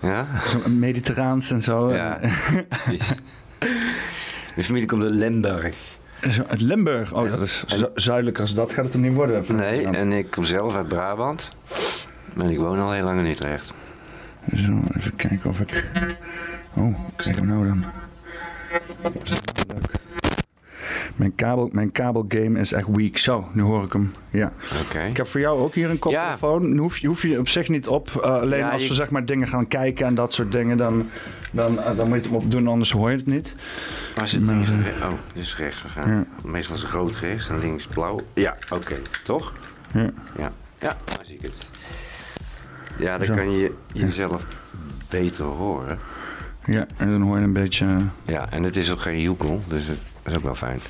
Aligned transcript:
Ja? 0.00 0.26
Mediterraans 0.68 1.50
en 1.50 1.62
zo. 1.62 1.92
Ja. 1.92 2.20
precies. 2.68 3.14
Mijn 4.54 4.66
familie 4.66 4.86
komt 4.88 5.02
uit 5.02 5.10
Limburg. 5.10 5.76
Uit 6.48 6.60
Limburg. 6.60 7.12
Oh, 7.12 7.30
dat 7.30 7.40
is 7.40 7.64
zu- 7.66 7.88
zuidelijker 7.94 8.42
als 8.42 8.54
dat 8.54 8.72
gaat 8.72 8.84
het 8.84 8.94
er 8.94 9.00
niet 9.00 9.14
worden. 9.14 9.44
Nee, 9.56 9.86
en 9.86 10.12
ik 10.12 10.30
kom 10.30 10.44
zelf 10.44 10.74
uit 10.74 10.88
Brabant. 10.88 11.52
En 12.36 12.50
ik 12.50 12.58
woon 12.58 12.78
al 12.78 12.92
heel 12.92 13.04
lang 13.04 13.18
in 13.18 13.26
Utrecht. 13.26 13.72
Zo, 14.54 14.80
even 14.96 15.16
kijken 15.16 15.50
of 15.50 15.60
ik... 15.60 15.84
Oh, 16.76 16.84
wat 16.84 17.12
krijgen 17.16 17.42
we 17.42 17.48
nou 17.48 17.66
dan? 17.66 17.84
Mijn, 21.20 21.34
kabel, 21.34 21.68
mijn 21.72 21.92
kabelgame 21.92 22.58
is 22.60 22.72
echt 22.72 22.86
weak. 22.92 23.16
Zo, 23.16 23.48
nu 23.52 23.62
hoor 23.62 23.84
ik 23.84 23.92
hem. 23.92 24.12
Ja. 24.30 24.52
Oké. 24.86 24.98
Ik 24.98 25.16
heb 25.16 25.26
voor 25.26 25.40
jou 25.40 25.58
ook 25.60 25.74
hier 25.74 25.90
een 25.90 25.98
koptelefoon. 25.98 26.72
Nu 26.72 26.78
hoef 26.78 26.98
je, 26.98 27.06
hoef 27.06 27.22
je 27.22 27.38
op 27.38 27.48
zich 27.48 27.68
niet 27.68 27.88
op. 27.88 28.10
Uh, 28.16 28.22
alleen 28.22 28.58
Ja, 28.58 28.70
als 28.70 28.82
je- 28.82 28.88
we 28.88 28.94
zeg 28.94 29.10
maar 29.10 29.24
dingen 29.24 29.48
gaan 29.48 29.68
kijken 29.68 30.06
en 30.06 30.14
dat 30.14 30.32
soort 30.32 30.52
dingen, 30.52 30.76
dan, 30.76 31.08
dan, 31.50 31.72
uh, 31.74 31.84
dan 31.84 31.96
moet 31.96 32.06
je 32.08 32.14
het 32.14 32.24
hem 32.24 32.34
op 32.34 32.50
doen, 32.50 32.68
anders 32.68 32.90
hoor 32.92 33.10
je 33.10 33.16
het 33.16 33.26
niet. 33.26 33.56
Waar 34.14 34.28
zit 34.28 34.40
Maar, 34.40 34.54
links 34.54 34.70
en 34.70 34.84
eh? 35.00 35.06
Oh, 35.08 35.12
is 35.32 35.56
rechts 35.56 35.80
gegaan. 35.80 36.26
Meestal 36.44 36.74
is 36.76 36.82
het 36.82 36.90
rood 36.90 37.16
rechts 37.16 37.48
en 37.48 37.58
links 37.58 37.86
blauw. 37.86 38.20
Ja, 38.34 38.56
oké. 38.72 38.94
Toch? 39.24 39.52
Ja. 39.92 40.10
Ja. 40.38 40.52
Ja, 40.78 40.96
daar 41.04 41.24
zie 41.24 41.34
ik 41.34 41.42
het. 41.42 41.66
Ja, 42.98 43.16
dan 43.18 43.26
Zo. 43.26 43.34
kan 43.34 43.50
je 43.58 43.74
jezelf 43.92 44.46
beter 45.08 45.44
horen. 45.44 45.98
ja, 46.64 46.86
en 46.96 47.10
dan 47.10 47.22
hoor 47.22 47.38
je 47.38 47.44
een 47.44 47.52
beetje... 47.52 47.86
Ja, 48.24 48.50
en 48.50 48.62
het 48.62 48.76
is 48.76 48.90
ook 48.92 49.00
geen 49.00 49.20
joekel, 49.20 49.62
dus 49.68 49.86
het 49.86 49.98
is 50.30 50.36
ook 50.36 50.42
wel 50.42 50.54
fijn. 50.54 50.80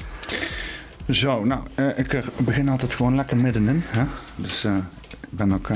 Zo, 1.08 1.44
nou, 1.44 1.60
eh, 1.74 1.98
ik 1.98 2.12
eh, 2.12 2.22
begin 2.36 2.68
altijd 2.68 2.94
gewoon 2.94 3.14
lekker 3.14 3.36
middenin. 3.36 3.82
Hè? 3.86 4.04
Dus 4.36 4.64
eh, 4.64 4.76
ik 5.10 5.28
ben 5.30 5.52
ook... 5.52 5.68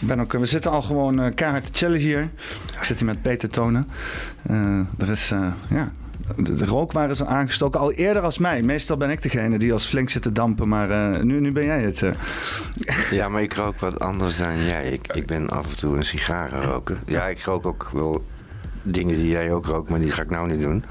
ik 0.00 0.06
ben 0.08 0.20
ook, 0.20 0.32
we 0.32 0.46
zitten 0.46 0.70
al 0.70 0.82
gewoon 0.82 1.34
keihard 1.34 1.64
te 1.64 1.70
chillen 1.72 1.98
hier. 1.98 2.30
Ik 2.76 2.84
zit 2.84 2.96
hier 2.96 3.06
met 3.06 3.22
Peter 3.22 3.48
Tonen. 3.48 3.88
Er 4.98 5.10
is, 5.10 5.28
ja, 5.68 5.92
de, 6.36 6.54
de 6.54 6.64
rookwaren 6.64 7.10
is 7.10 7.24
aangestoken. 7.24 7.80
Al 7.80 7.92
eerder 7.92 8.22
als 8.22 8.38
mij. 8.38 8.62
Meestal 8.62 8.96
ben 8.96 9.10
ik 9.10 9.22
degene 9.22 9.58
die 9.58 9.72
als 9.72 9.86
flink 9.86 10.10
zit 10.10 10.22
te 10.22 10.32
dampen. 10.32 10.68
Maar 10.68 11.24
nu, 11.24 11.40
nu 11.40 11.52
ben 11.52 11.64
jij 11.64 11.82
het. 11.82 12.02
Ja, 13.10 13.28
maar 13.28 13.42
ik 13.42 13.54
rook 13.54 13.78
wat 13.78 13.98
anders 13.98 14.38
dan 14.38 14.64
jij. 14.64 14.90
Ik, 14.90 15.12
ik 15.12 15.26
ben 15.26 15.48
af 15.48 15.70
en 15.70 15.76
toe 15.76 15.96
een 15.96 16.04
sigarenroker. 16.04 16.96
Ja, 17.06 17.26
ik 17.26 17.40
rook 17.40 17.66
ook 17.66 17.90
wel 17.92 18.24
dingen 18.82 19.16
die 19.16 19.28
jij 19.28 19.52
ook 19.52 19.66
rookt, 19.66 19.90
maar 19.90 20.00
die 20.00 20.10
ga 20.10 20.22
ik 20.22 20.30
nou 20.30 20.52
niet 20.52 20.62
doen. 20.62 20.84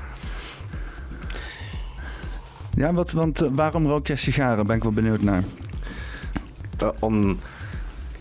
Ja, 2.75 2.93
wat, 2.93 3.11
want 3.11 3.41
eh, 3.41 3.49
waarom 3.51 3.87
rook 3.87 4.07
jij 4.07 4.15
sigaren? 4.15 4.67
Ben 4.67 4.75
ik 4.75 4.83
wel 4.83 4.91
benieuwd 4.91 5.21
naar. 5.21 5.43
Eh, 6.77 6.89
om, 6.99 7.39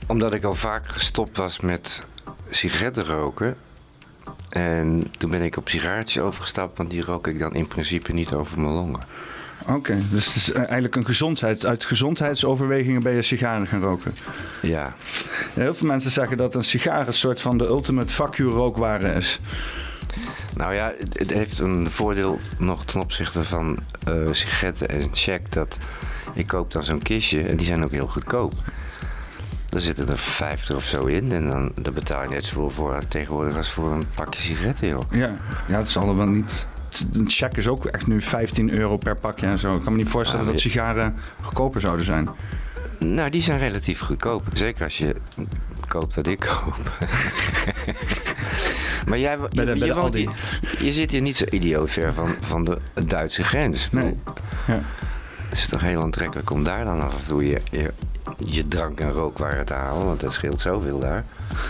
omdat 0.07 0.35
ik 0.35 0.45
al 0.45 0.55
vaak 0.55 0.89
gestopt 0.89 1.37
was 1.37 1.61
met 1.61 2.03
sigaretten 2.51 3.05
roken. 3.05 3.57
En 4.49 5.11
toen 5.19 5.31
ben 5.31 5.43
ik 5.43 5.57
op 5.57 5.69
sigaretjes 5.69 6.23
overgestapt, 6.23 6.79
want 6.79 6.91
die 6.91 7.05
rook 7.05 7.27
ik 7.27 7.39
dan 7.39 7.55
in 7.55 7.67
principe 7.67 8.13
niet 8.13 8.33
over 8.33 8.61
mijn 8.61 8.73
longen. 8.73 9.01
Oké, 9.67 9.99
dus 10.11 10.27
het 10.27 10.35
is 10.35 10.53
eh, 10.53 10.59
eigenlijk 10.59 10.97
een 10.97 11.05
gezondheid. 11.05 11.67
Uit 11.67 11.85
gezondheidsoverwegingen 11.85 13.03
ben 13.03 13.13
je 13.13 13.23
sigaren 13.23 13.67
gaan 13.67 13.81
roken. 13.81 14.15
Ja, 14.63 14.95
Heel 15.55 15.75
veel 15.75 15.87
mensen 15.87 16.11
zeggen 16.11 16.37
dat 16.37 16.55
een 16.55 16.65
sigaar 16.65 17.07
een 17.07 17.15
soort 17.15 17.41
van 17.41 17.59
de 17.59 17.65
ultimate 17.65 18.15
fuck 18.15 18.35
you 18.35 19.17
is. 19.17 19.41
Nou 20.57 20.75
ja, 20.75 20.93
het, 21.13 21.33
heeft 21.33 21.59
een 21.59 21.91
voordeel 21.91 22.39
nog 22.59 22.85
ten 22.85 23.01
opzichte 23.01 23.45
van 23.45 23.79
eh, 24.05 24.15
sigaretten 24.31 24.89
en 24.89 25.09
check. 25.13 25.53
Dat 25.53 25.79
ik 26.35 26.47
koop 26.47 26.73
dan 26.73 26.83
zo'n 26.83 27.03
kistje 27.03 27.43
en 27.43 27.57
die 27.57 27.67
zijn 27.67 27.85
ook 27.85 27.91
heel 27.91 28.07
goedkoop. 28.07 28.55
Er 29.69 29.81
zitten 29.81 30.09
er 30.09 30.19
50 30.19 30.77
of 30.77 30.85
zo 30.85 31.05
in 31.05 31.33
en 31.33 31.49
dan, 31.49 31.73
dan 31.75 31.95
betaal 31.95 32.23
je 32.23 32.29
net 32.29 32.45
zoveel 32.45 32.71
voor 32.71 33.07
tegenwoordig 33.09 33.57
als 33.57 33.71
voor 33.71 33.93
een 33.93 34.05
pakje 34.15 34.41
sigaretten, 34.41 34.89
joh. 34.89 35.03
Ja, 35.11 35.35
ja 35.69 35.79
het 35.79 35.89
zal 35.89 36.09
er 36.09 36.17
wel 36.17 36.27
niet. 36.27 36.67
Een 37.13 37.31
check 37.31 37.57
is 37.57 37.69
ook 37.69 37.87
echt 37.87 38.07
nu 38.07 38.21
15 38.21 38.71
euro 38.71 38.97
per 38.97 39.17
pakje 39.17 39.47
en 39.47 39.59
zo. 39.59 39.75
Ik 39.75 39.83
kan 39.83 39.93
me 39.93 39.99
niet 39.99 40.09
voorstellen 40.09 40.45
Ah, 40.45 40.51
dat 40.51 40.61
sigaren 40.61 41.15
goedkoper 41.41 41.81
zouden 41.81 42.05
zijn. 42.05 42.29
Nou, 42.99 43.31
die 43.31 43.43
zijn 43.43 43.59
relatief 43.59 44.01
goedkoop. 44.01 44.45
Zeker 44.53 44.85
als 44.85 44.99
je 44.99 45.17
koopt 45.89 46.15
wat 46.15 46.27
ik 46.27 46.39
koop. 46.39 46.93
maar 49.07 49.19
jij, 49.19 49.39
Bij 49.39 49.65
de- 49.65 49.79
bij 49.79 49.89
je 49.89 49.95
woont 49.95 50.15
je 50.79 50.93
zit 50.93 51.11
hier 51.11 51.21
niet 51.21 51.37
zo 51.37 51.45
idioot 51.51 51.91
ver 51.91 52.13
van, 52.15 52.29
van 52.41 52.65
de 52.65 52.79
Duitse 53.07 53.45
grens. 53.45 53.89
Nee. 53.91 54.15
Ja. 54.67 54.81
Het 55.49 55.59
is 55.59 55.67
toch 55.69 55.81
heel 55.81 56.03
aantrekkelijk 56.03 56.51
om 56.51 56.65
daar 56.65 56.85
dan 56.85 57.01
af 57.03 57.19
en 57.19 57.25
toe 57.25 57.47
je, 57.47 57.61
je, 58.39 58.69
drank 58.69 59.01
en 59.01 59.13
rookwaren 59.13 59.65
te 59.65 59.73
halen. 59.75 60.07
Want 60.07 60.21
dat 60.21 60.33
scheelt 60.33 60.61
zoveel 60.61 60.99
daar. 60.99 61.25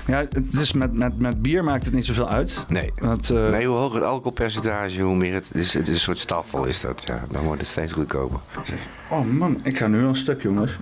Ja, 0.06 0.16
het 0.16 0.54
is 0.60 0.72
met, 0.72 0.92
met, 0.92 1.18
met 1.18 1.42
bier 1.42 1.64
maakt 1.64 1.84
het 1.84 1.94
niet 1.94 2.06
zoveel 2.06 2.28
uit. 2.28 2.64
Nee. 2.68 2.92
Want, 2.98 3.30
eh, 3.30 3.48
Nee, 3.50 3.66
hoe 3.66 3.76
hoger 3.76 3.96
het 3.96 4.04
alcoholpercentage, 4.04 5.02
hoe 5.02 5.14
meer 5.16 5.34
het... 5.34 5.46
Het 5.48 5.56
is, 5.62 5.74
het 5.74 5.88
is 5.88 5.94
een 5.94 6.00
soort 6.00 6.18
staffel 6.18 6.64
is 6.64 6.80
dat, 6.80 7.02
ja. 7.06 7.24
Dan 7.30 7.42
wordt 7.44 7.60
het 7.60 7.70
steeds 7.70 7.92
goedkoper. 7.92 8.38
Oh 9.10 9.26
man, 9.26 9.60
ik 9.62 9.76
ga 9.78 9.86
nu 9.86 10.02
al 10.02 10.08
een 10.08 10.16
stuk, 10.16 10.42
jongens. 10.42 10.78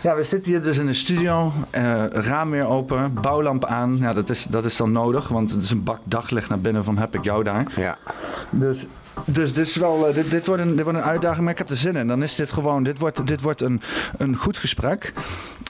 Ja, 0.00 0.14
we 0.16 0.24
zitten 0.24 0.50
hier 0.50 0.62
dus 0.62 0.78
in 0.78 0.86
de 0.86 0.92
studio. 0.94 1.52
eh, 1.70 2.04
raam 2.10 2.50
weer 2.50 2.66
open, 2.66 3.14
bouwlamp 3.14 3.64
aan. 3.64 3.96
Ja, 3.96 4.12
dat 4.12 4.30
is, 4.30 4.46
dat 4.50 4.64
is 4.64 4.76
dan 4.76 4.92
nodig, 4.92 5.28
want 5.28 5.50
het 5.50 5.64
is 5.64 5.70
een 5.70 5.82
bak 5.84 5.98
daglicht 6.04 6.48
naar 6.48 6.60
binnen 6.60 6.84
van 6.84 6.98
heb 6.98 7.14
ik 7.14 7.24
jou 7.24 7.44
daar. 7.44 7.66
Ja. 7.76 7.98
Dus, 8.50 8.86
dus 9.24 9.52
dit, 9.52 9.66
is 9.66 9.76
wel, 9.76 10.08
eh, 10.08 10.14
dit, 10.14 10.30
dit, 10.30 10.46
wordt 10.46 10.62
een, 10.62 10.76
dit 10.76 10.84
wordt 10.84 10.98
een 10.98 11.04
uitdaging, 11.04 11.42
maar 11.42 11.52
ik 11.52 11.58
heb 11.58 11.70
er 11.70 11.76
zin 11.76 11.96
in. 11.96 12.06
Dan 12.06 12.22
is 12.22 12.34
dit 12.34 12.52
gewoon, 12.52 12.82
dit 12.82 12.98
wordt, 12.98 13.26
dit 13.26 13.40
wordt 13.40 13.60
een, 13.60 13.80
een 14.18 14.36
goed 14.36 14.56
gesprek 14.58 15.12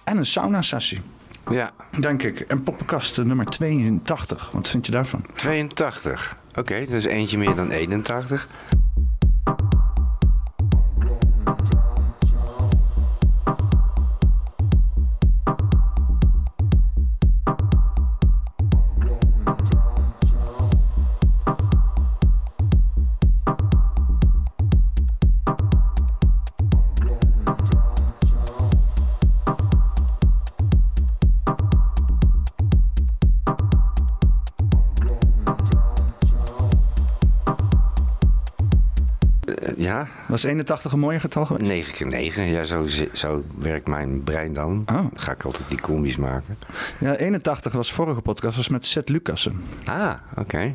en 0.05 0.17
een 0.17 0.27
sauna-sessie, 0.27 1.01
Ja. 1.51 1.71
denk 2.01 2.23
ik. 2.23 2.41
En 2.41 2.63
poppenkast 2.63 3.19
eh, 3.19 3.25
nummer 3.25 3.47
82, 3.47 4.51
wat 4.51 4.69
vind 4.69 4.87
je 4.87 4.93
daarvan? 4.93 5.25
82. 5.35 6.37
Oké, 6.55 6.87
dus 6.87 7.05
eentje 7.05 7.39
meer 7.39 7.55
dan 7.55 7.71
81. 7.71 8.49
Was 40.33 40.43
81 40.43 40.93
een 40.93 40.99
mooie 40.99 41.21
getal 41.21 41.45
geweest? 41.45 41.67
9 41.67 41.95
keer 41.95 42.07
9. 42.07 42.45
Ja, 42.47 42.65
zo, 42.65 42.87
zo 43.13 43.45
werkt 43.59 43.89
mijn 43.89 44.23
brein 44.23 44.53
dan. 44.53 44.83
Oh. 44.87 44.95
Dan 44.97 45.11
ga 45.15 45.33
ik 45.33 45.43
altijd 45.45 45.69
die 45.69 45.81
combis 45.81 46.17
maken. 46.17 46.59
Ja, 47.01 47.15
81 47.17 47.73
was 47.73 47.93
vorige 47.93 48.21
podcast, 48.21 48.57
was 48.57 48.69
met 48.69 48.87
Seth 48.87 49.09
Lucassen. 49.09 49.61
Ah, 49.85 50.15
oké. 50.37 50.75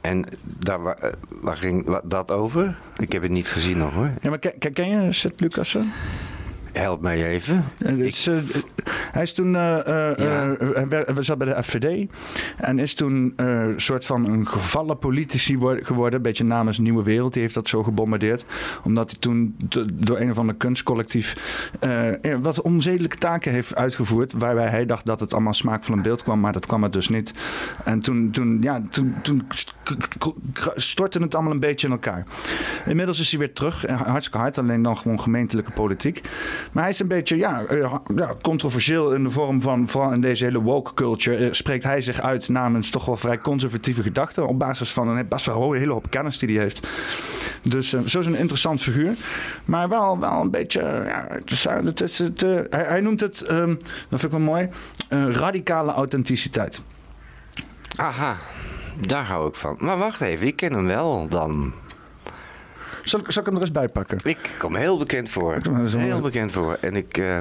En 0.00 0.24
daar, 0.42 0.86
eh, 0.86 1.12
waar 1.40 1.56
ging 1.56 2.00
dat 2.04 2.30
over? 2.30 2.78
Ik 2.96 3.12
heb 3.12 3.22
het 3.22 3.30
niet 3.30 3.48
gezien 3.48 3.78
nog 3.78 3.92
hoor. 3.92 4.10
Ja, 4.20 4.28
maar 4.28 4.38
ken, 4.38 4.58
ken- 4.58 4.72
ken 4.72 4.88
je 5.04 5.12
Seth 5.12 5.40
Lucassen? 5.40 5.92
Help 6.72 7.00
mij 7.00 7.26
even. 7.26 7.64
Dus, 7.96 8.26
eh, 8.26 8.36
hij 9.12 9.22
is 9.22 9.32
toen, 9.32 9.52
Ja. 9.52 9.82
eh, 9.82 10.82
hij 10.88 11.22
zat 11.22 11.38
bij 11.38 11.54
de 11.54 11.62
FVD 11.62 12.08
en 12.56 12.78
is 12.78 12.94
toen 12.94 13.32
een 13.36 13.80
soort 13.80 14.04
van 14.06 14.24
een 14.24 14.46
gevallen 14.48 14.98
politici 14.98 15.58
wor- 15.58 15.80
geworden, 15.82 16.16
een 16.16 16.22
beetje 16.22 16.44
namens 16.44 16.78
Nieuwe 16.78 17.02
Wereld. 17.02 17.32
Die 17.32 17.42
heeft 17.42 17.54
dat 17.54 17.68
zo 17.68 17.82
gebombardeerd, 17.82 18.44
omdat 18.84 19.10
hij 19.10 19.20
toen 19.20 19.56
door 19.94 20.18
een 20.20 20.30
of 20.30 20.38
ander 20.38 20.54
kunstcollectief 20.54 21.36
wat 22.40 22.60
onzedelijke 22.60 23.16
taken 23.16 23.52
heeft 23.52 23.74
uitgevoerd, 23.74 24.32
waarbij 24.32 24.68
hij 24.68 24.86
dacht 24.86 25.06
dat 25.06 25.20
het 25.20 25.32
allemaal 25.32 25.54
smaakvol 25.54 25.94
in 25.96 26.02
beeld 26.02 26.22
kwam, 26.22 26.40
maar 26.40 26.52
dat 26.52 26.66
kwam 26.66 26.82
het 26.82 26.92
dus 26.92 27.08
niet. 27.08 27.32
En 27.84 28.00
toen, 28.00 28.30
toen, 28.30 28.58
ja, 28.62 28.82
toen, 28.90 29.14
toen 29.22 29.42
stortte 30.74 31.18
het 31.18 31.34
allemaal 31.34 31.52
een 31.52 31.60
beetje 31.60 31.86
in 31.86 31.92
elkaar. 31.92 32.26
Inmiddels 32.86 33.20
is 33.20 33.30
hij 33.30 33.38
weer 33.38 33.52
terug, 33.52 33.86
hartstikke 33.86 34.38
hard, 34.38 34.58
alleen 34.58 34.82
dan 34.82 34.96
gewoon 34.96 35.20
gemeentelijke 35.20 35.70
politiek. 35.70 36.20
Maar 36.72 36.82
hij 36.82 36.92
is 36.92 37.00
een 37.00 37.08
beetje 37.08 37.36
ja, 37.36 37.62
eh, 37.64 37.94
ja, 38.16 38.34
controversieel 38.42 39.14
in 39.14 39.22
de 39.22 39.30
vorm 39.30 39.60
van, 39.60 39.88
vooral 39.88 40.12
in 40.12 40.20
deze 40.20 40.44
hele 40.44 40.62
woke 40.62 40.94
culture, 40.94 41.46
eh, 41.46 41.52
spreekt 41.52 41.84
hij 41.84 42.00
zich 42.00 42.20
uit 42.20 42.48
namens 42.48 42.90
toch 42.90 43.04
wel 43.04 43.16
vrij 43.16 43.38
conservatieve 43.38 44.02
gedachten. 44.02 44.46
Op 44.46 44.58
basis 44.58 44.92
van 44.92 45.08
een 45.08 45.28
best 45.28 45.46
wel 45.46 45.72
hele 45.72 45.92
hoop 45.92 46.10
kennis 46.10 46.38
die 46.38 46.48
hij 46.48 46.62
heeft. 46.62 46.86
Dus 47.62 47.92
eh, 47.92 48.00
zo 48.00 48.18
is 48.18 48.26
een 48.26 48.34
interessant 48.34 48.80
figuur. 48.80 49.14
Maar 49.64 49.88
wel, 49.88 50.18
wel 50.18 50.40
een 50.40 50.50
beetje, 50.50 50.80
ja, 51.06 51.26
het 51.28 51.50
is, 51.50 51.64
het 51.64 52.18
het, 52.18 52.40
hij, 52.70 52.84
hij 52.84 53.00
noemt 53.00 53.20
het, 53.20 53.40
ehm, 53.40 53.74
dat 54.08 54.20
vind 54.20 54.22
ik 54.22 54.30
wel 54.30 54.40
mooi, 54.40 54.68
radicale 55.08 55.92
authenticiteit. 55.92 56.82
Aha, 57.96 58.36
daar 59.06 59.24
hou 59.24 59.48
ik 59.48 59.54
van. 59.54 59.76
Maar 59.78 59.98
wacht 59.98 60.20
even, 60.20 60.46
ik 60.46 60.56
ken 60.56 60.72
hem 60.72 60.86
wel 60.86 61.28
dan. 61.28 61.72
Zal, 63.10 63.20
ik- 63.20 63.30
zal 63.30 63.40
ik 63.42 63.46
hem 63.48 63.56
er 63.56 63.62
eens 63.62 63.72
bij 63.72 63.88
pakken? 63.88 64.18
Ik 64.24 64.38
kom 64.58 64.74
heel 64.76 64.98
bekend 64.98 65.28
voor. 65.28 65.56
Heel 65.96 66.20
bekend 66.20 66.52
voor. 66.52 66.78
En 66.80 66.96
ik... 66.96 67.18
eh, 67.18 67.38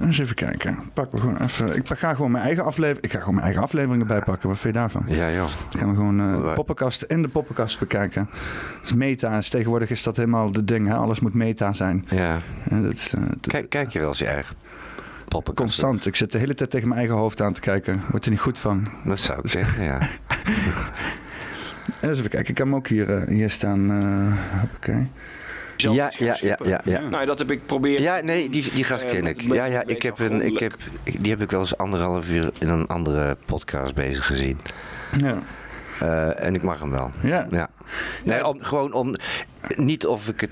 Eens 0.00 0.18
even 0.18 0.34
kijken. 0.34 0.78
Pak 0.94 1.10
gewoon 1.10 1.36
even. 1.42 1.76
Ik 1.76 1.86
ga 1.88 2.14
gewoon 2.14 2.30
mijn 2.30 2.44
eigen 2.44 2.64
aflevering. 2.64 3.04
Ik 3.04 3.10
ga 3.12 3.18
gewoon 3.18 3.34
mijn 3.34 3.46
eigen 3.46 3.62
afleveringen 3.62 4.06
bijpakken. 4.06 4.48
Wat 4.48 4.58
vind 4.58 4.74
je 4.74 4.80
daarvan? 4.80 5.02
Ja, 5.06 5.30
joh. 5.30 5.48
Dan 5.70 5.80
gaan 5.80 5.88
we 5.88 5.94
gewoon 5.94 6.20
eh, 6.20 6.32
de 6.48 6.52
poppenkast 6.54 7.02
in 7.02 7.22
de 7.22 7.28
poppenkast 7.28 7.78
bekijken. 7.78 8.30
Dus 8.80 8.92
meta 8.92 9.38
is 9.38 9.48
tegenwoordig 9.48 9.90
is 9.90 10.02
dat 10.02 10.16
helemaal 10.16 10.52
de 10.52 10.64
ding. 10.64 10.86
Hè? 10.88 10.94
Alles 10.94 11.20
moet 11.20 11.34
meta 11.34 11.72
zijn. 11.72 12.06
Ja. 12.10 12.38
En 12.70 12.82
dat 12.82 12.92
is, 12.92 13.12
eh, 13.14 13.22
Kijk, 13.40 13.70
kijk 13.70 13.92
je 13.92 13.98
wel 13.98 14.08
eens 14.08 14.18
je 14.18 14.26
eigen 14.26 14.56
poppenkast? 15.28 15.56
constant. 15.80 16.06
Ik 16.06 16.16
zit 16.16 16.32
de 16.32 16.38
hele 16.38 16.54
tijd 16.54 16.70
tegen 16.70 16.88
mijn 16.88 17.00
eigen 17.00 17.16
hoofd 17.18 17.40
aan 17.42 17.52
te 17.52 17.60
kijken. 17.60 18.00
Word 18.10 18.24
er 18.24 18.30
niet 18.30 18.40
goed 18.40 18.58
van. 18.58 18.88
Dat 19.04 19.18
zou 19.18 19.40
ik 19.42 19.50
zeggen, 19.50 19.84
ja. 19.84 19.98
Eens 22.00 22.18
even 22.18 22.30
kijken. 22.30 22.50
Ik 22.50 22.58
heb 22.58 22.66
hem 22.66 22.74
ook 22.74 22.86
hier, 22.88 23.14
eh, 23.14 23.28
hier 23.28 23.50
staan. 23.50 23.90
eh 23.90 24.74
oké. 24.76 25.06
Ja, 25.76 26.10
ja, 26.18 26.36
ja, 26.40 26.58
ja, 26.64 26.80
ja. 26.84 27.00
Nou, 27.00 27.26
dat 27.26 27.38
heb 27.38 27.50
ik 27.50 27.66
proberen. 27.66 28.02
Ja, 28.02 28.20
nee, 28.20 28.48
die, 28.48 28.70
die 28.74 28.84
gast 28.84 29.04
Eh, 29.04 29.10
ken 29.10 29.26
ik. 29.26 29.40
Ja, 29.40 29.64
ja, 29.64 29.82
ik 29.86 30.02
heb 30.02 30.18
een, 30.18 30.40
ik 30.42 30.58
heb, 30.58 30.74
die 31.18 31.30
heb 31.32 31.40
ik 31.42 31.50
wel 31.50 31.60
eens 31.60 31.76
anderhalf 31.76 32.30
uur 32.30 32.50
in 32.58 32.68
een 32.68 32.86
andere 32.86 33.36
podcast 33.46 33.94
bezig 33.94 34.26
gezien. 34.26 34.58
Ja. 35.18 35.38
Eh, 36.00 36.44
en 36.44 36.54
ik 36.54 36.62
mag 36.62 36.80
hem 36.80 36.90
wel. 36.90 37.10
Ja. 37.22 37.46
Ja. 37.50 37.68
Nee, 38.24 38.46
om, 38.46 38.62
gewoon 38.62 38.92
om. 38.92 39.14
Niet 39.76 40.06
of 40.06 40.28
ik 40.28 40.40
het. 40.40 40.50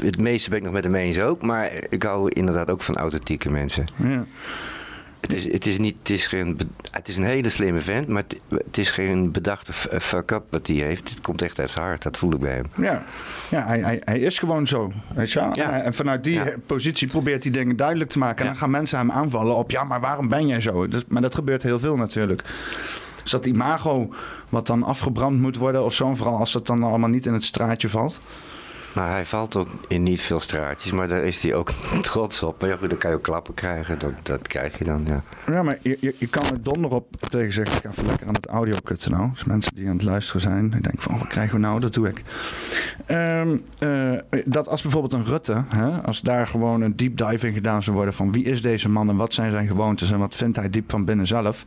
Het 0.00 0.18
meeste 0.18 0.48
ben 0.48 0.58
ik 0.58 0.64
nog 0.64 0.72
met 0.72 0.84
hem 0.84 0.94
eens 0.94 1.20
ook. 1.20 1.42
Maar 1.42 1.70
ik 1.88 2.02
hou 2.02 2.30
inderdaad 2.30 2.70
ook 2.70 2.82
van 2.82 2.96
authentieke 2.96 3.50
mensen. 3.50 3.86
ja. 3.96 4.24
Het 5.22 5.32
is, 5.34 5.52
het 5.52 5.66
is, 5.66 5.78
niet, 5.78 5.96
het 5.98 6.10
is, 6.10 6.26
geen, 6.26 6.58
het 6.90 7.08
is 7.08 7.16
een 7.16 7.24
hele 7.24 7.48
slimme 7.48 7.80
vent. 7.80 8.08
Maar 8.08 8.22
het, 8.28 8.40
het 8.66 8.78
is 8.78 8.90
geen 8.90 9.32
bedachte 9.32 9.72
f- 9.72 9.86
fuck-up 10.00 10.42
wat 10.50 10.66
hij 10.66 10.76
heeft. 10.76 11.08
Het 11.08 11.20
komt 11.20 11.42
echt 11.42 11.58
uit 11.58 11.70
zijn 11.70 11.84
hart. 11.84 12.02
Dat 12.02 12.16
voel 12.16 12.32
ik 12.32 12.38
bij 12.40 12.52
hem. 12.54 12.64
Ja, 12.84 13.02
ja 13.50 13.66
hij, 13.66 13.80
hij, 13.80 14.02
hij 14.04 14.18
is 14.18 14.38
gewoon 14.38 14.66
zo. 14.66 14.92
Weet 15.14 15.32
je? 15.32 15.48
Ja. 15.52 15.80
En 15.80 15.94
vanuit 15.94 16.24
die 16.24 16.32
Ja. 16.34 16.54
positie 16.66 17.08
probeert 17.08 17.42
hij 17.42 17.52
dingen 17.52 17.76
duidelijk 17.76 18.10
te 18.10 18.18
maken. 18.18 18.38
En 18.38 18.44
Ja. 18.44 18.50
dan 18.50 18.60
gaan 18.60 18.70
mensen 18.70 18.98
hem 18.98 19.10
aanvallen 19.10 19.56
op... 19.56 19.70
ja, 19.70 19.84
maar 19.84 20.00
waarom 20.00 20.28
ben 20.28 20.46
jij 20.46 20.60
zo? 20.60 20.86
Dus, 20.86 21.02
maar 21.08 21.22
dat 21.22 21.34
gebeurt 21.34 21.62
heel 21.62 21.78
veel 21.78 21.96
natuurlijk. 21.96 22.42
Dus 23.22 23.30
dat 23.30 23.46
imago 23.46 24.14
wat 24.48 24.66
dan 24.66 24.82
afgebrand 24.82 25.40
moet 25.40 25.56
worden 25.56 25.84
of 25.84 25.94
zo... 25.94 26.14
vooral 26.14 26.38
als 26.38 26.52
het 26.54 26.66
dan 26.66 26.82
allemaal 26.82 27.08
niet 27.10 27.26
in 27.26 27.32
het 27.32 27.44
straatje 27.44 27.88
valt. 27.88 28.20
Maar 28.94 29.10
hij 29.10 29.24
valt 29.24 29.56
ook 29.56 29.68
in 29.88 30.02
niet 30.02 30.20
veel 30.20 30.40
straatjes. 30.40 30.92
Maar 30.92 31.08
daar 31.08 31.24
is 31.24 31.42
hij 31.42 31.54
ook 31.54 31.70
trots 32.10 32.42
op. 32.42 32.60
Maar 32.60 32.68
ja, 32.68 32.76
dan 32.76 32.98
kan 32.98 33.10
je 33.10 33.16
ook 33.16 33.22
klappen 33.22 33.54
krijgen. 33.54 33.98
Dat, 33.98 34.12
dat 34.22 34.48
krijg 34.48 34.78
je 34.78 34.84
dan, 34.84 35.02
ja. 35.06 35.22
Ja, 35.46 35.62
maar 35.62 35.78
je, 35.82 35.96
je, 36.00 36.14
je 36.18 36.26
kan 36.26 36.44
er 36.44 36.62
donder 36.62 36.90
op 36.90 37.06
tegen 37.30 37.52
zeggen... 37.52 37.76
ik 37.76 37.82
ga 37.82 37.90
even 37.90 38.06
lekker 38.06 38.26
aan 38.26 38.34
het 38.34 38.46
audio 38.46 38.76
kutten 38.84 39.10
nou. 39.10 39.30
Dus 39.32 39.44
mensen 39.44 39.74
die 39.74 39.88
aan 39.88 39.96
het 39.96 40.04
luisteren 40.04 40.40
zijn... 40.40 40.70
die 40.70 40.80
denken 40.80 41.02
van, 41.02 41.18
wat 41.18 41.26
krijgen 41.26 41.54
we 41.54 41.60
nou? 41.60 41.80
Dat 41.80 41.94
doe 41.94 42.08
ik. 42.08 42.22
Ehm, 43.06 43.56
eh, 43.78 44.12
dat 44.44 44.68
als 44.68 44.82
bijvoorbeeld 44.82 45.12
een 45.12 45.24
Rutte... 45.24 45.64
Hè, 45.68 46.02
als 46.02 46.20
daar 46.20 46.46
gewoon 46.46 46.80
een 46.80 46.96
deep 46.96 47.16
dive 47.16 47.46
in 47.46 47.52
gedaan 47.52 47.82
zou 47.82 47.96
worden... 47.96 48.14
van 48.14 48.32
wie 48.32 48.44
is 48.44 48.62
deze 48.62 48.88
man 48.88 49.08
en 49.08 49.16
wat 49.16 49.34
zijn 49.34 49.50
zijn 49.50 49.66
gewoontes... 49.66 50.10
en 50.10 50.18
wat 50.18 50.34
vindt 50.34 50.56
hij 50.56 50.70
diep 50.70 50.90
van 50.90 51.04
binnen 51.04 51.26
zelf... 51.26 51.64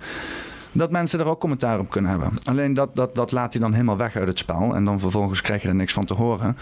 dat 0.72 0.92
mensen 0.92 1.20
er 1.20 1.28
ook 1.28 1.40
commentaar 1.40 1.80
op 1.80 1.90
kunnen 1.90 2.12
hebben. 2.12 2.32
Alleen 2.44 2.74
dat, 2.74 2.96
dat, 2.96 3.16
dat 3.16 3.32
laat 3.32 3.54
hij 3.54 3.62
dan 3.62 3.72
helemaal 3.72 3.98
weg 3.98 4.16
uit 4.16 4.28
het 4.28 4.40
spel... 4.40 4.76
en 4.76 4.86
dan 4.86 5.00
vervolgens 5.00 5.42
krijg 5.42 5.62
je 5.62 5.68
er 5.68 5.76
niks 5.76 5.94
van 5.94 6.06
te 6.06 6.14
horen... 6.14 6.58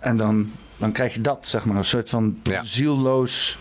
En 0.00 0.16
dan, 0.16 0.50
dan 0.76 0.92
krijg 0.92 1.14
je 1.14 1.20
dat, 1.20 1.46
zeg 1.46 1.64
maar, 1.64 1.76
een 1.76 1.84
soort 1.84 2.10
van 2.10 2.38
Ja. 2.42 2.64
zielloos, 2.64 3.58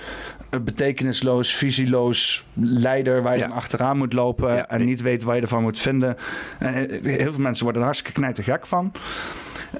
betekenisloos, 0.63 1.53
visieloos 1.53 2.45
leider 2.53 3.21
waar 3.21 3.33
je 3.33 3.39
Ja. 3.39 3.47
dan 3.47 3.55
achteraan 3.55 3.97
moet 3.97 4.13
lopen 4.13 4.55
Ja. 4.55 4.67
en 4.67 4.85
niet 4.85 5.01
weet 5.01 5.23
waar 5.23 5.35
je 5.35 5.41
ervan 5.41 5.61
moet 5.61 5.79
vinden. 5.79 6.15
Eh, 6.59 6.69
heel 7.03 7.31
veel 7.31 7.41
mensen 7.41 7.63
worden 7.63 7.81
er 7.81 7.87
hartstikke 7.87 8.19
knijtergek 8.19 8.65
van. 8.67 8.91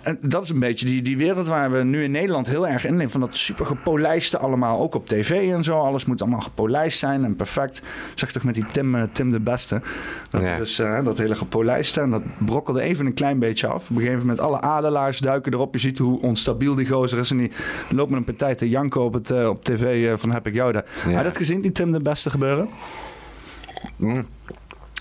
En 0.01 0.17
dat 0.21 0.43
is 0.43 0.49
een 0.49 0.59
beetje 0.59 0.85
die, 0.85 1.01
die 1.01 1.17
wereld 1.17 1.47
waar 1.47 1.71
we 1.71 1.83
nu 1.83 2.03
in 2.03 2.11
Nederland 2.11 2.47
heel 2.49 2.67
erg 2.67 2.85
in 2.85 2.95
leven. 2.95 3.11
Van 3.11 3.19
dat 3.21 3.37
super 3.37 3.65
gepolijste 3.65 4.37
allemaal, 4.37 4.79
ook 4.79 4.95
op 4.95 5.07
tv 5.07 5.51
en 5.51 5.63
zo. 5.63 5.79
Alles 5.79 6.05
moet 6.05 6.21
allemaal 6.21 6.41
gepolijst 6.41 6.99
zijn 6.99 7.23
en 7.23 7.35
perfect. 7.35 7.81
Zeg 8.15 8.31
toch 8.31 8.43
met 8.43 8.53
die 8.53 8.65
Tim, 8.65 8.95
eh, 8.95 9.03
Tim 9.11 9.31
de 9.31 9.39
Beste. 9.39 9.81
Dat, 10.29 10.41
Ja. 10.41 10.57
dus, 10.57 10.79
eh, 10.79 11.03
dat 11.03 11.17
hele 11.17 11.35
gepolijste. 11.35 12.01
En 12.01 12.11
dat 12.11 12.21
brokkelde 12.45 12.81
even 12.81 13.05
een 13.05 13.13
klein 13.13 13.39
beetje 13.39 13.67
af. 13.67 13.83
Op 13.83 13.95
een 13.95 14.01
gegeven 14.01 14.19
moment 14.19 14.39
alle 14.39 14.61
adelaars 14.61 15.19
duiken 15.19 15.53
erop. 15.53 15.73
Je 15.73 15.79
ziet 15.79 15.97
hoe 15.97 16.21
onstabiel 16.21 16.75
die 16.75 16.87
gozer 16.87 17.19
is. 17.19 17.31
En 17.31 17.37
die 17.37 17.51
loopt 17.89 18.09
met 18.09 18.19
een 18.19 18.25
partij 18.25 18.55
te 18.55 18.69
janken 18.69 19.01
op, 19.01 19.13
het, 19.13 19.31
eh, 19.31 19.47
op 19.47 19.63
tv 19.63 20.07
eh, 20.11 20.17
van 20.17 20.31
heb 20.31 20.47
ik 20.47 20.53
jou 20.53 20.64
Ja. 20.73 20.83
Heb 21.09 21.17
je 21.17 21.23
dat 21.23 21.37
gezien, 21.37 21.61
die 21.61 21.71
Tim 21.71 21.91
de 21.91 21.99
Beste 21.99 22.29
gebeuren? 22.29 22.69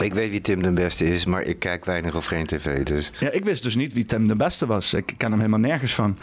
Ik 0.02 0.14
weet 0.14 0.30
wie 0.30 0.40
Tim 0.40 0.62
den 0.62 0.74
Beste 0.74 1.06
is, 1.12 1.24
maar 1.24 1.42
ik 1.42 1.58
kijk 1.58 1.84
weinig 1.84 2.14
of 2.14 2.26
geen 2.26 2.46
tv. 2.46 2.82
Dus 2.82 3.10
Ja, 3.20 3.30
ik 3.30 3.44
wist 3.44 3.62
dus 3.62 3.74
niet 3.74 3.92
wie 3.92 4.04
Tim 4.04 4.28
de 4.28 4.36
Beste 4.36 4.66
was. 4.66 4.94
Ik 4.94 5.14
ken 5.16 5.30
hem 5.30 5.38
helemaal 5.38 5.60
nergens 5.60 5.94
van. 5.94 6.18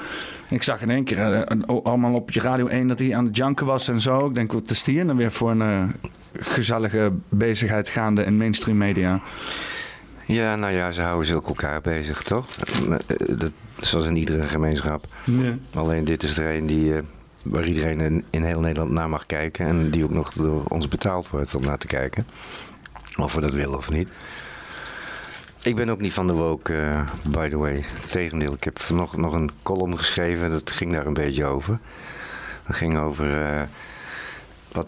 Ik 0.49 0.63
zag 0.63 0.81
in 0.81 0.89
één 0.89 1.03
keer 1.03 1.33
eh, 1.33 1.41
een- 1.45 1.65
allemaal 1.65 2.13
op 2.13 2.31
je 2.31 2.39
Radio 2.39 2.67
1 2.67 2.87
dat 2.87 2.99
hij 2.99 3.15
aan 3.15 3.25
het 3.25 3.35
janken 3.37 3.65
was 3.65 3.87
en 3.87 3.99
zo. 3.99 4.27
Ik 4.27 4.33
denk, 4.33 4.51
wat 4.51 4.69
is 4.69 4.83
die 4.83 5.05
dan 5.05 5.17
weer 5.17 5.31
voor 5.31 5.51
een 5.51 5.61
eh, 5.61 5.83
gezellige 6.39 7.11
bezigheid 7.29 7.89
gaande 7.89 8.23
in 8.23 8.37
mainstream 8.37 8.77
media? 8.77 9.21
ja, 10.25 10.55
nou 10.55 10.73
ja, 10.73 10.91
ze 10.91 11.01
houden 11.01 11.35
ook 11.35 11.47
elkaar 11.47 11.81
bezig, 11.81 12.23
toch? 12.23 12.45
Eh, 12.89 13.37
Dat, 13.37 13.51
zoals 13.79 14.05
in 14.05 14.15
iedere 14.15 14.45
gemeenschap. 14.45 15.05
Ja. 15.23 15.55
Alleen 15.73 16.03
dit 16.05 16.23
is 16.23 16.37
er 16.37 16.55
een 16.55 16.65
die, 16.65 16.93
waar 17.43 17.65
iedereen 17.65 17.99
in, 18.01 18.25
in 18.29 18.43
heel 18.43 18.59
Nederland 18.59 18.91
naar 18.91 19.09
mag 19.09 19.25
kijken. 19.25 19.65
En 19.67 19.89
die 19.89 20.03
ook 20.03 20.09
nog 20.09 20.33
door 20.33 20.63
ons 20.67 20.87
betaald 20.87 21.29
wordt 21.29 21.55
om 21.55 21.63
naar 21.65 21.77
te 21.77 21.87
kijken. 21.87 22.27
Of 23.17 23.33
we 23.33 23.41
dat 23.41 23.53
willen 23.53 23.77
of 23.77 23.89
niet. 23.89 24.09
Ik 25.63 25.75
ben 25.75 25.89
ook 25.89 25.99
niet 25.99 26.13
van 26.13 26.27
de 26.27 26.33
woke, 26.33 26.75
eh, 26.77 27.07
by 27.29 27.49
the 27.49 27.57
way. 27.57 27.83
Tegendeel, 28.09 28.53
ik 28.53 28.63
heb 28.63 28.79
vanochtend 28.79 29.21
nog 29.21 29.33
een 29.33 29.49
column 29.63 29.97
geschreven. 29.97 30.51
Dat 30.51 30.71
ging 30.71 30.93
daar 30.93 31.05
een 31.05 31.13
beetje 31.13 31.45
over. 31.45 31.79
Dat 32.67 32.75
ging 32.75 32.97
over 32.97 33.45
eh, 33.45 33.61
wat, 34.71 34.87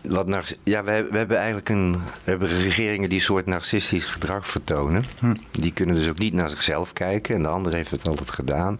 wat 0.00 0.26
nar- 0.26 0.52
ja, 0.62 0.84
we, 0.84 0.90
hebben- 0.90 1.12
we 1.12 1.18
hebben 1.18 1.36
eigenlijk 1.36 1.68
een, 1.68 1.92
we 1.92 2.30
hebben 2.30 2.48
regeringen 2.48 3.08
die 3.08 3.18
een 3.18 3.24
soort 3.24 3.46
narcistisch 3.46 4.04
gedrag 4.04 4.46
vertonen. 4.46 5.02
Hm. 5.18 5.34
Die 5.50 5.72
kunnen 5.72 5.94
dus 5.94 6.08
ook 6.08 6.18
niet 6.18 6.34
naar 6.34 6.48
zichzelf 6.48 6.92
kijken. 6.92 7.34
En 7.34 7.42
de 7.42 7.48
ander 7.48 7.72
heeft 7.72 7.90
het 7.90 8.08
altijd 8.08 8.30
gedaan. 8.30 8.78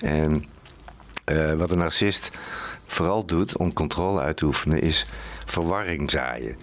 En 0.00 0.44
eh, 1.30 1.54
wat 1.54 1.70
een 1.70 1.78
narcist 1.78 2.30
vooral 2.86 3.24
doet 3.24 3.56
om 3.56 3.72
controle 3.72 4.20
uit 4.20 4.36
te 4.36 4.44
oefenen, 4.44 4.82
is 4.82 5.06
verwarring 5.44 6.10
zaaien. 6.10 6.56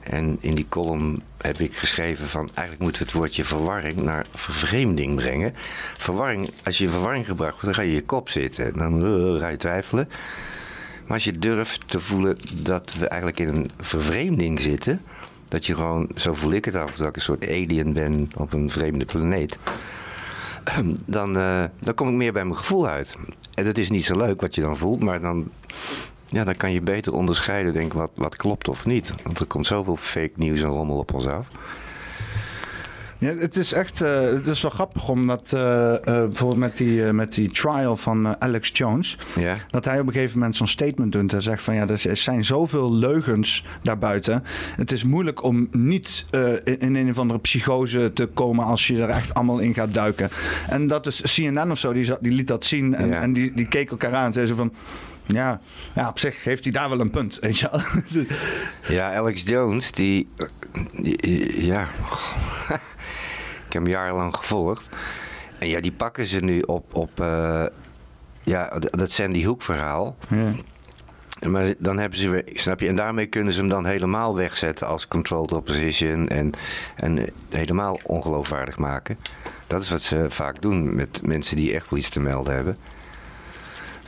En 0.00 0.38
in 0.40 0.54
die 0.54 0.66
column 0.68 1.22
heb 1.40 1.58
ik 1.58 1.76
geschreven 1.76 2.28
van 2.28 2.50
eigenlijk 2.54 2.80
moeten 2.80 3.02
we 3.02 3.08
het 3.08 3.16
woordje 3.16 3.44
verwarring 3.44 3.96
naar 3.96 4.26
vervreemding 4.34 5.14
brengen. 5.16 5.54
Verwarring, 5.96 6.50
als 6.64 6.78
je 6.78 6.84
in 6.84 6.90
verwarring 6.90 7.26
gebracht 7.26 7.52
wordt, 7.52 7.64
dan 7.64 7.74
ga 7.74 7.82
je 7.82 7.94
je 7.94 8.04
kop 8.04 8.28
zitten. 8.28 8.78
Dan 8.78 9.04
eh, 9.04 9.40
ga 9.40 9.48
je 9.48 9.56
twijfelen. 9.56 10.08
Maar 11.06 11.14
als 11.14 11.24
je 11.24 11.38
durft 11.38 11.88
te 11.88 12.00
voelen 12.00 12.38
dat 12.54 12.92
we 12.98 13.08
eigenlijk 13.08 13.40
in 13.40 13.48
een 13.48 13.70
vervreemding 13.80 14.60
zitten, 14.60 15.00
dat 15.48 15.66
je 15.66 15.74
gewoon, 15.74 16.10
zo 16.14 16.34
voel 16.34 16.52
ik 16.52 16.64
het 16.64 16.74
af, 16.74 16.96
dat 16.96 17.08
ik 17.08 17.16
een 17.16 17.22
soort 17.22 17.48
alien 17.48 17.92
ben 17.92 18.30
op 18.36 18.52
een 18.52 18.70
vreemde 18.70 19.04
planeet 19.04 19.58
dan, 21.06 21.36
eh, 21.36 21.64
dan 21.78 21.94
kom 21.94 22.08
ik 22.08 22.14
meer 22.14 22.32
bij 22.32 22.44
mijn 22.44 22.56
gevoel 22.56 22.88
uit. 22.88 23.16
En 23.56 23.64
dat 23.64 23.78
is 23.78 23.90
niet 23.90 24.04
zo 24.04 24.16
leuk 24.16 24.40
wat 24.40 24.54
je 24.54 24.60
dan 24.60 24.76
voelt, 24.76 25.00
maar 25.02 25.20
dan, 25.20 25.50
ja, 26.26 26.44
dan 26.44 26.56
kan 26.56 26.72
je 26.72 26.80
beter 26.80 27.12
onderscheiden 27.12 27.72
denk, 27.72 27.92
wat, 27.92 28.10
wat 28.14 28.36
klopt 28.36 28.68
of 28.68 28.86
niet. 28.86 29.14
Want 29.22 29.40
er 29.40 29.46
komt 29.46 29.66
zoveel 29.66 29.96
fake 29.96 30.32
nieuws 30.34 30.60
en 30.60 30.68
rommel 30.68 30.96
op 30.98 31.14
ons 31.14 31.26
af. 31.26 31.46
Ja, 33.18 33.34
het 33.34 33.56
is 33.56 33.72
echt 33.72 34.02
eh, 34.02 34.20
het 34.20 34.46
is 34.46 34.62
wel 34.62 34.70
grappig 34.70 35.08
omdat 35.08 35.52
eh, 35.52 35.94
eh, 35.94 36.00
bijvoorbeeld 36.04 36.56
met 36.60 36.76
die, 36.76 37.02
met 37.02 37.34
die 37.34 37.50
trial 37.50 37.96
van 37.96 38.40
Alex 38.40 38.70
Jones. 38.72 39.18
Ja, 39.38 39.56
Dat 39.70 39.84
hij 39.84 40.00
op 40.00 40.06
een 40.06 40.12
gegeven 40.12 40.38
moment 40.38 40.56
zo'n 40.56 40.66
statement 40.66 41.12
doet 41.12 41.32
en 41.32 41.42
zegt 41.42 41.62
van 41.62 41.74
ja, 41.74 41.88
er 41.88 42.16
zijn 42.16 42.44
zoveel 42.44 42.92
leugens 42.94 43.64
daarbuiten. 43.82 44.44
Het 44.76 44.92
is 44.92 45.04
moeilijk 45.04 45.42
om 45.42 45.68
niet 45.70 46.24
in, 46.64 46.78
in 46.78 46.94
een 46.94 47.10
of 47.10 47.18
andere 47.18 47.38
psychose 47.40 48.10
te 48.14 48.26
komen 48.26 48.64
als 48.64 48.86
je 48.86 49.02
er 49.02 49.08
echt 49.08 49.34
allemaal 49.34 49.58
in 49.58 49.74
gaat 49.74 49.94
duiken. 49.94 50.28
En 50.68 50.86
dat 50.86 51.06
is 51.06 51.20
CNN 51.34 51.70
of 51.70 51.78
zo, 51.78 51.92
die, 51.92 52.12
die 52.20 52.32
liet 52.32 52.48
dat 52.48 52.64
zien 52.64 52.94
en, 52.94 53.12
en 53.20 53.32
die, 53.32 53.52
die 53.54 53.66
keek 53.68 53.90
elkaar 53.90 54.14
aan 54.14 54.26
en 54.26 54.32
zei 54.32 54.46
ze 54.46 54.54
van... 54.54 54.72
Ja, 55.28 55.60
ja, 55.94 56.08
op 56.08 56.18
zich 56.18 56.44
heeft 56.44 56.62
hij 56.64 56.72
daar 56.72 56.88
wel 56.88 57.00
een 57.00 57.10
punt, 57.10 57.38
weet 57.40 57.58
je 57.58 57.68
wel. 57.70 57.80
ja 58.96 59.14
Alex 59.14 59.42
Jones, 59.42 59.90
die- 59.90 60.28
ja, 61.64 61.82
ik 63.66 63.72
heb 63.72 63.82
hem 63.82 63.86
jarenlang 63.86 64.36
gevolgd. 64.36 64.88
En 65.58 65.68
ja, 65.68 65.80
die 65.80 65.92
pakken 65.92 66.24
ze 66.24 66.40
nu 66.40 66.60
op, 66.60 66.94
op 66.94 67.20
eh, 67.20 67.64
ja, 68.42 68.78
dat 68.90 69.12
Sandy 69.12 69.44
Hook 69.44 69.62
verhaal. 69.62 70.16
ja. 70.28 70.52
Maar 71.40 71.74
dan 71.78 71.98
hebben 71.98 72.18
ze 72.18 72.30
weer, 72.30 72.44
snap 72.52 72.80
je, 72.80 72.88
en 72.88 72.96
daarmee 72.96 73.26
kunnen 73.26 73.52
ze 73.52 73.58
hem 73.60 73.68
dan 73.68 73.86
helemaal 73.86 74.34
wegzetten 74.34 74.86
als 74.86 75.08
controlled 75.08 75.52
opposition 75.52 76.28
en, 76.28 76.52
en 76.96 77.28
helemaal 77.50 77.98
ongeloofwaardig 78.02 78.78
maken. 78.78 79.18
Dat 79.66 79.82
is 79.82 79.90
wat 79.90 80.02
ze 80.02 80.26
vaak 80.28 80.62
doen 80.62 80.94
met 80.94 81.20
mensen 81.22 81.56
die 81.56 81.74
echt 81.74 81.90
wel 81.90 81.98
iets 81.98 82.08
te 82.08 82.20
melden 82.20 82.54
hebben. 82.54 82.76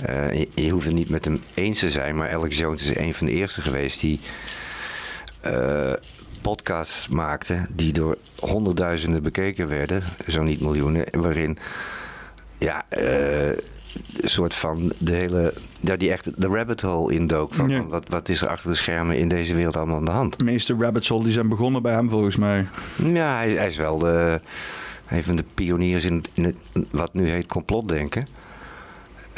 Eh, 0.02 0.32
je, 0.38 0.48
je 0.54 0.70
hoeft 0.70 0.86
het 0.86 0.94
niet 0.94 1.08
met 1.08 1.24
hem 1.24 1.40
eens 1.54 1.78
te 1.78 1.90
zijn, 1.90 2.16
maar 2.16 2.32
Alex 2.32 2.58
Jones 2.58 2.82
is 2.82 2.96
een 2.96 3.14
van 3.14 3.26
de 3.26 3.32
eerste 3.32 3.60
geweest 3.60 4.00
die 4.00 4.20
eh, 5.40 5.92
podcasts 6.42 7.08
maakte 7.08 7.66
die 7.68 7.92
door 7.92 8.16
honderdduizenden 8.38 9.22
bekeken 9.22 9.68
werden, 9.68 10.02
zo 10.28 10.42
niet 10.42 10.60
miljoenen, 10.60 11.04
waarin 11.10 11.58
ja, 12.58 12.84
een 12.88 13.58
soort 14.28 14.54
van 14.54 14.92
de 14.98 15.12
hele. 15.14 15.52
Ja, 15.80 15.96
die 15.96 16.10
echt 16.10 16.40
de 16.40 16.46
rabbit 16.46 16.80
hole 16.80 17.14
indook. 17.14 17.54
Van, 17.54 17.68
Ja. 17.68 17.76
van 17.76 17.88
wat, 17.88 18.04
wat 18.08 18.28
is 18.28 18.42
er 18.42 18.48
achter 18.48 18.70
de 18.70 18.76
schermen 18.76 19.18
in 19.18 19.28
deze 19.28 19.54
wereld 19.54 19.76
allemaal 19.76 19.96
aan 19.96 20.04
de 20.04 20.10
hand? 20.10 20.38
De 20.38 20.44
meeste 20.44 20.76
rabbit 20.78 21.08
hole 21.08 21.24
die 21.24 21.32
zijn 21.32 21.48
begonnen 21.48 21.82
bij 21.82 21.92
hem 21.92 22.10
volgens 22.10 22.36
mij. 22.36 22.66
Ja, 23.02 23.36
hij, 23.36 23.50
hij 23.50 23.66
is 23.66 23.76
wel 23.76 23.98
de, 23.98 24.40
een 25.08 25.24
van 25.24 25.36
de 25.36 25.44
pioniers 25.54 26.04
in, 26.04 26.24
in 26.34 26.44
het, 26.44 26.56
wat 26.90 27.14
nu 27.14 27.28
heet 27.28 27.46
complotdenken. 27.46 28.26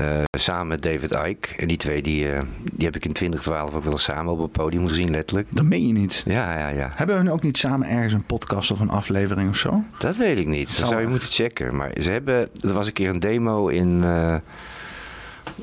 Eh, 0.01 0.23
samen 0.39 0.67
met 0.67 0.83
David 0.83 1.11
Icke. 1.27 1.49
En 1.57 1.69
die 1.69 1.77
twee 1.77 2.03
die, 2.03 2.33
eh, 2.33 2.43
die 2.73 2.85
heb 2.87 2.97
ik 2.97 3.05
in 3.05 3.13
2012 3.13 3.75
ook 3.75 3.85
wel 3.85 3.99
samen 3.99 4.33
op 4.33 4.39
het 4.39 4.53
podium 4.53 4.89
gezien, 4.89 5.11
letterlijk. 5.11 5.49
Dat 5.57 5.65
meen 5.65 5.87
je 5.87 5.93
niet. 5.93 6.23
Ja, 6.27 6.59
ja, 6.59 6.69
ja. 6.69 6.91
Hebben 6.95 7.17
hun 7.17 7.31
ook 7.31 7.43
niet 7.43 7.59
samen 7.59 7.89
ergens 7.89 8.13
een 8.13 8.25
podcast 8.25 8.71
of 8.71 8.81
een 8.81 8.91
aflevering 8.91 9.49
of 9.49 9.57
zo? 9.57 9.83
Dat 9.99 10.17
weet 10.17 10.39
ik 10.39 10.47
niet. 10.47 10.67
Dat 10.67 10.77
Zou 10.77 10.89
zou 10.89 11.01
je 11.01 11.07
moeten 11.09 11.29
checken. 11.29 11.77
Maar 11.77 11.91
ze 12.01 12.11
hebben. 12.11 12.49
Er 12.61 12.73
was 12.73 12.87
een 12.87 12.93
keer 12.93 13.09
een 13.09 13.21
demo 13.21 13.69
in. 13.69 14.05
eh, 14.05 14.35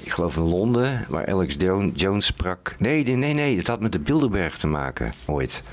ik 0.04 0.12
geloof 0.12 0.36
in 0.38 0.44
Londen. 0.44 1.06
Waar 1.10 1.28
Alex 1.28 1.56
Jo- 1.58 1.92
Jones 1.94 2.26
sprak. 2.26 2.76
Nee, 2.80 3.04
nee, 3.04 3.34
nee. 3.34 3.58
Het 3.58 3.68
had 3.68 3.80
met 3.80 3.92
de 3.92 4.00
Bilderberg 4.00 4.58
te 4.58 4.68
maken. 4.68 5.12
Ooit. 5.26 5.64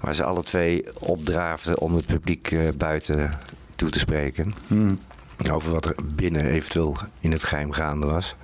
Waar 0.00 0.14
ze 0.14 0.24
alle 0.24 0.42
twee 0.42 0.84
opdraafden 0.98 1.78
om 1.80 1.94
het 1.94 2.06
publiek 2.06 2.54
buiten 2.76 3.30
toe 3.76 3.90
te 3.90 3.98
spreken. 3.98 4.54
Hmm. 4.66 4.98
Over 5.50 5.72
wat 5.72 5.86
er 5.86 5.94
binnen 6.04 6.44
eventueel 6.44 6.96
in 7.20 7.32
het 7.32 7.44
geheim 7.44 7.72
gaande 7.72 8.06
was. 8.06 8.34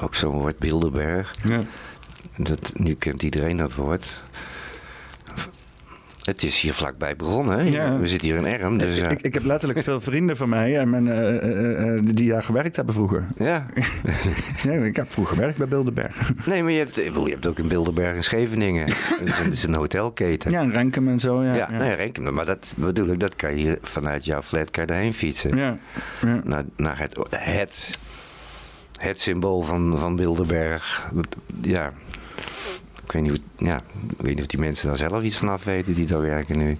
Ook 0.00 0.14
zo'n 0.14 0.38
woord 0.38 0.58
Bilderberg. 0.58 1.34
Ja. 1.44 1.62
Dat, 2.36 2.72
nu 2.74 2.94
kent 2.94 3.22
iedereen 3.22 3.56
dat 3.56 3.74
woord. 3.74 4.20
Het 6.24 6.42
is 6.42 6.60
hier 6.60 6.74
vlakbij 6.74 7.16
begonnen. 7.16 7.58
Hè? 7.58 7.64
Ja. 7.70 7.98
We 7.98 8.06
zitten 8.06 8.28
hier 8.28 8.36
in 8.36 8.46
Erm. 8.46 8.78
Dus, 8.78 8.96
ik, 8.96 9.02
eh, 9.04 9.10
ik, 9.10 9.20
ik 9.20 9.34
heb 9.34 9.44
letterlijk 9.44 9.82
veel 9.82 10.00
vrienden 10.00 10.36
van 10.36 10.48
mij 10.48 10.78
en 10.78 10.90
mijn, 10.90 11.08
eh, 11.08 11.36
eh, 11.42 11.94
eh, 11.96 12.00
die 12.04 12.28
daar 12.30 12.42
gewerkt 12.42 12.76
hebben 12.76 12.94
vroeger. 12.94 13.28
ja. 13.36 13.66
Ja, 14.62 14.72
ik 14.72 14.96
heb 14.96 15.12
vroeger 15.12 15.34
gewerkt 15.36 15.58
bij 15.58 15.68
Bilderberg. 15.68 16.32
Nee, 16.46 16.62
maar 16.62 16.72
je 16.72 16.78
hebt, 16.78 16.94
je 16.96 17.12
hebt 17.30 17.46
ook 17.46 17.58
in 17.58 17.68
Bilderberg 17.68 18.16
en 18.16 18.24
Scheveningen. 18.24 18.86
Het 19.24 19.52
is 19.52 19.62
een, 19.64 19.74
hotelketen. 19.74 20.50
Ja, 20.50 20.60
en 20.60 20.72
Renkum 20.72 21.08
en 21.08 21.20
zo. 21.20 21.42
Ja, 21.42 21.54
Ja, 21.54 21.68
ja. 21.70 21.78
nee, 21.78 21.94
reken 21.94 22.34
maar 22.34 22.46
dat 22.46 22.74
bedoel 22.76 23.06
ik, 23.08 23.20
dat 23.20 23.36
kan 23.36 23.58
je 23.58 23.78
vanuit 23.82 24.24
jouw 24.24 24.42
flat 24.42 24.70
kan 24.70 24.82
je 24.82 24.88
daarheen 24.88 25.14
fietsen. 25.14 25.56
Ja, 25.56 25.76
ja. 26.20 26.40
Naar, 26.44 26.64
naar 26.76 26.98
het, 26.98 27.16
het, 27.30 27.90
het 28.96 29.20
symbool 29.20 29.60
van, 29.62 29.98
van 29.98 30.16
Bilderberg. 30.16 31.10
Dat- 31.12 31.36
Ja, 31.62 31.92
ik 33.14 33.22
weet, 33.22 33.22
niet, 33.22 33.40
hoe- 33.56 33.66
ja, 33.68 33.76
ik 33.76 34.16
weet 34.16 34.34
niet 34.34 34.40
of 34.40 34.46
die 34.46 34.60
mensen 34.60 34.88
daar 34.88 34.96
zelf 34.96 35.22
iets 35.22 35.36
van 35.36 35.48
af 35.48 35.64
weten 35.64 35.94
die 35.94 36.06
daar 36.06 36.22
werken 36.22 36.58
nu. 36.58 36.76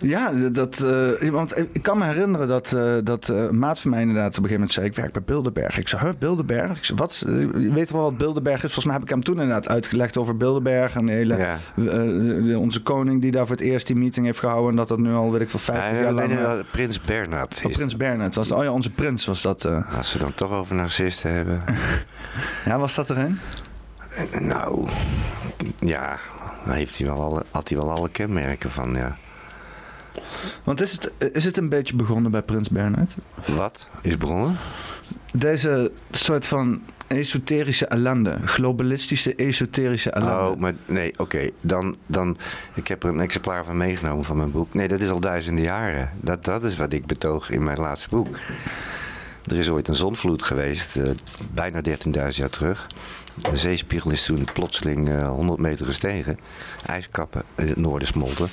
Ja, 0.00 0.32
dat, 0.52 0.80
eh, 1.20 1.28
want 1.30 1.58
ik 1.72 1.82
kan 1.82 1.98
me 1.98 2.04
herinneren 2.04 2.48
dat, 2.48 2.72
eh, 2.72 2.92
dat 3.04 3.28
eh, 3.28 3.36
een 3.42 3.58
maat 3.58 3.80
van 3.80 3.90
mij 3.90 4.00
inderdaad 4.00 4.26
op 4.38 4.44
een 4.44 4.48
gegeven 4.48 4.54
moment 4.54 4.72
zei... 4.72 4.86
ik 4.86 4.94
werk 4.94 5.12
bij 5.12 5.22
Bilderberg. 5.22 5.78
Ik 5.78 5.88
zei, 5.88 6.02
huh, 6.02 6.10
Bilderberg? 6.18 6.78
Ik 6.78 6.84
zei, 6.84 6.98
wat? 6.98 7.22
Je 7.26 7.70
weet 7.72 7.90
wel 7.90 8.02
wat 8.02 8.16
Bilderberg 8.16 8.56
is? 8.56 8.60
Volgens 8.62 8.84
mij 8.84 8.94
heb 8.94 9.02
ik 9.02 9.08
hem 9.08 9.22
toen 9.22 9.34
inderdaad 9.40 9.68
uitgelegd 9.68 10.16
over 10.18 10.36
Bilderberg... 10.36 10.94
en 10.94 11.06
de 11.06 11.12
hele, 11.12 11.36
Ja. 11.36 11.58
de- 11.74 12.42
de- 12.44 12.58
onze 12.58 12.82
koning 12.82 13.20
die 13.20 13.30
daar 13.30 13.46
voor 13.46 13.56
het 13.56 13.64
eerst 13.64 13.86
die 13.86 13.96
meeting 13.96 14.26
heeft 14.26 14.38
gehouden... 14.38 14.70
en 14.70 14.76
dat 14.76 14.88
dat 14.88 14.98
nu 14.98 15.12
al, 15.12 15.32
weet 15.32 15.40
ik 15.40 15.50
veel, 15.50 15.58
50 15.60 15.92
Ja, 15.92 16.00
jaar 16.00 16.12
lang... 16.12 16.28
nee, 16.28 16.64
Prins 16.64 17.00
Bernhard 17.00 17.62
oh. 17.66 17.72
Prins 17.72 17.96
Bernhard 17.96 18.34
was 18.34 18.50
Oh 18.52 18.62
ja, 18.64 18.72
onze 18.72 18.90
prins 18.90 19.26
was 19.26 19.42
dat. 19.42 19.64
Als 19.96 20.12
we 20.12 20.18
dan 20.18 20.34
toch 20.34 20.50
over 20.52 20.74
narcisten 20.74 21.32
hebben. 21.34 21.62
Ja, 22.64 22.78
was 22.78 22.94
dat 22.94 23.10
erin? 23.10 23.38
Nou, 24.40 24.88
ja, 25.78 26.18
dan 26.64 26.74
heeft 26.74 26.98
hij 26.98 27.06
wel 27.06 27.22
alle, 27.22 27.44
had 27.50 27.68
hij 27.68 27.78
wel 27.78 27.90
alle 27.90 28.08
kenmerken 28.10 28.70
van, 28.70 28.94
ja. 28.94 29.16
Want 30.64 30.80
is 30.80 30.92
het, 30.92 31.12
is 31.32 31.44
het 31.44 31.56
een 31.56 31.68
beetje 31.68 31.96
begonnen 31.96 32.30
bij 32.30 32.42
Prins 32.42 32.68
Bernhard? 32.68 33.16
Wat 33.56 33.88
is 34.02 34.16
begonnen? 34.16 34.56
Deze 35.32 35.92
soort 36.10 36.46
van 36.46 36.82
esoterische 37.06 37.86
ellende. 37.86 38.38
Globalistische 38.44 39.34
esoterische 39.34 40.10
ellende. 40.10 40.50
Oh, 40.50 40.56
maar 40.56 40.74
nee, 40.86 41.18
oké. 41.18 41.50
Dan, 41.60 41.96
dan, 42.06 42.36
ik 42.74 42.88
heb 42.88 43.02
er 43.02 43.08
een 43.08 43.20
exemplaar 43.20 43.64
van 43.64 43.76
meegenomen 43.76 44.24
van 44.24 44.36
mijn 44.36 44.50
boek. 44.50 44.74
Nee, 44.74 44.88
dat 44.88 45.00
is 45.00 45.10
al 45.10 45.20
duizenden 45.20 45.64
jaren. 45.64 46.10
Dat, 46.20 46.44
dat 46.44 46.64
is 46.64 46.76
wat 46.76 46.92
ik 46.92 47.06
betoog 47.06 47.50
in 47.50 47.64
mijn 47.64 47.78
laatste 47.78 48.08
boek. 48.08 48.36
Er 49.44 49.58
is 49.58 49.70
ooit 49.70 49.88
een 49.88 49.94
zonvloed 49.94 50.42
geweest, 50.42 50.96
eh, 50.96 51.10
bijna 51.54 51.80
13.000 51.80 52.36
jaar 52.36 52.50
terug. 52.50 52.86
De 53.50 53.56
zeespiegel 53.56 54.10
is 54.10 54.24
toen 54.24 54.48
plotseling 54.52 55.08
eh, 55.08 55.28
100 55.28 55.58
meter 55.58 55.86
gestegen. 55.86 56.38
IJskappen 56.86 57.42
in 57.56 57.68
het 57.68 57.76
noorden 57.76 58.08
smolten. 58.08 58.48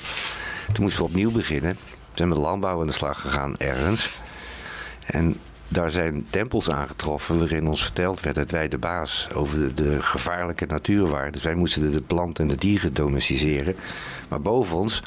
Toen 0.72 0.82
moesten 0.82 1.02
we 1.02 1.08
opnieuw 1.08 1.30
beginnen. 1.30 1.70
We 1.70 2.12
zijn 2.12 2.28
met 2.28 2.38
landbouw 2.38 2.80
aan 2.80 2.86
de 2.86 2.92
slag 2.92 3.20
gegaan 3.20 3.56
ergens. 3.58 4.20
En 5.06 5.36
daar 5.68 5.90
zijn 5.90 6.26
tempels 6.30 6.70
aangetroffen 6.70 7.38
waarin 7.38 7.68
ons 7.68 7.82
verteld 7.82 8.20
werd 8.20 8.36
dat 8.36 8.50
wij 8.50 8.68
de 8.68 8.78
baas 8.78 9.28
over 9.34 9.74
de, 9.74 10.02
gevaarlijke 10.02 10.66
natuur 10.66 11.08
waren. 11.08 11.32
Dus 11.32 11.42
wij 11.42 11.54
moesten 11.54 11.92
de 11.92 12.02
planten 12.02 12.44
en 12.44 12.50
de 12.50 12.56
dieren 12.56 12.94
domesticeren. 12.94 13.76
Maar 14.28 14.40
boven 14.40 14.76
ons 14.76 15.02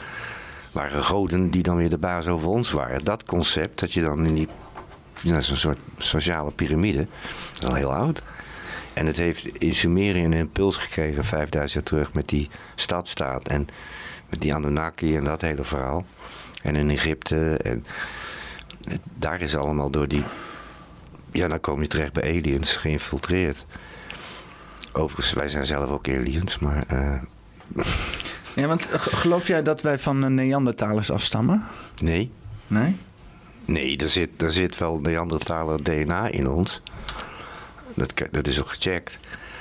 waren 0.71 1.03
goden 1.03 1.49
die 1.49 1.63
dan 1.63 1.75
weer 1.75 1.89
de 1.89 1.97
baas 1.97 2.27
over 2.27 2.47
ons 2.47 2.71
waren. 2.71 3.03
Dat 3.03 3.23
concept, 3.23 3.79
dat 3.79 3.93
je 3.93 4.01
dan 4.01 4.25
in 4.25 4.33
die, 4.33 4.47
ja, 5.21 5.35
een 5.35 5.43
soort 5.43 5.79
sociale 5.97 6.51
piramide, 6.51 7.07
dat 7.53 7.61
is 7.61 7.67
al 7.67 7.73
heel 7.73 7.93
oud. 7.93 8.21
En 8.99 9.05
het 9.05 9.17
heeft 9.17 9.45
in 9.57 9.75
Sumerië 9.75 10.23
een 10.23 10.33
impuls 10.33 10.75
gekregen 10.77 11.23
5000 11.25 11.73
jaar 11.73 11.83
terug 11.83 12.13
met 12.13 12.27
die 12.27 12.49
stadstaat 12.75 13.47
en 13.47 13.67
met 14.29 14.41
die 14.41 14.53
Anunnaki 14.53 15.15
en 15.15 15.23
dat 15.23 15.41
hele 15.41 15.63
verhaal. 15.63 16.05
En 16.63 16.75
in 16.75 16.89
Egypte 16.89 17.57
en 17.63 17.85
daar 19.13 19.41
is 19.41 19.55
allemaal 19.55 19.89
door 19.89 20.07
die 20.07 20.23
ja, 21.31 21.47
dan 21.47 21.59
kom 21.59 21.81
je 21.81 21.87
terecht 21.87 22.13
bij 22.13 22.23
aliens, 22.37 22.75
geïnfiltreerd. 22.75 23.65
Overigens, 24.93 25.33
wij 25.33 25.49
zijn 25.49 25.65
zelf 25.65 25.89
ook 25.89 26.07
aliens, 26.09 26.59
maar 26.59 26.83
eh, 26.87 27.21
Ja, 28.55 28.67
want 28.67 28.85
g- 28.85 29.19
geloof 29.19 29.47
jij 29.47 29.63
dat 29.63 29.81
wij 29.81 29.97
van 29.99 30.21
de 30.21 30.29
Neandertalers 30.29 31.11
afstammen? 31.11 31.63
nee. 32.01 32.31
Nee? 32.67 32.95
Nee, 33.65 33.97
er 33.97 34.09
zit, 34.09 34.41
er 34.41 34.51
zit 34.51 34.77
wel 34.77 34.99
Neandertaler 34.99 35.83
DNA 35.83 36.27
in 36.27 36.49
ons. 36.49 36.81
Dat, 37.95 38.13
dat 38.31 38.47
is 38.47 38.59
ook 38.59 38.69
gecheckt. 38.69 39.17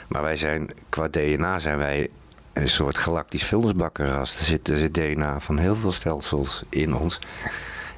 Maar 0.08 0.22
wij 0.22 0.36
zijn, 0.36 0.70
qua 0.88 1.08
DNA 1.08 1.58
zijn 1.58 1.78
wij 1.78 2.10
een 2.52 2.68
soort 2.68 2.98
galactisch 2.98 3.44
vuilnisbakkenras. 3.44 4.38
Er 4.38 4.44
zit, 4.44 4.68
er 4.68 4.78
zit 4.78 4.94
DNA 4.94 5.40
van 5.40 5.58
heel 5.58 5.76
veel 5.76 5.92
stelsels 5.92 6.62
in 6.68 6.94
ons. 6.94 7.18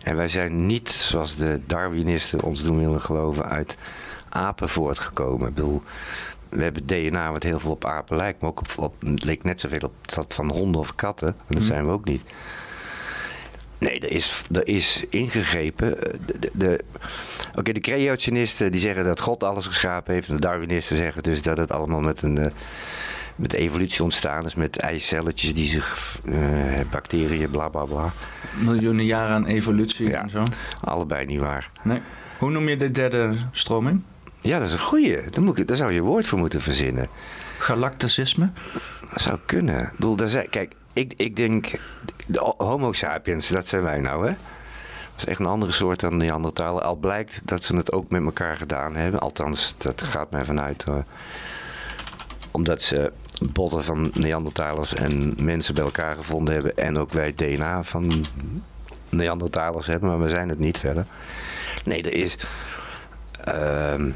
En 0.03 0.17
wij 0.17 0.29
zijn 0.29 0.67
niet, 0.67 0.89
zoals 0.91 1.37
de 1.37 1.61
Darwinisten 1.67 2.43
ons 2.43 2.63
doen 2.63 2.79
willen 2.79 3.01
geloven, 3.01 3.45
uit 3.45 3.77
apen 4.29 4.69
voortgekomen. 4.69 5.49
Ik 5.49 5.55
bedoel, 5.55 5.83
we 6.49 6.63
hebben 6.63 6.87
DNA 6.87 7.33
wat 7.33 7.43
heel 7.43 7.61
veel 7.61 7.71
op 7.71 7.85
apen 7.85 8.17
lijkt, 8.17 8.41
maar 8.41 8.51
ook 8.51 8.61
op, 8.61 8.69
op, 8.77 8.95
het 9.01 9.25
leek 9.25 9.43
net 9.43 9.61
zoveel 9.61 9.81
op 9.83 10.15
dat 10.15 10.35
van 10.35 10.51
honden 10.51 10.81
of 10.81 10.95
katten. 10.95 11.29
En 11.29 11.55
dat 11.55 11.63
zijn 11.63 11.87
we 11.87 11.93
ook 11.93 12.05
niet. 12.05 12.23
Nee, 13.81 14.01
er 14.01 14.11
is, 14.11 14.43
er 14.53 14.67
is 14.69 15.05
ingegrepen. 15.11 15.91
De, 16.27 16.39
de, 16.39 16.51
de- 16.53 16.85
Oké, 17.55 17.73
de 17.73 17.81
creationisten 17.81 18.73
die 18.73 18.81
zeggen 18.81 19.05
dat 19.05 19.21
God 19.21 19.43
alles 19.45 19.67
geschapen 19.67 20.15
heeft. 20.15 20.29
En 20.29 20.35
de 20.35 20.41
Darwinisten 20.41 20.97
zeggen 20.97 21.23
dus 21.23 21.43
dat 21.43 21.57
het 21.57 21.73
allemaal 21.73 22.01
met 22.01 22.23
een... 22.23 22.39
eh, 22.39 22.51
met 23.37 23.53
evolutie 23.53 24.03
ontstaan 24.03 24.45
is, 24.45 24.55
met 24.55 24.77
eicelletjes 24.79 25.55
die 25.55 25.69
zich... 25.69 26.19
eh, 26.25 26.35
bacteriën, 26.91 27.51
bla 27.51 27.69
bla 27.69 27.85
bla. 27.85 28.13
Miljoenen 28.59 29.05
jaren 29.05 29.35
aan 29.35 29.47
evolutie 29.47 30.09
Ja. 30.09 30.23
en 30.23 30.31
zo. 30.31 30.43
Allebei 30.85 31.27
niet 31.27 31.41
waar. 31.41 31.71
Nee. 31.83 32.01
Hoe 32.39 32.51
noem 32.51 32.69
je 32.69 32.77
de 32.77 32.91
derde 32.91 33.35
stroming? 33.53 34.03
Ja, 34.41 34.59
dat 34.59 34.67
is 34.69 34.73
een 34.73 34.79
goeie. 34.79 35.31
Daar, 35.31 35.43
moet 35.43 35.59
ik, 35.59 35.69
daar 35.69 35.77
zou 35.77 35.93
je 35.93 36.01
woord 36.01 36.27
voor 36.27 36.39
moeten 36.39 36.61
verzinnen. 36.63 37.09
Galacticisme? 37.59 38.51
Dat 39.13 39.21
zou 39.23 39.39
kunnen. 39.47 39.81
Ik 39.83 39.91
bedoel, 39.97 40.17
daar 40.17 40.29
zijn, 40.29 40.49
kijk, 40.51 40.73
ik, 40.93 41.13
ik 41.17 41.37
denk... 41.37 41.71
De 42.27 42.55
homo 42.57 42.93
sapiens, 42.93 43.49
dat 43.49 43.67
zijn 43.67 43.83
wij 43.83 44.01
nou, 44.01 44.27
hè? 44.27 44.33
Dat 45.11 45.19
is 45.19 45.25
echt 45.25 45.41
een 45.41 45.47
andere 45.47 45.73
soort 45.73 46.01
dan 46.01 46.17
Neandertalen. 46.17 46.83
Al 46.83 46.97
blijkt 46.97 47.41
dat 47.45 47.63
ze 47.63 47.77
het 47.77 47.93
ook 47.93 48.11
met 48.11 48.23
elkaar 48.25 48.57
gedaan 48.57 48.95
hebben. 48.97 49.21
Althans, 49.21 49.75
dat 49.79 50.03
gaat 50.03 50.31
mij 50.31 50.45
vanuit. 50.45 50.85
eh, 50.85 50.95
omdat 52.51 52.83
ze 52.83 53.13
botten 53.41 53.85
van 53.85 54.11
Neandertalers 54.15 54.95
en 54.95 55.35
mensen 55.39 55.75
bij 55.75 55.85
elkaar 55.85 56.17
gevonden 56.17 56.55
hebben. 56.55 56.77
En 56.77 56.99
ook 56.99 57.13
wij 57.13 57.35
DNA 57.35 57.83
van 57.85 58.25
Neandertalers 59.09 59.87
hebben. 59.87 60.09
Maar 60.09 60.21
we 60.21 60.29
zijn 60.29 60.49
het 60.49 60.59
niet 60.59 60.79
verder. 60.79 61.05
Nee, 61.85 62.03
er 62.03 62.13
is... 62.13 62.37
ehm, 63.45 64.11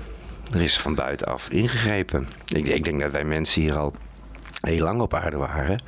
er 0.53 0.63
is 0.63 0.79
van 0.79 0.95
buitenaf 0.95 1.49
ingegrepen. 1.49 2.29
Ik, 2.47 2.67
ik 2.67 2.85
denk 2.85 3.01
dat 3.01 3.11
wij 3.13 3.25
mensen 3.25 3.63
hier 3.63 3.77
al 3.77 3.95
heel 4.61 4.85
lang 4.85 5.01
op 5.01 5.15
aarde 5.15 5.37
waren. 5.37 5.83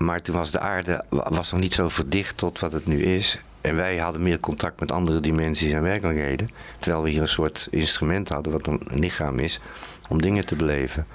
Maar 0.00 0.22
toen 0.22 0.34
was 0.34 0.50
de 0.50 0.58
aarde 0.60 1.04
wa- 1.08 1.30
was 1.30 1.50
nog 1.50 1.60
niet 1.60 1.74
zo 1.74 1.88
verdicht 1.88 2.36
tot 2.36 2.58
wat 2.60 2.72
het 2.72 2.86
nu 2.86 3.02
is. 3.02 3.38
En 3.60 3.76
wij 3.76 3.96
hadden 3.98 4.22
meer 4.22 4.40
contact 4.40 4.80
met 4.80 4.92
andere 4.92 5.20
dimensies 5.20 5.72
en 5.72 5.82
werkelijkheden. 5.82 6.50
Terwijl 6.78 7.02
we 7.02 7.10
hier 7.10 7.20
een 7.20 7.28
soort 7.28 7.68
instrument 7.70 8.28
hadden, 8.28 8.52
wat 8.52 8.66
een 8.66 8.80
lichaam 8.94 9.38
is, 9.38 9.60
om 10.08 10.20
dingen 10.22 10.46
te 10.46 10.54
beleven. 10.56 11.06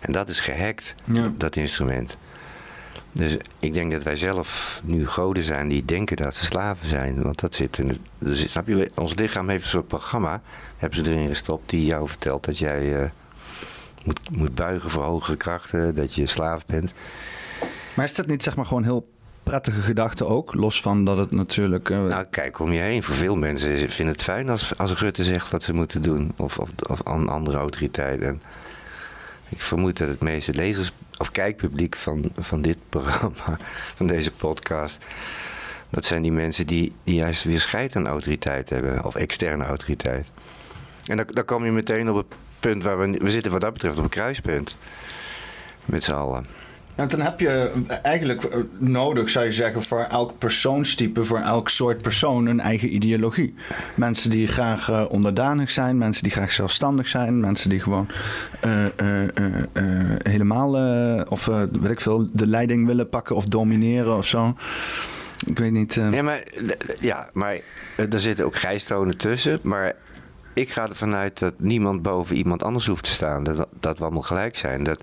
En 0.00 0.12
dat 0.12 0.28
is 0.28 0.40
gehackt, 0.40 0.94
Ja. 1.04 1.32
dat 1.36 1.56
instrument. 1.56 2.16
Dus 3.12 3.36
ik 3.58 3.74
denk 3.74 3.92
dat 3.92 4.02
wij 4.02 4.16
zelf 4.16 4.80
nu 4.84 5.06
goden 5.06 5.42
zijn 5.42 5.68
die 5.68 5.84
denken 5.84 6.16
dat 6.16 6.34
ze 6.34 6.44
slaven 6.44 6.86
zijn. 6.88 7.22
Want 7.22 7.40
dat 7.40 7.54
zit 7.54 7.78
in 7.78 7.88
het. 7.88 7.98
Dus, 8.18 8.50
snap 8.50 8.66
je, 8.66 8.90
ons 8.94 9.14
lichaam 9.14 9.48
heeft 9.48 9.64
een 9.64 9.70
soort 9.70 9.88
programma. 9.88 10.40
Hebben 10.76 11.04
ze 11.04 11.10
erin 11.10 11.28
gestopt 11.28 11.70
die 11.70 11.84
jou 11.86 12.08
vertelt 12.08 12.44
dat 12.44 12.58
jij 12.58 13.00
uh, 13.02 13.08
moet, 14.04 14.20
moet 14.30 14.54
buigen 14.54 14.90
voor 14.90 15.02
hogere 15.04 15.36
krachten. 15.36 15.94
Dat 15.94 16.14
je 16.14 16.26
slaaf 16.26 16.66
bent. 16.66 16.92
Maar 17.98 18.06
is 18.06 18.14
dat 18.14 18.26
niet 18.26 18.42
zeg 18.42 18.56
maar 18.56 18.66
gewoon 18.66 18.82
heel 18.82 19.08
prettige 19.42 19.80
gedachte 19.80 20.26
ook. 20.26 20.54
Los 20.54 20.80
van 20.80 21.04
dat 21.04 21.16
het 21.16 21.30
natuurlijk. 21.30 21.88
Uh... 21.88 22.04
Nou, 22.04 22.24
kijk 22.30 22.58
om 22.58 22.72
je 22.72 22.80
heen. 22.80 23.02
Voor 23.02 23.14
veel 23.14 23.36
mensen 23.36 23.90
vinden 23.90 24.14
het 24.14 24.22
fijn 24.22 24.48
als, 24.48 24.78
als 24.78 25.00
Rutte 25.00 25.24
zegt 25.24 25.50
wat 25.50 25.62
ze 25.62 25.72
moeten 25.72 26.02
doen. 26.02 26.32
Of, 26.36 26.58
of, 26.58 26.70
of 26.88 27.00
een 27.04 27.28
andere 27.28 27.56
autoriteit. 27.56 28.22
En 28.22 28.42
ik 29.48 29.62
vermoed 29.62 29.98
dat 29.98 30.08
het 30.08 30.20
meeste 30.20 30.54
lezers 30.54 30.92
of 31.16 31.30
kijkpubliek 31.30 31.96
van, 31.96 32.30
van 32.36 32.62
dit 32.62 32.76
programma, 32.88 33.58
van 33.98 34.06
deze 34.06 34.32
podcast. 34.32 35.04
Dat 35.90 36.04
zijn 36.04 36.22
die 36.22 36.32
mensen 36.32 36.66
die, 36.66 36.92
die 37.04 37.14
juist 37.14 37.44
weer 37.44 37.60
scheid 37.60 37.96
aan 37.96 38.06
autoriteit 38.06 38.70
hebben. 38.70 39.04
Of 39.04 39.14
externe 39.14 39.64
autoriteit. 39.64 40.32
En 41.06 41.16
dan, 41.16 41.26
dan 41.30 41.44
kom 41.44 41.64
je 41.64 41.70
meteen 41.70 42.10
op 42.10 42.16
het 42.16 42.38
punt 42.60 42.82
waar 42.82 42.98
we. 42.98 43.10
We 43.10 43.30
zitten 43.30 43.52
wat 43.52 43.60
dat 43.60 43.72
betreft 43.72 43.98
op 43.98 44.04
een 44.04 44.10
kruispunt. 44.10 44.76
Met 45.84 46.04
z'n 46.04 46.12
allen. 46.12 46.67
Dan 47.06 47.20
heb 47.20 47.40
je 47.40 47.72
eigenlijk 48.02 48.44
eh, 48.44 48.60
nodig, 48.78 49.30
zou 49.30 49.44
je 49.44 49.52
zeggen, 49.52 49.82
voor 49.82 50.00
elk 50.00 50.38
persoonstype, 50.38 51.24
voor 51.24 51.38
elk 51.38 51.68
soort 51.68 52.02
persoon 52.02 52.46
een 52.46 52.60
eigen 52.60 52.94
ideologie. 52.94 53.54
Mensen 53.94 54.30
die 54.30 54.48
graag 54.48 54.90
uh, 54.90 55.04
onderdanig 55.08 55.70
zijn, 55.70 55.98
mensen 55.98 56.22
die 56.22 56.32
graag 56.32 56.52
zelfstandig 56.52 57.08
zijn, 57.08 57.40
mensen 57.40 57.70
die 57.70 57.80
gewoon 57.80 58.08
helemaal, 60.22 60.70
of 61.28 61.46
weet 61.46 61.90
ik 61.90 62.00
veel, 62.00 62.28
de 62.32 62.46
leiding 62.46 62.86
willen 62.86 63.08
pakken 63.08 63.36
of 63.36 63.44
domineren 63.44 64.16
of 64.16 64.26
zo. 64.26 64.56
Ik 65.46 65.58
weet 65.58 65.72
niet. 65.72 65.94
Ja, 65.94 66.22
maar, 66.22 66.42
ja, 67.00 67.28
maar 67.32 67.60
er 67.96 68.20
zitten 68.20 68.44
ook 68.44 68.56
grijstonen 68.56 69.16
tussen. 69.16 69.58
Maar 69.62 69.94
ik 70.52 70.70
ga 70.70 70.88
ervan 70.88 71.14
uit 71.14 71.38
dat 71.38 71.54
niemand 71.56 72.02
boven 72.02 72.36
iemand 72.36 72.62
anders 72.62 72.86
hoeft 72.86 73.04
te 73.04 73.10
staan. 73.10 73.44
Dat, 73.44 73.68
dat 73.80 73.98
we 73.98 74.04
allemaal 74.04 74.22
gelijk 74.22 74.56
zijn. 74.56 74.82
Dat, 74.82 75.02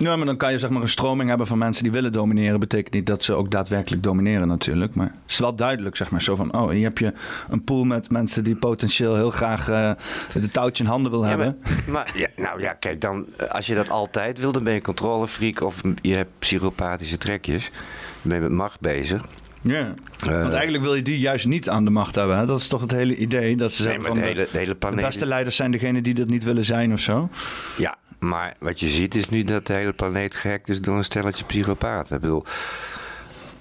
ja, 0.00 0.16
maar 0.16 0.26
dan 0.26 0.36
kan 0.36 0.52
je 0.52 0.58
zeg 0.58 0.70
maar 0.70 0.82
een 0.82 0.88
stroming 0.88 1.28
hebben 1.28 1.46
van 1.46 1.58
mensen 1.58 1.82
die 1.82 1.92
willen 1.92 2.12
domineren. 2.12 2.60
Betekent 2.60 2.94
niet 2.94 3.06
dat 3.06 3.22
ze 3.22 3.34
ook 3.34 3.50
daadwerkelijk 3.50 4.02
domineren 4.02 4.48
natuurlijk. 4.48 4.94
Maar 4.94 5.06
het 5.06 5.30
is 5.32 5.38
wel 5.38 5.54
duidelijk, 5.54 5.96
zeg 5.96 6.10
maar. 6.10 6.22
Zo 6.22 6.36
van, 6.36 6.54
oh, 6.54 6.70
hier 6.70 6.84
heb 6.84 6.98
je 6.98 7.12
een 7.48 7.64
pool 7.64 7.84
met 7.84 8.10
mensen 8.10 8.44
die 8.44 8.56
potentieel 8.56 9.14
heel 9.14 9.30
graag 9.30 9.70
uh, 9.70 9.90
de 10.32 10.48
touwtje 10.48 10.84
in 10.84 10.90
handen 10.90 11.10
wil 11.10 11.24
hebben. 11.24 11.58
Maar, 11.62 11.84
maar 11.92 12.12
ja, 12.14 12.28
nou 12.36 12.60
ja, 12.60 12.72
kijk, 12.72 13.00
dan, 13.00 13.26
eh, 13.36 13.48
als 13.48 13.66
je 13.66 13.74
dat 13.74 13.90
altijd 13.90 14.38
wil, 14.38 14.52
dan 14.52 14.64
ben 14.64 14.74
je 14.74 14.82
controlefreak 14.82 15.62
of 15.62 15.80
je 16.02 16.14
hebt 16.14 16.30
psychopathische 16.38 17.18
trekjes. 17.18 17.70
Dan 17.70 17.80
ben 18.22 18.34
je 18.34 18.42
met 18.42 18.52
macht 18.52 18.80
bezig. 18.80 19.24
Ja, 19.62 19.94
want 20.16 20.52
eigenlijk 20.52 20.82
wil 20.82 20.94
je 20.94 21.02
die 21.02 21.18
juist 21.18 21.46
niet 21.46 21.68
aan 21.68 21.84
de 21.84 21.90
macht 21.90 22.14
hebben. 22.14 22.38
Hè? 22.38 22.46
Dat 22.46 22.60
is 22.60 22.68
toch 22.68 22.80
het 22.80 22.90
hele 22.90 23.16
idee. 23.16 23.56
Dat 23.56 23.72
ze 23.72 23.82
zeggen 23.82 24.02
van 24.02 24.14
de, 24.14 24.20
hele, 24.20 24.48
de, 24.52 24.58
hele 24.58 24.76
de 24.78 24.94
beste 24.94 25.26
leiders 25.26 25.56
zijn 25.56 25.70
degenen 25.70 26.02
die 26.02 26.14
dat 26.14 26.28
niet 26.28 26.44
willen 26.44 26.64
zijn 26.64 26.92
of 26.92 27.00
zo. 27.00 27.28
Ja, 27.76 27.96
maar 28.20 28.56
wat 28.58 28.80
je 28.80 28.88
ziet 28.88 29.14
is 29.14 29.28
nu 29.28 29.44
dat 29.44 29.66
de 29.66 29.72
hele 29.72 29.92
planeet 29.92 30.34
gehackt 30.34 30.68
is 30.68 30.80
door 30.80 30.96
een 30.96 31.04
stelletje 31.04 31.44
psychopaten. 31.44 32.14
Ik 32.14 32.20
bedoel, 32.20 32.44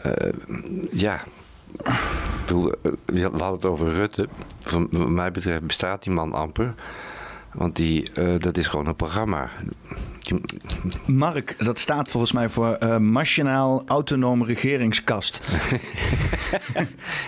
uh, 0.06 0.14
ja. 0.92 1.24
Eh, 1.84 1.96
we 3.06 3.22
hadden 3.22 3.52
het 3.52 3.66
over 3.66 3.94
Rutte. 3.94 4.28
Van 4.62 5.14
mij 5.14 5.32
betreft 5.32 5.62
bestaat 5.62 6.04
die 6.04 6.14
man 6.14 6.34
amper. 6.34 6.74
Want 7.54 7.76
die, 7.76 8.10
uh, 8.20 8.40
dat 8.40 8.58
is 8.58 8.68
gewoon 8.68 8.88
een 8.88 8.96
programma. 8.96 9.50
Mark, 11.06 11.56
dat 11.58 11.80
staat 11.80 12.10
volgens 12.10 12.32
mij 12.32 12.50
voor 12.50 12.78
uh, 12.84 12.96
Nationaal 12.96 13.84
Autonoom 13.88 14.44
Regeringskast. 14.44 15.42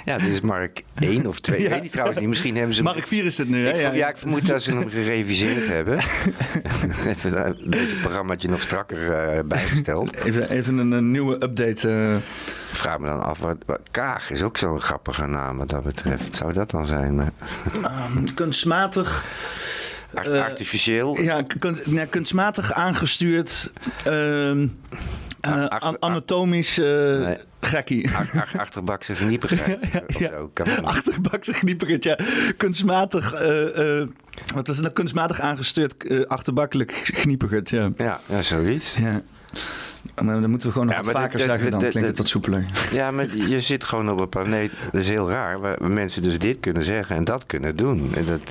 ja, 0.06 0.18
dit 0.18 0.28
is 0.28 0.42
Mark 0.42 0.84
1 0.96 1.28
of 1.28 1.40
2. 1.40 1.62
Ja. 1.62 1.70
weet 1.70 1.92
trouwens 1.92 2.20
niet. 2.20 2.28
Misschien 2.28 2.56
hebben 2.56 2.75
ze... 2.75 2.84
Mark 2.84 3.08
4 3.08 3.25
is 3.25 3.36
dit 3.36 3.50
nu, 3.50 3.66
hè? 3.66 3.74
Ik, 3.74 3.82
ja, 3.82 3.94
ja, 3.94 4.10
ik 4.10 4.18
vermoed 4.18 4.48
dat 4.48 4.62
ze 4.62 4.74
hem 4.74 4.90
gereviseerd 5.00 5.68
hebben. 5.68 5.98
even 7.06 7.46
een 7.46 7.70
beetje 7.70 7.88
het 7.88 8.01
programmaatje 8.01 8.50
nog 8.50 8.62
strakker 8.62 9.34
uh, 9.36 9.40
bijgesteld. 9.46 10.16
Even, 10.16 10.50
even 10.50 10.78
een, 10.78 10.92
een 10.92 11.12
nieuwe 11.12 11.34
update. 11.34 11.90
Uh... 11.90 12.16
Ik 12.16 12.78
vraag 12.78 13.00
me 13.00 13.08
dan 13.08 13.24
af, 13.24 13.40
wat, 13.40 13.58
wat 13.66 13.82
Kaag 13.92 14.32
is 14.32 14.43
ook 14.43 14.58
zo'n 14.58 14.82
grappige 14.82 15.26
naam 15.26 15.58
wat 15.58 15.69
dat 15.69 15.84
betreft. 15.84 16.36
Zou 16.36 16.54
dat 16.54 16.72
dan 16.72 16.86
zijn? 16.86 17.19
Um, 17.19 18.34
kunstmatig... 18.34 19.26
Uh, 20.15 20.43
artificieel? 20.43 21.21
Ja, 21.21 21.41
kunst, 21.60 21.82
ja, 22.00 22.06
kunstmatig 22.06 22.74
aangestuurd. 22.74 23.71
Uh, 24.08 24.52
uh, 25.47 25.65
anatomisch 26.00 26.78
uh, 26.78 26.86
nee. 27.26 27.38
gekkie. 27.60 28.10
Ach, 28.15 28.56
achterbakse 28.58 29.15
ja, 30.17 30.32
ja. 30.63 30.82
Achterbakse 30.82 31.54
gnieperigheid, 31.54 32.04
ja. 32.04 32.17
Kunstmatig, 32.58 33.32
wat 34.54 34.67
is 34.69 34.76
het 34.76 34.82
nou? 34.82 34.93
Kunstmatig 34.93 35.39
aangestuurd 35.39 36.28
achterbakkelijk 36.28 36.91
gnieperigheid, 37.04 37.69
ja. 37.69 37.91
Ja, 37.97 38.19
ja 38.26 38.41
zoiets. 38.41 38.95
Ja. 38.95 39.21
Maar 40.24 40.42
dan 40.42 40.50
moeten 40.50 40.68
we 40.68 40.74
gewoon 40.74 40.88
nog 40.88 41.06
wat 41.06 41.14
vaker 41.14 41.40
zeggen, 41.40 41.72
dan 41.72 41.80
klinkt 41.80 42.08
het 42.08 42.18
wat 42.18 42.28
soepeler. 42.28 42.66
Ja, 42.92 43.12
maar 43.12 43.38
je 43.38 43.62
zit 43.62 43.84
gewoon 43.84 44.10
op 44.12 44.20
een 44.20 44.30
planeet, 44.30 44.72
dat 44.92 45.02
is 45.02 45.08
heel 45.08 45.30
raar, 45.30 45.60
waar 45.60 45.92
mensen 45.92 46.22
dus 46.22 46.40
dit 46.40 46.60
kunnen 46.60 46.84
zeggen 46.84 47.16
en 47.16 47.24
dat 47.24 47.46
kunnen 47.46 47.76
doen. 47.76 48.16
En 48.16 48.26
dat, 48.26 48.42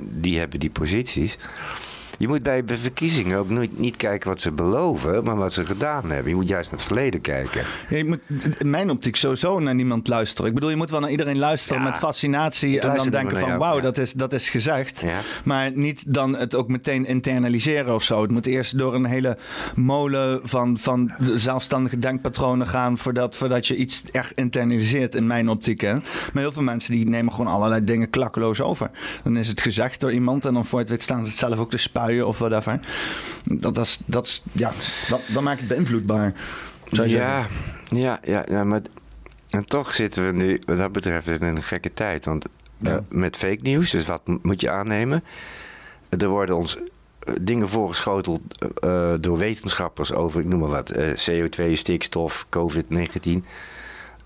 die 0.00 0.38
hebben 0.38 0.60
die 0.60 0.70
posities. 0.70 1.38
Je 2.18 2.28
moet 2.28 2.42
bij 2.42 2.62
verkiezingen 2.66 3.38
ook 3.38 3.48
niet, 3.48 3.78
niet 3.78 3.96
kijken 3.96 4.28
wat 4.28 4.40
ze 4.40 4.52
beloven, 4.52 5.24
maar 5.24 5.36
wat 5.36 5.52
ze 5.52 5.66
gedaan 5.66 6.10
hebben. 6.10 6.28
Je 6.28 6.34
moet 6.34 6.48
juist 6.48 6.70
naar 6.70 6.78
het 6.78 6.88
verleden 6.88 7.20
kijken. 7.20 7.62
Ja, 7.88 7.96
je 7.96 8.04
moet 8.04 8.20
in 8.58 8.70
mijn 8.70 8.90
optiek 8.90 9.16
sowieso 9.16 9.58
naar 9.58 9.74
niemand 9.74 10.08
luisteren. 10.08 10.48
Ik 10.48 10.54
bedoel, 10.54 10.70
je 10.70 10.76
moet 10.76 10.90
wel 10.90 11.00
naar 11.00 11.10
iedereen 11.10 11.38
luisteren 11.38 11.82
met 11.82 11.96
fascinatie 11.96 12.80
en 12.80 12.96
dan 12.96 13.08
denken 13.08 13.38
van 13.38 13.58
wauw, 13.58 13.80
dat, 13.80 13.98
is, 13.98 14.12
dat 14.12 14.32
is 14.32 14.48
gezegd. 14.48 15.04
Maar 15.44 15.70
niet 15.74 16.14
dan 16.14 16.36
het 16.36 16.54
ook 16.54 16.68
meteen 16.68 17.06
internaliseren 17.06 17.94
of 17.94 18.02
zo. 18.02 18.22
Het 18.22 18.30
moet 18.30 18.46
eerst 18.46 18.78
door 18.78 18.94
een 18.94 19.04
hele 19.04 19.38
molen 19.74 20.40
van, 20.42 20.78
van 20.78 21.12
zelfstandige 21.20 21.98
denkpatronen 21.98 22.66
gaan 22.66 22.98
voordat, 22.98 23.36
voordat 23.36 23.66
je 23.66 23.76
iets 23.76 24.02
echt 24.10 24.32
internaliseert 24.34 25.14
in 25.14 25.26
mijn 25.26 25.48
optiek. 25.48 25.80
Hè. 25.80 25.92
Maar 25.92 26.42
heel 26.42 26.52
veel 26.52 26.62
mensen 26.62 26.92
die 26.92 27.08
nemen 27.08 27.32
gewoon 27.32 27.52
allerlei 27.52 27.84
dingen 27.84 28.10
klakkeloos 28.10 28.60
over. 28.60 28.90
Dan 29.22 29.36
is 29.36 29.48
het 29.48 29.60
gezegd 29.60 30.00
door 30.00 30.12
iemand 30.12 30.44
en 30.44 30.54
dan 30.54 30.64
voor 30.64 30.78
het 30.78 30.88
weet 30.88 31.02
staan 31.02 31.24
ze 31.24 31.30
het 31.30 31.38
zelf 31.38 31.58
ook 31.58 31.70
te 31.70 31.78
spuien 32.04 32.26
of 32.26 32.38
whatever. 32.38 32.80
Dat, 33.42 33.74
dat, 33.74 33.84
is, 33.84 33.98
dat, 34.06 34.26
is, 34.26 34.42
ja, 34.52 34.72
dat, 35.08 35.20
dat 35.32 35.42
maakt 35.42 35.58
het 35.58 35.68
beïnvloedbaar. 35.68 36.32
Ja, 36.84 37.46
ja, 37.90 38.20
ja, 38.22 38.44
ja, 38.48 38.64
maar 38.64 38.80
en 39.50 39.66
toch 39.66 39.94
zitten 39.94 40.26
we 40.26 40.32
nu 40.32 40.62
wat 40.66 40.78
dat 40.78 40.92
betreft 40.92 41.26
in 41.26 41.42
een 41.42 41.62
gekke 41.62 41.92
tijd. 41.94 42.24
Want 42.24 42.44
ja. 42.78 42.92
uh, 42.92 42.98
met 43.08 43.36
fake 43.36 43.62
nieuws, 43.62 43.90
dus 43.90 44.04
wat 44.04 44.20
moet 44.42 44.60
je 44.60 44.70
aannemen? 44.70 45.24
Er 46.08 46.28
worden 46.28 46.56
ons 46.56 46.76
eh, 46.76 47.34
dingen 47.40 47.68
voorgeschoteld 47.68 48.40
uh, 48.84 49.14
door 49.20 49.38
wetenschappers 49.38 50.12
over, 50.12 50.40
ik 50.40 50.46
noem 50.46 50.60
maar 50.60 50.68
wat, 50.68 50.94
CO2, 51.30 51.72
stikstof, 51.72 52.46
COVID-19. 52.46 53.44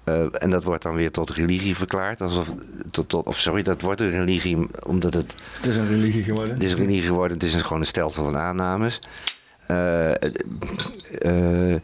Uh, 0.08 0.26
en 0.32 0.50
dat 0.50 0.64
wordt 0.64 0.82
dan 0.82 0.94
weer 0.94 1.10
tot 1.10 1.30
religie 1.30 1.76
verklaard. 1.76 2.20
Alsof, 2.20 2.52
tot, 2.90 3.08
tot, 3.08 3.26
of 3.26 3.38
sorry, 3.38 3.62
dat 3.62 3.80
wordt 3.80 4.00
een 4.00 4.10
religie 4.10 4.68
omdat 4.86 5.14
het... 5.14 5.34
Het 5.56 5.66
is 5.66 5.76
een 5.76 5.88
religie 5.88 6.22
geworden. 6.22 6.54
Het 6.54 6.62
is 6.62 6.72
een 6.72 6.78
religie 6.78 7.06
geworden. 7.06 7.36
Het 7.36 7.46
is 7.46 7.54
een, 7.54 7.62
gewoon 7.62 7.80
een 7.80 7.86
stelsel 7.86 8.24
van 8.24 8.36
aannames. 8.36 8.98
Uh, 9.70 10.10
uh, 11.22 11.76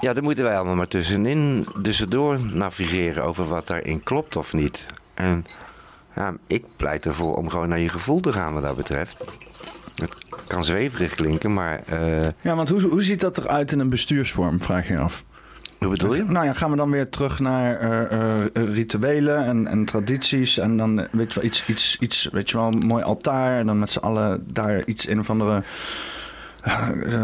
ja, 0.00 0.12
daar 0.12 0.22
moeten 0.22 0.44
wij 0.44 0.56
allemaal 0.56 0.74
maar 0.74 0.88
tussenin, 0.88 1.66
tussendoor 1.82 2.40
navigeren 2.40 3.24
over 3.24 3.48
wat 3.48 3.66
daarin 3.66 4.02
klopt 4.02 4.36
of 4.36 4.52
niet. 4.52 4.86
En 5.14 5.44
ja, 6.16 6.34
ik 6.46 6.64
pleit 6.76 7.06
ervoor 7.06 7.36
om 7.36 7.48
gewoon 7.48 7.68
naar 7.68 7.80
je 7.80 7.88
gevoel 7.88 8.20
te 8.20 8.32
gaan 8.32 8.52
wat 8.52 8.62
dat 8.62 8.76
betreft. 8.76 9.24
Het 9.94 10.14
kan 10.46 10.64
zweverig 10.64 11.14
klinken, 11.14 11.54
maar... 11.54 11.82
Ja, 12.40 12.54
want 12.56 12.68
hoe, 12.68 12.80
hoe 12.80 13.02
ziet 13.02 13.20
dat 13.20 13.38
eruit 13.38 13.72
in 13.72 13.78
een 13.78 13.88
bestuursvorm, 13.88 14.62
vraag 14.62 14.88
je 14.88 14.98
af? 14.98 15.24
Hoe 15.78 15.88
bedoel 15.88 16.14
je? 16.14 16.24
Nou 16.24 16.44
ja, 16.46 16.52
gaan 16.52 16.70
we 16.70 16.76
dan 16.76 16.90
weer 16.90 17.08
terug 17.08 17.38
naar 17.38 17.82
uh, 17.82 18.40
uh, 18.40 18.74
rituelen 18.74 19.44
en, 19.44 19.66
en, 19.66 19.84
tradities. 19.84 20.58
En 20.58 20.76
dan 20.76 21.06
weet 21.10 21.32
je 21.32 21.40
wel, 21.40 21.48
iets, 21.48 21.66
iets, 21.66 21.96
iets, 22.00 22.28
weet 22.32 22.50
je 22.50 22.56
wel, 22.56 22.66
een 22.66 22.86
mooi 22.86 23.02
altaar. 23.02 23.58
En 23.58 23.66
dan 23.66 23.78
met 23.78 23.92
z'n 23.92 23.98
allen 23.98 24.44
daar 24.52 24.84
iets 24.84 25.06
in 25.06 25.18
of 25.18 25.30
andere. 25.30 25.62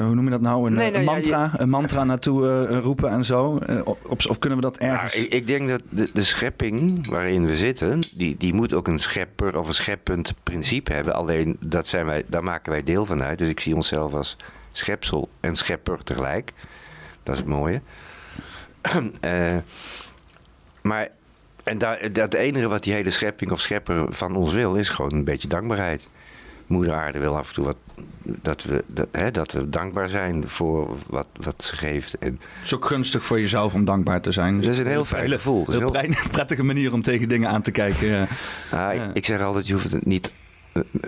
hoe 0.05 0.15
noem 0.15 0.25
je 0.25 0.31
dat 0.31 0.41
nou? 0.41 0.67
Een, 0.67 0.75
nee, 0.75 0.95
een 0.95 1.05
mantra, 1.05 1.43
ja, 1.43 1.51
je... 1.53 1.61
een 1.61 1.69
mantra 1.69 2.05
naartoe 2.05 2.67
roepen 2.67 3.11
en 3.11 3.25
zo. 3.25 3.59
Of, 3.85 4.27
of, 4.27 4.38
kunnen 4.38 4.59
we 4.59 4.65
dat 4.65 4.77
ergens? 4.77 5.15
Nou, 5.15 5.27
ik, 5.27 5.33
ik, 5.33 5.47
denk 5.47 5.69
dat 5.69 5.83
de, 5.88 6.11
de, 6.12 6.25
schepping 6.25 7.09
waarin 7.09 7.47
we 7.47 7.57
zitten, 7.57 8.01
die, 8.15 8.37
die 8.37 8.55
moet 8.55 8.75
ook 8.75 8.88
een 8.88 8.99
schepper 8.99 9.59
of 9.59 9.69
een 9.69 9.75
scheppend 9.75 10.35
principe 10.43 10.93
hebben. 10.93 11.15
Alleen 11.15 11.57
dat 11.61 11.87
zijn 11.87 12.07
wij, 12.07 12.23
daar 12.27 12.45
maken 12.45 12.73
wij 12.73 12.83
deel 12.83 13.05
van 13.05 13.23
uit. 13.23 13.38
Dus 13.38 13.49
ik 13.49 13.61
zie 13.61 13.75
onszelf 13.75 14.15
als 14.15 14.37
schepsel 14.73 15.29
en 15.41 15.57
schepper 15.57 16.05
tegelijk. 16.05 16.53
Dat 17.23 17.35
is 17.35 17.41
het 17.41 17.51
mooie. 17.51 17.81
Uh, 19.25 19.57
maar 20.83 21.09
en 21.64 21.79
daar, 21.79 22.12
dat 22.12 22.35
enige 22.35 22.68
wat 22.68 22.83
die 22.83 22.92
hele 22.92 23.11
schepping 23.11 23.51
of 23.51 23.61
schepper 23.61 24.12
van 24.12 24.37
ons 24.37 24.53
wil, 24.53 24.75
is 24.75 24.88
gewoon 24.88 25.12
een 25.12 25.25
beetje 25.25 25.49
dankbaarheid. 25.49 26.09
moeder 26.66 26.95
aarde 26.95 27.18
wil 27.18 27.37
af 27.37 27.49
en 27.49 27.55
toe 27.55 27.64
wat... 27.64 27.77
Dat 28.25 28.62
we, 28.62 28.85
dat, 28.87 29.09
hè, 29.12 29.31
dat 29.31 29.53
we 29.53 29.68
dankbaar 29.68 30.09
zijn 30.09 30.49
voor 30.49 30.97
wat, 31.07 31.29
wat 31.40 31.64
ze 31.64 31.77
geeft. 31.77 32.18
En 32.18 32.29
Het 32.33 32.64
is 32.64 32.75
ook 32.75 32.85
gunstig 32.85 33.25
voor 33.25 33.40
jezelf 33.40 33.75
om 33.75 33.85
dankbaar 33.85 34.21
te 34.21 34.31
zijn. 34.31 34.61
dat 34.61 34.71
is 34.71 34.79
een 34.79 34.87
heel 34.87 35.05
fijn 35.05 35.31
gevoel. 35.31 35.64
Dat 35.64 35.75
is 35.75 35.81
Heel 35.81 35.92
heel- 35.92 36.11
pre- 36.14 36.29
prettige 36.31 36.62
manier 36.62 36.92
om 36.92 37.03
tegen 37.03 37.29
dingen 37.29 37.49
aan 37.49 37.62
te 37.62 37.71
kijken. 37.71 38.07
ja. 38.09 38.27
Ah, 38.71 38.95
ik- 38.95 39.01
Ja. 39.01 39.11
Ik 39.14 39.25
zeg 39.27 39.40
altijd, 39.40 39.66
je 39.66 39.73
hoeft 39.73 39.92
het 39.92 40.07
niet 40.07 40.33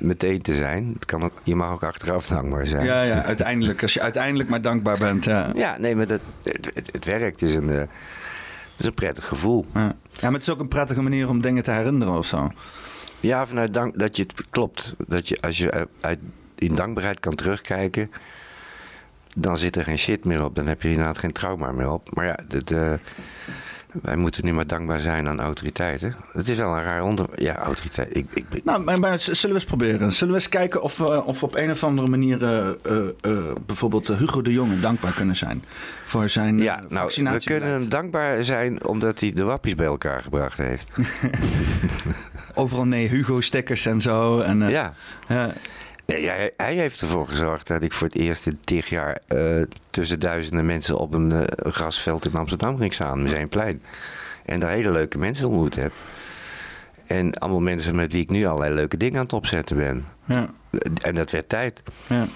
meteen 0.01 0.43
te 0.43 0.55
zijn. 0.55 0.91
Het 0.95 1.05
kan 1.05 1.23
ook, 1.23 1.33
je 1.43 1.55
mag 1.55 1.73
ook 1.73 1.83
achteraf 1.83 2.27
dankbaar 2.27 2.67
zijn. 2.67 2.85
Ja, 2.85 3.03
ja, 3.03 3.23
uiteindelijk. 3.25 3.83
Als 3.83 3.95
je 3.95 4.01
uiteindelijk 4.01 4.49
maar 4.49 4.63
dankbaar 4.63 4.99
bent. 4.99 5.25
Ja. 5.25 5.53
Ja, 5.55 5.77
nee, 5.79 5.97
maar 5.97 6.07
dat, 6.07 6.21
het, 6.43 6.71
het, 6.75 6.89
het 6.93 7.05
werkt. 7.05 7.41
Het 7.41 7.49
is, 7.51 7.55
een, 7.57 7.71
eh, 7.71 7.79
het 7.79 7.89
is 8.79 8.87
een 8.87 8.95
prettig 8.95 9.29
gevoel. 9.29 9.67
Ja. 9.75 9.81
ja, 9.81 9.95
maar 10.21 10.33
het 10.33 10.43
is 10.43 10.51
ook 10.51 10.61
een 10.61 10.69
prettige 10.69 11.03
manier 11.03 11.29
om 11.29 11.41
dingen 11.41 11.63
te 11.63 11.71
herinneren 11.71 12.15
of 12.17 12.27
zo. 12.27 12.51
Ja, 13.21 13.47
vanuit 13.47 13.75
dank 13.75 13.99
dat 13.99 14.17
je 14.17 14.23
het 14.23 14.47
klopt. 14.51 14.95
Dat 15.09 15.29
je 15.29 15.39
als 15.41 15.59
je 15.59 15.71
uit- 15.71 15.89
uit, 16.01 16.19
in 16.55 16.75
dankbaarheid 16.75 17.21
kan 17.21 17.35
terugkijken, 17.35 18.11
dan 19.37 19.59
zit 19.59 19.77
er 19.77 19.85
geen 19.85 19.99
shit 19.99 20.25
meer 20.25 20.45
op. 20.45 20.55
Dan 20.57 20.67
heb 20.67 20.83
je 20.83 20.89
inderdaad 20.89 21.19
geen 21.19 21.33
trauma 21.33 21.73
meer 21.73 21.91
op. 21.91 22.15
Maar 22.15 22.27
ja, 22.27 22.39
de- 22.49 22.99
wij 24.03 24.17
moeten 24.17 24.45
nu 24.45 24.53
maar 24.53 24.67
dankbaar 24.67 25.01
zijn 25.01 25.29
aan 25.29 25.41
autoriteiten. 25.41 26.15
Het 26.33 26.49
is 26.49 26.57
wel 26.57 26.77
een 26.77 26.83
raar 26.83 27.03
onderwerp. 27.03 27.41
Ja, 27.41 27.57
autoriteit. 27.57 28.17
Ik, 28.17 28.27
ik, 28.35 28.45
ik- 28.51 28.65
Nou, 28.65 28.99
maar, 28.99 29.19
zullen 29.19 29.49
we 29.49 29.55
eens 29.55 29.65
proberen? 29.65 30.13
Zullen 30.13 30.35
we 30.35 30.41
eens 30.41 30.49
kijken 30.49 30.83
of 30.83 30.99
we 30.99 31.25
of 31.25 31.43
op 31.43 31.55
een 31.57 31.71
of 31.71 31.85
andere 31.85 32.09
manier 32.09 32.43
eh, 32.45 32.69
eh, 32.69 32.75
eh, 33.21 33.55
bijvoorbeeld 33.67 34.09
Hugo 34.09 34.43
de 34.43 34.53
Jonge 34.53 34.81
dankbaar 34.81 35.13
kunnen 35.13 35.37
zijn 35.37 35.65
voor 36.05 36.29
zijn 36.29 36.59
ja, 36.59 36.83
nou, 36.89 37.11
we 37.15 37.41
kunnen 37.45 37.69
hem 37.69 37.89
dankbaar 37.89 38.45
zijn 38.45 38.87
omdat 38.87 39.21
hij 39.21 39.33
de 39.33 39.45
wappies 39.45 39.75
bij 39.75 39.87
elkaar 39.87 40.23
gebracht 40.23 40.57
heeft. 40.57 40.97
Overal 42.55 42.85
nee, 42.85 43.09
Hugo 43.09 43.41
stickers 43.41 43.87
en 43.87 44.01
zo. 44.01 44.39
En, 44.39 44.69
ja. 44.69 44.95
Nee, 46.07 46.29
hij, 46.29 46.51
hij 46.57 46.75
heeft 46.75 47.01
ervoor 47.01 47.29
gezorgd 47.29 47.67
dat 47.67 47.83
ik 47.83 47.93
voor 47.93 48.07
het 48.07 48.17
eerst 48.17 48.47
in 48.47 48.59
tig 48.61 48.89
jaar 48.89 49.19
eh, 49.27 49.63
tussen 49.91 50.21
duizenden 50.21 50.67
mensen 50.67 50.99
op 50.99 51.15
een 51.15 51.33
eh, 51.33 51.73
grasveld 51.73 52.25
in 52.25 52.35
Amsterdam 52.35 52.77
ging 52.77 52.95
staan, 52.95 53.23
Museumplein. 53.23 53.83
En 54.45 54.61
daar 54.61 54.71
hele 54.71 54.91
leuke 54.91 55.19
mensen 55.19 55.49
ontmoet 55.49 55.75
heb. 55.75 55.93
En 57.07 57.35
allemaal 57.35 57.61
mensen 57.61 57.97
met 57.97 58.13
wie 58.13 58.23
ik 58.23 58.31
nu 58.31 58.45
allerlei 58.45 58.75
leuke 58.75 58.97
dingen 58.97 59.19
aan 59.19 59.25
het 59.25 59.33
opzetten 59.33 59.77
ben. 59.77 60.07
ja. 60.25 60.51
En 61.01 61.15
dat 61.15 61.31
werd 61.31 61.49
tijd. 61.49 61.83
Ja. 62.09 62.27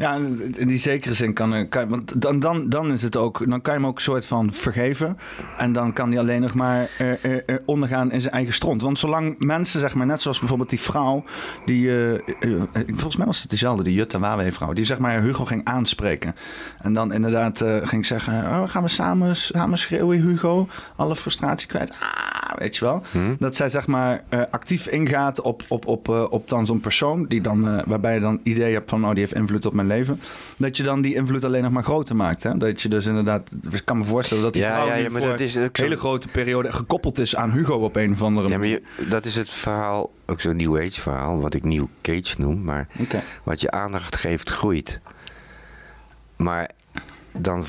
Ja, 0.00 0.14
in 0.56 0.66
die 0.66 0.78
zekere 0.78 1.14
zin 1.14 1.32
kan, 1.32 1.54
eh, 1.54 1.68
kan 1.68 1.88
want 1.88 2.22
dan, 2.22 2.40
dan, 2.40 2.68
dan 2.68 2.92
is 2.92 3.02
het 3.02 3.16
ook, 3.16 3.48
dan 3.48 3.60
kan 3.60 3.74
je 3.74 3.80
hem 3.80 3.88
ook 3.88 3.96
een 3.96 4.02
soort 4.02 4.26
van 4.26 4.52
vergeven. 4.52 5.18
En 5.56 5.72
dan 5.72 5.92
kan 5.92 6.10
hij 6.10 6.18
alleen 6.18 6.40
nog 6.40 6.54
maar 6.54 6.90
eh, 6.98 7.34
eh, 7.34 7.56
ondergaan 7.64 8.12
in 8.12 8.20
zijn 8.20 8.32
eigen 8.32 8.54
stront. 8.54 8.82
Want 8.82 8.98
zolang 8.98 9.38
mensen, 9.38 9.80
zeg 9.80 9.94
maar, 9.94 10.06
net 10.06 10.22
zoals 10.22 10.38
bijvoorbeeld 10.38 10.70
die 10.70 10.80
vrouw, 10.80 11.24
die, 11.64 11.90
volgens 12.86 13.16
mij 13.16 13.26
was 13.26 13.40
het 13.40 13.50
diezelfde, 13.50 13.82
die 13.82 13.94
Jutta 13.94 14.18
Wawe 14.18 14.52
vrouw, 14.52 14.72
die 14.72 14.84
zeg 14.84 14.98
maar 14.98 15.22
Hugo 15.22 15.44
ging 15.44 15.64
aanspreken. 15.64 16.34
En 16.78 16.94
dan 16.94 17.12
inderdaad 17.12 17.64
ging 17.82 18.06
zeggen, 18.06 18.34
oh, 18.34 18.68
gaan 18.68 18.82
we 18.82 18.88
samen, 18.88 19.36
samen 19.36 19.78
schreeuwen, 19.78 20.20
Hugo, 20.20 20.68
alle 20.96 21.16
frustratie 21.16 21.68
kwijt. 21.68 21.90
Ah, 21.90 22.58
weet 22.58 22.76
je 22.76 22.84
wel. 22.84 23.02
Dat 23.38 23.56
zij 23.56 23.68
zeg 23.68 23.86
maar 23.86 24.22
actief 24.50 24.86
ingaat 24.86 25.40
op, 25.40 25.62
op, 25.68 25.86
op, 25.86 26.08
eh, 26.08 26.24
op 26.30 26.48
dan 26.48 26.66
zo'n 26.66 26.80
persoon, 26.80 27.26
die 27.26 27.40
dan, 27.40 27.82
waarbij 27.86 28.14
je 28.14 28.20
dan 28.20 28.40
idee 28.42 28.72
hebt 28.72 28.90
van, 28.90 29.04
oh, 29.04 29.10
die 29.10 29.18
heeft 29.18 29.34
invloed 29.34 29.66
op 29.66 29.72
mijn 29.72 29.88
leven. 29.90 30.20
Dat 30.56 30.76
je 30.76 30.82
dan 30.82 31.00
die 31.00 31.14
invloed 31.14 31.44
alleen 31.44 31.62
nog 31.62 31.72
maar 31.72 31.82
groter 31.82 32.16
maakt. 32.16 32.42
Hè? 32.42 32.56
Dat 32.56 32.82
je 32.82 32.88
dus 32.88 33.06
inderdaad, 33.06 33.50
ik 33.70 33.82
kan 33.84 33.98
me 33.98 34.04
voorstellen 34.04 34.42
dat 34.42 34.52
die 34.52 34.62
Ja, 34.62 34.74
vrouw 34.74 34.86
ja, 34.86 34.94
ja, 34.94 35.10
maar 35.10 35.20
dat 35.20 35.40
is 35.40 35.56
ook 35.56 35.62
een 35.62 35.70
zo- 35.72 35.82
hele 35.82 35.96
grote 35.96 36.28
periode 36.28 36.72
gekoppeld 36.72 37.18
is 37.18 37.36
aan 37.36 37.50
Hugo 37.50 37.74
op 37.74 37.96
een 37.96 38.12
of 38.12 38.22
andere 38.22 38.48
Ja, 38.48 38.58
maar 38.58 38.68
manier. 38.68 38.82
je- 38.96 39.06
dat 39.08 39.24
is 39.26 39.36
het 39.36 39.50
verhaal, 39.50 40.10
ook 40.26 40.40
zo'n 40.40 40.56
New 40.56 40.76
Age 40.78 41.00
verhaal, 41.00 41.40
wat 41.40 41.54
ik 41.54 41.64
New 41.64 41.84
Cage 42.02 42.34
noem. 42.38 42.62
Maar 42.62 42.86
wat 43.42 43.60
je 43.60 43.70
aandacht 43.70 44.16
geeft, 44.16 44.50
groeit. 44.50 45.00
Maar 46.36 46.70
dan, 47.32 47.64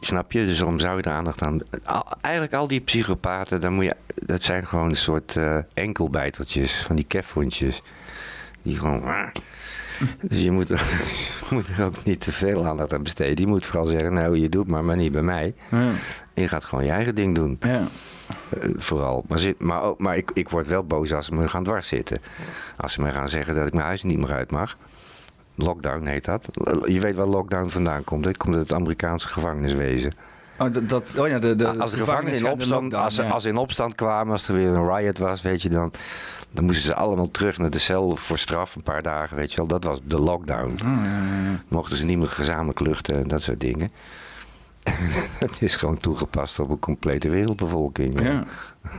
snap 0.00 0.32
je, 0.32 0.44
dus 0.44 0.58
waarom 0.58 0.80
zou 0.80 0.96
je 0.96 1.02
er 1.02 1.10
aandacht 1.12 1.42
aan... 1.42 1.60
Al- 1.84 2.06
eigenlijk 2.20 2.54
al 2.54 2.66
die 2.68 2.80
psychopaten, 2.80 3.60
dan 3.60 3.72
moet 3.72 3.84
je, 3.84 3.96
dat 4.06 4.42
zijn 4.42 4.66
gewoon 4.66 4.88
een 4.88 4.96
soort 4.96 5.36
eh, 5.36 5.56
enkelbijtertjes 5.74 6.82
van 6.86 6.96
die 6.96 7.04
kefhondjes. 7.04 7.82
Die 8.62 8.78
gewoon... 8.78 9.02
Dus 10.28 10.42
je 10.42 10.50
moet, 10.50 10.70
er, 10.70 10.78
je 11.40 11.46
moet 11.50 11.68
er 11.68 11.84
ook 11.84 12.04
niet 12.04 12.20
te 12.20 12.32
veel 12.32 12.66
aandacht 12.66 12.92
aan 12.92 13.02
besteden. 13.02 13.44
Je 13.44 13.46
moet 13.46 13.66
vooral 13.66 13.86
zeggen, 13.86 14.12
nou, 14.12 14.38
je 14.38 14.48
doet 14.48 14.68
maar, 14.68 14.84
maar 14.84 14.96
niet 14.96 15.12
bij 15.12 15.22
mij. 15.22 15.54
Ja. 15.70 15.90
Je 16.34 16.48
gaat 16.48 16.64
gewoon 16.64 16.84
je 16.84 16.90
eigen 16.90 17.14
ding 17.14 17.34
doen. 17.34 17.56
Ja. 17.60 17.86
Eh, 18.60 18.70
vooral. 18.76 19.24
Maar, 19.28 19.38
zit, 19.38 19.60
maar, 19.60 19.82
ook, 19.82 19.98
maar 19.98 20.16
ik, 20.16 20.30
ik 20.34 20.48
word 20.48 20.66
wel 20.66 20.84
boos 20.84 21.12
als 21.12 21.26
ze 21.26 21.34
me 21.34 21.48
gaan 21.48 21.64
dwars 21.64 21.88
zitten. 21.88 22.18
Als 22.76 22.92
ze 22.92 23.02
me 23.02 23.10
gaan 23.10 23.28
zeggen 23.28 23.54
dat 23.54 23.66
ik 23.66 23.72
mijn 23.72 23.86
huis 23.86 24.02
niet 24.02 24.18
meer 24.18 24.32
uit 24.32 24.50
mag. 24.50 24.76
Lockdown 25.54 26.06
heet 26.06 26.24
dat. 26.24 26.48
Je 26.86 27.00
weet 27.00 27.14
waar 27.14 27.26
lockdown 27.26 27.68
vandaan 27.68 28.04
komt. 28.04 28.24
Het 28.24 28.36
komt 28.36 28.56
uit 28.56 28.68
het 28.68 28.78
Amerikaanse 28.78 29.28
gevangeniswezen. 29.28 30.12
Oh, 30.62 30.72
dat, 30.72 30.88
dat, 30.88 31.14
oh 31.18 31.28
ja, 31.28 31.38
de, 31.38 31.56
de, 31.56 31.68
als 31.68 31.90
de 31.90 31.96
gevangenen 31.96 32.34
in 32.34 32.46
opstand, 32.46 32.82
lockdown, 32.82 33.04
als, 33.04 33.16
ja. 33.16 33.28
als 33.28 33.42
ze 33.42 33.48
in 33.48 33.56
opstand 33.56 33.94
kwamen, 33.94 34.32
als 34.32 34.48
er 34.48 34.54
weer 34.54 34.68
een 34.68 34.96
riot 34.96 35.18
was, 35.18 35.42
weet 35.42 35.62
je 35.62 35.68
dan. 35.68 35.92
Dan 36.50 36.64
moesten 36.64 36.84
ze 36.84 36.94
allemaal 36.94 37.30
terug 37.30 37.58
naar 37.58 37.70
de 37.70 37.78
cel 37.78 38.16
voor 38.16 38.38
straf, 38.38 38.74
een 38.74 38.82
paar 38.82 39.02
dagen, 39.02 39.36
weet 39.36 39.50
je 39.50 39.56
wel. 39.56 39.66
Dat 39.66 39.84
was 39.84 40.00
de 40.04 40.18
lockdown. 40.18 40.70
Oh, 40.70 41.04
ja. 41.04 41.62
Mochten 41.68 41.96
ze 41.96 42.04
niet 42.04 42.18
meer 42.18 42.28
gezamenlijk 42.28 42.80
luchten 42.80 43.16
en 43.16 43.28
dat 43.28 43.42
soort 43.42 43.60
dingen. 43.60 43.90
Het 45.38 45.62
is 45.62 45.76
gewoon 45.76 45.98
toegepast 45.98 46.58
op 46.58 46.70
een 46.70 46.78
complete 46.78 47.28
wereldbevolking. 47.28 48.22
Ja. 48.22 48.44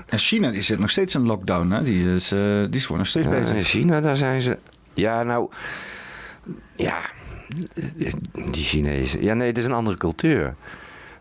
En 0.05 0.17
China 0.19 0.51
die 0.51 0.61
zit 0.61 0.79
nog 0.79 0.89
steeds 0.89 1.15
in 1.15 1.25
lockdown. 1.25 1.71
Hè? 1.71 1.83
Die, 1.83 2.15
is, 2.15 2.31
eh, 2.31 2.39
die 2.39 2.75
is 2.75 2.81
gewoon 2.81 2.97
nog 2.97 3.07
steeds 3.07 3.27
Ja, 3.27 3.31
bezig. 3.31 3.55
in 3.55 3.63
China, 3.63 4.01
daar 4.01 4.15
zijn 4.15 4.41
ze. 4.41 4.57
Ja, 4.93 5.23
nou. 5.23 5.49
Ja, 6.75 7.01
die 8.33 8.63
Chinezen. 8.63 9.23
Ja, 9.23 9.33
nee, 9.33 9.47
het 9.47 9.57
is 9.57 9.65
een 9.65 9.73
andere 9.73 9.97
cultuur. 9.97 10.55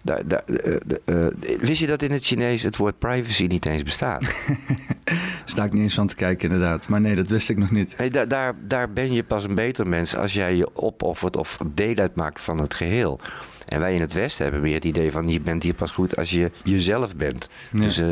Daar, 0.02 0.28
daar, 0.28 0.44
eh, 0.44 0.76
eh, 1.04 1.32
wist 1.60 1.80
je 1.80 1.86
dat 1.86 2.02
in 2.02 2.10
het 2.10 2.24
Chinees 2.24 2.62
het 2.62 2.76
woord 2.76 2.98
privacy 2.98 3.46
niet 3.46 3.66
eens 3.66 3.82
bestaat? 3.82 4.22
Sta 5.44 5.64
ik 5.64 5.72
niet 5.72 5.82
eens 5.82 5.94
van 5.94 6.06
te 6.06 6.14
kijken, 6.14 6.50
inderdaad. 6.50 6.88
Maar 6.88 7.00
nee, 7.00 7.14
dat 7.14 7.28
wist 7.28 7.48
ik 7.48 7.56
nog 7.56 7.70
niet. 7.70 7.96
Hey, 7.96 8.10
daar, 8.10 8.28
daar, 8.28 8.54
daar 8.60 8.92
ben 8.92 9.12
je 9.12 9.24
pas 9.24 9.44
een 9.44 9.54
beter 9.54 9.88
mens 9.88 10.16
als 10.16 10.32
jij 10.32 10.54
je 10.56 10.76
opoffert 10.76 11.36
of 11.36 11.58
deel 11.74 11.96
uitmaakt 11.96 12.40
van 12.40 12.58
het 12.58 12.74
geheel. 12.74 13.20
En 13.68 13.80
wij 13.80 13.94
in 13.94 14.00
het 14.00 14.12
Westen 14.12 14.44
hebben 14.44 14.62
meer 14.62 14.74
het 14.74 14.84
idee 14.84 15.12
van 15.12 15.28
je 15.28 15.40
bent 15.40 15.62
hier 15.62 15.74
pas 15.74 15.90
goed 15.90 16.16
als 16.16 16.30
je 16.30 16.50
jezelf 16.64 17.16
bent. 17.16 17.48
Ja. 17.72 17.78
Dus 17.78 17.98
eh, 17.98 18.10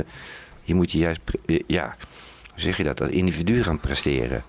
je 0.62 0.74
moet 0.74 0.92
je 0.92 0.98
juist, 0.98 1.20
ja, 1.66 1.96
hoe 2.50 2.61
zeg 2.61 2.76
je 2.76 2.85
dat, 2.85 3.00
als 3.00 3.11
individu 3.11 3.62
gaan 3.62 3.81
presteren. 3.81 4.42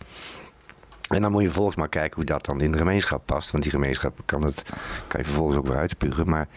En 1.08 1.22
dan 1.22 1.32
moet 1.32 1.42
je 1.42 1.48
vervolgens 1.48 1.78
maar 1.78 1.90
kijken 1.90 2.16
hoe 2.16 2.26
dat 2.26 2.46
dan 2.46 2.62
in 2.62 2.72
de 2.72 2.78
gemeenschap 2.78 3.26
past. 3.26 3.52
Want 3.52 3.64
die 3.64 3.72
gemeenschap 3.72 4.20
kan, 4.26 4.44
het, 4.44 4.64
kan 5.08 5.20
je 5.20 5.26
vervolgens 5.26 5.58
ook 5.58 5.68
weer 5.68 5.78
uitspugen. 5.78 6.30
Maar 6.30 6.48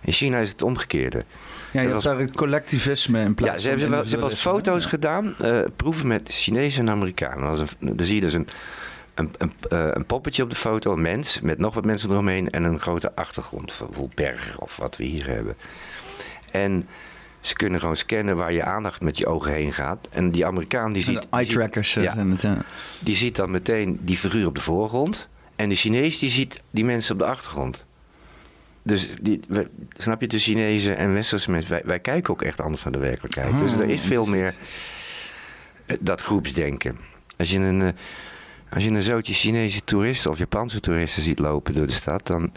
in 0.00 0.12
China 0.12 0.38
is 0.38 0.48
het 0.50 0.62
omgekeerde. 0.62 1.18
Ja, 1.18 1.24
je 1.72 1.78
hebt 1.78 1.92
was- 1.92 2.04
daar 2.04 2.20
een 2.20 2.34
collectivisme 2.34 3.20
in 3.20 3.34
plaats 3.34 3.52
Ja, 3.54 3.58
ze 3.60 3.68
hebben, 3.68 3.88
van 3.88 3.96
ze 4.08 4.08
hebben 4.10 4.28
individualisme. 4.30 4.72
foto's 4.72 4.84
gedaan, 4.90 5.34
eh, 5.38 5.60
proeven 5.76 6.06
met 6.06 6.28
Chinezen 6.32 6.86
en 6.88 6.90
Amerikanen. 6.94 7.56
Dan 7.78 8.04
zie 8.06 8.14
je 8.14 8.20
dus 8.20 8.32
een, 8.32 8.48
een, 9.14 9.30
een, 9.38 9.52
eh, 9.68 9.88
een 9.92 10.06
poppetje 10.06 10.42
op 10.42 10.50
de 10.50 10.56
foto, 10.56 10.92
een 10.92 11.02
mens 11.02 11.40
met 11.40 11.58
nog 11.58 11.74
wat 11.74 11.84
mensen 11.84 12.10
eromheen 12.10 12.50
en 12.50 12.64
een 12.64 12.78
grote 12.80 13.14
achtergrond, 13.14 13.64
bijvoorbeeld 13.66 14.14
bergen 14.14 14.60
of 14.60 14.76
wat 14.76 14.96
we 14.96 15.04
hier 15.04 15.26
hebben. 15.26 15.56
En 16.52 16.88
ze 17.40 17.54
kunnen 17.54 17.80
gewoon 17.80 17.96
scannen 17.96 18.36
waar 18.36 18.52
je 18.52 18.62
aandacht 18.64 19.00
met 19.00 19.18
je 19.18 19.26
ogen 19.26 19.52
heen 19.52 19.72
gaat. 19.72 20.08
En 20.10 20.30
die 20.30 20.46
Amerikaan 20.46 20.92
die 20.92 21.02
ziet, 21.02 21.14
de 21.14 21.20
die 21.20 21.28
ziet- 21.44 21.48
eye-trackers 21.48 21.94
ja, 21.94 22.16
ja. 22.40 22.64
die 22.98 23.14
ziet 23.16 23.36
dan 23.36 23.50
meteen 23.50 23.98
die 24.02 24.16
figuur 24.16 24.46
op 24.46 24.54
de 24.54 24.60
voorgrond. 24.60 25.28
En 25.56 25.68
de 25.68 25.74
Chinees 25.74 26.18
die 26.18 26.30
ziet 26.30 26.62
die 26.70 26.84
mensen 26.84 27.12
op 27.12 27.18
de 27.18 27.24
achtergrond. 27.26 27.86
Dus 28.88 29.08
die, 29.22 29.40
we- 29.48 29.70
snap 29.96 30.20
je, 30.20 30.26
de 30.28 30.38
Chinezen 30.38 30.96
en 30.96 31.12
Westerse 31.12 31.50
mensen, 31.50 31.70
wij, 31.70 31.82
wij 31.84 31.98
kijken 32.00 32.32
ook 32.32 32.42
echt 32.42 32.60
anders 32.60 32.82
naar 32.84 32.92
de 32.92 32.98
werkelijkheid. 32.98 33.58
dus 33.58 33.72
Oh, 33.72 33.80
er 33.80 33.88
is 33.88 34.00
veel 34.00 34.24
meer 34.26 34.54
eh, 35.86 35.96
dat 36.00 36.20
groepsdenken. 36.20 36.96
Als 37.36 37.50
je 37.50 37.58
een, 37.58 37.82
eh, 37.82 37.88
als 38.70 38.84
je 38.84 38.90
een 38.90 39.02
zootje 39.02 39.32
Chinese 39.34 39.84
toeristen 39.84 40.30
of 40.30 40.38
Japanse 40.38 40.80
toeristen 40.80 41.22
ziet 41.22 41.38
lopen 41.38 41.74
door 41.74 41.86
de 41.86 41.92
stad, 41.92 42.26
dan 42.26 42.52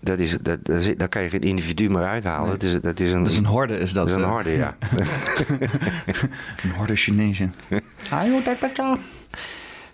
dat 0.00 0.18
is, 0.18 0.30
dat, 0.42 0.64
dat 0.64 0.80
is- 0.80 0.96
daar 0.96 1.08
kan 1.08 1.22
je 1.22 1.28
geen 1.28 1.40
individu 1.40 1.88
meer 1.90 2.04
uithalen. 2.04 2.48
Nee. 2.48 2.56
Dat, 2.58 2.62
is, 2.62 2.80
dat 2.80 3.00
is 3.00 3.12
een, 3.12 3.22
Dat 3.22 3.32
is 3.32 3.38
een 3.38 3.44
horde, 3.44 3.78
is 3.78 3.92
dat. 3.92 4.08
dat 4.08 4.16
is 4.16 4.22
een 4.22 4.28
eh. 4.28 4.34
horde, 4.34 4.50
ja. 4.56 4.76
Een 6.62 6.70
horde 6.76 6.96
Chinezen. 6.96 7.54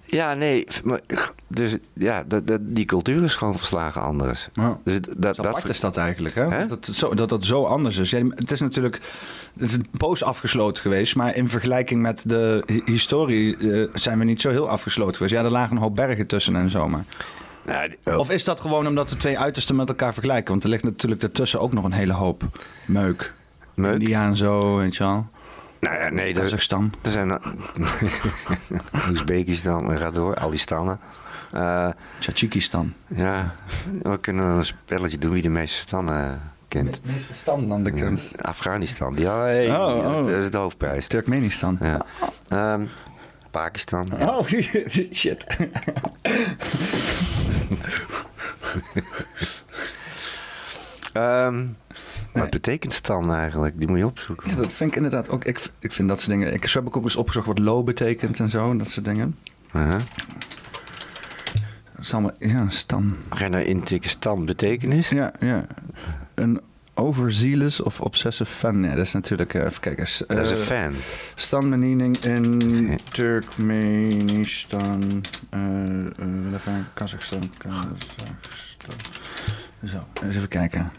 Ja, 0.04 0.34
nee, 0.34 0.66
maar, 0.84 1.00
dus 1.48 1.76
ja, 1.92 2.24
dat, 2.26 2.46
dat, 2.46 2.60
die 2.62 2.84
cultuur 2.84 3.24
is 3.24 3.34
gewoon 3.34 3.58
verslagen 3.58 4.02
anders. 4.02 4.48
Ja. 4.52 4.78
Dus 4.84 4.98
dat, 5.16 5.38
apart 5.38 5.60
dat, 5.62 5.70
is 5.70 5.80
dat 5.80 5.96
eigenlijk, 5.96 6.34
hè? 6.34 6.48
Hè? 6.48 6.66
Dat, 6.66 6.88
zo, 6.92 7.14
dat 7.14 7.28
dat 7.28 7.44
zo 7.44 7.64
anders 7.64 7.96
is. 7.96 8.10
Ja, 8.10 8.22
het 8.28 8.50
is 8.50 8.60
natuurlijk 8.60 9.00
het 9.58 9.68
is 9.68 9.72
een 9.72 9.86
poos 9.98 10.22
afgesloten 10.24 10.82
geweest, 10.82 11.16
maar 11.16 11.36
in 11.36 11.48
vergelijking 11.48 12.02
met 12.02 12.22
de 12.28 12.62
hi- 12.66 12.82
historie 12.84 13.56
eh, 13.56 13.88
zijn 13.94 14.18
we 14.18 14.24
niet 14.24 14.40
zo 14.40 14.50
heel 14.50 14.68
afgesloten 14.68 15.14
geweest. 15.16 15.34
Ja, 15.34 15.44
er 15.44 15.50
lagen 15.50 15.76
een 15.76 15.82
hoop 15.82 15.96
bergen 15.96 16.26
tussen 16.26 16.56
en 16.56 16.70
zo, 16.70 16.88
maar... 16.88 17.04
Nou, 17.66 17.88
die- 17.88 18.18
Of 18.18 18.30
is 18.30 18.44
dat 18.44 18.60
gewoon 18.60 18.86
omdat 18.86 19.08
de 19.08 19.16
twee 19.16 19.38
uitersten 19.38 19.76
met 19.76 19.88
elkaar 19.88 20.12
vergelijken? 20.12 20.50
Want 20.50 20.64
er 20.64 20.70
ligt 20.70 20.82
natuurlijk 20.84 21.22
ertussen 21.22 21.60
ook 21.60 21.72
nog 21.72 21.84
een 21.84 21.92
hele 21.92 22.12
hoop 22.12 22.42
meuk. 22.86 23.34
Meuk? 23.74 23.92
India 23.92 24.24
en 24.26 24.36
zo, 24.36 24.76
weet 24.76 24.96
je 24.96 25.04
wel. 25.04 25.26
Nou 25.80 25.96
ja, 25.96 26.08
nee, 26.10 26.32
Kazachstan. 26.32 26.92
er 27.02 27.10
zijn... 27.12 27.30
Oezbekistan, 29.10 29.92
en 29.92 29.98
ga 29.98 30.10
door, 30.10 30.34
al 30.34 30.50
die 30.50 30.58
stannen. 30.58 31.00
Eh, 31.54 31.88
Tajikistan. 32.20 32.92
ja, 33.06 33.54
we 34.02 34.20
kunnen 34.20 34.44
een 34.44 34.64
spelletje 34.64 35.18
doen 35.18 35.32
wie 35.32 35.42
de 35.42 35.48
meeste 35.48 35.78
stannen 35.78 36.40
kent. 36.68 37.00
meeste 37.04 37.32
stand 37.32 37.68
dan 37.68 37.82
de 37.84 37.92
Ja, 37.94 38.12
Afghanistan, 38.40 39.14
ja, 39.18 39.38
hey, 39.40 39.70
Oh, 39.70 39.86
dat, 40.02 40.12
is- 40.12 40.18
oh. 40.18 40.26
dat 40.26 40.28
is 40.42 40.50
de 40.50 40.56
hoofdprijs. 40.58 41.06
Turkmenistan. 41.06 41.78
Ja. 41.80 42.06
Ehm, 42.48 42.84
Pakistan. 43.50 44.08
Oh, 44.20 44.46
shit. 45.12 45.46
Ehm, 51.12 51.64
Nee. 52.32 52.42
Wat 52.42 52.52
betekent 52.52 52.92
stan 52.92 53.32
eigenlijk? 53.34 53.78
Die 53.78 53.88
moet 53.88 53.98
je 53.98 54.06
opzoeken. 54.06 54.50
Ja, 54.50 54.56
dat 54.56 54.72
vind 54.72 54.90
ik 54.90 54.96
inderdaad 54.96 55.28
ook. 55.30 55.44
Ik, 55.44 55.60
ik 55.78 55.92
vind 55.92 56.08
dat 56.08 56.18
soort 56.20 56.30
dingen. 56.30 56.54
Ik, 56.54 56.66
zo 56.66 56.78
heb 56.78 56.88
ik 56.88 56.96
ook 56.96 57.02
eens 57.02 57.16
opgezocht 57.16 57.46
wat 57.46 57.58
low 57.58 57.84
betekent 57.84 58.40
en 58.40 58.50
zo. 58.50 58.76
Dat 58.76 58.88
soort 58.90 59.04
dingen. 59.06 59.34
Dat 59.72 60.02
allemaal. 62.12 62.32
Ja, 62.38 62.68
stan. 62.68 63.14
Ga 63.30 63.44
je 63.44 63.50
nou 63.50 63.64
intikken 63.64 64.10
stan 64.10 64.44
betekenis? 64.44 65.08
Ja, 65.08 65.32
ja. 65.40 65.66
Een 66.34 66.60
overzealous 66.94 67.80
of 67.80 68.00
obsessive 68.00 68.50
fan. 68.50 68.82
Ja, 68.82 68.94
dat 68.94 69.04
is 69.04 69.12
natuurlijk. 69.12 69.54
eh, 69.54 69.64
even 69.64 69.80
kijken. 69.80 70.06
Dat 70.26 70.38
is 70.38 70.50
een 70.50 70.56
eh, 70.56 70.62
fan. 70.62 70.92
Standbediening 71.34 72.16
in. 72.16 72.98
Turkmenistan, 73.12 75.22
eh, 75.50 75.60
even 76.54 76.86
Kazachstan, 76.94 77.50
Kazachstan. 77.58 78.36
Zo, 79.84 79.98
eens 80.22 80.36
even 80.36 80.48
kijken. 80.48 80.90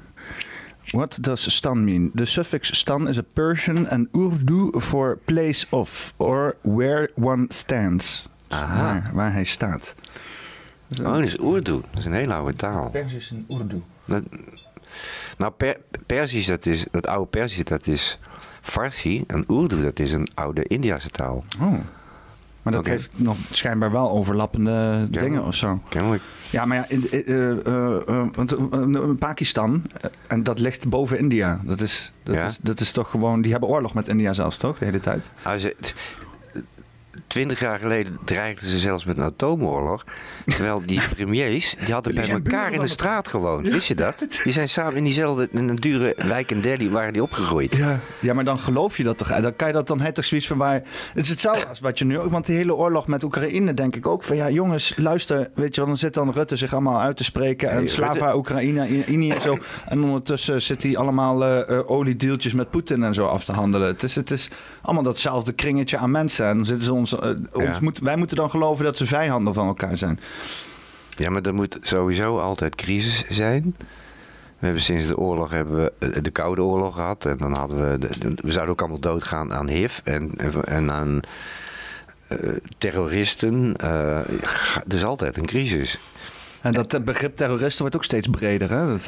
What 0.85 1.17
does 1.21 1.55
stan 1.55 1.83
mean? 1.83 2.11
The 2.15 2.25
suffix 2.25 2.77
stan 2.77 3.07
is 3.07 3.17
a 3.17 3.23
Persian 3.33 3.89
and 3.89 4.07
Urdu 4.15 4.79
for 4.79 5.17
place 5.25 5.65
of 5.69 6.13
or 6.17 6.55
where 6.61 7.09
one 7.15 7.45
stands. 7.47 8.27
Aha. 8.47 8.83
Waar, 8.83 9.09
waar 9.13 9.33
hij 9.33 9.43
staat. 9.43 9.95
Oh, 11.01 11.13
dat 11.13 11.19
is 11.19 11.39
Urdu. 11.39 11.81
Dat 11.89 11.99
is 11.99 12.05
een 12.05 12.13
hele 12.13 12.33
oude 12.33 12.53
taal. 12.53 12.89
Persisch 12.89 13.31
en 13.31 13.45
Urdu. 13.57 13.81
Dat- 14.05 14.23
nou, 15.37 15.51
per, 15.51 15.77
Persisch, 16.05 16.45
dat 16.45 16.65
is, 16.65 16.85
dat 16.91 17.07
oude 17.07 17.25
Persisch, 17.29 17.63
dat 17.63 17.87
is 17.87 18.19
Farsi. 18.61 19.23
En 19.27 19.43
Urdu, 19.47 19.81
dat 19.81 19.99
is 19.99 20.11
een 20.11 20.27
oude 20.33 20.63
Indiase 20.63 21.09
taal. 21.09 21.43
Oh. 21.61 21.73
Maar 22.61 22.73
dat 22.73 22.85
heeft 22.85 23.11
nog 23.15 23.37
schijnbaar 23.51 23.91
wel 23.91 24.09
overlappende 24.11 25.07
dingen 25.09 25.43
of 25.43 25.55
zo. 25.55 25.81
Kennelijk. 25.89 26.23
Ja, 26.49 26.65
maar 26.65 26.77
ja, 26.77 26.85
in, 26.87 27.07
eh, 27.11 27.49
eh, 27.51 28.07
eh, 28.07 28.27
want 28.33 29.19
Pakistan, 29.19 29.83
en 30.27 30.43
dat 30.43 30.59
ligt 30.59 30.89
boven 30.89 31.17
India. 31.17 31.61
Dat 31.63 31.81
is, 31.81 32.11
dat, 32.23 32.35
Ja. 32.35 32.47
is, 32.47 32.57
dat 32.61 32.79
is 32.79 32.91
toch 32.91 33.09
gewoon, 33.09 33.41
die 33.41 33.51
hebben 33.51 33.69
oorlog 33.69 33.93
met 33.93 34.07
India 34.07 34.33
zelfs, 34.33 34.57
toch? 34.57 34.77
De 34.77 34.85
hele 34.85 34.99
tijd. 34.99 35.29
Als 35.43 35.61
je, 35.61 35.75
twintig 37.27 37.59
jaar 37.59 37.79
geleden 37.79 38.17
dreigden 38.25 38.69
ze 38.69 38.79
zelfs 38.79 39.05
met 39.05 39.17
een 39.17 39.23
atoomoorlog. 39.23 40.03
Terwijl 40.45 40.81
die 40.85 41.01
premiers, 41.15 41.75
die 41.75 41.93
hadden 41.93 42.15
bij 42.15 42.29
elkaar 42.29 42.73
in 42.73 42.81
de 42.81 42.87
straat 42.87 43.27
gewoond. 43.27 43.69
Wist 43.69 43.87
je 43.87 43.95
dat? 43.95 44.15
Die 44.43 44.53
zijn 44.53 44.69
samen 44.69 44.95
in 44.95 45.03
diezelfde, 45.03 45.47
in 45.51 45.69
een 45.69 45.75
dure 45.75 46.13
wijk 46.17 46.51
in 46.51 46.61
Delhi, 46.61 46.89
waren 46.89 47.13
die 47.13 47.23
opgegroeid. 47.23 47.75
Ja. 47.75 47.99
ja, 48.19 48.33
maar 48.33 48.43
dan 48.43 48.59
geloof 48.59 48.97
je 48.97 49.03
dat 49.03 49.17
toch? 49.17 49.27
Dan 49.27 49.55
kan 49.55 49.67
je 49.67 49.73
dat 49.73 49.87
dan 49.87 50.01
het 50.01 50.15
toch 50.15 50.25
zoiets 50.25 50.47
van 50.47 50.57
waar. 50.57 50.81
Het 51.13 51.23
is 51.23 51.29
hetzelfde 51.29 51.67
als 51.67 51.79
wat 51.79 51.99
je 51.99 52.05
nu 52.05 52.19
ook. 52.19 52.31
Want 52.31 52.45
die 52.45 52.55
hele 52.55 52.75
oorlog 52.75 53.07
met 53.07 53.23
Oekraïne, 53.23 53.73
denk 53.73 53.95
ik 53.95 54.07
ook 54.07 54.23
van 54.23 54.35
ja, 54.35 54.49
jongens, 54.49 54.93
luister. 54.97 55.49
Weet 55.55 55.75
je 55.75 55.81
wel, 55.81 55.89
dan 55.89 55.99
zit 55.99 56.13
dan 56.13 56.31
Rutte 56.31 56.55
zich 56.55 56.71
allemaal 56.73 57.01
uit 57.01 57.17
te 57.17 57.23
spreken. 57.23 57.69
En 57.69 57.89
Slava, 57.89 58.35
Oekraïne, 58.35 59.05
Unie 59.05 59.33
en 59.33 59.41
zo. 59.41 59.57
En 59.85 60.03
ondertussen 60.03 60.61
zit 60.61 60.83
hij 60.83 60.97
allemaal 60.97 61.45
eh, 61.45 61.79
oliedeeltjes 61.85 62.53
met 62.53 62.69
Poetin 62.69 63.03
en 63.03 63.13
zo 63.13 63.25
af 63.25 63.45
te 63.45 63.51
handelen. 63.51 63.87
Het 63.87 64.03
is, 64.03 64.15
het 64.15 64.31
is 64.31 64.49
allemaal 64.81 65.03
datzelfde 65.03 65.53
kringetje 65.53 65.97
aan 65.97 66.11
mensen. 66.11 66.45
En 66.45 66.55
dan 66.55 66.65
zitten 66.65 66.85
ze 66.85 66.93
ons, 67.13 67.19
eh, 67.51 67.65
ons 67.67 67.79
moet, 67.79 67.99
wij 67.99 68.15
moeten 68.15 68.37
dan 68.37 68.49
geloven 68.49 68.85
dat 68.85 68.97
ze 68.97 69.05
vijanden 69.05 69.53
van 69.53 69.67
elkaar 69.67 69.97
zijn. 69.97 70.19
Ja, 71.09 71.29
maar 71.29 71.41
er 71.41 71.53
moet 71.53 71.77
sowieso 71.81 72.39
altijd 72.39 72.75
crisis 72.75 73.23
zijn. 73.29 73.75
We 74.59 74.65
hebben 74.65 74.81
sinds 74.81 75.07
de 75.07 75.17
oorlog 75.17 75.49
hebben 75.49 75.75
we 75.83 75.93
eh, 75.99 76.21
de 76.23 76.29
Koude 76.31 76.61
Oorlog 76.63 76.95
gehad. 76.95 77.25
En 77.25 77.37
dan 77.37 77.53
hadden 77.53 77.91
we. 77.91 77.97
de- 77.97 78.31
we 78.35 78.51
zouden 78.51 78.73
ook 78.73 78.79
allemaal 78.81 78.99
doodgaan 78.99 79.53
aan 79.53 79.67
HIV 79.69 79.99
en, 80.03 80.31
en, 80.37 80.63
en 80.63 80.91
aan 80.91 81.19
eh, 82.27 82.37
terroristen. 82.77 83.75
Er 83.77 84.25
is 84.87 85.03
altijd 85.03 85.37
een 85.37 85.45
crisis. 85.45 85.99
En 86.61 86.71
dat 86.71 87.05
begrip 87.05 87.35
terroristen 87.35 87.81
wordt 87.81 87.95
ook 87.95 88.03
steeds 88.03 88.27
breder. 88.27 88.69
Hè? 88.69 88.87
Dat, 88.87 89.07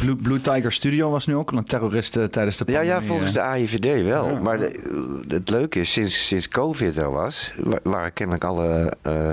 Blue, 0.00 0.16
Blue 0.16 0.40
Tiger 0.40 0.72
Studio 0.72 1.10
was 1.10 1.26
nu 1.26 1.34
ook 1.36 1.52
een 1.52 1.64
terrorist 1.64 2.12
tijdens 2.12 2.56
de 2.56 2.64
Ja, 2.66 2.72
pandemie. 2.78 3.00
ja, 3.00 3.02
volgens 3.02 3.28
eh. 3.30 3.34
de 3.34 3.42
AIVD 3.42 4.02
wel. 4.04 4.28
Ja. 4.30 4.40
Maar 4.40 4.58
de- 4.58 5.24
het 5.28 5.50
leuke 5.50 5.80
is, 5.80 5.92
sinds, 5.92 6.26
sinds 6.26 6.48
COVID 6.48 6.98
er 6.98 7.10
was, 7.10 7.52
wa- 7.62 7.78
waren 7.82 8.12
kennelijk 8.12 8.44
alle, 8.44 8.92
eh, 9.02 9.30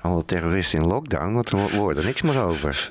alle 0.00 0.24
terroristen 0.24 0.78
in 0.80 0.86
lockdown. 0.86 1.32
Want 1.32 1.50
er 1.50 1.56
wo- 1.56 1.78
wordt 1.78 1.98
er 1.98 2.04
niks 2.04 2.22
meer 2.22 2.40
over. 2.42 2.88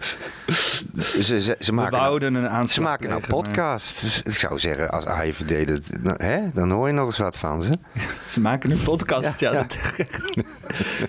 ze, 1.21 1.41
ze, 1.41 1.55
ze 1.59 1.73
maken, 1.73 1.97
wouden 1.97 2.33
een 2.33 2.43
ze 2.43 2.49
aanslag 2.49 2.87
maken 2.87 3.09
nou 3.09 3.21
podcasts. 3.27 4.01
Dus 4.01 4.21
ik 4.21 4.39
zou 4.39 4.59
zeggen, 4.59 4.89
als 4.89 5.05
AIVD, 5.05 5.67
dat, 5.67 5.81
nou, 6.01 6.23
hè, 6.23 6.39
dan 6.53 6.71
hoor 6.71 6.87
je 6.87 6.93
nog 6.93 7.07
eens 7.07 7.17
wat 7.17 7.37
van 7.37 7.61
ze. 7.63 7.77
Ze 8.31 8.41
maken 8.41 8.71
een 8.71 8.83
podcast, 8.83 9.39
ja. 9.39 9.51
Ja, 9.53 9.65
ja. 9.97 10.05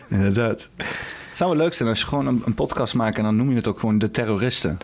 Inderdaad. 0.16 0.68
Het 1.40 1.48
zou 1.48 1.58
wel 1.58 1.66
leuk 1.66 1.76
zijn 1.76 1.88
als 1.88 2.00
je 2.00 2.06
gewoon 2.06 2.26
een, 2.26 2.42
een 2.44 2.54
podcast 2.54 2.94
maakt 2.94 3.16
en 3.16 3.22
dan 3.22 3.36
noem 3.36 3.50
je 3.50 3.56
het 3.56 3.66
ook 3.66 3.78
gewoon 3.80 3.98
de 3.98 4.10
terroristen. 4.10 4.78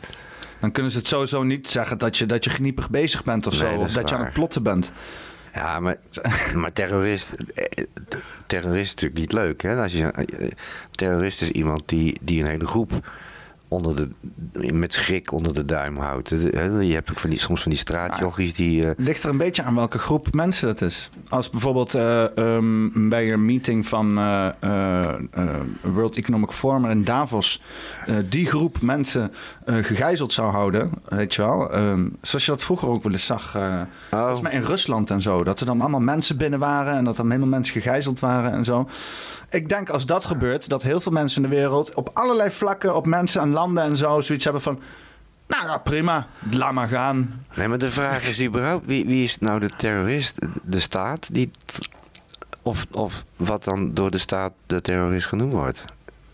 Dan 0.61 0.73
kunnen 0.73 0.93
ze 0.93 0.99
het 0.99 1.09
sowieso 1.09 1.43
niet 1.43 1.69
zeggen 1.69 1.99
dat 1.99 2.17
je, 2.17 2.27
dat 2.27 2.45
je 2.45 2.51
geniepig 2.51 2.91
bezig 2.91 3.25
bent 3.25 3.47
of 3.47 3.55
zo. 3.55 3.67
Nee, 3.67 3.79
dat 3.79 3.87
of 3.87 3.93
dat 3.93 4.09
je 4.09 4.15
aan 4.15 4.25
het 4.25 4.33
plotten 4.33 4.63
bent. 4.63 4.93
Ja, 5.53 5.81
maar, 5.81 5.97
maar 6.55 6.73
terrorist, 6.73 7.35
terrorist 8.47 8.85
is 8.85 8.91
natuurlijk 8.95 9.21
niet 9.21 9.33
leuk. 9.33 9.63
Hè? 9.63 9.83
Als 9.83 9.93
je, 9.93 10.53
terrorist 10.91 11.43
is 11.43 11.51
iemand 11.51 11.89
die, 11.89 12.19
die 12.23 12.41
een 12.41 12.49
hele 12.49 12.67
groep 12.67 12.93
onder 13.69 13.97
de, 13.97 14.09
met 14.73 14.93
schrik 14.93 15.33
onder 15.33 15.55
de 15.55 15.65
duim 15.65 15.97
houdt. 15.97 16.29
Je 16.29 16.91
hebt 16.93 17.11
ook 17.11 17.19
van 17.19 17.31
die, 17.31 17.39
soms 17.39 17.63
van 17.63 17.71
die 17.71 17.81
straatjochies 17.81 18.55
die... 18.55 18.85
Het 18.85 18.99
ligt 18.99 19.23
er 19.23 19.31
een 19.31 19.37
beetje 19.37 19.63
aan 19.63 19.75
welke 19.75 19.99
groep 19.99 20.35
mensen 20.35 20.69
het 20.69 20.81
is. 20.81 21.11
Als 21.29 21.51
bijvoorbeeld 21.51 21.95
eh, 21.95 22.37
ehm, 22.39 23.09
bij 23.09 23.33
een 23.33 23.43
meeting 23.43 23.87
van 23.87 24.19
eh, 24.19 25.15
World 25.83 26.17
Economic 26.17 26.51
Forum 26.53 26.85
in 26.85 27.05
Davos... 27.05 27.63
die 28.29 28.47
groep 28.47 28.81
mensen 28.81 29.33
gegijzeld 29.67 30.33
zou 30.33 30.51
houden, 30.53 30.91
weet 31.05 31.35
je 31.35 31.43
wel. 31.43 31.73
Ehm, 31.73 32.09
zoals 32.23 32.45
je 32.45 32.51
dat 32.51 32.63
vroeger 32.63 32.89
ook 32.89 33.03
wel 33.03 33.13
eens 33.13 33.27
zag... 33.27 33.55
eh, 33.55 33.81
Volgens 34.11 34.41
mij 34.41 34.53
in 34.53 34.63
Rusland 34.63 35.11
en 35.11 35.23
zo. 35.23 35.45
Dat 35.45 35.61
er 35.61 35.67
dan 35.67 35.81
allemaal 35.81 36.01
mensen 36.01 36.37
binnen 36.37 36.59
waren 36.59 36.95
en 36.97 37.05
dat 37.05 37.19
er 37.19 37.25
helemaal 37.25 37.49
mensen 37.49 37.73
gegijzeld 37.75 38.21
waren 38.21 38.53
en 38.53 38.65
zo. 38.65 38.89
Ik 39.51 39.69
denk 39.69 39.91
als 39.91 40.07
dat 40.07 40.25
gebeurt, 40.25 40.69
dat 40.69 40.83
heel 40.83 41.01
veel 41.01 41.13
mensen 41.13 41.43
in 41.43 41.51
de 41.51 41.57
wereld 41.57 41.95
op 41.95 42.11
allerlei 42.13 42.51
vlakken, 42.51 42.95
op 42.95 43.07
mensen 43.07 43.41
en 43.41 43.51
landen 43.51 43.85
en 43.85 43.97
zo, 43.97 44.21
zoiets 44.21 44.45
hebben 44.45 44.63
van. 44.63 44.81
Nou 45.47 45.67
ja, 45.67 45.79
prima, 45.79 46.27
laat 46.51 46.73
maar 46.73 46.89
gaan. 46.89 47.45
Nee, 47.55 47.69
maar 47.69 47.79
de 47.79 47.91
vraag 47.91 48.29
is 48.29 48.43
überhaupt, 48.43 48.87
wie, 48.87 49.07
wie 49.07 49.25
is 49.25 49.39
nou 49.39 49.61
de 49.61 49.71
terrorist? 49.77 50.47
De 50.63 50.81
staat? 50.81 51.29
Die, 51.33 51.51
of, 52.63 52.87
of 52.91 53.25
wat 53.37 53.65
dan 53.65 53.95
door 53.95 54.11
de 54.11 54.19
staat 54.19 54.53
de 54.67 54.81
terrorist 54.81 55.27
genoemd 55.27 55.53
wordt? 55.53 55.85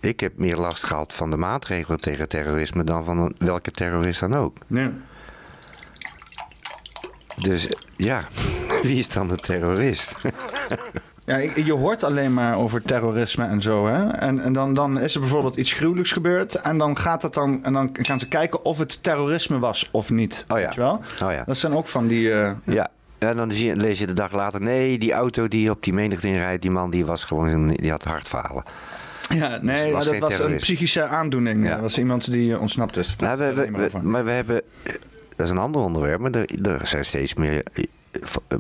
Ik 0.01 0.21
heb 0.21 0.39
meer 0.39 0.57
last 0.57 0.85
gehad 0.85 1.15
van 1.15 1.31
de 1.31 1.37
maatregelen 1.37 2.01
tegen 2.01 2.29
terrorisme 2.29 2.85
dan 2.85 3.05
van 3.05 3.35
welke 3.39 3.71
terrorist 3.71 4.21
dan 4.21 4.35
ook. 4.35 4.57
Nee. 4.67 4.91
Dus 7.37 7.69
ja, 7.97 8.25
wie 8.83 8.99
is 8.99 9.09
dan 9.09 9.29
de 9.29 9.37
terrorist? 9.37 10.17
Ja, 11.25 11.37
je 11.65 11.73
hoort 11.73 12.03
alleen 12.05 12.35
maar 12.35 12.57
over 12.57 12.83
terrorisme 12.83 13.45
en 13.45 13.63
zo. 13.63 13.87
Hè? 13.87 14.09
En, 14.09 14.41
en 14.41 14.53
dan, 14.53 14.75
dan 14.75 15.01
is 15.01 15.15
er 15.15 15.21
bijvoorbeeld 15.21 15.57
iets 15.57 15.73
gruwelijks 15.73 16.13
gebeurd. 16.13 16.55
En 16.55 16.79
dan 16.79 16.99
gaat 16.99 17.23
het 17.23 17.35
dan. 17.35 17.65
En 17.65 17.73
dan 17.73 17.89
gaan 17.93 18.21
ze 18.21 18.29
kijken 18.29 18.65
of 18.65 18.79
het 18.79 19.03
terrorisme 19.03 19.59
was 19.59 19.89
of 19.93 20.11
niet. 20.11 20.45
Oh 20.49 20.59
ja. 20.59 20.65
Weet 20.65 20.75
je 20.75 20.81
wel? 20.81 21.01
Oh 21.23 21.33
ja. 21.33 21.43
Dat 21.47 21.57
zijn 21.57 21.73
ook 21.75 21.87
van 21.89 22.07
die. 22.07 22.33
eh, 22.33 22.51
Ja. 22.67 22.89
En 23.19 23.37
dan 23.37 23.51
zie 23.51 23.67
je, 23.67 23.77
lees 23.77 23.99
je 23.99 24.07
de 24.07 24.13
dag 24.13 24.33
later, 24.33 24.61
nee, 24.61 24.99
die 24.99 25.13
auto 25.13 25.49
die 25.49 25.71
op 25.71 25.83
die 25.83 25.93
menigte 25.93 26.27
inrijdt, 26.29 26.63
die 26.63 26.71
man 26.71 26.91
die 26.91 27.07
was 27.07 27.25
gewoon, 27.25 27.69
die 27.69 27.91
had 27.91 28.05
hartfalen. 28.05 28.65
Ja, 29.35 29.59
nee, 29.61 29.93
was 29.93 30.09
maar 30.09 30.19
dat 30.21 30.29
was 30.31 30.39
een 30.49 30.57
psychische 30.57 31.03
aandoening. 31.07 31.65
Ja. 31.65 31.71
Dat 31.71 31.81
was 31.81 31.99
iemand 31.99 32.31
die 32.33 32.53
eh, 32.55 32.61
ontsnapt 32.61 32.97
is. 32.97 33.17
Nou, 33.19 33.39
we, 33.39 33.55
we, 33.55 33.91
maar 34.03 34.25
we 34.25 34.31
hebben, 34.31 34.61
dat 35.37 35.47
is 35.47 35.51
een 35.51 35.59
ander 35.59 35.81
onderwerp, 35.83 36.21
maar 36.21 36.31
er, 36.31 36.67
er 36.67 36.87
zijn 36.87 37.05
steeds 37.05 37.35
meer 37.35 37.63
eh, 37.73 37.85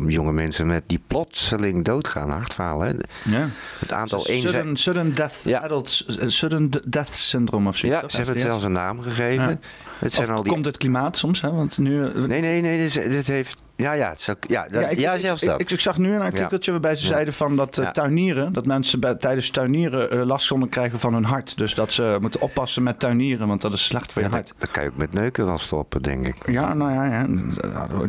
jonge 0.06 0.32
mensen 0.32 0.66
met 0.66 0.82
die 0.86 1.00
plotseling 1.06 1.84
doodgaan, 1.84 2.30
hartfalen. 2.30 2.86
Hè. 2.86 3.38
ja. 3.38 3.48
Het 3.78 3.92
aantal 3.92 4.26
één 4.26 4.40
Sudden, 4.40 4.76
sudden 4.76 5.14
death 5.14 5.40
Ja. 5.44 5.58
adults, 5.60 6.06
eh, 6.06 6.28
sudden 6.28 6.70
death 6.84 7.14
syndrome 7.14 7.68
of 7.68 7.76
zoiets. 7.76 8.00
Ja, 8.00 8.08
ze 8.08 8.16
hebben 8.16 8.34
het 8.34 8.44
zelfs 8.44 8.64
een 8.64 8.72
naam 8.72 9.00
gegeven. 9.00 9.48
Ja. 9.48 9.58
Het 9.98 10.12
zijn 10.14 10.28
Of 10.30 10.36
al 10.36 10.42
die 10.42 10.52
komt 10.52 10.64
het 10.64 10.76
klimaat 10.76 11.16
soms, 11.16 11.40
hè? 11.40 11.50
Want 11.52 11.78
nu... 11.78 12.04
eh, 12.06 12.14
Nee, 12.14 12.40
nee, 12.40 12.60
nee. 12.60 12.88
Dit 12.90 13.26
heeft, 13.26 13.56
Ja, 13.82 13.92
ja, 13.92 14.14
ja, 14.48 14.68
dat, 14.70 14.98
ja, 14.98 15.12
ik, 15.12 15.20
zelfs 15.20 15.42
dat. 15.42 15.60
Ik, 15.60 15.70
ik 15.70 15.80
zag 15.80 15.98
nu 15.98 16.14
een 16.14 16.20
artikeltje 16.20 16.70
waarbij 16.70 16.96
ze 16.96 17.06
zeiden 17.06 17.34
van 17.34 17.56
dat 17.56 17.78
eh, 17.78 17.90
tuinieren, 17.90 18.52
dat 18.52 18.66
mensen 18.66 19.00
bij, 19.00 19.14
tijdens 19.14 19.50
tuinieren 19.50 20.10
eh, 20.10 20.22
last 20.24 20.48
konden 20.48 20.68
krijgen 20.68 21.00
van 21.00 21.14
hun 21.14 21.24
hart. 21.24 21.58
Dus 21.58 21.74
dat 21.74 21.92
ze 21.92 22.16
moeten 22.20 22.40
oppassen 22.40 22.82
met 22.82 22.98
tuinieren, 22.98 23.48
want 23.48 23.60
dat 23.60 23.72
is 23.72 23.84
slecht 23.84 24.12
voor 24.12 24.22
je 24.22 24.28
dat, 24.28 24.36
hart. 24.36 24.54
dat 24.58 24.70
kan 24.70 24.82
je 24.82 24.88
ook 24.88 24.96
met 24.96 25.12
neuken 25.12 25.46
wel 25.46 25.58
stoppen, 25.58 26.02
denk 26.02 26.26
ik. 26.26 26.50
Ja, 26.50 26.74
nou 26.74 26.92
ja, 26.92 27.04
ja, 27.04 27.26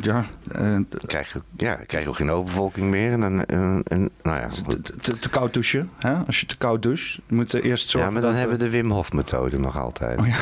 ja 0.01 0.25
eh, 0.51 0.62
Dan 0.71 0.86
krijg 1.05 1.33
je, 1.33 1.41
ja, 1.57 1.75
krijg 1.75 2.03
je 2.03 2.09
ook 2.09 2.15
geen 2.15 2.31
overvolking 2.31 2.89
meer. 2.89 3.12
En, 3.12 3.19
dan, 3.19 3.45
en, 3.45 3.83
en, 3.83 4.09
nou 4.23 4.39
ja, 4.39 4.49
te, 4.67 4.81
te, 4.81 5.17
te 5.17 5.29
koud 5.29 5.53
douchen. 5.53 5.89
Hè? 5.97 6.13
Als 6.13 6.39
je 6.39 6.45
te 6.45 6.57
koud 6.57 6.83
doucht, 6.83 7.19
moet 7.27 7.51
je 7.51 7.62
eerst 7.62 7.89
zorgen 7.89 8.09
ja, 8.09 8.13
maar 8.13 8.21
dan 8.21 8.31
dat... 8.31 8.39
hebben 8.39 8.57
we 8.57 8.63
de 8.63 8.69
Wim 8.69 8.91
Hof 8.91 9.12
methode 9.12 9.59
nog 9.59 9.79
altijd. 9.79 10.19
Oh 10.19 10.27
ja. 10.27 10.38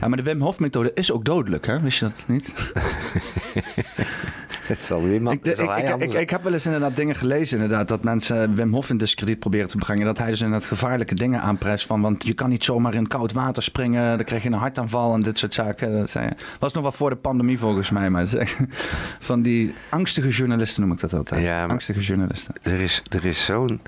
ja, 0.00 0.08
maar 0.08 0.16
de 0.16 0.22
Wim 0.22 0.40
Hof 0.40 0.58
methode 0.58 0.90
is 0.94 1.12
ook 1.12 1.24
dodelijk, 1.24 1.66
hè? 1.66 1.80
Wist 1.80 1.98
je 1.98 2.04
dat 2.04 2.24
niet? 2.26 2.54
Het 4.70 4.78
zal 4.80 5.02
Wim 5.02 5.28
Ik, 5.28 5.44
ik, 5.44 5.58
ik, 5.58 5.96
ik, 6.02 6.12
ik 6.12 6.30
heb 6.30 6.42
wel 6.42 6.52
eens 6.52 6.64
inderdaad 6.66 6.96
dingen 6.96 7.14
gelezen, 7.14 7.60
inderdaad, 7.60 7.88
dat 7.88 8.02
mensen 8.02 8.54
Wim 8.54 8.72
Hof 8.74 8.90
in 8.90 8.96
discrediet 8.96 9.38
proberen 9.38 9.68
te 9.68 9.76
brengen. 9.76 10.04
Dat 10.06 10.18
hij 10.18 10.30
dus 10.30 10.40
inderdaad 10.40 10.68
gevaarlijke 10.68 11.14
dingen 11.14 11.40
aanprijst 11.40 11.86
van, 11.86 12.00
want 12.00 12.26
je 12.26 12.32
kan 12.34 12.48
niet 12.48 12.64
zomaar 12.64 12.94
in 12.94 13.06
koud 13.06 13.32
water 13.32 13.62
springen, 13.62 14.16
dan 14.16 14.26
krijg 14.26 14.42
je 14.42 14.48
een 14.48 14.54
hartaanval 14.54 15.14
en 15.14 15.20
dit 15.22 15.38
soort 15.38 15.54
zaken. 15.54 15.98
Dat 15.98 16.10
zijn, 16.10 16.36
was 16.58 16.72
nog 16.72 16.82
wel 16.82 16.92
voor 16.92 17.10
de 17.10 17.16
pandemie 17.16 17.58
volgens 17.58 17.90
mij, 17.90 18.10
maar 18.10 18.24
dat 18.24 18.32
is 18.32 18.38
echt 18.38 18.60
van 19.28 19.42
die 19.42 19.74
angstige 19.88 20.28
journalisten 20.28 20.82
noem 20.82 20.92
ik 20.92 21.00
dat 21.00 21.12
altijd. 21.12 21.42
Ja, 21.42 21.60
maar- 21.60 21.70
Angstige 21.70 22.00
journalisten. 22.00 22.54
er 22.62 22.80
is, 22.80 23.02
er 23.10 23.24
is 23.24 23.44
zo'n. 23.44 23.80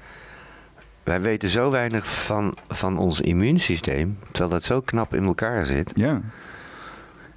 Wij 1.03 1.21
weten 1.21 1.49
zo 1.49 1.71
weinig 1.71 2.12
van, 2.25 2.57
van 2.68 2.99
ons 2.99 3.21
immuunsysteem, 3.21 4.18
terwijl 4.31 4.51
dat 4.51 4.62
zo 4.64 4.81
knap 4.81 5.14
in 5.14 5.25
elkaar 5.25 5.64
zit. 5.66 5.90
Ja. 5.95 6.21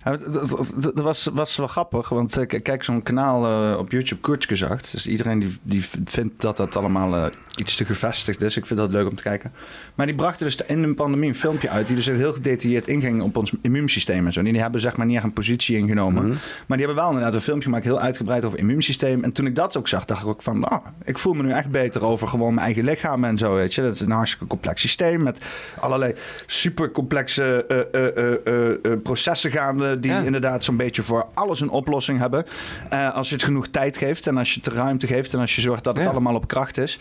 Dat- 0.06 0.94
was, 0.94 1.30
was 1.34 1.58
wel 1.58 1.68
grappig, 1.68 2.10
want 2.10 2.42
ik 2.42 2.64
kijk 2.64 2.84
zo'n 2.84 3.04
kanaal 3.04 3.46
eh, 3.74 3.80
op 3.80 3.92
YouTube, 3.92 4.22
Kurzgesagt. 4.22 4.92
Dus 4.92 5.08
iedereen 5.08 5.40
die, 5.40 5.58
die 5.62 5.86
vindt 6.06 6.42
dat 6.42 6.58
dat 6.58 6.76
allemaal 6.76 7.16
eh, 7.16 7.26
iets 7.56 7.76
te 7.76 7.86
gevestigd 7.86 8.42
is. 8.42 8.58
Ik 8.58 8.66
vind 8.66 8.80
dat 8.80 8.92
leuk 8.92 9.10
om 9.10 9.16
te 9.16 9.24
kijken. 9.24 9.52
Maar 9.96 10.06
die 10.06 10.16
brachten 10.16 10.46
dus 10.46 10.56
in 10.56 10.84
een 10.84 10.96
pandemie 10.96 11.30
een 11.30 11.36
filmpje 11.36 11.70
uit... 11.70 11.88
die 11.88 11.96
dus 11.96 12.06
heel 12.06 12.34
gedetailleerd 12.34 12.88
inging 12.88 13.22
op 13.22 13.38
ons 13.38 13.52
immuunsysteem 13.62 14.26
en 14.26 14.34
zo. 14.34 14.40
En 14.40 14.46
die 14.46 14.62
hebben 14.62 14.82
zeg 14.82 14.98
maar 14.98 15.06
niet 15.06 15.16
echt 15.16 15.26
een 15.26 15.34
positie 15.34 15.78
ingenomen. 15.78 16.24
Mhm. 16.28 16.36
Maar 16.68 16.78
die 16.78 16.86
hebben 16.86 16.96
wel 17.04 17.08
inderdaad 17.08 17.34
een 17.34 17.42
filmpje 17.42 17.66
gemaakt, 17.66 17.84
heel 17.86 18.00
uitgebreid 18.00 18.46
over 18.46 18.60
immuunsysteem. 18.60 19.24
En 19.24 19.32
toen 19.32 19.46
ik 19.46 19.56
dat 19.56 19.78
ook 19.78 19.88
zag, 19.88 20.06
dacht 20.06 20.22
ik 20.22 20.28
ook 20.28 20.42
van... 20.42 20.64
ah, 20.64 20.86
ik 21.04 21.18
voel 21.18 21.34
me 21.34 21.44
nu 21.44 21.52
echt 21.52 21.70
beter 21.70 22.04
over 22.04 22.28
gewoon 22.28 22.54
mijn 22.54 22.66
eigen 22.66 22.84
lichaam 22.84 23.24
en 23.24 23.38
zo, 23.38 23.56
weet 23.56 23.74
je. 23.74 23.82
Dat 23.82 23.94
is 23.94 24.00
een 24.00 24.12
hartstikke 24.12 24.48
complex 24.48 24.82
systeem 24.82 25.24
met 25.24 25.40
allerlei 25.80 26.14
super 26.46 26.92
complexe 26.92 27.66
eh, 27.68 27.80
eh, 27.80 28.18
eh, 28.18 28.36
eh, 28.46 28.70
eh, 28.92 29.02
processen 29.04 29.52
gaande... 29.52 29.95
die 30.00 30.12
Ja. 30.12 30.20
inderdaad 30.22 30.64
zo'n 30.64 30.78
beetje 30.78 31.02
voor 31.02 31.26
alles 31.34 31.62
een 31.62 31.70
oplossing 31.70 32.20
hebben. 32.20 32.46
Eh, 32.90 33.14
als 33.16 33.30
je 33.30 33.36
het 33.36 33.44
genoeg 33.44 33.68
tijd 33.68 33.98
geeft 33.98 34.28
en 34.28 34.38
als 34.38 34.50
je 34.54 34.56
het 34.62 34.74
de 34.74 34.80
ruimte 34.80 35.08
geeft... 35.08 35.34
en 35.34 35.40
als 35.40 35.56
je 35.56 35.62
zorgt 35.62 35.84
dat 35.84 35.94
het 35.96 36.04
Ja. 36.04 36.10
allemaal 36.10 36.36
op 36.36 36.48
kracht 36.48 36.78
is. 36.78 37.00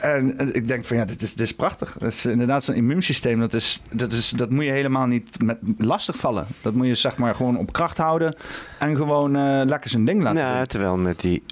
En, 0.00 0.54
ik 0.54 0.68
denk 0.68 0.84
van 0.84 0.96
ja, 0.96 1.04
dit 1.04 1.22
is, 1.22 1.34
dit 1.34 1.46
is 1.46 1.54
prachtig. 1.54 1.96
Dat 1.98 2.12
is 2.12 2.26
inderdaad 2.26 2.64
zo'n 2.64 2.74
immuunsysteem. 2.74 3.40
Dat, 3.40 3.54
is, 3.54 3.82
dat, 3.90 4.12
is, 4.12 4.30
dat 4.30 4.50
moet 4.50 4.64
je 4.64 4.70
helemaal 4.70 5.06
niet 5.06 5.42
met 5.42 5.58
lastig 5.78 6.16
vallen. 6.16 6.46
Dat 6.62 6.74
moet 6.74 6.86
je 6.86 6.94
zeg 6.94 7.16
maar 7.16 7.34
gewoon 7.34 7.58
op 7.58 7.72
kracht 7.72 7.98
houden... 7.98 8.34
en 8.78 8.96
gewoon 8.96 9.36
eh, 9.36 9.60
lekker 9.66 9.90
zijn 9.90 10.04
ding 10.04 10.22
laten 10.22 10.56
doen. 10.56 10.66
terwijl 10.66 10.96
met 10.96 11.20
die. 11.20 11.42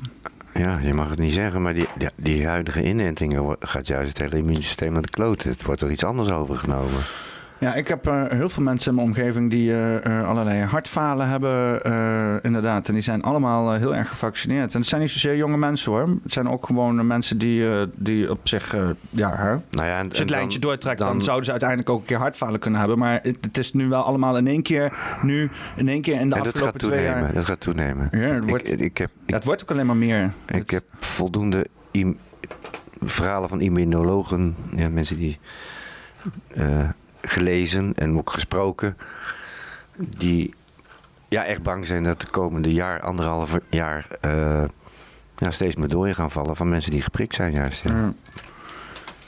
Ja, 0.55 0.79
je 0.79 0.95
mag 0.95 1.09
het 1.11 1.19
niet 1.19 1.33
zeggen, 1.33 1.63
maar 1.63 1.75
die, 1.75 1.87
die, 1.97 2.09
die 2.17 2.47
huidige 2.47 2.83
inentingen 2.85 3.57
gaat 3.61 3.87
juist 3.87 4.09
het 4.09 4.19
hele 4.19 4.37
immuunsysteem 4.37 4.97
aan 4.97 5.03
de 5.03 5.09
kloten. 5.09 5.51
Het 5.51 5.65
wordt 5.65 5.81
er 5.81 5.91
iets 5.91 6.05
anders 6.05 6.31
overgenomen. 6.31 7.01
Ja, 7.63 7.75
ik 7.75 7.89
heb 7.89 8.07
eh, 8.07 8.25
heel 8.29 8.49
veel 8.49 8.63
mensen 8.63 8.91
in 8.91 8.95
mijn 8.97 9.07
omgeving 9.09 9.51
die 9.51 9.73
eh, 9.73 10.05
eh, 10.05 10.29
allerlei 10.29 10.63
hartfalen 10.63 11.29
hebben, 11.29 11.83
inderdaad. 12.43 12.89
En 12.89 12.95
die 12.95 13.03
zijn 13.03 13.23
allemaal 13.23 13.73
heel 13.73 13.95
erg 13.95 14.09
gevaccineerd. 14.09 14.75
En 14.75 14.81
het 14.81 14.89
zijn 14.89 15.01
niet 15.01 15.11
zozeer 15.11 15.37
jonge 15.37 15.57
mensen 15.57 15.93
hoor. 15.93 16.09
Het 16.23 16.33
zijn 16.33 16.49
ook 16.49 16.67
gewoon 16.67 17.07
mensen 17.07 17.39
die, 17.39 17.65
die 17.97 18.31
op 18.31 18.39
zich, 18.43 18.77
ja, 19.11 19.37
hè. 19.37 19.51
Nou 19.71 19.89
ja, 19.89 19.99
en, 19.99 20.09
als 20.09 20.17
je 20.17 20.23
het 20.23 20.31
lijntje 20.31 20.59
dan- 20.59 20.71
doortrekt, 20.71 20.99
dan, 20.99 21.23
zouden 21.23 21.45
ze 21.45 21.51
uiteindelijk 21.51 21.91
ook 21.91 22.01
een 22.01 22.07
keer 22.07 22.17
hartfalen 22.17 22.61
kunnen 22.61 22.79
hebben. 22.81 22.99
Maar 22.99 23.21
het, 23.23 23.37
het 23.41 23.59
is 23.59 23.73
nu 23.73 23.89
wel 23.89 24.03
allemaal 24.03 24.37
in 24.37 24.47
één 24.47 24.63
keer, 24.63 24.93
nu 25.23 25.51
in 25.77 25.89
één 25.89 26.03
keer 26.03 26.21
in 26.21 26.29
de 26.29 26.35
en 26.37 26.43
dat 26.43 26.53
afgelopen 26.53 26.81
gaat 26.81 26.91
twee 26.91 27.05
toenemen. 27.05 27.23
jaar. 27.23 27.35
Dat 27.35 27.45
gaat 27.45 27.61
toenemen. 27.61 28.09
Ja, 28.11 28.19
het 28.19 28.51
wordt, 28.51 28.71
ik, 28.73 28.81
ik, 28.81 28.99
heb, 28.99 29.11
ja, 29.27 29.35
het 29.35 29.45
wordt 29.45 29.63
ook 29.63 29.71
alleen 29.71 29.87
maar 29.87 29.97
meer. 29.97 30.33
ik 30.47 30.71
heb 30.71 30.85
voldoende 30.99 31.67
verhalen 33.01 33.49
van 33.49 33.61
immunologen, 33.61 34.57
ja, 34.77 34.89
mensen 34.89 35.17
die 35.17 35.39
gelezen 37.23 37.93
en 37.95 38.19
ook 38.19 38.31
gesproken, 38.31 38.97
die 39.97 40.55
ja, 41.29 41.45
echt 41.45 41.63
bang 41.63 41.87
zijn 41.87 42.05
dat 42.05 42.21
de 42.21 42.31
komende 42.31 42.73
jaar, 42.73 43.01
anderhalf 43.01 43.59
jaar, 43.71 44.07
eh, 44.21 44.65
ja, 45.37 45.51
steeds 45.51 45.77
meer 45.77 45.89
doden 45.89 46.15
gaan 46.15 46.31
vallen 46.31 46.57
van 46.57 46.69
mensen 46.69 46.91
die 46.91 47.03
geprikt 47.03 47.35
zijn 47.35 47.53
juist. 47.53 47.83
Ja. 47.83 48.13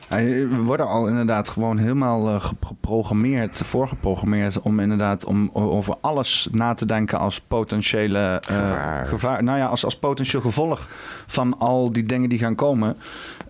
Ja, 0.08 0.16
We 0.48 0.56
worden 0.62 0.88
al 0.88 1.06
inderdaad 1.08 1.48
gewoon 1.48 1.78
helemaal 1.78 2.28
eh, 2.28 2.40
gep- 2.44 2.64
geprogrammeerd, 2.64 3.56
voorgeprogrammeerd 3.56 4.60
om 4.60 4.80
inderdaad 4.80 5.24
om 5.24 5.50
over 5.52 5.94
alles 6.00 6.48
na 6.50 6.74
te 6.74 6.86
denken 6.86 7.18
als 7.18 7.40
potentiële 7.40 8.42
eh, 8.48 9.00
Gevaar. 9.08 9.42
Nou 9.42 9.58
ja, 9.58 9.66
als, 9.66 9.84
als 9.84 9.98
potentieel 9.98 10.42
gevolg 10.42 10.88
van 11.26 11.58
al 11.58 11.92
die 11.92 12.04
dingen 12.06 12.28
die 12.28 12.38
gaan 12.38 12.54
komen. 12.54 12.96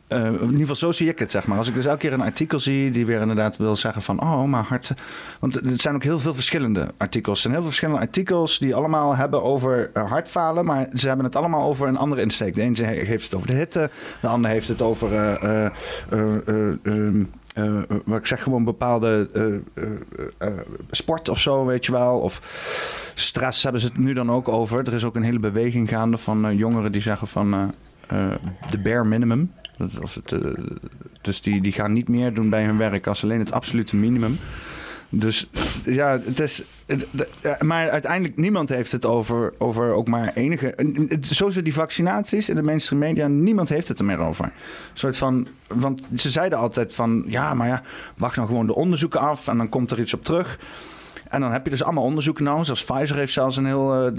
Eh, 0.08 0.24
in 0.24 0.40
ieder 0.42 0.58
geval 0.58 0.74
zo 0.76 0.92
zie 0.92 1.08
ik 1.08 1.18
het, 1.18 1.30
zeg 1.30 1.46
maar. 1.46 1.58
Als 1.58 1.68
ik 1.68 1.74
dus 1.74 1.84
elke 1.84 1.98
keer 1.98 2.12
een 2.12 2.20
artikel 2.20 2.58
zie 2.58 2.90
die 2.90 3.06
weer 3.06 3.20
inderdaad 3.20 3.56
wil 3.56 3.76
zeggen 3.76 4.02
van... 4.02 4.20
oh, 4.20 4.44
maar 4.44 4.62
hart... 4.62 4.92
Want 5.40 5.54
er 5.54 5.78
zijn 5.78 5.94
ook 5.94 6.02
heel 6.02 6.18
veel 6.18 6.34
verschillende 6.34 6.88
artikels. 6.96 7.34
Er 7.36 7.40
zijn 7.40 7.52
heel 7.52 7.62
veel 7.62 7.70
verschillende 7.70 8.00
artikels 8.06 8.58
die 8.58 8.74
allemaal 8.74 9.16
hebben 9.16 9.42
over 9.42 9.90
eh, 9.92 10.10
hartfalen... 10.10 10.64
maar 10.64 10.88
ze 10.94 11.06
hebben 11.06 11.24
het 11.26 11.36
allemaal 11.36 11.68
over 11.68 11.88
een 11.88 11.96
andere 11.96 12.20
insteek. 12.20 12.54
De 12.54 12.62
ene 12.62 12.84
heeft 12.84 13.24
het 13.24 13.34
over 13.34 13.46
de 13.46 13.54
hitte, 13.54 13.90
de 14.20 14.28
ander 14.28 14.50
heeft 14.50 14.68
het 14.68 14.82
over... 14.82 15.14
eh, 15.14 15.64
eh, 15.64 15.70
eh, 16.10 16.36
eh, 16.46 16.74
ehm, 16.82 17.24
eh, 17.54 17.82
wat 18.04 18.18
ik 18.18 18.26
zeg, 18.26 18.42
gewoon 18.42 18.64
bepaalde 18.64 19.28
sport 20.90 21.28
of 21.28 21.40
zo, 21.40 21.64
weet 21.64 21.86
je 21.86 21.92
wel. 21.92 22.18
Of 22.18 22.40
stress 23.14 23.62
hebben 23.62 23.80
ze 23.80 23.86
het 23.86 23.98
nu 23.98 24.12
dan 24.12 24.30
ook 24.30 24.48
over. 24.48 24.86
Er 24.86 24.94
is 24.94 25.04
ook 25.04 25.16
een 25.16 25.22
hele 25.22 25.38
beweging 25.38 25.88
gaande 25.88 26.18
van 26.18 26.56
jongeren 26.56 26.92
die 26.92 27.00
zeggen 27.02 27.28
van... 27.28 27.74
de 28.70 28.78
bare 28.82 29.04
minimum. 29.04 29.50
Het, 29.76 30.32
eh, 30.32 30.38
dus 31.22 31.40
die, 31.40 31.60
die 31.60 31.72
gaan 31.72 31.92
niet 31.92 32.08
meer 32.08 32.34
doen 32.34 32.48
bij 32.48 32.64
hun 32.64 32.78
werk 32.78 33.06
als 33.06 33.22
alleen 33.22 33.38
het 33.38 33.52
absolute 33.52 33.96
minimum. 33.96 34.38
Dus 35.08 35.50
ja, 35.84 36.20
het 36.24 36.40
is. 36.40 36.62
maar 37.60 37.90
uiteindelijk 37.90 38.36
niemand 38.36 38.68
heeft 38.68 38.92
het 38.92 39.06
over, 39.06 39.54
over 39.58 39.92
ook 39.92 40.08
maar 40.08 40.32
enige. 40.32 40.74
Het, 41.08 41.26
sowieso 41.30 41.62
die 41.62 41.74
vaccinaties 41.74 42.48
in 42.48 42.56
de 42.56 42.62
mainstream 42.62 43.00
media, 43.00 43.26
niemand 43.26 43.68
heeft 43.68 43.88
het 43.88 43.98
er 43.98 44.04
meer 44.04 44.18
over. 44.18 44.44
Een 44.44 44.52
soort 44.92 45.16
van. 45.16 45.46
Want 45.66 46.02
ze 46.16 46.30
zeiden 46.30 46.58
altijd 46.58 46.94
van 46.94 47.24
ja, 47.26 47.54
maar 47.54 47.68
ja, 47.68 47.82
wacht 48.16 48.36
nou 48.36 48.48
gewoon 48.48 48.66
de 48.66 48.74
onderzoeken 48.74 49.20
af 49.20 49.48
en 49.48 49.56
dan 49.56 49.68
komt 49.68 49.90
er 49.90 50.00
iets 50.00 50.14
op 50.14 50.24
terug. 50.24 50.58
En 51.28 51.40
dan 51.40 51.52
heb 51.52 51.64
je 51.64 51.70
dus 51.70 51.82
allemaal 51.82 52.04
onderzoeken 52.04 52.44
nou. 52.44 52.64
Zoals 52.64 52.84
Pfizer 52.84 53.16
heeft 53.16 53.32
zelfs 53.32 53.56
een 53.56 53.66
heel 53.66 54.06
eh, 54.06 54.12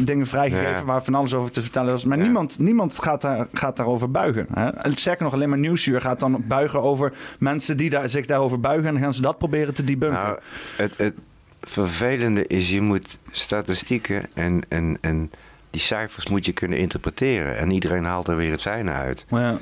dingen 0.00 0.26
vrijgegeven 0.26 0.70
Ja. 0.72 0.84
waar 0.84 1.04
van 1.04 1.14
alles 1.14 1.34
over 1.34 1.50
te 1.50 1.62
vertellen 1.62 1.94
is. 1.94 2.04
Maar 2.04 2.16
Ja. 2.18 2.22
niemand, 2.24 2.58
niemand 2.58 2.98
gaat, 3.02 3.22
daar, 3.22 3.46
gaat 3.52 3.76
daarover 3.76 4.10
buigen. 4.10 4.46
Hè? 4.54 4.70
Sterker 4.94 5.24
nog, 5.24 5.32
alleen 5.32 5.48
maar 5.48 5.58
Nieuwsuur 5.58 6.00
gaat 6.00 6.20
dan 6.20 6.44
buigen 6.46 6.82
over 6.82 7.12
mensen 7.38 7.76
die 7.76 7.90
daar, 7.90 8.08
zich 8.08 8.26
daarover 8.26 8.60
buigen. 8.60 8.86
En 8.86 8.92
dan 8.94 9.02
gaan 9.02 9.14
ze 9.14 9.20
dat 9.22 9.38
proberen 9.38 9.74
te 9.74 9.84
debunken. 9.84 10.18
Nou, 10.18 10.38
het, 10.76 10.94
het 10.96 11.14
vervelende 11.60 12.46
is, 12.46 12.70
je 12.70 12.80
moet 12.80 13.18
statistieken 13.30 14.26
en, 14.34 14.60
en, 14.68 14.98
en 15.00 15.30
die 15.70 15.80
cijfers 15.80 16.28
moet 16.28 16.46
je 16.46 16.52
kunnen 16.52 16.78
interpreteren. 16.78 17.56
En 17.58 17.70
iedereen 17.70 18.04
haalt 18.04 18.28
er 18.28 18.36
weer 18.36 18.50
het 18.50 18.60
zijne 18.60 18.90
uit. 18.90 19.24
maar 19.28 19.42
ja, 19.42 19.58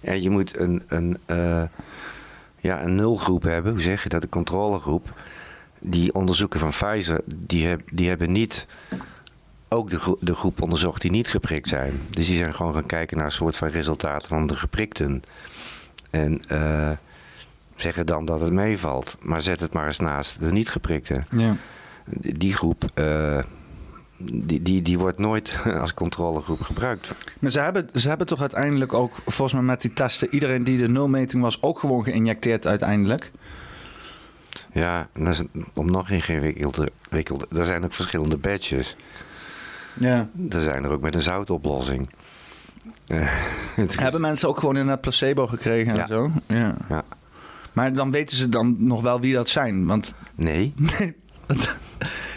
En 0.00 0.22
je 0.22 0.30
moet 0.30 0.58
een, 0.58 0.82
een, 0.88 1.18
eh, 1.26 1.62
ja, 2.60 2.82
een 2.82 2.94
nulgroep 2.94 3.42
hebben, 3.42 3.72
hoe 3.72 3.80
zeg 3.80 4.02
je 4.02 4.08
dat, 4.08 4.22
een 4.22 4.28
controlegroep. 4.28 5.12
Die 5.80 6.14
onderzoeken 6.14 6.60
van 6.60 6.68
Pfizer, 6.70 7.20
die, 7.24 7.66
heb, 7.66 7.80
die 7.92 8.08
hebben 8.08 8.32
niet 8.32 8.66
ook 9.68 9.90
de, 9.90 9.98
gro- 9.98 10.18
de 10.20 10.34
groep 10.34 10.62
onderzocht 10.62 11.00
die 11.00 11.10
niet 11.10 11.28
geprikt 11.28 11.68
zijn. 11.68 11.92
Dus 12.10 12.26
die 12.26 12.38
zijn 12.38 12.54
gewoon 12.54 12.72
gaan 12.74 12.86
kijken 12.86 13.16
naar 13.16 13.26
een 13.26 13.32
soort 13.32 13.56
van 13.56 13.68
resultaten 13.68 14.28
van 14.28 14.46
de 14.46 14.56
geprikten. 14.56 15.22
En 16.10 16.40
eh, 16.48 16.90
zeggen 17.76 18.06
dan 18.06 18.24
dat 18.24 18.40
het 18.40 18.52
meevalt. 18.52 19.16
Maar 19.20 19.42
zet 19.42 19.60
het 19.60 19.72
maar 19.72 19.86
eens 19.86 19.98
naast 19.98 20.40
de 20.40 20.52
niet 20.52 20.68
geprikten. 20.70 21.26
ja. 21.30 21.56
Die 22.20 22.54
groep, 22.54 22.84
eh, 22.94 23.38
die, 24.22 24.62
die, 24.62 24.82
die 24.82 24.98
wordt 24.98 25.18
nooit 25.18 25.58
als 25.80 25.94
controlegroep 25.94 26.60
gebruikt. 26.60 27.10
Maar 27.38 27.50
ze 27.50 27.60
hebben, 27.60 27.88
ze 27.94 28.08
hebben 28.08 28.26
toch 28.26 28.40
uiteindelijk 28.40 28.92
ook, 28.92 29.14
volgens 29.26 29.52
mij 29.52 29.62
met 29.62 29.80
die 29.80 29.92
testen, 29.92 30.28
iedereen 30.34 30.64
die 30.64 30.78
de 30.78 30.88
nulmeting 30.88 31.42
was, 31.42 31.62
ook 31.62 31.78
gewoon 31.78 32.04
geïnjecteerd 32.04 32.66
uiteindelijk. 32.66 33.30
Ja, 34.72 35.08
dat 35.12 35.28
is 35.34 35.42
om 35.74 35.90
nog 35.90 36.10
ingewikkelder. 36.10 36.88
Er 37.56 37.66
zijn 37.66 37.84
ook 37.84 37.92
verschillende 37.92 38.36
batches. 38.36 38.96
Ja. 39.94 40.28
Er 40.50 40.62
zijn 40.62 40.84
er 40.84 40.90
ook 40.90 41.00
met 41.00 41.14
een 41.14 41.22
zoutoplossing. 41.22 42.10
Eh, 43.06 43.28
Hebben 43.96 44.20
mensen 44.20 44.48
ook 44.48 44.58
gewoon 44.58 44.76
in 44.76 44.88
het 44.88 45.00
placebo 45.00 45.46
gekregen 45.46 45.94
Ja. 45.94 46.00
en 46.02 46.08
zo? 46.08 46.30
Ja. 46.46 46.76
Ja. 46.88 47.04
Maar 47.72 47.92
dan 47.92 48.10
weten 48.10 48.36
ze 48.36 48.48
dan 48.48 48.76
nog 48.78 49.02
wel 49.02 49.20
wie 49.20 49.34
dat 49.34 49.48
zijn. 49.48 49.86
Want 49.86 50.16
nee. 50.34 50.74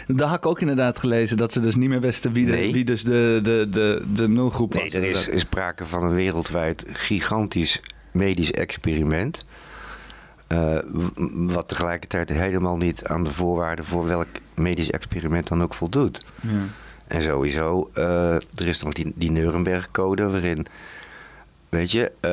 Dat 0.06 0.28
had 0.28 0.36
ik 0.36 0.46
ook 0.46 0.60
inderdaad 0.60 0.98
gelezen, 0.98 1.36
dat 1.36 1.52
ze 1.52 1.60
dus 1.60 1.74
niet 1.74 1.88
meer 1.88 2.00
wisten 2.00 2.32
wie, 2.32 2.44
de, 2.46 2.52
Nee. 2.52 2.72
wie 2.72 2.84
dus 2.84 3.04
de, 3.04 3.40
de, 3.42 3.66
de, 3.70 4.02
de 4.14 4.28
nulgroep 4.28 4.72
was. 4.72 4.82
Nee, 4.82 4.90
er 4.90 5.02
is, 5.08 5.28
is 5.28 5.40
sprake 5.40 5.86
van 5.86 6.02
een 6.02 6.14
wereldwijd 6.14 6.88
gigantisch 6.92 7.80
medisch 8.12 8.52
experiment. 8.52 9.44
Eh, 10.46 10.78
wat 11.30 11.68
tegelijkertijd 11.68 12.28
helemaal 12.28 12.76
niet 12.76 13.04
aan 13.04 13.24
de 13.24 13.30
voorwaarden 13.30 13.84
voor 13.84 14.06
welk 14.06 14.26
medisch 14.54 14.90
experiment 14.90 15.48
dan 15.48 15.62
ook 15.62 15.74
voldoet. 15.74 16.24
Ja. 16.42 16.50
En 17.06 17.22
sowieso, 17.22 17.90
eh, 17.94 18.34
er 18.34 18.66
is 18.66 18.82
nog 18.82 18.92
die, 18.92 19.12
die 19.14 19.30
Nuremberg-code 19.30 20.30
waarin, 20.30 20.66
weet 21.68 21.90
je, 21.90 22.12
eh, 22.20 22.30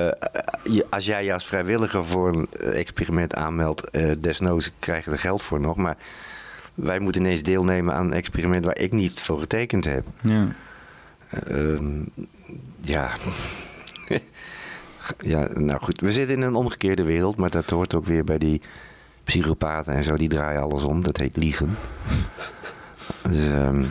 je- 0.74 0.86
als 0.90 1.06
jij 1.06 1.24
je 1.26 1.34
als 1.34 1.46
vrijwilliger 1.46 2.06
voor 2.06 2.30
een 2.36 2.48
experiment 2.74 3.36
aanmeldt, 3.36 3.92
desnoods 4.20 4.72
krijg 4.80 5.06
je 5.06 5.12
er 5.12 5.20
geld 5.20 5.42
voor 5.42 5.60
nog, 5.60 5.76
maar 5.76 5.98
wij 6.74 7.00
moeten 7.00 7.22
ineens 7.22 7.44
deelnemen 7.44 7.94
aan 7.94 8.06
een 8.06 8.14
experiment 8.14 8.66
waar 8.66 8.78
ik 8.78 8.92
niet 8.92 9.20
voor 9.20 9.40
getekend 9.40 9.86
heb. 9.86 10.06
Ja. 10.22 10.48
Ehm, 11.30 12.00
ja. 12.82 13.12
ja, 15.18 15.48
nou 15.54 15.82
goed. 15.82 16.02
We 16.02 16.12
zitten 16.12 16.36
in 16.36 16.42
een 16.42 16.56
omgekeerde 16.56 17.04
wereld, 17.04 17.38
maar 17.38 17.50
dat 17.50 17.70
hoort 17.70 17.96
ook 17.96 18.06
weer 18.06 18.24
bij 18.24 18.38
die 18.38 18.62
psychopaten 19.24 19.94
en 19.94 20.04
zo. 20.04 20.16
Die 20.18 20.30
draaien 20.30 20.62
alles 20.62 20.84
om. 20.84 21.04
Dat 21.04 21.18
heet 21.18 21.38
liegen. 21.38 21.70
Dus, 23.30 23.46
ehm, 23.48 23.84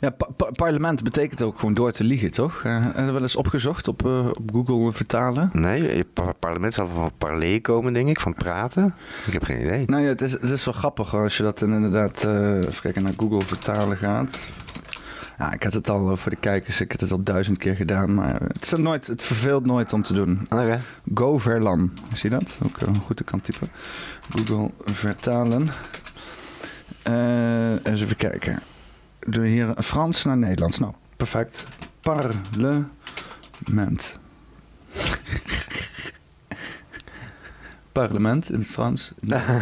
Ja, 0.00 0.10
pa- 0.10 0.28
pa- 0.36 0.50
parlement 0.50 1.02
betekent 1.02 1.42
ook 1.42 1.58
gewoon 1.58 1.74
door 1.74 1.90
te 1.92 2.04
liegen, 2.04 2.30
toch? 2.30 2.62
Je 2.62 2.92
wel 3.12 3.22
eens 3.22 3.36
opgezocht 3.36 3.88
op, 3.88 4.06
eh, 4.06 4.26
op 4.28 4.50
Google 4.52 4.92
vertalen? 4.92 5.50
nee, 5.52 6.04
par- 6.04 6.34
parlement 6.34 6.74
zal 6.74 6.86
van 6.86 7.10
parler 7.18 7.60
komen, 7.60 7.92
denk 7.92 8.08
ik, 8.08 8.20
van 8.20 8.34
praten. 8.34 8.94
Ik 9.26 9.32
heb 9.32 9.44
geen 9.44 9.60
idee. 9.60 9.82
Nou 9.86 10.02
ja, 10.02 10.08
het 10.08 10.20
is, 10.22 10.32
het 10.32 10.42
is 10.50 10.64
wel 10.64 10.74
grappig 10.74 11.14
als 11.14 11.36
je 11.36 11.42
dat 11.42 11.60
inderdaad, 11.60 12.24
eh 12.24 12.56
even 12.58 12.80
kijken, 12.82 13.02
naar 13.02 13.12
Google 13.16 13.40
vertalen 13.46 13.96
gaat. 13.96 14.38
Ja, 15.38 15.52
ik 15.52 15.62
had 15.62 15.72
het 15.72 15.90
al 15.90 16.10
eh, 16.10 16.16
voor 16.16 16.30
de 16.30 16.36
kijkers, 16.36 16.80
ik 16.80 16.90
heb 16.90 17.00
het 17.00 17.12
al 17.12 17.22
duizend 17.22 17.58
keer 17.58 17.76
gedaan, 17.76 18.14
maar 18.14 18.40
het, 18.40 18.64
is 18.64 18.72
nooit, 18.78 19.06
het 19.06 19.22
verveelt 19.22 19.66
nooit 19.66 19.92
om 19.92 20.02
te 20.02 20.14
doen. 20.14 20.48
Go 21.14 21.38
Verlan, 21.38 21.92
zie 22.12 22.30
je 22.30 22.36
dat? 22.38 22.58
Ook 22.64 22.78
eh, 22.78 22.94
goed 22.94 23.16
te 23.16 23.24
kan 23.24 23.40
typen. 23.40 23.68
Google 24.30 24.70
vertalen. 24.84 25.70
Eh, 27.02 27.84
eens 27.84 28.00
even 28.00 28.16
kijken. 28.16 28.58
Doe 29.18 29.46
hier 29.46 29.74
Frans 29.76 30.24
naar 30.24 30.36
Nederlands. 30.36 30.78
Nou, 30.78 30.92
perfect. 31.16 31.64
Parlement. 32.00 32.88
Parlement 37.92 38.50
in 38.50 38.58
het 38.58 38.66
Frans. 38.66 39.12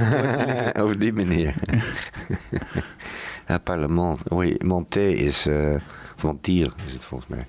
Op 0.83 1.01
die 1.01 1.13
manier. 1.13 1.55
ja, 3.47 3.59
parlement. 3.59 4.33
Oei, 4.33 4.57
monté 4.65 5.09
is... 5.09 5.47
eh 5.47 5.77
of 6.17 6.23
mentir 6.23 6.73
is 6.87 6.93
het 6.93 7.05
volgens 7.05 7.31
mij. 7.31 7.47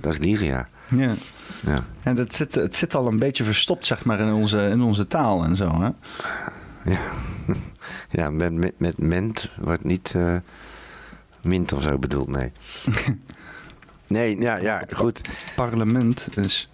Dat 0.00 0.12
is 0.12 0.18
liegen, 0.18 0.46
ja. 0.46 0.68
Ja. 0.88 1.14
ja. 1.60 1.84
En 2.02 2.14
dat 2.14 2.34
zit, 2.34 2.54
het 2.54 2.76
zit 2.76 2.94
al 2.94 3.06
een 3.06 3.18
beetje 3.18 3.44
verstopt, 3.44 3.86
zeg 3.86 4.04
maar, 4.04 4.20
in 4.20 4.32
onze, 4.32 4.68
in 4.68 4.82
onze 4.82 5.06
taal 5.06 5.44
en 5.44 5.56
zo. 5.56 5.80
Hè? 5.80 5.90
Ja, 8.10 8.30
met, 8.30 8.52
met, 8.52 8.72
met 8.78 8.98
ment 8.98 9.52
wordt 9.60 9.84
niet 9.84 10.12
eh, 10.14 10.36
mint 11.42 11.72
of 11.72 11.82
zo 11.82 11.98
bedoeld, 11.98 12.28
nee. 12.28 12.52
nee, 14.06 14.40
ja, 14.40 14.56
ja, 14.56 14.84
goed. 14.92 15.20
Parlement 15.54 16.36
is 16.36 16.70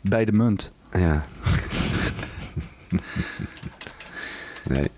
bij 0.00 0.24
de 0.24 0.32
munt. 0.32 0.72
Ja. 0.92 1.24
nee. 4.68 4.90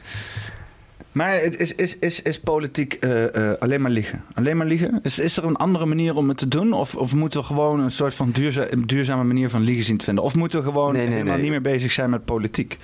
Maar 1.14 1.42
is, 1.42 1.74
is, 1.74 1.98
is, 1.98 2.22
is 2.22 2.40
politiek 2.40 2.92
eh, 2.94 3.50
eh, 3.52 3.58
alleen 3.58 3.80
maar 3.80 3.90
liegen? 3.90 4.24
Alleen 4.34 4.56
maar 4.56 4.66
liegen? 4.66 5.00
Is, 5.02 5.18
is 5.18 5.36
er 5.36 5.44
een 5.44 5.56
andere 5.56 5.86
manier 5.86 6.14
om 6.16 6.28
het 6.28 6.38
te 6.38 6.48
doen? 6.48 6.72
Of, 6.72 6.94
of 6.96 7.14
moeten 7.14 7.40
we 7.40 7.46
gewoon 7.46 7.80
een 7.80 7.90
soort 7.90 8.14
van 8.14 8.30
duurza 8.30 8.66
duurzame 8.86 9.24
manier 9.24 9.50
van 9.50 9.62
liegen 9.62 9.84
zien 9.84 9.96
te 9.96 10.04
vinden? 10.04 10.24
Of 10.24 10.34
moeten 10.34 10.58
we 10.58 10.64
gewoon 10.64 10.92
Nee, 10.92 11.02
nee, 11.02 11.10
helemaal 11.12 11.32
nee. 11.34 11.42
niet 11.42 11.50
meer 11.50 11.60
bezig 11.72 11.92
zijn 11.92 12.10
met 12.10 12.24
politiek? 12.24 12.78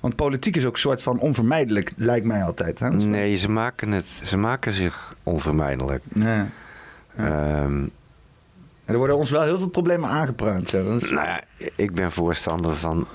Want 0.00 0.16
politiek 0.16 0.56
is 0.56 0.66
ook 0.66 0.72
een 0.72 0.78
soort 0.78 1.02
van 1.02 1.18
onvermijdelijk, 1.18 1.92
lijkt 1.96 2.26
mij 2.26 2.42
altijd. 2.42 2.78
Hè? 2.78 2.90
Nee, 2.90 3.36
ze 3.36 3.50
maken, 3.50 3.90
het, 3.90 4.06
ze 4.24 4.36
maken 4.36 4.72
zich 4.72 5.14
onvermijdelijk. 5.22 6.02
Ja. 6.14 6.48
Ehm, 7.16 7.84
er 8.84 8.96
worden 8.96 9.16
ons 9.16 9.30
wel 9.30 9.42
heel 9.42 9.58
veel 9.58 9.68
problemen 9.68 10.08
aangepraat. 10.10 10.70
Hè? 10.70 10.84
Dat 10.84 11.02
is- 11.02 11.10
nou 11.10 11.26
ja, 11.26 11.42
ik 11.76 11.94
ben 11.94 12.12
voorstander 12.12 12.76
van 12.76 13.06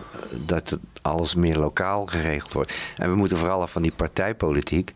dat 0.45 0.77
alles 1.01 1.35
meer 1.35 1.57
lokaal 1.57 2.05
geregeld 2.05 2.53
wordt. 2.53 2.73
En 2.95 3.09
we 3.09 3.15
moeten 3.15 3.37
vooral 3.37 3.61
af 3.61 3.71
van 3.71 3.81
die 3.81 3.91
partijpolitiek. 3.91 4.93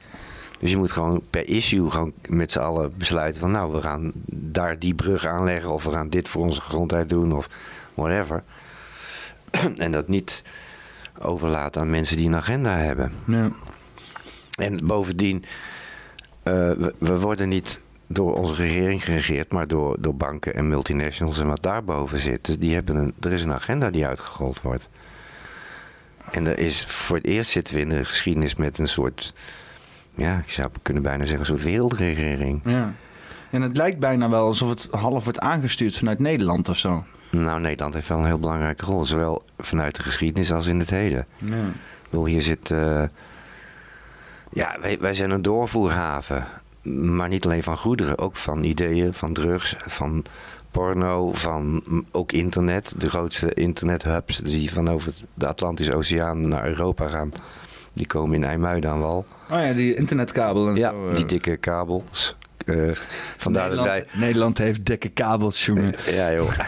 Dus 0.60 0.72
je 0.72 0.78
moet 0.78 0.92
gewoon 0.92 1.22
per 1.30 1.48
issue 1.48 1.90
gewoon 1.90 2.14
met 2.30 2.52
z'n 2.52 2.60
allen 2.60 2.98
besluiten 2.98 3.42
van... 3.42 3.52
nou, 3.52 3.72
we 3.72 3.82
gaan 3.82 4.12
daar 4.26 4.80
die 4.80 4.96
brug 4.96 5.26
aanleggen... 5.26 5.72
of 5.72 5.84
we 5.84 5.92
gaan 5.92 6.10
dit 6.10 6.30
voor 6.30 6.42
onze 6.42 6.62
gezondheid 6.62 7.10
doen 7.10 7.34
of 7.34 7.50
whatever. 7.94 8.44
en 9.78 9.92
dat 9.92 10.08
niet 10.08 10.44
overlaten 11.22 11.82
aan 11.82 11.90
mensen 11.90 12.18
die 12.18 12.28
een 12.28 12.36
agenda 12.36 12.78
hebben. 12.78 13.12
Ja. 13.28 13.52
En 14.56 14.86
bovendien, 14.86 15.44
eh, 16.44 16.54
we, 16.54 16.94
we 16.98 17.20
worden 17.20 17.50
niet 17.50 17.80
door 18.08 18.36
onze 18.36 18.62
regering 18.62 19.04
geregeerd, 19.04 19.52
maar 19.52 19.68
door, 19.68 19.96
door 20.00 20.16
banken 20.16 20.56
en 20.56 20.68
multinationals 20.68 21.40
en 21.40 21.48
wat 21.48 21.64
daarboven 21.64 22.20
zit. 22.20 22.46
Dus 22.46 22.58
die 22.58 22.74
hebben 22.74 22.96
een, 22.96 23.14
er 23.20 23.34
is 23.34 23.44
een 23.44 23.54
agenda 23.54 23.90
die 23.90 24.08
uitgerold 24.08 24.62
wordt. 24.62 24.90
En 26.32 26.48
er 26.48 26.60
is, 26.60 26.86
voor 26.86 27.16
het 27.16 27.26
eerst 27.26 27.52
zitten 27.52 27.76
we 27.76 27.82
in 27.82 27.90
de 27.90 28.06
geschiedenis 28.06 28.56
met 28.56 28.80
een 28.80 28.88
soort, 28.88 29.34
ja, 30.16 30.38
ik 30.38 30.50
zou 30.50 30.68
kunnen 30.82 31.04
bijna 31.04 31.20
zeggen, 31.26 31.40
een 31.40 31.46
soort 31.46 31.64
wereldregering. 31.64 32.62
Ja. 32.66 32.94
En 33.52 33.62
het 33.62 33.78
lijkt 33.78 34.00
bijna 34.00 34.30
wel 34.30 34.46
alsof 34.46 34.70
het 34.70 34.88
half 34.92 35.24
wordt 35.24 35.40
aangestuurd 35.40 35.98
vanuit 35.98 36.20
Nederland 36.20 36.70
of 36.70 36.78
zo. 36.78 37.04
Nou, 37.32 37.60
Nederland 37.60 37.94
heeft 37.94 38.08
wel 38.08 38.18
een 38.18 38.26
heel 38.26 38.40
belangrijke 38.40 38.86
rol, 38.86 39.06
zowel 39.06 39.44
vanuit 39.58 39.96
de 39.96 40.04
geschiedenis 40.04 40.52
als 40.52 40.68
in 40.68 40.80
het 40.80 40.90
heden. 40.90 41.26
Ja. 41.38 41.56
Ik 41.66 42.10
bedoel, 42.10 42.26
hier 42.26 42.42
zit. 42.42 42.72
eh, 42.72 43.04
ja, 44.52 44.78
wij, 44.82 45.00
wij 45.00 45.14
zijn 45.14 45.30
een 45.32 45.42
doorvoerhaven. 45.42 46.46
Maar 46.92 47.28
niet 47.28 47.46
alleen 47.46 47.64
van 47.64 47.78
goederen, 47.78 48.18
ook 48.18 48.36
van 48.36 48.64
ideeën, 48.64 49.14
van 49.14 49.34
drugs, 49.34 49.76
van 49.86 50.26
porno, 50.80 51.32
van 51.34 51.84
ook 52.12 52.32
internet. 52.32 52.94
De 52.98 53.10
grootste 53.10 53.54
internethubs 53.54 54.38
die 54.38 54.72
van 54.74 54.90
over 54.90 55.14
de 55.34 55.48
Atlantische 55.48 55.96
Oceaan 55.96 56.48
naar 56.48 56.68
Europa 56.68 57.08
gaan, 57.08 57.32
die 57.94 58.08
komen 58.08 58.36
in 58.36 58.44
IJmuiden 58.44 58.90
aan 58.90 59.00
wal. 59.02 59.26
Oh 59.52 59.60
ja, 59.60 59.74
die 59.74 59.96
internetkabel 59.96 60.68
en 60.68 60.76
Ja, 60.76 60.90
zo. 60.90 61.10
eh. 61.10 61.16
die 61.16 61.26
dikke 61.26 61.58
kabels. 61.58 62.36
Eh, 62.66 62.76
vandaar 63.38 63.70
dat 63.70 63.78
Nederland, 63.78 63.88
wij. 63.88 64.06
Nederland 64.20 64.58
heeft 64.58 64.86
dikke 64.86 65.10
kabels, 65.10 65.66
jongen. 65.66 65.96
Ja, 66.12 66.34
joh. 66.34 66.52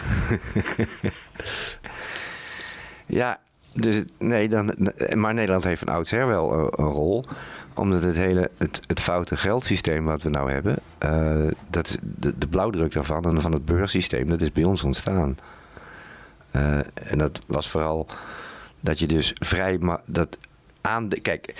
ja, 3.06 3.38
dus 3.72 4.02
nee, 4.18 4.48
dan, 4.48 4.74
maar 5.14 5.34
Nederland 5.34 5.64
heeft 5.64 5.82
van 5.84 5.94
oudsher 5.94 6.26
wel 6.26 6.52
een, 6.52 6.84
een 6.84 6.90
rol. 6.92 7.24
Omdat 7.78 8.02
het 8.02 8.16
hele 8.16 8.50
het, 8.58 8.80
het 8.86 9.00
foute 9.00 9.36
geldsysteem 9.36 10.04
wat 10.04 10.22
we 10.22 10.28
nou 10.28 10.50
hebben, 10.50 10.76
eh, 10.98 11.46
dat 11.70 11.98
de, 12.00 12.38
de 12.38 12.48
blauwdruk 12.48 12.92
daarvan 12.92 13.24
en 13.24 13.40
van 13.40 13.52
het 13.52 13.64
beurssysteem, 13.64 14.28
dat 14.28 14.40
is 14.40 14.52
bij 14.52 14.64
ons 14.64 14.82
ontstaan. 14.82 15.38
Eh, 16.50 16.78
en 16.94 17.18
dat 17.18 17.40
was 17.46 17.68
vooral 17.68 18.06
dat 18.80 18.98
je 18.98 19.06
dus 19.06 19.32
vrij, 19.38 19.78
dat 20.04 20.38
aan 20.80 21.08
de, 21.08 21.20
kijk, 21.20 21.54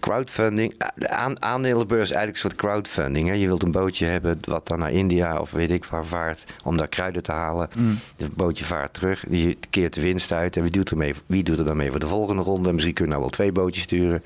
crowdfunding, 0.00 0.74
de 0.94 1.08
aan, 1.08 1.42
aandelenbeurs 1.42 2.10
is 2.10 2.16
eigenlijk 2.16 2.44
een 2.44 2.50
soort 2.50 2.60
crowdfunding. 2.60 3.28
Hè? 3.28 3.34
Je 3.34 3.46
wilt 3.46 3.62
een 3.62 3.72
bootje 3.72 4.06
hebben 4.06 4.40
wat 4.44 4.66
dan 4.66 4.78
naar 4.78 4.92
India 4.92 5.38
of 5.38 5.50
weet 5.50 5.70
ik 5.70 5.84
waar 5.84 6.06
vaart 6.06 6.44
om 6.64 6.76
daar 6.76 6.88
kruiden 6.88 7.22
te 7.22 7.32
halen. 7.32 7.68
Mm. 7.76 7.98
Het 8.16 8.34
bootje 8.34 8.64
vaart 8.64 8.94
terug, 8.94 9.24
die 9.28 9.58
keert 9.70 9.94
de 9.94 10.00
winst 10.00 10.32
uit 10.32 10.56
en 10.56 10.62
wie 10.62 10.72
doet 10.72 10.90
er, 10.90 10.96
mee, 10.96 11.14
wie 11.26 11.42
doet 11.42 11.58
er 11.58 11.66
dan 11.66 11.76
mee 11.76 11.90
voor 11.90 12.00
de 12.00 12.06
volgende 12.06 12.42
ronde? 12.42 12.72
Misschien 12.72 12.94
kunnen 12.94 13.14
we 13.14 13.20
nou 13.20 13.30
wel 13.30 13.38
twee 13.38 13.52
bootjes 13.52 13.82
sturen. 13.82 14.22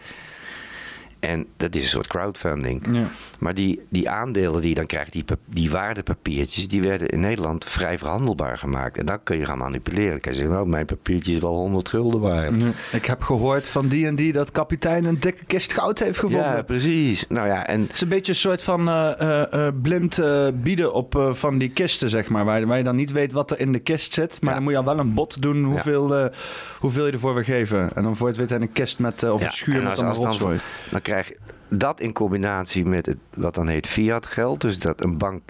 En 1.25 1.47
dat 1.57 1.75
is 1.75 1.83
een 1.83 1.89
soort 1.89 2.07
crowdfunding. 2.07 2.83
Ja. 2.91 3.07
Maar 3.39 3.55
die, 3.55 3.81
die 3.89 4.11
aandelen 4.11 4.61
die 4.61 4.69
je 4.69 4.75
dan 4.75 4.87
krijgt, 4.87 5.13
die, 5.13 5.25
die 5.47 5.71
waardepapiertjes, 5.71 6.69
die 6.69 6.83
werden 6.83 7.09
in 7.09 7.21
Nederland 7.21 7.65
vrij 7.65 7.99
verhandelbaar 7.99 8.59
gemaakt. 8.59 8.99
En 8.99 9.07
dan 9.07 9.23
kun 9.23 9.39
je 9.39 9.45
gaan 9.45 9.59
manipuleren. 9.59 10.11
Dan 10.11 10.21
kan 10.21 10.33
je 10.33 10.39
zeggen, 10.39 10.57
nou, 10.57 10.69
mijn 10.69 10.87
papiertje 10.87 11.33
is 11.33 11.39
wel 11.39 11.55
100 11.55 11.89
gulden 11.89 12.21
waard. 12.21 12.63
Ja. 12.63 12.71
Ik 12.93 13.05
heb 13.07 13.23
gehoord 13.23 13.69
van 13.69 13.89
die 13.89 14.07
en 14.07 14.17
die 14.17 14.33
dat 14.33 14.51
kapitein 14.51 15.05
een 15.05 15.21
dikke 15.21 15.45
kist 15.45 15.73
goud 15.73 15.99
heeft 15.99 16.19
gevonden. 16.19 16.57
Ja, 16.57 16.63
precies. 16.63 17.25
Nou 17.29 17.49
ja, 17.49 17.67
en 17.67 17.81
Het 17.81 17.93
is 17.93 18.01
een 18.01 18.09
beetje 18.09 18.33
een 18.33 18.39
soort 18.39 18.63
van 18.63 18.89
eh, 18.89 19.21
eh, 19.21 19.67
eh, 19.67 19.75
blind 19.83 20.21
bieden 20.55 20.93
op 20.93 21.29
van 21.33 21.59
die 21.59 21.71
kisten, 21.71 22.09
zeg 22.11 22.29
maar. 22.29 22.45
Waar, 22.45 22.67
waar 22.67 22.79
je 22.79 22.85
dan 22.85 22.97
niet 22.97 23.13
weet 23.13 23.33
wat 23.33 23.51
er 23.51 23.61
in 23.61 23.73
de 23.73 23.79
kist 23.79 24.13
zit. 24.13 24.39
Maar 24.41 24.49
Ja. 24.49 24.55
dan 24.55 24.63
moet 24.63 24.73
je 24.73 24.79
al 24.79 24.85
wel 24.85 24.99
een 24.99 25.15
bod 25.15 25.43
doen 25.43 25.65
hoeveel, 25.65 26.31
hoeveel 26.79 27.07
je 27.07 27.13
ervoor 27.13 27.35
wil 27.35 27.43
geven. 27.43 27.91
En 27.95 28.03
dan 28.03 28.17
voor 28.17 28.29
het 28.29 28.51
hij 28.51 28.61
een 28.61 28.73
kist 28.73 28.99
met, 28.99 29.23
of 29.23 29.45
een 29.45 29.53
schuur 29.53 29.77
en 29.77 29.83
met 29.83 29.99
een 29.99 30.13
rotzooi. 30.13 30.61
dan 30.91 31.01
krijg 31.23 31.33
dat 31.69 32.01
in 32.01 32.13
combinatie 32.13 32.85
met 32.85 33.07
het, 33.07 33.19
wat 33.35 33.55
dan 33.55 33.69
heet 33.69 33.87
fiat 33.87 34.27
geld. 34.27 34.61
Dus 34.61 34.79
dat 34.79 35.01
een 35.01 35.19
bank... 35.19 35.43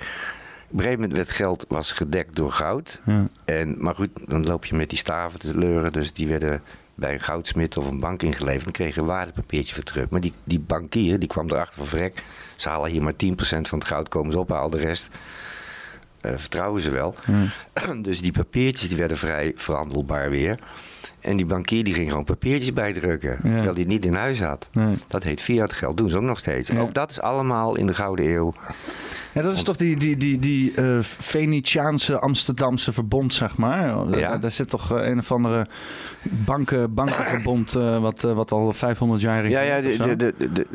Op 0.69 0.81
een 0.81 0.87
gegeven 0.87 1.09
moment 1.09 1.17
werd 1.17 1.37
geld 1.37 1.65
was 1.69 1.93
gedekt 1.93 2.37
door 2.37 2.53
goud. 2.53 3.03
Ja. 3.05 3.27
En, 3.45 3.77
maar 3.79 3.95
goed, 3.95 4.11
dan 4.27 4.47
loop 4.47 4.65
je 4.65 4.75
met 4.75 4.89
die 4.89 4.99
staven 4.99 5.39
te 5.39 5.59
leuren. 5.59 5.93
Dus 5.93 6.13
die 6.13 6.29
werden 6.29 6.63
bij 6.95 7.13
een 7.13 7.21
goudsmit 7.21 7.77
of 7.77 7.89
een 7.89 8.01
bank 8.01 8.23
ingeleverd. 8.23 8.65
Dan 8.65 8.73
kreeg 8.73 8.95
je 8.95 9.01
een 9.01 9.07
waardepapiertje 9.07 9.75
voor 9.75 9.83
terug. 9.83 10.09
Maar 10.09 10.21
die, 10.21 10.33
die 10.45 10.61
bankier 10.61 11.19
die 11.19 11.29
kwam 11.29 11.51
erachter 11.51 11.77
van 11.77 11.87
vrek. 11.87 12.23
Ze 12.57 12.69
halen 12.69 12.91
hier 12.91 13.03
maar 13.03 13.13
10% 13.13 13.17
van 13.61 13.79
het 13.79 13.89
goud, 13.89 14.09
komen 14.09 14.33
ze 14.33 14.39
ophalen. 14.39 14.71
De 14.71 14.77
rest 14.77 15.09
eh, 16.21 16.33
vertrouwen 16.37 16.83
ze 16.83 16.91
wel. 16.91 17.15
Dus 18.03 18.21
die 18.21 18.33
papiertjes 18.33 18.89
die 18.89 18.99
werden 18.99 19.17
vrij 19.17 19.53
verhandelbaar 19.57 20.31
weer. 20.31 20.59
En 21.25 21.37
die 21.37 21.47
bankier 21.47 21.85
die 21.85 21.95
ging 21.95 22.09
gewoon 22.09 22.25
papiertjes 22.25 22.73
bijdrukken. 22.73 23.39
Terwijl 23.43 23.63
hij 23.73 23.73
het 23.81 23.87
niet 23.89 24.05
in 24.05 24.15
huis 24.15 24.41
had. 24.43 24.69
Nee. 24.73 24.97
Dat 25.09 25.23
heet 25.23 25.41
fiat 25.41 25.73
geld. 25.73 25.97
Doen 25.97 26.09
ze 26.09 26.17
ook 26.17 26.23
nog 26.23 26.39
steeds. 26.39 26.69
Ja. 26.69 26.79
Ook 26.81 26.95
dat 26.95 27.11
is 27.11 27.21
allemaal 27.21 27.77
in 27.77 27.87
de 27.87 27.95
Gouden 27.95 28.27
Eeuw. 28.27 28.55
Ja, 29.33 29.43
dat 29.43 29.55
is 29.55 29.63
toch 29.63 29.77
die, 29.77 29.97
die, 29.97 30.17
die, 30.17 30.39
die 30.39 30.75
eh, 30.75 30.99
Venetiaanse 31.03 32.19
Amsterdamse 32.19 32.93
verbond, 32.93 33.35
zeg 33.35 33.57
maar. 33.57 34.09
Daar- 34.09 34.19
Ja. 34.19 34.39
Daar 34.39 34.51
zit 34.51 34.71
toch 34.71 34.97
eh, 34.97 35.07
een 35.09 35.19
of 35.19 35.33
andere 35.33 35.67
banken, 36.45 36.95
bankenverbond 36.95 37.75
eh, 37.75 37.99
wat, 38.01 38.21
wat 38.23 38.53
al 38.53 38.73
500 38.73 39.21
jaar 39.21 39.49
Ja, 39.49 39.61
ja, 39.61 39.81
de, 39.81 40.17
de, 40.17 40.35
de, 40.37 40.53
de- 40.53 40.67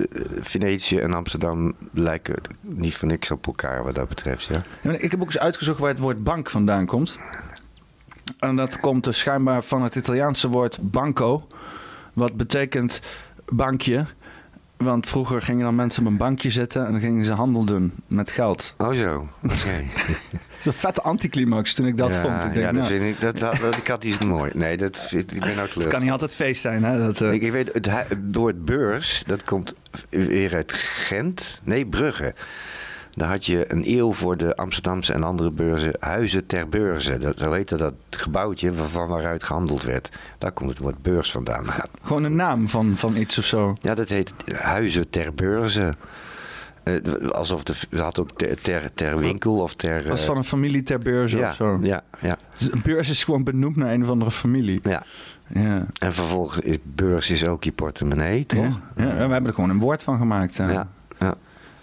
Venetië 0.42 0.98
en 0.98 1.14
Amsterdam 1.14 1.74
lijken 1.94 2.36
niet 2.62 2.96
voor 2.96 3.08
niks 3.08 3.32
op 3.32 3.46
elkaar 3.46 3.84
wat 3.84 3.96
dat 3.96 4.08
betreft. 4.08 4.44
Ja. 4.52 4.64
Ja, 4.82 4.92
Ik 4.92 5.12
heb 5.12 5.20
ook 5.22 5.26
eens 5.26 5.40
uitgezocht 5.40 5.80
waar 5.80 5.90
het 5.90 6.00
woord 6.00 6.24
bank 6.24 6.50
vandaan 6.50 6.86
komt. 6.86 7.18
En 8.40 8.56
dat 8.56 8.80
komt 8.80 9.04
dus 9.04 9.20
schijnbaar 9.20 9.64
van 9.64 9.84
het 9.84 9.96
Italiaanse 9.96 10.50
woord 10.50 10.78
banco. 10.82 11.48
Wat 12.14 12.34
betekent 12.34 13.02
bankje. 13.46 14.06
Want 14.78 15.08
vroeger 15.08 15.42
gingen 15.42 15.64
dan 15.64 15.76
mensen 15.76 16.06
op 16.06 16.12
een 16.12 16.18
bankje 16.18 16.50
zitten 16.50 16.86
en 16.86 16.92
dan 16.92 17.02
gingen 17.02 17.26
ze 17.26 17.34
handel 17.34 17.64
doen 17.64 17.94
met 18.08 18.32
geld. 18.32 18.76
Oh 18.78 18.94
zo, 18.94 19.28
oké. 19.44 19.84
Dat 20.60 20.60
is 20.60 20.66
een 20.66 20.74
vette 20.74 21.02
anticlimax 21.02 21.74
toen 21.74 21.86
ik 21.86 21.98
dat 21.98 22.14
ja, 22.14 22.22
vond. 22.22 22.44
Ik 22.44 22.54
denk, 22.54 22.56
ja, 22.56 22.66
dat 22.66 22.74
nou, 22.74 22.88
vind 22.88 23.04
ik, 23.04 23.22
dat, 23.22 23.40
dat, 23.40 23.58
dat, 23.62 23.78
ik 23.78 23.88
had 23.88 24.04
iets 24.04 24.20
mooi. 24.20 24.52
Nee, 24.54 24.78
dat 24.78 25.12
ik 25.16 25.40
ben 25.40 25.52
ook 25.52 25.66
het 25.66 25.76
leuk. 25.76 25.90
kan 25.90 26.02
niet 26.02 26.12
altijd 26.12 26.36
feest 26.36 26.62
zijn. 26.62 26.84
Hè? 26.84 26.98
Dat, 26.98 27.22
eh, 27.22 27.34
Ik, 27.34 27.42
ik 27.42 27.52
weet, 27.52 27.74
het, 27.74 27.90
het 27.90 28.18
woord 28.32 28.66
beurs, 28.66 29.24
dat 29.26 29.44
komt 29.44 29.76
weer 30.10 30.56
uit 30.56 30.74
Gent. 30.74 31.60
Nee, 31.64 31.86
Brugge. 31.86 32.34
Daar 33.20 33.30
had 33.30 33.46
je 33.46 33.74
een 33.74 33.84
eeuw 33.86 34.14
voor 34.14 34.38
de 34.38 34.56
Amsterdamse 34.56 35.14
en 35.14 35.24
andere 35.24 35.52
beurzen 35.52 35.94
huizen 36.00 36.46
ter 36.46 36.70
beurze. 36.70 37.18
Dat, 37.18 37.38
zo 37.38 37.52
heette 37.52 37.78
dat 37.78 37.94
gebouwtje 38.10 38.74
waarvan 38.74 39.08
waaruit 39.08 39.44
gehandeld 39.44 39.84
werd. 39.84 40.10
Daar 40.38 40.52
komt 40.52 40.70
het 40.70 40.80
woord 40.80 41.02
beurs 41.02 41.32
vandaan. 41.32 41.66
Gewoon 42.04 42.24
een 42.24 42.36
naam 42.36 42.68
van, 42.68 42.98
van 42.98 43.16
iets 43.16 43.38
of 43.38 43.46
zo. 43.46 43.78
Ja, 43.82 43.96
dat 43.96 44.10
heet 44.10 44.34
huizen 44.54 45.10
ter 45.10 45.34
beurze. 45.34 45.96
Eh, 46.84 47.30
alsof 47.30 47.64
de, 47.64 47.74
ze 47.92 48.02
had 48.02 48.20
ook 48.20 48.32
ter, 48.32 48.62
ter, 48.62 48.94
ter 48.94 49.18
winkel 49.18 49.56
of 49.58 49.76
ter... 49.76 50.08
Was 50.08 50.22
eh, 50.22 50.26
van 50.26 50.38
een 50.38 50.44
familie 50.44 50.84
ter 50.84 51.00
beurs 51.00 51.32
ja, 51.32 51.50
of 51.50 51.56
zo. 51.56 51.80
ja, 51.82 52.04
ja, 52.22 52.38
Dus 52.58 52.72
Een 52.72 52.82
beurs 52.82 53.10
is 53.10 53.24
gewoon 53.24 53.44
benoemd 53.44 53.76
naar 53.76 53.94
een 53.94 54.04
of 54.04 54.10
andere 54.10 54.32
familie. 54.32 54.80
ja. 54.84 55.04
Ja. 55.54 55.86
En 56.00 56.14
vervolgens 56.14 56.60
is 56.60 56.78
beurs 56.84 57.30
is 57.30 57.46
ook 57.46 57.64
je 57.64 57.72
portemonnee, 57.72 58.46
toch? 58.46 58.60
Ja. 58.96 59.04
ja, 59.06 59.14
we 59.14 59.32
hebben 59.32 59.46
er 59.46 59.54
gewoon 59.54 59.70
een 59.70 59.80
woord 59.80 60.04
van 60.04 60.18
gemaakt. 60.18 60.56
Ja. 60.56 60.88
Ja, 61.20 61.36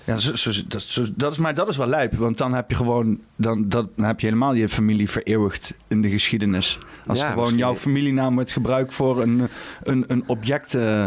ja. 0.07 0.19
Zo, 0.19 0.35
zo, 0.37 0.51
dat, 0.69 0.83
zo- 0.83 1.07
dat 1.15 1.33
is, 1.33 1.39
maar 1.39 1.55
dat 1.55 1.69
is 1.69 1.77
wel 1.77 1.87
lijp. 1.87 2.15
Want 2.15 2.39
dan 2.39 2.55
heb 2.55 2.71
je 2.71 2.77
gewoon... 2.77 3.21
Dan, 3.37 3.69
dat, 3.69 3.89
dan 3.97 4.05
heb 4.07 4.21
je 4.21 4.27
helemaal 4.27 4.55
je 4.55 4.69
familie 4.69 5.11
vereeuwigd 5.11 5.75
in 5.89 6.03
de 6.03 6.11
geschiedenis. 6.11 6.79
Als 7.07 7.19
Ja, 7.19 7.25
gewoon 7.29 7.39
misschien- 7.43 7.59
jouw 7.63 7.75
familienaam 7.75 8.35
wordt 8.35 8.53
gebruikt 8.53 8.95
voor 8.95 9.23
een, 9.23 9.49
een, 9.83 10.05
een 10.07 10.23
object... 10.27 10.75
eh, 10.75 11.07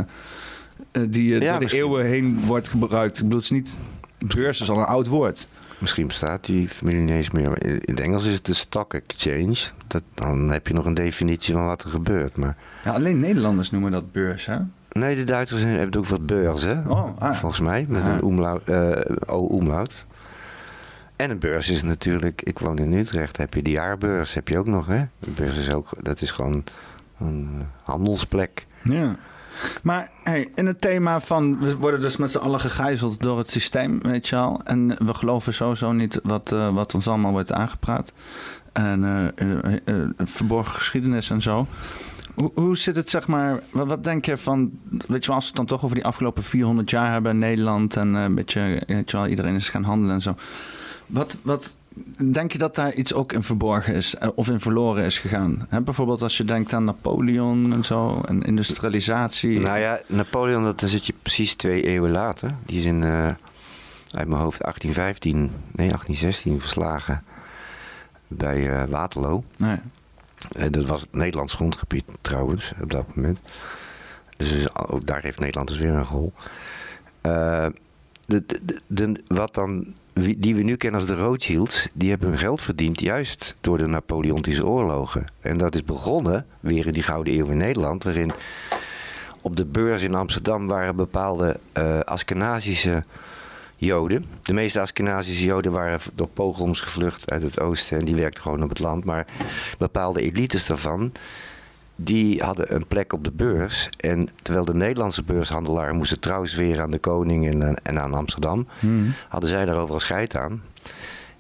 die 1.10 1.36
eh, 1.36 1.42
Ja, 1.42 1.58
door 1.60 1.68
de 1.70 1.76
eeuwen 1.76 2.06
heen 2.06 2.40
wordt 2.46 2.68
gebruikt. 2.68 3.18
Ik 3.18 3.24
bedoel, 3.24 3.38
het 3.40 3.46
is 3.46 3.52
niet... 3.58 3.80
Beurs 4.36 4.62
is 4.62 4.70
al 4.70 4.78
een 4.80 4.86
oud 4.86 5.08
woord. 5.08 5.48
Misschien 5.78 6.08
bestaat 6.08 6.46
die 6.46 6.68
familie 6.70 7.00
niet 7.02 7.10
eens 7.10 7.30
meer. 7.30 7.64
In 7.66 7.72
in 7.72 7.94
het 7.96 8.00
Engels 8.00 8.26
is 8.26 8.34
het 8.34 8.46
de 8.46 8.54
stock 8.54 8.94
exchange. 8.94 9.56
Dat, 9.88 10.04
dan 10.14 10.50
heb 10.50 10.68
je 10.68 10.74
nog 10.74 10.86
een 10.86 10.94
definitie 10.94 11.54
van 11.54 11.66
wat 11.66 11.84
er 11.84 11.90
gebeurt. 11.90 12.38
Maar 12.38 12.58
Ja, 12.84 12.92
alleen 12.92 13.20
Nederlanders 13.20 13.72
noemen 13.72 13.92
dat 13.92 14.12
beurs, 14.12 14.46
hè? 14.46 14.58
Nee, 14.92 15.16
de 15.16 15.24
Duitsers 15.24 15.62
hebben 15.62 15.98
ook 16.00 16.06
voor 16.06 16.22
beurs, 16.22 16.62
hè? 16.64 16.80
Oh, 16.88 17.10
ah. 17.20 17.36
Volgens 17.36 17.62
mij, 17.62 17.86
met 17.90 18.02
Ah. 18.04 18.08
een 18.08 18.26
umlaut, 18.26 18.64
eh, 18.64 18.92
O-umlaut. 19.26 20.06
En 21.16 21.30
een 21.30 21.40
beurs 21.40 21.70
is 21.70 21.84
natuurlijk, 21.84 22.42
ik 22.42 22.60
woon 22.60 22.78
in 22.78 22.94
Utrecht, 22.94 23.38
heb 23.38 23.54
je 23.54 23.62
de 23.62 23.70
jaarbeurs, 23.72 24.34
heb 24.34 24.48
je 24.48 24.58
ook 24.58 24.68
nog, 24.68 24.88
hè? 24.88 25.04
De 25.20 25.32
beurs 25.32 25.58
is 25.58 25.72
ook, 25.72 25.90
dat 26.02 26.22
is 26.22 26.32
gewoon 26.32 26.64
een 27.20 27.50
eh, 27.60 27.66
handelsplek. 27.84 28.66
Ja. 28.84 29.16
Maar 29.84 30.10
hey, 30.24 30.52
in 30.56 30.66
het 30.66 30.82
thema 30.82 31.20
van 31.22 31.60
we 31.60 31.78
worden 31.78 32.02
dus 32.02 32.18
met 32.18 32.32
z'n 32.32 32.38
allen 32.38 32.60
gegijzeld 32.60 33.22
door 33.22 33.38
het 33.38 33.52
systeem, 33.52 34.02
weet 34.02 34.28
je 34.28 34.36
al. 34.36 34.62
En 34.64 34.88
we 35.06 35.14
geloven 35.14 35.54
sowieso 35.54 35.92
niet 35.92 36.20
wat, 36.24 36.52
eh, 36.52 36.74
wat 36.74 36.94
ons 36.94 37.08
allemaal 37.08 37.32
wordt 37.32 37.52
aangepraat. 37.52 38.14
En 38.74 39.34
verborgen 40.18 40.72
geschiedenis 40.80 41.30
en 41.30 41.42
zo. 41.42 41.68
Hoe, 42.40 42.52
hoe 42.54 42.78
zit 42.78 42.96
het, 42.96 43.10
zeg 43.10 43.28
maar, 43.28 43.60
wat, 43.72 43.88
wat 43.88 44.04
denk 44.04 44.26
je 44.26 44.38
van, 44.38 44.72
weet 45.08 45.22
je 45.22 45.28
wel, 45.28 45.36
als 45.36 45.44
we 45.44 45.50
het 45.50 45.56
dan 45.56 45.66
toch 45.66 45.84
over 45.84 45.96
die 45.96 46.06
afgelopen 46.06 46.44
400 46.44 46.90
jaar 46.90 47.12
hebben 47.12 47.32
in 47.32 47.40
Nederland 47.40 47.96
en 47.96 48.16
eh, 48.16 48.24
een 48.24 48.36
beetje, 48.36 48.84
weet 48.88 49.12
je 49.12 49.18
wel, 49.18 49.28
iedereen 49.28 49.56
is 49.56 49.70
gaan 49.70 49.84
handelen 49.84 50.16
en 50.16 50.22
zo. 50.22 50.36
Wat, 51.06 51.38
wat 51.44 51.78
denk 52.32 52.52
je 52.52 52.58
dat 52.58 52.76
daar 52.76 52.94
iets 52.94 53.14
ook 53.14 53.34
in 53.34 53.44
verborgen 53.44 53.94
is 53.94 54.16
eh, 54.16 54.30
of 54.36 54.50
in 54.50 54.60
verloren 54.60 55.04
is 55.04 55.20
gegaan? 55.20 55.66
Hè, 55.70 55.82
bijvoorbeeld 55.82 56.22
als 56.22 56.38
je 56.38 56.44
denkt 56.44 56.74
aan 56.74 56.84
Napoleon 56.84 57.74
en 57.74 57.86
zo 57.86 58.22
en 58.22 58.42
industrialisatie. 58.42 59.60
Nou 59.60 59.80
ja, 59.80 60.02
Napoleon, 60.08 60.64
dat, 60.64 60.80
dan 60.80 60.90
zit 60.90 61.06
je 61.06 61.14
precies 61.22 61.56
twee 61.56 61.84
eeuwen 61.84 62.12
later. 62.12 62.56
Die 62.66 62.80
is 62.80 62.86
in, 62.86 63.04
eh, 63.04 63.26
uit 64.12 64.28
mijn 64.28 64.42
hoofd, 64.42 64.62
1815, 64.62 65.40
nee, 65.72 65.88
1816 65.88 66.60
verslagen 66.60 67.24
bij 68.28 68.70
eh, 68.70 68.88
Waterloo. 68.90 69.44
Nee. 69.58 69.78
En 70.58 70.72
dat 70.72 70.86
was 70.86 71.02
het 71.02 71.14
Nederlands 71.14 71.54
grondgebied 71.54 72.04
trouwens, 72.22 72.74
op 72.82 72.92
dat 72.92 73.16
moment. 73.16 73.40
Dus 74.38 74.76
ook 74.76 75.06
daar 75.06 75.22
heeft 75.22 75.40
Nederland 75.40 75.68
dus 75.68 75.78
weer 75.78 75.94
een 75.94 76.04
rol. 76.04 76.34
Eh, 77.22 77.68
de, 78.88 79.24
wat 79.28 79.54
dan, 79.54 79.94
die 80.14 80.56
we 80.56 80.62
nu 80.62 80.76
kennen 80.76 81.00
als 81.00 81.10
de 81.10 81.16
Rothschilds, 81.16 81.90
die 81.94 82.10
hebben 82.10 82.28
hun 82.28 82.38
geld 82.38 82.62
verdiend 82.62 83.00
juist 83.00 83.56
door 83.62 83.78
de 83.78 83.88
Napoleontische 83.88 84.66
oorlogen. 84.66 85.26
En 85.40 85.58
dat 85.58 85.76
is 85.76 85.84
begonnen 85.84 86.46
weer 86.60 86.88
in 86.88 86.94
die 86.94 87.04
Gouden 87.04 87.34
Eeuw 87.34 87.48
in 87.48 87.58
Nederland, 87.58 88.04
waarin 88.04 88.32
op 89.42 89.56
de 89.56 89.66
beurs 89.66 90.02
in 90.02 90.16
Amsterdam 90.16 90.68
waren 90.68 90.96
bepaalde 90.96 91.60
eh 91.72 92.00
Askenazische 92.00 93.04
Joden. 93.80 94.26
De 94.44 94.54
meeste 94.54 94.80
Askenazische 94.82 95.46
Joden 95.46 95.72
waren 95.72 96.00
door 96.14 96.30
pogroms 96.30 96.82
gevlucht 96.82 97.32
uit 97.32 97.44
het 97.44 97.60
oosten 97.60 97.98
en 98.00 98.06
die 98.06 98.16
werkten 98.16 98.42
gewoon 98.42 98.64
op 98.64 98.70
het 98.70 98.80
land. 98.80 99.04
Maar 99.04 99.26
bepaalde 99.78 100.22
elites 100.22 100.66
daarvan, 100.66 101.12
die 101.96 102.42
hadden 102.44 102.76
een 102.76 102.88
plek 102.88 103.14
op 103.14 103.24
de 103.24 103.32
beurs. 103.32 103.90
En 104.00 104.30
terwijl 104.42 104.66
de 104.66 104.74
Nederlandse 104.76 105.24
beurshandelaren 105.24 105.96
moesten 105.96 106.20
trouwens 106.20 106.56
weer 106.56 106.82
aan 106.82 106.92
de 106.92 106.98
koning 107.00 107.48
en, 107.54 107.64
aan- 107.64 107.76
en 107.84 108.00
aan 108.00 108.14
Amsterdam, 108.14 108.68
Hmm. 108.80 109.14
hadden 109.30 109.50
zij 109.50 109.66
daar 109.66 109.78
overal 109.78 110.00
scheid 110.00 110.36
aan. 110.38 110.62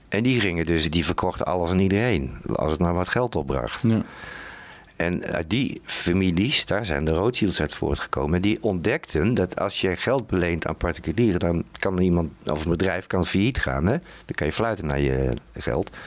En 0.09 0.23
die 0.23 0.39
gingen 0.39 0.65
dus, 0.65 0.89
die 0.91 1.05
verkochten 1.05 1.45
alles 1.45 1.69
aan 1.69 1.79
iedereen, 1.79 2.37
als 2.55 2.71
het 2.71 2.81
maar 2.81 2.93
wat 2.93 3.09
geld 3.09 3.35
opbracht. 3.35 3.81
Ja. 3.81 4.01
En 4.99 5.25
uit 5.25 5.49
die 5.49 5.81
families, 5.83 6.65
daar 6.65 6.85
zijn 6.85 7.05
de 7.05 7.11
Rothschilds 7.11 7.61
uit 7.61 7.73
voortgekomen. 7.73 8.35
En 8.35 8.41
die 8.41 8.63
ontdekten 8.63 9.33
dat 9.33 9.59
als 9.59 9.81
je 9.81 9.95
geld 9.95 10.27
beleent 10.27 10.67
aan 10.67 10.75
particulieren, 10.75 11.39
dan 11.39 11.63
kan 11.79 11.99
iemand 11.99 12.31
of 12.45 12.63
een 12.63 12.71
bedrijf 12.71 13.07
kan 13.07 13.25
failliet 13.25 13.59
gaan. 13.59 13.85
Hè? 13.85 13.97
Dan 13.97 14.35
kan 14.35 14.47
je 14.47 14.53
fluiten 14.53 14.85
naar 14.85 14.99
je 14.99 15.33
geld. 15.53 15.89
Maar 15.89 15.99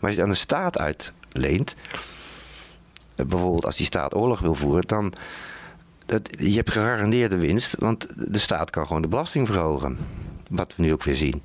als 0.00 0.10
je 0.10 0.16
het 0.16 0.20
aan 0.20 0.28
de 0.28 0.34
staat 0.34 0.78
uitleent, 0.78 1.76
eh, 3.14 3.26
bijvoorbeeld 3.26 3.64
als 3.64 3.76
die 3.76 3.86
staat 3.86 4.14
oorlog 4.14 4.40
wil 4.40 4.54
voeren, 4.54 4.86
dan. 4.86 5.12
Dat, 6.06 6.28
je 6.38 6.54
hebt 6.54 6.70
gegarandeerde 6.70 7.36
winst, 7.36 7.76
want 7.78 8.06
de 8.32 8.38
staat 8.38 8.70
kan 8.70 8.86
gewoon 8.86 9.02
de 9.02 9.08
belasting 9.08 9.46
verhogen. 9.46 9.96
Wat 10.50 10.76
we 10.76 10.82
nu 10.82 10.92
ook 10.92 11.02
weer 11.02 11.14
zien. 11.14 11.42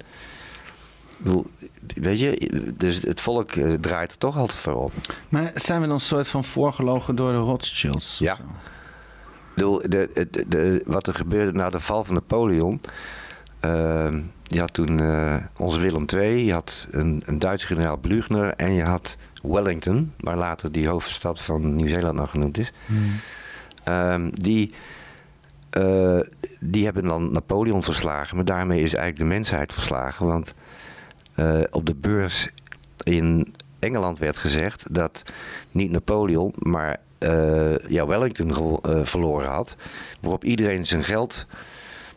Bedoel, 1.24 1.45
weet 1.95 2.19
je, 2.19 2.49
dus 2.78 3.01
het 3.01 3.22
volk 3.22 3.51
eh, 3.51 3.74
draait 3.74 4.11
er 4.11 4.17
toch 4.17 4.38
altijd 4.38 4.59
voor 4.59 4.74
op. 4.76 4.91
Maar 5.30 5.51
zijn 5.55 5.82
we 5.82 5.86
dan 5.88 5.95
een 5.95 6.01
soort 6.01 6.28
van 6.28 6.43
voorgelogen 6.43 7.15
door 7.15 7.32
de 7.32 7.38
Rothschilds? 7.38 8.17
Ja. 8.19 8.34
Ik 8.34 8.39
bedoel, 9.55 9.80
de, 9.80 10.28
de, 10.32 10.45
de- 10.47 10.84
wat 10.86 11.07
er 11.07 11.13
gebeurde 11.13 11.51
na 11.51 11.69
de 11.69 11.80
val 11.80 12.03
van 12.03 12.13
Napoleon. 12.13 12.82
ehm, 13.59 14.22
je 14.43 14.59
had 14.59 14.74
toen 14.74 14.99
eh, 14.99 15.36
onze 15.57 15.80
Willem 15.80 16.05
II, 16.15 16.45
je 16.45 16.53
had 16.53 16.88
een, 16.89 17.24
een 17.26 17.39
Duitse 17.39 17.65
generaal 17.67 17.97
Blüchner 17.97 18.53
en 18.55 18.74
je 18.74 18.84
had 18.84 19.17
Wellington, 19.41 20.13
waar 20.19 20.38
later 20.38 20.72
die 20.72 20.88
hoofdstad 20.88 21.41
van 21.41 21.76
Nieuw-Zeeland 21.76 22.15
nog 22.17 22.30
genoemd 22.32 22.57
is. 22.57 22.72
Hmm. 22.86 23.11
Ehm, 23.84 24.30
die, 24.34 24.74
eh, 25.69 26.19
die 26.59 26.84
hebben 26.86 27.03
dan 27.03 27.32
Napoleon 27.32 27.84
verslagen, 27.84 28.36
maar 28.36 28.45
daarmee 28.45 28.82
is 28.82 28.93
eigenlijk 28.93 29.17
de 29.30 29.36
mensheid 29.36 29.74
verslagen. 29.74 30.26
Want 30.26 30.53
eh, 31.36 31.59
op 31.69 31.86
de 31.86 31.95
beurs 31.95 32.49
in 33.03 33.55
Engeland 33.79 34.17
werd 34.17 34.38
gezegd 34.38 34.93
dat 34.93 35.23
niet 35.71 35.91
Napoleon, 35.91 36.53
maar 36.57 36.97
eh, 37.17 37.77
ja, 37.77 38.07
Wellington 38.07 38.79
eh, 38.82 38.99
verloren 39.03 39.49
had. 39.49 39.75
Waarop 40.21 40.43
iedereen 40.43 40.86
zijn 40.86 41.03
geld, 41.03 41.45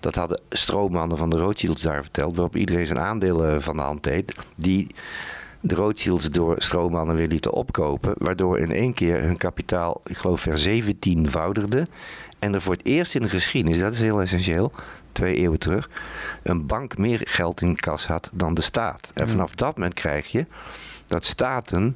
dat 0.01 0.15
hadden 0.15 0.41
stroommannen 0.49 1.19
van 1.19 1.31
de 1.31 1.37
Rothschilds 1.37 1.83
daar 1.83 2.03
verteld, 2.03 2.37
waarop 2.37 2.57
iedereen 2.57 2.87
zijn 2.87 2.99
aandelen 2.99 3.63
van 3.63 3.77
de 3.77 3.83
hand 3.83 4.03
deed. 4.03 4.35
Die 4.57 4.95
de 5.61 5.75
Rothschilds 5.75 6.31
door 6.31 6.55
stroommannen 6.59 7.17
weer 7.17 7.29
lieten 7.29 7.53
opkopen. 7.53 8.15
Waardoor 8.19 8.59
in 8.59 8.73
één 8.73 8.95
keer 8.95 9.23
hun 9.23 9.37
kapitaal, 9.37 10.01
ik 10.05 10.17
geloof, 10.17 10.41
ver 10.41 10.59
17voudigde. 10.59 11.87
En 12.39 12.55
er 12.55 12.63
voor 12.63 12.73
het 12.73 12.87
eerst 12.87 13.15
in 13.15 13.23
de 13.23 13.29
geschiedenis, 13.29 13.79
dat 13.79 13.93
is 13.93 14.01
heel 14.01 14.21
essentieel, 14.21 14.73
twee 15.15 15.37
eeuwen 15.37 15.59
terug, 15.59 15.91
een 16.43 16.67
bank 16.67 16.99
meer 16.99 17.21
geld 17.25 17.61
in 17.61 17.77
kas 17.77 18.07
had 18.07 18.31
dan 18.33 18.55
de 18.55 18.63
staat. 18.63 19.11
En 19.15 19.29
vanaf 19.29 19.55
dat 19.55 19.77
moment 19.77 19.95
krijg 19.95 20.27
je 20.27 20.47
dat 21.07 21.25
staten 21.25 21.95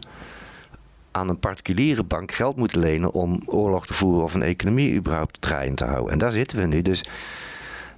aan 1.10 1.28
een 1.28 1.38
particuliere 1.38 2.02
bank 2.02 2.32
geld 2.32 2.56
moeten 2.56 2.78
lenen 2.78 3.12
om 3.12 3.42
oorlog 3.46 3.86
te 3.86 3.94
voeren 3.94 4.22
of 4.24 4.34
een 4.34 4.42
economie 4.42 4.94
überhaupt 4.94 5.40
draaiend 5.40 5.76
te 5.76 5.84
houden. 5.84 6.12
En 6.12 6.18
daar 6.18 6.32
zitten 6.32 6.58
we 6.58 6.66
nu. 6.66 6.82
Dus 6.82 7.04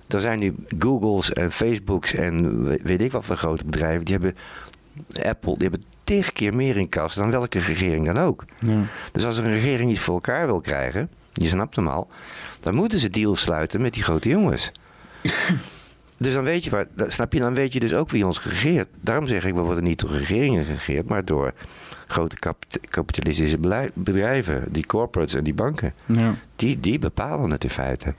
er 0.09 0.21
zijn 0.21 0.39
nu 0.39 0.55
Googles 0.79 1.33
en 1.33 1.53
Facebooks 1.53 2.15
en 2.15 2.65
weet 2.83 3.01
ik 3.01 3.13
wat 3.13 3.25
voor 3.25 3.37
grote 3.37 3.65
bedrijven. 3.65 4.05
Die 4.05 4.15
hebben 4.15 4.37
Apple, 5.23 5.53
die 5.59 5.69
hebben 5.69 5.89
tig 6.05 6.33
keer 6.33 6.55
meer 6.55 6.77
in 6.77 6.89
kas 6.89 7.15
dan 7.15 7.31
welke 7.31 7.59
regering 7.59 8.07
dan 8.07 8.19
ook. 8.19 8.45
Ja. 8.59 8.83
Dus 9.13 9.25
als 9.25 9.39
een 9.39 9.53
regering 9.53 9.91
iets 9.91 10.01
voor 10.01 10.15
elkaar 10.15 10.47
wil 10.47 10.61
krijgen, 10.61 11.11
je 11.33 11.49
snapt 11.49 11.77
hem 11.77 11.89
al, 11.89 12.09
dan 12.61 12.75
moeten 12.75 12.99
ze 12.99 13.11
deals 13.11 13.41
sluiten 13.41 13.81
met 13.81 13.95
die 13.95 14.03
grote 14.03 14.29
jongens. 14.29 14.73
Dus 16.17 16.33
dan 16.33 16.45
weet 16.45 16.65
je 16.65 16.71
waar, 16.71 16.87
snap 16.97 17.33
je, 17.33 17.41
dan 17.41 17.55
weet 17.55 17.73
je 17.73 17.81
dus 17.81 17.95
ook 17.95 18.11
wie 18.11 18.27
ons 18.27 18.43
regeert. 18.43 18.89
Daarom 19.01 19.27
zeg 19.27 19.45
ik, 19.45 19.55
we 19.55 19.61
worden 19.61 19.85
niet 19.85 20.01
door 20.01 20.11
regeringen 20.11 20.65
geregeerd, 20.65 21.09
maar 21.09 21.25
door 21.25 21.53
grote 22.07 22.37
kapit- 22.37 22.81
kapitalistische 22.89 23.59
bedrijven, 23.95 24.65
die 24.69 24.87
corporates 24.87 25.35
en 25.35 25.45
die 25.45 25.55
banken. 25.55 25.95
Ja. 26.07 26.35
Die, 26.57 26.81
die 26.81 26.99
bepalen 26.99 27.51
het 27.51 27.65
in 27.65 27.71
feite. 27.71 28.15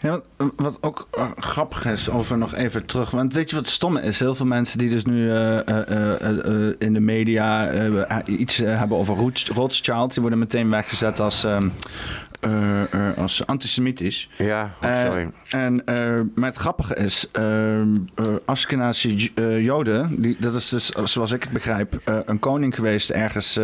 Ja, 0.00 0.20
wat- 0.36 0.52
wat 0.56 0.78
ook 0.80 1.08
eh, 1.12 1.30
grappig 1.38 1.84
is, 1.86 2.10
over 2.10 2.38
nog 2.38 2.54
even 2.54 2.86
terug. 2.86 3.10
Want 3.10 3.34
weet 3.34 3.50
je 3.50 3.56
wat 3.56 3.68
stomme 3.68 4.02
is? 4.02 4.18
Heel 4.18 4.34
veel 4.34 4.46
mensen 4.46 4.78
die 4.78 4.90
dus 4.90 5.04
nu 5.04 5.30
eh, 5.30 5.68
eh, 5.68 6.72
in 6.78 6.92
de 6.92 7.00
media 7.00 7.70
iets 8.26 8.56
hebben 8.56 8.96
over 8.98 9.16
Roths- 9.16 9.48
Rothschild, 9.48 10.12
die 10.12 10.20
worden 10.20 10.38
meteen 10.38 10.70
weggezet 10.70 11.20
als, 11.20 11.44
ehm, 11.44 11.68
eh, 12.40 12.82
eh, 12.82 13.18
als 13.18 13.46
antisemitisch. 13.46 14.28
Ja, 14.38 14.74
oh, 14.82 14.88
Eh, 14.90 15.06
sorry. 15.06 15.30
En, 15.48 15.82
maar 16.34 16.48
het 16.48 16.56
grappige 16.56 16.94
is, 16.96 17.28
ehm 17.32 17.96
eh 18.14 18.24
Ashkenazi 18.44 19.32
eh, 19.34 19.64
Joden, 19.64 20.22
die, 20.22 20.36
dat 20.40 20.54
is 20.54 20.68
dus, 20.68 20.88
zoals 21.04 21.32
ik 21.32 21.42
het 21.42 21.52
begrijp, 21.52 22.00
een 22.26 22.38
koning 22.38 22.74
geweest 22.74 23.10
ergens 23.10 23.54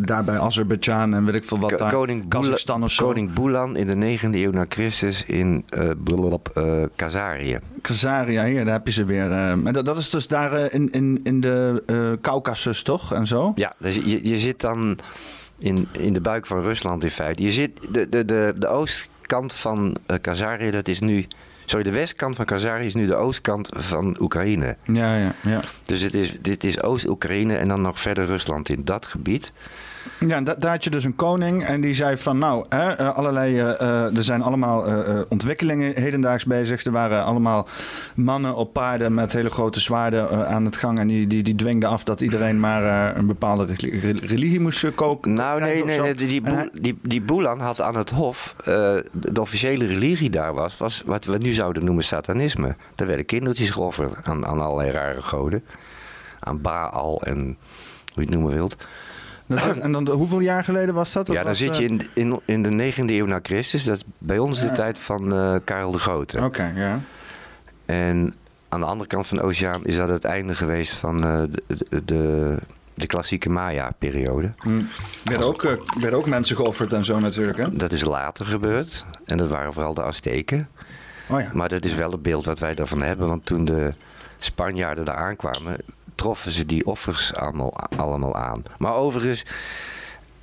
daar 0.00 0.24
bij 0.24 0.38
Azerbeidzjan 0.38 1.14
en 1.14 1.24
weet 1.24 1.34
ik 1.34 1.44
veel 1.44 1.58
wat 1.58 1.78
daar. 1.78 1.92
koning, 1.92 2.28
Kazachstan 2.28 2.82
of 2.82 2.90
zo. 2.92 3.06
koning 3.06 3.32
Bulan 3.32 3.76
in 3.76 3.86
de 3.86 4.18
9e 4.18 4.34
eeuw 4.38 4.50
na 4.50 4.64
Christus 4.68 5.24
in 5.24 5.64
eh, 6.54 6.82
Kazarië. 6.96 7.58
Khazaria, 7.82 8.44
hier, 8.44 8.64
daar 8.64 8.74
heb 8.74 8.86
je 8.86 8.92
ze 8.92 9.04
weer. 9.04 9.32
eh. 9.32 9.54
maar 9.54 9.72
dat, 9.72 9.84
dat 9.84 9.98
is 9.98 10.10
dus 10.10 10.26
daar 10.26 10.52
eh, 10.52 10.74
in, 10.74 10.90
in, 10.90 11.20
in 11.22 11.40
de 11.40 11.82
eh 11.86 12.12
Caucasus, 12.20 12.82
toch? 12.82 13.12
En 13.12 13.26
zo? 13.26 13.52
Ja, 13.54 13.74
dus 13.78 13.96
je, 13.96 14.28
je 14.28 14.38
zit 14.38 14.60
dan 14.60 14.98
in, 15.58 15.88
in 15.92 16.12
de 16.12 16.20
buik 16.20 16.46
van 16.46 16.60
Rusland 16.60 17.04
in 17.04 17.10
feite. 17.10 17.42
Je 17.42 17.52
zit, 17.52 17.70
de, 17.90 18.08
de, 18.08 18.24
de, 18.24 18.54
de 18.56 18.68
oostkant 18.68 19.52
van 19.54 19.96
Kazarië, 20.20 20.70
dat 20.70 20.88
is 20.88 21.00
nu... 21.00 21.26
Sorry, 21.64 21.84
de 21.84 21.92
westkant 21.92 22.36
van 22.36 22.44
Kazarië 22.44 22.86
is 22.86 22.94
nu 22.94 23.06
de 23.06 23.14
oostkant 23.14 23.68
van 23.70 24.16
Oekraïne. 24.20 24.76
Ja, 24.84 25.16
ja, 25.16 25.34
ja. 25.42 25.60
Dus 25.84 26.00
het 26.00 26.14
is, 26.14 26.36
dit 26.40 26.64
is 26.64 26.82
Oost-Oekraïne 26.82 27.56
en 27.56 27.68
dan 27.68 27.82
nog 27.82 28.00
verder 28.00 28.26
Rusland 28.26 28.68
in 28.68 28.84
dat 28.84 29.06
gebied. 29.06 29.52
Ja, 30.26 30.40
da- 30.40 30.54
daar 30.58 30.70
had 30.70 30.84
je 30.84 30.90
dus 30.90 31.04
een 31.04 31.16
koning 31.16 31.64
en 31.64 31.80
die 31.80 31.94
zei 31.94 32.16
van 32.16 32.38
nou, 32.38 32.64
hè, 32.68 32.92
eh, 32.92 33.14
allerlei, 33.16 33.58
eh, 33.60 33.80
eh, 33.80 34.16
er 34.16 34.22
zijn 34.24 34.42
allemaal 34.42 34.84
ontwikkelingen 35.28 35.92
hedendaags 35.94 36.44
bezig. 36.44 36.84
Er 36.84 36.92
waren 36.92 37.24
allemaal 37.24 37.68
mannen 38.14 38.54
op 38.54 38.72
paarden 38.72 39.14
met 39.14 39.32
hele 39.32 39.50
grote 39.50 39.80
zwaarden 39.80 40.46
aan 40.48 40.64
het 40.64 40.76
gang. 40.76 40.98
En 40.98 41.06
die, 41.06 41.26
die, 41.26 41.42
die 41.42 41.54
dwingden 41.54 41.88
af 41.88 42.04
dat 42.04 42.20
iedereen 42.20 42.60
maar 42.60 43.16
een 43.16 43.26
bepaalde 43.26 43.64
re- 43.64 43.98
re- 43.98 44.26
religie 44.26 44.60
moest 44.60 44.94
koken. 44.94 45.32
Nou, 45.32 45.60
nee, 45.60 45.84
nee, 45.84 46.14
die, 46.14 46.26
die, 46.28 46.40
hij- 46.44 46.68
die, 46.80 46.98
die 47.02 47.22
Boelan 47.22 47.60
had 47.60 47.80
aan 47.80 47.96
het 47.96 48.10
hof, 48.10 48.54
de, 48.64 49.04
de 49.12 49.40
officiële 49.40 49.86
religie 49.86 50.30
daar 50.30 50.54
was, 50.54 50.76
was 50.76 51.02
wat 51.06 51.24
we 51.24 51.38
nu 51.38 51.52
zouden 51.52 51.84
noemen 51.84 52.04
satanisme. 52.04 52.76
Daar 52.94 53.06
werden 53.06 53.26
kindertjes 53.26 53.70
geofferd 53.70 54.14
aan, 54.24 54.46
aan 54.46 54.60
allerlei 54.60 54.90
rare 54.90 55.22
goden. 55.22 55.64
Aan 56.40 56.60
Baal 56.60 57.22
en 57.22 57.36
hoe 57.36 57.56
je 58.14 58.20
het 58.20 58.30
noemen 58.30 58.52
wilt. 58.52 58.76
Dat 59.56 59.76
en 59.76 59.92
dan, 59.92 60.08
hoeveel 60.08 60.40
jaar 60.40 60.64
geleden 60.64 60.94
was 60.94 61.12
dat? 61.12 61.26
Dat 61.26 61.34
ja, 61.34 61.42
dan 61.42 61.50
was, 61.50 61.60
zit 61.60 61.70
eh, 61.70 61.78
je 61.78 61.84
in, 61.84 62.00
in, 62.14 62.40
in 62.44 62.62
de 62.62 62.92
9e 62.92 63.04
eeuw 63.04 63.26
na 63.26 63.38
Christus. 63.42 63.84
Dat 63.84 63.96
is 63.96 64.02
bij 64.18 64.38
ons 64.38 64.60
de 64.60 64.72
tijd 64.72 64.98
van 64.98 65.34
eh, 65.34 65.56
Karel 65.64 65.90
de 65.90 65.98
Grote. 65.98 66.44
Oké, 66.44 66.72
ja. 66.76 67.00
En 67.86 68.34
aan 68.68 68.80
de 68.80 68.86
andere 68.86 69.08
kant 69.08 69.26
van 69.26 69.36
de 69.36 69.42
oceaan 69.42 69.84
is 69.84 69.96
dat 69.96 70.08
het 70.08 70.24
einde 70.24 70.54
geweest 70.54 70.94
van 70.94 71.24
eh, 71.24 71.42
de, 72.04 72.58
de, 72.94 73.06
klassieke 73.06 73.48
Maya-periode. 73.48 74.52
Hm. 74.58 74.82
Werden 75.24 75.46
ook, 75.46 75.64
eh, 75.64 75.72
werden 76.00 76.18
ook 76.18 76.26
mensen 76.26 76.56
geofferd 76.56 76.92
en 76.92 77.04
zo 77.04 77.18
natuurlijk, 77.18 77.58
hè? 77.58 77.76
Dat 77.76 77.92
is 77.92 78.04
later 78.04 78.46
gebeurd. 78.46 79.04
En 79.24 79.36
dat 79.36 79.48
waren 79.48 79.72
vooral 79.72 79.94
de 79.94 80.02
Azteken. 80.02 80.68
Oh 81.26 81.40
ja. 81.40 81.50
Maar 81.52 81.68
dat 81.68 81.84
is 81.84 81.94
wel 81.94 82.10
het 82.10 82.22
beeld 82.22 82.44
wat 82.44 82.58
wij 82.58 82.74
daarvan 82.74 83.02
hebben. 83.02 83.28
Want 83.28 83.46
toen 83.46 83.64
de 83.64 83.92
Spanjaarden 84.38 85.04
daar 85.04 85.16
aankwamen, 85.16 85.76
troffen 86.18 86.52
ze 86.52 86.66
die 86.66 86.86
offers 86.86 87.34
allemaal, 87.34 87.74
allemaal 87.96 88.34
aan. 88.36 88.62
Maar 88.78 88.94
overigens, 88.94 89.44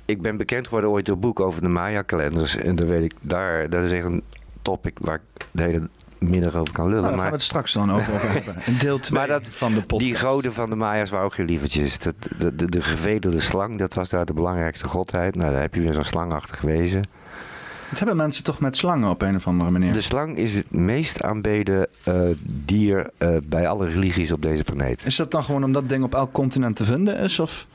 ik 0.04 0.22
ben 0.22 0.36
bekend 0.36 0.64
geworden 0.64 0.90
ooit 0.90 1.06
door 1.06 1.14
een 1.14 1.20
boek 1.20 1.40
over 1.40 1.62
de 1.62 1.68
Maya-kalenders. 1.68 2.56
En 2.56 2.76
daar 2.76 2.86
weet 2.86 3.04
ik, 3.04 3.12
daar, 3.20 3.70
dat 3.70 3.82
is 3.84 3.92
echt 3.92 4.04
een 4.04 4.22
topic 4.62 4.98
waar 5.00 5.14
ik 5.14 5.46
de 5.50 5.62
hele 5.62 5.88
middag 6.18 6.54
over 6.54 6.72
kan 6.72 6.84
lullen. 6.88 7.02
Nou, 7.02 7.10
daar 7.14 7.20
gaan 7.22 7.30
we 7.30 7.36
het 7.36 7.44
straks 7.44 7.72
dan 7.72 7.92
ook 7.92 7.98
over 8.00 8.30
hebben. 8.32 8.56
In 8.66 8.76
deel 8.78 8.98
2 8.98 9.18
Maar 9.18 9.28
dat- 9.28 9.48
van 9.48 9.72
de 9.74 9.80
podcast. 9.80 10.00
die 10.04 10.14
goden 10.14 10.52
van 10.52 10.70
de 10.70 10.76
Maya's 10.76 11.10
waren 11.10 11.26
ook 11.26 11.34
geen 11.34 11.46
lievertjes. 11.46 11.98
Dat, 11.98 12.14
de, 12.38 12.54
de, 12.54 12.66
de 12.70 12.82
gevederde 12.82 13.40
slang, 13.40 13.78
dat 13.78 13.94
was 13.94 14.08
daar 14.10 14.24
de 14.24 14.32
belangrijkste 14.32 14.86
godheid. 14.86 15.34
Nou, 15.34 15.52
daar 15.52 15.60
heb 15.60 15.74
je 15.74 15.80
weer 15.80 15.92
zo'n 15.92 16.04
slangachtig 16.04 16.60
wezen. 16.60 17.04
Dat 17.88 17.98
hebben 17.98 18.16
mensen 18.16 18.44
toch 18.44 18.60
met 18.60 18.76
slangen 18.76 19.10
op 19.10 19.22
een 19.22 19.36
of 19.36 19.46
andere 19.46 19.70
manier. 19.70 19.92
De 19.92 20.00
slang 20.00 20.36
is 20.36 20.54
het 20.54 20.70
meest 20.70 21.22
aanbeden 21.22 21.86
eh, 22.04 22.20
dier 22.42 23.10
eh, 23.18 23.36
bij 23.44 23.68
alle 23.68 23.86
religies 23.86 24.32
op 24.32 24.42
deze 24.42 24.64
planeet. 24.64 25.04
Is 25.04 25.16
dat 25.16 25.30
dan 25.30 25.44
gewoon 25.44 25.64
omdat 25.64 25.82
dat 25.82 25.90
ding 25.90 26.04
op 26.04 26.14
elk 26.14 26.32
continent 26.32 26.76
te 26.76 26.84
vinden 26.84 27.18
is? 27.18 27.38
Of? 27.38 27.66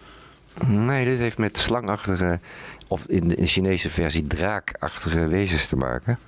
Nee, 0.65 1.05
dit 1.05 1.17
heeft 1.17 1.37
met 1.37 1.57
slangachtige, 1.57 2.39
of 2.87 3.05
in 3.05 3.27
de 3.27 3.35
in 3.35 3.47
Chinese 3.47 3.89
versie 3.89 4.27
draakachtige 4.27 5.27
wezens 5.27 5.67
te 5.67 5.75
maken. 5.75 6.19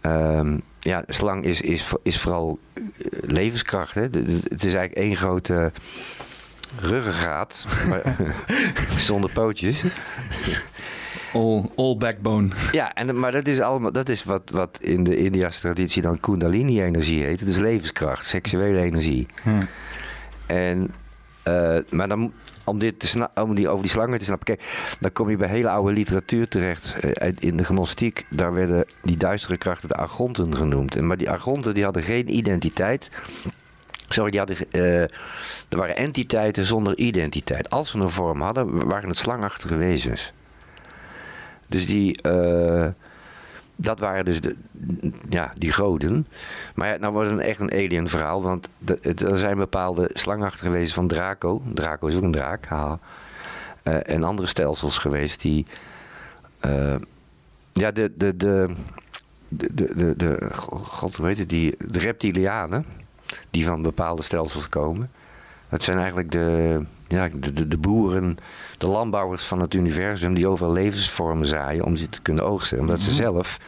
Ehm, 0.00 0.58
ja, 0.80 1.02
slang 1.06 1.44
is, 1.44 1.60
is, 1.60 1.92
is 2.02 2.20
vooral 2.20 2.58
eh, 2.72 2.82
levenskracht. 3.20 3.94
Hè? 3.94 4.02
Het 4.02 4.64
is 4.64 4.74
eigenlijk 4.74 4.94
één 4.94 5.16
grote 5.16 5.72
ruggengraat, 6.76 7.66
maar 7.88 8.16
zonder 8.98 9.30
pootjes. 9.32 9.84
All, 11.32 11.62
all 11.76 11.96
backbone. 11.96 12.48
Ja, 12.72 12.94
en, 12.94 13.18
maar 13.18 13.32
dat 13.32 13.46
is, 13.46 13.60
allemaal, 13.60 13.92
dat 13.92 14.08
is 14.08 14.24
wat, 14.24 14.50
wat 14.50 14.78
in 14.80 15.04
de 15.04 15.16
Indiase 15.16 15.60
traditie 15.60 16.02
dan 16.02 16.20
Kundalini-energie 16.20 17.22
heet. 17.22 17.40
Het 17.40 17.48
is 17.48 17.58
levenskracht, 17.58 18.26
seksuele 18.26 18.80
energie. 18.80 19.26
En, 20.46 20.90
eh, 21.42 21.78
maar 21.90 22.08
dan, 22.08 22.32
om, 22.64 22.78
dit 22.78 22.98
te 22.98 23.28
om 23.34 23.54
die, 23.54 23.68
over 23.68 23.82
die 23.82 23.90
slangen 23.90 24.18
te 24.18 24.24
snappen, 24.24 24.46
kijk, 24.46 24.96
dan 25.00 25.12
kom 25.12 25.30
je 25.30 25.36
bij 25.36 25.48
hele 25.48 25.68
oude 25.68 25.92
literatuur 25.92 26.48
terecht. 26.48 26.94
Eh, 26.94 27.32
in 27.38 27.56
de 27.56 27.64
gnostiek, 27.64 28.26
daar 28.30 28.52
werden 28.52 28.84
die 29.02 29.16
duistere 29.16 29.56
krachten 29.56 29.88
de 29.88 29.94
argonten 29.94 30.56
genoemd. 30.56 30.96
En, 30.96 31.06
maar 31.06 31.16
die 31.16 31.30
argonten 31.30 31.74
die 31.74 31.84
hadden 31.84 32.02
geen 32.02 32.36
identiteit. 32.36 33.10
Sorry, 34.08 34.30
die 34.30 34.38
hadden, 34.38 34.56
eh, 34.70 35.02
er 35.68 35.78
waren 35.78 35.96
entiteiten 35.96 36.66
zonder 36.66 36.98
identiteit. 36.98 37.70
Als 37.70 37.90
ze 37.90 37.98
een 37.98 38.10
vorm 38.10 38.40
hadden, 38.40 38.88
waren 38.88 39.08
het 39.08 39.18
slangachtige 39.18 39.76
wezens. 39.76 40.32
Dus 41.72 41.86
die, 41.86 42.22
eh, 42.22 42.86
dat 43.76 43.98
waren 43.98 44.24
dus 44.24 44.40
de, 44.40 44.56
ja, 45.28 45.52
die 45.56 45.72
goden. 45.72 46.26
Maar 46.74 46.88
ja, 46.88 46.96
nou 46.96 47.12
wordt 47.12 47.30
het 47.30 47.40
echt 47.40 47.60
een 47.60 47.72
alien 47.72 48.08
verhaal. 48.08 48.42
Want 48.42 48.68
er 49.04 49.38
zijn 49.38 49.56
bepaalde 49.56 50.10
slangachtige 50.12 50.70
wezens 50.70 50.94
van 50.94 51.08
Draco. 51.08 51.62
Draco 51.74 52.06
is 52.06 52.14
ook 52.16 52.22
een 52.22 52.32
draak. 52.32 52.66
haha. 52.66 52.98
Eh, 53.82 54.14
en 54.14 54.22
andere 54.22 54.48
stelsels 54.48 54.98
geweest 54.98 55.40
die... 55.40 55.66
eh, 56.60 56.94
ja, 57.72 57.90
de... 57.90 58.12
de, 58.16 58.36
de 58.36 58.74
de, 59.54 59.74
de, 59.74 59.94
de, 59.96 60.16
de, 60.16 60.48
god, 60.54 61.16
hoe 61.16 61.26
heet 61.26 61.38
het, 61.38 61.48
die, 61.48 61.74
de 61.86 61.98
reptilianen, 61.98 62.84
die 63.50 63.66
van 63.66 63.82
bepaalde 63.82 64.22
stelsels 64.22 64.68
komen. 64.68 65.10
Dat 65.72 65.82
zijn 65.82 65.98
eigenlijk 65.98 66.30
de, 66.30 66.80
ja, 67.08 67.28
de, 67.28 67.52
de, 67.52 67.68
de 67.68 67.78
boeren, 67.78 68.36
de 68.78 68.86
landbouwers 68.86 69.44
van 69.44 69.60
het 69.60 69.74
universum... 69.74 70.34
die 70.34 70.48
overal 70.48 70.72
levensvormen 70.72 71.46
zaaien 71.46 71.84
om 71.84 71.96
ze 71.96 72.08
te 72.08 72.22
kunnen 72.22 72.44
oogsten. 72.44 72.80
Omdat 72.80 73.00
ze 73.00 73.10
zelf 73.10 73.58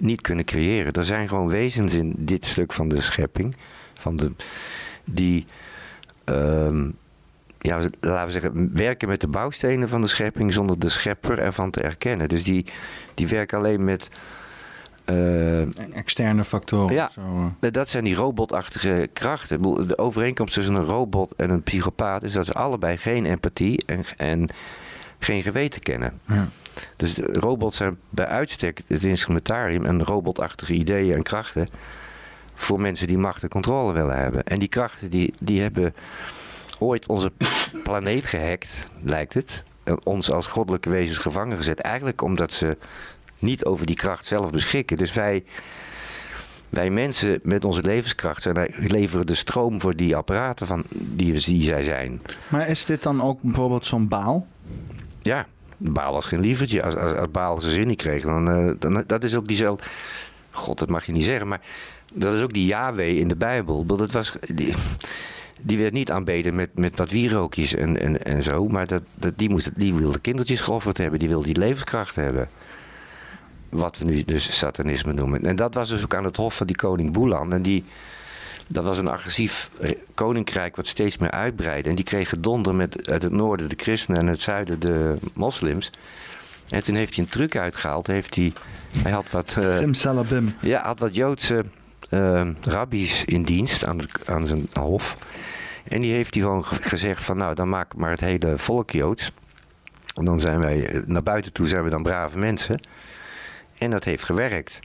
niet 0.00 0.20
kunnen 0.20 0.44
creëren. 0.44 0.92
Er 0.92 1.04
zijn 1.04 1.28
gewoon 1.28 1.48
wezens 1.48 1.94
in 1.94 2.14
dit 2.16 2.44
stuk 2.44 2.72
van 2.72 2.88
de 2.88 3.00
schepping... 3.00 3.56
Van 3.94 4.16
de, 4.16 4.32
die, 5.04 5.46
ehm, 6.24 6.90
ja, 7.58 7.78
laten 8.00 8.26
we 8.26 8.32
zeggen, 8.32 8.70
werken 8.74 9.08
met 9.08 9.20
de 9.20 9.28
bouwstenen 9.28 9.88
van 9.88 10.00
de 10.00 10.06
schepping... 10.06 10.52
zonder 10.52 10.78
de 10.78 10.88
schepper 10.88 11.38
ervan 11.38 11.70
te 11.70 11.80
erkennen. 11.80 12.28
Dus 12.28 12.44
die, 12.44 12.66
die 13.14 13.28
werken 13.28 13.58
alleen 13.58 13.84
met 13.84 14.10
Externe 15.92 16.44
factoren. 16.44 16.94
Ja. 16.94 17.10
Zo. 17.14 17.52
eh. 17.60 17.72
dat 17.72 17.88
zijn 17.88 18.04
die 18.04 18.14
robotachtige 18.14 19.08
krachten. 19.12 19.86
De 19.88 19.98
overeenkomst 19.98 20.54
tussen 20.54 20.74
een 20.74 20.84
robot 20.84 21.32
en 21.36 21.50
een 21.50 21.62
psychopaat 21.62 22.22
is 22.22 22.32
dat 22.32 22.46
ze 22.46 22.52
allebei 22.52 22.96
geen 22.96 23.26
empathie 23.26 23.82
en, 23.86 24.00
en 24.16 24.48
geen 25.18 25.42
geweten 25.42 25.80
kennen. 25.80 26.20
Ja. 26.26 26.48
Dus 26.96 27.18
robots 27.18 27.76
zijn 27.76 27.96
bij 28.10 28.26
uitstek 28.26 28.80
het 28.86 29.04
instrumentarium 29.04 29.84
en 29.84 30.04
robotachtige 30.04 30.72
ideeën 30.72 31.16
en 31.16 31.22
krachten 31.22 31.68
voor 32.54 32.80
mensen 32.80 33.06
die 33.06 33.18
macht 33.18 33.42
en 33.42 33.48
controle 33.48 33.92
willen 33.92 34.18
hebben. 34.18 34.44
En 34.44 34.58
die 34.58 34.68
krachten 34.68 35.10
die, 35.10 35.34
die 35.40 35.60
hebben 35.60 35.94
ooit 36.78 37.08
onze 37.08 37.32
planeet 37.82 38.26
gehackt, 38.26 38.88
lijkt 39.02 39.34
het. 39.34 39.62
En 39.84 40.06
ons 40.06 40.30
als 40.30 40.46
goddelijke 40.46 40.90
wezens 40.90 41.18
gevangen 41.18 41.56
gezet. 41.56 41.80
Eigenlijk 41.80 42.22
omdat 42.22 42.52
ze 42.52 42.76
niet 43.38 43.64
over 43.64 43.86
die 43.86 43.96
kracht 43.96 44.26
zelf 44.26 44.50
beschikken. 44.50 44.96
Dus 44.96 45.12
wij, 45.12 45.44
wij 46.68 46.90
mensen 46.90 47.40
met 47.42 47.64
onze 47.64 47.82
levenskracht 47.82 48.42
zijn, 48.42 48.74
leveren 48.76 49.26
de 49.26 49.34
stroom 49.34 49.80
voor 49.80 49.96
die 49.96 50.16
apparaten 50.16 50.66
van 50.66 50.84
die, 50.90 51.32
die 51.32 51.62
zij 51.62 51.82
zijn. 51.82 52.22
Maar 52.48 52.68
is 52.68 52.84
dit 52.84 53.02
dan 53.02 53.22
ook 53.22 53.42
bijvoorbeeld 53.42 53.86
zo'n 53.86 54.08
baal? 54.08 54.46
Ja, 55.20 55.46
Baal 55.76 56.12
was 56.12 56.24
geen 56.24 56.40
lievertje. 56.40 56.82
Als, 56.82 56.96
als, 56.96 57.16
als 57.16 57.30
Baal 57.30 57.60
zijn 57.60 57.74
zin 57.74 57.86
niet 57.86 58.02
kreeg, 58.02 58.22
dan, 58.22 58.50
eh, 58.50 58.74
dan... 58.78 59.04
Dat 59.06 59.24
is 59.24 59.34
ook 59.34 59.46
diezelfde... 59.46 59.84
God, 60.50 60.78
dat 60.78 60.88
mag 60.88 61.06
je 61.06 61.12
niet 61.12 61.24
zeggen, 61.24 61.48
maar... 61.48 61.60
Dat 62.14 62.34
is 62.34 62.42
ook 62.42 62.52
die 62.52 62.66
Yahweh 62.66 63.18
in 63.18 63.28
de 63.28 63.36
Bijbel. 63.36 63.86
Dat 63.86 64.10
was, 64.10 64.36
die, 64.40 64.74
die 65.60 65.78
werd 65.78 65.92
niet 65.92 66.10
aanbeden 66.10 66.54
met, 66.54 66.70
met 66.74 66.96
wat 66.96 67.10
wierookjes 67.10 67.74
en, 67.74 68.00
en, 68.00 68.24
en 68.24 68.42
zo. 68.42 68.68
Maar 68.68 68.86
dat, 68.86 69.02
dat, 69.14 69.38
die, 69.38 69.48
moest, 69.48 69.70
die 69.74 69.94
wilde 69.94 70.18
kindertjes 70.18 70.60
geofferd 70.60 70.98
hebben. 70.98 71.18
Die 71.18 71.28
wilde 71.28 71.46
die 71.46 71.58
levenskracht 71.58 72.14
hebben. 72.14 72.48
Wat 73.68 73.98
we 73.98 74.04
nu 74.04 74.22
dus 74.22 74.56
satanisme 74.58 75.12
noemen. 75.12 75.44
En 75.46 75.56
dat 75.56 75.74
was 75.74 75.88
dus 75.88 76.02
ook 76.02 76.14
aan 76.14 76.24
het 76.24 76.36
hof 76.36 76.56
van 76.56 76.66
die 76.66 76.76
koning 76.76 77.12
Boelan. 77.12 77.52
En 77.52 77.62
die... 77.62 77.84
Dat 78.68 78.84
was 78.84 78.98
een 78.98 79.08
agressief 79.08 79.70
eh, 79.80 79.90
koninkrijk 80.14 80.76
wat 80.76 80.86
steeds 80.86 81.16
meer 81.16 81.30
uitbreidde. 81.30 81.88
En 81.88 81.94
die 81.94 82.04
kregen 82.04 82.40
donder 82.42 82.74
met 82.74 83.08
uit 83.10 83.22
het 83.22 83.32
noorden 83.32 83.68
de 83.68 83.74
christenen 83.78 84.20
en 84.20 84.26
het 84.26 84.40
zuiden 84.40 84.80
de 84.80 85.14
moslims. 85.34 85.90
En 86.68 86.84
toen 86.84 86.94
heeft 86.94 87.14
hij 87.14 87.24
een 87.24 87.30
truc 87.30 87.56
uitgehaald. 87.56 88.06
Heeft 88.06 88.34
hij, 88.34 88.52
hij 89.02 89.12
had 89.12 89.30
wat, 89.30 89.56
eh, 89.58 89.76
Simsalabim. 89.76 90.52
ja, 90.60 90.82
had 90.82 90.98
wat 90.98 91.14
Joodse 91.14 91.64
eh, 92.08 92.48
rabbies 92.62 93.24
in 93.24 93.42
dienst 93.42 93.84
aan, 93.84 93.96
de- 93.96 94.08
aan 94.24 94.46
zijn 94.46 94.68
hof. 94.72 95.16
En 95.88 96.00
die 96.00 96.12
heeft 96.12 96.34
hij 96.34 96.42
gewoon 96.42 96.64
ge- 96.64 96.82
gezegd 96.82 97.24
van 97.24 97.36
nou, 97.36 97.54
dan 97.54 97.68
maak 97.68 97.94
maar 97.96 98.10
het 98.10 98.20
hele 98.20 98.58
volk 98.58 98.90
Joods. 98.90 99.32
En 100.14 100.24
dan 100.24 100.40
zijn 100.40 100.58
wij, 100.58 101.02
naar 101.06 101.22
buiten 101.22 101.52
toe 101.52 101.66
zijn 101.68 101.84
we 101.84 101.90
dan 101.90 102.02
brave 102.02 102.38
mensen. 102.38 102.80
En 103.78 103.90
dat 103.90 104.04
heeft 104.04 104.24
gewerkt. 104.24 104.78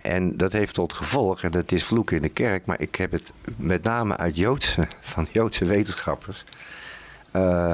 En 0.00 0.36
dat 0.36 0.52
heeft 0.52 0.74
tot 0.74 0.92
gevolg, 0.92 1.42
en 1.42 1.50
dat 1.50 1.72
is 1.72 1.84
vloeken 1.84 2.16
in 2.16 2.22
de 2.22 2.28
kerk, 2.28 2.66
maar 2.66 2.80
ik 2.80 2.94
heb 2.94 3.12
het 3.12 3.32
met 3.56 3.82
name 3.82 4.16
uit 4.16 4.36
Joodse, 4.36 4.88
van 5.12 5.26
Joodse 5.32 5.64
wetenschappers. 5.64 6.44
eh, 7.30 7.72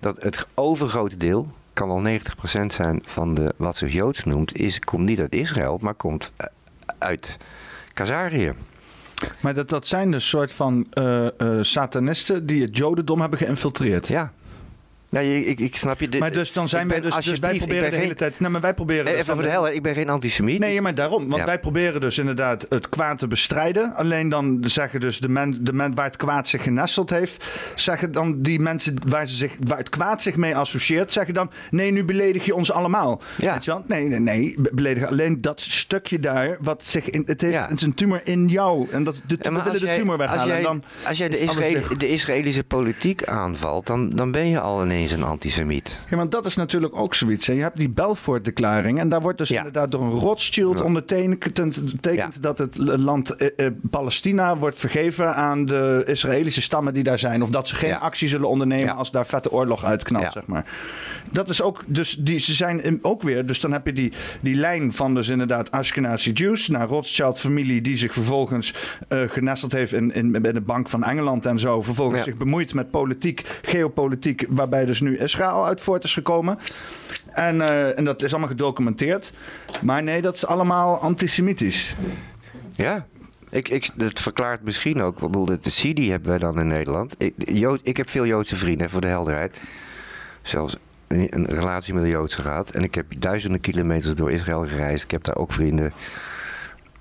dat 0.00 0.22
het 0.22 0.46
overgrote 0.54 1.16
deel, 1.16 1.52
kan 1.72 1.88
wel 1.88 2.18
90% 2.18 2.66
zijn 2.66 3.00
van 3.04 3.34
de, 3.34 3.54
wat 3.56 3.76
zich 3.76 3.92
Joods 3.92 4.24
noemt, 4.24 4.58
is, 4.58 4.78
komt 4.78 5.04
niet 5.04 5.20
uit 5.20 5.34
Israël, 5.34 5.78
maar 5.80 5.94
komt 5.94 6.32
eh, 6.36 6.46
uit 6.98 7.36
Kazarië. 7.92 8.52
Maar 9.40 9.54
dat, 9.54 9.68
dat 9.68 9.86
zijn 9.86 10.10
dus 10.10 10.28
soort 10.28 10.52
van 10.52 10.86
eh, 10.90 11.26
satanisten 11.60 12.46
die 12.46 12.62
het 12.62 12.76
jodendom 12.76 13.20
hebben 13.20 13.38
geïnfiltreerd. 13.38 14.08
Ja. 14.08 14.32
Je- 15.20 15.44
ik, 15.46 15.60
ik 15.60 15.76
snap 15.76 16.00
je. 16.00 16.08
Maar 16.18 16.32
dus 16.32 16.52
dan 16.52 16.68
zijn 16.68 16.82
ik 16.82 16.88
wij 16.90 17.00
ben 17.00 17.10
dus, 17.10 17.24
dus 17.24 17.38
wij 17.38 17.56
proberen 17.56 17.82
de 17.84 17.90
ben 17.90 17.94
hele 17.98 18.06
geen- 18.06 18.16
tijd. 18.16 18.40
Nee, 18.40 18.50
maar 18.50 18.60
wij 18.60 18.74
proberen. 18.74 19.06
Eh, 19.06 19.10
dus 19.10 19.20
Even 19.20 19.34
voor 19.34 19.42
de 19.42 19.48
hel, 19.48 19.68
ik 19.68 19.82
ben 19.82 19.94
geen 19.94 20.08
antisemiet. 20.08 20.58
Nee, 20.58 20.80
maar 20.80 20.94
daarom. 20.94 21.22
Want 21.28 21.40
Ja. 21.40 21.44
wij 21.46 21.58
proberen 21.60 22.00
dus 22.00 22.18
inderdaad 22.18 22.66
het 22.68 22.88
kwaad 22.88 23.18
te 23.18 23.26
bestrijden. 23.26 23.94
Alleen 23.94 24.28
dan 24.28 24.58
zeggen 24.66 25.00
dus 25.00 25.18
de 25.18 25.28
mensen 25.28 25.64
de 25.64 25.72
men 25.72 25.94
waar 25.94 26.04
het 26.04 26.16
kwaad 26.16 26.48
zich 26.48 26.62
genesteld 26.62 27.10
heeft... 27.10 27.44
zeggen 27.74 28.12
dan 28.12 28.42
die 28.42 28.60
mensen 28.60 28.94
waar, 29.08 29.26
ze 29.28 29.34
zich, 29.36 29.52
waar 29.66 29.78
het 29.78 29.88
kwaad 29.88 30.22
zich 30.22 30.36
mee 30.36 30.56
associeert... 30.56 31.12
zeggen 31.12 31.34
dan, 31.34 31.50
nee, 31.70 31.90
nu 31.90 32.04
beledig 32.04 32.44
je 32.44 32.54
ons 32.54 32.72
allemaal. 32.72 33.22
Ja. 33.38 33.52
Weet 33.52 33.64
je 33.64 33.70
wel? 33.70 33.84
Nee, 33.86 34.04
nee, 34.08 34.20
nee. 34.20 34.54
be- 34.58 34.70
Beledigen 34.74 35.08
alleen 35.08 35.40
dat 35.40 35.60
stukje 35.60 36.20
daar... 36.20 36.56
wat 36.60 36.84
zich 36.84 37.10
in, 37.10 37.22
het 37.26 37.40
heeft 37.40 37.54
Ja. 37.54 37.62
het 37.68 37.76
is 37.76 37.82
een 37.82 37.94
tumor 37.94 38.20
in 38.24 38.48
jou. 38.48 38.88
En 38.90 39.04
dat, 39.04 39.20
de, 39.26 39.36
we 39.40 39.50
maar 39.50 39.64
willen 39.64 39.80
de 39.80 39.86
jij- 39.86 39.98
tumor 39.98 40.18
als 40.18 40.20
weghalen. 40.30 40.46
jij, 40.46 40.56
en 40.56 40.62
dan 40.62 40.82
als 41.08 41.18
jij 41.18 41.28
de, 41.28 41.94
de 41.98 42.08
Israëlische 42.08 42.64
politiek 42.64 43.24
aanvalt, 43.24 43.86
dan, 43.86 44.10
dan 44.10 44.30
ben 44.32 44.48
je 44.48 44.60
al 44.60 44.80
ineens 45.02 45.16
een 45.22 45.28
antisemiet. 45.30 46.06
Ja, 46.10 46.16
want 46.16 46.30
dat 46.32 46.46
is 46.46 46.56
natuurlijk 46.56 46.96
ook 46.96 47.14
zoiets. 47.14 47.46
Hè. 47.46 47.52
Je 47.52 47.62
hebt 47.62 47.76
die 47.76 47.88
Belfort-declaring. 47.88 48.98
En 48.98 49.08
daar 49.08 49.20
wordt 49.20 49.38
dus 49.38 49.48
Ja. 49.48 49.56
inderdaad 49.56 49.90
door 49.90 50.02
een 50.02 50.10
Rothschild 50.10 50.78
Ja. 50.78 50.84
ondertekend 50.84 51.58
Ja. 52.12 52.28
dat 52.40 52.58
het 52.58 52.76
land 52.78 53.36
eh, 53.36 53.66
eh, 53.66 53.72
Palestina 53.90 54.56
wordt 54.56 54.78
vergeven 54.78 55.34
aan 55.34 55.66
de 55.66 56.02
Israëlische 56.06 56.62
stammen 56.62 56.94
die 56.94 57.02
daar 57.02 57.18
zijn. 57.18 57.42
Of 57.42 57.50
dat 57.50 57.68
ze 57.68 57.74
geen 57.74 57.98
actie 57.98 58.28
zullen 58.28 58.48
ondernemen 58.48 58.94
als 58.96 59.10
daar 59.10 59.26
vette 59.26 59.52
oorlog 59.52 59.84
uitknalt, 59.84 60.24
Ja. 60.24 60.30
zeg 60.30 60.46
maar. 60.46 60.64
Dat 61.30 61.48
is 61.48 61.62
ook, 61.62 61.82
dus 61.86 62.16
die, 62.16 62.38
ze 62.38 62.54
zijn 62.54 62.82
in- 62.84 62.98
ook 63.02 63.22
weer, 63.22 63.46
dus 63.46 63.60
dan 63.60 63.72
heb 63.72 63.86
je 63.86 63.92
die, 63.92 64.12
die 64.40 64.54
lijn 64.54 64.92
van 64.92 65.14
dus 65.14 65.28
inderdaad 65.28 65.70
Ashkenazi 65.70 66.32
Jews 66.32 66.68
naar 66.68 66.86
Rothschild-familie 66.88 67.80
die 67.80 67.96
zich 67.96 68.12
vervolgens 68.12 68.74
eh 69.08 69.20
genesteld 69.28 69.72
heeft 69.72 69.92
in, 69.92 70.14
in, 70.14 70.42
bij 70.42 70.52
de 70.52 70.60
Bank 70.60 70.88
van 70.88 71.04
Engeland 71.04 71.46
en 71.46 71.58
zo. 71.58 71.82
Vervolgens 71.82 72.22
zich 72.22 72.36
bemoeit 72.36 72.74
met 72.74 72.90
politiek, 72.90 73.42
geopolitiek, 73.62 74.46
waarbij 74.48 74.84
dus 74.92 75.00
nu 75.00 75.18
Israël 75.18 75.66
uit 75.66 75.80
voort 75.80 76.04
is 76.04 76.12
gekomen. 76.12 76.58
En, 77.32 77.60
eh, 77.68 77.98
en 77.98 78.04
dat 78.04 78.22
is 78.22 78.30
allemaal 78.30 78.48
gedocumenteerd. 78.48 79.32
Maar 79.80 80.02
nee, 80.02 80.22
dat 80.22 80.34
is 80.34 80.46
allemaal 80.46 80.98
antisemitisch. 80.98 81.96
Ja. 82.72 83.06
Ik, 83.50 83.68
ik, 83.68 83.90
dat 83.94 84.20
verklaart 84.20 84.62
misschien 84.62 85.02
ook. 85.02 85.14
Ik 85.14 85.20
bedoel, 85.26 85.44
de 85.44 85.58
Sidi 85.70 86.10
hebben 86.10 86.28
wij 86.28 86.38
dan 86.38 86.60
in 86.60 86.66
Nederland. 86.66 87.14
Ik, 87.18 87.34
Jood, 87.36 87.80
ik 87.82 87.96
heb 87.96 88.10
veel 88.10 88.26
Joodse 88.26 88.56
vrienden, 88.56 88.90
voor 88.90 89.00
de 89.00 89.06
helderheid. 89.06 89.60
Zelfs 90.42 90.76
een, 91.08 91.26
een 91.30 91.46
relatie 91.46 91.94
met 91.94 92.02
een 92.02 92.08
Joodse 92.08 92.40
gehad. 92.42 92.70
En 92.70 92.82
ik 92.82 92.94
heb 92.94 93.20
duizenden 93.20 93.60
kilometers 93.60 94.14
door 94.14 94.30
Israël 94.30 94.66
gereisd. 94.66 95.04
Ik 95.04 95.10
heb 95.10 95.24
daar 95.24 95.36
ook 95.36 95.52
vrienden. 95.52 95.92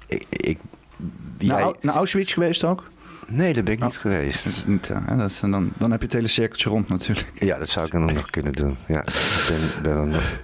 Ik, 0.08 0.26
ik, 0.30 0.58
Naar, 0.98 1.08
jij- 1.38 1.62
Au- 1.62 1.76
naar 1.82 1.96
Auschwitz 1.96 2.34
geweest 2.34 2.64
ook? 2.64 2.90
Nee, 3.32 3.54
daar 3.54 3.64
ben 3.64 3.74
ik 3.74 3.80
niet 3.80 3.90
Oh. 3.96 3.98
geweest. 4.00 4.44
Dat 4.44 4.54
is 4.54 4.66
niet, 4.66 4.90
eh, 4.90 4.98
hè, 5.06 5.18
dat 5.18 5.30
is, 5.30 5.40
dan, 5.40 5.72
dan 5.78 5.92
heb 5.92 6.00
je 6.00 6.06
het 6.06 6.16
hele 6.16 6.28
cirkeltje 6.28 6.70
rond 6.70 6.90
natuurlijk. 6.90 7.32
Ja, 7.40 7.58
dat 7.58 7.70
zou 7.70 7.86
ik 7.86 7.92
dan 7.92 8.14
nog 8.14 8.30
kunnen 8.30 8.54
doen. 8.54 8.78
Ja, 8.88 9.02
ik 9.06 9.46
ben, 9.50 9.84
ben 9.84 9.96
dan 9.96 10.10
nog 10.10 10.40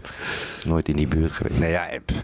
nooit 0.65 0.87
in 0.87 0.95
die 0.95 1.07
buurt 1.07 1.31
geweest. 1.31 1.59
Nee, 1.59 1.71
ja, 1.71 1.89
pff. 2.05 2.21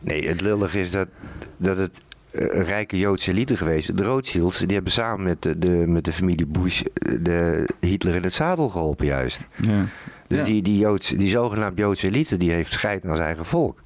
nee 0.00 0.28
het 0.28 0.40
lullig 0.40 0.74
is 0.74 0.90
dat, 0.90 1.08
dat 1.56 1.78
het 1.78 2.00
eh, 2.30 2.62
rijke 2.66 2.98
Joodse 2.98 3.30
elite 3.30 3.56
geweest. 3.56 3.96
De 3.96 4.04
Rothschilds, 4.04 4.58
die 4.58 4.74
hebben 4.74 4.92
samen 4.92 5.24
met 5.24 5.42
de, 5.42 5.58
de, 5.58 5.68
met 5.68 6.04
de 6.04 6.12
familie 6.12 6.46
Bush 6.46 6.80
eh, 6.80 7.14
de 7.20 7.68
Hitler 7.80 8.14
in 8.14 8.22
het 8.22 8.32
zadel 8.32 8.68
geholpen 8.68 9.06
juist. 9.06 9.46
Ja. 9.62 9.84
Dus 10.26 10.38
Ja. 10.38 10.44
die, 10.44 10.62
die, 10.62 10.78
Joodse, 10.78 11.16
die 11.16 11.28
zogenaamd 11.28 11.78
Joodse 11.78 12.06
elite, 12.06 12.36
die 12.36 12.50
heeft 12.50 12.72
scheid 12.72 13.04
aan 13.06 13.14
zijn 13.14 13.26
eigen 13.28 13.46
volk. 13.46 13.80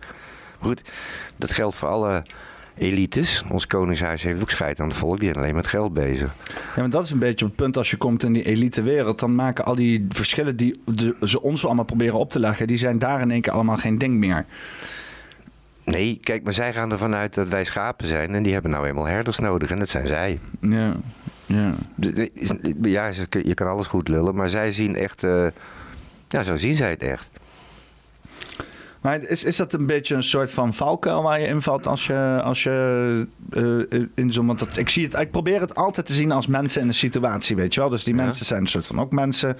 Maar 0.58 0.68
goed, 0.70 0.82
dat 1.36 1.52
geldt 1.52 1.76
voor 1.76 1.88
alle 1.88 2.24
elites. 2.76 3.44
Ons 3.50 3.66
koningshuis 3.66 4.22
heeft 4.22 4.42
ook 4.42 4.50
scheid 4.50 4.80
aan 4.80 4.88
het 4.88 4.96
volk. 4.96 5.16
Die 5.18 5.28
zijn 5.32 5.44
alleen 5.44 5.54
met 5.54 5.66
geld 5.66 5.94
bezig. 5.94 6.34
Ja, 6.48 6.80
maar 6.80 6.90
dat 6.90 7.04
is 7.04 7.10
een 7.10 7.18
beetje 7.18 7.44
het 7.44 7.56
punt 7.56 7.76
als 7.76 7.90
je 7.90 7.96
komt 7.96 8.22
in 8.22 8.32
die 8.32 8.44
elite 8.44 8.82
wereld. 8.82 9.18
Dan 9.18 9.34
maken 9.34 9.64
al 9.64 9.74
die 9.74 10.06
verschillen 10.08 10.56
die 10.56 10.80
ze 11.22 11.42
ons 11.42 11.64
allemaal 11.66 11.84
proberen 11.84 12.18
op 12.18 12.30
te 12.30 12.40
leggen, 12.40 12.66
die 12.66 12.78
zijn 12.78 12.98
daar 12.98 13.20
in 13.20 13.30
één 13.30 13.40
keer 13.40 13.52
allemaal 13.52 13.76
geen 13.76 13.98
ding 13.98 14.14
meer. 14.14 14.44
Nee, 15.84 16.18
kijk, 16.22 16.42
maar 16.42 16.52
zij 16.52 16.72
gaan 16.72 16.92
ervan 16.92 17.14
uit 17.14 17.34
dat 17.34 17.48
wij 17.48 17.64
schapen 17.64 18.06
zijn. 18.06 18.34
En 18.34 18.42
die 18.42 18.52
hebben 18.52 18.70
nou 18.70 18.86
eenmaal 18.86 19.06
herders 19.06 19.38
nodig. 19.38 19.70
En 19.70 19.78
dat 19.78 19.88
zijn 19.88 20.06
zij. 20.06 20.38
Ja, 20.60 20.96
ja. 21.46 21.74
Ja, 22.82 23.10
je 23.42 23.54
kan 23.54 23.66
alles 23.66 23.86
goed 23.86 24.08
lullen, 24.08 24.34
maar 24.34 24.48
zij 24.48 24.72
zien 24.72 24.96
echt. 24.96 25.24
eh, 25.24 25.46
ja, 26.28 26.42
zo 26.42 26.56
zien 26.56 26.74
zij 26.76 26.90
het 26.90 27.02
echt. 27.02 27.30
Maar 29.02 29.20
is, 29.20 29.44
is 29.44 29.56
dat 29.56 29.72
een 29.74 29.86
beetje 29.86 30.14
een 30.14 30.22
soort 30.22 30.52
van 30.52 30.74
valkuil 30.74 31.22
waar 31.22 31.40
je 31.40 31.46
invalt 31.46 31.86
als 31.86 32.06
je, 32.06 32.40
als 32.44 32.62
je 32.62 33.26
eh, 33.50 34.00
in 34.14 34.32
zo'n... 34.32 34.46
Want 34.46 34.58
dat, 34.58 34.76
ik, 34.76 34.88
zie 34.88 35.04
het, 35.04 35.14
ik 35.18 35.30
probeer 35.30 35.60
het 35.60 35.74
altijd 35.74 36.06
te 36.06 36.12
zien 36.12 36.32
als 36.32 36.46
mensen 36.46 36.80
in 36.82 36.88
een 36.88 36.94
situatie, 36.94 37.56
weet 37.56 37.74
je 37.74 37.80
wel. 37.80 37.88
Dus 37.90 38.04
die 38.04 38.14
Ja. 38.14 38.22
mensen 38.22 38.46
zijn 38.46 38.60
een 38.60 38.66
soort 38.66 38.86
van 38.86 39.00
ook 39.00 39.12
mensen. 39.12 39.56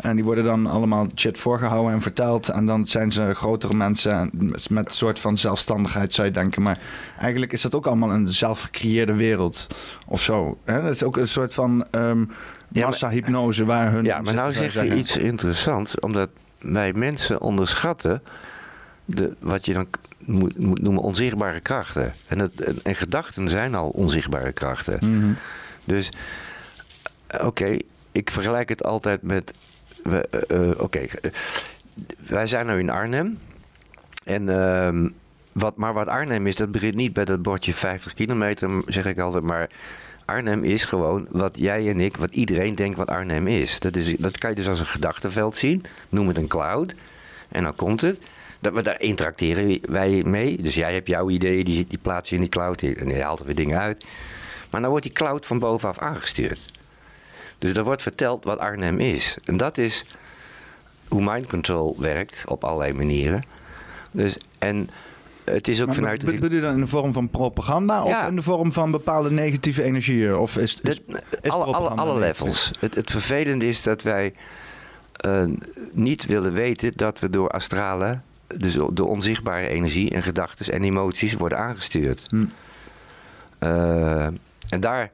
En 0.00 0.14
die 0.16 0.24
worden 0.24 0.44
dan 0.44 0.66
allemaal 0.66 1.06
shit 1.14 1.38
voorgehouden 1.38 1.92
en 1.92 2.02
verteld. 2.02 2.48
En 2.48 2.66
dan 2.66 2.86
zijn 2.86 3.12
ze 3.12 3.34
grotere 3.34 3.74
mensen 3.74 4.30
met, 4.68 4.86
een 4.86 4.92
soort 4.92 5.18
van 5.18 5.38
zelfstandigheid, 5.38 6.14
zou 6.14 6.26
je 6.26 6.32
denken. 6.32 6.62
Maar 6.62 6.78
eigenlijk 7.18 7.52
is 7.52 7.62
dat 7.62 7.74
ook 7.74 7.86
allemaal 7.86 8.10
een 8.10 8.28
zelfgecreëerde 8.32 9.14
wereld 9.14 9.66
of 10.06 10.22
zo. 10.22 10.58
Hè? 10.64 10.82
Dat 10.82 10.94
is 10.94 11.02
ook 11.02 11.16
een 11.16 11.28
soort 11.28 11.54
van 11.54 11.76
maar- 11.76 12.16
massa-hypnose 12.70 13.64
waar 13.64 13.92
hun... 13.92 14.04
Ja, 14.04 14.20
maar 14.20 14.34
nou 14.34 14.52
zeg 14.52 14.64
je 14.64 14.70
zeggen. 14.70 14.98
iets 14.98 15.16
interessants, 15.16 16.00
omdat 16.00 16.28
wij 16.60 16.92
mensen 16.92 17.40
onderschatten. 17.40 18.22
De, 19.08 19.34
wat 19.38 19.66
je 19.66 19.72
dan 19.72 19.86
moet, 20.18 20.58
moet 20.58 20.82
noemen 20.82 21.02
onzichtbare 21.02 21.60
krachten. 21.60 22.14
En, 22.26 22.38
het, 22.38 22.60
en, 22.60 22.78
en 22.82 22.94
gedachten 22.94 23.48
zijn 23.48 23.74
al 23.74 23.88
onzichtbare 23.88 24.52
krachten. 24.52 24.98
Mhm. 25.18 25.32
Dus, 25.84 26.10
eh, 27.26 27.46
oké, 27.46 27.76
ik 28.12 28.30
vergelijk 28.30 28.68
het 28.68 28.84
altijd 28.84 29.22
met. 29.22 29.52
eh, 30.02 30.18
eh, 30.48 30.80
oké, 30.80 31.00
wij 32.28 32.46
zijn 32.46 32.66
nu 32.66 32.78
in 32.78 32.90
Arnhem. 32.90 33.38
En 34.24 34.48
ehm, 34.48 35.08
wat, 35.52 35.76
maar 35.76 35.94
wat 35.94 36.08
Arnhem 36.08 36.46
is, 36.46 36.56
dat 36.56 36.70
begint 36.72 36.94
niet 36.94 37.12
bij 37.12 37.24
dat 37.24 37.42
bordje 37.42 37.74
50 37.74 38.14
kilometer, 38.14 38.82
zeg 38.86 39.06
ik 39.06 39.18
altijd. 39.18 39.44
Maar 39.44 39.70
Arnhem 40.24 40.62
is 40.64 40.84
gewoon 40.84 41.26
wat 41.30 41.58
jij 41.58 41.88
en 41.90 42.00
ik, 42.00 42.16
wat 42.16 42.34
iedereen 42.34 42.74
denkt 42.74 42.96
wat 42.96 43.08
Arnhem 43.10 43.46
is. 43.46 43.78
Dat, 43.78 43.96
is, 43.96 44.16
dat 44.16 44.38
kan 44.38 44.50
je 44.50 44.56
dus 44.56 44.68
als 44.68 44.80
een 44.80 44.86
gedachtenveld 44.86 45.56
zien. 45.56 45.84
Noem 46.08 46.28
het 46.28 46.36
een 46.36 46.46
cloud. 46.46 46.94
En 47.48 47.62
dan 47.62 47.74
komt 47.74 48.00
het. 48.00 48.20
Dat 48.66 48.74
we 48.74 48.82
daar 48.82 49.00
interacteren 49.00 49.78
wij 49.82 50.22
mee. 50.24 50.62
Dus 50.62 50.74
jij 50.74 50.92
hebt 50.92 51.08
jouw 51.08 51.30
ideeën, 51.30 51.64
die, 51.64 51.86
die 51.88 51.98
plaats 51.98 52.28
je 52.28 52.34
in 52.34 52.40
die 52.40 52.50
cloud. 52.50 52.82
En 52.82 53.08
je 53.08 53.22
haalt 53.22 53.40
er 53.40 53.46
weer 53.46 53.54
dingen 53.54 53.78
uit. 53.78 54.04
Maar 54.70 54.80
dan 54.80 54.90
wordt 54.90 55.04
die 55.04 55.14
cloud 55.14 55.46
van 55.46 55.58
bovenaf 55.58 55.98
aangestuurd. 55.98 56.72
Dus 57.58 57.72
er 57.74 57.84
wordt 57.84 58.02
verteld 58.02 58.44
wat 58.44 58.58
Arnhem 58.58 58.98
is. 59.00 59.36
En 59.44 59.56
dat 59.56 59.78
is 59.78 60.04
hoe 61.08 61.22
mind 61.32 61.46
control 61.46 61.96
werkt 61.98 62.42
op 62.46 62.64
allerlei 62.64 62.92
manieren. 62.92 63.42
Dus, 64.10 64.38
en 64.58 64.88
het 65.44 65.68
is 65.68 65.80
ook 65.80 65.86
Maar 65.86 65.94
vanuit... 65.94 66.24
Bedoel 66.24 66.50
je 66.52 66.60
dan 66.60 66.74
in 66.74 66.80
de 66.80 66.86
vorm 66.86 67.12
van 67.12 67.28
propaganda 67.30 68.02
of 68.02 68.10
Ja. 68.10 68.26
in 68.26 68.36
de 68.36 68.42
vorm 68.42 68.72
van 68.72 68.90
bepaalde 68.90 69.30
negatieve 69.30 69.82
energieën? 69.82 70.36
Of 70.36 70.56
is, 70.56 70.78
is, 70.80 71.00
Dat- 71.06 71.22
is 71.42 71.50
alle, 71.50 71.64
alle, 71.64 71.88
alle 71.88 72.18
levels. 72.18 72.72
Het, 72.80 72.94
het 72.94 73.10
vervelende 73.10 73.68
is 73.68 73.82
dat 73.82 74.02
wij 74.02 74.34
eh, 75.12 75.44
niet 75.92 76.26
willen 76.26 76.52
weten 76.52 76.92
dat 76.96 77.18
we 77.18 77.30
door 77.30 77.48
astrale, 77.48 78.20
dus 78.56 78.78
de 78.92 79.04
onzichtbare 79.04 79.68
energie 79.68 80.10
en 80.10 80.22
gedachten 80.22 80.72
en 80.72 80.82
emoties 80.82 81.34
worden 81.34 81.58
aangestuurd. 81.58 82.24
Hm. 82.28 82.46
Eh, 83.58 84.26
en 84.68 84.80
daar 84.80 85.10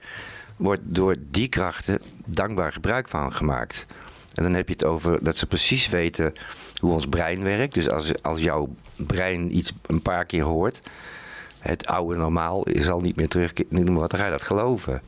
wordt 0.57 0.81
door 0.85 1.17
die 1.31 1.49
krachten 1.49 2.01
dankbaar 2.27 2.73
gebruik 2.73 3.09
van 3.09 3.33
gemaakt. 3.33 3.87
En 4.35 4.43
dan 4.43 4.55
heb 4.55 4.67
je 4.69 4.73
het 4.73 4.85
over 4.85 5.25
dat 5.25 5.37
ze 5.37 5.47
precies 5.47 5.89
weten 5.89 6.33
hoe 6.79 6.93
ons 6.93 7.07
brein 7.07 7.43
werkt. 7.43 7.75
Dus 7.75 7.89
als, 7.89 8.23
als 8.23 8.43
jouw 8.43 8.75
brein 8.97 9.57
iets 9.57 9.73
een 9.87 10.03
paar 10.03 10.25
keer 10.25 10.43
hoort, 10.43 10.81
het 11.59 11.87
oude 11.87 12.17
normaal 12.17 12.67
zal 12.73 13.01
niet 13.01 13.17
meer 13.17 13.29
terug, 13.29 13.53
noem 13.69 13.85
maar 13.85 13.95
wat, 13.95 14.11
dan 14.11 14.21
ga 14.21 14.27
je 14.27 14.33
dat 14.33 14.43
geloven. 14.43 15.03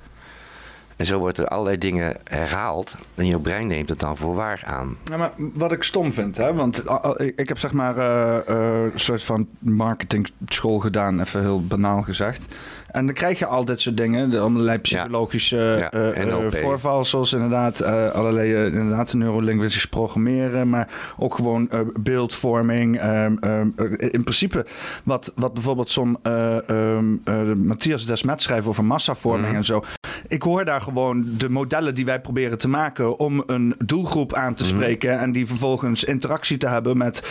En 0.97 1.07
zo 1.07 1.19
wordt 1.19 1.39
er 1.39 1.49
allerlei 1.49 1.79
dingen 1.79 2.17
herhaald 2.25 2.95
en 3.15 3.27
je 3.27 3.39
brein 3.39 3.67
neemt 3.67 3.89
het 3.89 4.01
dan 4.01 4.17
voor 4.17 4.35
waar 4.35 4.63
aan. 4.65 4.97
Ja, 5.05 5.17
maar 5.17 5.33
wat 5.37 5.73
ik 5.73 5.83
stom 5.83 6.13
vind, 6.13 6.37
hè? 6.37 6.55
want 6.55 6.85
uh, 6.85 7.05
uh, 7.19 7.33
ik 7.37 7.49
heb 7.49 7.59
zeg 7.59 7.73
maar 7.73 7.99
eh, 7.99 8.37
eh, 8.49 8.93
een 8.93 9.01
soort 9.01 9.23
van 9.23 9.49
marketing 9.59 10.31
school 10.49 10.79
gedaan, 10.79 11.21
even 11.21 11.41
heel 11.41 11.67
banaal 11.67 12.03
gezegd. 12.03 12.55
En 12.95 13.07
dan 13.07 13.15
krijg 13.15 13.39
je 13.39 13.47
al 13.47 13.65
dit 13.65 13.81
soort 13.81 13.97
dingen, 13.97 14.31
de 14.31 14.39
allerlei 14.39 14.79
psychologische 14.79 15.57
Ja, 15.57 15.91
eh, 15.91 16.33
eh, 16.33 16.53
voorvalsels, 16.63 17.33
inderdaad, 17.33 17.81
eh, 17.81 18.11
allerlei 18.11 18.67
inderdaad 18.67 19.15
neurolinguistisch 19.15 19.87
programmeren, 19.87 20.69
maar 20.69 20.89
ook 21.19 21.35
gewoon 21.35 21.69
beeldvorming. 22.01 22.99
ehm, 23.01 23.37
ehm, 23.41 23.69
eh, 23.77 24.09
in 24.11 24.23
principe, 24.23 24.67
wat, 25.05 25.33
wat 25.35 25.53
bijvoorbeeld 25.55 25.91
zo'n 25.91 26.19
eh, 26.23 26.69
ehm, 26.69 27.15
eh, 27.25 27.43
Matthias 27.57 28.07
Desmet 28.07 28.43
schrijft 28.43 28.67
over 28.67 28.85
massavorming 28.85 29.47
Mhm. 29.49 29.57
en 29.57 29.65
zo. 29.65 29.85
Ik 30.29 30.43
hoor 30.43 30.65
daar 30.65 30.81
gewoon 30.81 31.25
de 31.39 31.49
modellen 31.49 31.95
die 31.95 32.05
wij 32.05 32.21
proberen 32.21 32.59
te 32.59 32.69
maken 32.69 33.19
om 33.19 33.43
een 33.47 33.75
doelgroep 33.85 34.35
aan 34.35 34.55
te 34.55 34.65
Mhm. 34.65 34.73
spreken 34.75 35.19
en 35.19 35.33
die 35.33 35.47
vervolgens 35.47 36.05
interactie 36.05 36.57
te 36.57 36.67
hebben 36.69 36.97
met 36.99 37.23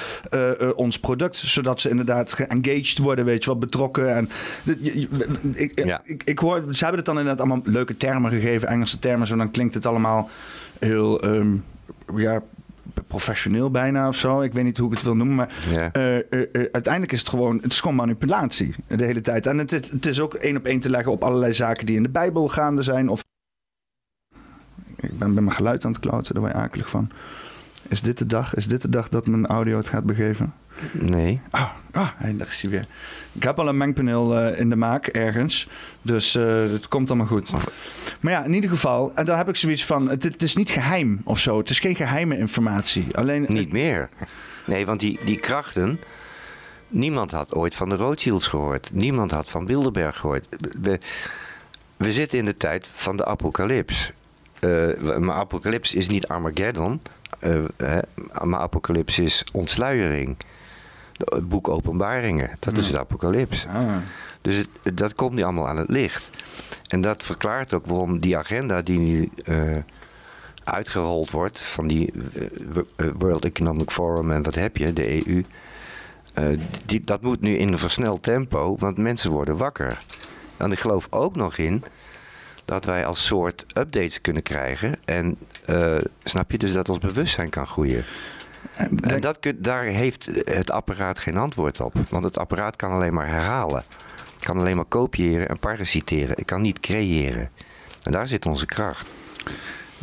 ons 0.76 1.00
product, 1.00 1.36
zodat 1.36 1.82
ze 1.82 1.90
inderdaad 1.90 2.34
geengaged 2.34 2.98
worden, 2.98 3.26
weet 3.26 3.44
je 3.44 3.50
wel, 3.50 3.60
betrokken. 3.60 4.16
En 4.16 4.30
de- 4.64 4.78
je- 4.82 5.00
je- 5.00 5.08
ik, 5.56 5.84
Ja. 5.86 6.02
ik, 6.04 6.24
ik 6.24 6.40
hoor, 6.40 6.64
ze 6.74 6.80
hebben 6.84 6.98
het 6.98 7.06
dan 7.06 7.18
inderdaad 7.20 7.40
allemaal 7.46 7.62
leuke 7.66 7.98
termen 7.98 8.32
gegeven, 8.32 8.68
Engelse 8.68 9.00
termen, 9.00 9.28
zo 9.28 9.36
dan 9.36 9.52
klinkt 9.52 9.74
het 9.74 9.86
allemaal 9.86 10.30
heel 10.80 11.22
ehm, 11.22 11.56
ja, 12.16 12.42
professioneel 13.08 13.72
bijna 13.72 14.08
of 14.08 14.16
zo. 14.16 14.42
Ik 14.42 14.54
weet 14.54 14.64
niet 14.64 14.78
hoe 14.78 14.88
ik 14.88 14.94
het 14.94 15.04
wil 15.04 15.16
noemen, 15.16 15.36
maar 15.36 15.54
Ja. 15.72 15.92
eh, 15.92 16.16
eh, 16.18 16.24
eh, 16.32 16.46
uiteindelijk 16.72 17.12
is 17.14 17.20
het 17.20 17.30
gewoon, 17.30 17.56
het 17.62 17.72
is 17.72 17.80
gewoon 17.80 17.96
manipulatie 17.96 18.76
de 18.88 19.06
hele 19.06 19.22
tijd. 19.22 19.46
En 19.46 19.58
het, 19.58 19.72
is- 19.72 19.90
het 19.92 20.06
is 20.06 20.20
ook 20.20 20.34
één 20.34 20.58
op 20.58 20.66
één 20.66 20.80
te 20.80 20.90
leggen 20.90 21.12
op 21.12 21.24
allerlei 21.24 21.54
zaken 21.54 21.86
die 21.86 21.96
in 21.96 22.04
de 22.04 22.10
Bijbel 22.10 22.48
gaande 22.48 22.82
zijn. 22.84 23.10
Of 23.10 23.24
ik 24.96 25.18
ben 25.20 25.34
bij 25.34 25.44
mijn 25.44 25.56
geluid 25.56 25.86
aan 25.86 25.92
het 25.92 26.00
kloten, 26.02 26.34
daar 26.34 26.44
word 26.44 26.56
je 26.56 26.62
akelig 26.62 26.90
van. 26.90 27.10
Is 27.94 28.02
dit 28.02 28.18
de 28.18 28.26
dag? 28.26 28.56
Is 28.56 28.68
dit 28.68 28.82
de 28.82 28.90
dag 28.90 29.10
dat 29.10 29.28
mijn 29.28 29.46
audio 29.46 29.78
het 29.78 29.88
gaat 29.88 30.04
begeven? 30.04 30.54
Nee. 30.92 31.42
Ah, 31.50 31.70
ah 31.92 32.10
daar 32.36 32.48
is 32.48 32.62
hij 32.62 32.72
weer. 32.72 32.86
Ik 33.32 33.44
heb 33.44 33.60
al 33.60 33.68
een 33.68 33.78
mengpaneel 33.78 34.38
eh, 34.38 34.60
in 34.60 34.70
de 34.70 34.76
maak 34.76 35.08
ergens. 35.08 35.68
Dus 36.02 36.36
eh, 36.36 36.62
het 36.62 36.88
komt 36.88 37.10
allemaal 37.10 37.28
goed. 37.28 37.52
Maar 38.20 38.32
ja, 38.32 38.44
in 38.44 38.54
ieder 38.54 38.70
geval, 38.70 39.12
en 39.16 39.26
daar 39.26 39.38
heb 39.38 39.50
ik 39.50 39.56
zoiets 39.56 39.86
van: 39.86 40.10
het, 40.10 40.24
het 40.24 40.42
is 40.42 40.56
niet 40.56 40.70
geheim 40.70 41.22
of 41.24 41.40
zo. 41.40 41.58
Het 41.58 41.70
is 41.70 41.80
geen 41.80 41.96
geheime 41.96 42.38
informatie. 42.38 43.18
Alleen 43.18 43.46
Niet 43.48 43.72
meer. 43.72 44.10
Nee, 44.66 44.86
want 44.86 45.00
die, 45.00 45.20
die 45.26 45.40
krachten. 45.40 46.00
Niemand 46.88 47.32
had 47.32 47.54
ooit 47.54 47.76
van 47.76 47.90
de 47.90 47.96
Rothschilds 47.96 48.48
gehoord. 48.48 48.90
Niemand 48.94 49.32
had 49.32 49.50
van 49.50 49.66
Bilderberg 49.66 50.18
gehoord. 50.18 50.46
We, 50.82 51.00
we 51.98 52.14
zitten 52.14 52.38
in 52.38 52.46
de 52.46 52.58
tijd 52.58 52.90
van 52.94 53.18
de 53.18 53.26
apocalyps. 53.26 54.12
Eh, 54.60 54.98
maar 55.20 55.36
apocalyps 55.36 55.94
is 55.94 56.08
niet 56.08 56.28
Armageddon. 56.28 57.02
Hè, 57.78 58.00
maar 58.44 58.60
apocalyps 58.60 59.20
is 59.20 59.44
ontsluiering. 59.52 60.38
Het 61.24 61.48
boek 61.50 61.68
Openbaringen, 61.68 62.50
dat 62.60 62.78
is 62.78 62.96
apocalyps. 62.96 63.66
Ah, 63.68 63.96
Dus 64.42 64.56
het- 64.84 64.98
dat 64.98 65.14
komt 65.14 65.34
nu 65.34 65.42
allemaal 65.44 65.68
aan 65.68 65.78
het 65.78 65.90
licht. 65.90 66.30
En 66.88 67.02
dat 67.02 67.24
verklaart 67.24 67.74
ook 67.74 67.86
waarom 67.86 68.20
die 68.20 68.38
agenda 68.38 68.82
die 68.82 69.00
nu 69.00 69.30
eh, 69.44 69.78
uitgerold 70.64 71.32
wordt 71.32 71.62
van 71.62 71.88
die 71.88 72.14
World 73.18 73.46
Economic 73.46 73.92
Forum 73.92 74.32
en 74.32 74.44
wat 74.44 74.56
heb 74.56 74.78
je, 74.78 74.94
de 74.94 75.28
EU. 75.28 75.44
die, 76.86 77.02
dat 77.04 77.22
moet 77.22 77.42
nu 77.42 77.56
in 77.58 77.72
een 77.74 77.80
versneld 77.80 78.24
tempo, 78.24 78.76
want 78.80 78.98
mensen 78.98 79.32
worden 79.32 79.58
wakker. 79.58 80.04
En 80.58 80.72
ik 80.72 80.80
geloof 80.80 81.08
ook 81.10 81.36
nog 81.36 81.58
in 81.58 81.84
dat 82.66 82.86
wij 82.86 83.06
als 83.06 83.26
soort 83.26 83.66
updates 83.78 84.22
kunnen 84.22 84.44
krijgen. 84.44 85.00
En 85.06 85.38
eh, 85.66 85.98
snap 86.24 86.52
je 86.52 86.58
dus 86.58 86.74
dat 86.74 86.90
ons 86.90 86.98
bewustzijn 87.00 87.50
kan 87.50 87.68
groeien. 87.68 88.04
en 89.02 89.20
dat, 89.22 89.40
kun- 89.40 89.58
daar 89.62 89.84
heeft 89.84 90.26
het 90.44 90.72
apparaat 90.72 91.20
geen 91.20 91.38
antwoord 91.38 91.82
op. 91.82 91.94
Want 92.10 92.24
het 92.24 92.38
apparaat 92.38 92.76
kan 92.76 92.92
alleen 92.92 93.14
maar 93.14 93.28
herhalen. 93.28 93.84
Het 94.34 94.44
kan 94.44 94.58
alleen 94.58 94.76
maar 94.76 94.86
kopiëren 94.86 95.48
en 95.50 95.60
parasiteren. 95.60 96.36
Het 96.36 96.46
kan 96.46 96.62
niet 96.62 96.80
creëren. 96.80 97.50
En 98.02 98.12
daar 98.12 98.28
zit 98.28 98.46
onze 98.46 98.66
kracht. 98.66 99.08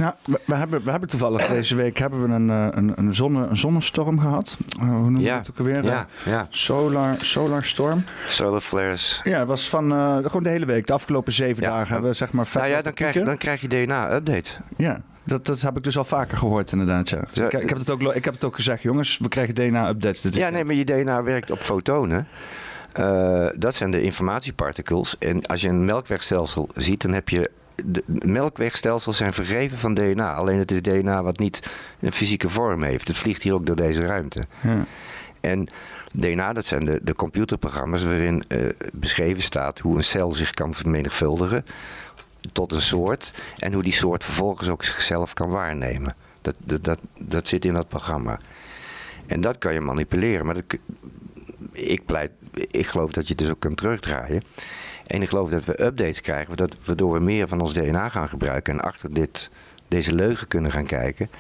Ja, 0.01 0.15
we, 0.25 0.41
we 0.47 0.55
hebben, 0.55 0.85
we 0.85 0.91
hebben 0.91 1.09
toevallig 1.09 1.47
deze 1.59 1.75
week 1.77 1.99
hebben 1.99 2.23
we 2.29 2.35
een, 2.35 2.51
eh, 2.51 2.67
een, 2.71 2.93
een, 2.97 3.15
zonne, 3.15 3.47
een 3.47 3.57
zonnestorm 3.57 4.21
gehad. 4.21 4.57
Eh, 4.69 4.79
hoe 4.87 4.89
noemen 4.93 5.13
we 5.15 5.21
Ja, 5.21 5.37
het 5.37 5.51
ook 5.51 5.59
alweer? 5.59 5.85
Ja, 5.85 6.07
ja. 6.25 6.47
Solar, 6.51 7.17
solar 7.21 7.65
storm. 7.65 8.05
Solar 8.27 8.61
flares. 8.61 9.21
Ja, 9.25 9.39
het 9.39 9.49
was 9.49 9.69
van 9.69 9.93
eh, 9.93 10.17
gewoon 10.17 10.43
de 10.43 10.49
hele 10.49 10.67
week. 10.67 10.87
De 10.87 10.93
afgelopen 10.93 11.33
zeven 11.33 11.63
dagen 11.63 11.93
hebben 11.93 12.11
we 12.11 12.17
zeg 12.17 12.33
maar 12.33 12.47
vijf 12.47 12.65
Nou 12.65 12.77
ja, 12.77 12.83
dan 12.83 12.93
krijg, 12.93 13.15
je- 13.15 13.23
dan 13.23 13.37
krijg 13.37 13.61
je 13.61 13.69
DNA-update. 13.69 14.51
Ja, 14.77 15.01
dat, 15.25 15.47
dat 15.47 15.61
heb 15.61 15.77
ik 15.77 15.85
dus 15.85 15.99
al 15.99 16.05
vaker 16.05 16.37
gehoord 16.39 16.73
inderdaad. 16.73 17.09
Ja. 17.09 17.19
Ik, 17.33 17.53
ik, 17.53 17.69
heb 17.69 17.79
het 17.79 17.91
ook, 17.91 18.01
ik 18.15 18.25
heb 18.25 18.35
het 18.35 18.45
ook 18.45 18.55
gezegd, 18.55 18.83
jongens, 18.83 19.19
we 19.19 19.29
krijgen 19.29 19.55
DNA-updates. 19.55 20.23
Ja, 20.35 20.49
nee, 20.51 20.65
maar 20.65 20.75
je 20.75 20.85
DNA 20.85 21.23
werkt 21.23 21.51
op 21.51 21.59
fotonen. 21.59 22.27
Dat 23.59 23.75
zijn 23.75 23.91
de 23.91 24.03
informatieparticles. 24.03 25.19
En 25.19 25.47
als 25.47 25.61
je 25.61 25.69
een 25.69 25.85
melkwegstelsel 25.85 26.69
ziet, 26.75 27.03
dan 27.03 27.13
heb 27.13 27.29
je. 27.29 27.51
De 27.87 28.03
melkwegstelsels 28.07 29.17
zijn 29.17 29.33
vergeven 29.33 29.79
van 29.79 29.95
DNA. 29.95 30.35
Alleen 30.35 30.59
het 30.59 30.71
is 30.71 30.83
DNA 30.83 31.23
wat 31.23 31.39
niet 31.39 31.71
een 32.01 32.13
fysieke 32.13 32.49
vorm 32.49 32.83
heeft. 32.83 33.09
Het 33.09 33.17
vliegt 33.17 33.43
hier 33.43 33.55
ook 33.55 33.67
door 33.67 33.77
deze 33.77 34.07
ruimte. 34.07 34.43
Ja. 34.63 34.85
En 35.41 35.69
DNA, 36.15 36.53
dat 36.53 36.67
zijn 36.67 36.85
de, 36.85 37.01
de 37.03 37.15
computerprogramma's 37.15 38.03
waarin 38.03 38.45
eh, 38.49 38.69
beschreven 38.93 39.43
staat 39.43 39.79
hoe 39.79 39.97
een 39.97 40.05
cel 40.05 40.33
zich 40.33 40.51
kan 40.51 40.75
vermenigvuldigen 40.75 41.65
tot 42.53 42.73
een 42.73 42.81
soort. 42.81 43.33
En 43.59 43.73
hoe 43.73 43.83
die 43.83 43.93
soort 43.93 44.25
vervolgens 44.25 44.69
ook 44.69 44.85
zichzelf 44.85 45.35
kan 45.35 45.49
waarnemen. 45.49 46.15
Dat, 46.41 46.55
dat, 46.59 46.85
dat, 46.85 47.01
dat 47.19 47.49
zit 47.49 47.65
in 47.65 47.75
dat 47.75 47.89
programma. 47.89 48.39
En 49.27 49.41
dat 49.41 49.59
kan 49.59 49.73
je 49.73 49.81
manipuleren. 49.81 50.47
Maar 50.47 50.55
dat, 50.55 50.79
ik, 51.73 52.05
pleit, 52.05 52.31
ik 52.53 52.87
geloof 52.87 53.13
dat 53.13 53.23
je 53.23 53.29
het 53.29 53.39
dus 53.39 53.51
ook 53.51 53.61
kan 53.61 53.75
terugdraaien. 53.75 54.43
En 55.11 55.23
ik 55.23 55.29
geloof 55.29 55.51
dat 55.51 55.65
we 55.65 55.85
updates 55.85 56.21
krijgen, 56.21 56.57
dat, 56.57 56.77
waardoor 56.85 57.13
we 57.13 57.21
meer 57.21 57.49
van 57.49 57.61
ons 57.61 57.73
DNA 57.73 58.09
gaan 58.09 58.29
gebruiken. 58.29 58.73
En 58.73 58.81
achter 58.81 59.15
dit, 59.15 59.51
deze 59.89 60.15
leugen 60.15 60.49
kunnen 60.49 60.71
gaan 60.71 60.87
kijken. 60.87 61.31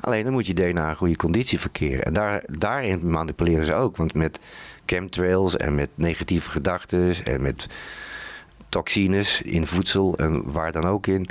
Alleen 0.00 0.24
dan 0.24 0.32
moet 0.32 0.46
je 0.46 0.54
DNA 0.54 0.88
in 0.88 0.96
goede 0.96 1.16
conditie 1.16 1.60
verkeren. 1.60 2.04
En 2.04 2.12
daar, 2.12 2.42
daarin 2.46 3.10
manipuleren 3.10 3.64
ze 3.64 3.74
ook. 3.74 3.96
Want 3.96 4.14
met 4.14 4.40
chemtrails 4.86 5.56
en 5.56 5.74
met 5.74 5.88
negatieve 5.94 6.50
gedachten 6.50 7.14
en 7.24 7.42
met 7.42 7.66
toxines 8.68 9.42
in 9.42 9.66
voedsel 9.66 10.16
en 10.16 10.52
waar 10.52 10.72
dan 10.72 10.84
ook 10.84 11.06
in, 11.06 11.28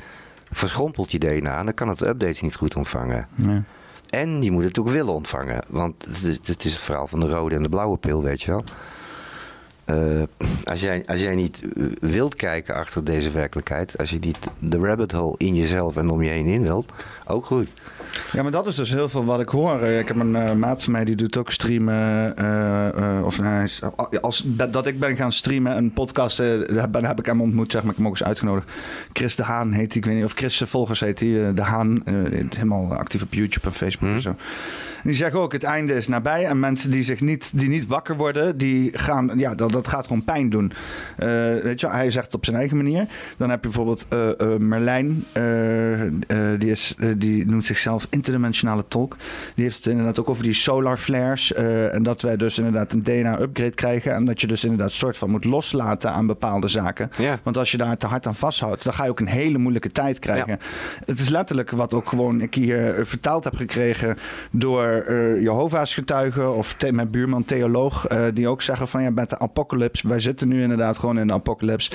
verschrompelt 0.52 1.12
je 1.12 1.20
DNA 1.20 1.58
en 1.58 1.66
dan 1.66 1.74
kan 1.74 1.88
het 1.88 2.02
updates 2.02 2.42
niet 2.42 2.56
goed 2.56 2.76
ontvangen. 2.76 3.28
En 4.10 4.44
je 4.44 4.52
moet 4.52 4.64
het 4.64 4.80
ook 4.80 4.90
willen 4.90 5.14
ontvangen. 5.14 5.64
Want 5.68 6.06
het 6.06 6.24
is 6.24 6.40
het, 6.48 6.66
is 6.66 6.74
het 6.74 6.82
verhaal 6.82 7.08
van 7.08 7.20
de 7.20 7.28
rode 7.28 7.56
en 7.56 7.64
de 7.64 7.70
blauwe 7.70 7.98
pil, 7.98 8.24
weet 8.24 8.42
je 8.42 8.52
wel. 8.52 8.64
Eh, 9.86 10.24
als, 10.72 10.82
jij, 10.82 11.04
als 11.06 11.20
jij 11.20 11.36
niet 11.36 11.62
eh, 11.62 11.84
wilt 12.00 12.36
kijken 12.36 12.76
achter 12.76 13.04
deze 13.04 13.32
werkelijkheid, 13.32 13.98
als 13.98 14.10
je 14.10 14.20
niet 14.20 14.38
de 14.60 14.78
rabbit 14.78 15.12
hole 15.12 15.36
in 15.38 15.56
jezelf 15.56 15.98
en 15.98 16.10
om 16.10 16.24
je 16.24 16.30
heen 16.30 16.46
in 16.46 16.62
wilt, 16.62 16.92
ook 17.28 17.46
goed. 17.46 17.70
Ja, 18.32 18.42
maar 18.44 18.52
dat 18.52 18.68
is 18.68 18.76
dus 18.76 18.92
heel 18.92 19.10
veel 19.10 19.26
wat 19.26 19.40
ik 19.40 19.50
hoor. 19.50 19.82
Eh, 19.82 20.00
Ik 20.00 20.08
heb 20.08 20.18
een 20.18 20.36
eh, 20.36 20.52
maat 20.54 20.84
van 20.84 20.92
mij 20.92 21.06
die 21.06 21.16
doet 21.16 21.38
ook 21.38 21.52
streamen. 21.52 22.38
eh, 22.38 23.22
of 23.26 23.38
hij 23.38 23.64
is- 23.64 23.82
als, 24.22 24.44
dat, 24.46 24.74
dat 24.74 24.88
ik 24.88 25.00
ben 25.00 25.16
gaan 25.16 25.32
streamen, 25.32 25.78
een 25.78 25.92
podcast, 25.94 26.40
eh, 26.40 26.48
daar 26.48 26.82
heb, 26.92 27.02
heb 27.02 27.20
ik 27.20 27.26
hem 27.26 27.42
ontmoet, 27.42 27.72
zeg 27.72 27.82
maar. 27.82 27.92
Ik 27.92 27.98
heb 27.98 28.06
hem 28.06 28.14
ook 28.14 28.20
eens 28.20 28.28
uitgenodigd. 28.28 28.72
Chris 29.14 29.36
de 29.36 29.44
Haan 29.44 29.72
heet 29.72 29.88
hij. 29.94 29.98
Ik 30.02 30.06
weet 30.06 30.16
niet 30.16 30.24
of 30.24 30.34
Chris 30.34 30.62
volgers 30.66 31.00
heet 31.00 31.20
hij. 31.20 31.54
de 31.54 31.62
Haan, 31.62 32.02
helemaal 32.56 32.94
actief 32.96 33.22
op 33.22 33.34
YouTube 33.34 33.68
en 33.68 33.74
Facebook 33.74 34.10
en 34.10 34.22
zo. 34.22 34.30
En 34.30 35.12
die 35.12 35.20
zeggen 35.20 35.40
ook, 35.40 35.52
het 35.52 35.64
einde 35.64 35.94
is 35.94 36.08
nabij. 36.08 36.46
En 36.46 36.60
mensen 36.60 36.92
die 36.92 37.04
zich 37.04 37.22
niet, 37.22 37.52
die 37.60 37.70
niet 37.70 37.88
wakker 37.88 38.16
worden, 38.16 38.58
die 38.58 38.98
gaan, 38.98 39.32
ja, 39.38 39.56
dat, 39.56 39.72
dat 39.72 39.88
gaat 39.88 40.08
gewoon 40.08 40.24
pijn 40.24 40.50
doen. 40.50 40.72
Weet 41.64 41.80
je, 41.80 41.90
hij 41.90 42.10
zegt 42.12 42.26
het 42.26 42.36
op 42.36 42.46
zijn 42.46 42.58
eigen 42.58 42.78
manier. 42.78 43.08
Dan 43.38 43.50
heb 43.50 43.64
je 43.64 43.70
bijvoorbeeld 43.70 44.08
Merlijn, 44.60 45.24
die, 46.60 46.72
is, 46.72 46.96
die 47.18 47.46
noemt 47.46 47.66
zichzelf 47.66 47.95
interdimensionale 48.10 48.84
tolk. 48.88 49.18
Die 49.56 49.64
heeft 49.64 49.78
het 49.78 49.86
inderdaad 49.86 50.20
ook 50.20 50.30
over 50.30 50.44
die 50.44 50.54
solar 50.54 50.98
flares. 50.98 51.54
eh, 51.54 51.94
en 51.94 52.04
dat 52.04 52.22
wij 52.22 52.38
dus 52.38 52.58
inderdaad 52.58 52.92
een 52.92 53.04
DNA-upgrade 53.04 53.76
krijgen. 53.76 54.14
En 54.14 54.26
dat 54.26 54.42
je 54.42 54.48
dus 54.48 54.64
inderdaad 54.64 54.92
soort 54.92 55.18
van 55.18 55.30
moet 55.30 55.46
loslaten 55.46 56.12
aan 56.12 56.26
bepaalde 56.26 56.68
zaken. 56.68 57.10
Ja. 57.18 57.40
Want 57.44 57.58
als 57.58 57.72
je 57.72 57.78
daar 57.78 57.98
te 57.98 58.08
hard 58.08 58.28
aan 58.28 58.36
vasthoudt, 58.36 58.84
dan 58.84 58.94
ga 58.94 59.04
je 59.04 59.10
ook 59.10 59.20
een 59.20 59.28
hele 59.28 59.58
moeilijke 59.58 59.92
tijd 59.92 60.20
krijgen. 60.20 60.60
Het 61.06 61.20
is 61.20 61.30
letterlijk 61.30 61.72
wat 61.72 61.94
ook 61.94 62.10
gewoon 62.10 62.42
ik 62.42 62.54
hier 62.54 62.96
eh, 62.96 63.06
vertaald 63.06 63.44
heb 63.44 63.56
gekregen 63.56 64.18
door 64.52 64.84
eh, 64.84 65.42
Jehovah's 65.42 65.94
getuigen 65.94 66.56
of 66.56 66.76
mijn 66.92 67.10
buurman 67.10 67.44
theoloog, 67.44 68.08
die 68.34 68.48
ook 68.48 68.62
zeggen 68.62 68.88
van 68.88 69.04
ja, 69.04 69.10
met 69.10 69.30
de 69.30 69.40
apocalypse, 69.40 70.08
wij 70.08 70.20
zitten 70.20 70.48
nu 70.48 70.62
inderdaad 70.62 70.98
gewoon 70.98 71.20
in 71.20 71.28
de 71.28 71.34
apocalypse. 71.34 71.92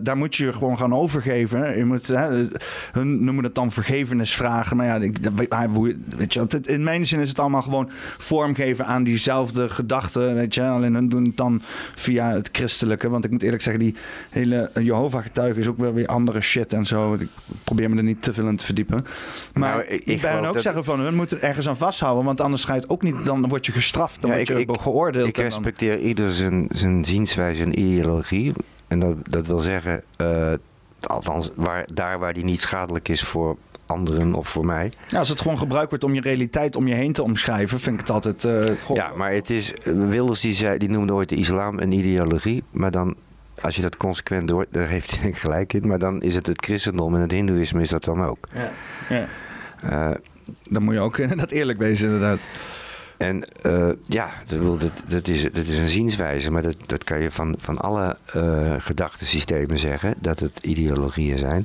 Daar 0.00 0.16
moet 0.16 0.36
je 0.36 0.44
je 0.44 0.52
gewoon 0.52 0.78
gaan 0.78 0.94
overgeven. 0.94 1.76
Je 1.76 1.84
moet, 1.84 2.06
hè, 2.06 2.46
hun 2.92 3.24
noemen 3.24 3.44
het 3.44 3.54
dan 3.54 3.72
vergevenis 3.72 4.34
vragen, 4.34 4.76
maar 4.76 4.86
ja, 4.86 4.94
ik, 4.94 5.13
weet- 6.16 6.32
je, 6.32 6.40
het- 6.48 6.66
in 6.66 6.82
mijn 6.84 7.06
zin 7.06 7.20
is 7.20 7.28
het 7.28 7.38
allemaal 7.38 7.62
gewoon 7.62 7.90
vormgeven 8.18 8.86
aan 8.86 9.04
diezelfde 9.04 9.68
gedachten, 9.68 10.34
weet 10.34 10.54
je. 10.54 10.62
Alleen 10.62 10.94
hun 10.94 11.08
doen 11.08 11.24
het 11.24 11.36
dan 11.36 11.62
via 11.94 12.30
het 12.30 12.48
christelijke, 12.52 13.08
want 13.08 13.24
ik 13.24 13.30
moet 13.30 13.42
eerlijk 13.42 13.62
zeggen, 13.62 13.82
die 13.82 13.94
hele 14.30 14.70
Jehovah-getuigen 14.80 15.60
is 15.60 15.68
ook 15.68 15.78
wel 15.78 15.92
weer 15.92 16.06
andere 16.06 16.40
shit 16.40 16.72
en 16.72 16.86
zo. 16.86 17.14
Ik 17.14 17.28
probeer 17.64 17.90
me 17.90 17.96
er 17.96 18.02
niet 18.02 18.22
te 18.22 18.32
veel 18.32 18.46
in 18.48 18.56
te 18.56 18.64
verdiepen. 18.64 19.04
Maar 19.54 19.70
Nou, 19.76 19.82
ik- 19.82 20.04
ik, 20.04 20.20
ben 20.20 20.38
ook 20.38 20.52
dat- 20.52 20.62
zeggen 20.62 20.84
van 20.84 21.00
hun 21.00 21.14
moeten 21.14 21.42
ergens 21.42 21.68
aan 21.68 21.76
vasthouden, 21.76 22.24
want 22.24 22.40
anders 22.40 22.64
ga 22.64 22.74
je 22.74 22.80
het 22.80 22.90
ook 22.90 23.02
niet, 23.02 23.24
dan 23.24 23.48
word 23.48 23.66
je 23.66 23.72
gestraft, 23.72 24.20
dan 24.20 24.30
Ja, 24.30 24.36
word 24.36 24.48
je 24.48 24.58
ik- 24.60 24.80
geoordeeld. 24.80 25.26
Ik 25.28 25.36
en 25.36 25.42
dan- 25.42 25.50
respecteer 25.52 25.98
ieder 25.98 26.32
zijn, 26.32 26.66
zijn 26.70 27.04
zienswijze 27.04 27.62
en 27.62 27.78
ideologie. 27.78 28.52
En 28.88 28.98
dat, 28.98 29.14
dat 29.30 29.46
wil 29.46 29.58
zeggen, 29.58 30.02
eh, 30.16 30.52
althans, 31.00 31.50
waar, 31.56 31.86
daar 31.92 32.18
waar 32.18 32.32
die 32.32 32.44
niet 32.44 32.60
schadelijk 32.60 33.08
is 33.08 33.22
voor 33.22 33.56
anderen 33.94 34.34
of 34.34 34.48
voor 34.48 34.64
mij. 34.66 34.92
Ja, 35.08 35.18
als 35.18 35.28
het 35.28 35.40
gewoon 35.40 35.58
gebruikt 35.58 35.88
wordt 35.88 36.04
om 36.04 36.14
je 36.14 36.20
realiteit 36.20 36.76
om 36.76 36.86
je 36.88 36.94
heen 36.94 37.12
te 37.12 37.22
omschrijven, 37.22 37.80
vind 37.80 37.94
ik 37.94 38.00
het 38.00 38.10
altijd. 38.10 38.44
eh. 38.44 38.94
Ja, 38.94 39.12
maar 39.16 39.32
het 39.32 39.50
is. 39.50 39.72
Wilders 39.84 40.40
die, 40.40 40.54
zei, 40.54 40.78
die 40.78 40.88
noemde 40.88 41.12
ooit 41.14 41.28
de 41.28 41.36
islam 41.36 41.78
een 41.78 41.92
ideologie. 41.92 42.62
Maar 42.70 42.90
dan, 42.90 43.14
als 43.60 43.76
je 43.76 43.82
dat 43.82 43.96
consequent 43.96 44.48
doort, 44.48 44.66
daar 44.70 44.88
heeft 44.88 45.20
hij 45.20 45.32
gelijk 45.44 45.72
in. 45.72 45.86
Maar 45.88 45.98
dan 45.98 46.22
is 46.22 46.34
het 46.34 46.46
het 46.46 46.64
christendom 46.64 47.14
en 47.14 47.20
het 47.20 47.30
hindoeïsme 47.30 47.80
is 47.80 47.88
dat 47.88 48.04
dan 48.04 48.24
ook. 48.24 48.48
Ja. 48.54 48.70
Ja. 49.08 49.26
Eh, 50.10 50.16
Dan 50.62 50.82
moet 50.82 50.94
je 50.94 51.00
ook 51.00 51.18
inderdaad 51.24 51.50
eerlijk 51.50 51.78
wezen, 51.78 52.06
inderdaad. 52.06 52.38
En 53.16 53.42
eh, 53.62 53.88
ja, 54.06 54.30
dat, 54.46 54.80
dat, 54.80 54.90
dat, 55.08 55.28
is, 55.28 55.42
dat 55.42 55.66
is 55.66 55.78
een 55.78 55.88
zienswijze, 55.88 56.50
maar 56.50 56.62
dat, 56.62 56.76
dat 56.86 57.04
kan 57.04 57.20
je 57.22 57.30
van, 57.30 57.54
van 57.58 57.78
alle 57.78 58.16
eh 58.32 58.74
gedachtensystemen 58.78 59.78
zeggen, 59.78 60.14
dat 60.20 60.40
het 60.40 60.58
ideologieën 60.62 61.38
zijn. 61.38 61.64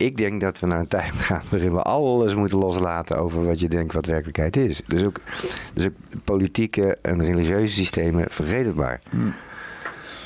Ik 0.00 0.16
denk 0.16 0.40
dat 0.40 0.60
we 0.60 0.66
naar 0.66 0.80
een 0.80 0.88
tijd 0.88 1.12
gaan 1.26 1.42
waarin 1.50 1.72
we 1.72 1.82
alles 1.82 2.34
moeten 2.34 2.58
loslaten 2.58 3.18
over 3.18 3.46
wat 3.46 3.60
je 3.60 3.68
denkt 3.68 3.92
wat 3.92 4.06
werkelijkheid 4.06 4.56
is. 4.56 4.80
Dus 4.86 5.04
ook, 5.04 5.20
dus 5.74 5.86
ook 5.86 5.92
politieke 6.24 6.98
en 7.02 7.24
religieuze 7.24 7.72
systemen, 7.72 8.30
vergeet 8.30 8.74
maar. 8.74 9.00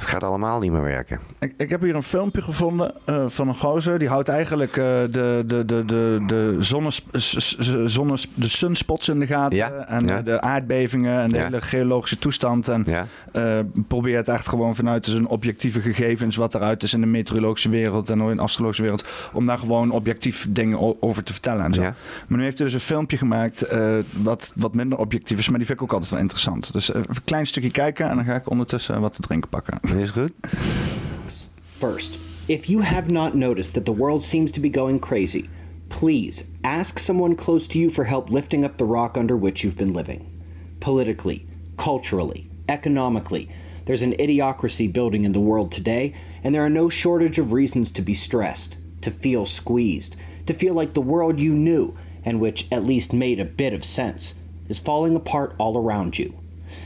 Het 0.05 0.13
gaat 0.13 0.23
allemaal 0.25 0.61
niet 0.61 0.73
meer 0.73 0.83
werken. 0.83 1.21
Ik, 1.39 1.55
ik 1.57 1.71
heb 1.71 1.81
hier 1.81 1.95
een 1.95 2.03
filmpje 2.03 2.43
gevonden 2.43 2.93
eh, 3.05 3.25
van 3.27 3.49
een 3.49 3.55
gozer. 3.55 3.99
Die 3.99 4.09
houdt 4.09 4.29
eigenlijk 4.29 4.77
eh, 4.77 4.85
de, 4.85 5.43
de, 5.47 5.65
de, 5.65 5.85
de, 5.85 6.23
de, 6.27 6.57
zonnes, 6.59 7.07
zonnes, 7.85 8.29
de 8.35 8.49
sunspots 8.49 9.09
in 9.09 9.21
de 9.21 9.27
gaten. 9.27 9.57
Ja, 9.57 9.71
En 9.71 10.07
ja. 10.07 10.23
de 10.23 10.41
aardbevingen 10.41 11.21
en 11.21 11.29
de 11.31 11.37
Ja. 11.37 11.43
hele 11.43 11.61
geologische 11.61 12.19
toestand. 12.19 12.69
En 12.69 12.87
eh, 13.33 13.59
probeert 13.89 14.29
echt 14.29 14.49
gewoon 14.49 14.77
vanuit 14.77 15.07
zijn 15.07 15.27
objectieve 15.27 15.81
gegevens... 15.81 16.37
wat 16.37 16.55
eruit 16.55 16.83
is 16.83 16.93
in 16.95 17.01
de 17.01 17.07
meteorologische 17.07 17.71
wereld 17.71 18.11
en 18.11 18.21
in 18.21 18.37
de 18.37 18.43
astrologische 18.43 18.83
wereld... 18.83 19.05
om 19.33 19.47
daar 19.47 19.59
gewoon 19.59 19.91
objectief 19.91 20.47
dingen 20.49 21.03
over 21.03 21.23
te 21.25 21.33
vertellen 21.33 21.65
en 21.65 21.75
zo. 21.75 21.81
Maar 21.81 22.39
nu 22.39 22.43
heeft 22.43 22.59
hij 22.59 22.67
dus 22.67 22.75
een 22.75 22.81
filmpje 22.81 23.17
gemaakt 23.17 23.67
wat, 24.23 24.53
wat 24.57 24.75
minder 24.75 24.99
objectief 24.99 25.39
is... 25.39 25.49
maar 25.49 25.59
die 25.59 25.67
vind 25.67 25.79
ik 25.79 25.85
ook 25.85 25.93
altijd 25.93 26.11
wel 26.11 26.21
interessant. 26.21 26.73
Dus 26.73 26.95
een 26.95 27.05
klein 27.25 27.47
stukje 27.47 27.71
kijken 27.71 28.09
en 28.09 28.17
dan 28.17 28.25
ga 28.25 28.35
ik 28.35 28.51
ondertussen 28.51 29.01
wat 29.01 29.13
te 29.13 29.21
drinken 29.21 29.49
pakken. 29.49 29.79
Is 30.01 30.11
goed? 30.11 30.33
First, 30.49 32.19
if 32.49 32.69
you 32.69 32.81
have 32.81 33.11
not 33.11 33.35
noticed 33.35 33.75
that 33.75 33.87
the 33.87 33.93
world 33.93 34.25
seems 34.25 34.51
to 34.53 34.61
be 34.61 34.69
going 34.69 34.99
crazy, 34.99 35.49
please 35.89 36.49
ask 36.65 36.99
someone 36.99 37.37
close 37.37 37.69
to 37.69 37.79
you 37.79 37.91
for 37.91 38.05
help 38.05 38.29
lifting 38.29 38.65
up 38.65 38.77
the 38.77 38.85
rock 38.85 39.17
under 39.17 39.37
which 39.37 39.63
you've 39.63 39.77
been 39.77 39.93
living. 39.93 40.31
Politically, 40.81 41.47
culturally, 41.77 42.51
economically, 42.69 43.49
there's 43.85 44.03
an 44.03 44.15
idiocracy 44.15 44.93
building 44.93 45.25
in 45.25 45.33
the 45.33 45.41
world 45.41 45.71
today, 45.71 46.15
and 46.43 46.55
there 46.55 46.65
are 46.65 46.71
no 46.71 46.89
shortage 46.89 47.39
of 47.39 47.53
reasons 47.53 47.93
to 47.93 48.03
be 48.03 48.15
stressed, 48.15 48.79
to 49.03 49.11
feel 49.11 49.47
squeezed, 49.47 50.17
to 50.47 50.55
feel 50.55 50.75
like 50.75 50.95
the 50.95 51.01
world 51.01 51.39
you 51.39 51.53
knew, 51.53 51.97
and 52.25 52.41
which 52.41 52.67
at 52.73 52.85
least 52.85 53.13
made 53.13 53.39
a 53.39 53.45
bit 53.45 53.73
of 53.73 53.85
sense, 53.85 54.41
is 54.69 54.79
falling 54.79 55.15
apart 55.15 55.55
all 55.59 55.79
around 55.79 56.19
you. 56.19 56.35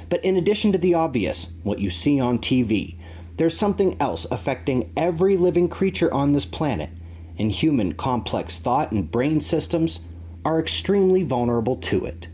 But 0.08 0.24
in 0.24 0.36
addition 0.36 0.72
to 0.72 0.78
the 0.78 0.94
obvious, 0.94 1.52
what 1.62 1.78
you 1.78 1.90
see 1.90 2.18
on 2.18 2.38
TV, 2.38 2.96
there's 3.36 3.56
something 3.56 3.96
else 4.00 4.26
affecting 4.30 4.92
every 4.96 5.36
living 5.36 5.68
creature 5.68 6.12
on 6.12 6.32
this 6.32 6.44
planet, 6.44 6.90
and 7.38 7.52
human 7.52 7.94
complex 7.94 8.58
thought 8.58 8.90
and 8.90 9.10
brain 9.10 9.40
systems 9.40 10.00
are 10.44 10.58
extremely 10.58 11.22
vulnerable 11.22 11.76
to 11.76 12.04
it. 12.04 12.28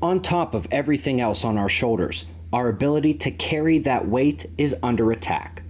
On 0.00 0.20
top 0.20 0.54
of 0.54 0.66
everything 0.70 1.20
else 1.20 1.44
on 1.44 1.56
our 1.56 1.68
shoulders, 1.68 2.26
our 2.52 2.68
ability 2.68 3.14
to 3.14 3.30
carry 3.30 3.78
that 3.78 4.08
weight 4.08 4.46
is 4.58 4.76
under 4.82 5.10
attack. 5.10 5.62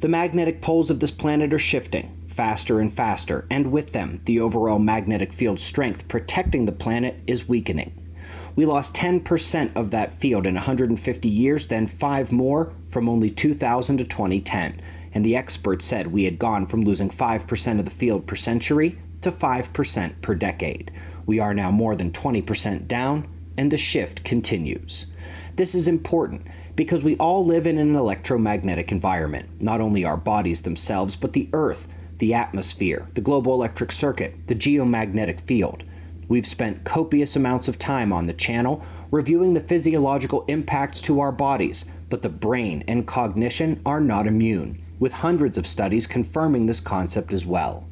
The 0.00 0.08
magnetic 0.08 0.62
poles 0.62 0.90
of 0.90 1.00
this 1.00 1.10
planet 1.10 1.52
are 1.52 1.58
shifting 1.58 2.16
faster 2.28 2.80
and 2.80 2.90
faster, 2.94 3.44
and 3.50 3.70
with 3.70 3.92
them, 3.92 4.20
the 4.24 4.40
overall 4.40 4.78
magnetic 4.78 5.30
field 5.30 5.60
strength 5.60 6.08
protecting 6.08 6.64
the 6.64 6.72
planet 6.72 7.20
is 7.26 7.48
weakening. 7.48 7.92
We 8.56 8.66
lost 8.66 8.94
10% 8.94 9.76
of 9.76 9.90
that 9.90 10.12
field 10.12 10.46
in 10.46 10.54
150 10.54 11.28
years, 11.28 11.68
then 11.68 11.86
5 11.86 12.32
more 12.32 12.72
from 12.88 13.08
only 13.08 13.30
2000 13.30 13.98
to 13.98 14.04
2010. 14.04 14.80
And 15.12 15.24
the 15.24 15.36
experts 15.36 15.84
said 15.84 16.08
we 16.08 16.24
had 16.24 16.38
gone 16.38 16.66
from 16.66 16.84
losing 16.84 17.10
5% 17.10 17.78
of 17.78 17.84
the 17.84 17.90
field 17.90 18.26
per 18.26 18.36
century 18.36 18.98
to 19.22 19.30
5% 19.30 20.22
per 20.22 20.34
decade. 20.34 20.90
We 21.26 21.38
are 21.38 21.54
now 21.54 21.70
more 21.70 21.94
than 21.94 22.12
20% 22.12 22.88
down, 22.88 23.28
and 23.56 23.70
the 23.70 23.76
shift 23.76 24.24
continues. 24.24 25.06
This 25.56 25.74
is 25.74 25.88
important 25.88 26.46
because 26.76 27.02
we 27.02 27.16
all 27.16 27.44
live 27.44 27.66
in 27.66 27.76
an 27.76 27.94
electromagnetic 27.94 28.90
environment, 28.90 29.48
not 29.60 29.80
only 29.80 30.04
our 30.04 30.16
bodies 30.16 30.62
themselves, 30.62 31.16
but 31.16 31.32
the 31.34 31.48
Earth, 31.52 31.86
the 32.18 32.34
atmosphere, 32.34 33.06
the 33.14 33.20
global 33.20 33.54
electric 33.54 33.92
circuit, 33.92 34.34
the 34.46 34.54
geomagnetic 34.54 35.40
field. 35.40 35.82
We've 36.30 36.46
spent 36.46 36.84
copious 36.84 37.34
amounts 37.34 37.66
of 37.66 37.76
time 37.76 38.12
on 38.12 38.28
the 38.28 38.32
channel 38.32 38.84
reviewing 39.10 39.52
the 39.52 39.60
physiological 39.60 40.44
impacts 40.46 41.00
to 41.02 41.18
our 41.18 41.32
bodies, 41.32 41.86
but 42.08 42.22
the 42.22 42.28
brain 42.28 42.84
and 42.86 43.04
cognition 43.04 43.82
are 43.84 44.00
not 44.00 44.28
immune, 44.28 44.80
with 45.00 45.12
hundreds 45.12 45.58
of 45.58 45.66
studies 45.66 46.06
confirming 46.06 46.66
this 46.66 46.78
concept 46.78 47.32
as 47.32 47.44
well. 47.44 47.84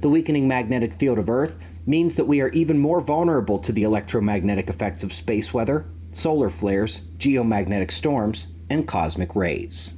The 0.00 0.08
weakening 0.08 0.48
magnetic 0.48 0.94
field 0.94 1.20
of 1.20 1.30
Earth 1.30 1.56
means 1.86 2.16
that 2.16 2.24
we 2.24 2.40
are 2.40 2.48
even 2.48 2.76
more 2.76 3.00
vulnerable 3.00 3.60
to 3.60 3.70
the 3.70 3.84
electromagnetic 3.84 4.68
effects 4.68 5.04
of 5.04 5.12
space 5.12 5.54
weather, 5.54 5.86
solar 6.10 6.50
flares, 6.50 7.02
geomagnetic 7.18 7.92
storms, 7.92 8.48
and 8.68 8.88
cosmic 8.88 9.36
rays. 9.36 9.94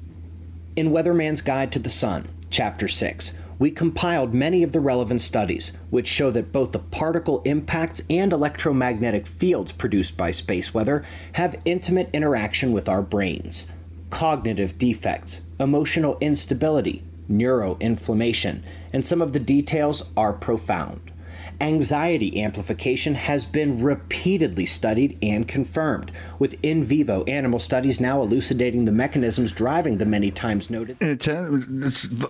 In 0.76 0.90
Weatherman's 0.90 1.40
Guide 1.40 1.72
to 1.72 1.78
the 1.78 1.88
Sun, 1.88 2.28
Chapter 2.50 2.86
6, 2.86 3.32
we 3.58 3.70
compiled 3.70 4.32
many 4.32 4.62
of 4.62 4.72
the 4.72 4.80
relevant 4.80 5.20
studies, 5.20 5.72
which 5.90 6.06
show 6.06 6.30
that 6.30 6.52
both 6.52 6.72
the 6.72 6.78
particle 6.78 7.42
impacts 7.44 8.02
and 8.08 8.32
electromagnetic 8.32 9.26
fields 9.26 9.72
produced 9.72 10.16
by 10.16 10.30
space 10.30 10.72
weather 10.72 11.04
have 11.32 11.60
intimate 11.64 12.08
interaction 12.12 12.72
with 12.72 12.88
our 12.88 13.02
brains. 13.02 13.66
Cognitive 14.10 14.78
defects, 14.78 15.42
emotional 15.58 16.16
instability, 16.20 17.02
neuroinflammation, 17.30 18.62
and 18.92 19.04
some 19.04 19.20
of 19.20 19.32
the 19.32 19.40
details 19.40 20.04
are 20.16 20.32
profound. 20.32 21.12
Anxiety 21.60 22.42
amplification 22.44 23.14
has 23.14 23.50
been 23.50 23.84
repeatedly 23.86 24.66
studied 24.66 25.16
and 25.20 25.52
confirmed, 25.52 26.10
with 26.38 26.56
in 26.60 26.84
vivo 26.84 27.24
animal 27.24 27.58
studies 27.58 27.98
now 27.98 28.22
elucidating 28.22 28.84
the 28.86 28.92
mechanisms 28.92 29.52
driving 29.52 29.98
the 29.98 30.04
many 30.04 30.30
times 30.30 30.68
noted. 30.68 30.94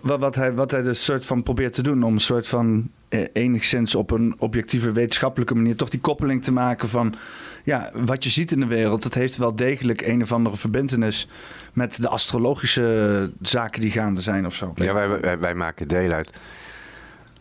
Wa- 0.03 0.19
wat 0.19 0.35
hij, 0.35 0.55
wat 0.55 0.71
hij 0.71 0.83
dus 0.83 1.05
soort 1.05 1.27
van 1.27 1.43
probeert 1.43 1.73
te 1.73 1.83
doen 1.83 2.03
om 2.03 2.13
een 2.13 2.21
soort 2.21 2.49
van 2.49 2.91
eh, 3.09 3.21
enigszins 3.33 3.95
op 3.95 4.11
een 4.11 4.35
objectieve 4.39 4.93
wetenschappelijke 4.93 5.55
manier 5.55 5.77
toch 5.77 5.89
die 5.89 6.01
koppeling 6.01 6.43
te 6.43 6.53
maken 6.53 6.89
van 6.89 7.15
ja, 7.65 7.91
wat 7.95 8.25
je 8.25 8.31
ziet 8.31 8.53
in 8.53 8.61
de 8.61 8.67
wereld, 8.67 9.03
dat 9.03 9.15
heeft 9.15 9.37
wel 9.37 9.57
degelijk 9.57 10.01
een 10.01 10.23
of 10.23 10.33
andere 10.33 10.57
verbindenis 10.57 11.29
met 11.73 12.03
de 12.03 12.09
astrologische 12.09 13.31
zaken 13.43 13.81
die 13.81 13.91
gaande 13.91 14.21
zijn 14.21 14.47
of 14.47 14.55
zo. 14.55 14.73
Ja, 14.75 14.95
wij, 14.95 15.21
wij, 15.21 15.39
wij 15.39 15.55
maken 15.55 15.89
deel 15.89 16.11
uit. 16.11 16.31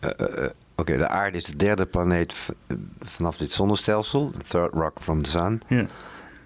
Eh, 0.00 0.46
Oké, 0.80 0.96
de 0.96 1.08
aarde 1.08 1.36
is 1.38 1.44
de 1.44 1.56
derde 1.56 1.86
planeet 1.86 2.34
vanaf 3.02 3.36
dit 3.36 3.50
zonnestelsel. 3.50 4.30
The 4.30 4.38
third 4.48 4.72
rock 4.74 4.92
from 5.00 5.22
the 5.22 5.30
sun. 5.30 5.62
Ja. 5.66 5.86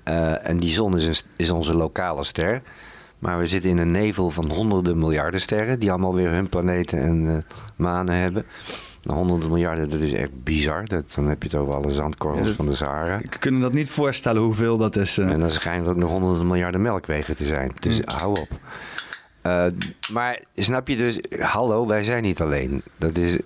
Eh, 0.04 0.48
en 0.48 0.56
die 0.58 0.70
zon 0.70 0.96
is, 0.96 1.06
een, 1.06 1.28
is 1.36 1.50
onze 1.50 1.74
lokale 1.74 2.24
ster. 2.24 2.62
Maar 3.18 3.38
we 3.38 3.46
zitten 3.46 3.70
in 3.70 3.78
een 3.78 3.90
nevel 3.90 4.30
van 4.30 4.50
honderden 4.50 4.98
miljarden 4.98 5.40
sterren... 5.40 5.80
die 5.80 5.90
allemaal 5.90 6.14
weer 6.14 6.30
hun 6.30 6.48
planeten 6.48 6.98
en 7.02 7.28
eh, 7.28 7.56
manen 7.76 8.14
hebben. 8.14 8.44
Nou, 9.02 9.18
honderden 9.18 9.48
miljarden, 9.50 9.90
dat 9.90 10.00
is 10.00 10.12
echt 10.12 10.42
bizar. 10.44 10.84
Dat, 10.86 11.04
dan 11.14 11.26
heb 11.26 11.42
je 11.42 11.48
het 11.48 11.58
over 11.58 11.74
alle 11.74 11.90
zandkorrels 11.92 12.48
Ja, 12.48 12.54
van 12.54 12.66
de 12.66 12.74
Sahara. 12.74 13.18
Ik 13.18 13.36
kan 13.40 13.54
me 13.54 13.60
dat 13.60 13.72
niet 13.72 13.90
voorstellen 13.90 14.42
hoeveel 14.42 14.76
dat 14.76 14.96
is. 14.96 15.18
eh. 15.18 15.30
En 15.30 15.38
dan 15.40 15.50
schijnen 15.50 15.84
er 15.84 15.90
ook 15.90 15.96
nog 15.96 16.10
honderden 16.10 16.46
miljarden 16.46 16.82
melkwegen 16.82 17.36
te 17.36 17.44
zijn. 17.44 17.72
Dus 17.80 17.96
Mm. 17.98 18.02
hou 18.04 18.40
op. 18.40 18.48
Eh, 19.42 19.66
maar 20.12 20.40
snap 20.56 20.88
je 20.88 20.96
dus, 20.96 21.18
hallo, 21.38 21.86
wij 21.86 22.04
zijn 22.04 22.22
niet 22.22 22.40
alleen. 22.40 22.82
Dat, 22.98 23.16
is, 23.18 23.38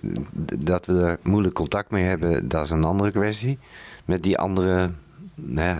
dat 0.57 0.85
we 0.85 1.01
er 1.01 1.19
moeilijk 1.23 1.55
contact 1.55 1.91
mee 1.91 2.03
hebben, 2.03 2.47
dat 2.47 2.63
is 2.63 2.69
een 2.69 2.83
andere 2.83 3.11
kwestie. 3.11 3.59
Met 4.05 4.23
die 4.23 4.37
andere, 4.37 4.91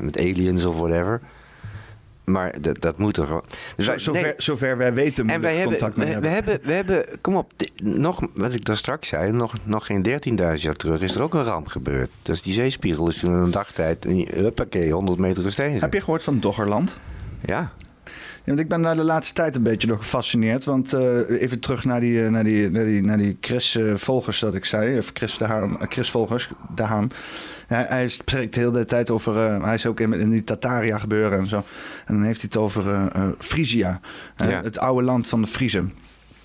met 0.02 0.18
aliens 0.18 0.66
of 0.66 0.78
whatever. 0.78 1.22
Maar 2.24 2.62
dat, 2.62 2.82
dat 2.82 2.98
moet 2.98 3.18
er 3.18 3.26
gewoon. 3.26 3.44
Dus 3.76 3.86
Zo, 3.86 3.92
wij- 3.92 4.00
zover, 4.00 4.22
nee. 4.22 4.34
zover 4.38 4.78
wij 4.78 4.94
weten 4.94 5.30
En 5.30 5.42
wij 5.42 5.52
ik 5.52 5.58
hebben, 5.58 5.78
contact 5.78 5.98
mee 5.98 6.14
we, 6.16 6.20
we 6.22 6.28
hebben. 6.28 6.52
hebben, 6.54 6.68
we 6.68 6.74
hebben, 6.74 7.22
kom 7.22 7.36
op, 7.36 7.52
nog, 7.84 8.28
wat 8.34 8.54
ik 8.54 8.66
daar 8.66 8.78
straks 8.78 9.08
zei, 9.08 9.32
nog, 9.32 9.54
nog 9.64 9.86
geen 9.86 10.06
13.000 10.06 10.62
jaar 10.62 10.74
terug 10.76 11.02
is 11.02 11.16
er 11.16 11.22
ook 11.24 11.34
een 11.34 11.44
ramp 11.44 11.68
gebeurd. 11.68 12.10
Dus 12.22 12.42
die 12.42 12.54
zeespiegel 12.54 13.08
is 13.10 13.18
toen 13.20 13.32
in 13.34 13.38
een 13.38 13.52
dagtijd, 13.52 14.04
huppakee, 14.30 14.92
100 14.92 15.20
meter 15.20 15.44
gestegen. 15.44 15.80
Heb 15.82 15.94
je 15.94 16.00
gehoord 16.02 16.24
van 16.24 16.40
Doggerland? 16.40 17.00
Ja. 17.46 17.72
Want 18.48 18.60
ik 18.60 18.68
ben 18.68 18.82
daar 18.82 18.96
de 18.96 19.04
laatste 19.04 19.34
tijd 19.34 19.56
een 19.56 19.64
beetje 19.64 19.88
door 19.88 19.98
gefascineerd. 19.98 20.66
Want 20.66 20.94
eh, 20.94 21.42
even 21.42 21.60
terug 21.60 21.86
naar 21.86 22.00
die, 22.00 22.24
eh, 22.24 22.30
naar 22.32 22.44
die, 22.44 22.70
naar 22.70 22.84
die, 22.86 23.02
naar 23.04 23.18
die 23.18 23.38
Chris 23.42 23.76
eh, 23.76 23.96
Volgers 23.96 24.40
dat 24.40 24.56
ik 24.56 24.66
zei. 24.66 24.98
Of 24.98 25.10
Chris, 25.14 25.38
de 25.38 25.46
Haan, 25.46 25.80
eh, 25.82 25.88
Chris 25.90 26.10
Volgers, 26.12 26.50
de 26.76 26.84
Haan. 26.84 27.12
Hij, 27.68 27.86
hij 27.90 28.10
spreekt 28.10 28.54
de 28.54 28.60
hele 28.60 28.86
tijd 28.86 29.10
over... 29.10 29.46
eh, 29.46 29.64
hij 29.64 29.74
is 29.74 29.86
ook 29.86 30.00
in, 30.00 30.14
in 30.14 30.30
die 30.30 30.44
Tataria 30.44 31.00
gebeuren 31.00 31.40
en 31.40 31.48
zo. 31.48 31.64
En 32.06 32.14
dan 32.14 32.24
heeft 32.24 32.42
hij 32.42 32.50
het 32.52 32.62
over 32.62 32.94
eh 32.94 33.06
eh, 33.14 33.30
Frisia. 33.40 34.00
eh, 34.36 34.50
Ja. 34.50 34.62
Het 34.64 34.78
oude 34.80 35.04
land 35.04 35.28
van 35.28 35.42
de 35.42 35.48
Friezen. 35.48 35.94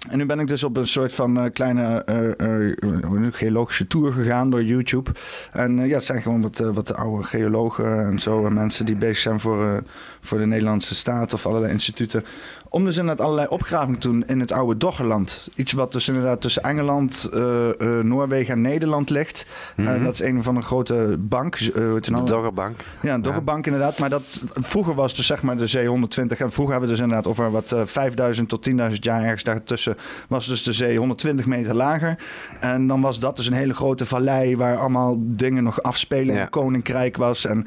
En 0.08 0.18
nu 0.18 0.26
ben 0.26 0.40
ik 0.40 0.46
dus 0.46 0.64
op 0.64 0.76
een 0.76 0.86
soort 0.86 1.14
van 1.14 1.38
eh, 1.38 1.52
kleine 1.52 2.04
eh, 2.04 2.68
eh, 2.70 3.32
geologische 3.32 3.86
tour 3.86 4.12
gegaan 4.12 4.50
door 4.50 4.64
YouTube. 4.64 5.10
En 5.52 5.76
ja, 5.76 5.94
het 5.94 6.04
zijn 6.04 6.22
gewoon 6.22 6.40
wat, 6.40 6.58
wat 6.58 6.86
de 6.86 6.94
oude 6.94 7.22
geologen 7.22 8.06
en 8.06 8.18
zo. 8.18 8.46
En 8.46 8.54
mensen 8.54 8.86
die 8.86 8.96
bezig 8.96 9.18
zijn 9.18 9.40
voor, 9.40 9.82
voor 10.20 10.38
de 10.38 10.46
Nederlandse 10.46 10.94
staat 10.94 11.32
of 11.32 11.46
allerlei 11.46 11.72
instituten. 11.72 12.24
Om 12.72 12.84
dus 12.84 12.96
inderdaad 12.96 13.24
allerlei 13.24 13.48
opgravingen 13.48 14.00
te 14.00 14.08
doen 14.08 14.24
in 14.26 14.40
het 14.40 14.52
oude 14.52 14.76
Doggerland. 14.76 15.48
Iets 15.56 15.72
wat 15.72 15.92
dus 15.92 16.08
inderdaad 16.08 16.40
tussen 16.40 16.62
Engeland, 16.62 17.30
eh, 17.32 17.68
eh, 17.68 18.04
Noorwegen 18.04 18.54
en 18.54 18.60
Nederland 18.60 19.10
ligt. 19.10 19.46
En 19.76 20.04
dat 20.04 20.14
is 20.14 20.20
een 20.20 20.42
van 20.42 20.54
de 20.54 20.62
grote 20.62 21.16
bank. 21.18 21.54
eh, 21.54 21.94
het 21.94 22.04
De 22.04 22.10
nou? 22.10 22.26
Doggerbank. 22.26 22.80
Ja, 23.02 23.14
een 23.14 23.22
doggerbank 23.22 23.66
inderdaad. 23.66 23.98
Maar 23.98 24.10
dat, 24.10 24.40
vroeger 24.54 24.94
was 24.94 25.14
dus 25.14 25.26
zeg 25.26 25.42
maar 25.42 25.56
de 25.56 25.66
zee 25.66 25.88
120. 25.88 26.38
En 26.38 26.52
vroeger 26.52 26.72
hebben 26.72 26.90
we 26.90 26.96
dus 26.96 27.04
inderdaad 27.04 27.30
over 27.30 27.50
wat 27.50 27.72
eh, 27.72 27.80
5000 27.84 28.48
tot 28.48 28.68
10.000 28.70 28.74
jaar 29.00 29.22
ergens 29.22 29.42
daartussen. 29.42 29.96
Was 30.28 30.46
dus 30.46 30.62
de 30.62 30.72
zee 30.72 30.98
120 30.98 31.46
meter 31.46 31.74
lager. 31.74 32.18
En 32.60 32.86
dan 32.86 33.00
was 33.00 33.18
dat 33.18 33.36
dus 33.36 33.46
een 33.46 33.52
hele 33.52 33.74
grote 33.74 34.06
vallei 34.06 34.56
waar 34.56 34.76
allemaal 34.76 35.16
dingen 35.18 35.62
nog 35.62 35.82
afspelen. 35.82 36.34
Ja. 36.34 36.40
Een 36.42 36.50
koninkrijk 36.50 37.16
was. 37.16 37.44
En 37.44 37.66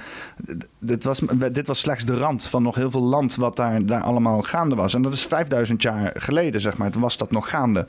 dit 0.80 1.04
was, 1.04 1.22
dit 1.52 1.68
was 1.68 1.80
slechts 1.80 2.06
de 2.06 2.18
rand 2.18 2.44
van 2.44 2.64
nog 2.64 2.76
heel 2.76 2.92
veel 2.92 3.04
land 3.04 3.36
wat 3.36 3.56
daar, 3.56 3.86
daar 3.86 4.02
allemaal 4.02 4.42
gaande 4.42 4.76
was. 4.76 4.94
En 4.96 5.02
dat 5.02 5.14
is 5.14 5.26
5000 5.26 5.82
jaar 5.82 6.12
geleden 6.16 6.62
zeg 6.62 6.78
maar. 6.78 6.92
Toen 6.92 7.02
was 7.02 7.18
dat 7.18 7.32
nog 7.32 7.50
gaande. 7.50 7.86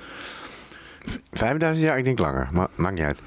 5000 1.32 1.86
jaar, 1.86 1.98
ik 1.98 2.04
denk 2.04 2.18
langer. 2.18 2.48
Maar 2.52 2.68
maakt 2.74 2.94
niet 2.94 3.04
uit. 3.04 3.18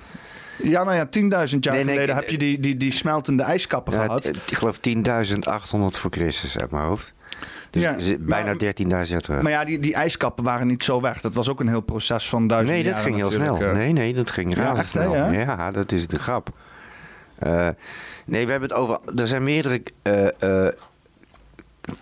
Ja, 0.63 0.83
nou 0.83 0.95
ja, 0.95 1.05
10.000 1.05 1.59
jaar 1.59 1.73
Nee, 1.75 1.83
nee, 1.83 1.93
geleden 1.93 2.15
ik- 2.15 2.21
heb 2.21 2.29
je 2.29 2.37
die, 2.37 2.59
die, 2.59 2.77
die 2.77 2.91
smeltende 2.91 3.43
ijskappen 3.43 3.93
Ja, 3.93 4.03
gehad. 4.05 4.25
ik 4.25 4.57
geloof 4.57 4.77
10.800 4.77 5.97
voor 5.97 6.11
Christus 6.11 6.57
uit 6.59 6.71
mijn 6.71 6.83
hoofd. 6.85 7.13
Dus 7.69 7.81
Ja, 7.81 7.95
bijna 8.19 8.45
maar- 8.45 8.57
13.000 8.57 9.09
jaar 9.11 9.21
terug. 9.21 9.41
Maar 9.41 9.51
ja, 9.51 9.65
die, 9.65 9.79
die 9.79 9.93
ijskappen 9.93 10.43
waren 10.43 10.67
niet 10.67 10.83
zo 10.83 11.01
weg. 11.01 11.21
Dat 11.21 11.33
was 11.33 11.49
ook 11.49 11.59
een 11.59 11.67
heel 11.67 11.81
proces 11.81 12.29
van 12.29 12.47
duizend 12.47 12.73
nee, 12.75 12.83
dat 12.83 12.99
ging 13.01 13.15
heel 13.15 13.29
natuurlijk, 13.29 13.55
snel. 13.57 13.69
eh. 13.69 13.75
Nee, 13.75 13.91
nee, 13.93 14.13
dat 14.13 14.29
ging 14.29 14.55
Ja, 14.55 14.61
razendsnel. 14.63 15.15
echt, 15.15 15.25
hè, 15.25 15.31
ja? 15.41 15.41
ja, 15.57 15.71
dat 15.71 15.91
is 15.91 16.07
de 16.07 16.19
grap. 16.19 16.49
Eh, 17.39 17.67
nee, 18.25 18.45
we 18.45 18.51
hebben 18.51 18.69
het 18.69 18.77
over... 18.77 18.99
Er 19.15 19.27
zijn 19.27 19.43
meerdere 19.43 19.83
eh, 20.01 20.67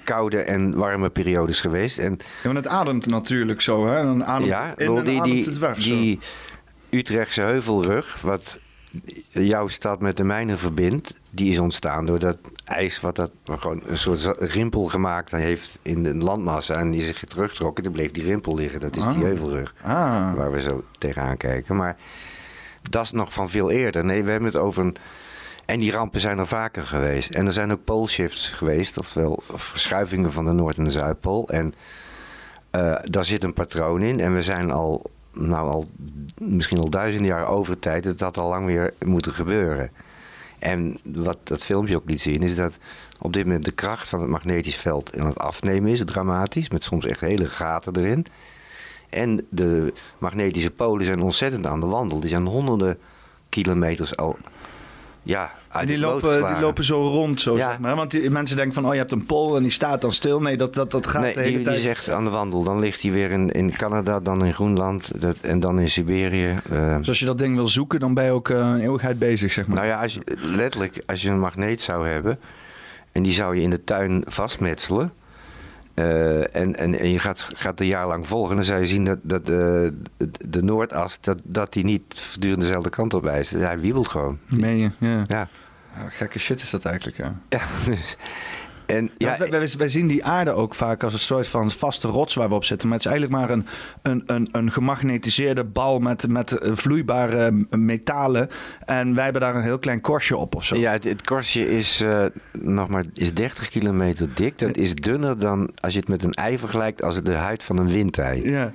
koude 0.04 0.42
en 0.42 0.76
warme 0.76 1.10
periodes 1.10 1.60
geweest. 1.60 1.98
En 1.98 2.12
Ja, 2.12 2.28
want 2.44 2.56
het 2.56 2.68
ademt 2.68 3.06
natuurlijk 3.06 3.62
zo, 3.62 3.88
hè? 3.88 4.04
Dan 4.04 4.26
ademt 4.26 4.48
ja, 4.50 4.68
het 4.68 4.80
in 4.80 4.88
lol, 4.88 4.98
en 4.98 5.04
die, 5.04 5.22
ademt 5.22 5.46
het 5.46 5.58
weg. 5.58 5.82
zo. 5.82 5.90
die 5.92 6.20
Utrechtse 6.90 7.42
heuvelrug, 7.42 8.22
wat 8.22 8.60
jouw 9.30 9.68
stad 9.68 10.00
met 10.02 10.18
de 10.18 10.24
mijne 10.24 10.58
verbindt, 10.58 11.14
die 11.32 11.52
is 11.52 11.60
ontstaan 11.60 12.06
door 12.06 12.20
dat 12.20 12.38
ijs 12.66 13.00
wat 13.00 13.16
dat 13.16 13.32
gewoon 13.46 13.82
een 13.86 13.98
soort 13.98 14.34
rimpel 14.40 14.86
gemaakt 14.86 15.32
heeft 15.32 15.80
in 15.82 16.04
de 16.04 16.16
landmassa 16.16 16.76
en 16.76 16.92
die 16.92 17.02
zich 17.04 17.24
terugtrokken. 17.24 17.84
Toen 17.84 17.94
bleef 17.94 18.12
die 18.12 18.24
rimpel 18.24 18.56
liggen. 18.56 18.80
Dat 18.80 18.96
is 18.96 19.04
die 19.04 19.14
Ah. 19.16 19.22
heuvelrug 19.22 19.74
Ah, 19.82 20.34
waar 20.34 20.52
we 20.52 20.62
zo 20.62 20.84
tegenaan 20.98 21.38
kijken. 21.38 21.76
Maar 21.76 21.96
dat 22.90 23.04
is 23.04 23.12
nog 23.12 23.34
van 23.34 23.50
veel 23.50 23.72
eerder. 23.72 24.06
Nee, 24.06 24.24
we 24.24 24.32
hebben 24.32 24.50
het 24.50 24.58
over 24.62 24.84
een. 24.84 24.96
En 25.68 25.80
die 25.80 25.92
rampen 25.92 26.20
zijn 26.20 26.40
er 26.40 26.48
vaker 26.48 26.88
geweest. 26.88 27.30
En 27.30 27.48
er 27.48 27.54
zijn 27.54 27.72
ook 27.72 27.84
poolshifts 27.84 28.50
geweest, 28.50 28.98
oftewel 28.98 29.44
verschuivingen 29.48 30.32
van 30.32 30.46
de 30.46 30.52
Noord- 30.52 30.78
en 30.78 30.84
de 30.84 30.92
Zuidpool. 30.92 31.50
En 31.50 31.74
eh, 32.70 32.96
daar 33.04 33.26
zit 33.26 33.44
een 33.44 33.54
patroon 33.54 34.02
in. 34.02 34.20
En 34.20 34.36
we 34.36 34.44
zijn 34.44 34.72
al, 34.72 35.12
nou 35.32 35.70
al 35.70 35.86
misschien 36.38 36.78
al 36.78 36.90
duizenden 36.90 37.28
jaar 37.28 37.48
over 37.48 37.80
tijd 37.80 38.04
dat 38.04 38.20
dat 38.20 38.38
al 38.38 38.50
lang 38.50 38.66
weer 38.66 38.94
moet 39.06 39.28
gebeuren. 39.28 39.92
En 40.60 41.00
wat 41.04 41.38
dat 41.44 41.64
filmpje 41.64 41.96
ook 41.96 42.10
liet 42.10 42.22
zien, 42.22 42.44
is 42.44 42.56
dat 42.56 42.78
op 43.20 43.34
dit 43.34 43.46
moment 43.46 43.66
de 43.66 43.72
kracht 43.72 44.10
van 44.10 44.22
het 44.22 44.30
magnetisch 44.30 44.76
veld 44.76 45.20
aan 45.20 45.28
het 45.28 45.40
afnemen 45.40 45.92
is, 45.92 46.06
dramatisch, 46.06 46.70
met 46.70 46.84
soms 46.84 47.06
echt 47.06 47.20
hele 47.20 47.46
gaten 47.46 47.96
erin. 47.96 48.26
En 49.10 49.46
de 49.50 49.94
magnetische 50.18 50.72
polen 50.72 51.06
zijn 51.06 51.22
ontzettend 51.22 51.66
aan 51.66 51.80
de 51.80 51.86
wandel. 51.86 52.20
Die 52.20 52.30
zijn 52.30 52.46
honderden 52.46 52.98
kilometers 53.50 54.18
al 54.18 54.38
ja, 55.28 55.52
die 55.86 55.98
lopen, 56.00 56.48
die 56.48 56.60
lopen 56.62 56.84
zo 56.84 57.02
rond, 57.02 57.42
zo, 57.42 57.58
Ja. 57.58 57.70
zeg 57.70 57.80
maar. 57.80 57.96
Want 57.96 58.12
die, 58.12 58.30
mensen 58.30 58.56
denken 58.56 58.74
van, 58.74 58.86
oh, 58.86 58.92
je 58.92 58.98
hebt 58.98 59.12
een 59.12 59.26
pool 59.26 59.56
en 59.56 59.62
die 59.62 59.72
staat 59.72 60.02
dan 60.02 60.12
stil. 60.12 60.42
Nee, 60.42 60.58
dat, 60.58 60.74
dat, 60.74 60.92
dat 60.92 61.08
gaat 61.08 61.22
Nee, 61.22 61.34
de 61.34 61.40
hele 61.40 61.50
die, 61.50 61.58
die 61.64 61.68
tijd... 61.68 61.80
is 61.84 61.88
echt 61.90 62.10
aan 62.10 62.24
de 62.24 62.30
wandel. 62.30 62.64
Dan 62.64 62.80
ligt 62.80 63.02
hij 63.02 63.12
weer 63.12 63.32
in, 63.32 63.52
in 63.52 63.76
Canada, 63.76 64.20
dan 64.20 64.46
in 64.46 64.54
Groenland 64.54 65.22
dat, 65.22 65.36
en 65.42 65.60
dan 65.60 65.80
in 65.80 65.90
Siberië. 65.90 66.60
Eh, 66.70 66.98
Dus 66.98 67.08
als 67.08 67.20
je 67.20 67.26
dat 67.26 67.38
ding 67.38 67.56
wil 67.56 67.68
zoeken, 67.68 68.00
dan 68.00 68.14
ben 68.14 68.24
je 68.26 68.32
ook 68.32 68.50
eh, 68.50 68.58
een 68.58 68.80
eeuwigheid 68.82 69.20
bezig, 69.20 69.52
zeg 69.52 69.68
maar. 69.68 69.76
nou 69.76 69.88
ja, 69.88 70.02
als 70.02 70.14
je, 70.14 70.38
letterlijk, 70.42 71.04
als 71.06 71.22
je 71.22 71.30
een 71.30 71.40
magneet 71.40 71.82
zou 71.82 72.08
hebben 72.08 72.40
en 73.12 73.24
die 73.24 73.34
zou 73.34 73.56
je 73.56 73.62
in 73.62 73.70
de 73.70 73.84
tuin 73.84 74.24
vastmetselen. 74.28 75.14
Eh, 75.98 76.56
en, 76.56 76.76
en, 76.76 77.00
en 77.00 77.10
je 77.12 77.20
gaat, 77.20 77.50
gaat 77.54 77.80
een 77.80 77.86
jaar 77.88 78.08
lang 78.08 78.28
volgen. 78.28 78.56
Dan 78.56 78.66
zou 78.66 78.80
je 78.80 78.86
zien 78.86 79.06
dat, 79.06 79.18
dat 79.22 79.42
eh, 79.42 79.48
de, 79.48 79.92
de 80.50 80.64
Noordas 80.64 81.18
dat, 81.22 81.38
dat 81.44 81.74
die 81.74 81.84
niet 81.84 82.02
voortdurend 82.08 82.62
dezelfde 82.62 82.90
kant 82.90 83.14
op 83.14 83.24
wijst. 83.24 83.52
Hij 83.52 83.80
wiebelt 83.80 84.08
gewoon. 84.08 84.40
Meen 84.56 84.78
je? 84.78 84.90
Ja. 84.98 85.24
Ja. 85.28 85.48
Ja, 85.98 86.10
Gekke 86.10 86.40
shit 86.40 86.62
is 86.62 86.70
dat 86.70 86.86
eigenlijk, 86.86 87.18
ja. 87.18 87.40
ja 87.50 87.60
dus- 87.86 88.18
en 88.88 89.12
Ja, 89.18 89.38
wij, 89.38 89.50
wij, 89.50 89.70
wij 89.78 89.90
zien 89.90 90.08
die 90.08 90.26
aarde 90.26 90.52
ook 90.52 90.76
vaak 90.76 91.04
als 91.04 91.14
een 91.14 91.20
soort 91.20 91.48
van 91.48 91.72
vaste 91.72 92.08
rots 92.08 92.34
waar 92.36 92.50
we 92.50 92.56
op 92.56 92.64
zitten. 92.64 92.88
Maar 92.88 92.98
het 92.98 93.06
is 93.06 93.12
eigenlijk 93.12 93.42
maar 93.42 93.50
een, 93.58 93.66
een, 94.02 94.24
een, 94.26 94.50
een 94.52 94.72
gemagnetiseerde 94.72 95.64
bal 95.64 96.00
met, 96.00 96.28
met 96.28 96.52
eh, 96.52 96.72
vloeibare 96.74 97.66
metalen. 97.70 98.50
En 98.86 99.16
wij 99.16 99.24
hebben 99.24 99.42
daar 99.42 99.56
een 99.56 99.62
heel 99.64 99.80
klein 99.80 100.02
korstje 100.02 100.38
op 100.38 100.56
of 100.56 100.64
zo. 100.66 100.76
Ja, 100.76 100.92
het, 100.92 101.04
het 101.04 101.24
korstje 101.26 101.70
is, 101.70 102.02
eh, 102.02 102.26
nog 102.62 102.88
maar, 102.88 103.04
is 103.14 103.34
30 103.34 103.70
kilometer 103.70 104.34
dik. 104.34 104.60
Dat 104.60 104.78
is 104.78 104.96
dunner 104.96 105.40
dan 105.40 105.70
als 105.76 105.94
je 105.94 106.00
het 106.00 106.08
met 106.10 106.24
een 106.24 106.34
ei 106.34 106.58
vergelijkt 106.58 107.04
als 107.04 107.24
de 107.24 107.34
huid 107.34 107.64
van 107.64 107.78
een 107.78 107.90
windei. 107.90 108.50
Ja, 108.50 108.72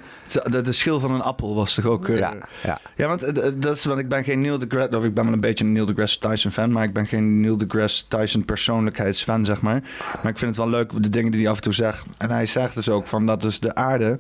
de, 0.51 0.63
de 0.63 0.73
schil 0.73 1.01
van 1.01 1.11
een 1.11 1.21
appel 1.23 1.55
was 1.55 1.75
toch 1.75 1.85
ook... 1.85 2.09
eh, 2.09 2.19
Ja, 2.19 2.35
ja. 2.63 2.81
Ja, 2.97 3.07
want 3.09 3.35
dat 3.63 3.77
is, 3.77 3.85
want 3.85 3.99
ik 4.01 4.09
ben 4.09 4.25
geen 4.25 4.41
Neil 4.41 4.59
deGrasse, 4.59 4.97
of 4.97 5.05
ik 5.05 5.15
ben 5.15 5.25
wel 5.25 5.33
een 5.33 5.41
beetje 5.41 5.65
een 5.65 5.73
Neil 5.73 5.87
deGrasse 5.87 6.19
Tyson 6.19 6.51
fan, 6.51 6.73
maar 6.73 6.85
ik 6.85 6.93
ben 6.93 7.07
geen 7.07 7.41
Neil 7.41 7.57
deGrasse 7.57 8.09
Tyson 8.09 8.45
persoonlijkheidsfan, 8.45 9.45
zeg 9.45 9.61
maar. 9.61 9.83
Maar 10.23 10.31
ik 10.33 10.39
vind 10.39 10.57
het 10.57 10.57
wel 10.57 10.69
leuk, 10.69 11.03
de 11.03 11.09
dingen 11.09 11.31
die 11.31 11.41
hij 11.41 11.51
af 11.51 11.57
en 11.57 11.63
toe 11.63 11.73
zegt. 11.73 12.05
En 12.19 12.31
hij 12.31 12.47
zegt 12.47 12.75
dus 12.75 12.89
ook 12.89 13.07
van 13.07 13.27
dat 13.27 13.41
dus 13.43 13.61
de 13.61 13.75
aarde 13.75 14.19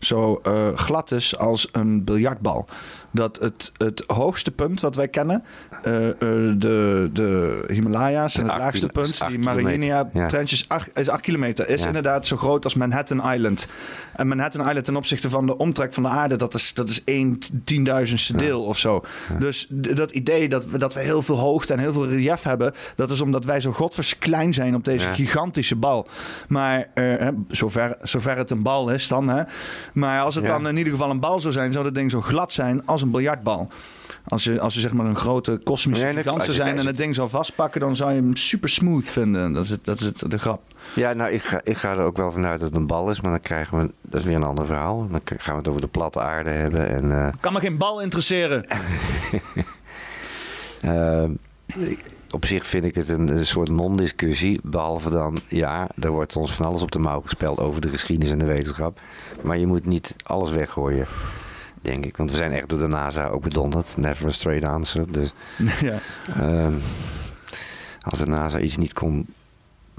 zo 0.00 0.40
uh, 0.46 0.68
glad 0.74 1.10
is 1.10 1.38
als 1.38 1.68
een 1.72 2.04
biljartbal 2.04 2.66
dat 3.14 3.38
het, 3.40 3.72
het 3.76 4.04
hoogste 4.06 4.50
punt 4.50 4.80
wat 4.80 4.96
wij 4.96 5.08
kennen, 5.08 5.44
uh, 5.84 6.06
uh, 6.06 6.10
de, 6.20 7.10
de 7.12 7.64
Himalaya's, 7.68 8.36
en 8.36 8.48
het 8.48 8.58
laagste 8.58 8.86
punt, 8.86 9.28
die 9.28 9.38
Mariana-trenches, 9.38 10.64
ja. 10.68 10.80
is 10.94 11.08
8 11.08 11.20
kilometer, 11.20 11.68
is 11.68 11.86
inderdaad 11.86 12.26
zo 12.26 12.36
groot 12.36 12.64
als 12.64 12.74
Manhattan 12.74 13.32
Island. 13.32 13.66
En 14.16 14.28
Manhattan 14.28 14.66
Island 14.66 14.84
ten 14.84 14.96
opzichte 14.96 15.30
van 15.30 15.46
de 15.46 15.56
omtrek 15.56 15.92
van 15.92 16.02
de 16.02 16.08
aarde, 16.08 16.36
dat 16.36 16.54
is, 16.54 16.74
dat 16.74 16.88
is 16.88 17.04
1 17.04 17.38
tienduizendste 17.64 18.36
deel 18.36 18.64
of 18.64 18.78
zo. 18.78 19.02
Dus 19.38 19.66
dat 19.70 20.10
idee 20.10 20.48
dat 20.48 20.66
we, 20.66 20.78
dat 20.78 20.94
we 20.94 21.00
heel 21.00 21.22
veel 21.22 21.38
hoogte 21.38 21.72
en 21.72 21.78
heel 21.78 21.92
veel 21.92 22.08
relief 22.08 22.42
hebben, 22.42 22.72
dat 22.96 23.10
is 23.10 23.20
omdat 23.20 23.44
wij 23.44 23.60
zo 23.60 23.72
godvers 23.72 24.18
klein 24.18 24.54
zijn 24.54 24.74
op 24.74 24.84
deze 24.84 25.08
gigantische 25.08 25.76
bal. 25.76 26.06
Maar 26.48 26.86
uh, 26.94 27.28
zover, 27.48 27.96
zover 28.02 28.36
het 28.36 28.50
een 28.50 28.62
bal 28.62 28.90
is 28.90 29.08
dan. 29.08 29.28
Hè. 29.28 29.42
Maar 29.92 30.20
als 30.20 30.34
het 30.34 30.46
dan 30.46 30.68
in 30.68 30.76
ieder 30.76 30.92
geval 30.92 31.10
een 31.10 31.20
bal 31.20 31.40
zou 31.40 31.52
zijn, 31.52 31.72
zou 31.72 31.84
dat 31.84 31.94
ding 31.94 32.10
zo 32.10 32.20
glad 32.20 32.52
zijn 32.52 32.86
als 32.86 33.02
een 33.04 33.10
biljartbal. 33.10 33.68
Als 34.28 34.44
je, 34.44 34.60
als 34.60 34.74
je 34.74 34.80
zeg 34.80 34.92
maar 34.92 35.06
een 35.06 35.16
grote 35.16 35.60
kosmische 35.64 36.04
nee, 36.04 36.42
zijn 36.48 36.78
en 36.78 36.86
het 36.86 36.96
ding 36.96 37.14
zou 37.14 37.28
vastpakken, 37.28 37.80
dan 37.80 37.96
zou 37.96 38.12
je 38.12 38.20
hem 38.20 38.36
super 38.36 38.68
smooth 38.68 39.08
vinden. 39.08 39.52
Dat 39.52 39.64
is, 39.64 39.70
het, 39.70 39.84
dat 39.84 40.00
is 40.00 40.06
het, 40.06 40.24
de 40.28 40.38
grap. 40.38 40.62
Ja, 40.94 41.12
nou, 41.12 41.30
ik 41.32 41.42
ga, 41.42 41.60
ik 41.62 41.76
ga 41.76 41.90
er 41.90 42.04
ook 42.04 42.16
wel 42.16 42.32
vanuit 42.32 42.60
dat 42.60 42.68
het 42.68 42.78
een 42.78 42.86
bal 42.86 43.10
is, 43.10 43.20
maar 43.20 43.30
dan 43.30 43.40
krijgen 43.40 43.78
we, 43.78 43.90
dat 44.00 44.20
is 44.20 44.26
weer 44.26 44.36
een 44.36 44.42
ander 44.42 44.66
verhaal. 44.66 45.08
Dan 45.10 45.20
gaan 45.24 45.52
we 45.52 45.58
het 45.58 45.68
over 45.68 45.80
de 45.80 45.86
platte 45.86 46.20
aarde 46.20 46.50
hebben. 46.50 46.88
En, 46.88 47.04
uh... 47.04 47.28
Kan 47.40 47.52
me 47.52 47.60
geen 47.60 47.78
bal 47.78 48.02
interesseren. 48.02 48.66
uh, 50.84 51.24
op 52.30 52.44
zich 52.44 52.66
vind 52.66 52.84
ik 52.84 52.94
het 52.94 53.08
een, 53.08 53.28
een 53.28 53.46
soort 53.46 53.68
non-discussie. 53.68 54.60
Behalve 54.62 55.10
dan, 55.10 55.38
ja, 55.48 55.88
er 56.00 56.10
wordt 56.10 56.36
ons 56.36 56.52
van 56.52 56.66
alles 56.66 56.82
op 56.82 56.92
de 56.92 56.98
mouw 56.98 57.20
gespeld 57.20 57.58
over 57.58 57.80
de 57.80 57.88
geschiedenis 57.88 58.32
en 58.32 58.38
de 58.38 58.44
wetenschap. 58.44 59.00
Maar 59.42 59.58
je 59.58 59.66
moet 59.66 59.86
niet 59.86 60.14
alles 60.22 60.50
weggooien 60.50 61.06
denk 61.84 62.04
ik. 62.04 62.16
Want 62.16 62.30
we 62.30 62.36
zijn 62.36 62.52
echt 62.52 62.68
door 62.68 62.78
de 62.78 62.86
NASA 62.86 63.26
ook 63.26 63.42
bedonderd. 63.42 63.96
Never 63.96 64.26
a 64.26 64.30
straight 64.30 64.68
answer. 64.68 65.12
Dus 65.12 65.32
ja. 65.80 65.98
um, 66.40 66.78
als 68.00 68.18
de 68.18 68.26
NASA 68.26 68.58
iets 68.58 68.76
niet 68.76 68.92
kon 68.92 69.26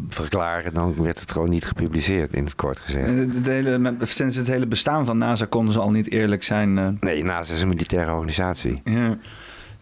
verklaren, 0.07 0.73
dan 0.73 1.03
werd 1.03 1.19
het 1.19 1.31
gewoon 1.31 1.49
niet 1.49 1.65
gepubliceerd, 1.65 2.33
in 2.33 2.43
het 2.43 2.55
kort 2.55 2.79
gezegd. 2.79 3.07
Het 3.33 3.45
hele, 3.45 3.95
sinds 3.99 4.35
het 4.35 4.47
hele 4.47 4.67
bestaan 4.67 5.05
van 5.05 5.17
NASA 5.17 5.45
konden 5.45 5.73
ze 5.73 5.79
al 5.79 5.91
niet 5.91 6.11
eerlijk 6.11 6.43
zijn. 6.43 6.77
Uh... 6.77 6.87
Nee, 6.99 7.23
NASA 7.23 7.53
is 7.53 7.61
een 7.61 7.67
militaire 7.67 8.11
organisatie. 8.11 8.81
Ja. 8.83 9.17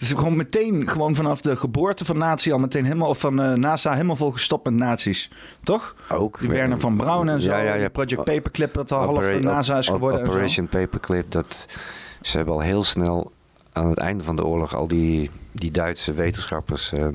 Dus 0.03 0.11
gewoon 0.11 0.35
meteen, 0.35 0.89
gewoon 0.89 1.15
vanaf 1.15 1.41
de 1.41 1.55
geboorte 1.55 2.05
van 2.05 2.17
nazi 2.17 2.51
al 2.51 2.59
meteen 2.59 2.83
helemaal, 2.83 3.09
of 3.09 3.19
van 3.19 3.39
uh, 3.39 3.53
NASA 3.53 3.93
helemaal 3.93 4.15
vol 4.15 4.31
gestopt 4.31 4.65
met 4.65 4.73
nazi's. 4.73 5.29
Toch? 5.63 5.95
Ook. 6.09 6.39
Die 6.39 6.49
Werner 6.49 6.79
van 6.79 6.97
Braun 6.97 7.29
en 7.29 7.41
zo. 7.41 7.51
Ja, 7.51 7.59
ja, 7.59 7.73
ja. 7.73 7.89
Project 7.89 8.23
Paperclip, 8.23 8.73
dat 8.73 8.91
al 8.91 9.05
half 9.05 9.39
NASA 9.39 9.77
is 9.77 9.87
geworden. 9.87 10.27
Operation 10.27 10.67
Paperclip, 10.67 11.31
dat, 11.31 11.67
ze 12.21 12.37
hebben 12.37 12.53
al 12.53 12.59
heel 12.59 12.83
snel 12.83 13.31
aan 13.71 13.89
het 13.89 13.99
einde 13.99 14.23
van 14.23 14.35
de 14.35 14.45
oorlog 14.45 14.75
al 14.75 14.87
die, 14.87 15.31
die 15.51 15.71
Duitse 15.71 16.13
wetenschappers 16.13 16.91
uh, 16.93 17.07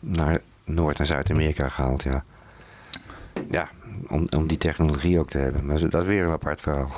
naar 0.00 0.40
Noord- 0.64 0.98
en 0.98 1.06
Zuid-Amerika 1.06 1.68
gehaald. 1.68 2.02
Ja, 2.02 2.24
ja 3.50 3.70
om, 4.08 4.26
om 4.36 4.46
die 4.46 4.58
technologie 4.58 5.18
ook 5.18 5.30
te 5.30 5.38
hebben. 5.38 5.66
Maar 5.66 5.78
dat 5.88 6.02
is 6.02 6.08
weer 6.08 6.24
een 6.24 6.32
apart 6.32 6.60
verhaal. 6.60 6.90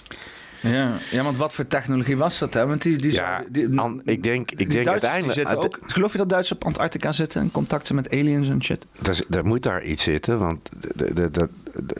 Ja, 0.63 0.99
ja, 1.11 1.23
want 1.23 1.37
wat 1.37 1.53
voor 1.53 1.67
technologie 1.67 2.17
was 2.17 2.39
dat? 2.39 2.55
Hè? 2.55 2.67
Want 2.67 2.83
die, 2.83 2.97
die, 2.97 3.13
ja, 3.13 3.45
die, 3.49 3.69
ik 4.05 4.23
denk, 4.23 4.51
ik 4.51 4.71
denk 4.71 4.87
uiteindelijk... 4.87 5.33
Zitten 5.39 5.63
ook, 5.63 5.79
geloof 5.87 6.13
je 6.13 6.19
dat 6.19 6.29
Duitsers 6.29 6.59
op 6.59 6.67
Antarctica 6.67 7.13
zitten 7.13 7.41
en 7.41 7.51
contacten 7.51 7.95
met 7.95 8.11
aliens 8.11 8.49
en 8.49 8.63
shit? 8.63 8.87
Er, 9.03 9.37
er 9.37 9.45
moet 9.45 9.63
daar 9.63 9.83
iets 9.83 10.03
zitten, 10.03 10.39
want 10.39 10.69
de, 10.95 11.31
de, 11.31 11.49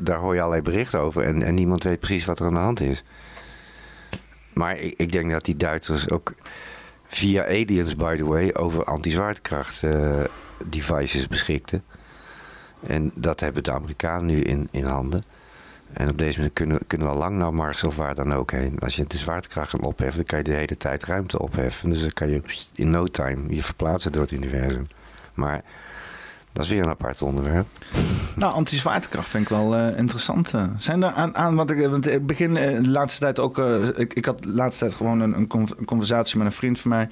daar 0.03 0.19
hoor 0.19 0.35
je 0.35 0.41
allerlei 0.41 0.63
berichten 0.63 1.01
over 1.01 1.25
en, 1.25 1.43
en 1.43 1.55
niemand 1.55 1.83
weet 1.83 1.99
precies 1.99 2.25
wat 2.25 2.39
er 2.39 2.47
aan 2.47 2.55
de 2.55 2.61
hand 2.61 2.81
is. 2.81 3.05
Maar 4.53 4.79
ik, 4.79 4.95
ik, 4.97 5.13
denk 5.13 5.31
dat 5.31 5.45
die 5.45 5.57
Duitsers 5.57 6.11
ook 6.11 6.35
via 7.07 7.45
aliens, 7.47 7.97
by 7.97 8.17
the 8.17 8.25
way, 8.25 8.51
over 8.53 8.85
anti-zwaartekracht 8.85 9.83
uh, 9.83 10.25
devices 10.67 11.29
beschikten. 11.29 11.85
En 12.87 13.13
dat 13.15 13.41
hebben 13.41 13.63
de 13.63 13.73
Amerikanen 13.73 14.27
nu 14.27 14.41
in, 14.41 14.69
in 14.71 14.85
handen. 14.85 15.23
En 15.93 16.11
op 16.11 16.19
deze 16.19 16.39
manier 16.39 16.53
kunnen, 16.53 16.79
kunnen 16.87 17.07
we 17.07 17.13
al 17.13 17.19
lang 17.19 17.37
naar 17.37 17.55
Mars 17.55 17.85
of 17.85 17.97
waar 17.97 18.15
dan 18.15 18.33
ook 18.33 18.51
heen. 18.51 18.79
Als 18.79 18.97
je 18.97 19.05
de 19.07 19.17
zwaartekracht 19.17 19.71
kan 19.71 19.83
opheffen, 19.83 20.17
dan 20.17 20.25
kan 20.25 20.39
je 20.39 20.45
de 20.45 20.53
hele 20.53 20.77
tijd 20.77 21.05
ruimte 21.05 21.39
opheffen. 21.39 21.91
Dus 21.91 22.01
dan 22.01 22.13
kan 22.13 22.29
je 22.29 22.43
in 22.75 22.91
no 22.91 23.07
time 23.07 23.55
je 23.55 23.63
verplaatsen 23.63 24.13
door 24.13 24.23
het 24.23 24.31
universum. 24.31 24.87
Maar 25.35 25.63
dat 26.53 26.65
is 26.65 26.71
weer 26.71 26.83
een 26.83 26.89
apart 26.89 27.23
onderwerp. 27.23 27.67
Nou, 28.37 28.55
anti-zwaartekracht 28.55 29.29
vind 29.29 29.43
ik 29.43 29.49
wel 29.49 29.79
uh, 29.79 29.99
interessant. 29.99 30.55
Eh. 30.55 30.65
Zijn 30.77 31.03
er 31.03 31.11
aan, 31.11 31.37
aan 31.37 31.55
want, 31.55 31.71
ik, 31.71 31.87
want 31.89 32.09
ik 32.09 32.27
begin 32.27 32.55
de 32.55 32.89
laatste 32.89 33.21
tijd 33.21 33.39
ook. 33.39 33.59
ik, 33.97 34.15
ik 34.15 34.25
had 34.25 34.43
de 34.43 34.53
laatste 34.53 34.85
tijd 34.85 34.97
gewoon 34.97 35.21
een, 35.21 35.35
een 35.37 35.85
conversatie 35.85 36.39
met 36.39 36.47
een 36.47 36.53
vriend 36.53 36.81
van 36.81 36.91
mij. 36.91 37.09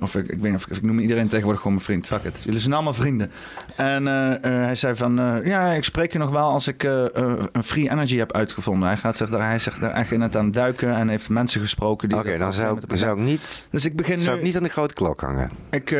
Of 0.00 0.14
ik, 0.14 0.28
ik 0.28 0.40
weet 0.40 0.52
niet 0.52 0.66
of 0.68 0.76
ik, 0.76 0.82
noem 0.82 0.98
iedereen 0.98 1.28
tegenwoordig 1.28 1.60
gewoon 1.60 1.76
mijn 1.76 1.86
vriend. 1.86 2.06
Fuck 2.06 2.22
it. 2.22 2.42
Jullie 2.44 2.60
zijn 2.60 2.74
allemaal 2.74 2.94
vrienden. 2.94 3.30
En 3.76 4.02
uh, 4.02 4.30
uh, 4.30 4.36
hij 4.40 4.74
zei 4.74 4.96
van, 4.96 5.20
uh, 5.20 5.46
ja, 5.46 5.72
ik 5.72 5.84
spreek 5.84 6.12
je 6.12 6.18
nog 6.18 6.30
wel 6.30 6.50
als 6.50 6.68
ik 6.68 6.82
een 6.82 7.62
free 7.64 7.90
energy 7.90 8.16
heb 8.16 8.32
uitgevonden. 8.32 8.88
Hij, 8.88 8.96
gaat 8.96 9.16
zich 9.16 9.30
daar, 9.30 9.48
hij 9.48 9.58
zegt 9.58 9.80
daar 9.80 9.90
echt 9.90 10.10
in 10.10 10.20
het 10.20 10.36
aan 10.36 10.50
duiken 10.50 10.96
en 10.96 11.08
heeft 11.08 11.28
mensen 11.28 11.60
gesproken. 11.60 12.14
Oké, 12.14 12.36
dan 12.36 12.52
zou, 12.52 12.78
ik, 12.88 12.96
zou 12.96 13.18
ik 13.18 13.24
niet, 13.24 13.66
dus 13.70 13.84
ik 13.84 13.96
begin 13.96 14.18
zou 14.18 14.36
ik 14.36 14.42
niet 14.42 14.56
aan 14.56 14.62
de 14.62 14.68
grote 14.68 14.94
klok 14.94 15.20
hangen. 15.20 15.50
Ik, 15.70 15.90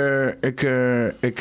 ik, 0.40 0.62
ik 1.20 1.38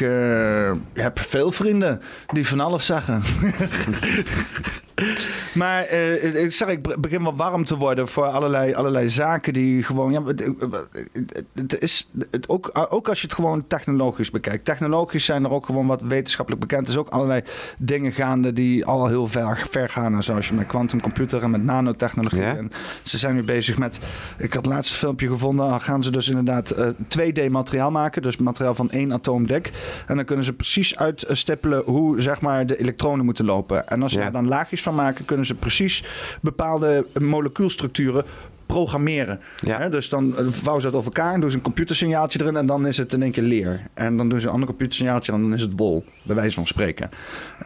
heb 0.94 1.20
veel 1.20 1.52
vrienden 1.52 2.02
die 2.28 2.48
van 2.48 2.60
alles 2.60 2.86
zeggen. 2.86 3.22
maar 5.54 5.92
uh, 5.92 6.44
ik 6.44 6.52
zeg, 6.52 6.68
ik 6.68 7.02
begin 7.02 7.24
wel 7.24 7.36
warm 7.36 7.66
te 7.66 7.76
worden 7.76 8.08
voor 8.08 8.26
allerlei, 8.26 8.74
allerlei 8.74 9.10
zaken 9.10 9.54
die 9.54 9.84
gewoon. 9.84 10.12
Ja, 10.12 10.24
het, 10.24 11.44
het 11.54 11.82
is 11.82 12.10
het, 12.32 12.50
ook, 12.50 12.88
ook 12.90 13.10
als 13.10 13.22
je 13.22 13.28
het 13.28 13.36
gewoon 13.36 13.68
technologisch 13.68 14.32
bekijkt. 14.32 14.66
Technologisch 14.66 15.26
zijn 15.26 15.44
er 15.44 15.52
ook 15.52 15.66
gewoon 15.66 15.88
wat 15.88 16.02
wetenschappelijk 16.02 16.62
bekend. 16.62 16.88
Er 16.88 16.94
is 16.94 17.00
ook 17.00 17.10
allerlei 17.10 17.42
dingen 17.78 18.12
gaande 18.12 18.54
die 18.54 18.86
al 18.86 19.08
heel 19.08 19.28
ver, 19.28 19.66
ver 19.70 19.90
gaan. 19.90 20.24
Zoals 20.24 20.48
je 20.48 20.54
met 20.54 20.68
quantumcomputer 20.68 21.44
en 21.44 21.52
met 21.52 21.64
nanotechnologie. 21.64 22.42
En 22.44 22.72
ze 23.04 23.18
zijn 23.18 23.36
nu 23.36 23.44
bezig 23.44 23.78
met. 23.78 24.00
Ik 24.38 24.54
had 24.54 24.66
laatst 24.66 24.92
een 24.92 24.98
filmpje 24.98 25.28
gevonden. 25.28 25.70
Dan 25.70 25.82
gaan 25.82 26.04
ze 26.04 26.12
dus 26.12 26.30
inderdaad 26.30 26.78
uh, 26.78 26.88
eh, 26.88 27.48
2D 27.48 27.52
materiaal 27.52 27.92
maken. 27.92 28.22
Dus 28.22 28.38
materiaal 28.38 28.76
van 28.76 28.92
één 28.92 29.14
atoom 29.14 29.48
dik. 29.48 29.72
En 30.08 30.16
dan 30.16 30.26
kunnen 30.26 30.46
ze 30.46 30.54
precies 30.54 30.98
uitstippelen 30.98 31.84
hoe 31.86 32.22
zeg 32.22 32.42
maar, 32.42 32.66
de 32.66 32.80
elektronen 32.80 33.26
moeten 33.26 33.46
lopen. 33.46 33.88
En 33.88 34.04
als 34.04 34.12
ze 34.12 34.30
dan 34.32 34.48
laagjes 34.48 34.86
van 34.88 34.96
maken, 34.96 35.26
kunnen 35.26 35.46
ze 35.46 35.56
precies 35.56 36.04
bepaalde 36.42 37.06
molecuulstructuren 37.20 38.26
programmeren. 38.66 39.40
Ja. 39.60 39.90
dus 39.90 40.10
dan 40.10 40.34
vouwen 40.38 40.82
ze 40.82 40.88
het 40.88 40.96
over 40.96 41.14
elkaar, 41.14 41.40
doen 41.40 41.50
ze 41.50 41.56
een 41.56 41.64
computersignaaltje 41.64 42.42
erin 42.42 42.56
en 42.56 42.66
dan 42.66 42.88
is 42.88 42.98
het 42.98 43.14
in 43.14 43.22
één 43.22 43.32
keer 43.32 43.44
leer. 43.44 43.82
En 43.94 44.18
dan 44.18 44.30
doen 44.30 44.40
ze 44.40 44.46
een 44.46 44.52
ander 44.52 44.68
computersignaaltje 44.68 45.32
en 45.32 45.42
dan 45.42 45.54
is 45.54 45.62
het 45.62 45.74
wol, 45.76 46.06
bij 46.24 46.36
wijze 46.36 46.56
van 46.56 46.68
spreken. 46.68 47.10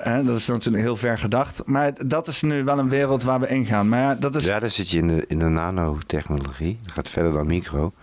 dat 0.03 0.37
is 0.37 0.47
natuurlijk 0.47 0.83
heel 0.83 0.95
ver 0.95 1.17
gedacht. 1.17 1.61
Maar 1.65 2.07
dat 2.07 2.27
is 2.27 2.41
nu 2.41 2.63
wel 2.63 2.79
een 2.79 2.89
wereld 2.89 3.23
waar 3.23 3.39
we 3.39 3.47
ingaan. 3.47 3.89
Maar 3.89 3.99
ja, 3.99 4.15
dat 4.15 4.35
is... 4.35 4.45
ja 4.45 4.59
daar 4.59 4.69
zit 4.69 4.89
je 4.89 4.97
in 4.97 5.07
de, 5.07 5.25
in 5.27 5.39
de 5.39 5.49
nanotechnologie. 5.49 6.79
Dat 6.81 6.91
gaat 6.91 7.09
verder 7.09 7.33
dan 7.33 7.47
micro. 7.47 7.93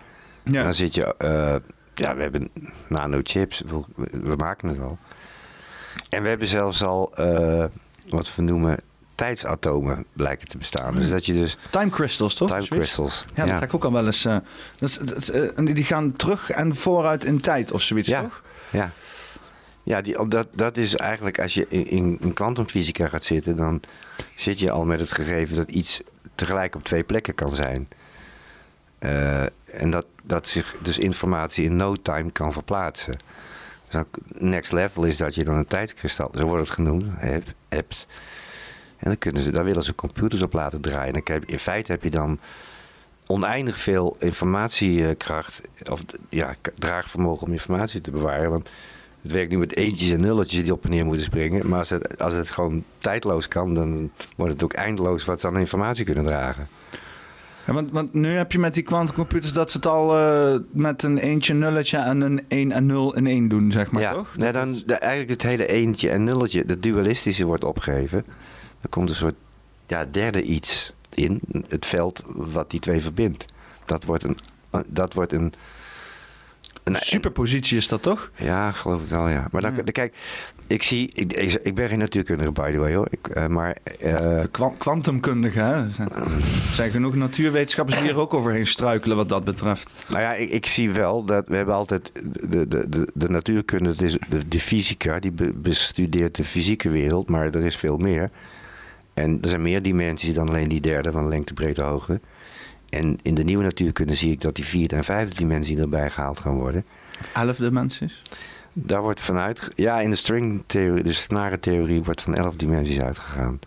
Ja. 0.45 0.59
En 0.59 0.65
dan 0.65 0.75
zit 0.75 0.95
je... 0.95 1.15
Uh, 1.19 1.29
ja, 1.95 2.17
we 2.17 2.23
hebben 2.23 2.49
nanochips. 2.89 3.63
We, 3.67 3.83
we 4.11 4.37
maken 4.37 4.69
het 4.69 4.81
al. 4.81 4.99
En 6.09 6.23
we 6.23 6.29
hebben 6.29 6.49
zelfs 6.49 6.83
al... 6.83 7.13
Uh, 7.21 7.65
wat 8.09 8.35
we 8.35 8.43
noemen 8.43 8.79
tijdsatomen 9.19 10.05
blijken 10.13 10.49
te 10.49 10.59
bestaan. 10.59 10.95
Dus 10.95 11.11
dat 11.11 11.27
je 11.27 11.33
dus... 11.33 11.57
Time 11.71 11.91
crystals, 11.91 12.35
toch? 12.35 12.49
Time 12.49 12.67
crystals. 12.67 13.25
Ja, 13.35 13.47
dat 13.47 13.59
ga 13.59 13.65
ik 13.65 13.75
ook 13.75 13.85
al 13.85 13.93
wel 13.93 14.07
eens... 14.07 14.25
Uh, 14.25 14.37
dat, 14.79 15.01
dat, 15.05 15.35
uh, 15.35 15.75
die 15.75 15.85
gaan 15.85 16.13
terug 16.13 16.51
en 16.51 16.75
vooruit 16.75 17.25
in 17.25 17.41
tijd 17.41 17.73
of 17.73 17.83
zoiets, 17.83 18.09
ja. 18.09 18.21
toch? 18.21 18.43
Ja. 18.71 18.91
Ja, 19.83 20.01
die, 20.01 20.29
dat, 20.29 20.49
dat 20.55 20.77
is 20.77 20.97
eigenlijk 20.97 21.41
als 21.41 21.55
je 21.55 21.67
in, 21.69 22.19
in 22.21 22.33
kwantumfysica 22.33 23.09
gaat 23.09 23.25
zitten... 23.25 23.57
dan 23.57 23.81
zit 24.35 24.59
je 24.59 24.71
al 24.71 24.85
met 24.85 25.01
het 25.01 25.13
gegeven 25.13 25.57
dat 25.57 25.71
iets 25.71 26.01
tegelijk 26.35 26.75
op 26.75 26.85
twee 26.85 27.05
plekken 27.05 27.35
kan 27.35 27.51
zijn. 27.51 27.89
Uh, 29.01 29.43
en 29.65 29.91
dat, 29.91 30.07
dat 30.23 30.49
zich 30.49 30.77
dus 30.83 30.99
informatie 30.99 31.65
in 31.65 31.77
no 31.77 31.95
time 31.95 32.31
kan 32.31 32.53
verplaatsen. 32.53 33.17
Dus 33.89 34.03
next 34.29 34.73
level 34.73 35.05
is 35.05 35.17
dat 35.17 35.35
je 35.35 35.45
dan 35.45 35.55
een 35.55 35.67
tijdskristal, 35.67 36.31
zo 36.35 36.45
wordt 36.45 36.65
het 36.65 36.75
genoemd, 36.75 37.05
hebt 37.69 38.07
en 38.99 39.07
dan 39.07 39.19
kunnen 39.19 39.43
ze, 39.43 39.51
daar 39.51 39.65
willen 39.65 39.83
ze 39.83 39.95
computers 39.95 40.43
op 40.43 40.53
laten 40.53 40.81
draaien. 40.81 41.15
En 41.15 41.23
dan 41.25 41.35
heb, 41.35 41.45
in 41.45 41.59
feite 41.59 41.93
heb 41.93 42.03
je 42.03 42.11
dan 42.11 42.39
oneindig 43.27 43.79
veel 43.79 44.17
informatiekracht. 44.19 45.61
Of 45.91 46.05
ja, 46.29 46.55
draagvermogen 46.75 47.47
om 47.47 47.53
informatie 47.53 48.01
te 48.01 48.11
bewaren. 48.11 48.51
Want 48.51 48.71
het 49.23 49.33
werkt 49.33 49.51
nu 49.51 49.59
met 49.59 49.77
eentjes 49.77 50.11
en 50.11 50.21
nulletjes 50.21 50.63
die 50.63 50.73
op 50.73 50.85
en 50.85 50.91
neer 50.91 51.05
moeten 51.05 51.25
springen. 51.25 51.69
Maar 51.69 51.79
als 51.79 51.91
het, 51.91 52.21
als 52.21 52.35
het 52.35 52.51
gewoon 52.51 52.85
tijdloos 52.99 53.49
kan, 53.49 53.75
dan 53.75 54.11
wordt 54.37 54.53
het 54.53 54.65
ook 54.65 54.73
eindeloos 54.73 55.25
wat 55.25 55.41
ze 55.41 55.47
aan 55.47 55.57
informatie 55.57 56.05
kunnen 56.05 56.25
dragen. 56.25 56.69
Ja, 57.67 57.75
want, 57.75 57.93
want 57.93 58.15
nu 58.15 58.29
heb 58.29 58.53
je 58.53 58.59
met 58.59 58.75
die 58.75 58.83
quantumcomputers 58.83 59.53
dat 59.53 59.71
ze 59.71 59.77
het 59.77 59.87
al 59.87 60.19
eh, 60.19 60.61
met 60.71 61.03
een 61.03 61.19
eentje, 61.19 61.55
nulletje 61.55 61.99
en 61.99 62.21
een 62.21 62.45
1 62.49 62.73
en 62.73 62.87
0 62.87 63.17
in 63.17 63.27
1 63.27 63.49
doen, 63.49 63.73
zeg 63.73 63.91
maar, 63.91 64.03
ja, 64.03 64.13
toch? 64.13 64.37
nee, 64.37 64.53
dan, 64.53 64.83
de, 64.87 64.95
eigenlijk 64.95 65.31
het 65.31 65.43
hele 65.43 65.67
eentje 65.67 66.11
en 66.11 66.25
nulletje, 66.25 66.65
het 66.67 66.83
dualistische 66.83 67.45
wordt 67.45 67.65
opgegeven. 67.65 68.25
Er 68.81 68.89
komt 68.89 69.09
een 69.09 69.15
soort 69.15 69.35
ja, 69.87 70.05
derde 70.05 70.43
iets 70.43 70.93
in, 71.15 71.41
het 71.69 71.87
veld 71.87 72.23
wat 72.27 72.71
die 72.71 72.81
twee 72.81 73.01
verbindt. 73.01 73.45
Dat 73.85 74.05
wordt 74.05 74.25
een... 74.25 74.39
Dat 74.89 75.13
wordt 75.13 75.33
een 75.33 75.55
een 76.89 76.97
superpositie 77.01 77.77
is 77.77 77.89
dat 77.89 78.03
toch? 78.03 78.31
Ja, 78.35 78.73
geloof 78.73 79.03
ik 79.03 79.09
wel, 79.09 79.29
ja. 79.29 79.49
Maar 79.51 79.61
dan, 79.61 79.85
kijk, 79.93 80.15
ik 80.67 80.83
zie, 80.83 81.11
ik, 81.15 81.33
ik, 81.63 81.75
ben 81.75 81.89
geen 81.89 81.99
natuurkundige, 81.99 82.53
by 82.53 82.73
the 82.73 82.79
way, 82.79 82.95
hoor. 82.95 83.07
Ik, 83.11 83.29
uh, 83.37 83.47
maar... 83.47 83.77
Uh, 84.05 84.43
Kwantumkundige, 84.79 85.59
hè? 85.59 85.75
Er 85.75 85.91
zijn, 85.91 86.87
er 86.87 86.93
genoeg 86.93 87.15
natuurwetenschappers 87.15 87.97
die 87.99 88.07
hier 88.07 88.17
ook 88.17 88.35
overheen 88.35 88.67
struikelen 88.67 89.17
wat 89.17 89.29
dat 89.29 89.45
betreft. 89.45 89.95
Nou 90.09 90.23
ja, 90.23 90.35
ik, 90.35 90.51
ik 90.51 90.67
zie 90.67 90.91
wel 90.91 91.25
dat 91.25 91.49
we 91.49 91.57
hebben 91.57 91.75
altijd... 91.75 92.11
De, 92.49 92.69
de, 92.69 92.89
de, 92.89 93.11
de 93.15 93.29
natuurkunde, 93.29 93.97
de, 93.97 94.49
de 94.49 94.61
fysica, 94.61 95.19
die 95.19 95.33
bestudeert 95.55 96.37
de 96.37 96.45
fysieke 96.45 96.89
wereld, 96.89 97.29
maar 97.29 97.47
er 97.47 97.65
is 97.65 97.77
veel 97.77 97.97
meer. 97.97 98.31
En 99.19 99.39
er 99.43 99.49
zijn 99.49 99.63
meer 99.63 99.83
dimensies 99.83 100.35
dan 100.35 100.49
alleen 100.49 100.69
die 100.69 100.81
derde 100.81 101.13
van 101.13 101.29
lengte, 101.29 101.55
breedte, 101.55 101.83
hoogte. 101.83 102.21
En 102.89 103.19
in 103.23 103.35
de 103.35 103.45
nieuwe 103.45 103.63
natuurkunde 103.65 104.15
zie 104.15 104.33
ik 104.33 104.41
dat 104.41 104.55
die 104.55 104.65
vierde 104.65 104.97
en 104.97 105.05
vijfde 105.05 105.37
dimensie 105.37 105.81
erbij 105.81 106.11
gehaald 106.11 106.41
gaan 106.41 106.55
worden. 106.55 106.85
Elf 107.35 107.57
dimensies? 107.57 108.23
Daar 108.73 109.03
wordt 109.03 109.21
vanuit, 109.21 109.71
ja, 109.75 110.01
in 110.01 110.11
de 110.11 110.17
stringtheorie, 110.17 111.03
de 111.03 111.13
snarentheorie, 111.13 112.03
wordt 112.03 112.23
van 112.23 112.35
elf 112.35 112.57
dimensies 112.57 113.01
uitgegaan. 113.01 113.59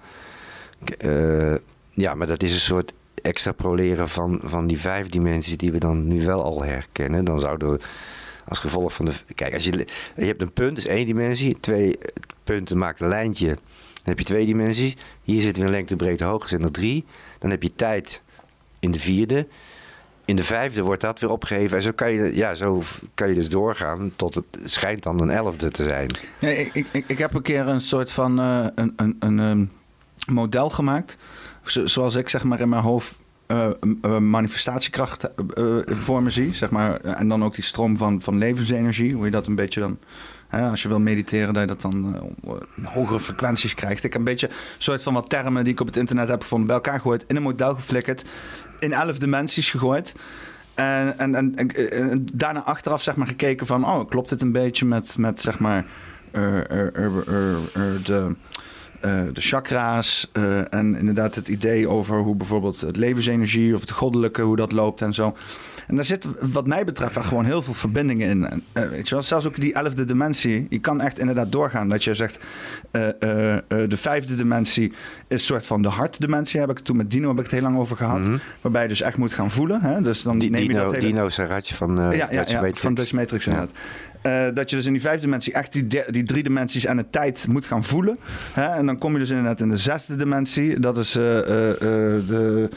Uh, 1.06 1.56
ja, 1.90 2.14
maar 2.14 2.28
dat 2.28 2.44
is 2.44 2.54
een 2.54 2.60
soort 2.60 2.94
extrapoleren 3.22 4.10
van, 4.10 4.40
van 4.44 4.68
die 4.68 4.80
vijf 4.80 5.10
dimensies 5.10 5.58
die 5.58 5.72
we 5.72 5.78
dan 5.78 6.08
nu 6.08 6.26
wel 6.26 6.44
al 6.44 6.64
herkennen. 6.64 7.26
Dan 7.26 7.40
zouden 7.40 7.72
we 7.72 7.80
als 8.46 8.60
gevolg 8.60 8.94
van 8.94 9.06
de. 9.06 9.12
Kijk, 9.36 9.54
als 9.54 9.66
je, 9.66 9.88
je 10.16 10.26
hebt 10.26 10.42
een 10.42 10.54
punt, 10.54 10.78
is 10.78 10.88
één 10.88 11.06
dimensie. 11.06 11.58
Twee 11.60 11.98
punten 12.44 12.78
maakt 12.78 13.02
een 13.02 13.08
lijntje. 13.08 13.58
Dan 14.04 14.14
heb 14.14 14.20
je 14.20 14.26
twee 14.26 14.46
dimensies. 14.46 14.96
Hier 15.24 15.42
zit 15.42 15.58
weer 15.58 15.70
lengte, 15.70 15.96
breedte, 15.96 16.24
hoogte, 16.24 16.48
zijn 16.48 16.64
er 16.64 16.72
drie. 16.72 17.06
Dan 17.40 17.50
heb 17.50 17.64
je 17.64 17.76
tijd 17.76 18.22
in 18.80 18.92
de 18.92 19.00
vierde. 19.00 19.48
In 20.26 20.36
de 20.36 20.44
vijfde 20.44 20.84
wordt 20.84 21.02
dat 21.02 21.20
weer 21.20 21.30
opgegeven. 21.30 21.78
En 21.78 21.84
zo 21.84 21.92
kan 21.92 22.12
je, 22.12 22.36
ja, 22.36 22.54
zo 22.54 22.82
kan 23.14 23.30
je 23.30 23.36
dus 23.36 23.50
doorgaan 23.50 24.12
tot 24.16 24.36
het 24.36 24.46
schijnt 24.64 25.04
dan 25.04 25.22
een 25.22 25.30
elfde 25.30 25.70
te 25.70 25.84
zijn. 25.84 26.12
Ja, 26.40 26.50
ik, 26.50 26.74
ik, 26.92 27.04
ik 27.08 27.18
heb 27.18 27.34
een 27.34 27.42
keer 27.42 27.68
een 27.68 27.82
soort 27.82 28.12
van 28.12 28.40
uh, 28.40 28.66
een, 28.76 28.94
een, 28.96 29.16
een, 29.20 29.38
een, 29.38 29.72
model 30.28 30.70
gemaakt. 30.70 31.18
zoals 31.64 32.16
ik 32.16 32.30
zeg 32.30 32.44
maar 32.44 32.60
in 32.60 32.70
mijn 32.70 32.84
hoofd 32.84 33.18
uh, 33.48 33.70
voor 35.86 36.32
zie. 36.32 36.54
Zeg 36.54 36.70
maar. 36.70 37.02
En 37.02 37.28
dan 37.28 37.44
ook 37.44 37.56
die 37.56 37.64
stroom 37.64 37.98
van, 37.98 38.22
van 38.22 38.38
levensenergie. 38.38 39.14
Hoe 39.14 39.26
je 39.26 39.32
dat 39.32 39.48
een 39.48 39.56
beetje 39.56 39.80
dan 39.80 39.98
als 40.52 40.82
je 40.82 40.88
wil 40.88 41.00
mediteren, 41.00 41.54
dat 41.54 41.62
je 41.62 41.68
dat 41.68 41.82
dan 41.82 42.16
uh, 42.46 42.54
hogere 42.84 43.20
frequenties 43.20 43.74
krijgt. 43.74 44.04
Ik 44.04 44.12
heb 44.12 44.22
een 44.22 44.28
beetje 44.28 44.50
soort 44.78 45.04
van 45.04 45.14
wat 45.14 45.30
termen 45.30 45.64
die 45.64 45.74
ik 45.74 45.80
op 45.80 45.88
het 45.88 45.98
internet 45.98 46.28
heb 46.28 46.42
gevonden, 46.42 46.68
bij 46.68 46.76
elkaar 46.76 46.96
gegooid, 46.96 47.24
in 47.28 47.36
een 47.36 47.42
model 47.42 47.74
geflikkerd, 47.74 48.26
in 48.80 48.94
elf 48.94 49.18
dimensies 49.18 49.70
gegooid. 49.70 50.16
En, 50.74 51.18
en, 51.18 51.56
en, 51.56 52.26
daarna 52.34 52.64
achteraf 52.64 53.02
zeg 53.02 53.16
maar 53.16 53.28
gekeken 53.28 53.66
van, 53.66 53.86
oh, 53.86 54.10
klopt 54.10 54.30
dit 54.30 54.42
een 54.42 54.52
beetje 54.52 54.86
met, 54.86 55.18
met 55.18 55.42
zeg 55.42 55.60
maar 55.60 55.86
uh, 56.32 56.42
de, 58.04 58.36
de 59.34 59.42
chakra's 59.42 60.32
en 60.70 60.96
inderdaad 60.96 61.36
het 61.36 61.48
idee 61.48 61.88
over 61.88 62.18
hoe 62.18 62.36
bijvoorbeeld 62.36 62.82
het 62.82 62.98
levensenergie 62.98 63.76
of 63.76 63.82
het 63.82 63.92
goddelijke, 63.92 64.42
hoe 64.42 64.56
dat 64.56 64.72
loopt 64.72 65.02
en 65.02 65.14
zo. 65.14 65.36
En 65.92 65.98
daar 65.98 66.06
zit 66.06 66.28
wat 66.52 66.68
mij 66.68 66.86
betreft 66.86 67.18
gewoon 67.18 67.46
heel 67.46 67.62
veel 67.62 67.74
verbindingen 67.74 68.30
in. 68.30 68.64
Uh, 68.74 68.90
weet 68.90 69.10
je 69.10 69.16
wel, 69.16 69.24
zelfs 69.24 69.46
ook 69.46 69.60
die 69.60 69.74
elfde 69.74 70.06
dimensie. 70.06 70.68
Je 70.70 70.80
kan 70.80 71.02
echt 71.02 71.20
inderdaad 71.20 71.52
doorgaan. 71.52 71.90
Dat 71.90 72.04
je 72.04 72.14
zegt, 72.14 72.40
uh, 72.92 73.02
de 73.68 73.98
vijfde 73.98 74.36
dimensie 74.36 74.90
is 74.90 74.96
een 75.28 75.40
soort 75.40 75.66
van 75.66 75.82
de 75.82 75.88
hartdimensie. 75.88 76.60
Heb 76.60 76.70
ik 76.70 76.80
toen 76.80 76.98
met 76.98 77.12
Dino 77.12 77.28
heb 77.28 77.38
ik 77.38 77.44
het 77.44 77.52
heel 77.52 77.62
lang 77.62 77.78
over 77.78 77.98
gehad. 77.98 78.20
Mhm. 78.20 78.38
Waarbij 78.62 78.82
je 78.82 78.88
dus 78.88 79.02
echt 79.02 79.18
moet 79.18 79.34
gaan 79.34 79.52
voelen. 79.52 79.82
Hè? 79.82 80.02
Dus 80.02 80.22
dan 80.22 80.40
die, 80.40 80.50
neem 80.50 80.62
je 80.62 80.68
Dino, 80.68 80.84
dat 80.84 80.94
hele... 80.94 81.08
Dino 81.08 81.30
Sarratje 81.30 81.76
van 81.76 81.96
ja, 81.96 82.12
ja, 82.12 82.44
ja, 82.48 82.70
van 82.74 82.94
Dutch 82.94 83.12
Matrix 83.12 83.48
inderdaad. 83.48 83.72
Uh, 84.26 84.44
dat 84.54 84.70
je 84.70 84.76
dus 84.76 84.86
in 84.86 84.92
die 84.92 85.02
vijfde 85.02 85.22
dimensie 85.22 85.54
echt 85.54 85.74
die, 85.74 85.88
die 86.10 86.24
drie 86.24 86.44
dimensies 86.44 86.86
en 86.86 86.98
de 86.98 87.10
tijd 87.10 87.46
moet 87.50 87.66
gaan 87.66 87.84
voelen. 87.84 88.18
Hè? 88.54 88.66
En 88.66 88.86
dan 88.86 88.98
kom 88.98 89.14
je 89.14 89.20
dus 89.20 89.30
inderdaad 89.30 89.60
in 89.60 89.70
de 89.70 89.78
zesde 89.78 90.16
dimensie. 90.16 90.80
Dat 90.80 90.98
is 90.98 91.16
uh, 91.16 91.24
de 91.24 92.70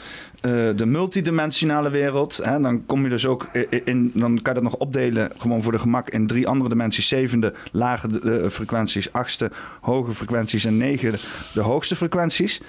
uh, 0.45 0.77
de 0.77 0.85
multidimensionale 0.85 1.89
wereld. 1.89 2.39
Hè, 2.43 2.59
dan 2.59 2.85
kom 2.85 3.03
je 3.03 3.09
dus 3.09 3.25
ook 3.25 3.47
in, 3.83 4.11
dan 4.13 4.41
kan 4.41 4.53
je 4.53 4.61
dat 4.61 4.71
nog 4.71 4.75
opdelen, 4.75 5.31
gewoon 5.37 5.63
voor 5.63 5.71
de 5.71 5.79
gemak, 5.79 6.09
in 6.09 6.27
drie 6.27 6.47
andere 6.47 6.69
dimensies. 6.69 7.07
Zevende, 7.07 7.53
lage 7.71 8.07
uh, 8.23 8.49
frequenties, 8.49 9.13
achtste, 9.13 9.51
hoge 9.81 10.11
frequenties 10.11 10.65
en 10.65 10.77
negen, 10.77 11.11
de 11.53 11.61
hoogste 11.61 11.95
frequenties. 11.95 12.61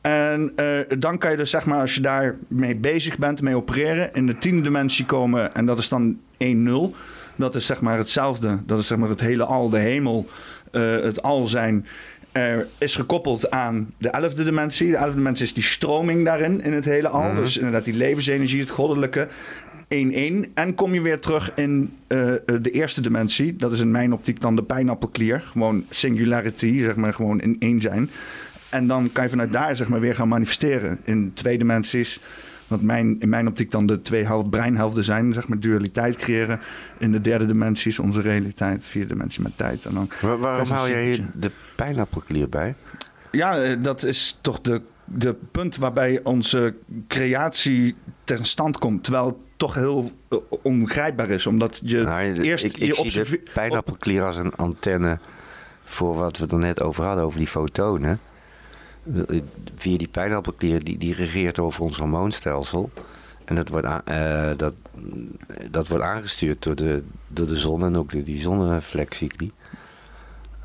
En 0.00 0.52
uh, 0.56 0.78
dan 0.98 1.18
kan 1.18 1.30
je 1.30 1.36
dus, 1.36 1.50
zeg 1.50 1.64
maar, 1.64 1.80
als 1.80 1.94
je 1.94 2.00
daarmee 2.00 2.76
bezig 2.76 3.18
bent, 3.18 3.42
mee 3.42 3.56
opereren, 3.56 4.14
in 4.14 4.26
de 4.26 4.38
tiende 4.38 4.62
dimensie 4.62 5.04
komen, 5.04 5.54
en 5.54 5.66
dat 5.66 5.78
is 5.78 5.88
dan 5.88 6.18
1-0. 6.44 6.96
Dat 7.36 7.54
is 7.54 7.66
zeg 7.66 7.80
maar 7.80 7.98
hetzelfde. 7.98 8.58
Dat 8.66 8.78
is 8.78 8.86
zeg 8.86 8.98
maar 8.98 9.08
het 9.08 9.20
hele 9.20 9.44
al, 9.44 9.70
de 9.70 9.78
hemel, 9.78 10.28
het 10.70 11.22
al 11.22 11.46
zijn 11.46 11.86
uh, 12.32 12.56
is 12.78 12.94
gekoppeld 12.94 13.50
aan 13.50 13.94
de 13.98 14.08
elfde 14.08 14.44
dimensie. 14.44 14.90
De 14.90 14.96
elfde 14.96 15.16
dimensie 15.16 15.44
is 15.44 15.54
die 15.54 15.62
stroming 15.62 16.24
daarin, 16.24 16.62
in 16.62 16.72
het 16.72 16.84
hele 16.84 17.08
al. 17.08 17.22
Mhm. 17.22 17.34
Dus 17.34 17.56
inderdaad 17.56 17.84
die 17.84 17.94
levensenergie, 17.94 18.60
het 18.60 18.70
goddelijke. 18.70 19.28
1-1. 19.88 20.52
En 20.54 20.74
kom 20.74 20.94
je 20.94 21.00
weer 21.00 21.20
terug 21.20 21.54
in 21.54 21.92
uh, 22.08 22.32
de 22.60 22.70
eerste 22.70 23.00
dimensie. 23.00 23.56
Dat 23.56 23.72
is 23.72 23.80
in 23.80 23.90
mijn 23.90 24.12
optiek 24.12 24.40
dan 24.40 24.56
de 24.56 24.62
pijnappelklier. 24.62 25.40
Gewoon 25.40 25.84
singularity, 25.90 26.78
zeg 26.78 26.96
maar, 26.96 27.14
gewoon 27.14 27.40
in 27.40 27.56
één 27.58 27.80
zijn. 27.80 28.10
En 28.70 28.86
dan 28.86 29.10
kan 29.12 29.24
je 29.24 29.30
vanuit 29.30 29.52
daar 29.52 29.76
zeg 29.76 29.88
maar, 29.88 30.00
weer 30.00 30.14
gaan 30.14 30.28
manifesteren 30.28 30.98
in 31.04 31.30
twee 31.34 31.58
dimensies. 31.58 32.20
Wat 32.72 32.80
mijn, 32.82 33.20
in 33.20 33.28
mijn 33.28 33.48
optiek 33.48 33.70
dan 33.70 33.86
de 33.86 34.00
twee 34.00 34.24
helft 34.24 34.50
breinhelften 34.50 35.04
zijn, 35.04 35.32
zeg 35.32 35.48
maar 35.48 35.60
dualiteit 35.60 36.16
creëren. 36.16 36.60
In 36.98 37.12
de 37.12 37.20
derde 37.20 37.46
dimensie 37.46 37.90
is 37.90 37.98
onze 37.98 38.20
realiteit, 38.20 38.84
vierde 38.84 39.08
dimensie 39.08 39.42
met 39.42 39.56
tijd. 39.56 39.84
En 39.84 39.94
dan 39.94 40.10
waarom 40.38 40.68
hou 40.68 40.90
jij 40.90 41.04
hier 41.04 41.24
de 41.34 41.50
pijnappelklier 41.76 42.48
bij? 42.48 42.74
Ja, 43.30 43.58
eh, 43.58 43.76
dat 43.82 44.02
is 44.02 44.38
toch 44.40 44.60
de, 44.60 44.82
de 45.04 45.34
punt 45.50 45.76
waarbij 45.76 46.20
onze 46.22 46.74
creatie 47.08 47.94
ten 48.24 48.44
stand 48.44 48.78
komt. 48.78 49.04
Terwijl 49.04 49.26
het 49.26 49.36
toch 49.56 49.74
heel 49.74 50.10
uh, 50.30 50.38
ongrijpbaar 50.62 51.30
is, 51.30 51.46
omdat 51.46 51.80
je 51.84 52.02
nou, 52.02 52.32
eerst... 52.32 52.64
Ik, 52.64 52.76
ik 52.76 52.94
je 52.94 53.10
zie 53.10 53.24
de 53.24 53.42
pijnappelklier 53.54 54.24
als 54.24 54.36
een 54.36 54.54
antenne 54.54 55.18
voor 55.84 56.14
wat 56.14 56.38
we 56.38 56.46
er 56.46 56.58
net 56.58 56.82
over 56.82 57.04
hadden, 57.04 57.24
over 57.24 57.38
die 57.38 57.48
fotonen 57.48 58.20
via 59.74 59.98
die 59.98 60.08
pijnappelklier, 60.08 60.84
die, 60.84 60.98
die 60.98 61.14
regeert 61.14 61.58
over 61.58 61.82
ons 61.82 61.96
hormoonstelsel. 61.96 62.90
En 63.44 63.54
dat 63.54 63.68
wordt, 63.68 63.86
uh, 63.86 64.50
dat, 64.56 64.74
dat 65.70 65.88
wordt 65.88 66.04
aangestuurd 66.04 66.62
door 66.62 66.74
de, 66.74 67.02
door 67.28 67.46
de 67.46 67.56
zon 67.56 67.84
en 67.84 67.96
ook 67.96 68.12
door 68.12 68.24
die 68.24 68.40
zonnevlekcycli. 68.40 69.52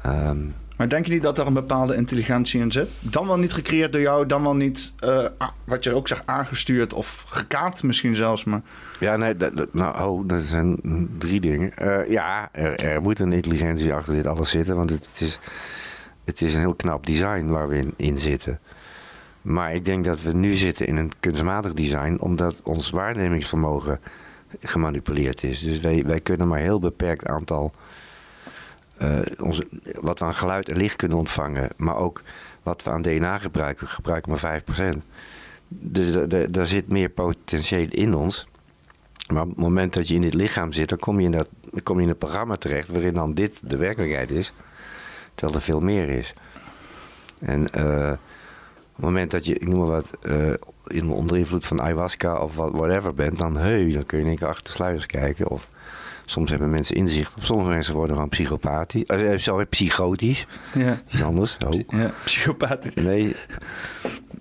Um, 0.06 0.54
maar 0.78 0.90
denk 0.90 1.06
je 1.06 1.14
niet 1.14 1.24
dat 1.24 1.38
er 1.38 1.48
een 1.48 1.54
bepaalde 1.54 1.96
intelligentie 1.96 2.62
in 2.62 2.72
zit? 2.72 2.90
Dan 3.00 3.28
wel 3.28 3.38
niet 3.38 3.54
gecreëerd 3.54 3.94
door 3.94 4.02
jou, 4.02 4.26
dan 4.26 4.44
wel 4.44 4.56
niet, 4.56 4.94
uh, 5.04 5.26
wat 5.64 5.84
je 5.84 5.94
ook 5.94 6.08
zegt, 6.08 6.24
aangestuurd 6.26 6.94
of 6.94 7.24
gekaapt 7.28 7.84
misschien 7.84 8.16
zelfs. 8.16 8.44
Maar... 8.44 8.62
Ja, 9.00 9.16
nee, 9.16 9.36
dat, 9.36 9.74
nou, 9.74 10.02
oh, 10.08 10.28
dat 10.28 10.42
zijn 10.42 10.80
drie 11.18 11.40
dingen. 11.40 11.72
Uh, 11.82 12.10
ja, 12.10 12.50
er, 12.52 12.76
er, 12.76 13.02
moet 13.02 13.20
een 13.20 13.32
intelligentie 13.32 13.94
achter 13.94 14.14
dit 14.14 14.28
alles 14.28 14.50
zitten, 14.50 14.76
want 14.76 14.90
het, 14.90 15.08
het 15.08 15.22
is 15.22 15.40
het 16.28 16.42
is 16.42 16.54
een 16.54 16.60
heel 16.60 16.76
knap 16.76 17.06
design 17.06 17.46
waar 17.46 17.70
we 17.70 17.88
in, 17.96 18.18
zitten. 18.18 18.60
Maar 19.42 19.74
ik 19.74 19.86
denk 19.86 20.06
dat 20.06 20.22
we 20.22 20.34
nu 20.34 20.54
zitten 20.54 20.88
in 20.88 20.98
een 20.98 21.12
kunstmatig 21.20 21.74
design, 21.74 22.18
omdat 22.20 22.56
ons 22.64 22.90
waarnemingsvermogen 22.90 24.00
gemanipuleerd 24.60 25.44
is. 25.44 25.60
Dus 25.60 25.80
wij, 25.80 26.04
wij 26.06 26.20
kunnen 26.20 26.48
maar 26.48 26.58
een 26.58 26.64
heel 26.64 26.80
beperkt 26.80 27.28
aantal. 27.28 27.72
Uh, 29.02 29.20
onze, 29.40 29.68
wat 30.02 30.20
we 30.20 30.26
aan 30.26 30.34
geluid 30.34 30.70
en 30.70 30.78
licht 30.78 30.96
kunnen 30.96 31.18
ontvangen, 31.18 31.70
maar 31.78 31.96
ook 31.96 32.22
wat 32.64 32.84
we 32.84 32.90
aan 32.90 33.02
DNA 33.02 33.38
gebruiken, 33.38 33.86
we 33.86 33.92
gebruiken 33.92 34.32
maar 34.32 34.62
5%. 34.96 34.98
Dus 35.68 36.28
daar 36.50 36.68
zit 36.68 36.88
meer 36.90 37.10
potentieel 37.10 37.88
in 37.90 38.14
ons. 38.14 38.48
Maar 39.34 39.44
op 39.44 39.50
het 39.50 39.58
moment 39.58 39.94
dat 39.94 40.08
je 40.08 40.16
in 40.16 40.22
dit 40.22 40.34
lichaam 40.34 40.74
zit, 40.74 40.90
dan 40.90 41.00
kom 41.00 41.20
je 41.20 41.26
in, 41.26 41.32
dat, 41.32 41.50
kom 41.84 41.98
je 41.98 42.04
in 42.04 42.10
een 42.10 42.18
programma 42.18 42.56
terecht 42.56 42.88
waarin 42.88 43.14
dan 43.14 43.34
dit 43.34 43.60
de 43.62 43.78
werkelijkheid 43.78 44.32
is. 44.32 44.54
Terwijl 45.38 45.58
er 45.58 45.64
veel 45.66 45.80
meer 45.80 46.10
is. 46.10 46.34
En 47.40 47.68
uh, 47.78 48.12
op 48.12 48.96
het 48.96 49.06
moment 49.06 49.32
dat 49.32 49.46
je, 49.46 49.54
ik 49.54 49.68
noem 49.68 49.80
maar 49.80 49.88
wat, 49.88 50.12
uh, 50.22 50.54
in 50.88 51.10
onder 51.10 51.38
invloed 51.38 51.66
van 51.66 51.82
ayahuasca 51.82 52.38
of 52.40 52.56
wat, 52.56 52.72
whatever 52.72 53.14
bent, 53.14 53.38
dan, 53.38 53.58
hey, 53.58 53.92
dan 53.92 54.06
kun 54.06 54.18
je 54.18 54.24
in 54.24 54.30
één 54.30 54.38
keer 54.38 54.48
achter 54.48 54.64
de 54.64 54.72
sluiers 54.72 55.06
kijken. 55.06 55.48
Of 55.50 55.70
Soms 56.26 56.50
hebben 56.50 56.70
mensen 56.70 56.96
inzicht. 56.96 57.36
Of 57.38 57.44
soms 57.46 57.68
mensen 57.68 57.94
worden 57.94 58.14
gewoon 58.16 58.30
psychopathisch. 58.30 59.04
Uh, 59.08 59.38
sorry, 59.38 59.66
psychotisch. 59.66 60.48
Ja. 60.74 61.02
Iets 61.12 61.24
anders. 61.24 61.58
Oh. 61.66 61.82
Ja, 61.88 62.12
psychopathisch. 62.24 62.94
Nee. 62.94 63.36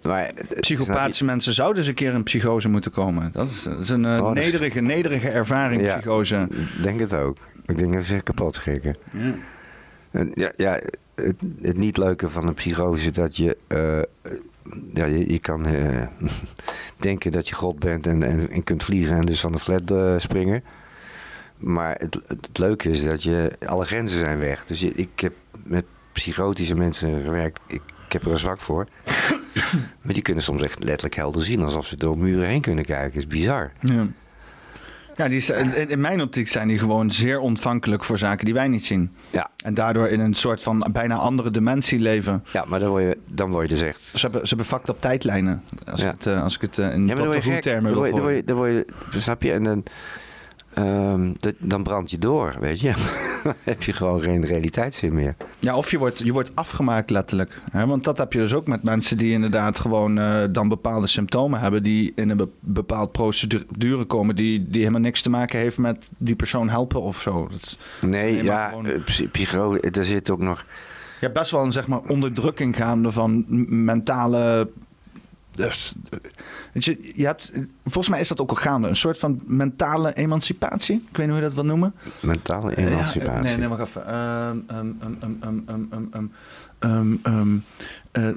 Maar, 0.03 0.33
Psychopathische 0.61 1.25
mensen 1.25 1.53
zouden 1.53 1.79
eens 1.79 1.87
een 1.89 1.95
keer 1.95 2.13
in 2.13 2.23
psychose 2.23 2.69
moeten 2.69 2.91
komen. 2.91 3.33
Dat 3.33 3.49
is, 3.49 3.63
dat 3.63 3.79
is 3.79 3.89
een 3.89 4.05
uh, 4.05 4.23
Oh, 4.23 4.33
nederige, 4.33 4.81
nederige 4.81 5.29
ervaring, 5.29 5.83
Ja. 5.83 5.95
psychose. 5.97 6.49
Ik 6.51 6.83
denk 6.83 7.01
het 7.01 7.15
ook. 7.15 7.37
Ik 7.67 7.77
denk 7.77 7.93
dat 7.93 8.05
ze 8.05 8.21
kapot 8.21 8.55
schrikken. 8.55 8.95
Ja. 9.13 9.35
Ja, 10.35 10.53
ja 10.57 10.81
het, 11.15 11.37
het 11.61 11.77
niet 11.77 11.97
leuke 11.97 12.31
van 12.31 12.47
een 12.47 12.55
psychose 12.55 13.07
is 13.07 13.13
dat 13.13 13.37
je... 13.37 13.57
eh, 13.67 14.33
ja, 14.93 15.05
je, 15.05 15.33
je 15.33 15.39
kan 15.39 15.67
eh, 15.67 16.07
denken 16.97 17.33
dat 17.33 17.49
je 17.49 17.55
God 17.55 17.79
bent 17.79 18.07
en, 18.07 18.23
en, 18.23 18.51
en 18.51 18.65
kunt 18.65 18.85
vliegen 18.85 19.17
en 19.17 19.27
dus 19.27 19.41
van 19.41 19.53
de 19.53 19.59
flat 19.59 19.91
eh, 19.91 20.15
springen. 20.19 20.65
Maar 21.57 21.97
het, 21.99 22.19
het, 22.27 22.59
leuke 22.59 22.91
is 22.91 23.05
dat 23.05 23.23
je 23.23 23.57
alle 23.67 23.85
grenzen 23.85 24.19
zijn 24.19 24.39
weg. 24.39 24.65
Dus 24.65 24.81
je, 24.81 24.93
ik 24.93 25.21
heb 25.21 25.33
met 25.65 25.85
psychotische 26.13 26.75
mensen 26.75 27.23
gewerkt. 27.23 27.61
Ik, 27.67 27.83
ik 28.07 28.13
heb 28.13 28.25
er 28.25 28.33
een 28.33 28.39
zwak 28.39 28.61
voor. 28.61 28.87
maar 30.03 30.15
die 30.15 30.23
kunnen 30.23 30.43
soms 30.43 30.63
echt 30.63 30.79
letterlijk 30.79 31.15
helder 31.15 31.43
zien. 31.43 31.63
Alsof 31.63 31.87
ze 31.87 31.97
door 31.97 32.19
muren 32.19 32.49
heen 32.49 32.61
kunnen 32.61 32.85
kijken. 32.85 33.19
is 33.19 33.27
bizar. 33.27 33.73
Ja. 33.81 34.09
Ja, 35.17 35.29
die, 35.29 35.55
in- 35.89 36.01
mijn 36.01 36.23
optiek 36.23 36.49
zijn 36.49 36.69
die 36.69 36.79
gewoon 36.79 37.11
zeer 37.11 37.39
ontvankelijk 37.41 38.05
voor 38.05 38.19
zaken 38.19 38.45
die 38.45 38.55
wij 38.55 38.69
niet 38.69 38.87
zien. 38.87 39.11
Ja, 39.31 39.51
En 39.65 39.75
daardoor 39.75 40.09
in 40.09 40.21
een 40.21 40.35
soort 40.35 40.63
van 40.63 40.87
bijna 40.93 41.15
andere 41.15 41.51
dimensie 41.51 41.99
leven. 41.99 42.45
ja 42.53 42.65
maar 42.69 42.79
dan 42.81 42.89
word, 42.89 43.03
je, 43.03 43.19
dan 43.31 43.51
word 43.51 43.69
je 43.69 43.75
dus 43.75 43.83
echt 43.83 44.01
Ze 44.15 44.19
hebben, 44.21 44.41
ze 44.49 44.55
hebben 44.57 44.67
up 44.89 45.01
tijdlijnen. 45.01 45.63
Als, 45.91 46.01
Ja. 46.01 46.07
ik 46.09 46.15
het, 46.15 46.27
eh, 46.27 46.43
als 46.43 46.55
ik 46.55 46.61
het 46.61 46.79
eh, 46.79 46.85
in 46.93 47.07
Ja, 47.07 47.15
dan 47.15 47.17
termen 47.61 47.93
Dan 47.93 48.03
wil 48.03 48.13
word 48.23 48.37
je, 48.37 48.43
dan 48.45 48.57
word 48.57 48.71
je, 48.75 48.85
dan 48.85 48.85
word 48.87 49.13
je, 49.13 49.21
snap 49.21 49.43
je? 49.43 49.53
En 49.53 49.65
dan, 49.65 49.83
ehm, 50.77 51.33
dat, 51.41 51.55
dan 51.59 51.83
brand 51.83 52.11
je 52.11 52.19
door, 52.19 52.57
weet 52.61 52.81
je. 52.81 52.93
dan 53.45 53.55
heb 53.63 53.83
je 53.83 53.93
gewoon 53.93 54.21
geen 54.21 54.45
realiteitszin 54.45 55.15
meer. 55.15 55.37
Ja, 55.59 55.77
of 55.77 55.91
je 55.91 55.99
wordt, 55.99 56.19
je 56.19 56.33
wordt 56.33 56.51
afgemaakt 56.55 57.11
letterlijk. 57.11 57.61
Hè? 57.71 57.87
Want 57.87 58.05
dat 58.05 58.19
heb 58.19 58.33
je 58.33 58.39
dus 58.39 58.55
ook 58.55 58.67
met 58.67 58.83
mensen 58.83 59.17
die 59.17 59.33
inderdaad 59.33 59.79
gewoon 59.79 60.19
eh, 60.19 60.45
dan 60.51 60.69
bepaalde 60.69 61.07
symptomen 61.07 61.61
hebben... 61.61 61.83
die 61.83 62.13
in 62.15 62.31
een 62.31 62.37
be- 62.37 62.49
bepaald 62.61 63.13
procedure 63.13 64.05
komen... 64.05 64.37
Die, 64.37 64.65
die 64.69 64.81
helemaal 64.81 65.01
niks 65.01 65.23
te 65.23 65.31
maken 65.31 65.59
heeft 65.59 65.79
met 65.79 66.11
die 66.19 66.37
persoon 66.37 66.69
helpen 66.69 67.03
of 67.03 67.21
zo. 67.21 67.49
Dat 67.51 67.77
Nee, 68.01 68.43
ja, 68.43 68.69
gewoon- 68.69 68.87
eh, 68.87 69.01
psycho, 69.31 69.77
er 69.77 70.05
zit 70.05 70.31
ook 70.31 70.41
nog... 70.41 70.59
je 71.21 71.27
hebt 71.27 71.35
best 71.39 71.51
wel 71.51 71.65
een 71.65 71.73
zeg 71.73 71.87
maar, 71.87 72.01
onderdrukking 72.01 72.77
gaande 72.77 73.11
van 73.11 73.45
mentale... 73.85 74.69
Dus, 75.57 75.95
je, 76.73 77.13
je 77.15 77.25
hebt, 77.25 77.53
volgens 77.85 78.09
mij 78.09 78.21
is 78.21 78.29
dat 78.29 78.41
ook 78.41 78.51
al 78.51 78.57
gaande. 78.57 78.89
Een 78.89 78.97
soort 78.97 79.19
van 79.19 79.41
mentale 79.45 80.15
emancipatie. 80.15 80.97
Ik 81.11 81.17
weet 81.17 81.27
niet 81.27 81.35
hoe 81.35 81.37
je 81.37 81.43
dat 81.43 81.55
wil 81.55 81.65
noemen. 81.65 81.95
Mentale 82.21 82.77
emancipatie. 82.77 83.43
Nee, 83.43 83.57
nee, 83.57 83.69
maar 83.69 83.81
even. 83.81 84.05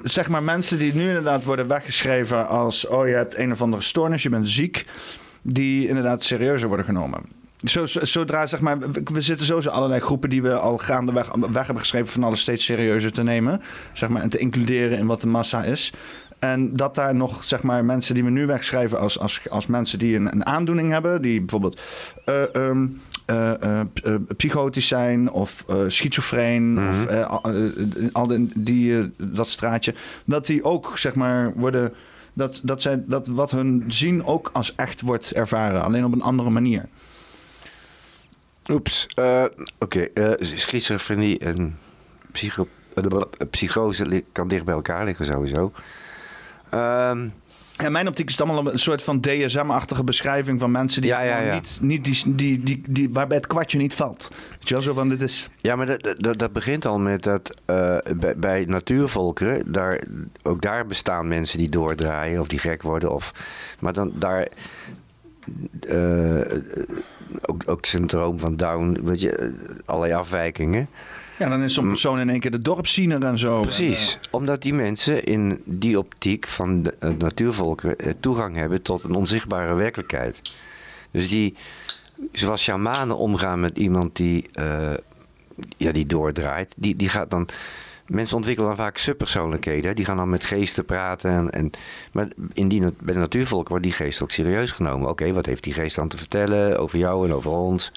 Zeg 0.02 0.28
maar 0.28 0.42
mensen 0.42 0.78
die 0.78 0.94
nu 0.94 1.08
inderdaad 1.08 1.44
worden 1.44 1.68
weggeschreven 1.68 2.48
als... 2.48 2.86
oh, 2.86 3.08
je 3.08 3.14
hebt 3.14 3.38
een 3.38 3.52
of 3.52 3.62
andere 3.62 3.82
stoornis, 3.82 4.22
je 4.22 4.28
bent 4.28 4.48
ziek... 4.48 4.86
die 5.42 5.88
inderdaad 5.88 6.24
serieuzer 6.24 6.68
worden 6.68 6.86
genomen. 6.86 7.20
Zo, 7.64 7.86
zodra, 7.86 8.46
zeg 8.46 8.60
maar, 8.60 8.78
we 9.04 9.20
zitten 9.20 9.46
sowieso 9.46 9.70
allerlei 9.70 10.00
groepen 10.00 10.30
die 10.30 10.42
we 10.42 10.54
al 10.54 10.78
gaandeweg 10.78 11.30
weg 11.34 11.64
hebben 11.64 11.78
geschreven 11.78 12.08
van 12.08 12.24
alles 12.24 12.40
steeds 12.40 12.64
serieuzer 12.64 13.12
te 13.12 13.22
nemen. 13.22 13.60
Zeg 13.92 14.08
maar, 14.08 14.22
en 14.22 14.28
te 14.28 14.38
includeren 14.38 14.98
in 14.98 15.06
wat 15.06 15.20
de 15.20 15.26
massa 15.26 15.64
is. 15.64 15.92
En 16.40 16.76
dat 16.76 16.94
daar 16.94 17.14
nog, 17.14 17.44
zeg 17.44 17.62
maar, 17.62 17.84
mensen 17.84 18.14
die 18.14 18.24
we 18.24 18.30
nu 18.30 18.46
wegschrijven 18.46 18.98
als, 18.98 19.18
als, 19.18 19.40
als 19.50 19.66
mensen 19.66 19.98
die 19.98 20.16
een, 20.16 20.32
een 20.32 20.46
aandoening 20.46 20.90
hebben, 20.90 21.22
die 21.22 21.38
bijvoorbeeld 21.38 21.80
eh, 22.24 22.54
ehm, 22.54 22.86
eh, 23.26 23.80
eh, 23.80 23.86
psychotisch 24.36 24.88
zijn 24.88 25.30
of 25.30 25.64
schizofreen 25.86 26.88
of 26.88 27.06
eh, 27.06 27.38
al- 28.12 28.36
die, 28.54 28.98
eh, 28.98 29.04
dat 29.16 29.48
straatje, 29.48 29.94
dat 30.24 30.46
die 30.46 30.64
ook, 30.64 30.98
zeg 30.98 31.14
maar, 31.14 31.52
worden. 31.56 31.94
Dat, 32.32 32.60
dat, 32.62 32.82
zij, 32.82 33.02
dat 33.06 33.26
wat 33.26 33.50
hun 33.50 33.84
zien 33.86 34.24
ook 34.24 34.50
als 34.52 34.74
echt 34.74 35.00
wordt 35.00 35.32
ervaren, 35.32 35.82
alleen 35.82 36.04
op 36.04 36.12
een 36.12 36.22
andere 36.22 36.50
manier. 36.50 36.84
Oeps. 38.68 39.06
Oké, 39.78 40.00
eh, 40.00 40.32
schizofrenie 40.38 41.38
en 41.38 41.78
psycho, 42.32 42.68
psychose 43.50 44.24
kan 44.32 44.48
dicht 44.48 44.64
bij 44.64 44.74
elkaar 44.74 45.04
liggen 45.04 45.26
sowieso. 45.26 45.72
Ehm, 46.70 47.28
Ja, 47.76 47.86
in 47.86 47.92
mijn 47.92 48.08
optiek 48.08 48.26
is 48.28 48.36
het 48.38 48.48
allemaal 48.48 48.72
een 48.72 48.78
soort 48.78 49.02
van 49.02 49.20
DSM-achtige 49.20 50.04
beschrijving 50.04 50.60
van 50.60 50.70
mensen 50.70 51.02
die 51.02 51.10
Ja, 51.10 51.20
ja, 51.22 51.32
gewoon 51.34 51.46
ja. 51.46 51.54
niet, 51.54 51.78
niet 51.80 52.04
die, 52.04 52.34
die, 52.34 52.58
die, 52.64 52.82
die, 52.88 53.10
waarbij 53.12 53.36
het 53.36 53.46
kwartje 53.46 53.78
niet 53.78 53.94
valt. 53.94 54.30
Weet 54.50 54.68
je 54.68 54.74
wel, 54.74 54.82
zo 54.82 54.92
van 54.94 55.08
dit 55.08 55.20
is. 55.20 55.48
Ja, 55.60 55.76
maar 55.76 55.86
dat, 55.86 56.14
dat, 56.18 56.38
dat 56.38 56.52
begint 56.52 56.86
al 56.86 56.98
met 56.98 57.22
dat 57.22 57.56
eh, 57.64 57.96
bij, 58.16 58.36
bij 58.36 58.64
natuurvolkeren, 58.68 59.72
daar, 59.72 60.02
ook 60.42 60.60
daar 60.60 60.86
bestaan 60.86 61.28
mensen 61.28 61.58
die 61.58 61.70
doordraaien 61.70 62.40
of 62.40 62.48
die 62.48 62.58
gek 62.58 62.82
worden. 62.82 63.12
Of, 63.14 63.32
maar 63.78 63.92
dan 63.92 64.12
daar. 64.14 64.46
eh, 65.80 66.58
ook, 67.42 67.62
ook 67.66 67.76
het 67.76 67.86
syndroom 67.86 68.38
van 68.38 68.56
Down, 68.56 68.98
weet 69.04 69.20
je, 69.20 69.54
allerlei 69.84 70.12
afwijkingen. 70.12 70.88
Ja, 71.40 71.48
dan 71.48 71.62
is 71.62 71.74
zo'n 71.74 71.88
persoon 71.88 72.18
in 72.18 72.30
één 72.30 72.40
keer 72.40 72.50
de 72.50 72.58
dorpsziener 72.58 73.24
en 73.24 73.38
zo. 73.38 73.56
Mm. 73.56 73.62
Precies, 73.62 74.18
omdat 74.30 74.62
die 74.62 74.74
mensen 74.74 75.24
in 75.24 75.62
die 75.64 75.98
optiek 75.98 76.46
van 76.46 76.82
de 76.82 76.94
eh, 76.98 77.10
natuurvolkeren 77.18 77.98
eh, 77.98 78.12
toegang 78.20 78.56
hebben 78.56 78.82
tot 78.82 79.04
een 79.04 79.14
onzichtbare 79.14 79.74
werkelijkheid. 79.74 80.40
Dus 81.10 81.28
die, 81.28 81.56
zoals 82.32 82.62
shamanen 82.62 83.16
omgaan 83.16 83.60
met 83.60 83.78
iemand 83.78 84.16
die, 84.16 84.48
eh, 84.52 84.94
ja, 85.76 85.92
die 85.92 86.06
doordraait, 86.06 86.74
die, 86.76 86.96
die 86.96 87.08
gaat 87.08 87.30
dan. 87.30 87.48
Mensen 88.06 88.36
ontwikkelen 88.36 88.68
dan 88.68 88.78
vaak 88.78 88.98
subpersoonlijkheden. 88.98 89.88
hè. 89.88 89.94
Die 89.94 90.04
gaan 90.04 90.16
dan 90.16 90.30
met 90.30 90.44
geesten 90.44 90.84
praten. 90.84 91.30
En, 91.30 91.50
en, 91.50 91.70
maar 92.12 92.28
in 92.52 92.68
die, 92.68 92.80
bij 92.80 93.14
de 93.14 93.20
natuurvolk 93.20 93.68
wordt 93.68 93.84
die 93.84 93.92
geest 93.92 94.22
ook 94.22 94.30
serieus 94.30 94.70
genomen. 94.70 95.08
Oké, 95.08 95.32
wat 95.32 95.46
heeft 95.46 95.64
die 95.64 95.72
geest 95.72 95.96
dan 95.96 96.08
te 96.08 96.16
vertellen 96.16 96.78
over 96.78 96.98
jou 96.98 97.26
en 97.26 97.34
over 97.34 97.50
ons? 97.50 97.92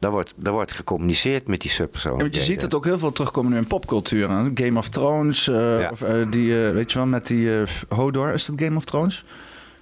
Daar 0.00 0.10
wordt, 0.10 0.32
daar 0.36 0.52
wordt 0.52 0.72
gecommuniceerd 0.72 1.48
met 1.48 1.60
die 1.60 1.70
Ja, 1.70 1.76
subpersoonlijkheden. 1.76 2.36
want 2.38 2.46
je 2.46 2.52
ziet 2.52 2.62
het 2.62 2.74
ook 2.74 2.84
heel 2.84 2.98
veel 2.98 3.12
terugkomen 3.12 3.52
nu 3.52 3.56
in 3.58 3.66
popcultuur. 3.66 4.28
Game 4.54 4.78
of 4.78 4.88
Thrones, 4.88 5.48
eh, 5.48 5.80
Ja. 5.80 5.90
of, 5.90 6.02
eh, 6.02 6.14
die, 6.30 6.66
eh, 6.66 6.72
weet 6.72 6.92
je 6.92 6.98
wel, 6.98 7.06
met 7.06 7.26
die 7.26 7.50
Hodor, 7.88 8.32
is 8.32 8.46
dat 8.46 8.60
Game 8.62 8.76
of 8.76 8.84
Thrones? 8.84 9.24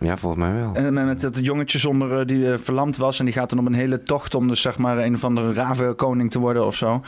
Ja, 0.01 0.17
volgens 0.17 0.43
mij 0.45 0.55
wel. 0.55 0.75
En 0.75 0.93
met- 0.95 1.21
dat 1.21 1.39
jongetje 1.43 1.79
zonder 1.79 2.27
die 2.27 2.57
verlamd 2.59 2.97
was 2.97 3.19
en 3.19 3.25
die 3.25 3.35
gaat 3.35 3.51
dan 3.51 3.59
op 3.59 3.67
een 3.67 3.73
hele 3.75 4.03
tocht 4.03 4.35
om 4.35 4.49
dus 4.49 4.61
zeg 4.61 4.79
maar 4.79 4.99
een 4.99 5.15
of 5.15 5.25
andere 5.25 5.53
ravenkoning 5.53 6.31
te 6.31 6.39
worden 6.39 6.67
of 6.67 6.75
zo. 6.75 7.03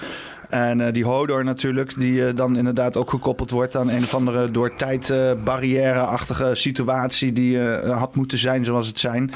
En 0.49 0.93
die 0.93 1.05
Hodor 1.05 1.45
natuurlijk, 1.45 2.01
die 2.01 2.35
dan 2.35 2.57
inderdaad 2.57 2.97
ook 2.97 3.11
gekoppeld 3.11 3.51
wordt 3.51 3.77
aan 3.77 3.91
een 3.91 4.03
of 4.03 4.15
andere 4.15 4.51
door 4.51 4.75
tijd 4.75 5.15
barrière-achtige 5.45 6.51
situatie 6.55 7.33
die 7.33 7.59
had 7.79 8.15
moeten 8.15 8.39
zijn 8.39 8.65
zoals 8.65 8.87
het 8.87 8.99
zijn. 9.01 9.31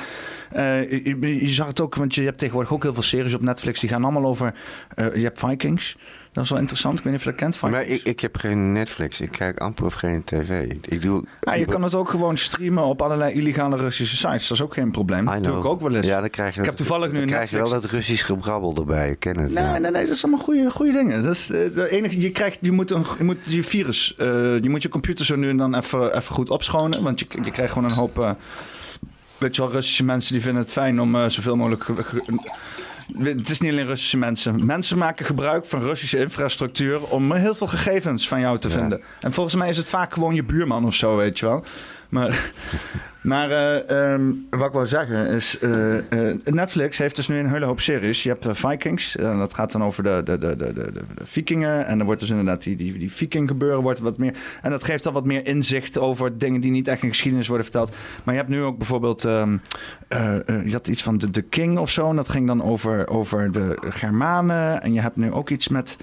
Eh, 0.52 0.90
je, 1.04 1.44
je- 1.44 1.48
zag 1.48 1.66
het 1.66 1.80
ook, 1.80 1.94
want 1.94 2.14
je 2.14 2.22
hebt 2.22 2.38
tegenwoordig 2.38 2.72
ook 2.72 2.82
heel 2.82 2.94
veel 2.94 3.02
series 3.02 3.34
op 3.34 3.42
Netflix 3.42 3.80
die 3.80 3.88
gaan 3.88 4.02
allemaal 4.04 4.24
over. 4.26 4.54
eh, 4.94 5.14
je 5.14 5.22
hebt 5.22 5.38
Vikings, 5.38 5.96
dat 6.32 6.44
is 6.44 6.50
wel 6.50 6.58
interessant. 6.58 6.98
Ik 6.98 7.04
weet 7.04 7.12
niet 7.12 7.20
of 7.20 7.26
je 7.26 7.30
dat 7.32 7.40
kent. 7.40 7.56
Vikings. 7.56 7.76
Maar 7.76 7.86
ik, 7.96 8.02
ik 8.02 8.20
heb 8.20 8.36
geen 8.36 8.72
Netflix. 8.72 9.20
Ik 9.20 9.30
kijk 9.30 9.58
amper 9.60 9.84
of 9.84 9.94
geen 9.94 10.24
tv. 10.24 10.72
Ik 10.82 11.02
doe... 11.02 11.24
Ja, 11.40 11.54
je 11.54 11.64
kan 11.64 11.82
het 11.82 11.94
ook 11.94 12.08
gewoon 12.08 12.36
streamen 12.36 12.84
op 12.84 13.02
allerlei 13.02 13.34
illegale 13.34 13.76
Russische 13.76 14.16
sites. 14.16 14.48
Dat 14.48 14.56
is 14.56 14.62
ook 14.62 14.74
geen 14.74 14.90
probleem. 14.90 15.24
Dat 15.24 15.44
doe 15.44 15.58
ik 15.58 15.64
ook 15.64 15.80
wel 15.80 15.94
eens. 15.94 16.06
Ja, 16.06 16.20
dan 16.20 16.30
krijg 16.30 16.54
je 16.54 16.60
Ik 16.60 16.66
heb 16.66 16.76
toevallig 16.76 17.12
nu 17.12 17.20
een 17.20 17.26
krijg 17.26 17.50
je 17.50 17.56
wel 17.56 17.68
dat 17.68 17.84
Russisch 17.84 18.24
gebrabbel 18.26 18.74
erbij. 18.76 19.10
Ik 19.10 19.18
ken 19.20 19.38
het. 19.38 19.52
Nee, 19.52 19.64
ja. 19.64 19.78
nee, 19.78 19.90
nee, 19.90 20.04
dat 20.06 20.14
is 20.14 20.24
allemaal 20.24 20.44
goede, 20.44 20.70
goede 20.70 20.92
dingen. 20.92 21.22
Dat 21.22 21.34
is, 21.34 21.50
eh, 21.50 21.58
de 21.74 21.90
enige, 21.90 22.20
je, 22.20 22.30
krijgt, 22.30 22.58
je, 22.60 22.72
moet 22.72 22.90
een, 22.90 23.04
je 23.18 23.24
moet 23.24 23.38
je 23.44 23.62
virus, 23.62 24.14
je 24.18 24.66
moet 24.68 24.82
je 24.82 24.88
computer 24.88 25.24
zo 25.24 25.36
nu 25.36 25.48
en 25.48 25.56
dan 25.56 25.74
even, 25.74 26.16
even 26.16 26.34
goed 26.34 26.50
opschonen. 26.50 27.02
Want 27.02 27.20
je, 27.20 27.26
je 27.44 27.50
krijgt 27.50 27.72
gewoon 27.72 27.88
een 27.90 27.96
hoop, 27.96 28.36
weet 29.38 29.56
je 29.56 29.62
wel, 29.62 29.70
Russische 29.70 30.04
mensen 30.04 30.32
die 30.32 30.42
vinden 30.42 30.62
het 30.62 30.72
fijn 30.72 31.00
om 31.00 31.14
eh, 31.16 31.28
zoveel 31.28 31.56
mogelijk... 31.56 31.84
ge- 31.84 32.02
ge- 32.04 32.22
het 33.22 33.50
is 33.50 33.60
niet 33.60 33.70
alleen 33.70 33.86
Russische 33.86 34.16
mensen. 34.16 34.66
Mensen 34.66 34.98
maken 34.98 35.24
gebruik 35.26 35.64
van 35.66 35.80
Russische 35.82 36.18
infrastructuur 36.18 37.02
om 37.04 37.32
heel 37.32 37.54
veel 37.54 37.66
gegevens 37.66 38.28
van 38.28 38.40
jou 38.40 38.58
te 38.58 38.68
Ja. 38.68 38.74
vinden. 38.74 39.00
En 39.20 39.32
volgens 39.32 39.54
mij 39.54 39.68
is 39.68 39.76
het 39.76 39.88
vaak 39.88 40.12
gewoon 40.12 40.34
je 40.34 40.42
buurman 40.44 40.84
of 40.84 40.94
zo, 40.94 41.16
weet 41.16 41.38
je 41.38 41.46
wel. 41.46 41.64
Maar, 42.08 42.52
maar 43.22 43.50
eh, 43.50 44.12
ehm, 44.12 44.32
wat 44.50 44.66
ik 44.66 44.72
wil 44.72 44.86
zeggen 44.86 45.26
is, 45.26 45.58
eh, 45.58 45.98
eh, 45.98 46.36
Netflix 46.44 46.98
heeft 46.98 47.16
dus 47.16 47.28
nu 47.28 47.38
een 47.38 47.50
hele 47.50 47.66
hoop 47.66 47.80
series. 47.80 48.22
Je 48.22 48.28
hebt 48.28 48.46
Vikings, 48.58 49.16
en 49.16 49.38
dat 49.38 49.54
gaat 49.54 49.72
dan 49.72 49.84
over 49.84 50.02
de, 50.02 50.20
de, 50.24 50.38
de, 50.38 50.56
de, 50.56 50.72
de, 50.72 51.02
vikingen. 51.22 51.86
En 51.86 51.96
dan 51.96 52.06
wordt 52.06 52.20
dus 52.20 52.30
inderdaad 52.30 52.62
die, 52.62 52.76
die, 52.76 52.98
die 52.98 53.12
viking 53.12 53.48
gebeuren 53.48 53.82
wordt 53.82 54.00
wat 54.00 54.18
meer. 54.18 54.36
En 54.62 54.70
dat 54.70 54.84
geeft 54.84 55.02
dan 55.02 55.12
wat 55.12 55.24
meer 55.24 55.46
inzicht 55.46 55.98
over 55.98 56.38
dingen 56.38 56.60
die 56.60 56.70
niet 56.70 56.88
echt 56.88 57.02
in 57.02 57.08
geschiedenis 57.08 57.48
worden 57.48 57.66
verteld. 57.66 57.92
Maar 58.24 58.34
je 58.34 58.40
hebt 58.40 58.52
nu 58.52 58.62
ook 58.62 58.78
bijvoorbeeld, 58.78 59.24
ehm, 59.24 59.56
eh, 60.08 60.48
eh, 60.48 60.66
je 60.66 60.72
had 60.72 60.88
iets 60.88 61.02
van 61.02 61.18
de 61.18 61.42
King 61.42 61.78
of 61.78 61.90
zo. 61.90 62.10
En 62.10 62.16
dat 62.16 62.28
ging 62.28 62.46
dan 62.46 62.62
over, 62.62 63.08
over 63.08 63.52
de 63.52 63.76
Germanen. 63.80 64.82
En 64.82 64.92
je 64.92 65.00
hebt 65.00 65.16
nu 65.16 65.32
ook 65.32 65.50
iets 65.50 65.68
met 65.68 65.96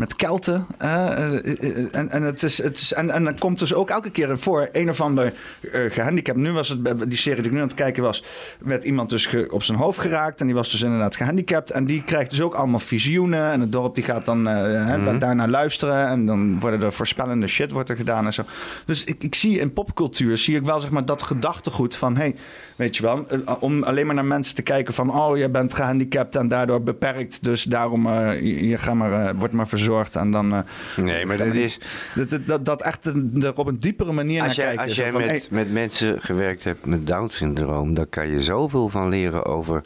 met 0.00 0.16
Kelten. 0.16 0.66
eh, 0.78 1.06
eh, 1.12 1.34
eh, 1.34 1.86
en, 1.92 2.10
en, 2.10 2.22
het 2.22 2.42
is, 2.42 2.62
het 2.62 2.76
is, 2.78 2.92
en, 2.92 3.10
en 3.10 3.24
dan 3.24 3.38
komt 3.38 3.58
dus 3.58 3.74
ook 3.74 3.90
elke 3.90 4.10
keer 4.10 4.38
voor 4.38 4.68
een 4.72 4.88
of 4.88 5.00
ander 5.00 5.32
eh, 5.72 5.80
gehandicapt. 5.88 6.38
Nu 6.38 6.52
was 6.52 6.68
het, 6.68 6.82
bij 6.82 6.94
die 7.08 7.18
serie 7.18 7.36
die 7.42 7.46
ik 7.46 7.52
nu 7.52 7.60
aan 7.60 7.66
het 7.66 7.76
kijken 7.76 8.02
was, 8.02 8.24
werd 8.58 8.84
iemand 8.84 9.10
dus 9.10 9.28
op 9.50 9.62
zijn 9.62 9.78
hoofd 9.78 9.98
geraakt. 9.98 10.40
En 10.40 10.46
die 10.46 10.54
was 10.54 10.70
dus 10.70 10.82
inderdaad 10.82 11.16
gehandicapt. 11.16 11.70
En 11.70 11.86
die 11.86 12.02
krijgt 12.04 12.30
dus 12.30 12.40
ook 12.40 12.54
allemaal 12.54 12.78
visioenen. 12.78 13.50
En 13.50 13.60
het 13.60 13.72
dorp 13.72 13.94
die 13.94 14.04
gaat 14.04 14.24
dan 14.24 14.48
eh, 14.48 14.54
hè, 14.86 15.18
daarnaar 15.18 15.48
luisteren. 15.48 16.06
En 16.06 16.26
dan 16.26 16.60
worden 16.60 16.82
er 16.82 16.92
voorspellende 16.92 17.46
shit 17.46 17.70
wordt 17.70 17.88
er 17.88 17.96
gedaan 17.96 18.26
en 18.26 18.32
zo. 18.32 18.42
Dus 18.86 19.04
ik, 19.04 19.22
ik 19.22 19.34
zie 19.34 19.58
in 19.58 19.72
popcultuur, 19.72 20.38
zie 20.38 20.56
ik 20.56 20.64
wel 20.64 20.80
zeg 20.80 20.90
maar 20.90 21.04
dat 21.04 21.22
gedachtegoed 21.22 21.96
van... 21.96 22.16
Hey, 22.16 22.34
weet 22.76 22.96
je 22.96 23.02
wel, 23.02 23.26
om 23.60 23.82
alleen 23.82 24.06
maar 24.06 24.14
naar 24.14 24.24
mensen 24.24 24.54
te 24.54 24.62
kijken 24.62 24.94
van... 24.94 25.14
Oh, 25.14 25.36
jij 25.36 25.50
bent 25.50 25.74
gehandicapt 25.74 26.36
en 26.36 26.48
daardoor 26.48 26.82
beperkt. 26.82 27.44
Dus 27.44 27.62
daarom, 27.62 28.08
je, 28.08 28.68
je 28.68 28.78
ga 28.78 28.94
maar, 28.94 29.12
eh, 29.12 29.34
word 29.36 29.52
maar 29.52 29.68
verzorgd. 29.68 29.88
En 29.98 30.30
dan... 30.30 30.54
eh, 30.54 30.60
Nee, 30.96 31.26
maar 31.26 31.36
dat 31.36 31.54
is... 31.54 31.78
dat, 32.14 32.38
dat- 32.46 32.64
dat, 32.64 32.82
echt 32.82 33.04
er 33.04 33.56
op 33.56 33.66
een 33.66 33.80
diepere 33.80 34.12
manier 34.12 34.42
Als 34.42 34.56
naar 34.56 34.66
jij, 34.66 34.74
kijken. 34.76 34.84
als 34.84 34.96
jij 34.96 35.10
van, 35.10 35.20
met, 35.20 35.30
hey, 35.30 35.42
met 35.50 35.72
mensen 35.72 36.20
gewerkt 36.22 36.64
hebt 36.64 36.86
met 36.86 37.06
Down-syndroom, 37.06 37.94
dan 37.94 38.08
kan 38.08 38.28
je 38.28 38.42
zoveel 38.42 38.88
van 38.88 39.08
leren 39.08 39.44
over 39.44 39.80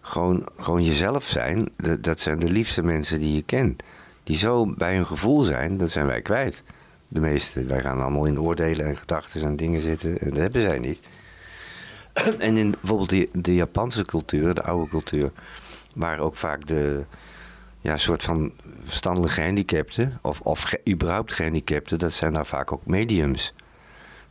gewoon, 0.00 0.48
gewoon 0.58 0.84
jezelf 0.84 1.24
zijn. 1.24 1.68
Dat, 1.76 2.02
dat 2.02 2.20
zijn 2.20 2.38
de 2.38 2.50
liefste 2.50 2.82
mensen 2.82 3.20
die 3.20 3.34
je 3.34 3.42
kent. 3.42 3.82
Die 4.24 4.38
zo 4.38 4.66
bij 4.76 4.94
hun 4.94 5.06
gevoel 5.06 5.42
zijn, 5.42 5.76
dat 5.76 5.90
zijn 5.90 6.06
wij 6.06 6.20
kwijt. 6.22 6.62
De 7.08 7.20
meeste, 7.20 7.64
wij 7.64 7.80
gaan 7.80 8.00
allemaal 8.00 8.24
in 8.24 8.40
oordelen 8.40 8.86
en 8.86 8.96
gedachten 8.96 9.42
en 9.42 9.56
dingen 9.56 9.82
zitten. 9.82 10.18
En 10.18 10.28
dat 10.30 10.38
hebben 10.38 10.62
zij 10.62 10.78
niet. 10.78 10.98
En 12.38 12.56
in 12.56 12.70
bijvoorbeeld 12.80 13.10
de, 13.10 13.28
de 13.32 13.54
Japanse 13.54 14.04
cultuur, 14.04 14.54
de 14.54 14.62
oude 14.62 14.88
cultuur, 14.90 15.30
waren 15.94 16.24
ook 16.24 16.36
vaak 16.36 16.66
de 16.66 17.00
ja, 17.80 17.96
soort 17.96 18.22
van 18.22 18.52
verstandelijke 18.84 19.34
gehandicapten, 19.34 20.18
of, 20.22 20.40
of 20.40 20.74
überhaupt 20.88 21.32
gehandicapten, 21.32 21.98
dat 21.98 22.12
zijn 22.12 22.32
daar 22.32 22.46
vaak 22.46 22.72
ook 22.72 22.86
mediums. 22.86 23.54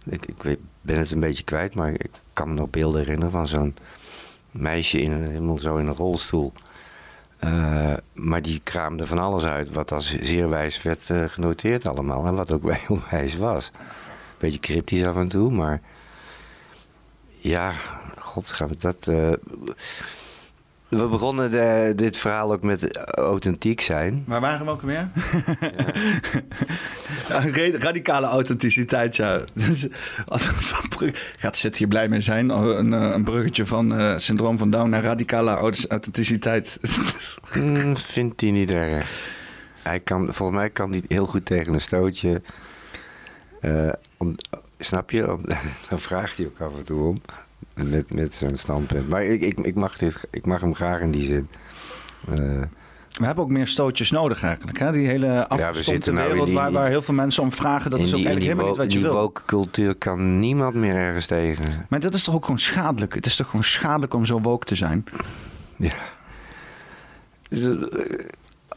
Ik, 0.05 0.57
ben 0.81 0.97
het 0.97 1.11
een 1.11 1.19
beetje 1.19 1.43
kwijt, 1.43 1.75
maar 1.75 1.91
ik 1.91 2.09
kan 2.33 2.47
me 2.47 2.53
nog 2.53 2.69
beelden 2.69 2.99
herinneren 2.99 3.31
van 3.31 3.47
zo'n 3.47 3.75
meisje 4.51 5.01
in 5.01 5.11
helemaal 5.11 5.57
zo 5.57 5.75
in 5.75 5.87
een 5.87 5.95
rolstoel. 5.95 6.53
Eh, 7.39 7.93
maar 8.13 8.41
die 8.41 8.59
kraamde 8.63 9.07
van 9.07 9.19
alles 9.19 9.43
uit 9.43 9.71
wat 9.71 9.91
als 9.91 10.19
zeer 10.19 10.49
wijs 10.49 10.81
werd 10.81 11.09
eh, 11.09 11.23
genoteerd 11.23 11.87
allemaal. 11.87 12.25
En 12.25 12.35
wat 12.35 12.51
ook 12.51 12.63
wel 12.69 12.73
heel 12.73 12.99
wijs 13.09 13.35
was. 13.35 13.71
Beetje 14.37 14.59
cryptisch 14.59 15.03
af 15.03 15.15
en 15.15 15.29
toe, 15.29 15.51
maar... 15.51 15.81
Ja, 17.41 17.73
god, 18.17 18.51
gaan 18.51 18.67
we 18.67 18.75
dat... 18.77 19.07
eh, 19.07 19.33
we 20.89 21.07
begonnen 21.07 21.51
de- 21.51 21.93
dit 21.95 22.17
verhaal 22.17 22.51
ook 22.51 22.63
met 22.63 22.97
authentiek 23.07 23.81
zijn. 23.81 24.23
Waar 24.27 24.41
waren 24.41 24.65
we 24.65 24.71
ook 24.71 24.81
weer? 24.81 25.09
Ja, 27.27 27.39
ra- 27.51 27.77
radicale 27.79 28.27
authenticiteit, 28.27 29.15
ja. 29.15 29.41
Dus 29.53 29.87
als, 30.27 30.49
gaat 31.37 31.57
Zit 31.57 31.77
hier 31.77 31.87
blij 31.87 32.07
mee 32.09 32.21
zijn. 32.21 32.53
Oh, 32.53 32.77
Een, 32.77 32.93
eh, 32.93 33.01
een 33.13 33.23
bruggetje 33.23 33.65
van 33.65 33.95
eh, 33.97 34.17
syndroom 34.17 34.57
van 34.57 34.69
Down 34.69 34.89
naar 34.89 35.03
radicale 35.03 35.51
aut- 35.51 35.87
authenticiteit. 35.89 36.77
Hmm, 37.51 37.97
vindt 38.15 38.41
hij 38.41 38.51
niet 38.51 38.69
erg. 38.69 39.09
Hij 39.83 39.99
kan, 39.99 40.33
volgens 40.33 40.57
mij 40.57 40.69
kan 40.69 40.91
hij 40.91 41.03
heel 41.07 41.25
goed 41.25 41.45
tegen 41.45 41.73
een 41.73 41.81
stootje. 41.81 42.41
Eh, 43.61 43.89
om, 44.17 44.35
snap 44.79 45.11
je? 45.11 45.31
Om, 45.33 45.41
dan 45.89 45.99
vraagt 45.99 46.37
hij 46.37 46.45
ook 46.45 46.61
af 46.61 46.77
en 46.77 46.83
toe 46.83 47.07
om. 47.07 47.21
Met, 47.83 48.13
met 48.13 48.35
zijn 48.35 48.57
standpunt. 48.57 49.09
Maar 49.09 49.23
ik, 49.23 49.41
ik, 49.41 49.59
ik, 49.59 49.75
mag 49.75 49.97
dit, 49.97 50.27
ik 50.31 50.45
mag 50.45 50.61
hem 50.61 50.75
graag 50.75 50.99
in 50.99 51.11
die 51.11 51.25
zin. 51.25 51.47
Eh, 52.27 52.35
We 53.09 53.25
hebben 53.25 53.43
ook 53.43 53.49
meer 53.49 53.67
stootjes 53.67 54.11
nodig 54.11 54.43
eigenlijk. 54.43 54.79
Hè? 54.79 54.91
Die 54.91 55.07
hele 55.07 55.47
afgestompte 55.47 55.83
zitten 55.83 56.13
nou 56.13 56.25
in 56.25 56.31
wereld 56.31 56.47
die- 56.49 56.57
waar, 56.57 56.67
die- 56.69 56.77
waar 56.77 56.89
heel 56.89 57.01
veel 57.01 57.13
mensen 57.13 57.43
om 57.43 57.51
vragen. 57.51 57.89
Dat 57.91 57.99
is 57.99 58.05
ook 58.05 58.15
die, 58.15 58.25
eigenlijk 58.27 58.39
die, 58.39 58.49
helemaal 58.49 58.67
niet 58.67 58.77
wat 58.77 58.91
je 58.93 58.99
die 58.99 59.07
wil. 59.07 59.13
woke 59.21 59.41
cultuur 59.45 59.95
kan 59.95 60.39
niemand 60.39 60.73
meer 60.75 60.95
ergens 60.95 61.25
tegen. 61.25 61.85
Maar 61.89 61.99
dat 61.99 62.13
is 62.13 62.23
toch 62.23 62.35
ook 62.35 62.43
gewoon 62.43 62.59
schadelijk? 62.59 63.13
Het 63.13 63.25
is 63.25 63.35
toch 63.35 63.45
gewoon 63.47 63.63
schadelijk 63.63 64.13
om 64.13 64.25
zo 64.25 64.39
woke 64.41 64.65
te 64.65 64.75
zijn? 64.75 65.03
Ja. 65.77 65.93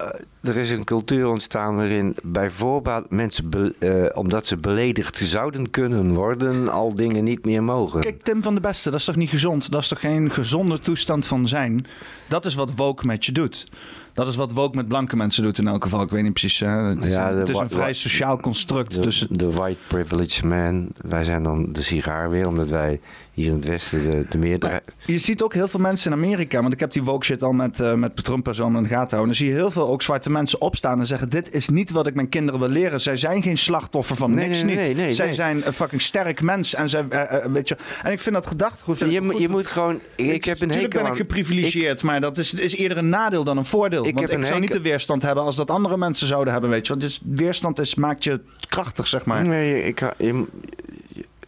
Eh, 0.03 0.49
Er 0.51 0.57
is 0.57 0.71
een 0.71 0.85
cultuur 0.85 1.29
ontstaan 1.29 1.77
waarin 1.77 2.17
bij 2.23 2.51
voorbaat 2.51 3.11
mensen, 3.11 3.51
be- 3.51 3.75
eh, 3.79 4.19
omdat 4.19 4.47
ze 4.47 4.57
beledigd 4.57 5.17
zouden 5.17 5.71
kunnen 5.71 6.15
worden, 6.15 6.69
al 6.69 6.95
dingen 6.95 7.25
niet 7.25 7.45
meer 7.45 7.63
mogen. 7.63 8.01
Kijk, 8.01 8.23
Tim 8.23 8.43
van 8.43 8.55
de 8.55 8.61
Beste, 8.61 8.91
dat 8.91 8.99
is 8.99 9.05
toch 9.05 9.17
niet 9.17 9.29
gezond? 9.31 9.71
Dat 9.71 9.81
is 9.83 9.89
toch 9.89 10.01
geen 10.01 10.31
gezonde 10.31 10.81
toestand 10.81 11.27
van 11.27 11.49
zijn? 11.49 11.85
Dat 12.29 12.45
is 12.45 12.55
wat 12.55 12.73
woke 12.77 13.07
met 13.07 13.25
je 13.25 13.33
doet. 13.33 13.67
Dat 14.15 14.29
is 14.29 14.37
wat 14.37 14.53
woke 14.53 14.77
met 14.77 14.89
blanke 14.89 15.17
mensen 15.17 15.43
doet 15.43 15.59
in 15.59 15.67
elk 15.69 15.83
geval. 15.83 16.03
Ik 16.03 16.11
weet 16.11 16.23
niet 16.23 16.33
precies. 16.33 16.61
hè. 16.61 16.69
Het 16.69 17.05
is, 17.05 17.13
Ja, 17.15 17.31
een, 17.31 17.37
het 17.39 17.49
is 17.49 17.59
een 17.59 17.71
vrij 17.71 17.93
sociaal 17.95 18.41
construct. 18.41 18.95
De, 18.95 19.01
dus 19.01 19.21
het- 19.21 19.39
de 19.39 19.51
white 19.51 19.79
privileged 19.87 20.45
man. 20.45 20.89
Wij 20.97 21.25
zijn 21.25 21.43
dan 21.43 21.73
de 21.73 21.83
sigaar 21.83 22.31
weer, 22.31 22.47
omdat 22.49 22.69
wij 22.69 23.01
hier 23.33 23.47
in 23.47 23.53
het 23.57 23.65
Westen 23.65 24.11
de, 24.11 24.25
de 24.29 24.39
meerderheid. 24.39 24.83
je 25.07 25.19
ziet 25.19 25.43
ook 25.43 25.55
heel 25.55 25.69
veel 25.69 25.81
mensen 25.81 26.11
in 26.13 26.17
Amerika, 26.17 26.61
want 26.61 26.73
ik 26.73 26.81
heb 26.81 26.91
die 26.93 27.03
woke 27.03 27.25
shit 27.25 27.43
al 27.43 27.53
met, 27.53 27.81
eh 27.81 27.95
met 27.95 28.25
Trump 28.25 28.49
en 28.49 28.55
zo 28.55 28.67
in 28.67 28.73
de 28.73 28.79
gaten 28.89 28.97
houden. 28.97 29.27
Dan 29.27 29.35
zie 29.35 29.49
je 29.49 29.55
heel 29.55 29.71
veel 29.71 29.89
ook 29.89 30.03
zwarte 30.03 30.31
mensen 30.31 30.61
opstaan 30.61 31.01
en 31.01 31.07
zeggen: 31.07 31.29
Dit 31.31 31.55
is 31.55 31.69
niet 31.69 31.91
wat 31.91 32.07
ik 32.07 32.15
mijn 32.15 32.29
kinderen 32.29 32.61
wil 32.61 32.69
leren. 32.69 33.01
Zij 33.01 33.17
zijn 33.17 33.43
geen 33.43 33.59
slachtoffer 33.59 34.17
van 34.17 34.31
Nee, 34.31 34.47
niks 34.47 34.63
nee, 34.63 34.77
niet. 34.77 34.85
nee, 34.85 34.95
nee, 34.95 35.13
zij 35.13 35.33
zijn 35.33 35.67
een 35.67 35.73
fucking 35.73 36.03
sterk 36.03 36.43
mens. 36.43 36.75
En, 36.75 36.89
zij, 36.89 37.05
eh, 37.09 37.45
eh, 37.45 37.53
weet 37.53 37.69
je, 37.69 37.77
en 38.03 38.13
ik 38.13 38.21
vind 38.21 38.35
dat 38.35 38.47
gedachtegoed. 38.47 38.99
Je, 38.99 39.25
goed. 39.25 39.39
je 39.39 39.49
moet 39.49 39.67
gewoon. 39.67 40.01
Ik, 40.17 40.33
ik 40.33 40.45
heb 40.45 40.61
een 40.61 40.69
Tuurlijk 40.69 40.93
hekel 40.93 41.09
ben 41.09 41.19
ik 41.19 41.27
geprivilegeerd, 41.27 42.03
maar 42.03 42.21
dat 42.21 42.39
is, 42.39 42.55
is 42.55 42.77
eerder 42.77 42.99
een 42.99 43.09
nadeel 43.09 43.45
dan 43.45 43.57
een 43.57 43.65
voordeel. 43.65 44.07
Ik 44.07 44.15
Want 44.15 44.31
ik 44.33 44.45
zou 44.45 44.61
niet 44.61 44.73
de 44.73 44.81
weerstand 44.81 45.23
hebben 45.23 45.45
als 45.45 45.57
dat 45.57 45.71
andere 45.71 45.97
mensen 45.97 46.27
zouden 46.27 46.53
hebben, 46.53 46.71
weet 46.71 46.87
je. 46.87 46.89
Want 46.93 47.05
dus 47.05 47.21
weerstand 47.25 47.81
is, 47.81 47.95
maakt 47.95 48.25
je 48.25 48.41
krachtig, 48.69 49.07
zeg 49.07 49.25
maar. 49.25 49.47
Nee, 49.47 49.83
ik, 49.85 50.01
je- 50.19 50.47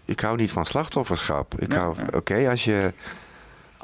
ik 0.04 0.20
hou 0.20 0.36
niet 0.36 0.52
van 0.52 0.66
slachtofferschap. 0.66 1.54
Ik 1.60 1.72
Ja, 1.72 1.78
hou, 1.78 1.94
ja. 1.96 2.06
Oké, 2.16 2.48
als 2.50 2.64
je 2.64 2.92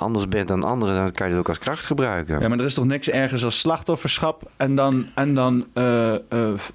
anders 0.01 0.29
bent 0.29 0.49
dan 0.49 0.65
anderen, 0.65 0.95
dan 0.95 1.13
kan 1.13 1.27
je 1.27 1.33
het 1.33 1.43
ook 1.43 1.49
als 1.49 1.59
kracht 1.59 1.85
gebruiken. 1.85 2.41
Ja, 2.41 2.49
maar 2.49 2.59
er 2.59 2.65
is 2.65 2.75
toch 2.75 2.85
niks 2.85 3.09
ergers 3.09 3.45
als 3.45 3.59
slachtofferschap 3.59 4.51
en 4.57 4.75
dan, 4.75 5.07
en 5.15 5.35
dan 5.35 5.67
eh, 5.73 6.15
eh, 6.15 6.21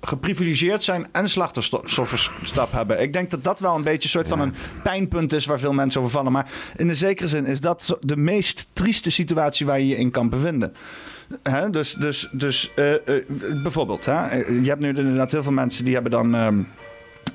geprivilegeerd 0.02 0.84
zijn 0.84 1.08
en 1.12 1.30
slachtofferschap 1.30 2.72
hebben. 2.72 3.02
Ik 3.02 3.14
denk 3.14 3.32
dat 3.32 3.44
dat 3.44 3.60
wel 3.60 3.76
een 3.76 3.84
beetje 3.84 4.04
een 4.04 4.10
soort 4.10 4.28
van 4.28 4.40
een 4.40 4.54
pijnpunt 4.84 5.34
is 5.34 5.46
waar 5.46 5.60
veel 5.60 5.74
mensen 5.74 6.02
over 6.02 6.14
vallen. 6.14 6.32
Maar 6.32 6.52
in 6.76 6.88
de 6.88 6.96
zekere 6.96 7.28
zin 7.28 7.46
is 7.46 7.60
dat 7.60 7.98
de 8.00 8.18
meest 8.18 8.70
trieste 8.74 9.12
situatie 9.12 9.66
waar 9.66 9.80
je 9.80 9.88
je 9.88 9.98
in 9.98 10.12
kan 10.12 10.30
bevinden. 10.30 10.74
Hè? 11.44 11.70
Dus, 11.70 11.94
dus, 11.94 12.30
dus 12.32 12.74
eh, 12.74 12.94
bijvoorbeeld, 13.64 14.06
hè? 14.06 14.36
je 14.36 14.68
hebt 14.68 14.80
nu 14.80 14.88
inderdaad 14.88 15.32
heel 15.32 15.44
veel 15.44 15.52
mensen 15.52 15.84
die 15.84 15.94
hebben 15.94 16.12
dan. 16.12 16.36
ehm, 16.36 16.62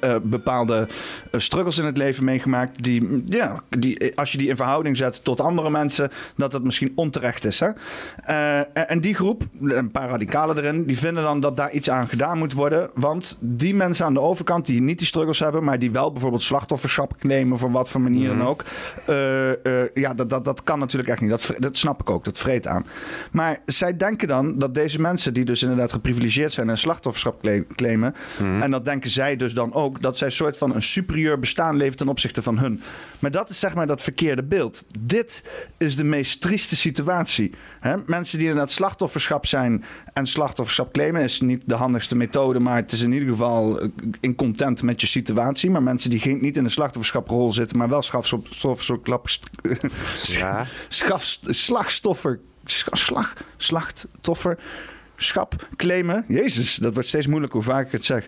eh, 0.00 0.14
bepaalde 0.22 0.88
eh, 1.30 1.40
struggles 1.40 1.78
in 1.78 1.84
het 1.84 1.96
leven 1.96 2.24
meegemaakt. 2.24 2.82
Die, 2.82 3.02
mm, 3.02 3.22
ja, 3.24 3.62
die, 3.78 3.98
eh, 3.98 4.14
als 4.14 4.32
je 4.32 4.38
die 4.38 4.48
in 4.48 4.56
verhouding 4.56 4.96
zet 4.96 5.24
tot 5.24 5.40
andere 5.40 5.70
mensen, 5.70 6.10
dat 6.36 6.52
het 6.52 6.64
misschien 6.64 6.92
onterecht 6.94 7.44
is. 7.44 7.60
Hè? 7.60 7.68
En- 8.60 9.00
die 9.00 9.14
groep, 9.14 9.42
een 9.62 9.90
paar 9.90 10.08
radicalen 10.08 10.58
erin, 10.58 10.84
die 10.86 10.98
vinden 10.98 11.22
dan 11.22 11.40
dat 11.40 11.56
daar 11.56 11.70
iets 11.72 11.90
aan 11.90 12.08
gedaan 12.08 12.38
moet 12.38 12.52
worden. 12.52 12.90
Want 12.94 13.36
die 13.40 13.74
mensen 13.74 14.06
aan 14.06 14.12
de 14.14 14.20
overkant 14.20 14.66
die 14.66 14.80
niet 14.80 14.98
die 14.98 15.06
struggles 15.06 15.38
hebben, 15.38 15.64
maar 15.64 15.78
die 15.78 15.90
wel 15.90 16.12
bijvoorbeeld 16.12 16.42
slachtofferschap 16.42 17.22
nemen 17.22 17.58
voor 17.58 17.70
wat 17.70 17.88
voor 17.88 18.00
manier 18.00 18.28
dan 18.28 18.46
ook. 18.46 18.64
eh, 19.06 19.50
eh, 19.50 19.88
ja, 19.94 20.14
dat, 20.14 20.30
dat, 20.30 20.44
dat 20.44 20.62
kan 20.62 20.78
natuurlijk 20.78 21.08
echt 21.10 21.20
niet. 21.20 21.30
Dat, 21.30 21.52
dat 21.58 21.78
snap 21.78 22.00
ik 22.00 22.10
ook. 22.10 22.24
Dat 22.24 22.38
vreet 22.38 22.66
aan. 22.66 22.86
Maar 23.32 23.58
zij 23.66 23.96
denken 23.96 24.28
dan 24.28 24.58
dat 24.58 24.74
deze 24.74 25.00
mensen, 25.00 25.34
die 25.34 25.44
dus 25.44 25.62
inderdaad 25.62 25.92
geprivilegeerd 25.92 26.52
zijn 26.52 26.70
en 26.70 26.78
slachtofferschap 26.78 27.40
cla- 27.42 27.62
claimen. 27.76 28.14
En 28.60 28.70
dat 28.70 28.84
denken 28.84 29.10
zij 29.10 29.36
dus 29.36 29.54
dan 29.54 29.72
ook, 29.74 29.89
dat 29.98 30.18
zij 30.18 30.26
een 30.26 30.32
soort 30.32 30.56
van 30.56 30.74
een 30.74 30.82
superieur 30.82 31.38
bestaan 31.38 31.76
leven 31.76 31.96
ten 31.96 32.08
opzichte 32.08 32.42
van 32.42 32.58
hun. 32.58 32.82
Maar 33.18 33.30
dat 33.30 33.50
is 33.50 33.58
zeg 33.58 33.74
maar 33.74 33.86
dat 33.86 34.02
verkeerde 34.02 34.44
beeld. 34.44 34.86
Dit 34.98 35.42
is 35.78 35.96
de 35.96 36.04
meest 36.04 36.40
trieste 36.40 36.76
situatie. 36.76 37.50
Hè? 37.80 37.96
Mensen 38.06 38.38
die 38.38 38.48
inderdaad 38.48 38.72
slachtofferschap 38.72 39.46
zijn 39.46 39.84
en 40.12 40.26
slachtofferschap 40.26 40.92
claimen, 40.92 41.22
is 41.22 41.40
niet 41.40 41.62
de 41.66 41.74
handigste 41.74 42.16
methode, 42.16 42.60
maar 42.60 42.76
het 42.76 42.92
is 42.92 43.00
in 43.02 43.12
ieder 43.12 43.28
geval 43.28 43.80
eh, 43.80 43.88
in 44.20 44.34
content 44.34 44.82
met 44.82 45.00
je 45.00 45.06
situatie. 45.06 45.70
Maar 45.70 45.82
mensen 45.82 46.10
die 46.10 46.20
geen, 46.20 46.38
niet 46.40 46.56
in 46.56 46.64
de 46.64 46.70
slachtofferschaprol 46.70 47.52
zitten, 47.52 47.78
maar 47.78 47.88
wel 47.88 48.02
slachtofferschap. 48.02 49.28
Ja. 50.22 50.66
Schaf, 50.88 51.38
slagstoffer, 51.46 52.40
sch- 52.64 52.88
slag, 52.92 53.34
slachtofferschap 53.56 55.68
claimen. 55.76 56.24
Jezus, 56.28 56.74
dat 56.74 56.92
wordt 56.94 57.08
steeds 57.08 57.26
moeilijker 57.26 57.58
hoe 57.58 57.68
vaak 57.68 57.86
ik 57.86 57.92
het 57.92 58.04
zeg. 58.04 58.26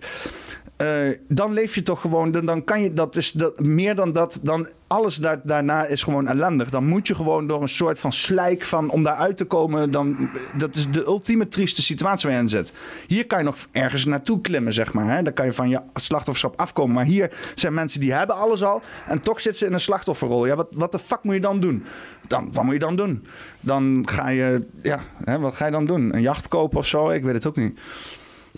Eh, 0.83 0.89
dan 1.29 1.53
leef 1.53 1.75
je 1.75 1.83
toch 1.83 2.01
gewoon, 2.01 2.33
dan, 2.33 2.47
dan 2.47 2.65
kan 2.65 2.83
je, 2.83 2.93
dat 2.93 3.17
is 3.17 3.33
dat, 3.33 3.61
meer 3.61 3.95
dan 3.95 4.13
dat, 4.13 4.41
dan 4.43 4.69
alles 4.87 5.17
daar, 5.17 5.41
daarna 5.45 5.85
is 5.85 6.03
gewoon 6.03 6.29
ellendig. 6.29 6.71
Dan 6.71 6.85
moet 6.85 7.07
je 7.07 7.15
gewoon 7.15 7.47
door 7.47 7.63
een 7.63 7.69
soort 7.69 7.99
van 7.99 8.13
slijk 8.13 8.65
van, 8.65 8.91
om 8.91 9.03
daaruit 9.03 9.37
te 9.37 9.45
komen, 9.45 9.91
dan, 9.91 10.31
dat 10.57 10.77
is 10.77 10.91
de 10.91 11.05
ultieme 11.05 11.49
trieste 11.49 11.83
situatie 11.83 12.29
waar 12.29 12.37
je 12.37 12.43
in 12.43 12.49
zit. 12.49 12.73
Hier 13.07 13.27
kan 13.27 13.39
je 13.39 13.45
nog 13.45 13.57
ergens 13.73 14.05
naartoe 14.05 14.41
klimmen, 14.41 14.73
zeg 14.73 14.93
maar. 14.93 15.17
Hè? 15.17 15.23
Dan 15.23 15.33
kan 15.33 15.47
je 15.47 15.53
van 15.53 15.69
je 15.69 15.81
slachtofferschap 15.95 16.61
afkomen. 16.61 16.95
Maar 16.95 17.05
hier 17.05 17.31
zijn 17.55 17.75
mensen 17.75 18.01
die 18.01 18.13
hebben 18.13 18.37
alles 18.37 18.63
al 18.63 18.83
en 19.07 19.21
toch 19.21 19.41
zitten 19.41 19.61
ze 19.61 19.67
in 19.67 19.73
een 19.73 19.81
slachtofferrol. 19.81 20.47
Ja, 20.47 20.57
wat, 20.57 20.69
wat 20.71 20.93
de 20.93 20.99
fuck 20.99 21.23
moet 21.23 21.35
je 21.35 21.41
dan 21.41 21.61
doen? 21.61 21.85
Dan, 22.27 22.53
wat 22.53 22.65
moet 22.65 22.73
je 22.73 22.79
dan 22.79 22.97
doen? 22.97 23.27
Dan 23.61 24.03
ga 24.09 24.29
je, 24.29 24.67
ja, 24.83 25.01
hè, 25.25 25.39
wat 25.39 25.55
ga 25.55 25.67
je 25.67 25.73
dan 25.73 25.87
doen? 25.87 26.15
Een 26.15 26.23
jacht 26.23 26.49
kopen 26.49 26.79
of 26.79 26.87
zo? 26.87 27.11
Ik 27.11 27.25
weet 27.25 27.35
het 27.35 27.47
ook 27.47 27.57
niet. 27.57 27.79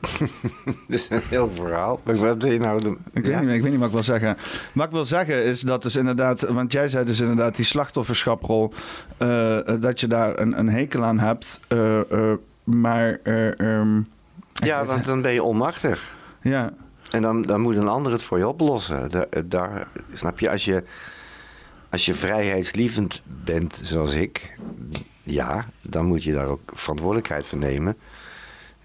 Dat 0.64 0.74
is 0.88 1.06
een 1.10 1.22
heel 1.28 1.50
verhaal. 1.52 2.00
Maar 2.04 2.16
wat 2.16 2.42
wil 2.42 2.52
je 2.52 2.58
nou 2.58 2.80
doen? 2.80 2.98
Ik, 3.12 3.26
Ja? 3.26 3.30
weet 3.38 3.46
niet, 3.46 3.54
ik 3.54 3.62
weet 3.62 3.70
niet 3.70 3.78
wat 3.80 3.88
ik 3.88 3.94
wil 3.94 4.02
zeggen. 4.02 4.36
Wat 4.72 4.86
ik 4.86 4.92
wil 4.92 5.04
zeggen 5.04 5.44
is 5.44 5.60
dat 5.60 5.82
dus 5.82 5.96
inderdaad, 5.96 6.40
want 6.40 6.72
jij 6.72 6.88
zei 6.88 7.04
dus 7.04 7.20
inderdaad 7.20 7.56
die 7.56 7.64
slachtofferschaprol, 7.64 8.72
eh, 9.16 9.68
eh, 9.68 9.80
dat 9.80 10.00
je 10.00 10.06
daar 10.06 10.38
een, 10.38 10.58
een 10.58 10.68
hekel 10.68 11.04
aan 11.04 11.18
hebt. 11.18 11.60
eh, 11.68 12.32
maar, 12.64 13.18
eh, 13.22 13.60
ehm, 13.60 14.00
Ja, 14.52 14.84
want 14.84 15.04
dan 15.04 15.22
ben 15.22 15.32
je 15.32 15.42
onmachtig. 15.42 16.16
ja, 16.42 16.72
En 17.10 17.22
dan, 17.22 17.42
dan 17.42 17.60
moet 17.60 17.76
een 17.76 17.88
ander 17.88 18.12
het 18.12 18.22
voor 18.22 18.38
je 18.38 18.48
oplossen. 18.48 19.10
Daar, 19.10 19.26
daar, 19.46 19.86
snap 20.12 20.38
je, 20.38 20.50
als 20.50 20.64
je, 20.64 20.84
als 21.90 22.04
je 22.04 22.14
vrijheidslievend 22.14 23.22
bent 23.44 23.80
zoals 23.84 24.12
ik, 24.14 24.58
ja, 25.22 25.66
dan 25.82 26.04
moet 26.06 26.22
je 26.24 26.32
daar 26.32 26.46
ook 26.46 26.60
verantwoordelijkheid 26.72 27.46
voor 27.46 27.58
nemen. 27.58 27.96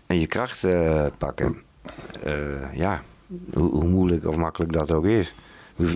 En 0.10 0.20
je 0.20 0.28
kracht 0.28 0.64
eh, 0.64 1.06
pakken. 1.18 1.62
Eh, 2.24 2.74
ja, 2.74 3.02
hoe, 3.54 3.70
hoe 3.72 3.88
moeilijk 3.88 4.26
of 4.26 4.36
makkelijk 4.36 4.74
dat 4.74 4.92
ook 4.92 5.06
is. 5.06 5.34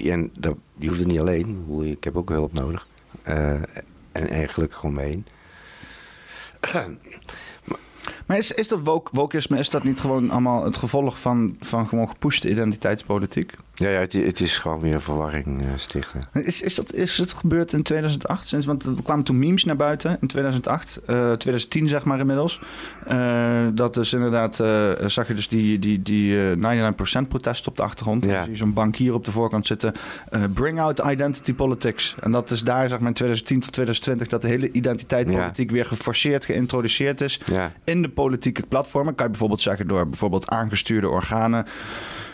En 0.04 0.32
dat, 0.40 0.56
je 0.78 0.88
hoeft 0.88 1.00
het 1.00 1.08
niet 1.08 1.20
alleen. 1.20 1.66
Ik 1.82 2.04
heb 2.04 2.18
ook 2.18 2.30
hulp 2.30 2.54
nodig. 2.54 2.88
Eh, 3.24 3.54
en, 4.12 4.28
en 4.28 4.50
gelukkig 4.50 4.84
omheen. 4.84 5.26
Maar 8.26 8.38
is, 8.38 8.52
is 8.52 8.68
dat 8.68 8.80
woke, 8.84 9.10
wokeisme, 9.14 9.58
is 9.58 9.70
dat 9.70 9.84
niet 9.84 10.00
gewoon 10.00 10.30
allemaal 10.30 10.64
het 10.64 10.78
gevolg 10.78 11.20
van, 11.20 11.56
van 11.60 11.88
gewoon 11.88 12.10
gepushte 12.10 12.50
identiteitspolitiek? 12.50 13.54
Ja, 13.76 13.90
ja 13.90 14.00
het, 14.00 14.14
het 14.14 14.42
is 14.42 14.58
gewoon 14.58 14.80
weer 14.80 15.02
verwarring 15.02 15.62
eh, 15.62 15.68
stichten. 15.76 16.22
Is, 16.34 16.62
is, 16.62 16.76
dat, 16.76 16.94
is 16.94 17.18
het 17.18 17.34
gebeurd 17.34 17.74
in 17.74 17.84
2008? 17.84 18.48
Sinds, 18.48 18.66
want 18.66 18.84
er 18.84 18.94
kwamen 19.04 19.24
toen 19.24 19.40
memes 19.40 19.64
naar 19.64 19.76
buiten 19.76 20.18
in 20.22 20.28
2008, 20.28 21.00
eh 21.06 21.32
2010 21.32 21.88
zeg 21.88 22.04
maar 22.04 22.20
inmiddels. 22.20 22.62
Eh, 23.08 23.68
dat 23.74 23.94
dus 23.94 24.14
inderdaad, 24.14 24.60
eh, 24.60 24.92
zag 25.06 25.28
je 25.28 25.34
dus 25.34 25.48
die, 25.48 25.80
die, 25.80 26.02
die 26.02 26.50
eh 26.52 26.56
99% 26.56 27.28
protest 27.28 27.68
op 27.68 27.76
de 27.78 27.84
achtergrond. 27.84 28.26
Ja. 28.26 28.44
Je 28.44 28.56
zo'n 28.56 28.74
bankier 28.74 29.14
op 29.14 29.26
de 29.26 29.32
voorkant 29.32 29.66
zitten. 29.68 29.94
eh, 30.30 30.42
bring 30.54 30.80
out 30.80 31.00
identity 31.00 31.54
politics. 31.54 32.16
En 32.20 32.32
dat 32.32 32.52
is 32.52 32.62
daar 32.62 32.88
zeg 32.90 33.00
maar 33.00 33.08
in 33.08 33.14
2010 33.14 33.60
tot 33.60 33.72
2020 33.72 34.28
dat 34.28 34.42
de 34.42 34.48
hele 34.48 34.72
identiteitspolitiek 34.72 35.72
weer 35.72 35.86
geforceerd 35.86 36.46
geïntroduceerd 36.46 37.22
is 37.22 37.40
Ja, 37.46 37.72
in 37.84 38.02
de 38.02 38.10
politieke 38.10 38.64
platformen. 38.68 39.16
Kan 39.16 39.26
je 39.26 39.32
bijvoorbeeld 39.32 39.62
zeggen 39.62 39.88
door 39.88 40.10
bijvoorbeeld 40.10 40.48
aangestuurde 40.48 41.10
organen. 41.10 41.66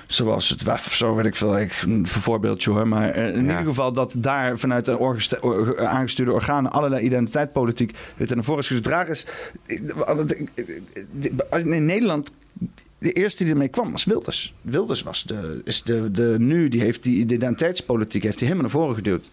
Zoals 0.10 0.50
het 0.50 0.64
WEF 0.64 0.86
of 0.86 0.94
zo, 0.94 1.16
weet 1.16 1.26
ik 1.26 1.36
veel. 1.36 1.60
Ik, 1.60 1.82
een 1.86 2.08
voorbeeldje 2.08 2.72
hoor. 2.72 2.88
Maar 2.88 3.10
eh, 3.10 3.28
in 3.28 3.34
Ja. 3.34 3.40
ieder 3.42 3.66
geval 3.66 3.94
dat 3.94 4.16
daar 4.18 4.58
vanuit 4.60 4.86
de 4.86 4.98
or- 4.98 5.86
aangestuurde 5.88 6.32
organen 6.32 6.72
allerlei 6.72 7.06
identiteitspolitiek 7.06 7.98
dit 8.18 8.36
naar 8.36 8.44
voren 8.44 8.62
is 8.62 8.68
gedragen 8.68 9.12
is. 9.12 9.26
ik- 9.66 10.50
ik- 10.56 11.66
In 11.66 11.86
Nederland. 11.86 12.32
De 12.98 13.12
eerste 13.12 13.44
die 13.44 13.54
ermee 13.54 13.68
kwam 13.68 13.92
was 13.92 14.06
Wilders. 14.06 14.54
Wilders 14.62 15.04
was 15.04 15.24
de, 15.24 15.62
is 15.64 15.84
de, 15.84 16.12
de 16.12 16.36
nu, 16.40 16.68
die 16.70 16.82
heeft 16.82 17.04
die 17.04 17.18
identiteitspolitiek 17.20 18.24
heeft 18.24 18.40
hij 18.40 18.48
helemaal 18.48 18.70
naar 18.72 18.80
voren 18.82 18.96
geduwd. 18.96 19.30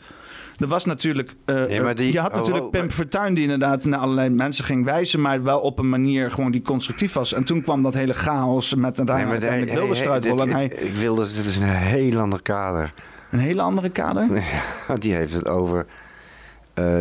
Er 0.58 0.66
was 0.66 0.84
natuurlijk. 0.84 1.34
eh, 1.44 1.54
Nee, 1.64 1.94
die- 1.94 2.12
je 2.12 2.20
had 2.20 2.30
oh, 2.32 2.36
natuurlijk 2.36 2.64
oh, 2.64 2.70
Pim 2.70 2.80
maar- 2.80 2.90
Fortuyn 2.90 3.34
die 3.34 3.42
inderdaad 3.42 3.84
naar 3.84 3.98
allerlei 3.98 4.28
mensen 4.28 4.64
ging 4.64 4.84
wijzen, 4.84 5.20
maar 5.20 5.42
wel 5.42 5.60
op 5.60 5.78
een 5.78 5.88
manier 5.88 6.30
gewoon 6.30 6.50
die 6.50 6.62
constructief 6.62 7.12
was. 7.12 7.32
En 7.32 7.44
toen 7.44 7.62
kwam 7.62 7.82
dat 7.82 7.94
hele 7.94 8.14
chaos 8.14 8.74
met 8.74 8.82
Nee, 8.96 9.06
uiteindelijk 9.06 9.40
maar 9.40 9.50
uiteindelijk 9.50 9.78
Wilders 9.78 10.00
eruit 10.00 10.24
rollen. 10.24 10.50
Hij 10.50 10.66
Ik 10.66 10.94
wil 10.94 11.14
dat 11.14 11.26
dit 11.34 11.44
is 11.44 11.56
een 11.56 11.62
heel 11.74 12.18
ander 12.18 12.42
kader. 12.42 12.92
een 13.30 13.38
hele 13.38 13.62
andere 13.62 13.88
kader. 13.90 14.28
Die 15.00 15.14
heeft 15.14 15.32
het 15.32 15.48
over 15.48 15.86
eh, 16.74 17.00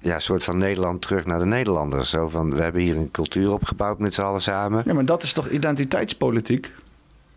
ja, 0.00 0.14
een 0.14 0.20
soort 0.20 0.44
van 0.44 0.58
Nederland 0.58 1.02
terug 1.02 1.24
naar 1.24 1.38
de 1.38 1.44
Nederlanders. 1.44 2.10
Zo 2.10 2.28
van, 2.28 2.54
we 2.54 2.62
hebben 2.62 2.82
hier 2.82 2.96
een 2.96 3.10
cultuur 3.10 3.52
opgebouwd 3.52 3.98
met 3.98 4.14
z'n 4.14 4.22
allen 4.22 4.40
samen. 4.40 4.82
Ja, 4.86 4.94
maar 4.94 5.04
dat 5.04 5.22
is 5.22 5.32
toch 5.32 5.48
identiteitspolitiek? 5.48 6.70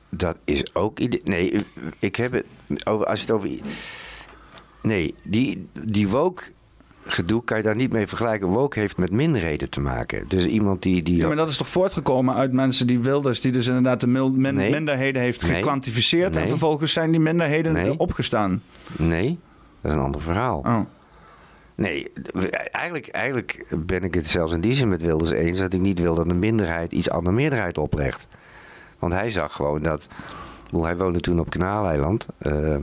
Dat 0.10 0.38
is 0.44 0.76
ook... 0.76 1.00
Nee, 1.24 1.66
ik 2.00 2.16
heb 2.16 2.32
het 2.32 2.46
over... 2.88 3.06
Als 3.06 3.20
je 3.22 3.26
het 3.26 3.36
over... 3.36 3.50
Nee, 4.82 5.16
die, 5.28 5.68
die 5.88 6.08
woke 6.08 6.44
gedoe 7.06 7.44
kan 7.44 7.58
je 7.58 7.64
daar 7.64 7.76
niet 7.76 7.92
mee 7.92 8.08
vergelijken. 8.08 8.48
Woke 8.48 8.80
heeft 8.80 8.98
met 8.98 9.12
minderheden 9.12 9.70
te 9.70 9.80
maken. 9.82 10.28
Dus 10.28 10.46
iemand 10.46 10.82
die... 10.82 11.04
die 11.04 11.18
Ja, 11.18 11.28
maar 11.28 11.36
dat 11.36 11.50
is 11.50 11.58
toch 11.58 11.68
voortgekomen 11.70 12.36
uit 12.36 12.52
mensen 12.54 12.88
die 12.88 13.00
Wilders, 13.00 13.42
die 13.42 13.52
dus 13.52 13.68
inderdaad 13.68 14.00
de 14.00 14.08
mil- 14.08 14.32
min- 14.32 14.56
Nee. 14.56 14.72
minderheden 14.72 15.22
heeft 15.22 15.42
Nee. 15.42 15.56
gekwantificeerd. 15.56 16.36
En 16.36 16.48
vervolgens 16.50 16.94
zijn 16.94 17.12
die 17.12 17.20
minderheden 17.20 17.74
Nee. 17.74 17.98
opgestaan. 18.00 18.62
Nee, 18.98 19.40
dat 19.82 19.92
is 19.92 19.98
een 19.98 20.04
ander 20.04 20.22
verhaal. 20.22 20.58
Oh. 20.60 20.80
Nee, 21.76 22.12
eigenlijk, 22.72 23.08
eigenlijk 23.08 23.66
ben 23.86 24.04
ik 24.04 24.14
het 24.14 24.28
zelfs 24.28 24.54
in 24.54 24.62
die 24.62 24.74
zin 24.74 24.90
met 24.90 25.02
Wilders 25.02 25.32
eens 25.32 25.58
dat 25.58 25.74
ik 25.74 25.80
niet 25.80 26.00
wil 26.00 26.16
dat 26.16 26.30
een 26.30 26.40
minderheid 26.40 26.92
iets 26.92 27.10
aan 27.10 27.24
de 27.24 27.32
meerderheid 27.32 27.78
oplegt. 27.78 28.28
Want 29.00 29.14
hij 29.14 29.30
zag 29.30 29.54
gewoon 29.54 29.82
dat. 29.82 30.08
Hij 30.82 30.98
woonde 30.98 31.20
toen 31.20 31.40
op 31.40 31.50
Kanaaleiland, 31.50 32.28
eh, 32.38 32.76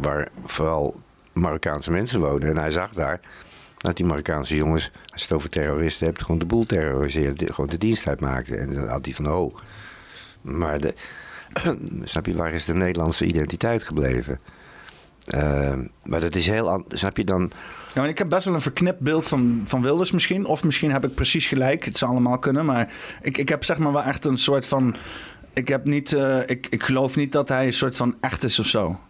waar 0.00 0.28
vooral 0.44 1.00
Marokkaanse 1.32 1.90
mensen 1.90 2.20
woonden. 2.20 2.48
En 2.48 2.56
hij 2.56 2.70
zag 2.70 2.92
daar 2.92 3.20
dat 3.78 3.96
die 3.96 4.06
Marokkaanse 4.06 4.56
jongens, 4.56 4.90
als 5.12 5.20
je 5.20 5.26
het 5.26 5.36
over 5.36 5.50
terroristen 5.50 6.06
hebt, 6.06 6.22
gewoon 6.22 6.38
de 6.38 6.46
boel 6.46 6.66
terroriseerden, 6.66 7.54
gewoon 7.54 7.70
de 7.70 7.78
dienst 7.78 8.06
uitmaakten. 8.06 8.58
En 8.58 8.74
dan 8.74 8.88
had 8.88 9.04
hij 9.04 9.14
van, 9.14 9.32
oh. 9.32 9.56
Maar 10.40 10.80
de, 10.80 10.94
snap 12.04 12.26
je, 12.26 12.36
waar 12.36 12.52
is 12.52 12.64
de 12.64 12.74
Nederlandse 12.74 13.26
identiteit 13.26 13.82
gebleven? 13.82 14.38
Eh, 15.24 15.78
maar 16.04 16.20
dat 16.20 16.34
is 16.34 16.46
heel. 16.46 16.84
Snap 16.88 17.16
je 17.16 17.24
dan? 17.24 17.50
Ik 18.06 18.18
heb 18.18 18.28
best 18.28 18.44
wel 18.44 18.54
een 18.54 18.60
verknipt 18.60 19.00
beeld 19.00 19.26
van, 19.26 19.62
van 19.66 19.82
Wilders 19.82 20.12
misschien. 20.12 20.44
Of 20.44 20.64
misschien 20.64 20.92
heb 20.92 21.04
ik 21.04 21.14
precies 21.14 21.46
gelijk. 21.46 21.84
Het 21.84 21.98
zou 21.98 22.10
allemaal 22.10 22.38
kunnen. 22.38 22.64
Maar 22.64 22.92
ik, 23.22 23.38
ik 23.38 23.48
heb 23.48 23.64
zeg 23.64 23.78
maar 23.78 23.92
wel 23.92 24.02
echt 24.02 24.24
een 24.24 24.38
soort 24.38 24.66
van... 24.66 24.96
Ik, 25.52 25.68
heb 25.68 25.84
niet, 25.84 26.12
eh, 26.12 26.38
ik, 26.46 26.66
ik 26.70 26.82
geloof 26.82 27.16
niet 27.16 27.32
dat 27.32 27.48
hij 27.48 27.66
een 27.66 27.72
soort 27.72 27.96
van 27.96 28.16
echt 28.20 28.44
is 28.44 28.58
of 28.58 28.66
zo. 28.66 29.00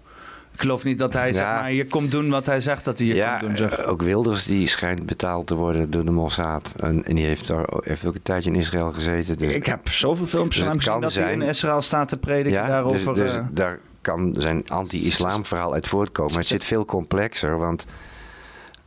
Ik 0.59 0.65
geloof 0.65 0.85
niet 0.85 0.99
dat 0.99 1.13
hij 1.13 1.33
zeg 1.35 1.45
maar, 1.45 1.65
hier 1.65 1.87
komt 1.87 2.11
doen 2.11 2.31
wat 2.31 2.47
hij 2.47 2.61
zegt 2.61 2.85
dat 2.85 2.99
hij 2.99 3.07
ja, 3.09 3.29
komt 3.37 3.41
doen. 3.41 3.57
Zeg. 3.57 3.79
eh, 3.79 3.89
ook 3.91 4.03
Wilders 4.03 4.45
die 4.45 4.69
schijnt 4.69 5.07
betaald 5.07 5.47
te 5.47 5.55
worden 5.55 5.91
door 5.91 6.05
de 6.05 6.11
Mossad. 6.11 6.75
En, 6.77 7.05
en 7.05 7.15
die 7.15 7.25
heeft, 7.25 7.47
daar, 7.47 7.67
heeft 7.81 8.07
ook 8.07 8.15
een 8.15 8.23
tijdje 8.23 8.51
in 8.51 8.57
Israël 8.57 8.93
gezeten. 8.93 9.37
Dus, 9.37 9.53
Ik 9.53 9.67
heb 9.67 9.89
zoveel 9.89 10.27
filmpjes 10.27 10.65
Dus 10.65 10.75
gezien 10.85 11.01
dat 11.01 11.13
hij 11.13 11.23
zijn- 11.23 11.43
in 11.43 11.49
Israël 11.49 11.83
staat 11.83 12.09
te 12.09 12.19
prediken 12.19 12.51
ja, 12.61 12.67
daarover. 12.69 13.15
dus, 13.15 13.25
dus 13.25 13.35
eh, 13.37 13.45
daar 13.51 13.79
kan 14.01 14.35
zijn 14.39 14.69
anti-islam 14.69 15.45
verhaal 15.45 15.73
uit 15.73 15.87
voortkomen. 15.89 16.31
Maar 16.33 16.41
het 16.41 16.51
zit 16.51 16.65
veel 16.65 16.85
complexer, 16.85 17.59
want 17.59 17.87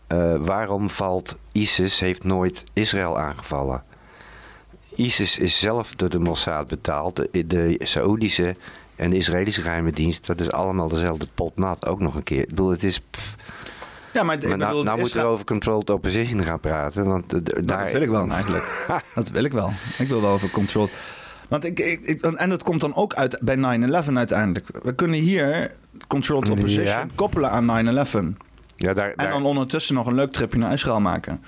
eh, 0.07 0.35
waarom 0.39 0.89
valt 0.89 1.38
ISIS 1.52 1.99
heeft 1.99 2.23
nooit 2.23 2.64
Israël 2.73 3.19
aangevallen? 3.19 3.84
ISIS 4.95 5.38
is 5.38 5.60
zelf 5.60 5.95
door 5.95 6.10
de 6.10 6.19
Mossad 6.19 6.68
betaald. 6.68 7.15
De, 7.31 7.48
de 7.48 7.76
Saoedische 7.80 8.56
en 9.02 9.10
de 9.10 9.15
Israëlische 9.18 9.61
geheime 9.61 9.91
dienst, 9.91 10.26
dat 10.28 10.40
is 10.40 10.52
allemaal 10.52 10.88
dezelfde 10.88 11.28
pot 11.36 11.57
nat. 11.57 11.86
Ook 11.88 11.99
nog 11.99 12.15
een 12.15 12.23
keer. 12.23 12.40
Ik 12.41 12.48
bedoel, 12.48 12.69
het 12.69 12.84
is... 12.84 12.99
pff, 12.99 13.36
ja, 14.14 14.23
maar, 14.23 14.38
maar 14.38 14.48
nou, 14.57 14.69
bedoel, 14.69 14.84
nou 14.84 14.99
moeten 14.99 15.19
we 15.22 15.26
over 15.28 15.45
controlled 15.45 15.90
opposition 15.90 16.41
gaan 16.44 16.60
praten. 16.60 17.06
Want 17.06 17.32
Nou, 17.32 17.44
daar, 17.65 17.82
dat 17.84 17.91
wil 17.91 18.02
ik 18.02 18.10
wel 18.10 18.30
eigenlijk. 18.30 18.86
dat 19.15 19.30
wil 19.30 19.44
ik 19.44 19.52
wel. 19.52 19.72
Ik 19.98 20.07
wil 20.07 20.22
wel 20.22 20.32
over 20.32 20.49
control. 20.49 20.90
Want 21.49 21.64
ik, 21.65 21.80
ik, 21.80 22.06
ik- 22.06 22.22
en 22.22 22.49
dat 22.49 22.64
komt 22.64 22.82
dan 22.82 22.95
ook 22.95 23.14
uit 23.14 23.40
bij 23.41 23.56
9-11 23.57 24.14
uiteindelijk. 24.14 24.68
We 24.84 24.95
kunnen 24.95 25.19
hier 25.19 25.72
controlled 26.07 26.49
opposition 26.49 26.86
Ja. 26.86 27.07
koppelen 27.15 27.49
aan 27.52 27.65
9-11. 27.65 28.38
ja, 28.76 28.94
daar, 28.94 29.10
En 29.10 29.14
daar- 29.15 29.32
dan 29.32 29.45
ondertussen 29.45 29.95
nog 29.95 30.06
een 30.07 30.15
leuk 30.15 30.32
tripje 30.32 30.60
naar 30.60 30.73
Israël 30.73 30.99
maken. 30.99 31.41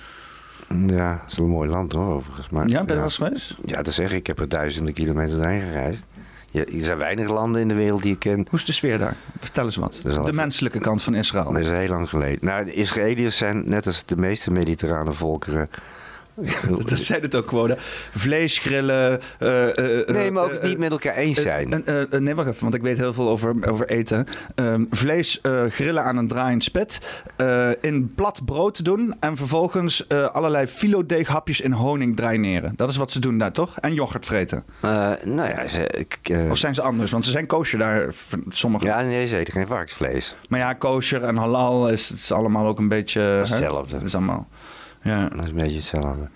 ja, 0.87 1.11
dat 1.23 1.31
is 1.31 1.37
een 1.37 1.47
mooi 1.49 1.69
land 1.69 1.93
hoor, 1.93 2.13
overigens. 2.13 2.49
Maar, 2.49 2.67
Ja, 2.67 2.77
ben 2.77 2.87
je 2.87 2.93
wel 2.93 3.03
eens 3.03 3.15
geweest? 3.15 3.55
Ja, 3.65 3.81
dat 3.81 3.93
zeg 3.93 4.11
ik. 4.11 4.17
Ik 4.17 4.27
heb 4.27 4.39
er 4.39 4.49
duizenden 4.49 4.93
kilometers 4.93 5.45
heen 5.45 5.61
gereisd. 5.61 6.05
Ja, 6.53 6.65
er 6.65 6.81
zijn 6.81 6.97
weinig 6.97 7.29
landen 7.29 7.61
in 7.61 7.67
de 7.67 7.73
wereld 7.73 8.01
die 8.01 8.13
ik 8.13 8.19
ken. 8.19 8.45
Hoe 8.49 8.59
is 8.59 8.65
de 8.65 8.71
sfeer 8.71 8.97
daar? 8.97 9.15
Vertel 9.39 9.65
eens 9.65 9.75
wat. 9.75 9.99
De 10.03 10.09
even- 10.09 10.35
menselijke 10.35 10.79
kant 10.79 11.03
van 11.03 11.15
Israël. 11.15 11.53
Dat 11.53 11.61
is 11.61 11.69
heel 11.69 11.89
lang 11.89 12.09
geleden. 12.09 12.45
Nou, 12.45 12.65
de 12.65 12.73
Israëliërs 12.73 13.37
zijn 13.37 13.69
net 13.69 13.85
als 13.87 14.05
de 14.05 14.17
meeste 14.17 14.51
mediterrane 14.51 15.13
volkeren. 15.13 15.67
Dat 16.85 16.99
zei 16.99 17.21
het 17.21 17.35
ook 17.35 17.49
gewoon. 17.49 17.75
Vlees 18.11 18.57
grillen. 18.57 19.19
eh, 19.39 19.77
eh, 19.77 19.99
eh, 19.99 20.07
Nee, 20.07 20.31
maar 20.31 20.43
ook 20.43 20.51
het 20.51 20.63
niet 20.63 20.77
met 20.77 20.91
elkaar 20.91 21.15
eens 21.15 21.41
zijn. 21.41 21.83
nee, 22.19 22.35
wacht 22.35 22.47
even, 22.47 22.61
want 22.61 22.73
ik 22.73 22.81
weet 22.81 22.97
heel 22.97 23.13
veel 23.13 23.29
over, 23.29 23.55
over 23.69 23.89
eten. 23.89 24.25
Ehm, 24.55 24.85
vlees 24.89 25.41
grillen 25.69 26.03
aan 26.03 26.17
een 26.17 26.27
draaiend 26.27 26.63
spit. 26.63 26.99
eh, 27.35 27.69
in 27.81 28.13
plat 28.15 28.45
brood 28.45 28.85
doen. 28.85 29.15
En 29.19 29.37
vervolgens 29.37 30.09
allerlei 30.09 30.67
filodeeghapjes 30.67 31.61
in 31.61 31.71
honing 31.71 32.15
draineren. 32.15 32.73
Dat 32.75 32.89
is 32.89 32.97
wat 32.97 33.11
ze 33.11 33.19
doen 33.19 33.37
daar, 33.37 33.51
toch? 33.51 33.79
En 33.79 33.93
yoghurt 33.93 34.25
vreten. 34.25 34.63
Nou 34.81 35.49
ja, 35.49 35.67
ze, 35.67 35.87
ik, 35.87 36.37
Of 36.49 36.57
zijn 36.57 36.73
ze 36.75 36.81
anders? 36.81 37.11
Want 37.11 37.25
ze 37.25 37.31
zijn 37.31 37.45
kosher 37.45 37.79
daar, 37.79 38.13
sommige. 38.49 38.85
ja, 38.85 39.01
nee, 39.01 39.27
ze 39.27 39.37
eten 39.37 39.53
geen 39.53 39.67
varkensvlees. 39.67 40.35
Maar 40.49 40.59
ja, 40.59 40.73
kosher 40.73 41.23
en 41.23 41.35
halal 41.35 41.87
is, 41.89 42.11
is 42.11 42.31
allemaal 42.31 42.67
ook 42.67 42.79
een 42.79 42.87
beetje... 42.87 43.21
hetzelfde. 43.21 43.95
Het 43.95 44.05
is 44.05 44.15
allemaal... 44.15 44.47
Ja. 45.03 45.29
Dat 45.29 45.41
is 45.41 45.49
een 45.49 45.55
beetje 45.55 45.75
hetzelfde. 45.75 46.27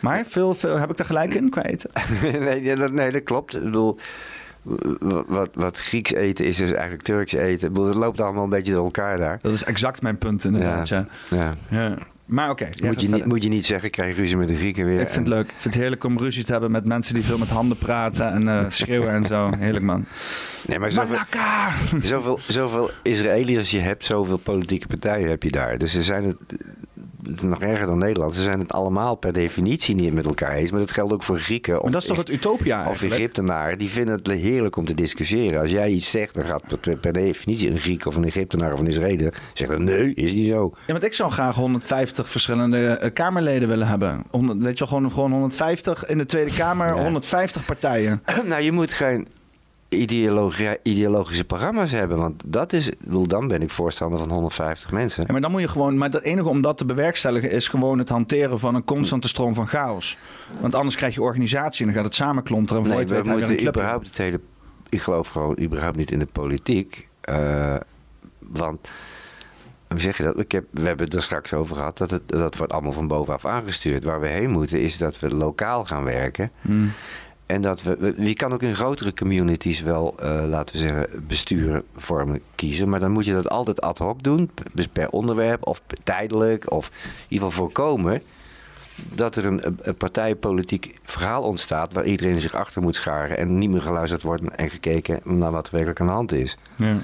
Maar 0.00 0.24
veel, 0.26 0.54
veel, 0.54 0.78
heb 0.78 0.90
ik 0.90 0.96
daar 0.96 1.06
gelijk 1.06 1.34
in 1.34 1.50
qua 1.50 1.64
eten? 1.64 1.90
nee, 2.22 2.76
dat, 2.76 2.92
nee, 2.92 3.10
dat 3.10 3.22
klopt. 3.22 3.56
Ik 3.56 3.62
bedoel, 3.62 3.98
wat, 5.26 5.50
wat, 5.54 5.76
Grieks 5.76 6.12
eten 6.12 6.44
is 6.44 6.56
dus 6.56 6.72
eigenlijk 6.72 7.02
Turks 7.02 7.32
eten. 7.32 7.68
Ik 7.68 7.74
bedoel, 7.74 7.88
het 7.88 7.96
loopt 7.96 8.20
allemaal 8.20 8.44
een 8.44 8.50
beetje 8.50 8.72
door 8.72 8.84
elkaar 8.84 9.18
daar. 9.18 9.38
Dat 9.38 9.52
is 9.52 9.64
exact 9.64 10.02
mijn 10.02 10.18
punt 10.18 10.44
inderdaad, 10.44 10.88
ja. 10.88 11.06
Ja. 11.30 11.54
ja. 11.70 11.96
Maar 12.24 12.50
oké. 12.50 12.68
Moet 12.82 13.00
je, 13.00 13.08
niet, 13.08 13.24
moet 13.24 13.42
je 13.42 13.48
niet 13.48 13.66
zeggen, 13.66 13.86
ik 13.86 13.92
krijg 13.92 14.16
ruzie 14.16 14.36
met 14.36 14.48
de 14.48 14.56
Grieken 14.56 14.84
weer. 14.84 15.00
Ik 15.00 15.08
vind 15.08 15.26
het 15.26 15.34
leuk. 15.34 15.44
Ik 15.44 15.56
vind 15.56 15.74
het 15.74 15.82
heerlijk 15.82 16.04
om 16.04 16.18
ruzie 16.18 16.44
te 16.44 16.52
hebben 16.52 16.70
met 16.70 16.84
mensen 16.84 17.14
die 17.14 17.24
veel 17.24 17.38
met 17.38 17.48
handen 17.48 17.76
praten 17.78 18.32
en 18.32 18.48
eh, 18.48 18.70
schreeuwen 18.80 19.10
en 19.10 19.26
zo. 19.26 19.50
Heerlijk 19.58 19.84
man. 19.84 20.04
Nee, 20.66 20.78
maar 20.78 20.90
zoveel, 20.90 21.10
Malaka! 21.10 21.72
zoveel, 22.02 22.38
zoveel 22.46 22.90
Israëliërs 23.02 23.70
je 23.70 23.78
hebt, 23.78 24.04
zoveel 24.04 24.36
politieke 24.36 24.86
partijen 24.86 25.28
heb 25.28 25.42
je 25.42 25.50
daar. 25.50 25.78
Dus 25.78 25.92
ze 25.92 26.02
zijn 26.02 26.24
het, 26.24 26.36
het 27.22 27.36
is 27.36 27.42
nog 27.42 27.62
erger 27.62 27.86
dan 27.86 27.98
Nederland. 27.98 28.34
Ze 28.34 28.42
zijn 28.42 28.58
het 28.60 28.72
allemaal 28.72 29.14
per 29.14 29.32
definitie 29.32 29.94
niet 29.94 30.12
met 30.12 30.26
elkaar 30.26 30.52
eens. 30.54 30.70
Maar 30.70 30.80
dat 30.80 30.90
geldt 30.90 31.12
ook 31.12 31.22
voor 31.22 31.38
Grieken. 31.38 31.76
Of, 31.76 31.82
Maar 31.82 31.92
dat 31.92 32.02
is 32.02 32.08
toch 32.08 32.16
het 32.16 32.30
utopia 32.30 32.80
of 32.80 32.86
eigenlijk? 32.86 33.14
Egyptenaren. 33.14 33.78
Die 33.78 33.90
vinden 33.90 34.14
het 34.14 34.28
heerlijk 34.28 34.76
om 34.76 34.84
te 34.84 34.94
discussiëren. 34.94 35.60
Als 35.60 35.70
jij 35.70 35.90
iets 35.90 36.10
zegt, 36.10 36.34
dan 36.34 36.44
gaat 36.44 36.80
per, 36.80 36.96
per 36.96 37.12
definitie 37.12 37.70
een 37.70 37.78
Griek 37.78 38.06
of 38.06 38.16
een 38.16 38.24
Egyptenaar 38.24 38.72
of 38.72 38.80
een 38.80 38.86
Israëliër 38.86 39.34
zeggen: 39.52 39.84
nee, 39.84 40.14
is 40.14 40.32
niet 40.32 40.46
zo. 40.46 40.72
Ja, 40.86 40.92
want 40.92 41.04
ik 41.04 41.14
zou 41.14 41.30
graag 41.30 41.54
150 41.54 42.28
verschillende 42.28 42.86
eh, 42.86 43.12
Kamerleden 43.12 43.68
willen 43.68 43.86
hebben. 43.88 44.22
100, 44.30 44.62
weet 44.62 44.78
je 44.78 44.86
gewoon, 44.86 45.10
gewoon 45.10 45.30
150 45.32 46.06
in 46.06 46.18
de 46.18 46.26
Tweede 46.26 46.54
Kamer, 46.54 46.86
Ja. 46.86 47.02
150 47.02 47.64
partijen. 47.64 48.22
nou, 48.44 48.62
je 48.62 48.72
moet 48.72 48.92
geen 48.92 49.28
ideologische 50.82 51.44
programma's 51.44 51.90
hebben. 51.90 52.18
Want 52.18 52.42
dat 52.46 52.72
is, 52.72 52.90
bedoel, 53.04 53.26
dan 53.26 53.48
ben 53.48 53.62
ik 53.62 53.70
voorstander 53.70 54.18
van 54.18 54.30
150 54.30 54.92
mensen. 54.92 55.24
Ja, 55.26 55.32
maar 55.32 55.40
dan 55.40 55.50
moet 55.50 55.60
je 55.60 55.68
gewoon. 55.68 55.98
Maar 55.98 56.10
het 56.10 56.22
enige 56.22 56.48
om 56.48 56.62
dat 56.62 56.78
te 56.78 56.84
bewerkstelligen 56.84 57.50
is 57.50 57.68
gewoon 57.68 57.98
het 57.98 58.08
hanteren 58.08 58.58
van 58.58 58.74
een 58.74 58.84
constante 58.84 59.28
stroom 59.28 59.54
van 59.54 59.66
chaos. 59.66 60.18
Want 60.60 60.74
anders 60.74 60.96
krijg 60.96 61.14
je 61.14 61.22
organisatie 61.22 61.80
en 61.80 61.86
dan 61.86 61.94
gaat 61.96 62.04
het 62.04 62.14
samenklonteren. 62.14 62.82
En 62.82 62.88
Nee, 62.88 63.04
we 63.04 63.28
moeten 63.28 63.66
überhaupt 63.66 64.06
het 64.06 64.16
hele... 64.18 64.40
Ik 64.88 65.00
geloof 65.02 65.28
gewoon 65.28 65.58
überhaupt 65.60 65.96
niet 65.96 66.10
in 66.10 66.18
de 66.18 66.28
politiek. 66.32 67.08
eh, 67.20 67.76
want, 68.38 68.88
hoe 69.88 70.00
zeg 70.00 70.16
je 70.16 70.22
dat? 70.22 70.40
Ik 70.40 70.52
heb, 70.52 70.64
we 70.70 70.86
hebben 70.86 71.04
het 71.06 71.14
er 71.14 71.22
straks 71.22 71.52
over 71.52 71.76
gehad. 71.76 71.98
Dat, 71.98 72.10
het, 72.10 72.22
dat 72.28 72.56
wordt 72.56 72.72
allemaal 72.72 72.92
van 72.92 73.08
bovenaf 73.08 73.44
aangestuurd. 73.44 74.04
Waar 74.04 74.20
we 74.20 74.28
heen 74.28 74.50
moeten 74.50 74.80
is 74.80 74.98
dat 74.98 75.18
we 75.18 75.34
lokaal 75.34 75.84
gaan 75.84 76.04
werken. 76.04 76.50
Hmm. 76.60 76.92
En 77.48 77.60
dat 77.60 77.82
we, 77.82 78.14
je 78.18 78.34
kan 78.34 78.52
ook 78.52 78.62
in 78.62 78.74
grotere 78.74 79.14
communities 79.14 79.80
wel, 79.80 80.14
eh, 80.18 80.44
laten 80.46 80.74
we 80.74 80.80
zeggen, 80.80 81.26
besturen 81.26 81.82
vormen 81.96 82.40
kiezen. 82.54 82.88
Maar 82.88 83.00
dan 83.00 83.10
moet 83.10 83.24
je 83.24 83.32
dat 83.32 83.48
altijd 83.48 83.80
ad 83.80 83.98
hoc 83.98 84.22
doen. 84.22 84.50
Dus 84.72 84.88
per 84.88 85.10
onderwerp 85.10 85.66
of 85.66 85.82
tijdelijk. 86.02 86.70
Of 86.70 86.86
in 86.88 87.24
ieder 87.28 87.48
geval 87.48 87.64
voorkomen 87.64 88.22
dat 89.14 89.36
er 89.36 89.44
een, 89.44 89.76
een 89.82 89.96
partijpolitiek 89.96 90.98
verhaal 91.02 91.42
ontstaat... 91.42 91.92
waar 91.92 92.04
iedereen 92.04 92.40
zich 92.40 92.54
achter 92.54 92.82
moet 92.82 92.94
scharen... 92.94 93.38
en 93.38 93.58
niet 93.58 93.70
meer 93.70 93.82
geluisterd 93.82 94.22
wordt 94.22 94.50
en 94.50 94.70
gekeken 94.70 95.20
naar 95.24 95.50
wat 95.50 95.66
er 95.66 95.72
werkelijk 95.72 96.00
aan 96.00 96.06
de 96.06 96.12
hand 96.12 96.32
is. 96.32 96.56
Ja. 96.76 96.96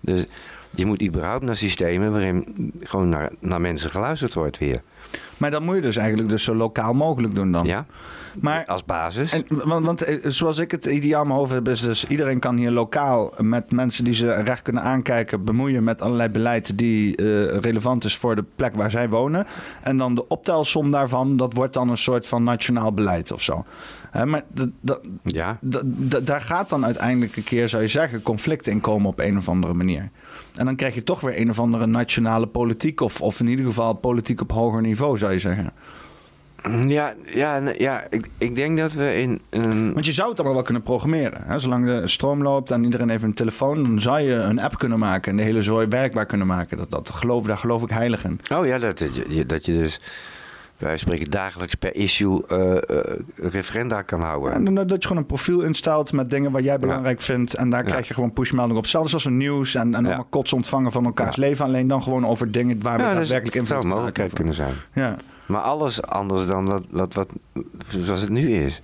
Dus 0.00 0.24
je 0.70 0.86
moet 0.86 1.02
überhaupt 1.02 1.44
naar 1.44 1.56
systemen 1.56 2.12
waarin 2.12 2.72
gewoon 2.80 3.08
naar, 3.08 3.32
naar 3.40 3.60
mensen 3.60 3.90
geluisterd 3.90 4.34
wordt 4.34 4.58
weer. 4.58 4.82
Maar 5.36 5.50
dan 5.50 5.62
moet 5.62 5.74
je 5.74 5.80
dus 5.80 5.96
eigenlijk 5.96 6.28
dus 6.28 6.44
zo 6.44 6.54
lokaal 6.54 6.94
mogelijk 6.94 7.34
doen 7.34 7.52
dan. 7.52 7.66
Ja? 7.66 7.86
Maar 8.40 8.64
Als 8.66 8.84
basis. 8.84 9.32
En, 9.32 9.44
want, 9.48 9.86
want 9.86 10.02
eh, 10.02 10.16
zoals 10.22 10.58
ik 10.58 10.70
het 10.70 10.86
ideaal 10.86 11.20
in 11.22 11.26
mijn 11.26 11.38
hoofd 11.38 11.52
heb, 11.52 11.68
is 11.68 11.80
dus 11.80 12.06
iedereen 12.06 12.38
kan 12.38 12.56
hier 12.56 12.70
lokaal 12.70 13.34
met 13.38 13.72
mensen 13.72 14.04
die 14.04 14.14
ze 14.14 14.32
recht 14.32 14.62
kunnen 14.62 14.82
aankijken, 14.82 15.44
bemoeien 15.44 15.84
met 15.84 16.02
allerlei 16.02 16.28
beleid 16.28 16.78
die 16.78 17.16
eh, 17.16 17.24
relevant 17.46 18.04
is 18.04 18.16
voor 18.16 18.36
de 18.36 18.44
plek 18.56 18.74
waar 18.74 18.90
zij 18.90 19.08
wonen. 19.08 19.46
En 19.82 19.98
dan 19.98 20.14
de 20.14 20.28
optelsom 20.28 20.90
daarvan, 20.90 21.36
dat 21.36 21.52
wordt 21.52 21.74
dan 21.74 21.88
een 21.88 21.96
soort 21.96 22.26
van 22.26 22.42
nationaal 22.42 22.92
beleid 22.92 23.32
of 23.32 23.42
zo. 23.42 23.64
Maar 24.24 24.42
ja. 25.22 25.58
daar 26.22 26.40
gaat 26.40 26.68
dan 26.68 26.84
uiteindelijk 26.84 27.36
een 27.36 27.44
keer, 27.44 27.68
zou 27.68 27.82
je 27.82 27.88
zeggen, 27.88 28.22
conflict 28.22 28.66
in 28.66 28.80
komen 28.80 29.08
op 29.08 29.18
een 29.18 29.36
of 29.36 29.48
andere 29.48 29.74
manier. 29.74 30.10
En 30.54 30.64
dan 30.64 30.76
krijg 30.76 30.94
je 30.94 31.02
toch 31.02 31.20
weer 31.20 31.40
een 31.40 31.50
of 31.50 31.58
andere 31.58 31.86
nationale 31.86 32.46
politiek, 32.46 33.00
of, 33.00 33.20
of 33.20 33.40
in 33.40 33.46
ieder 33.46 33.64
geval 33.64 33.92
politiek 33.94 34.40
op 34.40 34.52
hoger 34.52 34.80
niveau, 34.80 35.18
zou 35.18 35.32
je 35.32 35.38
zeggen. 35.38 35.72
Ja, 36.70 37.14
ja, 37.24 37.62
ja 37.78 38.04
ik, 38.10 38.28
ik 38.38 38.54
denk 38.54 38.78
dat 38.78 38.92
we 38.92 39.14
in. 39.14 39.40
Want 39.92 40.06
je 40.06 40.12
zou 40.12 40.28
het 40.28 40.36
allemaal 40.36 40.54
wel 40.56 40.64
kunnen 40.64 40.82
programmeren. 40.82 41.42
Hè? 41.44 41.58
Zolang 41.58 41.86
de 41.86 42.08
stroom 42.08 42.42
loopt 42.42 42.70
en 42.70 42.84
iedereen 42.84 43.08
heeft 43.08 43.22
een 43.22 43.34
telefoon, 43.34 43.82
dan 43.82 44.00
zou 44.00 44.20
je 44.20 44.34
een 44.34 44.60
app 44.60 44.78
kunnen 44.78 44.98
maken 44.98 45.30
en 45.30 45.36
de 45.36 45.42
hele 45.42 45.62
zooi 45.62 45.86
werkbaar 45.86 46.26
kunnen 46.26 46.46
maken. 46.46 46.76
Dat, 46.76 46.90
dat 46.90 47.10
geloof, 47.10 47.46
daar 47.46 47.58
geloof 47.58 47.82
ik 47.82 47.90
heilig 47.90 48.24
in. 48.24 48.40
Oh 48.54 48.66
ja, 48.66 48.78
dat, 48.78 48.98
dat, 48.98 49.14
je, 49.28 49.46
dat 49.46 49.64
je 49.66 49.72
dus... 49.72 50.00
Wij 50.78 50.96
spreken 50.96 51.30
dagelijks 51.30 51.74
per 51.74 51.94
issue 51.94 52.46
eh, 52.46 52.76
eh, 52.76 53.18
referenda 53.36 54.02
kan 54.02 54.20
houden. 54.20 54.52
En 54.52 54.64
dan, 54.64 54.74
dat 54.74 54.90
je 54.90 55.02
gewoon 55.08 55.16
een 55.16 55.26
profiel 55.26 55.60
instelt 55.60 56.12
met 56.12 56.30
dingen 56.30 56.50
wat 56.50 56.64
jij 56.64 56.78
belangrijk 56.78 57.20
vindt. 57.20 57.54
En 57.54 57.70
daar 57.70 57.84
Ja. 57.84 57.90
krijg 57.90 58.08
je 58.08 58.14
gewoon 58.14 58.32
pushmeldingen 58.32 58.78
op. 58.78 58.86
Zelfs 58.86 59.12
als 59.14 59.24
een 59.24 59.36
nieuws 59.36 59.74
en, 59.74 59.94
en 59.94 60.06
allemaal 60.06 60.26
kots 60.30 60.52
ontvangen 60.52 60.92
van 60.92 61.04
elkaars 61.04 61.36
leven. 61.36 61.64
Alleen 61.64 61.88
dan 61.88 62.02
gewoon 62.02 62.26
over 62.26 62.52
dingen 62.52 62.82
waar 62.82 62.96
we 62.96 63.02
ja, 63.02 63.08
dus 63.08 63.18
daadwerkelijk 63.18 63.54
dat 63.56 63.62
invloed 63.62 63.68
zou 63.68 63.82
een 63.82 63.88
mogelijkheid 63.88 64.32
kunnen 64.32 64.54
zijn. 64.54 64.74
Ja. 64.92 65.16
Maar 65.52 65.62
alles 65.62 66.02
anders 66.02 66.46
dan 66.46 66.66
wat, 66.66 66.84
wat, 66.90 67.14
wat, 67.14 67.28
zoals 68.02 68.20
het 68.20 68.30
nu 68.30 68.54
is. 68.54 68.82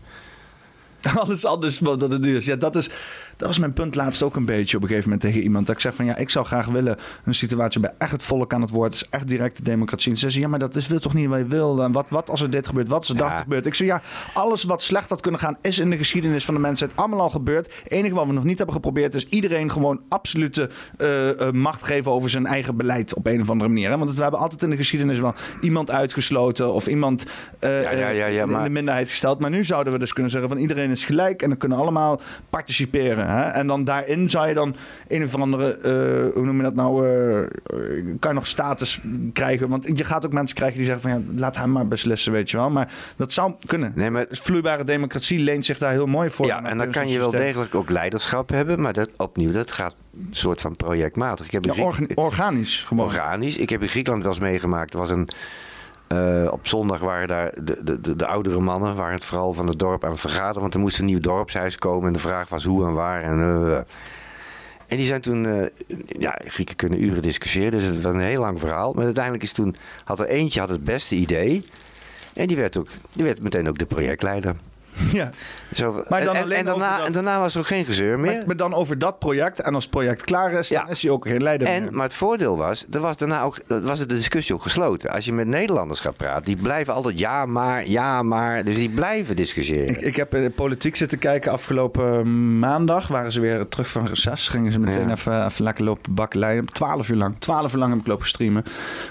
Alles 1.19 1.45
anders 1.45 1.79
dan 1.79 1.99
dat 1.99 2.11
het 2.11 2.21
nu 2.21 2.37
is. 2.37 2.45
Ja, 2.45 2.57
dat 2.57 2.77
is. 2.77 2.91
Dat 3.39 3.49
was 3.49 3.59
mijn 3.59 3.73
punt 3.73 3.95
laatst 3.95 4.23
ook 4.23 4.37
een 4.37 4.45
beetje 4.45 4.77
op 4.77 4.83
een 4.83 4.89
gegeven 4.89 5.11
moment 5.11 5.29
tegen 5.29 5.43
iemand. 5.43 5.67
Dat 5.67 5.75
ik 5.75 5.83
zeg 5.83 5.95
van 5.95 6.05
ja, 6.05 6.17
ik 6.17 6.31
zou 6.31 6.47
graag 6.47 6.67
willen 6.67 6.97
een 7.25 7.35
situatie 7.35 7.81
bij 7.81 7.93
echt 7.99 8.13
het 8.13 8.23
volk 8.23 8.53
aan 8.55 8.61
het 8.61 8.71
woord 8.71 8.95
is. 8.95 9.09
Echt 9.11 9.29
directe 9.29 9.63
democratie. 9.63 10.11
En 10.11 10.17
ze 10.17 10.23
zeggen 10.25 10.41
ja, 10.41 10.49
maar 10.49 10.59
dat 10.59 10.77
is 10.77 10.87
wil 10.87 10.99
toch 10.99 11.15
niet 11.15 11.29
wat 11.29 11.39
je 11.39 11.47
wil. 11.47 11.83
En 11.83 11.93
wat, 11.93 12.09
wat 12.09 12.31
als 12.31 12.43
er 12.43 12.51
dit 12.51 12.67
gebeurt? 12.69 12.89
Wat 12.89 12.99
als 12.99 13.09
er 13.09 13.17
Ja. 13.17 13.29
dat 13.29 13.41
gebeurt? 13.41 13.67
Ik 13.67 13.75
zeg 13.75 13.87
ja, 13.87 14.03
alles 14.35 14.65
wat 14.65 14.83
slecht 14.83 15.11
had 15.11 15.21
kunnen 15.21 15.41
gaan 15.41 15.57
is 15.63 15.79
in 15.79 15.91
de 15.91 15.97
geschiedenis 15.97 16.45
van 16.45 16.55
de 16.55 16.61
mensheid 16.61 16.91
allemaal 16.95 17.21
al 17.21 17.31
gebeurd. 17.31 17.67
Het 17.83 17.93
enige 17.93 18.15
wat 18.15 18.27
we 18.27 18.33
nog 18.33 18.45
niet 18.45 18.57
hebben 18.57 18.75
geprobeerd 18.75 19.15
is 19.15 19.29
iedereen 19.29 19.73
gewoon 19.73 20.01
absolute 20.09 20.71
eh, 20.97 21.41
eh, 21.41 21.53
macht 21.53 21.83
geven 21.83 22.13
over 22.13 22.31
zijn 22.31 22.47
eigen 22.47 22.77
beleid 22.77 23.15
op 23.15 23.27
een 23.27 23.41
of 23.41 23.51
andere 23.51 23.71
manier. 23.71 23.91
Hè? 23.91 23.99
Want 23.99 24.15
we 24.15 24.23
hebben 24.23 24.41
altijd 24.41 24.63
in 24.63 24.71
de 24.71 24.77
geschiedenis 24.77 25.21
wel 25.21 25.35
iemand 25.61 25.91
uitgesloten 25.91 26.73
of 26.73 26.87
iemand 26.87 27.27
eh, 27.59 27.83
Ja, 27.83 28.09
ja, 28.09 28.27
in 28.43 28.49
de 28.63 28.71
minderheid 28.71 29.11
gesteld. 29.11 29.39
Maar 29.39 29.51
nu 29.51 29.65
zouden 29.65 29.93
we 29.93 29.99
dus 29.99 30.13
kunnen 30.13 30.31
zeggen 30.31 30.49
van 30.49 30.59
iedereen 30.59 30.91
is 30.91 31.05
gelijk 31.05 31.43
en 31.43 31.49
dan 31.49 31.59
kunnen 31.59 31.79
allemaal 31.79 32.21
participeren. 32.51 33.28
Hè? 33.29 33.43
En 33.49 33.67
dan 33.67 33.85
daarin 33.85 34.31
zou 34.31 34.49
je 34.49 34.55
dan 34.55 34.77
een 35.09 35.25
of 35.25 35.35
andere, 35.35 35.73
eh, 35.77 36.35
hoe 36.35 36.45
noem 36.45 36.57
je 36.57 36.63
dat 36.63 36.75
nou, 36.75 37.07
eh, 37.09 37.47
kan 38.19 38.31
je 38.31 38.37
nog 38.37 38.47
status 38.47 39.01
krijgen. 39.33 39.69
Want 39.69 39.99
je 39.99 40.05
gaat 40.05 40.27
ook 40.27 40.33
mensen 40.33 40.57
krijgen 40.57 40.77
die 40.77 40.87
zeggen 40.87 41.11
van 41.11 41.21
ja, 41.21 41.41
laat 41.41 41.57
hem 41.57 41.73
maar 41.73 41.89
beslissen, 41.89 42.33
weet 42.33 42.51
je 42.51 42.57
wel. 42.57 42.71
Maar 42.71 42.93
dat 43.17 43.33
zou 43.33 43.53
kunnen. 43.67 43.93
Nee, 43.95 44.11
maar 44.11 44.27
Dus 44.29 44.41
vloeibare 44.41 44.85
democratie 44.85 45.39
leent 45.39 45.65
zich 45.67 45.79
daar 45.79 45.91
heel 45.93 46.07
mooi 46.07 46.31
voor. 46.31 46.47
Ja, 46.47 46.65
en 46.65 46.79
dan 46.79 46.91
kan 46.91 47.09
je 47.09 47.19
wel 47.19 47.31
degelijk 47.31 47.75
ook 47.75 47.91
leiderschap 47.91 48.49
hebben, 48.51 48.81
maar 48.81 48.93
dat 48.93 49.09
opnieuw, 49.17 49.51
dat 49.51 49.73
gaat 49.73 49.95
een 50.15 50.29
soort 50.31 50.61
van 50.61 50.77
projectmatig. 50.77 51.47
Ik 51.47 51.53
heb 51.53 51.65
Ja, 51.65 51.83
orga- 51.83 52.07
organisch 52.15 52.85
gewoon. 52.85 53.05
organisch. 53.07 53.57
Ik 53.57 53.71
heb 53.71 53.83
in 53.83 53.89
Griekenland 53.89 54.23
wel 54.23 54.33
eens 54.33 54.41
meegemaakt. 54.43 54.93
Er 54.93 54.99
was 54.99 55.11
een. 55.11 55.29
Eh, 56.09 56.49
op 56.51 56.67
zondag 56.67 57.01
waren 57.01 57.29
daar 57.29 57.53
de, 57.55 57.85
de, 57.85 58.01
de, 58.01 58.17
de 58.17 58.27
oudere 58.27 58.61
mannen, 58.61 58.97
waren 58.97 59.15
het 59.15 59.25
vooral 59.25 59.53
van 59.53 59.67
het 59.67 59.79
dorp 59.79 60.05
aan 60.05 60.11
het 60.11 60.21
vergaderen. 60.21 60.61
Want 60.61 60.75
er 60.75 60.81
moest 60.81 60.99
een 60.99 61.05
nieuw 61.05 61.21
dorpshuis 61.21 61.77
komen 61.77 62.07
en 62.07 62.13
de 62.13 62.19
vraag 62.19 62.49
was 62.49 62.65
hoe 62.65 62.87
en 62.87 62.93
waar. 62.93 63.23
En, 63.23 63.39
eh, 63.39 63.77
en 64.87 64.97
die 64.97 65.07
zijn 65.07 65.21
toen, 65.21 65.47
eh, 65.47 65.67
ja, 66.07 66.39
Grieken 66.45 66.77
kunnen 66.77 67.05
uren 67.05 67.23
discussiëren, 67.23 67.73
dus 67.73 67.83
het 67.83 68.01
was 68.01 68.13
een 68.13 68.21
heel 68.21 68.41
lang 68.41 68.59
verhaal. 68.59 68.93
Maar 68.93 69.05
uiteindelijk 69.05 69.45
is 69.45 69.53
toen, 69.53 69.77
had 70.05 70.21
er 70.21 70.27
eentje 70.27 70.61
had 70.61 70.69
het 70.69 70.85
beste 70.85 71.15
idee. 71.15 71.65
En 72.35 72.47
die 72.47 72.57
werd, 72.57 72.77
ook, 72.77 72.89
die 73.13 73.25
werd 73.25 73.41
meteen 73.41 73.69
ook 73.69 73.79
de 73.79 73.87
projectleider. 73.87 74.57
Ja. 75.13 75.31
Zo, 75.75 76.05
Maar 76.09 76.25
dan 76.25 76.29
en, 76.35 76.37
en- 76.37 76.43
alleen 76.43 76.59
en, 76.59 76.65
daarna, 76.65 76.97
dat- 76.99 77.07
en 77.07 77.13
daarna 77.13 77.41
was 77.41 77.55
er 77.55 77.65
geen 77.65 77.85
gezeur 77.85 78.19
meer. 78.19 78.33
Maar, 78.37 78.47
maar 78.47 78.57
dan 78.57 78.75
over 78.75 78.99
dat 78.99 79.19
project. 79.19 79.61
En 79.61 79.75
als 79.75 79.83
het 79.83 79.93
project 79.93 80.23
klaar 80.23 80.53
is, 80.53 80.69
dan 80.69 80.89
is 80.89 81.03
hij 81.03 81.11
ook 81.11 81.27
geen 81.27 81.43
leider 81.43 81.69
En, 81.69 81.83
meer. 81.83 81.93
maar 81.93 82.05
het 82.05 82.15
voordeel 82.15 82.57
was, 82.57 82.87
er 82.91 83.01
was 83.01 83.17
daarna 83.17 83.43
ook, 83.43 83.59
was 83.67 83.99
de 83.99 84.07
discussie 84.07 84.55
ook 84.55 84.63
gesloten. 84.63 85.11
Als 85.11 85.25
je 85.25 85.33
met 85.33 85.47
Nederlanders 85.47 86.01
gaat 86.01 86.17
praten, 86.17 86.45
die 86.45 86.57
blijven 86.57 86.95
altijd 86.95 87.19
ja 87.19 87.47
maar, 87.47 87.87
ja 87.89 88.23
maar. 88.23 88.65
Dus 88.65 88.75
die 88.75 88.91
blijven 88.91 89.37
discussiëren. 89.37 89.89
Ik, 89.89 90.01
ik 90.01 90.17
heb 90.17 90.35
in 90.35 90.43
de 90.43 90.51
politiek 90.51 90.97
zitten 90.97 91.19
kijken 91.19 91.53
afgelopen 91.53 92.59
maandag. 92.59 93.09
Waren 93.09 93.33
ze 93.33 93.41
weer 93.41 93.69
terug 93.69 93.91
van 93.91 94.07
reces. 94.07 94.49
Gingen 94.49 94.73
ze 94.73 94.79
meteen 94.79 95.07
Ja. 95.09 95.15
even, 95.15 95.47
even 95.47 95.65
lekker 95.65 95.85
lopen 95.85 96.15
bakkeleien. 96.15 96.65
Twaalf 96.67 97.09
uur 97.09 97.17
lang. 97.17 97.35
Twaalf 97.39 97.73
uur 97.73 97.79
lang 97.79 97.91
heb 97.93 98.01
ik 98.01 98.07
lopen 98.07 98.27
streamen. 98.27 98.65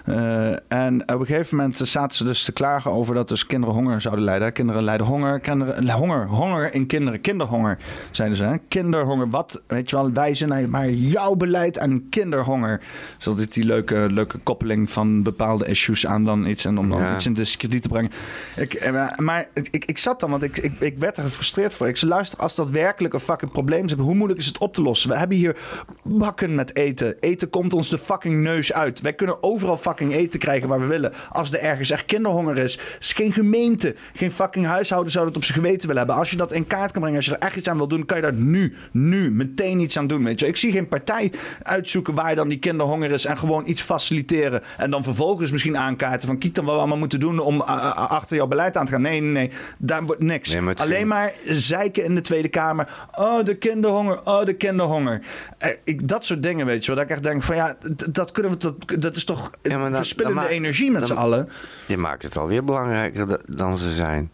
Eh, 0.06 0.48
en 0.68 1.02
op 1.14 1.20
een 1.20 1.26
gegeven 1.26 1.56
moment 1.58 1.78
zaten 1.78 2.18
ze 2.18 2.24
dus 2.24 2.44
te 2.44 2.52
klagen 2.52 2.92
over 2.92 3.16
dat 3.16 3.30
dus 3.30 3.46
kinderen 3.48 3.76
honger 3.76 4.02
zouden 4.02 4.24
lijden. 4.24 4.54
Kinderen 4.54 4.84
lijden 4.84 5.06
honger. 5.06 5.40
Kinderen, 5.40 5.77
honger, 5.86 6.28
honger 6.28 6.74
in 6.74 6.86
kinderen. 6.88 7.22
Kinderhonger, 7.22 7.78
zeiden 8.12 8.38
ze. 8.38 8.44
Hè? 8.44 8.56
Kinderhonger. 8.68 9.30
Wat, 9.30 9.62
weet 9.68 9.90
je 9.90 9.96
wel, 9.96 10.12
wijzen 10.12 10.48
naar 10.48 10.70
maar 10.70 10.90
jouw 10.90 11.36
beleid 11.36 11.78
en 11.78 12.08
kinderhonger. 12.10 12.82
Zodat 13.18 13.54
die 13.54 13.64
leuke, 13.64 14.08
leuke 14.10 14.38
koppeling 14.38 14.90
van 14.90 15.24
bepaalde 15.24 15.66
issues 15.66 16.06
aan 16.06 16.24
dan 16.24 16.46
iets. 16.46 16.66
En 16.66 16.78
om 16.78 16.90
dan 16.90 17.02
Ja. 17.02 17.16
iets 17.16 17.26
in 17.26 17.34
discrediet 17.34 17.82
te 17.82 17.88
brengen. 17.90 18.12
Ik, 18.56 18.74
eh, 18.74 19.18
maar- 19.18 19.48
ik, 19.54 19.86
ik 19.86 19.98
zat 19.98 20.20
dan, 20.20 20.30
want 20.30 20.44
ik, 20.44 20.58
ik, 20.58 20.80
ik 20.80 20.98
werd 20.98 21.18
er 21.18 21.24
gefrustreerd 21.24 21.74
voor. 21.74 21.88
Ik 21.88 21.98
zei, 21.98 22.12
luister, 22.12 22.40
als 22.40 22.56
dat 22.56 22.70
werkelijk 22.70 23.14
een 23.14 23.20
fucking 23.20 23.52
probleem 23.52 23.86
is, 23.86 23.94
hoe 23.94 24.16
moeilijk 24.16 24.40
is 24.40 24.46
het 24.46 24.58
op 24.58 24.74
te 24.74 24.82
lossen? 24.82 25.10
We 25.10 25.18
hebben 25.18 25.38
hier 25.38 25.58
bakken 26.04 26.56
met 26.56 26.76
eten. 26.76 27.16
Eten 27.20 27.50
komt 27.50 27.74
ons 27.74 27.90
de 27.90 27.98
fucking 27.98 28.42
neus 28.42 28.74
uit. 28.74 29.02
Wij 29.02 29.14
kunnen 29.14 29.44
overal 29.44 29.78
fucking 29.78 30.14
eten 30.14 30.40
krijgen 30.40 30.68
waar 30.68 30.80
we 30.80 30.86
willen. 30.86 31.14
Als 31.30 31.52
er 31.54 31.60
ergens 31.60 31.90
echt 31.90 32.06
kinderhonger 32.06 32.58
is. 32.58 32.80
Is 33.00 33.14
geen 33.14 33.34
gemeente, 33.34 33.96
geen 34.14 34.32
fucking 34.32 34.66
huishouden 34.66 35.12
zou 35.12 35.26
dat 35.26 35.36
op 35.36 35.44
zich 35.44 35.56
willen 35.76 35.98
hebben. 35.98 36.16
Als 36.16 36.30
je 36.30 36.38
dat 36.38 36.52
in 36.52 36.68
kaart 36.68 36.92
kan 36.92 37.02
brengen, 37.02 37.18
als 37.18 37.26
je 37.26 37.32
er 37.36 37.40
echt 37.48 37.56
iets 37.56 37.68
aan 37.70 37.78
wil 37.78 37.88
doen, 37.88 38.06
kan 38.06 38.18
je 38.18 38.24
daar 38.24 38.34
nu, 38.34 38.76
nu, 38.92 39.32
meteen 39.32 39.80
iets 39.80 39.98
aan 39.98 40.08
doen. 40.08 40.24
Weet 40.24 40.40
je. 40.40 40.48
Ik 40.48 40.58
zie 40.58 40.72
geen 40.72 40.88
partij 40.88 41.32
uitzoeken 41.64 42.14
waar 42.14 42.36
dan 42.36 42.48
die 42.48 42.60
kinderhonger 42.60 43.12
is 43.12 43.26
en 43.26 43.38
gewoon 43.38 43.64
iets 43.68 43.82
faciliteren. 43.82 44.62
En 44.78 44.92
dan 44.92 45.04
vervolgens 45.04 45.52
misschien 45.52 45.78
aankaarten 45.78 46.28
van 46.28 46.38
kijk 46.38 46.54
dan 46.56 46.66
wat 46.66 46.74
we 46.74 46.80
allemaal 46.80 46.98
moeten 46.98 47.20
doen 47.20 47.40
om 47.40 47.56
uh, 47.56 47.94
achter 47.94 48.36
jouw 48.36 48.48
beleid 48.48 48.78
aan 48.78 48.86
te 48.86 48.92
gaan. 48.92 49.02
Nee, 49.02 49.22
nee, 49.22 49.32
nee. 49.32 49.52
Daar 49.78 50.04
wordt 50.06 50.22
niks. 50.22 50.52
Nee, 50.52 50.62
maar 50.62 50.70
het 50.70 50.82
Alleen 50.82 50.96
ging- 50.98 51.08
maar 51.10 51.34
zeiken 51.46 52.04
in 52.04 52.16
de 52.16 52.22
Tweede 52.22 52.48
Kamer. 52.48 53.08
Oh, 53.16 53.44
de 53.44 53.56
kinderhonger. 53.56 54.20
Oh, 54.24 54.44
de 54.46 54.54
kinderhonger. 54.54 55.22
Eh, 55.58 55.70
ik, 55.84 56.08
dat 56.08 56.26
soort 56.26 56.44
dingen, 56.44 56.66
weet 56.66 56.86
je. 56.86 56.94
Dat 56.96 57.04
ik 57.04 57.10
echt 57.10 57.24
denk 57.24 57.44
van 57.44 57.56
ja, 57.56 57.78
dat 58.12 58.32
kunnen 58.32 58.52
we 58.52 58.58
tot, 58.58 59.02
dat 59.02 59.16
is 59.16 59.24
toch 59.24 59.52
Ja, 59.62 59.92
verspillende 59.96 60.48
energie 60.48 60.92
met 60.92 61.08
z'n 61.08 61.14
allen. 61.14 61.50
Je 61.86 61.98
maakt 61.98 62.24
het 62.24 62.38
alweer 62.38 62.64
belangrijker 62.64 63.28
da- 63.28 63.40
dan 63.48 63.78
ze 63.78 63.94
zijn. 63.94 64.32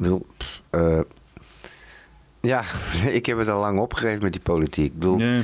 Bedoel, 0.00 0.26
pff, 0.36 0.62
eh, 0.70 1.00
ja, 2.40 2.64
ik 3.18 3.26
heb 3.26 3.38
het 3.38 3.48
al 3.48 3.60
lang 3.60 3.78
opgegeven 3.78 4.22
met 4.22 4.32
die 4.32 4.40
politiek. 4.42 4.84
Ik 4.92 4.98
bedoel, 4.98 5.16
Nee. 5.16 5.42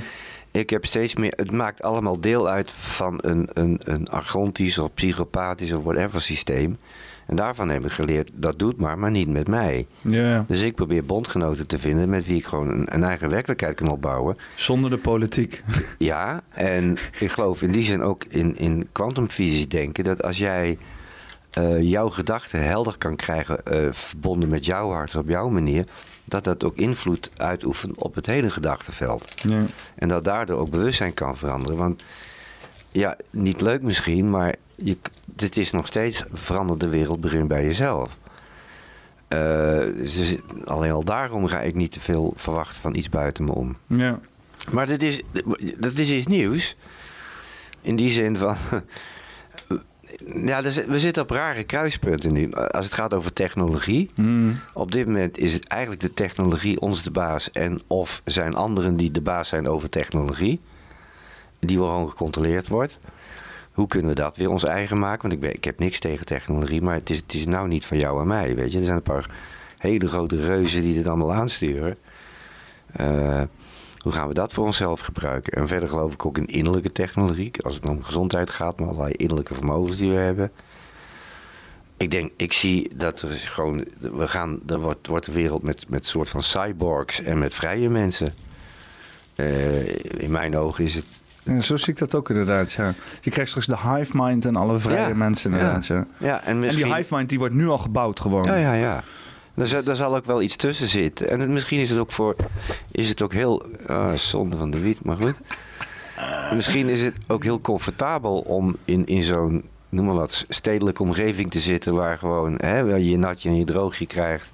ik 0.51 0.70
heb 0.70 0.85
steeds 0.87 1.15
meer. 1.15 1.33
Het 1.37 1.53
maakt 1.53 1.83
allemaal 1.83 2.20
deel 2.20 2.49
uit 2.49 2.73
van 2.73 3.19
een, 3.23 3.49
een, 3.53 3.81
een 3.85 4.09
argontisch 4.09 4.78
of 4.78 4.95
psychopathisch 4.95 5.73
of 5.73 5.83
whatever 5.85 6.20
systeem. 6.20 6.78
En 7.27 7.37
daarvan 7.37 7.69
heb 7.69 7.85
ik 7.85 7.91
geleerd, 7.93 8.31
dat 8.35 8.59
doet 8.59 8.77
maar, 8.77 8.99
maar 8.99 9.11
niet 9.11 9.28
met 9.28 9.49
mij. 9.49 9.87
Ja, 10.01 10.45
Dus 10.49 10.61
ik 10.62 10.74
probeer 10.74 11.05
bondgenoten 11.05 11.66
te 11.66 11.78
vinden 11.78 12.09
met 12.09 12.27
wie 12.27 12.37
ik 12.37 12.45
gewoon 12.47 12.69
een, 12.70 12.95
een 12.95 13.03
eigen 13.05 13.31
werkelijkheid 13.31 13.74
kan 13.74 13.89
opbouwen. 13.89 14.37
zonder 14.55 14.91
de 14.91 14.99
politiek. 14.99 15.62
Ja, 15.99 16.43
en 16.49 16.97
ik 17.20 17.31
geloof 17.31 17.62
in 17.62 17.73
die 17.73 17.85
zin 17.85 18.03
ook 18.03 18.24
in, 18.24 18.57
in 18.57 18.89
kwantumfysisch 18.93 19.69
denken 19.69 20.05
dat 20.05 20.23
als 20.23 20.39
jij 20.39 20.78
eh, 21.57 21.83
jouw 21.83 22.11
gedachten 22.11 22.62
helder 22.65 22.99
kan 22.99 23.16
krijgen, 23.16 23.65
eh, 23.65 23.93
verbonden 23.93 24.49
met 24.49 24.65
jouw 24.65 24.91
hart 24.91 25.15
op 25.15 25.28
jouw 25.28 25.49
manier, 25.49 25.87
dat 26.24 26.45
dat 26.45 26.65
ook 26.65 26.77
invloed 26.77 27.31
uitoefent 27.37 27.95
op 27.95 28.15
het 28.15 28.27
hele 28.27 28.51
gedachtenveld. 28.51 29.33
Ja. 29.49 29.62
En 29.95 30.09
dat 30.09 30.24
daardoor 30.24 30.59
ook 30.59 30.70
bewustzijn 30.70 31.15
kan 31.15 31.37
veranderen. 31.37 31.77
Want 31.77 32.03
ja, 32.93 33.16
niet 33.31 33.61
leuk 33.61 33.83
misschien, 33.83 34.31
maar 34.31 34.55
je, 34.74 34.97
dit 35.24 35.57
is 35.57 35.70
nog 35.70 35.87
steeds 35.87 36.24
verandert 36.33 36.81
de 36.81 36.89
wereld 36.89 37.20
begin 37.20 37.47
bij 37.47 37.65
jezelf. 37.65 38.19
Eh, 39.28 39.39
dus 39.97 40.37
alleen 40.65 40.93
al 40.93 41.05
daarom 41.05 41.47
ga 41.47 41.61
ik 41.61 41.74
niet 41.74 41.93
te 41.93 42.01
veel 42.01 42.33
verwachten 42.37 42.81
van 42.81 42.95
iets 42.95 43.09
buiten 43.09 43.45
me 43.45 43.53
om. 43.53 43.77
Ja. 43.87 44.20
Maar 44.70 44.87
dit 44.87 45.03
is, 45.03 45.23
dat 45.78 45.93
is 45.93 46.11
iets 46.11 46.27
nieuws. 46.27 46.77
In 47.81 47.97
die 47.97 48.11
zin 48.11 48.37
van. 48.37 48.57
Ja, 50.45 50.70
zit- 50.70 50.87
we 50.87 51.01
zitten 51.01 51.23
op 51.23 51.31
rare 51.31 51.65
kruispunten 51.65 52.33
nu. 52.33 52.53
Als 52.53 52.85
het 52.85 52.95
gaat 52.95 53.15
over 53.15 53.33
technologie. 53.33 54.11
Mm. 54.15 54.59
Op 54.73 54.93
dit 54.93 55.07
moment 55.07 55.39
is 55.39 55.53
het 55.53 55.69
eigenlijk 55.69 56.01
de 56.03 56.15
technologie 56.15 56.81
ons 56.81 57.03
de 57.03 57.11
baas. 57.11 57.51
En 57.51 57.81
of 57.87 58.23
zijn 58.24 58.55
anderen 58.55 58.97
die 58.97 59.11
de 59.11 59.20
baas 59.20 59.49
zijn 59.49 59.69
over 59.69 59.89
technologie. 59.89 60.61
Die 61.59 61.78
wel 61.78 61.89
gewoon 61.89 62.09
gecontroleerd 62.09 62.69
wordt. 62.69 62.99
Hoe 63.73 63.87
kunnen 63.87 64.09
we 64.09 64.15
dat 64.16 64.37
weer 64.37 64.51
ons 64.51 64.65
eigen 64.65 64.99
maken? 64.99 65.23
Want 65.23 65.33
ik, 65.35 65.41
ben, 65.41 65.55
ik 65.55 65.65
heb 65.65 65.78
niks 65.78 65.99
tegen 65.99 66.27
technologie. 66.27 66.83
Maar 66.83 66.95
het 66.95 67.11
is, 67.11 67.16
het 67.16 67.35
is 67.35 67.47
nou 67.47 67.69
niet 67.69 67.87
van 67.87 67.99
jou 67.99 68.20
en 68.20 68.27
mij. 68.27 68.55
Weet 68.55 68.73
je? 68.73 68.78
Er 68.78 68.85
zijn 68.85 68.97
een 68.97 69.03
paar 69.03 69.31
hele 69.78 70.09
grote 70.09 70.45
reuzen 70.47 70.83
die 70.83 70.95
dit 70.95 71.07
allemaal 71.07 71.33
aansturen. 71.33 71.97
Eh, 72.93 73.43
hoe 74.07 74.15
gaan 74.15 74.28
we 74.28 74.35
dat 74.35 74.53
voor 74.53 74.65
onszelf 74.65 75.01
gebruiken? 75.01 75.53
En 75.53 75.69
verder 75.69 75.89
geloof 75.89 76.12
ik 76.12 76.27
ook 76.27 76.39
in 76.39 76.47
innerlijke 76.47 76.93
technologie. 76.93 77.51
Als 77.62 77.74
het 77.74 77.87
om 77.87 78.03
gezondheid 78.03 78.51
gaat, 78.51 78.78
maar 78.78 78.89
allerlei 78.89 79.12
innerlijke 79.12 79.55
vermogens 79.55 79.97
die 79.97 80.11
we 80.11 80.16
hebben. 80.16 80.51
Ik 81.97 82.11
denk, 82.11 82.33
ik 82.37 82.53
zie 82.53 82.97
dat 82.97 83.20
er 83.23 83.33
gewoon, 83.33 83.85
we 83.99 84.28
gaan, 84.28 84.61
er 84.66 84.81
wordt, 84.81 85.07
wordt 85.07 85.27
de 85.27 85.33
wereld 85.33 85.62
met, 85.62 85.85
met 85.89 86.07
soort 86.07 86.28
van 86.28 86.43
cyborgs 86.43 87.23
en 87.23 87.39
met 87.39 87.55
vrije 87.55 87.91
mensen. 87.91 88.35
Eh, 89.35 90.23
in 90.23 90.31
mijn 90.31 90.57
ogen 90.57 90.85
is 90.85 90.95
het. 90.95 91.05
Ja, 91.43 91.61
zo 91.61 91.77
zie 91.77 91.93
ik 91.93 91.99
dat 91.99 92.15
ook 92.15 92.31
inderdaad, 92.31 92.73
ja. 92.73 92.95
Je 93.20 93.31
krijgt 93.31 93.51
straks 93.51 93.66
de 93.66 93.89
hive 93.89 94.12
mind 94.15 94.45
en 94.45 94.57
alle 94.57 94.78
vrije 94.78 95.09
Ja, 95.09 95.15
mensen 95.15 95.53
inderdaad, 95.53 95.87
ja. 95.87 96.07
Ja, 96.19 96.43
en 96.45 96.65
En 96.65 96.74
die 96.74 96.95
hive 96.95 97.15
mind 97.15 97.28
die 97.28 97.39
wordt 97.39 97.55
nu 97.55 97.69
al 97.69 97.78
gebouwd 97.78 98.20
gewoon. 98.20 98.45
Ja, 98.45 98.57
ja, 98.57 98.73
ja. 98.73 99.03
Daar, 99.57 99.66
zal- 99.66 99.83
daar 99.83 99.97
zal 99.97 100.16
ook 100.16 100.24
wel 100.24 100.43
iets 100.43 100.57
tussen 100.57 100.89
zitten. 100.89 101.31
En 101.31 101.41
het- 101.41 101.49
misschien 101.49 101.81
is 101.81 101.91
het 101.91 101.99
ook 101.99 102.12
voor. 102.12 102.37
Is 102.93 103.09
het 103.09 103.23
ook 103.23 103.33
heel. 103.33 103.62
ah, 103.87 104.12
zonde 104.12 104.57
van 104.57 104.70
de 104.70 104.78
wiet, 104.78 105.05
maar 105.05 105.16
goed. 105.16 105.35
Misschien 106.55 106.89
is 106.89 107.01
het 107.01 107.15
ook 107.27 107.43
heel 107.43 107.61
comfortabel 107.61 108.39
om 108.39 108.77
in, 108.85 109.07
in 109.07 109.23
zo'n. 109.23 109.65
Noem 109.89 110.05
maar 110.05 110.15
wat. 110.15 110.45
Stedelijke 110.49 111.03
omgeving 111.03 111.51
te 111.51 111.61
zitten. 111.61 111.95
Waar 111.95 112.19
gewoon. 112.19 112.55
Hè, 112.57 112.85
waar 112.87 112.99
je 112.99 113.11
je 113.11 113.16
natje 113.19 113.49
en 113.49 113.57
je 113.57 113.65
droogje 113.65 114.07
krijgt. 114.07 114.51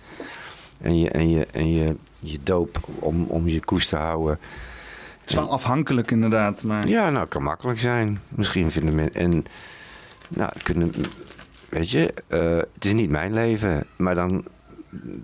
En 0.81 0.99
je, 0.99 1.11
en 1.11 1.29
je, 1.31 1.47
en 1.53 1.73
je, 1.75 1.97
je 2.19 2.39
doop 2.43 2.79
om, 2.99 3.25
om 3.29 3.49
je 3.49 3.61
koest 3.65 3.89
te 3.89 3.97
houden. 3.97 4.39
Het 5.21 5.31
is 5.31 5.35
wel 5.37 5.51
afhankelijk 5.51 6.11
inderdaad, 6.11 6.63
maar... 6.63 6.87
Ja, 6.89 7.11
nou, 7.11 7.27
kan 7.27 7.43
makkelijk 7.43 7.79
zijn. 7.79 8.21
Misschien 8.29 8.71
vinden 8.71 8.95
mensen. 8.95 9.21
En. 9.21 9.45
Nou, 10.29 10.51
kunnen. 10.63 10.93
Weet 11.69 11.91
je, 11.91 12.15
eh, 12.27 12.57
het 12.75 12.85
is 12.85 12.93
niet 12.93 13.11
mijn 13.11 13.33
leven. 13.33 13.85
Maar 13.97 14.15
dan. 14.15 14.45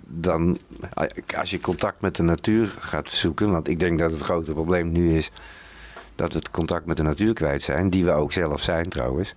Dan. 0.07 0.57
Als 1.37 1.49
je 1.49 1.61
contact 1.61 2.01
met 2.01 2.15
de 2.15 2.23
natuur 2.23 2.75
gaat 2.79 3.11
zoeken. 3.11 3.51
Want 3.51 3.67
ik 3.67 3.79
denk 3.79 3.99
dat 3.99 4.11
het 4.11 4.21
grote 4.21 4.51
probleem 4.51 4.91
nu 4.91 5.17
is. 5.17 5.31
Dat 6.15 6.33
we 6.33 6.39
het 6.39 6.51
contact 6.51 6.85
met 6.85 6.97
de 6.97 7.03
natuur 7.03 7.33
kwijt 7.33 7.61
zijn. 7.61 7.89
Die 7.89 8.05
we 8.05 8.11
ook 8.11 8.31
zelf 8.31 8.61
zijn 8.61 8.89
trouwens. 8.89 9.33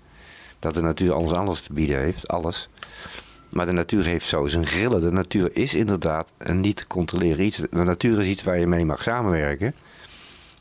Dat 0.59 0.75
de 0.75 0.83
natuur 0.83 1.13
alles 1.13 1.33
anders 1.33 1.61
te 1.61 1.73
bieden 1.73 1.99
heeft. 1.99 2.29
Alles. 2.29 2.69
Maar 3.49 3.67
de 3.67 3.73
natuur 3.73 4.05
heeft 4.05 4.27
zo 4.27 4.47
zijn 4.47 4.67
grillen. 4.67 5.01
De 5.01 5.13
natuur 5.13 5.57
is 5.57 5.75
inderdaad 5.75 6.29
een 6.39 6.61
niet 6.61 6.77
te 6.77 6.87
controleren 6.87 7.45
iets. 7.45 7.57
De 7.57 7.69
natuur 7.71 8.21
is 8.21 8.27
iets 8.27 8.43
waar 8.43 8.59
je 8.59 8.67
mee 8.67 8.85
mag 8.85 9.03
samenwerken. 9.03 9.75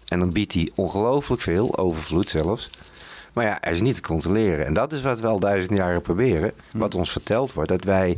En 0.08 0.20
dan 0.20 0.32
biedt 0.32 0.54
hij 0.54 0.70
ongelooflijk 0.76 1.42
veel, 1.42 1.78
overvloed 1.78 2.30
zelfs. 2.30 2.70
Maar 3.34 3.46
ja, 3.46 3.58
hij 3.62 3.74
is 3.74 3.82
niet 3.82 3.96
te 3.96 4.02
controleren. 4.02 4.66
En 4.66 4.74
dat 4.74 4.94
is 4.94 5.02
wat 5.02 5.20
we 5.20 5.28
al 5.28 5.40
duizend 5.40 5.78
jaren 5.78 6.02
proberen. 6.02 6.52
Wat 6.72 6.96
ons 6.96 7.12
verteld 7.12 7.54
wordt, 7.54 7.70
dat 7.70 7.84
wij 7.84 8.18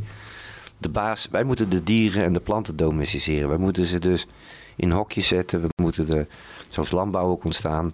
de 0.78 0.90
baas... 0.90 1.28
Wij 1.32 1.44
moeten 1.44 1.70
de 1.70 1.84
dieren 1.84 2.24
en 2.24 2.34
de 2.34 2.40
planten 2.40 2.76
domesticeren. 2.76 3.50
Wij 3.50 3.58
moeten 3.58 3.86
ze 3.86 4.00
dus 4.00 4.28
in 4.76 4.91
hokjes 4.91 5.28
zetten. 5.28 5.62
We 5.62 5.68
moeten 5.82 6.06
de... 6.08 6.28
Zoals 6.70 6.91
landbouw 6.91 7.26
ook 7.30 7.44
ontstaan. 7.44 7.91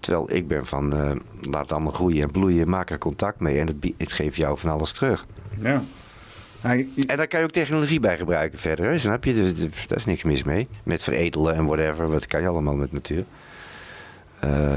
Terwijl 0.00 0.32
ik 0.32 0.48
ben 0.48 0.66
van, 0.66 0.92
eh, 0.92 1.10
laat 1.50 1.62
het 1.62 1.72
allemaal 1.72 1.92
groeien 1.92 2.22
en 2.22 2.30
bloeien. 2.30 2.68
Maak 2.68 2.90
er 2.90 2.98
contact 2.98 3.40
mee 3.40 3.58
en 3.58 3.66
het, 3.66 3.76
het 3.96 4.12
geeft 4.12 4.36
jou 4.36 4.58
van 4.58 4.70
alles 4.70 4.92
terug. 4.92 5.26
Ja. 5.60 5.82
Hij- 6.60 6.88
En 7.06 7.16
daar 7.16 7.26
kan 7.26 7.38
je 7.40 7.44
ook 7.44 7.50
technologie 7.52 8.00
bij 8.00 8.16
gebruiken 8.18 8.58
verder. 8.58 8.90
Hè? 8.90 8.98
Snap 8.98 9.24
je? 9.24 9.34
Dus, 9.34 9.54
dus 9.54 9.86
daar 9.86 9.98
is 9.98 10.04
niks 10.04 10.22
mis 10.22 10.42
mee. 10.42 10.68
Met 10.82 11.02
veredelen 11.02 11.54
en 11.54 11.64
whatever. 11.66 12.08
Wat 12.10 12.26
kan 12.26 12.40
je 12.40 12.48
allemaal 12.48 12.74
met 12.74 12.92
natuur? 12.92 13.24
Eh, 14.40 14.76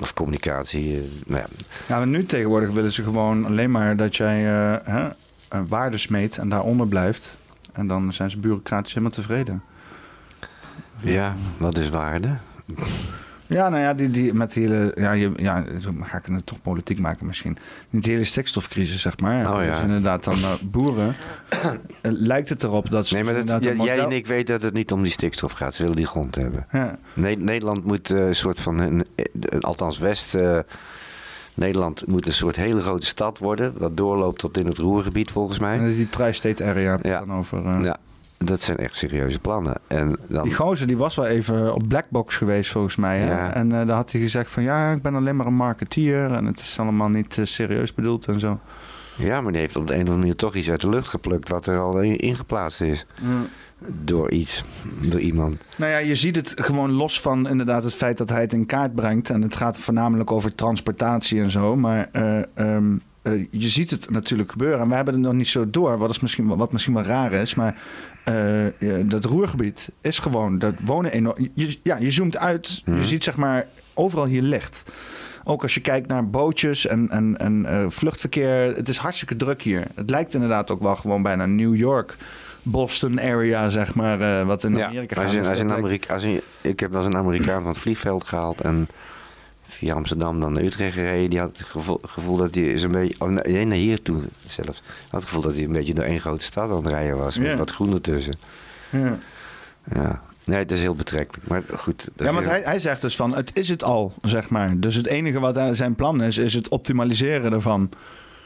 of 0.00 0.14
communicatie. 0.14 0.94
eh, 0.96 1.02
nou 1.26 1.40
ja. 1.40 1.46
Ja, 1.88 1.96
maar 1.98 2.06
nu 2.06 2.26
tegenwoordig 2.26 2.70
willen 2.70 2.92
ze 2.92 3.02
gewoon 3.02 3.44
alleen 3.46 3.70
maar 3.70 3.96
dat 3.96 4.16
jij 4.16 4.38
hè, 4.84 5.08
een 5.52 5.68
waarde 5.68 5.98
smeet 5.98 6.38
en 6.38 6.48
daaronder 6.48 6.86
blijft. 6.88 7.36
En 7.72 7.86
dan 7.86 8.12
zijn 8.12 8.30
ze 8.30 8.38
bureaucratisch 8.38 8.90
helemaal 8.92 9.14
tevreden. 9.14 9.62
ja, 11.00 11.34
wat 11.56 11.78
is 11.78 11.88
waarde? 11.88 12.36
Ja, 13.46 13.68
nou 13.68 13.82
ja, 13.82 13.94
die, 13.94 14.10
die, 14.10 14.34
met 14.34 14.52
die 14.52 14.62
hele, 14.68 14.92
ja, 14.94 15.12
je, 15.12 15.32
ja, 15.36 15.64
ga 16.00 16.18
ik 16.18 16.26
het 16.26 16.46
toch 16.46 16.62
politiek 16.62 16.98
maken 16.98 17.26
misschien. 17.26 17.58
Niet 17.90 18.04
de 18.04 18.10
hele 18.10 18.24
stikstofcrisis, 18.24 19.00
zeg 19.00 19.18
maar. 19.18 19.54
Oh 19.54 19.64
ja. 19.64 19.70
Dus 19.70 19.80
inderdaad 19.80 20.24
dan 20.24 20.34
eh, 20.34 20.52
boeren. 20.64 21.14
eh, 21.48 21.70
lijkt 22.02 22.48
het 22.48 22.62
erop 22.62 22.90
dat 22.90 23.06
ze 23.06 23.14
Nee, 23.14 23.24
maar 23.24 23.44
dat, 23.44 23.64
jij, 23.64 23.98
en 23.98 24.10
ik 24.12 24.26
weten 24.26 24.54
dat 24.54 24.62
het 24.62 24.72
niet 24.74 24.92
om 24.92 25.02
die 25.02 25.12
stikstof 25.12 25.52
gaat. 25.52 25.74
Ze 25.74 25.82
willen 25.82 25.96
die 25.96 26.06
grond 26.06 26.34
hebben. 26.34 26.66
Ja, 26.72 26.98
Ne- 27.14 27.34
Nederland 27.34 27.84
moet 27.84 28.10
eh, 28.10 28.26
een 28.26 28.34
soort 28.36 28.60
van, 28.60 28.78
een, 28.78 29.06
althans 29.60 29.98
West, 29.98 30.36
Nederland 31.54 32.06
moet 32.06 32.26
een 32.26 32.32
soort 32.32 32.56
hele 32.56 32.80
grote 32.80 33.06
stad 33.06 33.38
worden. 33.38 33.72
Wat 33.78 33.96
doorloopt 33.96 34.38
tot 34.38 34.56
in 34.58 34.66
het 34.66 34.78
Roergebied 34.78 35.30
volgens 35.30 35.58
mij. 35.58 35.78
en 35.78 35.94
die 35.94 36.08
tri-state 36.08 36.64
area 36.64 36.98
Ja. 37.02 37.18
dan 37.18 37.32
over. 37.32 37.66
eh. 37.66 37.78
Ja, 37.82 37.96
dat 38.38 38.62
zijn 38.62 38.76
echt 38.76 38.96
serieuze 38.96 39.38
plannen. 39.38 39.74
En 39.86 40.18
dan, 40.28 40.44
Die 40.44 40.54
gozer 40.54 40.86
die 40.86 40.96
was 40.96 41.14
wel 41.14 41.26
even 41.26 41.74
op 41.74 41.88
Blackbox 41.88 42.36
geweest 42.36 42.70
volgens 42.70 42.96
mij. 42.96 43.18
Hè? 43.18 43.30
Ja. 43.30 43.54
En 43.54 43.72
eh 43.80 43.86
daar 43.86 43.96
had 43.96 44.12
hij 44.12 44.20
gezegd 44.20 44.50
van 44.50 44.62
ja, 44.62 44.92
ik 44.92 45.02
ben 45.02 45.14
alleen 45.14 45.36
maar 45.36 45.46
een 45.46 45.54
marketeer. 45.54 46.30
En 46.32 46.44
het 46.46 46.58
is 46.60 46.78
allemaal 46.78 47.08
niet 47.08 47.38
eh, 47.38 47.44
serieus 47.44 47.94
bedoeld 47.94 48.26
en 48.26 48.40
zo. 48.40 48.58
ja, 49.16 49.40
maar 49.40 49.52
die 49.52 49.60
heeft 49.60 49.76
op 49.76 49.86
de 49.86 49.92
een 49.92 49.98
of 49.98 50.04
andere 50.04 50.18
manier 50.18 50.36
toch 50.36 50.54
iets 50.54 50.70
uit 50.70 50.80
de 50.80 50.88
lucht 50.88 51.08
geplukt 51.08 51.48
wat 51.48 51.66
er 51.66 51.78
al 51.80 52.00
in- 52.00 52.18
ingeplaatst 52.18 52.80
is. 52.80 53.06
Door 54.04 54.30
iets, 54.30 54.64
door 55.00 55.20
iemand. 55.20 55.56
Nou 55.76 55.90
ja, 55.90 55.98
je 55.98 56.14
ziet 56.14 56.36
het 56.36 56.54
gewoon 56.56 56.90
los 56.90 57.20
van 57.20 57.48
inderdaad 57.48 57.82
het 57.84 57.94
feit 57.94 58.16
dat 58.16 58.28
hij 58.28 58.40
het 58.40 58.52
in 58.52 58.66
kaart 58.66 58.94
brengt. 58.94 59.30
En 59.30 59.42
het 59.42 59.56
gaat 59.56 59.78
voornamelijk 59.78 60.30
over 60.30 60.54
transportatie 60.54 61.40
en 61.40 61.50
zo. 61.50 61.76
Maar 61.76 62.08
eh, 62.12 62.42
ehm, 62.54 62.96
eh, 63.22 63.32
je 63.50 63.68
ziet 63.68 63.90
het 63.90 64.10
natuurlijk 64.10 64.50
gebeuren. 64.50 64.80
En 64.80 64.88
we 64.88 64.94
hebben 64.94 65.14
het 65.14 65.22
nog 65.22 65.32
niet 65.32 65.48
zo 65.48 65.70
door. 65.70 65.98
Wat, 65.98 66.10
is 66.10 66.20
misschien, 66.20 66.48
wel- 66.48 66.56
wat 66.56 66.72
misschien 66.72 66.94
wel 66.94 67.02
raar 67.02 67.32
is. 67.32 67.54
Maar 67.54 67.76
ja, 68.78 68.96
dat 69.04 69.24
roergebied 69.24 69.88
is 70.00 70.18
gewoon... 70.18 70.58
Dat 70.58 70.74
wonen 70.84 71.12
enorm... 71.12 71.50
Je, 71.54 71.78
ja, 71.82 71.96
je 71.96 72.10
zoomt 72.10 72.38
uit. 72.38 72.82
Mhm. 72.84 72.96
Je 72.96 73.04
ziet 73.04 73.24
zeg 73.24 73.36
maar 73.36 73.66
overal 73.94 74.24
hier 74.24 74.42
licht. 74.42 74.82
ook 75.44 75.62
als 75.62 75.74
je 75.74 75.80
kijkt 75.80 76.08
naar 76.08 76.30
bootjes 76.30 76.86
en, 76.86 77.10
en, 77.10 77.38
en 77.38 77.92
vluchtverkeer. 77.92 78.76
Het 78.76 78.88
is 78.88 78.96
hartstikke 78.96 79.36
druk 79.36 79.62
hier. 79.62 79.86
Het 79.94 80.10
lijkt 80.10 80.34
inderdaad 80.34 80.70
ook 80.70 80.82
wel 80.82 80.96
gewoon 80.96 81.22
bijna 81.22 81.46
New 81.46 81.74
York. 81.74 82.16
Boston 82.62 83.20
area, 83.20 83.68
zeg 83.68 83.94
maar, 83.94 84.20
eh, 84.40 84.46
wat 84.46 84.64
in 84.64 84.82
Amerika 84.84 85.22
als 85.22 85.32
gaat. 85.32 85.46
als 85.48 85.56
je 85.58 85.64
een 85.64 85.72
Amerika, 85.72 86.14
als 86.14 86.22
je, 86.22 86.42
ik 86.60 86.80
heb 86.80 86.94
eens 86.94 87.04
een 87.06 87.16
Amerikaan 87.16 87.62
van 87.62 87.70
het 87.72 87.80
vliegveld 87.80 88.24
gehaald 88.24 88.60
en 88.60 88.88
via 89.68 89.94
Amsterdam 89.94 90.40
dan 90.40 90.52
naar 90.52 90.62
Utrecht 90.62 90.94
gereden. 90.94 91.30
Die 91.30 91.38
had 91.38 91.56
het 91.58 91.66
gevoel, 91.66 92.00
gevoel 92.02 92.36
dat 92.36 92.54
hij 92.54 92.64
is 92.64 92.82
een 92.82 92.90
beetje, 92.92 93.14
oh 93.18 93.28
nee, 93.28 93.64
naar 93.64 93.76
hier 93.76 94.02
toe 94.02 94.22
zelfs. 94.46 94.82
Had 95.08 95.20
het 95.20 95.24
gevoel 95.24 95.42
dat 95.42 95.54
hij 95.54 95.64
een 95.64 95.72
beetje 95.72 95.94
door 95.94 96.04
één 96.04 96.20
grote 96.20 96.44
stad 96.44 96.70
aan 96.70 96.76
het 96.76 96.86
rijden 96.86 97.16
was, 97.16 97.38
met 97.38 97.46
Ja. 97.46 97.56
wat 97.56 97.70
groen 97.70 97.92
ertussen. 97.92 98.34
Ja. 98.90 99.18
Ja, 99.94 100.22
nee, 100.44 100.58
het 100.58 100.70
is 100.70 100.80
heel 100.80 100.94
betrekkelijk. 100.94 101.48
Maar 101.48 101.62
goed. 101.76 102.08
Ja, 102.16 102.32
want 102.32 102.46
hij, 102.46 102.60
hij 102.64 102.78
zegt 102.78 103.00
dus 103.00 103.16
van, 103.16 103.34
het 103.36 103.50
is 103.56 103.68
het 103.68 103.84
al, 103.84 104.14
zeg 104.22 104.48
maar. 104.50 104.78
Dus 104.78 104.94
het 104.94 105.06
enige 105.06 105.38
wat 105.40 105.58
zijn 105.72 105.94
plan 105.94 106.22
is, 106.22 106.38
is 106.38 106.54
het 106.54 106.68
optimaliseren 106.68 107.52
ervan. 107.52 107.90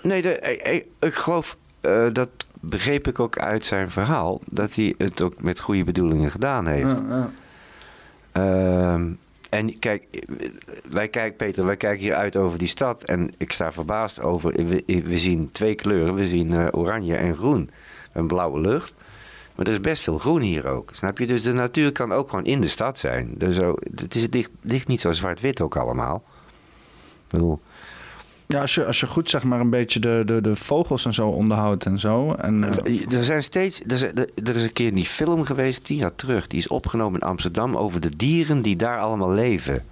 Nee, 0.02 0.22
de, 0.22 0.38
ik, 0.40 0.68
ik- 0.72 0.86
ik 1.08 1.14
geloof, 1.14 1.56
eh, 1.80 2.06
dat 2.12 2.28
begreep 2.60 3.08
ik 3.08 3.18
ook 3.18 3.38
uit 3.38 3.64
zijn 3.64 3.90
verhaal, 3.90 4.40
dat 4.50 4.74
hij 4.74 4.94
het 4.98 5.22
ook 5.22 5.42
met 5.42 5.60
goede 5.60 5.84
bedoelingen 5.84 6.30
gedaan 6.30 6.66
heeft. 6.66 6.98
Ja, 6.98 7.04
ja. 7.08 7.30
Ehm, 8.32 9.12
en 9.50 9.78
kijk, 9.78 10.26
wij 10.90 11.08
kijken, 11.08 11.36
Peter, 11.36 11.66
wij 11.66 11.76
kijken 11.76 12.04
hier 12.04 12.14
uit 12.14 12.36
over 12.36 12.58
die 12.58 12.68
stad. 12.68 13.04
En 13.04 13.30
ik 13.36 13.52
sta 13.52 13.72
verbaasd 13.72 14.20
over. 14.20 14.52
We, 14.66 15.02
we 15.04 15.18
zien 15.18 15.52
twee 15.52 15.74
kleuren. 15.74 16.14
We 16.14 16.28
zien 16.28 16.52
eh, 16.52 16.66
oranje 16.70 17.16
en 17.16 17.36
groen. 17.36 17.70
Een 18.12 18.26
blauwe 18.26 18.60
lucht. 18.60 18.94
Maar 19.54 19.66
er 19.66 19.72
is 19.72 19.80
best 19.80 20.02
veel 20.02 20.18
groen 20.18 20.40
hier 20.40 20.66
ook. 20.66 20.90
Snap 20.92 21.18
je? 21.18 21.26
Dus 21.26 21.42
de 21.42 21.52
natuur 21.52 21.92
kan 21.92 22.12
ook 22.12 22.30
gewoon 22.30 22.44
in 22.44 22.60
de 22.60 22.68
stad 22.68 22.98
zijn. 22.98 23.34
Dus 23.36 23.54
zo, 23.54 23.74
het 23.94 24.14
is 24.14 24.30
dicht, 24.30 24.50
dicht 24.60 24.88
niet 24.88 25.00
zo 25.00 25.12
zwart-wit 25.12 25.60
ook 25.60 25.76
allemaal. 25.76 26.24
Ik 27.14 27.30
bedoel, 27.30 27.60
Ja, 28.48 28.60
als 28.60 28.74
je, 28.74 28.84
als 28.84 29.00
je 29.00 29.06
goed 29.06 29.30
zeg 29.30 29.42
maar 29.42 29.60
een 29.60 29.70
beetje 29.70 30.00
de, 30.00 30.22
de, 30.26 30.40
de 30.40 30.54
vogels 30.56 31.04
en 31.04 31.14
zo 31.14 31.28
onderhoudt 31.28 31.84
en 31.84 31.98
zo. 31.98 32.32
En, 32.32 32.64
eh, 32.84 33.12
er 33.12 33.24
zijn 33.24 33.42
steeds. 33.42 33.80
Er 33.80 33.92
is, 33.92 34.02
er 34.44 34.56
is 34.56 34.62
een 34.62 34.72
keer 34.72 34.94
die 34.94 35.04
film 35.04 35.44
geweest, 35.44 35.84
tien 35.84 35.96
jaar 35.96 36.14
terug. 36.14 36.46
Die 36.46 36.58
is 36.58 36.68
opgenomen 36.68 37.20
in 37.20 37.26
Amsterdam 37.26 37.76
over 37.76 38.00
de 38.00 38.16
dieren 38.16 38.62
die 38.62 38.76
daar 38.76 38.98
allemaal 38.98 39.30
leven. 39.32 39.82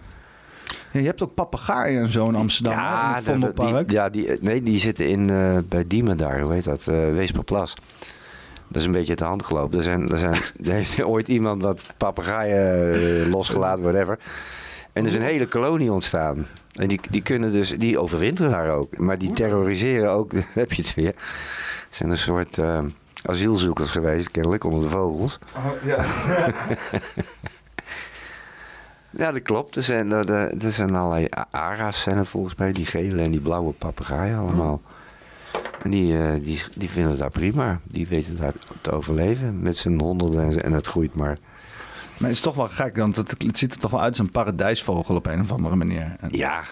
ja, 0.92 1.00
je 1.00 1.06
hebt 1.06 1.22
ook 1.22 1.34
papegaaien 1.34 2.02
en 2.02 2.10
zo 2.12 2.28
in 2.28 2.34
Amsterdam, 2.34 2.74
hè, 2.78 3.08
in 3.08 3.14
het 3.14 3.24
Vondelpark. 3.24 3.88
die, 3.88 3.98
ja, 3.98 4.08
die, 4.08 4.30
nee, 4.40 4.62
die 4.62 4.78
zitten 4.78 5.08
in, 5.08 5.30
eh, 5.30 5.58
bij 5.68 5.84
Diemen 5.86 6.16
daar, 6.16 6.40
hoe 6.40 6.52
heet 6.52 6.64
dat? 6.64 6.86
eh 6.88 7.12
Weesperplas. 7.12 7.74
Dat 8.68 8.76
is 8.82 8.84
een 8.84 8.92
beetje 8.92 9.08
uit 9.08 9.18
de 9.18 9.24
hand 9.24 9.44
gelopen. 9.44 9.78
Er, 9.78 9.84
zijn, 9.84 10.08
er, 10.08 10.18
zijn, 10.18 10.32
er 10.68 10.72
heeft 10.72 11.02
ooit 11.02 11.28
iemand 11.28 11.62
wat 11.62 11.80
papegaaien 11.96 12.92
eh, 12.94 13.32
losgelaten, 13.32 13.82
whatever. 13.82 14.18
En 14.94 15.02
er 15.02 15.10
is 15.10 15.14
een 15.14 15.22
hele 15.22 15.46
kolonie 15.46 15.92
ontstaan. 15.92 16.46
En 16.72 16.88
die, 16.88 17.00
die 17.10 17.22
kunnen 17.22 17.52
dus, 17.52 17.70
die 17.70 17.98
overwinteren 17.98 18.50
daar 18.50 18.70
ook. 18.70 18.98
Maar 18.98 19.18
die 19.18 19.32
terroriseren 19.32 20.10
ook, 20.10 20.32
heb 20.62 20.72
je 20.72 20.82
het 20.82 20.94
weer. 20.94 21.14
Het 21.84 21.94
zijn 21.94 22.10
een 22.10 22.18
soort 22.18 22.58
eh, 22.58 22.82
asielzoekers 23.22 23.90
geweest, 23.90 24.30
kennelijk, 24.30 24.64
onder 24.64 24.82
de 24.82 24.88
vogels. 24.88 25.38
ja. 25.84 26.04
Ja, 29.16 29.32
dat 29.32 29.42
klopt. 29.42 29.76
Er 29.76 29.82
zijn, 29.82 30.12
er, 30.12 30.30
er 30.64 30.72
zijn 30.72 30.94
allerlei 30.94 31.28
ara's 31.50 32.00
zijn 32.00 32.18
het 32.18 32.28
volgens 32.28 32.54
mij. 32.54 32.72
Die 32.72 32.86
gele 32.86 33.22
en 33.22 33.30
die 33.30 33.40
blauwe 33.40 33.72
papegaaien 33.72 34.38
allemaal. 34.38 34.80
En 35.82 35.90
die, 35.90 36.18
eh, 36.18 36.32
die, 36.40 36.62
die 36.74 36.90
vinden 36.90 37.10
het 37.10 37.20
daar 37.20 37.30
prima. 37.30 37.80
Die 37.84 38.06
weten 38.06 38.36
daar 38.36 38.52
te 38.80 38.90
overleven 38.90 39.62
met 39.62 39.76
z'n 39.76 39.98
honderden 39.98 40.42
en, 40.42 40.62
en 40.62 40.72
het 40.72 40.86
groeit 40.86 41.14
maar. 41.14 41.38
Maar 42.18 42.28
het 42.28 42.38
is 42.38 42.40
toch 42.40 42.54
wel 42.54 42.68
gek, 42.68 42.96
want 42.96 43.16
het, 43.16 43.34
het 43.38 43.58
ziet 43.58 43.72
er 43.72 43.78
toch 43.78 43.90
wel 43.90 44.00
uit 44.00 44.08
als 44.10 44.18
een 44.18 44.30
paradijsvogel 44.30 45.14
op 45.14 45.26
een 45.26 45.40
of 45.40 45.52
andere 45.52 45.76
manier. 45.76 46.16
En 46.20 46.28
Ja, 46.32 46.64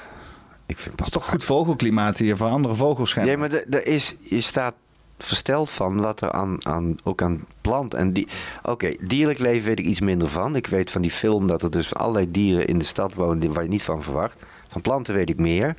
ik 0.66 0.78
vind 0.78 0.94
Het 0.98 1.06
is 1.06 1.12
toch 1.12 1.27
goed 1.28 1.44
vogelklimaat 1.44 2.19
hier 2.19 2.36
voor 2.36 2.48
andere 2.48 2.74
vogels. 2.74 3.14
Ja, 3.14 3.36
maar 3.36 3.51
er- 3.52 3.86
is, 3.86 4.14
je 4.23 4.40
staat 4.40 4.74
versteld 5.19 5.70
van 5.70 6.01
wat 6.01 6.20
er 6.20 6.32
aan, 6.32 6.66
aan, 6.66 6.97
ook 7.05 7.23
aan 7.23 7.44
plant 7.60 7.94
en 7.94 8.12
die. 8.12 8.28
Oké, 8.62 8.94
dierlijk 9.01 9.39
leven 9.39 9.66
weet 9.66 9.78
ik 9.78 9.85
iets 9.85 10.01
minder 10.01 10.28
van. 10.28 10.56
Ik 10.56 10.66
weet 10.66 10.90
van 10.90 11.02
die 11.02 11.10
film 11.10 11.47
dat 11.47 11.62
er 11.62 11.70
dus 11.70 11.94
allerlei 11.94 12.31
dieren 12.31 12.66
in 12.66 12.78
de 12.78 12.85
stad 12.85 13.14
wonen 13.14 13.39
die- 13.39 13.51
waar 13.51 13.62
je 13.62 13.69
niet 13.69 13.82
van 13.82 14.02
verwacht. 14.02 14.36
Van 14.69 14.81
planten 14.81 15.14
weet 15.14 15.28
ik 15.31 15.39
meer. 15.39 15.77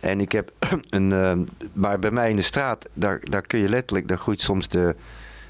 En 0.00 0.20
ik 0.20 0.32
heb 0.32 0.52
een. 0.90 1.12
eh, 1.12 1.32
maar 1.72 1.98
bij 1.98 2.10
mij 2.10 2.30
in 2.30 2.36
de 2.36 2.42
straat, 2.42 2.88
daar, 2.92 3.20
daar 3.20 3.42
kun 3.46 3.58
je 3.60 3.68
letterlijk. 3.68 4.08
Daar 4.08 4.18
groeit 4.18 4.40
soms 4.40 4.68
de, 4.68 4.96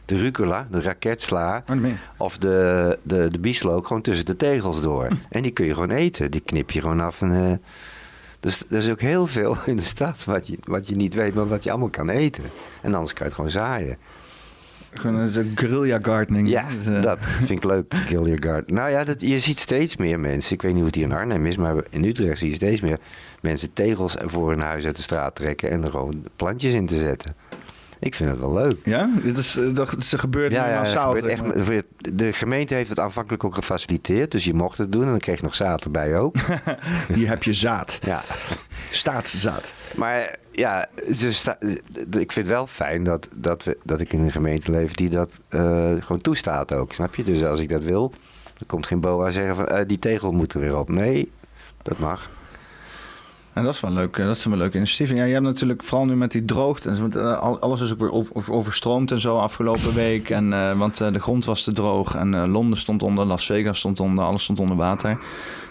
de 0.05 0.17
rucola, 0.17 0.67
de 0.71 0.81
raketsla. 0.81 1.65
Oh. 1.69 1.85
Of 2.17 2.39
de, 2.39 2.99
de, 3.03 3.29
de 3.31 3.39
bieslook 3.39 3.87
gewoon 3.87 4.03
tussen 4.03 4.27
de 4.27 4.37
tegels 4.37 4.83
door. 4.83 5.09
En 5.29 5.43
die 5.43 5.51
kun 5.51 5.67
je 5.67 5.75
gewoon 5.75 5.91
eten. 5.91 6.31
Die 6.31 6.41
knip 6.41 6.71
je 6.71 6.81
gewoon 6.81 7.01
af. 7.01 7.23
En, 7.23 7.51
eh, 7.51 7.59
dus 8.41 8.63
er 8.71 8.77
is 8.77 8.91
ook 8.91 9.01
heel 9.01 9.27
veel 9.27 9.57
in 9.67 9.77
de 9.77 9.83
stad 9.83 10.25
wat 10.25 10.47
je, 10.47 10.59
wat 10.65 10.89
je 10.89 10.97
niet 10.97 11.15
weet, 11.15 11.35
maar 11.35 11.49
wat 11.49 11.65
je 11.65 11.71
allemaal 11.71 11.89
kan 11.89 12.09
eten. 12.09 12.45
En 12.83 12.95
anders 12.95 13.13
kan 13.13 13.21
je 13.21 13.25
het 13.25 13.35
gewoon 13.35 13.51
zaaien. 13.51 13.97
Gewoon 14.95 15.17
een 15.17 15.53
guerrilla 15.55 15.99
gardening. 16.03 16.49
Ja, 16.49 16.69
Dus, 16.69 16.87
eh, 16.87 17.03
dat 17.03 17.19
vind 17.21 17.51
ik 17.51 17.65
leuk, 17.65 17.95
Garden. 18.45 18.75
Nou 18.75 18.91
ja, 18.91 19.05
dat, 19.05 19.21
je 19.21 19.39
ziet 19.39 19.59
steeds 19.59 19.97
meer 19.97 20.21
mensen. 20.21 20.55
Ik 20.55 20.63
weet 20.63 20.71
niet 20.71 20.81
hoe 20.81 20.91
het 20.91 20.97
hier 20.97 21.05
in 21.05 21.13
Arnhem 21.13 21.47
is, 21.47 21.57
maar 21.57 21.85
in 21.91 22.05
Utrecht 22.05 22.39
zie 22.39 22.49
je 22.49 22.55
steeds 22.55 22.81
meer 22.81 22.99
mensen 23.41 23.73
tegels 23.73 24.17
voor 24.25 24.51
hun 24.51 24.61
huis 24.61 24.85
uit 24.85 24.97
de 24.97 25.03
straat 25.03 25.35
trekken 25.35 25.71
en 25.71 25.85
er 25.85 25.91
gewoon 25.91 26.25
plantjes 26.37 26.73
in 26.73 26.87
te 26.87 26.97
zetten. 26.97 27.35
Ik 28.05 28.15
vind 28.15 28.31
het 28.31 28.39
wel 28.41 28.53
leuk. 28.53 28.77
Ja, 28.85 29.11
dit 29.23 29.39
is, 29.39 29.57
eh, 29.57 29.75
dat 29.75 29.93
er 30.13 30.19
gebeurt 30.19 30.53
Ja, 30.53 30.69
ja, 30.69 30.79
massaal. 30.79 31.13
gebeurt 31.15 31.33
echt, 31.33 31.43
maar. 31.43 31.83
de 32.15 32.33
gemeente 32.33 32.75
heeft 32.75 32.89
het 32.89 32.99
aanvankelijk 32.99 33.45
ook 33.45 33.55
gefaciliteerd, 33.55 34.31
dus 34.31 34.45
je 34.45 34.55
mocht 34.55 34.79
het 34.79 34.93
doen 34.93 35.03
en 35.05 35.09
dan 35.11 35.19
kreeg 35.19 35.37
je 35.37 35.43
nog 35.43 35.55
zaad 35.55 35.85
erbij 35.85 36.19
ook. 36.19 36.37
Hier 37.15 37.29
heb 37.29 37.43
je 37.43 37.53
zaad. 37.53 37.99
ja. 38.05 38.23
Staatszaad. 38.91 39.75
Maar 39.97 40.37
ja, 40.53 40.89
ze 41.15 41.33
sta- 41.33 41.59
ik 42.11 42.33
vind 42.33 42.35
het 42.35 42.47
wel 42.47 42.67
fijn 42.67 43.05
dat, 43.05 43.29
dat, 43.37 43.65
we, 43.65 43.79
dat 43.85 44.01
ik 44.01 44.13
in 44.13 44.21
een 44.21 44.31
gemeente 44.33 44.71
leef 44.71 44.93
die 44.93 45.09
dat 45.09 45.41
eh, 45.49 45.61
gewoon 46.01 46.21
toestaat 46.21 46.75
ook, 46.75 46.93
snap 46.93 47.15
je? 47.15 47.23
Dus 47.23 47.45
als 47.45 47.61
ik 47.61 47.69
dat 47.69 47.83
wil, 47.85 48.11
dan 48.43 48.67
komt 48.67 48.87
geen 48.87 49.01
boa 49.01 49.31
zeggen 49.31 49.57
van 49.57 49.67
eh, 49.67 49.87
die 49.87 49.99
tegel 49.99 50.33
moet 50.33 50.55
er 50.55 50.61
weer 50.61 50.77
op. 50.77 50.89
Nee, 50.89 51.33
dat 51.83 51.99
mag. 51.99 52.31
En 53.53 53.65
dat 53.65 53.75
is 53.75 53.81
wel 53.81 53.91
leuk. 53.91 54.17
eh, 54.17 54.27
Dat 54.27 54.37
is 54.37 54.45
wel 54.45 54.53
een 54.53 54.59
leuke 54.59 54.77
initiatief. 54.77 55.11
En 55.11 55.17
Ja, 55.17 55.25
je 55.25 55.33
hebt 55.33 55.45
natuurlijk 55.45 55.83
vooral 55.83 56.07
nu 56.07 56.17
met 56.17 56.33
die 56.33 56.45
droogte. 56.45 56.89
en 56.89 57.13
eh, 57.13 57.39
al- 57.39 57.59
Alles 57.61 57.81
is 57.81 57.93
ook 57.93 57.99
weer 57.99 58.13
over- 58.13 58.53
overstroomd 58.53 59.11
en 59.11 59.21
zo 59.21 59.37
afgelopen 59.37 59.95
week. 59.95 60.31
En, 60.31 60.53
eh, 60.53 60.79
want 60.79 60.97
de 60.97 61.19
grond 61.21 61.45
was 61.45 61.63
te 61.65 61.73
droog. 61.73 62.15
En 62.15 62.49
Londen 62.51 62.79
stond 62.79 63.03
onder, 63.03 63.25
Las 63.25 63.47
Vegas 63.47 63.79
stond 63.79 64.01
onder, 64.01 64.25
alles 64.25 64.43
stond 64.43 64.61
onder 64.61 64.77
water. 64.77 65.19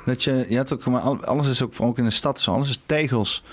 Dat 0.06 0.24
je, 0.24 0.46
je 0.50 0.56
hebt 0.56 0.74
ook, 0.74 0.86
maar 0.86 1.02
al- 1.02 1.26
alles 1.26 1.50
is 1.50 1.62
ook, 1.64 1.74
vooral 1.74 1.92
ook 1.92 1.98
in 1.98 2.04
de 2.04 2.12
stad, 2.12 2.44
alles 2.48 2.70
is 2.70 2.80
tegels. 2.86 3.44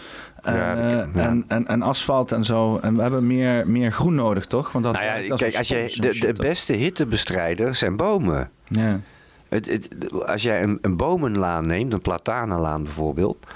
En, 0.43 0.55
Ja, 0.55 1.07
en, 1.15 1.45
en, 1.49 1.67
en 1.67 1.83
asfalt 1.83 2.33
en 2.33 2.45
zo. 2.45 2.79
En 2.83 2.97
we 2.97 3.03
hebben 3.03 3.27
meer, 3.27 3.69
meer 3.69 3.93
groen 3.93 4.15
nodig, 4.15 4.47
toch? 4.47 4.73
Want 4.73 4.85
dat, 4.85 4.95
Nou 4.95 5.07
ja, 5.07 5.35
kijk, 5.37 5.57
als 5.57 5.69
je, 5.69 5.95
de, 6.01 6.19
de 6.19 6.33
beste 6.33 6.73
hittebestrijders 6.73 7.79
zijn 7.79 7.97
bomen. 7.97 8.51
Ja. 8.69 9.01
Het, 9.49 9.67
het, 9.71 10.13
als 10.27 10.43
jij 10.43 10.63
een, 10.63 10.79
een 10.83 10.97
bomenlaan 10.97 11.67
neemt, 11.67 11.93
een 11.93 12.01
platanenlaan 12.01 12.83
bijvoorbeeld, 12.83 13.47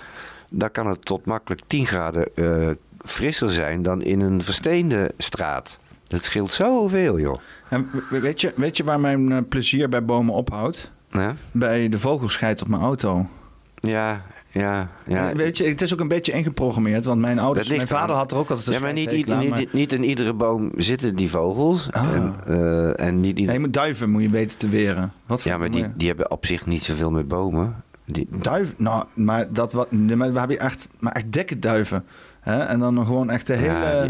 dan 0.53 0.71
kan 0.71 0.87
het 0.87 1.05
tot 1.05 1.25
makkelijk 1.27 1.61
10 1.67 1.87
graden 1.87 2.27
eh, 2.37 2.69
frisser 3.05 3.53
zijn 3.53 3.83
dan 3.83 4.03
in 4.03 4.21
een 4.21 4.43
versteende 4.43 5.11
straat. 5.19 5.79
Dat 6.05 6.25
scheelt 6.25 6.51
zoveel, 6.51 7.19
joh. 7.19 7.37
En 7.69 7.91
we- 8.11 8.21
weet, 8.21 8.41
je, 8.41 8.53
weet 8.57 8.77
je 8.77 8.85
waar 8.85 9.01
mijn 9.01 9.33
eh, 9.33 9.39
plezier 9.49 9.89
bij 9.89 10.05
bomen 10.05 10.35
ophoudt? 10.35 10.91
Ja, 11.11 11.35
Bij 11.53 11.89
de 11.89 11.99
vogelscheit 11.99 12.63
op 12.63 12.69
mijn 12.69 12.83
auto. 12.83 13.27
ja, 13.75 14.23
ja. 14.51 14.89
ja. 15.07 15.31
En 15.31 15.37
Weet 15.37 15.57
je, 15.57 15.65
het 15.65 15.83
is 15.83 15.93
ook 15.93 16.01
een 16.01 16.09
beetje 16.09 16.33
ingeprogrammeerd, 16.33 17.05
want 17.05 17.21
mijn 17.21 17.39
ouders, 17.39 17.69
mijn 17.69 17.87
vader 17.89 18.11
aan. 18.15 18.21
had 18.21 18.31
er 18.33 18.37
ook 18.39 18.51
altijd 18.51 18.67
een 18.67 18.73
Ja, 18.73 18.81
maar 18.81 18.93
niet, 18.93 19.11
niet, 19.27 19.73
niet 19.73 19.93
in 19.93 20.05
iedere 20.05 20.33
boom 20.35 20.71
zitten 20.77 21.15
die 21.15 21.31
vogels. 21.31 21.93
Ah. 21.93 22.15
En, 22.15 22.35
eh, 22.47 23.07
en 23.07 23.21
niet 23.21 23.35
Ja, 23.35 23.41
ieder- 23.41 23.55
je 23.55 23.61
moet 23.61 23.73
duiven 23.73 24.11
moet 24.11 24.23
je 24.23 24.29
weten 24.31 24.59
te 24.59 24.69
weren. 24.69 25.13
Wat 25.27 25.43
voor 25.43 25.51
ja, 25.51 25.59
maar 25.59 25.71
die, 25.71 25.85
die 25.95 26.09
hebben 26.09 26.31
op 26.31 26.47
zich 26.47 26.67
niet 26.67 26.83
zoveel 26.83 27.11
met 27.11 27.29
bomen. 27.29 27.83
Die, 28.13 28.27
Duif, 28.31 28.75
nou, 28.77 29.05
maar 29.15 29.53
dat 29.53 29.73
wat, 29.73 29.93
maar 29.93 30.33
we 30.33 30.39
hebben 30.39 30.59
echt, 30.59 30.89
maar 31.01 31.13
echt 31.13 31.33
dikke 31.33 31.59
duiven. 31.59 32.05
Hè? 32.41 32.59
En 32.59 32.79
dan 32.81 32.97
gewoon 33.07 33.31
echt 33.31 33.47
de 33.47 33.55
hele... 33.55 33.73
ja, 33.79 34.05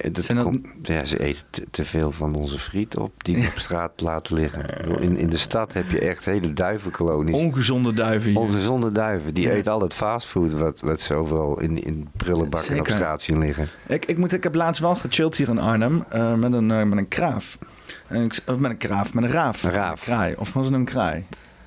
die- 0.00 0.10
dat 0.10 0.42
komt- 0.42 0.66
ja, 0.82 1.04
ze 1.04 1.18
eten 1.18 1.44
te, 1.50 1.66
te 1.70 1.84
veel 1.84 2.12
van 2.12 2.34
onze 2.34 2.58
friet 2.58 2.96
op 2.96 3.24
die 3.24 3.36
we 3.36 3.46
op 3.46 3.58
straat 3.58 4.00
laten 4.00 4.34
liggen. 4.34 4.64
In, 5.00 5.16
in 5.16 5.28
de 5.30 5.36
stad 5.36 5.72
heb 5.72 5.90
je 5.90 5.98
echt 6.00 6.24
hele 6.24 6.52
duivenkolonies. 6.52 7.34
ongezonde 7.34 7.92
duiven 7.92 8.30
hier. 8.30 8.38
Ongezonde 8.40 8.92
duiven. 8.92 9.34
Die 9.34 9.44
Ja. 9.46 9.50
eten 9.52 9.72
al 9.72 9.80
het 9.80 9.94
fastfood 9.94 10.52
wat, 10.52 10.80
wat 10.80 11.00
zoveel 11.00 11.60
in, 11.60 11.82
in 11.82 12.08
prullenbakken 12.16 12.74
en 12.74 12.80
op 12.80 12.88
straat 12.88 13.22
zien 13.22 13.38
liggen. 13.38 13.68
Ik, 13.86 14.04
ik, 14.04 14.18
moet, 14.18 14.32
ik 14.32 14.42
heb 14.42 14.54
laatst 14.54 14.80
wel 14.80 14.94
gechilled 14.94 15.36
hier 15.36 15.48
in 15.48 15.58
Arnhem 15.58 16.04
eh, 16.08 16.34
met, 16.34 16.52
een, 16.52 16.70
eh, 16.70 16.82
met 16.82 16.98
een 16.98 17.08
kraaf. 17.08 17.58
En 18.06 18.22
ik, 18.24 18.38
of 18.46 18.58
met 18.58 18.70
een 18.70 18.76
kraaf, 18.76 19.14
met 19.14 19.24
een 19.24 19.30
raaf. 19.30 19.62
Een 19.62 19.70
raaf. 19.70 20.02
kraai. 20.02 20.34
Of 20.38 20.52
was 20.52 20.64
het 20.64 20.74
een 20.74 20.84
kraai? 20.84 21.24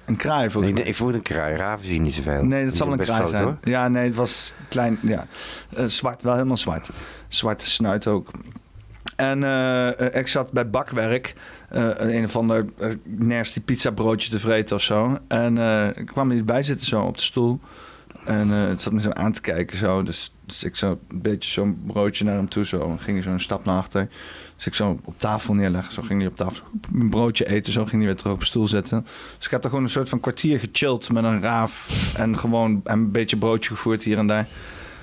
Een 0.09 0.15
kraai 0.15 0.49
volgens 0.49 0.73
nee, 0.73 0.81
mij. 0.81 0.89
ik 0.91 0.95
vermoed 0.95 1.13
een 1.15 1.21
kraai. 1.21 1.55
Raven 1.55 1.85
zien 1.87 2.01
niet 2.01 2.13
zoveel. 2.13 2.43
Nee, 2.43 2.59
dat 2.63 2.69
Die 2.69 2.77
zal 2.77 2.91
een 2.91 2.97
kraai 2.99 3.19
groot, 3.19 3.29
zijn. 3.29 3.43
hoor. 3.43 3.57
Ja, 3.63 3.87
nee, 3.87 4.05
het 4.05 4.15
was 4.15 4.55
klein. 4.69 4.99
Ja. 5.01 5.27
Eh, 5.75 5.85
zwart, 5.85 6.21
wel 6.21 6.33
helemaal 6.33 6.57
zwart. 6.57 6.89
Zwarte 7.27 7.69
snuit 7.69 8.07
ook. 8.07 8.31
En 9.15 9.43
eh, 9.43 10.19
ik 10.19 10.27
zat 10.27 10.51
bij 10.51 10.69
bakwerk. 10.69 11.35
eh, 11.69 11.89
een 11.97 12.23
of 12.23 12.35
ander 12.35 12.65
uh, 12.81 12.87
nasty 13.03 13.61
pizza 13.61 13.91
broodje 13.91 14.29
te 14.31 14.39
vreten 14.39 14.75
of 14.75 14.81
zo. 14.81 15.17
En 15.27 15.57
ik 15.95 16.05
kwam 16.05 16.29
er 16.29 16.35
niet 16.35 16.45
bij 16.45 16.63
zitten 16.63 16.87
zo 16.87 17.01
op 17.01 17.15
de 17.17 17.23
stoel. 17.23 17.59
En 18.25 18.49
het 18.49 18.81
zat 18.81 18.93
me 18.93 19.01
zo 19.01 19.09
aan 19.11 19.31
te 19.31 19.41
kijken 19.41 19.77
zo. 19.77 20.03
Dus, 20.03 20.33
dus 20.45 20.63
ik 20.63 20.75
zo 20.75 20.99
een 21.07 21.21
beetje 21.21 21.49
zo'n 21.51 21.81
broodje 21.87 22.23
naar 22.25 22.35
hem 22.35 22.49
toe 22.49 22.65
zo. 22.65 22.89
En 22.89 22.99
ging 22.99 23.23
zo 23.23 23.29
een 23.29 23.41
stap 23.41 23.65
naar 23.65 23.77
achter. 23.77 24.07
Dus 24.59 24.67
ik 24.67 24.73
zo 24.73 24.99
op 25.03 25.13
tafel 25.17 25.53
neerleggen. 25.53 25.93
Zo 25.93 26.01
ging 26.01 26.19
hij 26.19 26.29
op 26.29 26.35
tafel 26.35 26.63
een 26.93 27.09
broodje 27.09 27.47
eten. 27.49 27.73
Zo 27.73 27.81
ging 27.85 27.95
hij 28.01 28.05
weer 28.05 28.15
terug 28.15 28.33
op 28.33 28.39
een 28.39 28.45
stoel 28.45 28.67
zetten. 28.67 29.05
Dus 29.37 29.45
ik 29.45 29.51
heb 29.51 29.61
daar 29.61 29.69
gewoon 29.69 29.85
een 29.85 29.91
soort 29.91 30.09
van 30.09 30.19
kwartier 30.19 30.59
gechilled 30.59 31.11
met 31.11 31.23
een 31.23 31.41
raaf. 31.41 31.87
En 32.17 32.37
gewoon 32.37 32.81
en 32.83 32.99
een 32.99 33.11
beetje 33.11 33.37
broodje 33.37 33.69
gevoerd 33.69 34.03
hier 34.03 34.17
en 34.17 34.27
daar. 34.27 34.47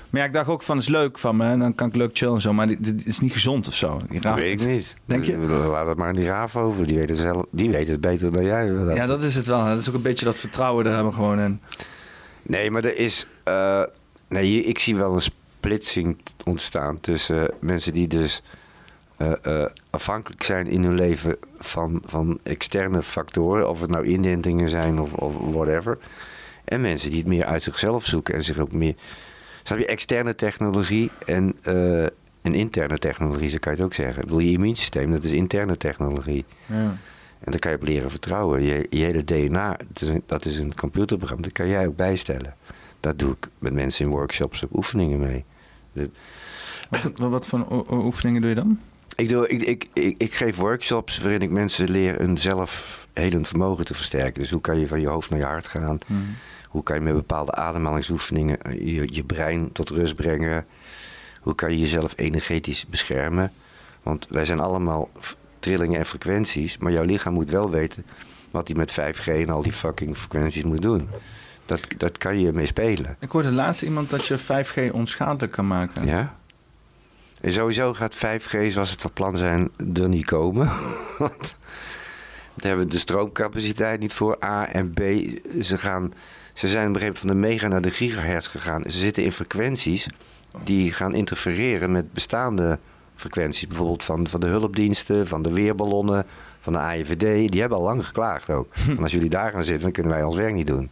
Maar 0.09 0.21
ja, 0.21 0.27
ik 0.27 0.33
dacht 0.33 0.47
ook 0.47 0.63
van, 0.63 0.75
het 0.77 0.85
is 0.85 0.91
leuk 0.91 1.17
van 1.17 1.35
me. 1.37 1.45
En 1.45 1.59
dan 1.59 1.75
kan 1.75 1.87
ik 1.87 1.95
leuk 1.95 2.09
chillen 2.13 2.35
en 2.35 2.41
zo. 2.41 2.53
Maar 2.53 2.67
dit, 2.67 3.05
is 3.05 3.19
niet 3.19 3.31
gezond 3.31 3.67
of 3.67 3.73
zo. 3.73 4.01
Die 4.09 4.21
raaf, 4.21 4.35
weet 4.35 4.61
ik 4.61 4.67
niet. 4.67 4.95
Denk 5.05 5.23
je? 5.23 5.37
Laat 5.37 5.87
het 5.87 5.97
maar 5.97 6.07
aan 6.07 6.15
die 6.15 6.25
raaf 6.25 6.55
over. 6.55 6.87
Die 6.87 6.97
weet 6.97 7.09
het, 7.09 7.17
zelf, 7.17 7.45
die 7.51 7.69
weet 7.69 7.87
het 7.87 8.01
beter 8.01 8.31
dan 8.31 8.43
jij. 8.45 8.65
Ja, 8.95 9.05
dat 9.05 9.23
is 9.23 9.35
het 9.35 9.47
wel. 9.47 9.65
Dat 9.65 9.77
is 9.79 9.89
ook 9.89 9.95
een 9.95 10.01
beetje 10.01 10.25
dat 10.25 10.35
vertrouwen 10.35 10.83
daar 10.83 10.93
hebben 10.95 11.13
gewoon 11.13 11.39
in. 11.39 11.61
Nee, 12.41 12.71
maar 12.71 12.83
er 12.83 12.97
is. 12.97 13.27
eh, 13.43 13.83
nee, 14.27 14.61
ik 14.61 14.79
zie 14.79 14.95
wel 14.95 15.13
een 15.13 15.21
splitsing 15.21 16.17
ontstaan 16.45 16.99
tussen 16.99 17.53
mensen 17.59 17.93
die 17.93 18.07
dus 18.07 18.43
eh, 19.17 19.33
eh, 19.41 19.69
afhankelijk 19.89 20.43
zijn 20.43 20.67
in 20.67 20.83
hun 20.83 20.95
leven 20.95 21.35
van, 21.57 22.01
van 22.05 22.39
externe 22.43 23.03
factoren, 23.03 23.69
of 23.69 23.81
het 23.81 23.89
nou 23.89 24.05
inentingen 24.05 24.69
zijn 24.69 24.99
of, 24.99 25.13
of 25.13 25.35
whatever. 25.37 25.97
En 26.65 26.81
mensen 26.81 27.09
die 27.09 27.19
het 27.19 27.27
meer 27.27 27.45
uit 27.45 27.63
zichzelf 27.63 28.05
zoeken 28.05 28.33
en 28.33 28.43
zich 28.43 28.57
ook 28.57 28.71
meer. 28.71 28.95
Snap 29.63 29.79
je, 29.79 29.85
externe 29.85 30.35
technologie 30.35 31.11
en, 31.25 31.55
en 32.41 32.53
interne 32.53 32.97
technologie, 32.97 33.49
zo 33.49 33.57
kan 33.59 33.71
je 33.71 33.77
het 33.77 33.87
ook 33.87 33.93
zeggen. 33.93 34.21
Ik 34.21 34.27
bedoel, 34.27 34.39
je 34.39 34.51
immuunsysteem, 34.51 35.11
dat 35.11 35.23
is 35.23 35.31
interne 35.31 35.77
technologie. 35.77 36.45
Ja. 36.65 36.97
En 37.39 37.51
daar 37.51 37.59
kan 37.59 37.71
je 37.71 37.77
op 37.77 37.83
leren 37.83 38.11
vertrouwen. 38.11 38.63
Je, 38.63 38.87
je 38.89 39.03
hele 39.03 39.23
DNA, 39.23 39.77
dat 40.25 40.45
is, 40.45 40.57
een, 40.57 40.75
computerprogramma, 40.75 41.43
dat 41.43 41.51
kan 41.53 41.67
jij 41.67 41.87
ook 41.87 41.95
bijstellen. 41.95 42.55
Dat 42.99 43.19
doe 43.19 43.31
ik 43.31 43.47
met 43.59 43.73
mensen 43.73 44.05
in 44.05 44.11
workshops 44.11 44.65
ook 44.65 44.75
oefeningen 44.75 45.19
mee. 45.19 45.45
Wat, 46.89 47.17
wat 47.17 47.45
voor 47.45 47.85
oefeningen 47.89 48.41
doe 48.41 48.49
je 48.49 48.55
dan? 48.55 48.79
Ik, 49.17 49.29
doe, 49.29 49.47
ik, 49.47 49.61
ik, 49.61 49.85
ik, 49.93 50.15
ik 50.17 50.33
geef 50.33 50.55
workshops 50.55 51.17
waarin 51.17 51.41
ik 51.41 51.49
mensen 51.49 51.89
leer 51.89 52.21
een 52.21 52.37
zelfhelend 52.37 53.47
vermogen 53.47 53.85
te 53.85 53.93
versterken. 53.93 54.41
Dus 54.41 54.51
hoe 54.51 54.61
kan 54.61 54.79
je 54.79 54.87
van 54.87 55.01
je 55.01 55.07
hoofd 55.07 55.29
naar 55.29 55.39
je 55.39 55.45
hart 55.45 55.67
gaan? 55.67 55.97
Hoe 56.69 56.83
kan 56.83 56.95
je 56.95 57.01
met 57.01 57.13
bepaalde 57.13 57.51
ademhalingsoefeningen 57.51 58.61
eh, 58.61 58.95
je, 58.95 59.07
je 59.11 59.23
brein 59.23 59.71
tot 59.71 59.89
rust 59.89 60.15
brengen? 60.15 60.65
Hoe 61.41 61.55
kan 61.55 61.71
je 61.71 61.79
jezelf 61.79 62.13
energetisch 62.15 62.85
beschermen? 62.85 63.51
Want 64.03 64.27
wij 64.29 64.45
zijn 64.45 64.59
allemaal 64.59 65.09
trillingen 65.59 65.99
en 65.99 66.05
frequenties, 66.05 66.77
maar 66.77 66.91
jouw 66.91 67.03
lichaam 67.03 67.33
moet 67.33 67.49
wel 67.49 67.69
weten 67.69 68.05
wat 68.51 68.67
hij 68.67 68.77
met 68.77 68.91
5G 68.91 69.25
en 69.25 69.49
al 69.49 69.61
die 69.61 69.73
fucking 69.73 70.17
frequenties 70.17 70.63
moet 70.63 70.81
doen. 70.81 71.09
Dat, 71.65 71.79
dat 71.97 72.17
kan 72.17 72.39
je 72.39 72.51
mee 72.51 72.65
spelen. 72.65 73.15
Ik 73.19 73.31
hoorde 73.31 73.51
laatst 73.51 73.81
iemand 73.81 74.09
dat 74.09 74.25
je 74.25 74.39
5G 74.39 74.91
onschadelijk 74.91 75.51
kan 75.51 75.67
maken. 75.67 76.05
Ja? 76.05 76.36
En 77.41 77.51
sowieso 77.51 77.93
gaat 77.93 78.15
5G 78.15 78.67
zoals 78.67 78.91
het 78.91 79.01
van 79.01 79.13
plan 79.13 79.37
zijn 79.37 79.69
er 79.93 80.09
niet 80.09 80.25
komen. 80.25 80.69
Want 81.17 81.57
daar 82.53 82.67
hebben 82.67 82.85
we 82.85 82.91
de 82.91 82.99
stroomcapaciteit 82.99 83.99
niet 83.99 84.13
voor. 84.13 84.37
A 84.43 84.67
en 84.67 84.93
B, 84.93 84.99
ze, 85.61 85.77
gaan, 85.77 86.13
ze 86.53 86.67
zijn 86.67 86.87
op 86.87 86.95
een 86.95 86.99
gegeven 87.01 87.05
moment 87.05 87.17
van 87.17 87.27
de 87.27 87.35
mega 87.35 87.67
naar 87.67 87.81
de 87.81 87.91
gigahertz 87.91 88.47
gegaan. 88.47 88.83
Ze 88.83 88.97
zitten 88.97 89.23
in 89.23 89.31
frequenties 89.31 90.07
die 90.63 90.93
gaan 90.93 91.13
interfereren 91.13 91.91
met 91.91 92.13
bestaande 92.13 92.79
frequenties. 93.15 93.67
Bijvoorbeeld 93.67 94.03
van, 94.03 94.27
van 94.27 94.39
de 94.39 94.47
hulpdiensten, 94.47 95.27
van 95.27 95.41
de 95.41 95.51
weerballonnen, 95.51 96.25
van 96.59 96.73
de 96.73 96.79
AIVD. 96.79 97.51
Die 97.51 97.59
hebben 97.59 97.77
al 97.77 97.83
lang 97.83 98.05
geklaagd 98.05 98.49
ook. 98.49 98.73
En 98.87 99.03
als 99.03 99.11
jullie 99.11 99.29
daar 99.29 99.51
gaan 99.51 99.63
zitten, 99.63 99.83
dan 99.83 99.91
kunnen 99.91 100.11
wij 100.11 100.23
ons 100.23 100.35
werk 100.35 100.53
niet 100.53 100.67
doen. 100.67 100.89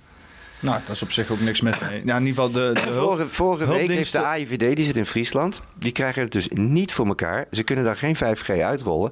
Nou, 0.65 0.79
dat 0.85 0.95
is 0.95 1.01
op 1.01 1.11
zich 1.11 1.31
ook 1.31 1.39
niks 1.39 1.61
met. 1.61 1.75
Ja, 1.81 1.89
in 2.17 2.25
ieder 2.25 2.27
geval 2.27 2.51
de, 2.51 2.71
de 2.73 2.79
hulp- 2.79 3.07
Vorige, 3.09 3.27
vorige 3.29 3.67
week 3.67 3.87
heeft 3.87 4.11
de 4.11 4.19
AIVD, 4.19 4.75
die 4.75 4.85
zit 4.85 4.97
in 4.97 5.05
Friesland, 5.05 5.61
die 5.73 5.91
krijgen 5.91 6.21
het 6.21 6.31
dus 6.31 6.47
niet 6.49 6.91
voor 6.93 7.05
elkaar. 7.07 7.47
Ze 7.51 7.63
kunnen 7.63 7.85
daar 7.85 7.97
geen 7.97 8.15
5G 8.15 8.49
uitrollen. 8.61 9.11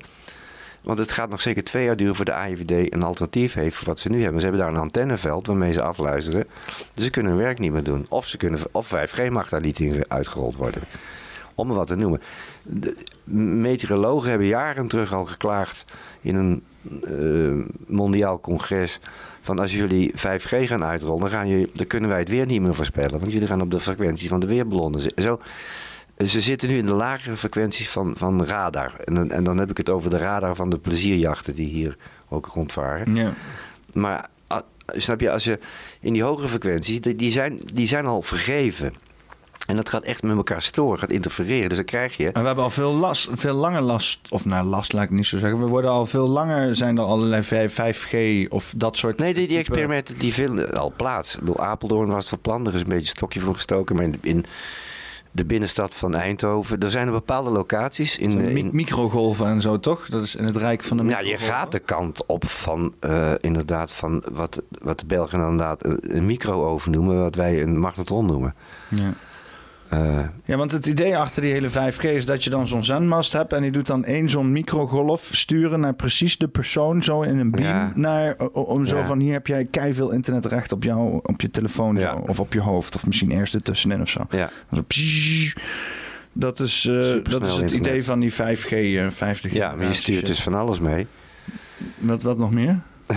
Want 0.82 1.00
het 1.00 1.12
gaat 1.12 1.30
nog 1.30 1.42
zeker 1.42 1.64
twee 1.64 1.86
jaar 1.86 1.96
duren 1.96 2.16
voor 2.16 2.26
de 2.26 2.34
AIVD 2.34 2.94
een 2.94 3.04
alternatief 3.04 3.54
heeft 3.54 3.76
voor 3.76 3.88
wat 3.88 4.00
ze 4.00 4.10
nu 4.10 4.22
hebben. 4.22 4.42
Ze 4.42 4.48
hebben 4.48 4.66
daar 4.66 4.74
een 4.74 4.82
antenneveld 4.82 5.48
waarmee 5.48 5.74
ze 5.74 5.82
afluisteren. 5.82 6.46
Dus 6.94 7.04
ze 7.04 7.10
kunnen 7.10 7.32
hun 7.32 7.42
werk 7.42 7.60
niet 7.60 7.72
meer 7.72 7.84
doen. 7.84 8.06
Of, 8.10 8.28
ze 8.28 8.38
kunnen, 8.38 8.60
of 8.72 8.94
5G 8.96 9.30
mag 9.30 9.50
daar 9.50 9.62
niet 9.62 9.80
in 9.80 10.06
uitgerold 10.08 10.56
worden. 10.56 10.82
Om 11.56 11.68
maar 11.68 11.78
wat 11.78 11.88
te 11.88 11.96
noemen. 11.96 12.22
De 12.64 12.96
meteorologen 13.42 14.30
hebben 14.30 14.48
jaren 14.48 14.88
terug 14.88 15.14
al 15.14 15.26
geklaagd 15.26 15.86
in 16.22 16.36
een 16.36 16.64
eh, 17.04 17.74
mondiaal 17.88 18.40
congres. 18.40 19.00
Van 19.44 19.60
als 19.60 19.74
jullie 19.74 20.12
5G 20.16 20.68
gaan 20.68 20.84
uitrollen, 20.84 21.20
dan, 21.22 21.30
gaan 21.30 21.48
jullie, 21.48 21.70
dan 21.74 21.88
kunnen 21.88 22.10
wij 22.10 22.20
het 22.20 22.30
weer 22.30 22.46
niet 22.46 22.62
meer 22.62 22.76
voorspellen. 22.76 23.20
Want 23.20 23.32
jullie 23.32 23.48
gaan 23.48 23.62
op 23.62 23.72
de 23.72 23.80
frequentie 23.80 24.30
van 24.30 24.40
de 24.40 24.46
weerballonnen 24.48 25.02
zitten. 25.02 25.24
Zo, 25.24 25.40
ze 26.26 26.42
zitten 26.42 26.70
nu 26.70 26.78
in 26.78 26.86
de 26.86 26.94
lagere 26.94 27.38
frequenties 27.38 27.90
van, 27.90 28.14
van 28.18 28.46
radar. 28.46 28.94
En, 29.04 29.14
dan- 29.14 29.32
en 29.32 29.44
dan 29.44 29.58
heb 29.58 29.70
ik 29.70 29.78
het 29.78 29.90
over 29.90 30.10
de 30.10 30.18
radar 30.18 30.56
van 30.56 30.70
de 30.70 30.78
plezierjachten 30.78 31.56
die 31.56 31.68
hier 31.68 31.98
ook 32.30 32.46
rondvaren. 32.46 33.16
Ja. 33.16 33.34
Maar 33.94 34.28
ah, 34.48 34.62
snap 34.88 35.20
je, 35.20 35.32
als 35.32 35.44
je 35.44 35.60
in 36.00 36.14
die 36.14 36.24
hogere 36.24 36.48
frequenties, 36.50 37.02
die, 37.02 37.16
die, 37.16 37.32
zijn, 37.32 37.60
die 37.74 37.88
zijn 37.88 38.06
al 38.06 38.22
vergeven. 38.22 38.94
En 39.68 39.76
dat 39.76 39.90
gaat 39.90 40.04
echt 40.04 40.24
met 40.24 40.36
elkaar 40.36 40.62
storen, 40.62 41.00
gaat 41.00 41.12
interfereren. 41.12 41.68
Dus 41.70 41.78
dan 41.78 41.86
krijg 41.86 42.18
je. 42.18 42.26
En 42.32 42.42
we 42.42 42.46
hebben 42.48 42.64
al 42.64 42.70
veel, 42.70 42.94
last, 42.94 43.30
veel 43.34 43.56
langer 43.56 43.82
last, 43.82 44.20
of 44.30 44.46
nou 44.46 44.66
last 44.66 44.94
laat 44.94 45.04
ik 45.04 45.10
niet 45.10 45.26
zo 45.26 45.38
zeggen. 45.38 45.60
We 45.60 45.66
worden 45.66 45.92
al 45.92 46.06
veel 46.06 46.28
langer, 46.28 46.76
zijn 46.76 46.98
er 46.98 47.04
allerlei 47.04 47.68
5G 47.70 48.48
of 48.50 48.74
dat 48.78 48.98
soort. 48.98 49.18
Nee, 49.18 49.34
die, 49.34 49.48
die 49.48 49.58
type- 49.58 49.60
experimenten 49.60 50.18
die 50.20 50.34
vinden 50.34 50.74
al 50.74 50.94
plaats. 50.96 51.34
Ik 51.34 51.40
bedoel, 51.40 51.60
Apeldoorn 51.60 52.08
was 52.10 52.20
het 52.20 52.30
van 52.30 52.40
plan, 52.42 52.68
er 52.68 52.74
is 52.74 52.82
een 52.82 52.88
beetje 52.88 53.02
een 53.02 53.08
stokje 53.18 53.40
voor 53.40 53.56
gestoken. 53.56 53.96
Maar 53.96 54.04
in, 54.06 54.18
in 54.22 54.46
de 55.32 55.46
binnenstad 55.46 55.96
van 55.96 56.16
Eindhoven, 56.16 56.80
er 56.80 56.92
zijn 56.92 57.08
er 57.08 57.14
bepaalde 57.14 57.50
locaties. 57.50 58.18
In, 58.18 58.38
Mi- 58.38 58.58
in, 58.60 58.70
microgolven 58.72 59.46
en 59.46 59.62
zo, 59.62 59.80
toch? 59.80 60.08
Dat 60.10 60.24
is 60.24 60.36
in 60.36 60.44
het 60.44 60.56
rijk 60.56 60.84
van 60.84 60.98
de 60.98 61.04
Nou, 61.04 61.26
je 61.26 61.38
gaat 61.38 61.72
de 61.72 61.80
kant 61.80 62.26
op 62.26 62.50
van 62.50 62.94
eh, 63.00 63.32
inderdaad 63.40 63.92
van 63.92 64.24
wat, 64.32 64.62
wat 64.70 65.00
de 65.00 65.06
Belgen 65.06 65.40
inderdaad 65.40 65.86
een, 65.86 66.16
een 66.16 66.26
micro-oven 66.26 66.92
noemen, 66.92 67.20
wat 67.20 67.36
wij 67.36 67.62
een 67.62 67.80
magnetron 67.80 68.26
noemen. 68.26 68.56
Ja. 68.88 69.14
Eh, 69.94 70.20
ja, 70.46 70.58
want 70.58 70.72
het 70.72 70.86
idee 70.88 71.18
achter 71.18 71.42
die 71.42 71.52
hele 71.52 71.70
5G 71.70 72.04
is 72.04 72.26
dat 72.26 72.44
je 72.44 72.50
dan 72.50 72.68
zo'n 72.68 72.84
zendmast 72.84 73.34
hebt 73.34 73.54
en 73.54 73.62
die 73.62 73.72
doet 73.72 73.88
dan 73.88 74.06
één 74.06 74.30
zo'n 74.30 74.52
microgolf 74.52 75.30
sturen 75.32 75.80
naar 75.80 75.94
precies 75.94 76.38
de 76.38 76.48
persoon, 76.48 77.04
zo 77.04 77.22
in 77.22 77.38
een 77.40 77.52
beam, 77.52 77.64
Ja. 77.66 77.92
naar, 77.96 78.36
om 78.54 78.86
zo 78.86 78.98
Ja. 78.98 79.06
van 79.06 79.20
hier 79.20 79.34
heb 79.34 79.48
jij 79.48 79.94
veel 79.94 80.12
internetrecht 80.12 80.72
op, 80.72 80.84
jou, 80.84 81.20
op 81.24 81.42
je 81.42 81.50
telefoon 81.50 81.96
Ja. 81.96 82.12
zo, 82.12 82.24
of 82.28 82.40
op 82.40 82.54
je 82.54 82.62
hoofd, 82.62 82.96
of 82.96 83.06
misschien 83.06 83.32
ergens 83.32 83.54
ertussenin 83.54 84.02
of 84.02 84.10
zo. 84.10 84.22
ja. 84.30 84.50
Zo, 84.74 84.82
pssst. 84.88 85.60
Dat 86.34 86.60
is, 86.60 86.86
eh, 86.86 86.94
dat 86.96 87.06
is 87.06 87.32
het 87.32 87.62
internet. 87.62 87.72
idee 87.74 88.04
van 88.04 88.20
die 88.20 88.34
5G, 88.34 88.72
eh 88.72 89.08
50 89.10 89.54
ja, 89.54 89.76
maar 89.76 89.88
je 89.88 89.94
stuurt 89.94 90.26
dus 90.26 90.44
van 90.44 90.54
alles 90.54 90.80
mee. 90.80 91.08
Wat, 91.98 92.24
wat 92.24 92.38
nog 92.38 92.52
meer? 92.52 92.80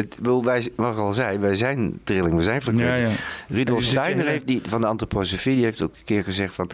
het, 0.00 0.18
wij, 0.22 0.68
wat 0.76 0.92
ik 0.92 0.98
al 0.98 1.12
zei, 1.12 1.38
wij 1.38 1.54
zijn 1.56 2.00
trilling, 2.04 2.36
we 2.36 2.42
zijn 2.42 2.62
frequentie. 2.62 3.02
Ja, 3.02 3.08
ja. 3.08 3.16
Rudolf 3.48 3.82
Steiner 3.82 4.26
heeft 4.26 4.46
die, 4.46 4.60
van 4.68 4.80
de 4.80 4.86
antroposofie 4.86 5.54
die 5.54 5.64
heeft 5.64 5.82
ook 5.82 5.94
een 5.94 6.04
keer 6.04 6.24
gezegd 6.24 6.54
van... 6.54 6.70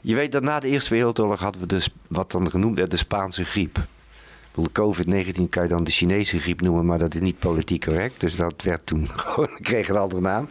Je 0.00 0.14
weet 0.14 0.32
dat 0.32 0.42
na 0.42 0.60
de 0.60 0.68
Eerste 0.68 0.94
Wereldoorlog 0.94 1.40
hadden 1.40 1.60
we 1.60 1.66
de, 1.66 1.80
Sp- 1.80 1.94
wat 2.06 2.30
dan 2.30 2.50
genoemd 2.50 2.78
werd 2.78 2.90
de 2.90 2.96
Spaanse 2.96 3.44
griep. 3.44 3.78
Ik 3.78 4.62
bedoel, 4.62 4.94
COVID-19 4.94 5.48
kan 5.50 5.62
je 5.62 5.68
dan 5.68 5.84
de 5.84 5.90
Chinese 5.90 6.38
griep 6.38 6.60
noemen, 6.60 6.86
maar 6.86 6.98
dat 6.98 7.14
is 7.14 7.20
niet 7.20 7.38
politiek 7.38 7.84
correct. 7.84 8.20
Dus 8.20 8.36
dat 8.36 8.62
werd 8.62 8.86
toen 8.86 9.08
gewoon, 9.16 9.58
kreeg 9.62 9.88
een 9.88 9.96
andere 9.96 10.20
naam. 10.20 10.48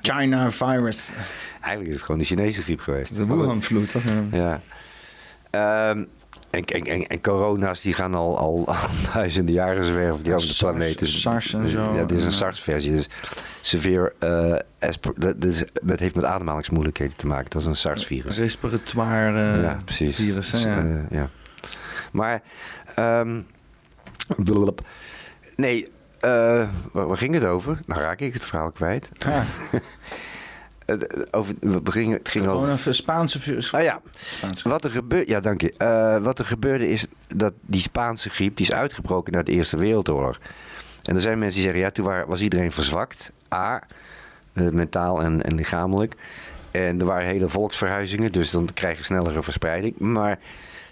China 0.00 0.50
virus. 0.50 1.12
Eigenlijk 1.60 1.88
is 1.88 1.94
het 1.94 2.04
gewoon 2.04 2.20
de 2.20 2.26
Chinese 2.26 2.62
griep 2.62 2.80
geweest. 2.80 3.16
De 3.16 3.26
Wuhan-vloed. 3.26 3.92
Ja. 4.30 4.60
Ja. 5.50 5.94
En, 6.64 6.84
en, 6.84 7.06
en, 7.06 7.20
corona's 7.20 7.80
die 7.80 7.92
gaan 7.94 8.14
al, 8.14 8.38
al, 8.38 8.64
al 8.68 8.76
duizenden 9.14 9.54
jaren 9.54 9.84
zwerven 9.84 10.22
die 10.22 10.34
over 10.34 10.46
de 10.46 10.52
SARS, 10.52 10.72
planeet. 10.72 10.98
Dus, 10.98 11.20
SARS 11.20 11.52
en 11.52 11.62
dus- 11.62 11.72
zo. 11.72 11.94
Ja, 11.94 12.04
dit 12.04 12.18
is 12.18 12.24
een. 12.24 12.32
SARS-versie. 12.32 12.90
Dus 12.92 13.08
severe, 13.60 14.64
asper- 14.80 15.20
dat, 15.20 15.44
is- 15.44 15.64
dat 15.82 15.98
heeft 15.98 16.14
met 16.14 16.24
ademhalingsmoeilijkheden 16.24 17.16
te 17.16 17.26
maken. 17.26 17.50
Dat 17.50 17.60
is 17.60 17.66
een 17.68 17.76
SARS-virus. 17.76 18.36
Respiratoire 18.36 19.54
eh, 19.56 19.62
ja, 19.62 19.78
precies. 19.84 20.16
virus. 20.16 20.50
hè, 20.52 20.58
Dus, 20.58 20.66
ja. 20.66 20.78
eh, 20.78 21.10
ja. 21.10 21.28
Maar, 22.12 22.42
ehm 22.94 23.40
blablab. 24.36 24.80
nee, 25.56 25.88
waar, 26.20 26.68
waar 26.92 27.16
ging 27.18 27.34
het 27.34 27.44
over? 27.44 27.78
Nou 27.86 28.00
raak 28.00 28.20
ik 28.20 28.32
het 28.34 28.44
verhaal 28.44 28.70
kwijt. 28.70 29.08
Ja, 29.12 29.42
over, 31.30 31.54
we 31.60 31.90
gingen, 31.92 32.18
het 32.18 32.28
ging 32.28 32.44
gewoon 32.44 32.70
over... 32.70 32.86
een 32.86 32.94
Spaanse. 32.94 33.38
Ah 33.72 33.82
ja, 33.82 34.00
Spaanse- 34.14 34.68
Wat 34.68 34.84
er, 34.84 34.90
gebeurde, 34.90 35.30
ja, 35.30 35.40
dank 35.40 35.60
je. 35.60 35.72
Eh, 35.76 36.22
wat 36.22 36.38
er 36.38 36.44
gebeurde 36.44 36.88
is 36.90 37.06
dat 37.36 37.52
die 37.60 37.80
Spaanse 37.80 38.30
griep 38.30 38.56
die 38.56 38.66
is 38.66 38.72
uitgebroken 38.72 39.32
na 39.32 39.42
de 39.42 39.52
Eerste 39.52 39.76
Wereldoorlog. 39.76 40.38
En 41.02 41.14
er 41.14 41.20
zijn 41.20 41.38
mensen 41.38 41.54
die 41.54 41.64
zeggen, 41.64 41.80
ja, 41.82 41.90
toen 41.90 42.04
wa- 42.04 42.26
was 42.26 42.40
iedereen 42.40 42.72
verzwakt. 42.72 43.30
A, 43.54 43.82
eh, 44.52 44.68
mentaal 44.68 45.22
en, 45.22 45.42
en 45.42 45.54
lichamelijk. 45.54 46.14
En 46.70 47.00
er 47.00 47.06
waren 47.06 47.26
hele 47.26 47.48
volksverhuizingen, 47.48 48.32
dus 48.32 48.50
dan 48.50 48.68
krijg 48.74 48.98
je 48.98 49.04
snellere 49.04 49.42
verspreiding. 49.42 49.98
Maar 49.98 50.38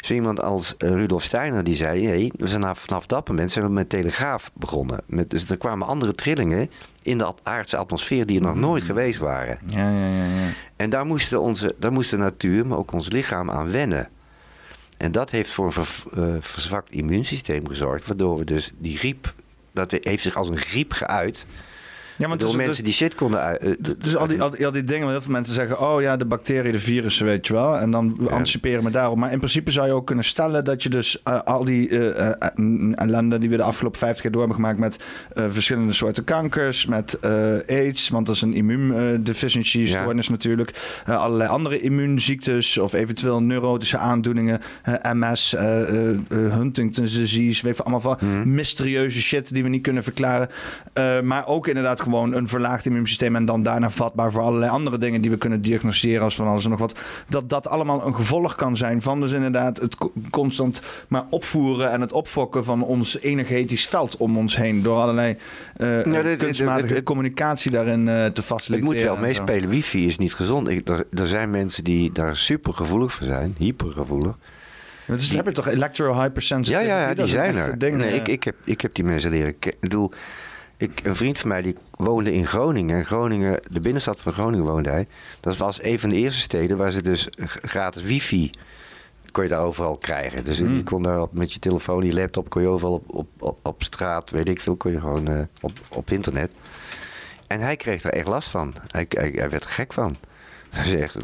Zo 0.04 0.14
iemand 0.14 0.42
als 0.42 0.74
uh, 0.78 0.90
Rudolf 0.90 1.22
Steiner 1.22 1.64
die 1.64 1.74
zei... 1.74 2.06
Hey, 2.06 2.32
we 2.36 2.46
zijn 2.46 2.60
vanaf, 2.60 2.78
vanaf 2.78 3.06
dat 3.06 3.28
moment 3.28 3.50
zijn 3.50 3.64
we 3.64 3.70
met 3.70 3.88
telegraaf 3.88 4.50
begonnen. 4.54 5.00
Met, 5.06 5.30
dus 5.30 5.50
er 5.50 5.56
kwamen 5.56 5.86
andere 5.86 6.12
trillingen 6.12 6.70
in 7.02 7.18
de 7.18 7.32
aardse 7.42 7.76
atmosfeer... 7.76 8.26
die 8.26 8.40
er 8.40 8.46
nog 8.46 8.54
nooit 8.54 8.82
geweest 8.82 9.18
waren. 9.18 9.58
Ja, 9.66 9.90
ja, 9.90 10.06
ja, 10.06 10.24
ja. 10.24 10.48
En 10.76 10.90
daar 10.90 11.06
moest, 11.06 11.32
onze, 11.32 11.74
daar 11.78 11.92
moest 11.92 12.10
de 12.10 12.16
natuur, 12.16 12.66
maar 12.66 12.78
ook 12.78 12.92
ons 12.92 13.10
lichaam 13.10 13.50
aan 13.50 13.70
wennen. 13.70 14.08
En 14.96 15.12
dat 15.12 15.30
heeft 15.30 15.50
voor 15.50 15.66
een 15.66 15.72
ver, 15.72 16.04
uh, 16.18 16.34
verzwakt 16.40 16.90
immuunsysteem 16.90 17.68
gezorgd... 17.68 18.06
waardoor 18.06 18.38
we 18.38 18.44
dus 18.44 18.72
die 18.78 18.96
griep... 18.96 19.34
dat 19.72 19.90
heeft 19.90 20.22
zich 20.22 20.36
als 20.36 20.48
een 20.48 20.56
griep 20.56 20.92
geuit... 20.92 21.46
Ja, 22.16 22.28
door 22.28 22.38
dus, 22.38 22.56
mensen 22.56 22.84
die 22.84 22.92
shit 22.92 23.14
konden 23.14 23.40
uit. 23.40 23.64
Uh, 23.64 23.94
dus 23.98 24.16
al 24.16 24.26
die, 24.26 24.42
al, 24.42 24.50
die, 24.50 24.66
al 24.66 24.72
die 24.72 24.84
dingen, 24.84 25.08
heel 25.08 25.20
veel 25.20 25.32
mensen 25.32 25.54
zeggen: 25.54 25.80
oh 25.80 26.02
ja, 26.02 26.16
de 26.16 26.24
bacteriën, 26.24 26.72
de 26.72 26.78
virussen, 26.78 27.26
weet 27.26 27.46
je 27.46 27.52
wel. 27.52 27.78
En 27.78 27.90
dan 27.90 28.16
ja. 28.20 28.26
anticiperen 28.26 28.84
we 28.84 28.90
daarop. 28.90 29.16
Maar 29.16 29.32
in 29.32 29.38
principe 29.38 29.70
zou 29.70 29.86
je 29.86 29.92
ook 29.92 30.06
kunnen 30.06 30.24
stellen 30.24 30.64
dat 30.64 30.82
je 30.82 30.88
dus 30.88 31.20
uh, 31.28 31.42
al 31.42 31.64
die 31.64 31.88
uh, 31.88 32.28
ellende 32.94 33.38
die 33.38 33.50
we 33.50 33.56
de 33.56 33.62
afgelopen 33.62 33.98
50 33.98 34.22
jaar 34.22 34.32
door 34.32 34.42
hebben 34.42 34.60
gemaakt 34.60 34.78
met 34.78 34.98
verschillende 35.52 35.92
soorten 35.92 36.24
kankers, 36.24 36.86
met 36.86 37.18
AIDS, 37.66 38.08
want 38.08 38.26
dat 38.26 38.34
is 38.34 38.40
een 38.40 38.54
immuundeficiency 38.54 39.86
stoornis 39.86 40.26
ja. 40.26 40.32
natuurlijk. 40.32 41.00
allerlei 41.04 41.50
andere 41.50 41.80
immuunziektes 41.80 42.78
of 42.78 42.92
eventueel 42.92 43.42
neurotische 43.42 43.98
aandoeningen, 43.98 44.60
MS, 45.12 45.54
Huntington's 46.28 47.14
disease, 47.14 47.64
weet 47.64 47.76
je, 47.76 47.82
allemaal 47.82 48.00
van 48.00 48.18
mm. 48.20 48.54
mysterieuze 48.54 49.22
shit 49.22 49.54
die 49.54 49.62
we 49.62 49.68
niet 49.68 49.82
kunnen 49.82 50.02
verklaren. 50.02 50.48
maar 51.22 51.46
ook 51.46 51.66
inderdaad 51.66 52.00
gewoon 52.04 52.34
een 52.34 52.48
verlaagd 52.48 52.86
immuunsysteem 52.86 53.36
en 53.36 53.44
dan 53.44 53.62
daarna 53.62 53.90
vatbaar 53.90 54.32
voor 54.32 54.42
allerlei 54.42 54.70
andere 54.70 54.98
dingen 54.98 55.20
die 55.20 55.30
we 55.30 55.36
kunnen 55.36 55.60
diagnosticeren 55.60 56.22
als 56.22 56.34
van 56.34 56.46
alles 56.46 56.64
en 56.64 56.70
nog 56.70 56.78
wat. 56.78 56.98
Dat 57.28 57.48
dat 57.48 57.68
allemaal 57.68 58.06
een 58.06 58.14
gevolg 58.14 58.54
kan 58.54 58.76
zijn 58.76 59.02
van 59.02 59.20
dus 59.20 59.32
inderdaad 59.32 59.80
het 59.80 59.96
constant 60.30 60.82
maar 61.08 61.24
opvoeren 61.30 61.90
en 61.90 62.00
het 62.00 62.12
opfokken 62.12 62.64
van 62.64 62.82
ons 62.82 63.20
energetisch 63.20 63.86
veld 63.86 64.16
om 64.16 64.38
ons 64.38 64.56
heen 64.56 64.82
door 64.82 64.96
allerlei 65.00 65.36
uh, 65.76 66.04
ja, 66.04 66.36
kunstmatige 66.36 67.02
communicatie 67.02 67.70
daarin 67.70 68.06
uh, 68.06 68.26
te 68.26 68.42
faciliteren. 68.42 68.96
Het 68.96 69.06
moet 69.06 69.14
wel 69.14 69.26
meespelen. 69.26 69.68
Wifi 69.68 70.06
is 70.06 70.18
niet 70.18 70.34
gezond. 70.34 70.68
Ik, 70.68 70.88
er, 70.88 71.04
er 71.12 71.26
zijn 71.26 71.50
mensen 71.50 71.84
die 71.84 72.12
daar 72.12 72.36
super 72.36 72.72
gevoelig 72.72 73.12
voor 73.12 73.26
zijn, 73.26 73.54
hypergevoelig. 73.58 74.36
Dus 75.06 75.28
die, 75.28 75.36
heb 75.36 75.46
je 75.46 75.52
toch 75.52 75.68
electro 75.68 76.20
hypersensitivity? 76.20 76.88
Ja, 76.88 77.08
ja, 77.08 77.14
die 77.14 77.26
zijn 77.26 77.56
er. 77.56 77.76
nee, 77.96 78.14
ik, 78.14 78.28
ik, 78.28 78.44
heb, 78.44 78.54
ik 78.64 78.80
heb 78.80 78.94
die 78.94 79.04
mensen 79.04 79.30
leren 79.30 79.58
kennen. 79.58 79.80
Ik 79.82 79.88
bedoel, 79.88 80.12
ik, 80.76 81.00
een 81.04 81.16
vriend 81.16 81.38
van 81.38 81.48
mij 81.48 81.62
die 81.62 81.76
woonde 81.90 82.32
in 82.32 82.46
Groningen. 82.46 82.96
En 82.96 83.04
Groningen, 83.04 83.60
de 83.70 83.80
binnenstad 83.80 84.20
van 84.20 84.32
Groningen 84.32 84.66
woonde 84.66 84.90
hij. 84.90 85.06
Dat 85.40 85.56
was 85.56 85.82
een 85.82 86.00
van 86.00 86.08
de 86.08 86.16
eerste 86.16 86.40
steden 86.40 86.76
waar 86.76 86.90
ze 86.90 87.02
dus 87.02 87.28
gratis 87.62 88.02
wifi 88.02 88.50
kon 89.34 89.42
je 89.42 89.48
daar 89.48 89.60
overal 89.60 89.96
krijgen. 89.96 90.44
Dus 90.44 90.60
mm. 90.60 90.74
je 90.74 90.82
kon 90.82 91.02
daar 91.02 91.26
met 91.30 91.52
je 91.52 91.58
telefoon, 91.58 92.04
je 92.04 92.14
laptop, 92.14 92.48
kon 92.48 92.62
je 92.62 92.68
overal 92.68 92.92
op, 92.92 93.14
op, 93.14 93.26
op, 93.38 93.58
op 93.62 93.82
straat, 93.82 94.30
weet 94.30 94.48
ik 94.48 94.60
veel, 94.60 94.76
kon 94.76 94.90
je 94.90 95.00
gewoon 95.00 95.30
uh, 95.30 95.40
op, 95.60 95.72
op 95.88 96.10
internet. 96.10 96.50
En 97.46 97.60
hij 97.60 97.76
kreeg 97.76 98.02
er 98.02 98.12
echt 98.12 98.26
last 98.26 98.48
van. 98.48 98.74
Hij, 98.86 99.06
hij, 99.08 99.32
hij 99.34 99.50
werd 99.50 99.64
er 99.64 99.70
gek 99.70 99.92
van. 99.92 100.16
Hij 100.74 100.84
zegt, 100.84 101.16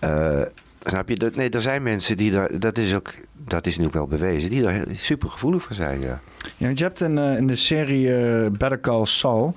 uh, 0.00 0.42
Snap 0.90 1.08
je? 1.08 1.16
Dat, 1.16 1.36
nee, 1.36 1.50
er 1.50 1.62
zijn 1.62 1.82
mensen 1.82 2.16
die 2.16 2.30
daar, 2.30 2.58
dat 2.58 2.78
is 2.78 2.94
ook, 2.94 3.10
dat 3.34 3.66
is 3.66 3.78
nu 3.78 3.86
ook 3.86 3.92
wel 3.92 4.06
bewezen, 4.06 4.50
die 4.50 4.62
daar 4.62 4.84
super 4.92 5.28
gevoelig 5.28 5.62
voor 5.62 5.74
zijn. 5.74 6.00
Ja, 6.00 6.20
ja 6.56 6.68
je 6.68 6.82
hebt 6.82 7.00
in, 7.00 7.16
uh, 7.16 7.36
in 7.36 7.46
de 7.46 7.56
serie 7.56 8.08
uh, 8.08 8.46
Better 8.50 8.80
Call 8.80 9.04
Saul. 9.04 9.54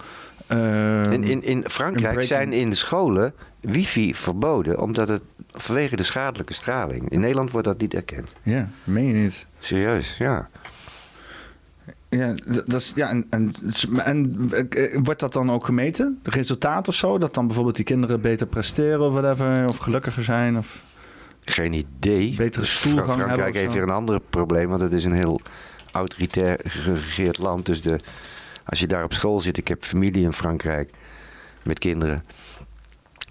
Uh, 0.52 1.12
in, 1.12 1.24
in, 1.24 1.44
in 1.44 1.64
Frankrijk 1.70 2.24
zijn 2.24 2.54
in 2.54 2.70
de 2.70 2.76
scholen 2.76 3.34
wifi 3.60 4.16
verboden, 4.16 4.82
omdat 4.82 5.08
het 5.08 5.22
vanwege 5.52 5.96
de 5.96 6.04
schadelijke 6.04 6.54
straling. 6.54 7.10
In 7.10 7.20
Nederland 7.20 7.52
wordt 7.52 7.68
dat 7.68 7.80
niet 7.80 7.94
erkend. 7.94 8.34
Ja, 8.44 8.70
meen 8.84 9.06
je 9.06 9.14
niet? 9.14 9.46
Serieus, 9.60 10.16
ja. 10.18 10.50
Ja, 12.10 12.36
dat 12.46 12.74
is, 12.74 12.92
ja 12.96 13.10
en, 13.10 13.26
en, 13.30 13.54
en, 14.04 14.50
wordt 15.04 15.20
dat 15.20 15.34
dan 15.34 15.52
ook 15.52 15.66
gemeten? 15.66 16.20
De 16.22 16.30
resultaat 16.30 16.88
of 16.88 16.96
zo? 16.96 17.18
Dat 17.18 17.34
dan 17.34 17.46
bijvoorbeeld 17.46 17.76
die 17.76 17.86
kinderen 17.86 18.22
beter 18.22 18.48
presteren 18.48 19.02
of 19.02 19.14
whatever, 19.14 19.68
of 19.68 19.78
gelukkiger 19.78 20.24
zijn? 20.24 20.58
Of... 20.58 20.91
Geen 21.46 21.74
idee. 21.74 22.36
Betere 22.36 22.66
stoelgang 22.66 23.12
Frankrijk 23.12 23.56
heeft 23.56 23.74
weer 23.74 23.84
een 23.84 23.90
ander 23.90 24.20
probleem, 24.20 24.70
want 24.70 24.82
het 24.82 24.94
is 24.94 25.06
een 25.06 25.14
heel 25.14 25.42
autoritair 25.92 26.60
geregeerd 26.64 27.38
land. 27.38 27.66
Dus 27.66 27.82
de, 27.82 28.00
als 28.66 28.80
je 28.80 28.88
daar 28.88 29.04
op 29.04 29.14
school 29.14 29.40
zit, 29.40 29.58
ik 29.58 29.68
heb 29.68 29.84
familie 29.84 30.24
in 30.24 30.34
Frankrijk 30.34 30.90
met 31.64 31.80
kinderen. 31.80 32.24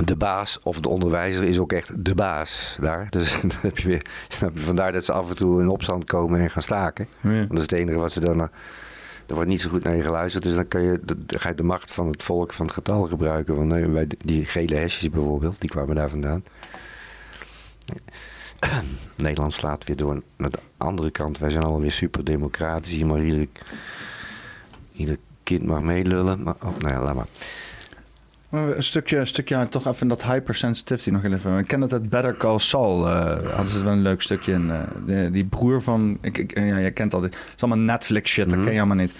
De 0.05 0.17
baas 0.17 0.59
of 0.63 0.81
de 0.81 0.89
onderwijzer 0.89 1.45
is 1.45 1.59
ook 1.59 1.73
echt 1.73 2.05
de 2.05 2.15
baas 2.15 2.77
daar. 2.81 3.07
Dus 3.11 3.33
dan 3.41 3.51
heb 3.61 3.79
je 3.79 3.89
weer, 3.89 4.07
snap 4.29 4.55
je, 4.55 4.61
vandaar 4.61 4.93
dat 4.93 5.05
ze 5.05 5.13
af 5.13 5.29
en 5.29 5.37
toe 5.37 5.61
in 5.61 5.69
opstand 5.69 6.05
komen 6.05 6.41
en 6.41 6.51
gaan 6.51 6.63
staken. 6.63 7.09
Want 7.21 7.49
dat 7.49 7.57
is 7.57 7.63
het 7.63 7.73
enige 7.73 7.99
wat 7.99 8.13
ze 8.13 8.21
dan. 8.21 8.41
Er 8.41 9.37
wordt 9.37 9.51
niet 9.51 9.61
zo 9.61 9.71
goed 9.71 9.83
naar 9.83 9.97
je 9.97 10.03
geluisterd, 10.03 10.45
dus 10.45 10.55
dan, 10.55 10.69
kan 10.69 10.83
je, 10.83 11.01
dan 11.05 11.19
ga 11.27 11.49
je 11.49 11.55
de 11.55 11.63
macht 11.63 11.93
van 11.93 12.07
het 12.07 12.23
volk, 12.23 12.53
van 12.53 12.67
het 12.67 12.75
getal 12.75 13.03
gebruiken. 13.03 13.55
Want 13.57 13.69
nee, 13.69 14.07
die 14.19 14.45
gele 14.45 14.75
hesjes 14.75 15.11
bijvoorbeeld, 15.11 15.61
die 15.61 15.71
kwamen 15.71 15.95
daar 15.95 16.11
vandaan. 16.11 16.43
Nederland 19.17 19.53
slaat 19.53 19.85
weer 19.85 19.97
door 19.97 20.23
naar 20.37 20.51
de 20.51 20.59
andere 20.77 21.11
kant. 21.11 21.39
Wij 21.39 21.51
zijn 21.51 21.63
allemaal 21.63 21.81
weer 21.81 21.93
super 21.93 22.25
democratisch. 22.25 22.93
Hier 22.93 23.07
mag 23.07 23.19
ieder, 23.19 23.49
ieder 24.93 25.19
kind 25.43 25.65
mag 25.67 25.83
meelullen. 25.83 26.43
Maar, 26.43 26.55
oh, 26.63 26.77
nou 26.79 26.95
ja, 26.95 27.03
laat 27.03 27.15
maar. 27.15 27.27
Een 28.51 28.83
stukje, 28.83 29.17
een 29.17 29.27
stukje 29.27 29.69
toch 29.69 29.87
even 29.87 30.09
dat 30.09 30.23
hypersensitivity 30.23 31.11
nog 31.11 31.25
even. 31.25 31.59
Ik 31.59 31.67
ken 31.67 31.81
dat 31.81 31.91
het 31.91 32.09
Better 32.09 32.37
Call 32.37 32.59
Saul. 32.59 33.07
Uh, 33.07 33.15
hadden 33.55 33.73
ze 33.73 33.85
wel 33.85 33.93
een 33.93 34.03
leuk 34.03 34.23
stukje 34.23 34.53
in. 34.53 34.73
Uh, 35.07 35.33
die 35.33 35.45
broer 35.45 35.83
van. 35.83 36.19
Ik, 36.21 36.39
ik, 36.39 36.59
ja, 36.59 36.77
je 36.77 36.91
kent 36.91 37.15
al 37.15 37.21
dit. 37.21 37.35
Het 37.35 37.55
is 37.57 37.63
allemaal 37.63 37.85
Netflix 37.85 38.31
shit, 38.31 38.45
dat 38.45 38.55
mhm. 38.55 38.65
ken 38.65 38.73
je 38.73 38.79
allemaal 38.79 38.97
niet. 38.97 39.15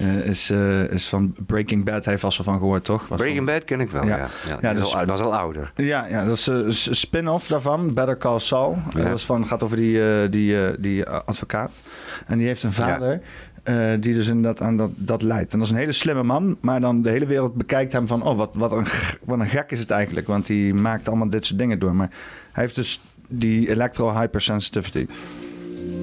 Uh, 0.00 0.26
is, 0.26 0.50
is 0.90 1.08
van 1.08 1.34
Breaking 1.46 1.84
Bad, 1.84 2.04
heeft 2.04 2.20
vast 2.20 2.36
wel 2.36 2.46
van 2.46 2.58
gehoord, 2.58 2.84
toch? 2.84 3.08
Was 3.08 3.18
Breaking 3.18 3.46
Bad 3.46 3.64
ken 3.64 3.80
ik 3.80 3.90
wel, 3.90 4.04
ja. 4.04 4.16
ja. 4.16 4.28
ja, 4.60 4.74
dat, 4.74 4.86
is 4.86 4.94
al, 4.94 5.06
dat, 5.06 5.18
is 5.18 5.24
al, 5.24 5.36
ouder. 5.36 5.72
Ja, 5.76 6.06
ja 6.06 6.24
dat 6.24 6.36
is 6.36 6.46
een 6.46 6.96
spin-off 6.96 7.46
daarvan, 7.46 7.94
Better 7.94 8.18
Call 8.18 8.38
Saul. 8.38 8.78
Dat 8.94 9.14
is 9.14 9.24
van, 9.24 9.46
gaat 9.46 9.62
over 9.62 9.76
die, 9.76 10.28
die, 10.28 10.80
die 10.80 11.06
advocaat. 11.06 11.80
En 12.26 12.38
die 12.38 12.46
heeft 12.46 12.62
een 12.62 12.72
vader 12.72 13.20
uh, 13.68 13.92
die 14.00 14.14
dus 14.14 14.28
inderdaad 14.28 14.62
aan 14.62 14.76
dat, 14.76 14.90
dat 14.94 15.22
leidt. 15.22 15.52
En 15.52 15.58
dat 15.58 15.68
is 15.68 15.72
een 15.72 15.80
hele 15.80 15.92
slimme 15.92 16.22
man, 16.22 16.56
maar 16.60 16.80
dan 16.80 17.02
de 17.02 17.10
hele 17.10 17.26
wereld 17.26 17.54
bekijkt 17.54 17.92
hem 17.92 18.06
van... 18.06 18.22
oh, 18.22 18.36
wat, 18.36 18.54
wat, 18.54 18.72
een, 18.72 18.86
wat 19.24 19.38
een 19.38 19.46
gek 19.46 19.70
is 19.70 19.78
het 19.78 19.90
eigenlijk, 19.90 20.26
want 20.26 20.46
die 20.46 20.74
maakt 20.74 21.08
allemaal 21.08 21.28
dit 21.28 21.46
soort 21.46 21.58
dingen 21.58 21.78
door. 21.78 21.94
Maar 21.94 22.10
hij 22.52 22.62
heeft 22.62 22.74
dus 22.74 23.00
die 23.28 23.70
electro-hypersensitivity. 23.70 25.06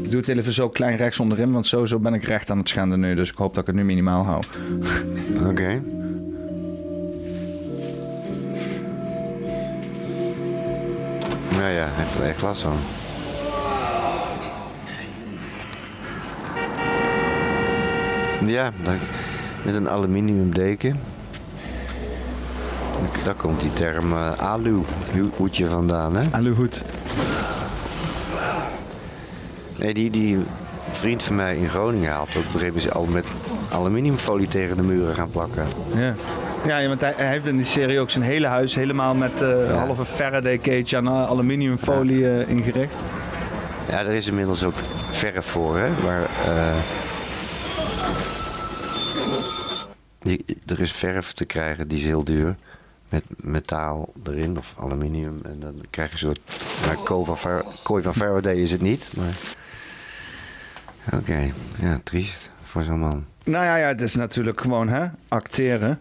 Ik 0.04 0.12
doe 0.12 0.20
het 0.20 0.28
even 0.28 0.54
zo 0.54 0.70
klein 0.70 0.98
rechts 0.98 1.20
onderin, 1.20 1.52
want 1.52 1.68
sowieso 1.68 2.00
ben 2.00 2.14
ik 2.14 2.24
recht 2.24 2.50
aan 2.50 2.58
het 2.58 2.70
schenden 2.70 3.00
nu. 3.00 3.16
Dus 3.16 3.30
ik 3.30 3.38
hoop 3.38 3.54
dat 3.54 3.62
ik 3.62 3.68
het 3.68 3.76
nu 3.76 3.84
minimaal 3.84 4.24
hou. 4.24 4.44
Oké. 5.50 5.82
Nou 11.52 11.72
ja, 11.72 11.88
hij 11.88 12.04
heeft 12.04 12.16
er 12.16 12.24
echt 12.24 12.42
last 12.42 12.62
van. 12.62 13.03
Ja, 18.46 18.72
met 19.62 19.76
een 19.76 19.90
aluminiumdeken. 19.90 21.00
Daar 23.24 23.34
komt 23.34 23.62
die 23.62 23.74
term 23.74 24.12
uh, 24.12 24.32
alu-hoedje 24.38 25.68
vandaan, 25.68 26.16
hè? 26.16 26.28
Aluhoed. 26.32 26.86
Nee, 29.76 29.94
die, 29.94 30.10
die 30.10 30.38
vriend 30.92 31.24
van 31.24 31.36
mij 31.36 31.56
in 31.56 31.70
Groningen 31.70 32.12
had 32.12 32.30
ook. 32.38 32.62
Hebben 32.62 32.82
ze 32.82 32.92
al 32.92 33.06
met 33.06 33.26
aluminiumfolie 33.72 34.48
tegen 34.48 34.76
de 34.76 34.84
muren 34.84 35.16
gaan 35.16 35.30
plakken. 35.30 35.66
Ja. 35.96 36.16
Ja, 36.66 36.88
want 36.88 37.02
hij, 37.02 37.14
hij, 37.16 37.28
heeft 37.28 37.46
in 37.46 37.56
die 37.56 37.66
serie 37.66 38.00
ook 38.00 38.10
zijn 38.10 38.24
hele 38.24 38.48
huis 38.48 38.76
helemaal 38.76 39.16
met 39.16 39.42
uh, 39.42 39.68
ja. 39.68 39.74
halve 39.74 40.06
Faraday 40.06 40.58
cage 40.58 40.98
aan 40.98 41.08
aluminiumfolie 41.08 42.20
ja. 42.20 42.28
uh, 42.28 42.50
ingericht. 42.50 42.96
Ja, 43.90 44.00
er 44.00 44.12
is 44.12 44.28
inmiddels 44.28 44.64
ook 44.64 44.74
verf 45.12 45.46
voor, 45.46 45.78
hè? 45.78 45.90
Maar, 46.04 46.22
uh, 46.22 46.74
er 50.66 50.80
is 50.80 50.92
verf 50.92 51.34
te 51.34 51.46
krijgen, 51.46 51.88
die 51.88 51.98
is 51.98 52.04
heel 52.04 52.24
duur. 52.24 52.56
Met 53.10 53.24
metaal 53.36 54.14
erin 54.24 54.58
of 54.58 54.76
aluminium. 54.80 55.42
En 55.46 55.60
dan 55.60 55.84
krijg 55.90 56.08
je 56.08 56.14
een 56.14 56.20
soort. 56.20 56.40
Maar 56.86 56.96
kooi 56.96 57.26
van, 57.26 57.38
Far 57.38 57.66
kooi 57.84 58.04
van 58.04 58.14
Faraday 58.14 58.56
is 58.56 58.72
het 58.72 58.82
niet. 58.82 59.10
Maar. 59.16 59.36
Oké, 61.14 61.52
ja, 61.80 62.00
triest 62.04 62.50
voor 62.64 62.84
zo'n 62.84 63.00
man. 63.00 63.26
Nou 63.44 63.66
ja, 63.66 63.76
ja, 63.76 63.88
het 63.88 64.02
is 64.02 64.16
natuurlijk 64.16 64.62
gewoon 64.62 64.90
hè, 64.90 65.06
acteren. 65.28 66.00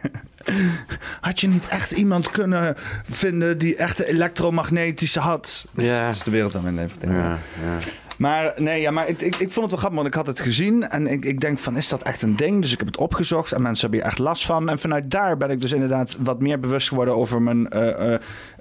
had 1.20 1.40
je 1.40 1.48
niet 1.48 1.66
echt 1.66 1.90
iemand 1.92 2.30
kunnen 2.30 2.74
vinden 3.02 3.58
die 3.58 3.76
echt 3.76 4.00
elektromagnetische 4.00 5.20
had? 5.20 5.66
Ja. 5.74 6.06
Dat 6.06 6.14
is 6.14 6.22
de 6.22 6.30
wereld 6.30 6.52
dan 6.52 6.66
in 6.66 6.78
even. 6.78 7.10
Ja, 7.12 7.38
ja. 7.62 7.78
Maar 8.16 8.52
nee, 8.56 8.80
ja, 8.80 8.90
maar 8.90 9.08
ik, 9.08 9.20
ik, 9.20 9.36
ik, 9.36 9.50
vond 9.50 9.70
het 9.70 9.70
wel 9.70 9.78
grappig, 9.78 9.94
want 9.94 10.06
ik 10.06 10.14
had 10.14 10.26
het 10.26 10.40
gezien. 10.40 10.88
En 10.88 11.06
ik, 11.06 11.24
ik 11.24 11.40
denk 11.40 11.58
van, 11.58 11.76
is 11.76 11.88
dat 11.88 12.02
echt 12.02 12.22
een 12.22 12.36
ding? 12.36 12.62
Dus 12.62 12.72
ik 12.72 12.78
heb 12.78 12.86
het 12.86 12.96
opgezocht 12.96 13.52
en 13.52 13.62
mensen 13.62 13.80
hebben 13.80 13.98
hier 13.98 14.08
echt 14.08 14.18
last 14.18 14.46
van. 14.46 14.68
En 14.68 14.78
vanuit 14.78 15.10
daar 15.10 15.36
ben 15.36 15.50
ik 15.50 15.60
dus 15.60 15.72
inderdaad 15.72 16.16
wat 16.18 16.40
meer 16.40 16.60
bewust 16.60 16.88
geworden 16.88 17.16
over 17.16 17.42
mijn... 17.42 17.68
Uh, 17.74 17.80
uh, 17.80 18.14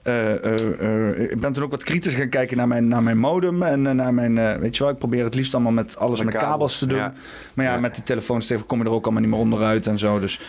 eh, 0.05 0.43
eh, 0.43 1.09
eh, 1.09 1.31
ik 1.31 1.39
ben 1.39 1.53
toen 1.53 1.63
ook 1.63 1.71
wat 1.71 1.83
kritisch 1.83 2.13
gaan 2.13 2.29
kijken 2.29 2.57
naar 2.57 2.67
mijn, 2.67 2.87
naar 2.87 3.03
mijn 3.03 3.17
modem. 3.17 3.63
En 3.63 3.95
naar 3.95 4.13
mijn, 4.13 4.59
weet 4.59 4.77
je 4.77 4.83
wel, 4.83 4.91
ik 4.91 4.97
probeer 4.97 5.23
het 5.23 5.35
liefst 5.35 5.53
allemaal 5.53 5.71
met 5.71 5.97
alles 5.97 6.23
Met 6.23 6.33
kabels, 6.33 6.49
kabels, 6.49 6.77
te 6.77 6.87
doen. 6.87 6.97
ja. 6.97 7.13
Maar 7.53 7.65
ja, 7.65 7.73
Ja. 7.73 7.79
met 7.79 7.95
die 7.95 8.03
telefoons 8.03 8.53
kom 8.67 8.79
je 8.79 8.85
er 8.85 8.91
ook 8.91 9.03
allemaal 9.03 9.21
niet 9.21 9.31
meer 9.31 9.39
onderuit 9.39 9.87
en 9.87 9.99
zo. 9.99 10.19
Dus 10.19 10.39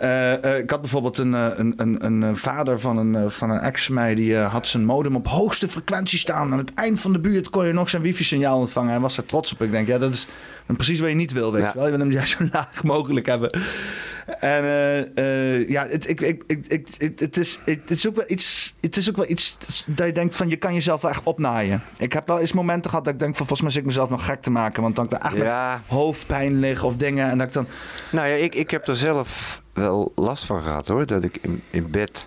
eh, 0.00 0.44
eh, 0.44 0.58
ik 0.58 0.70
had 0.70 0.80
bijvoorbeeld 0.80 1.18
een, 1.18 1.34
eh, 1.34 1.46
een, 1.56 1.74
een, 1.76 2.22
een 2.22 2.36
vader 2.36 2.80
van 2.80 2.96
een, 2.96 3.30
van 3.30 3.50
een 3.50 3.60
ex 3.60 3.86
van 3.86 3.94
mij, 3.94 4.14
die 4.14 4.36
had 4.36 4.66
zijn 4.66 4.84
modem 4.84 5.16
op 5.16 5.26
hoogste 5.26 5.68
frequentie 5.68 6.18
staan. 6.18 6.52
Aan 6.52 6.58
het 6.58 6.74
eind 6.74 7.00
van 7.00 7.12
de 7.12 7.20
buurt 7.20 7.50
kon 7.50 7.66
je 7.66 7.72
nog 7.72 7.88
zijn 7.88 8.02
wifi-signaal 8.02 8.58
ontvangen. 8.58 8.90
Hij 8.90 9.00
was 9.00 9.16
er 9.16 9.26
trots 9.26 9.52
op. 9.52 9.62
Ik 9.62 9.70
denk, 9.70 9.86
ja, 9.86 9.98
dat 9.98 10.12
is 10.12 10.26
dan 10.66 10.76
precies 10.76 11.00
wat 11.00 11.08
je 11.08 11.14
niet 11.14 11.32
wil, 11.32 11.52
weet 11.52 11.62
Ja. 11.62 11.68
je 11.68 11.74
wel. 11.74 11.84
Je 11.84 11.90
wil 11.90 12.00
hem 12.00 12.12
juist 12.12 12.36
zo 12.36 12.48
laag 12.52 12.82
mogelijk 12.84 13.26
hebben. 13.26 13.50
En 14.26 14.64
eh, 14.64 14.98
eh, 15.58 15.68
ja, 15.68 15.86
het, 15.86 16.08
ik, 16.08 16.20
ik, 16.20 16.42
ik, 16.46 16.66
ik, 16.68 16.86
het, 16.98 17.20
het, 17.20 17.36
is, 17.36 17.58
het, 17.64 17.90
is 17.90 18.08
ook 18.08 18.16
wel 18.16 18.24
iets. 18.28 18.74
Het 18.80 18.96
is 18.96 19.08
ook 19.08 19.16
wel 19.16 19.28
iets 19.28 19.56
dat 19.86 20.06
je 20.06 20.12
denkt 20.12 20.34
van 20.34 20.48
je 20.48 20.56
kan 20.56 20.74
jezelf 20.74 21.00
wel 21.02 21.10
echt 21.10 21.22
opnaaien. 21.22 21.82
Ik 21.98 22.12
heb 22.12 22.26
wel 22.26 22.38
eens 22.38 22.52
momenten 22.52 22.90
gehad 22.90 23.04
dat 23.04 23.14
ik 23.14 23.20
denk 23.20 23.36
van 23.36 23.46
volgens 23.46 23.60
mij 23.60 23.70
zit 23.70 23.80
ik 23.80 23.86
mezelf 23.86 24.10
nog 24.10 24.24
gek 24.24 24.42
te 24.42 24.50
maken. 24.50 24.82
Want 24.82 24.96
dan 24.96 25.04
ik 25.04 25.10
daar 25.10 25.20
echt 25.20 25.36
met 25.36 25.52
hoofdpijn 25.86 26.60
lig 26.60 26.82
of 26.84 26.96
dingen. 26.96 27.30
En 27.30 27.38
dat 27.38 27.46
ik 27.46 27.52
dan. 27.52 27.66
nou 28.10 28.28
ja, 28.28 28.34
ik, 28.34 28.54
ik 28.54 28.70
heb 28.70 28.88
er 28.88 28.96
zelf 28.96 29.62
wel 29.72 30.12
last 30.14 30.44
van 30.44 30.62
gehad 30.62 30.88
hoor. 30.88 31.06
Dat 31.06 31.24
ik 31.24 31.38
in, 31.40 31.62
in 31.70 31.90
bed, 31.90 32.26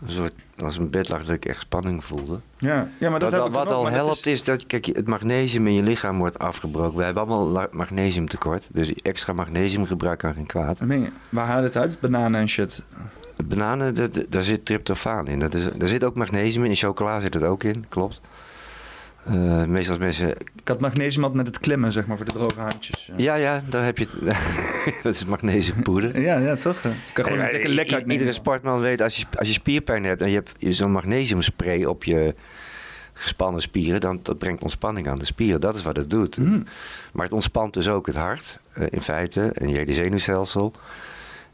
een 0.00 0.10
soort, 0.10 0.34
als 0.62 0.76
een 0.76 0.90
bed 0.90 1.08
lag, 1.08 1.24
dat 1.24 1.34
ik 1.34 1.44
echt 1.44 1.60
spanning 1.60 2.04
voelde. 2.04 2.40
Ja, 2.58 2.88
ja 2.98 3.10
maar 3.10 3.20
dat 3.20 3.30
wat 3.30 3.40
heb 3.40 3.48
ik 3.48 3.54
wat 3.54 3.70
al 3.70 3.88
helpt 3.88 4.26
is... 4.26 4.44
dat 4.44 4.66
kijk, 4.66 4.86
het 4.86 5.08
magnesium 5.08 5.66
in 5.66 5.72
je 5.74 5.82
lichaam 5.82 6.18
wordt 6.18 6.38
afgebroken. 6.38 6.98
We 6.98 7.04
hebben 7.04 7.22
allemaal 7.26 7.68
magnesiumtekort. 7.70 8.66
Dus 8.72 8.92
extra 8.94 9.32
magnesiumgebruik 9.32 10.18
kan 10.18 10.34
geen 10.34 10.46
kwaad. 10.46 10.78
Waar 11.28 11.46
haal 11.46 11.58
je 11.58 11.62
het 11.62 11.76
uit? 11.76 12.00
Bananen 12.00 12.40
en 12.40 12.48
shit. 12.48 12.82
Bananen, 13.44 13.94
dat- 13.94 14.26
daar 14.28 14.42
zit 14.42 14.64
tryptofaan 14.64 15.26
in. 15.26 15.38
Dat 15.38 15.54
is, 15.54 15.64
daar 15.76 15.88
zit 15.88 16.04
ook 16.04 16.16
magnesium 16.16 16.64
in. 16.64 16.70
In 16.70 16.76
chocola 16.76 17.20
zit 17.20 17.34
het 17.34 17.42
ook 17.42 17.62
in, 17.64 17.84
klopt. 17.88 18.20
Eh, 19.24 19.64
meestal 19.64 19.98
mensen... 19.98 20.28
Ik 20.30 20.68
had 20.68 20.80
magnesium 20.80 21.22
had 21.22 21.34
met 21.34 21.46
het 21.46 21.58
klimmen, 21.60 21.92
zeg 21.92 22.06
maar, 22.06 22.16
voor 22.16 22.26
de 22.26 22.32
droge 22.32 22.60
handjes. 22.60 23.10
Ja, 23.16 23.34
Ja, 23.34 23.62
daar 23.68 23.84
heb 23.84 23.98
je... 23.98 24.06
dat 25.02 25.14
is 25.14 25.24
magnesiumpoeder. 25.24 26.20
ja, 26.20 26.38
ja, 26.38 26.54
toch? 26.56 26.80
Kan 27.12 27.24
gewoon 27.24 27.38
Nee, 27.38 27.46
een 27.46 27.52
dikke 27.52 27.68
i- 27.68 27.74
lek 27.74 27.86
i- 27.86 27.92
uitnemen. 27.92 28.12
Iedere 28.12 28.32
sportman 28.32 28.80
weet, 28.80 29.00
als 29.02 29.16
je, 29.16 29.24
als 29.38 29.48
je 29.48 29.54
spierpijn 29.54 30.04
hebt 30.04 30.22
en 30.22 30.28
je 30.30 30.34
hebt 30.34 30.76
zo'n 30.76 30.92
magnesiumspray 30.92 31.84
op 31.84 32.04
je 32.04 32.34
gespannen 33.12 33.60
spieren, 33.62 34.00
dan 34.00 34.20
dat 34.22 34.38
brengt 34.38 34.62
ontspanning 34.62 35.08
aan 35.08 35.18
de 35.18 35.24
spieren. 35.24 35.60
Dat 35.60 35.76
is 35.76 35.82
wat 35.82 35.96
het 35.96 36.10
doet. 36.10 36.34
Hmm. 36.36 36.64
Maar 37.12 37.24
het 37.24 37.34
ontspant 37.34 37.74
dus 37.74 37.88
ook 37.88 38.06
het 38.06 38.16
hart, 38.16 38.58
eh, 38.72 38.86
in 38.90 39.00
feite, 39.00 39.40
en 39.54 39.68
je 39.68 39.76
hele 39.76 39.92
zenuwstelsel. 39.92 40.72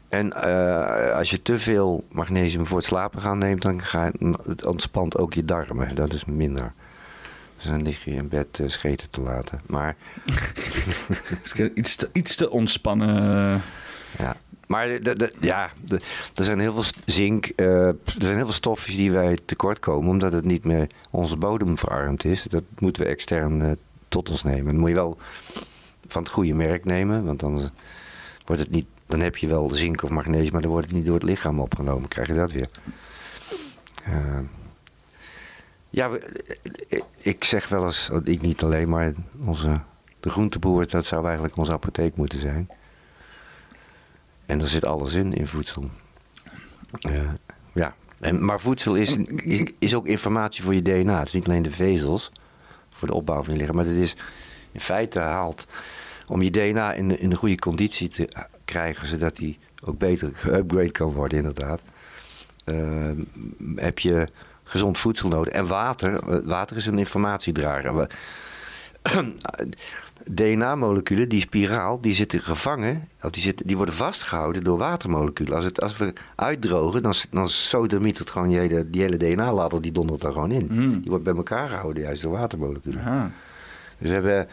En 0.09 0.31
eh, 0.33 1.15
als 1.15 1.29
je 1.29 1.41
te 1.41 1.59
veel 1.59 2.03
magnesium 2.11 2.65
voor 2.65 2.77
het 2.77 2.85
slapen 2.85 3.21
gaan 3.21 3.37
neemt, 3.37 3.61
dan 3.61 3.81
ga 3.81 4.05
je, 4.05 4.35
het 4.47 4.65
ontspant 4.65 5.17
ook 5.17 5.33
je 5.33 5.45
darmen. 5.45 5.95
Dat 5.95 6.13
is 6.13 6.25
minder. 6.25 6.71
Dus 7.57 7.65
dan 7.65 7.81
lig 7.81 8.03
je 8.05 8.11
in 8.11 8.27
bed 8.29 8.59
eh, 8.59 8.69
scheten 8.69 9.09
te 9.09 9.21
laten. 9.21 9.61
Maar 9.65 9.95
Iets 11.75 11.95
te, 11.95 12.09
iets 12.13 12.35
te 12.35 12.49
ontspannen. 12.49 13.61
Ja, 14.17 14.35
maar 14.67 14.87
de, 14.87 15.15
de- 15.15 15.33
ja, 15.39 15.71
de- 15.85 16.01
er 16.35 16.43
zijn 16.43 16.59
heel 16.59 16.73
veel 16.73 16.83
zink, 17.05 17.45
eh, 17.45 17.87
er 17.87 17.95
zijn 18.17 18.35
heel 18.35 18.43
veel 18.45 18.53
stofjes 18.53 18.95
die 18.95 19.11
wij 19.11 19.37
tekort 19.45 19.79
komen, 19.79 20.09
omdat 20.09 20.33
het 20.33 20.45
niet 20.45 20.63
meer 20.65 20.87
onze 21.11 21.37
bodem 21.37 21.77
verarmd 21.77 22.25
is. 22.25 22.43
Dat 22.43 22.63
moeten 22.79 23.01
we 23.03 23.07
extern 23.09 23.61
eh, 23.61 23.71
tot 24.07 24.29
ons 24.29 24.43
nemen. 24.43 24.65
Dan 24.65 24.77
moet 24.79 24.89
je 24.89 24.95
wel 24.95 25.17
van 26.07 26.23
het 26.23 26.31
goede 26.31 26.53
merk 26.53 26.85
nemen, 26.85 27.25
want 27.25 27.39
dan 27.39 27.69
wordt 28.45 28.61
het 28.61 28.71
niet, 28.71 28.85
dan 29.05 29.19
heb 29.19 29.37
je 29.37 29.47
wel 29.47 29.69
zink 29.73 30.03
of 30.03 30.09
magnesium, 30.09 30.51
maar 30.51 30.61
dan 30.61 30.71
wordt 30.71 30.87
het 30.87 30.95
niet 30.95 31.05
door 31.05 31.13
het 31.15 31.23
lichaam 31.23 31.59
opgenomen. 31.59 32.07
Krijg 32.09 32.27
je 32.27 32.33
dat 32.33 32.51
weer? 32.51 32.69
Eh, 34.03 34.39
ja, 35.89 36.09
ik- 37.17 37.43
zeg 37.43 37.67
wel 37.67 37.85
eens, 37.85 38.09
ik 38.23 38.41
niet 38.41 38.63
alleen, 38.63 38.89
maar 38.89 39.13
onze 39.45 39.81
de 40.19 40.29
groenteboer, 40.29 40.87
dat 40.87 41.05
zou 41.05 41.25
eigenlijk 41.25 41.55
onze 41.57 41.71
apotheek 41.71 42.15
moeten 42.15 42.39
zijn. 42.39 42.69
En 44.45 44.61
er 44.61 44.67
zit 44.67 44.85
alles 44.85 45.13
in, 45.13 45.33
in 45.33 45.47
voedsel. 45.47 45.89
Eh, 47.01 47.29
ja. 47.73 47.95
En, 48.19 48.45
maar 48.45 48.59
voedsel 48.59 48.95
is, 48.95 49.17
is, 49.79 49.95
ook 49.95 50.07
informatie 50.07 50.63
voor 50.63 50.73
je 50.75 50.81
DNA. 50.81 51.17
Het 51.19 51.27
is 51.27 51.33
niet 51.33 51.47
alleen 51.47 51.61
de 51.61 51.71
vezels 51.71 52.31
voor 52.89 53.07
de 53.07 53.13
opbouw 53.13 53.43
van 53.43 53.53
je 53.53 53.59
lichaam. 53.59 53.75
Maar 53.75 53.85
het 53.85 53.95
is 53.95 54.15
in 54.71 54.79
feite 54.79 55.19
haalt 55.19 55.67
om 56.27 56.41
je 56.41 56.49
DNA 56.51 56.93
in 56.93 57.07
de, 57.07 57.17
in 57.17 57.29
de 57.29 57.35
goede 57.35 57.55
conditie 57.59 58.07
te 58.09 58.29
krijgen. 58.65 59.07
Zodat 59.07 59.35
die 59.37 59.59
ook 59.83 59.97
beter 59.97 60.31
geupgrade 60.33 60.91
kan 60.91 61.11
worden 61.11 61.37
inderdaad. 61.37 61.81
eh, 62.63 63.11
heb 63.75 63.99
je 63.99 64.27
gezond 64.67 64.99
voedsel 64.99 65.29
nodig. 65.29 65.53
En 65.53 65.67
water. 65.67 66.29
eh, 66.29 66.39
Water 66.43 66.77
is 66.77 66.85
een 66.85 66.97
informatiedrager. 66.99 68.07
DNA-moleculen, 70.31 71.29
die 71.29 71.39
spiraal, 71.39 72.01
die 72.01 72.13
zitten 72.13 72.39
gevangen, 72.39 73.07
of 73.21 73.31
die, 73.31 73.41
zitten, 73.41 73.67
die 73.67 73.75
worden 73.77 73.95
vastgehouden 73.95 74.63
door 74.63 74.77
watermoleculen. 74.77 75.53
Als, 75.55 75.63
het, 75.63 75.81
als 75.81 75.97
we 75.97 76.13
uitdrogen, 76.35 77.03
dan, 77.03 77.13
dan 77.29 77.49
sodemiet 77.49 78.17
het 78.19 78.29
gewoon 78.29 78.49
hele, 78.49 78.89
die 78.89 79.01
hele 79.01 79.17
DNA-ladder, 79.17 79.81
die 79.81 79.91
dondert 79.91 80.23
er 80.23 80.31
gewoon 80.31 80.51
in. 80.51 80.67
Hmm. 80.67 80.99
Die 81.01 81.09
wordt 81.09 81.23
bij 81.23 81.35
elkaar 81.35 81.69
gehouden 81.69 82.03
juist 82.03 82.21
door 82.21 82.31
watermoleculen. 82.31 82.99
Aha. 82.99 83.31
Dus 83.97 84.07
we 84.07 84.13
hebben 84.13 84.47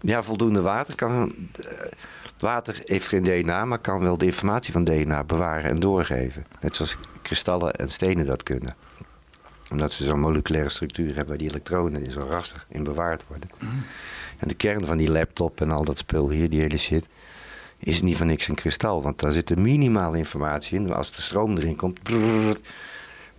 ja, 0.00 0.22
voldoende 0.22 0.60
water. 0.60 0.94
Kan, 0.94 1.34
eh, 1.52 1.86
water 2.38 2.80
heeft 2.84 3.08
geen 3.08 3.22
DNA, 3.22 3.64
maar 3.64 3.78
kan 3.78 4.00
wel 4.00 4.18
de 4.18 4.24
informatie 4.24 4.72
van 4.72 4.84
DNA 4.84 5.24
bewaren 5.24 5.70
en 5.70 5.80
doorgeven. 5.80 6.44
Net 6.60 6.76
zoals 6.76 6.96
kristallen 7.22 7.74
en 7.74 7.88
stenen 7.88 8.26
dat 8.26 8.42
kunnen. 8.42 8.74
Omdat 9.70 9.92
ze 9.92 10.04
zo'n 10.04 10.20
moleculaire 10.20 10.70
structuur 10.70 11.06
hebben 11.06 11.26
waar 11.26 11.36
die 11.36 11.48
elektronen 11.48 12.04
in 12.04 12.10
zo 12.10 12.26
rastig 12.28 12.66
in 12.68 12.82
bewaard 12.84 13.22
worden. 13.28 13.50
En 14.38 14.48
de 14.48 14.54
kern 14.54 14.86
van 14.86 14.96
die 14.96 15.10
laptop 15.10 15.60
en 15.60 15.70
al 15.70 15.84
dat 15.84 15.98
spul 15.98 16.30
hier, 16.30 16.50
die 16.50 16.60
hele 16.60 16.78
shit, 16.78 17.08
is 17.78 18.02
niet 18.02 18.16
van 18.16 18.26
niks 18.26 18.48
een 18.48 18.54
kristal. 18.54 19.02
Want 19.02 19.20
daar 19.20 19.32
zit 19.32 19.50
een 19.50 19.62
minimale 19.62 20.18
informatie 20.18 20.78
in. 20.78 20.92
Als 20.92 21.12
de 21.12 21.22
stroom 21.22 21.56
erin 21.56 21.76
komt, 21.76 22.02
brrr, 22.02 22.56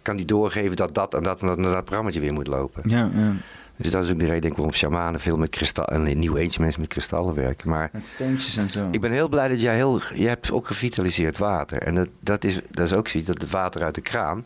kan 0.02 0.16
die 0.16 0.26
doorgeven 0.26 0.76
dat 0.76 0.96
dat 0.96 1.14
en 1.14 1.24
dat 1.24 1.42
en 1.42 1.48
dat, 1.48 1.58
en 1.58 1.64
dat 1.64 1.84
programmaatje 1.84 2.20
weer 2.20 2.34
moet 2.34 2.48
lopen. 2.48 2.84
Ja, 2.86 3.10
ja. 3.16 3.34
Dus 3.76 3.92
dat 3.92 4.04
is 4.04 4.12
ook 4.12 4.20
de 4.20 4.26
reden 4.26 4.42
denk 4.42 4.54
ik, 4.54 4.60
waarom 4.60 4.76
shamanen 4.76 5.20
veel 5.20 5.38
met 5.38 5.50
kristal 5.50 5.86
en 5.86 6.20
New 6.20 6.38
Age 6.38 6.62
mensen 6.62 6.82
met 6.82 6.90
kristallen 6.90 7.34
werken. 7.34 7.70
Maar 7.70 7.90
Met 7.94 8.08
steentjes 8.08 8.58
en 8.58 8.70
zo. 8.70 8.88
ik 8.92 9.02
ben 9.02 9.12
heel 9.12 9.28
blij 9.30 9.48
dat 9.48 9.62
jij 9.62 9.76
heel, 9.76 10.00
je 10.16 10.28
hebt 10.28 10.52
ook 10.52 10.68
gevitaliseerd 10.68 11.38
water. 11.38 11.82
En 11.82 11.96
dat, 11.96 12.08
dat, 12.20 12.44
is, 12.44 12.60
dat 12.72 12.86
is 12.86 12.94
ook 12.94 13.08
zoiets, 13.08 13.30
dat 13.30 13.42
het 13.42 13.52
water 13.52 13.84
uit 13.84 13.96
de 13.96 14.02
kraan, 14.02 14.46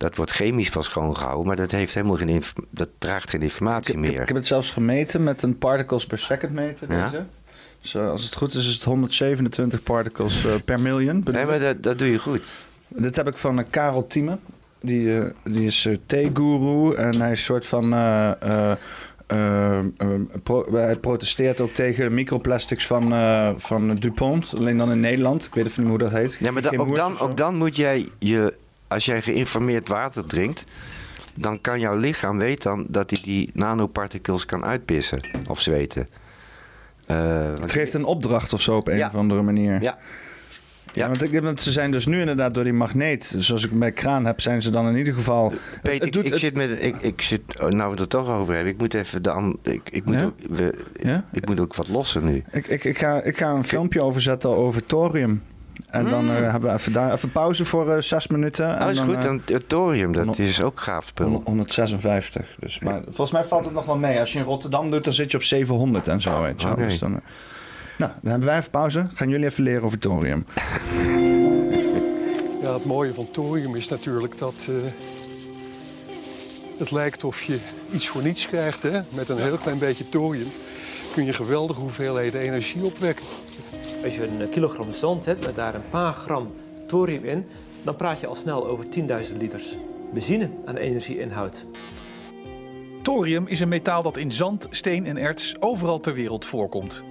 dat 0.00 0.16
wordt 0.16 0.30
chemisch 0.30 0.70
pas 0.70 0.84
schoongehouden, 0.86 1.46
maar 1.46 1.56
dat 1.56 1.70
heeft 1.70 1.94
helemaal 1.94 2.16
geen, 2.16 2.42
dat 2.70 2.88
draagt 2.98 3.30
geen 3.30 3.42
informatie 3.42 3.94
Ik, 3.94 4.00
meer. 4.00 4.20
ik 4.20 4.28
heb 4.28 4.36
het 4.36 4.46
zelfs 4.46 4.70
gemeten 4.70 5.22
met 5.22 5.42
een 5.42 5.58
particles 5.58 6.06
per 6.06 6.18
second 6.18 6.52
meter. 6.52 6.92
Ja. 6.92 7.04
Deze. 7.08 7.24
Dus 7.82 7.94
eh, 7.94 8.10
als 8.10 8.24
het 8.24 8.34
goed 8.36 8.54
is, 8.54 8.68
is 8.68 8.74
het 8.74 8.84
127 8.84 9.82
particles 9.82 10.44
eh, 10.44 10.52
per 10.64 10.80
miljoen. 10.80 11.24
Nee, 11.32 11.44
maar 11.44 11.60
dat, 11.60 11.82
dat 11.82 11.98
doe 11.98 12.10
je 12.10 12.18
goed. 12.18 12.52
Dit 12.88 13.16
heb 13.16 13.28
ik 13.28 13.36
van 13.36 13.58
eh, 13.58 13.64
Karel 13.70 14.06
Thieme. 14.06 14.38
Die, 14.80 15.18
eh, 15.18 15.30
die 15.44 15.64
is 15.66 15.84
uh, 15.86 15.96
theegoeroe 16.06 16.94
en 16.96 17.20
hij 17.20 17.32
is 17.32 17.38
een 17.38 17.44
soort 17.44 17.66
van... 17.66 17.88
pro- 20.42 20.66
hij 20.72 20.96
protesteert 20.96 21.60
ook 21.60 21.72
tegen 21.72 22.14
microplastics 22.14 22.86
van, 22.86 23.14
van 23.60 23.94
DuPont. 23.94 24.52
Alleen 24.56 24.76
dan 24.76 24.90
in 24.92 25.00
Nederland. 25.00 25.46
Ik 25.46 25.54
weet 25.54 25.66
even 25.66 25.80
niet 25.82 25.90
hoe 25.90 25.98
dat 25.98 26.10
heet. 26.12 26.36
Ja, 26.40 26.50
maar 26.50 26.62
da- 26.62 26.70
ook, 26.76 26.96
dan, 26.96 27.18
ook 27.18 27.36
dan 27.36 27.54
moet 27.56 27.76
jij 27.76 28.08
je, 28.18 28.56
als 28.90 29.04
jij 29.04 29.22
geïnformeerd 29.22 29.88
water 29.88 30.26
drinkt, 30.26 30.64
dan 31.36 31.60
kan 31.60 31.80
jouw 31.80 31.96
lichaam 31.96 32.38
weten 32.38 32.70
dan 32.70 32.86
dat 32.88 33.10
hij 33.10 33.20
die 33.22 33.50
nanoparticles 33.54 34.46
kan 34.46 34.64
uitpissen 34.64 35.20
of 35.48 35.60
zweten. 35.60 36.08
Eh, 37.06 37.16
want- 37.44 37.58
Het 37.60 37.72
geeft 37.72 37.94
een 37.94 38.04
opdracht 38.04 38.52
of 38.52 38.60
zo 38.60 38.76
op 38.76 38.88
een 38.88 38.96
Ja. 38.96 39.06
of 39.06 39.14
andere 39.14 39.42
manier. 39.42 39.82
Ja. 39.82 39.98
Ja, 40.92 41.06
want, 41.08 41.22
ik, 41.22 41.40
want 41.40 41.60
ze 41.60 41.72
zijn 41.72 41.90
dus 41.90 42.06
nu 42.06 42.20
inderdaad 42.20 42.54
door 42.54 42.64
die 42.64 42.72
magneet, 42.72 43.34
zoals 43.38 43.64
ik 43.64 43.78
bij 43.78 43.92
kraan 43.92 44.24
heb, 44.24 44.40
zijn 44.40 44.62
ze 44.62 44.70
dan 44.70 44.88
in 44.88 44.96
ieder 44.96 45.14
geval. 45.14 45.48
Peter, 45.82 45.92
het 45.92 46.02
ik, 46.06 46.12
doet- 46.12 46.24
ik 46.24 46.30
het- 46.30 46.40
zit 46.40 46.54
met, 46.54 46.82
ik, 46.82 46.96
ik 47.00 47.20
zit, 47.20 47.40
oh, 47.60 47.68
nou 47.68 47.84
we 47.84 47.90
het 47.90 48.00
er 48.00 48.08
toch 48.08 48.28
over 48.28 48.54
hebben, 48.54 48.72
ik 48.72 48.78
moet 48.78 48.94
even 48.94 49.22
de 49.22 49.56
ik, 49.62 49.80
ik, 49.90 50.04
moet 50.04 50.14
Ja? 50.14 50.24
ook, 50.24 50.34
we, 50.50 50.84
Ja? 51.02 51.24
ik 51.32 51.46
moet 51.46 51.60
ook 51.60 51.74
wat 51.74 51.88
lossen 51.88 52.24
nu. 52.24 52.44
Ik, 52.52 52.66
ik, 52.66 52.84
ik, 52.84 52.98
ga, 52.98 53.22
ik 53.22 53.36
ga 53.36 53.50
een 53.50 53.64
filmpje 53.64 54.02
overzetten 54.02 54.50
over 54.56 54.86
thorium. 54.86 55.42
En 55.90 56.04
dan 56.08 56.24
Hmm. 56.28 56.36
eh, 56.36 56.50
hebben 56.50 56.70
we 56.70 56.76
even, 56.76 56.92
daar, 56.92 57.12
even 57.12 57.32
pauze 57.32 57.64
voor 57.64 57.90
eh, 57.92 58.02
zes 58.02 58.26
minuten. 58.28 58.76
En 58.78 58.84
Oh, 58.84 58.90
is 58.90 58.96
dan, 58.96 59.06
goed, 59.06 59.16
eh, 59.16 59.22
dan 59.22 59.42
het 59.44 59.68
thorium, 59.68 60.12
dat 60.12 60.38
is 60.38 60.62
ook 60.62 60.80
gaaf 60.80 61.06
spul. 61.06 61.42
156. 61.44 62.46
Dus, 62.58 62.78
maar 62.78 63.00
volgens 63.04 63.30
mij 63.30 63.44
valt 63.44 63.64
het 63.64 63.74
nog 63.74 63.84
wel 63.84 63.96
mee. 63.96 64.20
Als 64.20 64.32
je 64.32 64.38
in 64.38 64.44
Rotterdam 64.44 64.90
doet, 64.90 65.04
dan 65.04 65.12
zit 65.12 65.30
je 65.30 65.36
op 65.36 65.42
700 65.42 66.08
en 66.08 66.20
zo. 66.20 66.40
Weet 66.42 66.62
je. 66.62 66.74
Dus 66.76 66.98
dan, 66.98 67.10
nou, 67.98 68.12
dan 68.22 68.30
hebben 68.30 68.48
wij 68.48 68.58
even 68.58 68.70
pauze. 68.70 69.04
Gaan 69.14 69.28
jullie 69.28 69.46
even 69.46 69.62
leren 69.62 69.82
over 69.82 69.98
thorium. 69.98 70.44
Ja, 72.62 72.72
het 72.72 72.84
mooie 72.84 73.14
van 73.14 73.28
thorium 73.30 73.74
is 73.76 73.88
natuurlijk 73.88 74.38
dat 74.38 74.66
eh, 74.68 74.74
het 76.78 76.90
lijkt 76.90 77.24
of 77.24 77.42
je 77.42 77.58
iets 77.92 78.08
voor 78.08 78.22
niets 78.22 78.46
krijgt. 78.46 78.82
Hè? 78.82 79.00
Met 79.10 79.28
een 79.28 79.38
heel 79.38 79.56
klein 79.56 79.78
beetje 79.78 80.08
thorium 80.08 80.48
kun 81.14 81.24
je 81.24 81.32
geweldige 81.32 81.80
hoeveelheden 81.80 82.40
energie 82.40 82.84
opwekken. 82.84 83.24
Als 84.04 84.16
je 84.16 84.26
een 84.26 84.48
kilogram 84.48 84.92
zand 84.92 85.24
hebt 85.24 85.46
met 85.46 85.56
daar 85.56 85.74
een 85.74 85.88
paar 85.88 86.12
gram 86.12 86.52
thorium 86.86 87.24
in, 87.24 87.46
dan 87.82 87.96
praat 87.96 88.20
je 88.20 88.26
al 88.26 88.34
snel 88.34 88.66
over 88.66 88.84
10.000 89.30 89.36
liters 89.36 89.76
benzine 90.12 90.50
aan 90.64 90.76
energie 90.76 91.18
inhoudt. 91.18 91.66
Thorium 93.02 93.46
is 93.46 93.60
een 93.60 93.68
metaal 93.68 94.02
dat 94.02 94.16
in 94.16 94.32
zand, 94.32 94.66
steen 94.70 95.06
en 95.06 95.16
erts 95.16 95.60
overal 95.60 95.98
ter 95.98 96.14
wereld 96.14 96.44
voorkomt. 96.44 97.04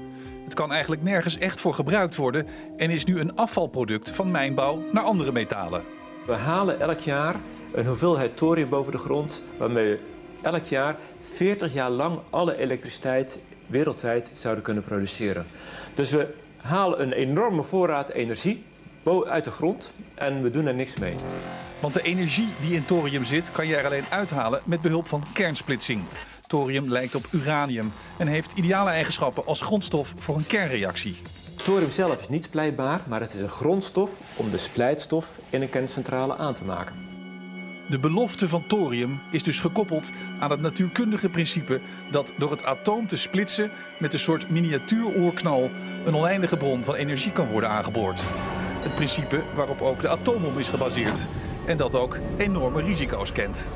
Het 0.43 0.53
kan 0.53 0.71
eigenlijk 0.71 1.03
nergens 1.03 1.37
echt 1.37 1.61
voor 1.61 1.73
gebruikt 1.73 2.15
worden 2.15 2.47
en 2.77 2.89
is 2.89 3.05
nu 3.05 3.19
een 3.19 3.35
afvalproduct 3.35 4.09
van 4.11 4.31
mijnbouw 4.31 4.83
naar 4.91 5.03
andere 5.03 5.31
metalen. 5.31 5.83
We 6.25 6.33
halen 6.33 6.79
elk 6.79 6.99
jaar 6.99 7.35
een 7.73 7.85
hoeveelheid 7.85 8.37
thorium 8.37 8.69
boven 8.69 8.91
de 8.91 8.97
grond 8.97 9.43
waarmee 9.57 9.89
we 9.89 9.99
elk 10.41 10.63
jaar 10.63 10.97
40 11.19 11.73
jaar 11.73 11.89
lang 11.89 12.19
alle 12.29 12.57
elektriciteit 12.57 13.39
wereldwijd 13.67 14.31
zouden 14.33 14.63
kunnen 14.63 14.83
produceren. 14.83 15.45
Dus 15.95 16.11
we 16.11 16.33
halen 16.69 17.01
een 17.01 17.13
enorme 17.13 17.63
voorraad 17.63 18.09
energie 18.09 18.63
uit 19.27 19.43
de 19.43 19.51
grond 19.51 19.93
en 20.15 20.41
we 20.41 20.51
doen 20.51 20.65
er 20.65 20.75
niks 20.75 20.97
mee. 20.97 21.15
Want 21.79 21.93
de 21.93 22.01
energie 22.01 22.47
die 22.59 22.75
in 22.75 22.85
thorium 22.85 23.23
zit, 23.23 23.51
kan 23.51 23.67
je 23.67 23.75
er 23.75 23.85
alleen 23.85 24.05
uithalen 24.09 24.61
met 24.65 24.81
behulp 24.81 25.07
van 25.07 25.23
kernsplitsing. 25.33 26.01
Thorium 26.47 26.91
lijkt 26.91 27.15
op 27.15 27.27
uranium 27.31 27.91
en 28.17 28.27
heeft 28.27 28.53
ideale 28.53 28.89
eigenschappen 28.89 29.45
als 29.45 29.61
grondstof 29.61 30.13
voor 30.17 30.35
een 30.35 30.47
kernreactie. 30.47 31.15
Thorium 31.55 31.91
zelf 31.91 32.21
is 32.21 32.29
niet 32.29 32.43
splijtbaar, 32.43 33.01
maar 33.07 33.21
het 33.21 33.33
is 33.33 33.41
een 33.41 33.49
grondstof 33.49 34.19
om 34.35 34.49
de 34.49 34.57
splijtstof 34.57 35.39
in 35.49 35.61
een 35.61 35.69
kerncentrale 35.69 36.37
aan 36.37 36.53
te 36.53 36.65
maken. 36.65 37.18
De 37.89 37.99
belofte 37.99 38.49
van 38.49 38.67
thorium 38.67 39.19
is 39.29 39.43
dus 39.43 39.59
gekoppeld 39.59 40.11
aan 40.39 40.51
het 40.51 40.61
natuurkundige 40.61 41.29
principe 41.29 41.79
dat 42.11 42.33
door 42.37 42.51
het 42.51 42.65
atoom 42.65 43.07
te 43.07 43.17
splitsen 43.17 43.71
met 43.97 44.13
een 44.13 44.19
soort 44.19 44.49
miniatuuroorknal 44.49 45.69
een 46.05 46.15
oneindige 46.15 46.57
bron 46.57 46.83
van 46.83 46.95
energie 46.95 47.31
kan 47.31 47.47
worden 47.47 47.69
aangeboord. 47.69 48.25
Het 48.79 48.95
principe 48.95 49.43
waarop 49.55 49.81
ook 49.81 50.01
de 50.01 50.09
atoombom 50.09 50.57
is 50.57 50.69
gebaseerd 50.69 51.27
en 51.65 51.77
dat 51.77 51.95
ook 51.95 52.17
enorme 52.37 52.81
risico's 52.81 53.31
kent. 53.31 53.69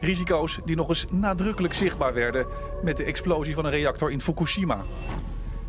Risico's 0.00 0.60
die 0.64 0.76
nog 0.76 0.88
eens 0.88 1.06
nadrukkelijk 1.10 1.74
zichtbaar 1.74 2.14
werden 2.14 2.46
met 2.82 2.96
de 2.96 3.04
explosie 3.04 3.54
van 3.54 3.64
een 3.64 3.70
reactor 3.70 4.10
in 4.10 4.20
Fukushima. 4.20 4.84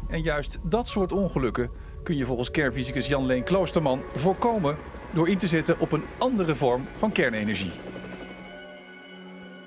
En 0.07 0.22
juist 0.22 0.60
dat 0.64 0.88
soort 0.88 1.11
ongelukken 1.11 1.69
kun 2.03 2.18
je 2.18 2.26
volgens 2.26 2.52
kernfysicus 2.52 3.07
Jan-Leen 3.07 3.44
Kloosterman 3.44 4.02
voorkomen 4.14 4.77
door 5.14 5.30
in 5.30 5.38
te 5.38 5.48
zetten 5.48 5.80
op 5.80 5.91
een 5.91 6.03
andere 6.18 6.56
vorm 6.56 6.86
van 6.98 7.11
kernenergie. 7.11 7.72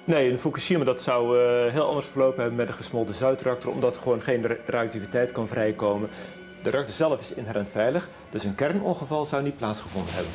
Nee, 0.04 0.30
in 0.30 0.38
Fukushima 0.38 0.84
dat 0.84 1.02
zou 1.02 1.38
uh, 1.38 1.72
heel 1.72 1.86
anders 1.86 2.06
verlopen 2.06 2.40
hebben 2.40 2.56
met 2.56 2.68
een 2.68 2.74
gesmolten 2.74 3.14
zoutreactor, 3.14 3.72
omdat 3.72 3.96
er 3.96 4.02
gewoon 4.02 4.22
geen 4.22 4.46
radioactiviteit 4.66 5.32
kan 5.32 5.48
vrijkomen. 5.48 6.08
De 6.62 6.70
reactor 6.70 6.94
zelf 6.94 7.20
is 7.20 7.34
inherent 7.34 7.68
veilig, 7.68 8.08
dus 8.30 8.44
een 8.44 8.54
kernongeval 8.54 9.24
zou 9.24 9.42
niet 9.42 9.56
plaatsgevonden 9.56 10.14
hebben. 10.14 10.32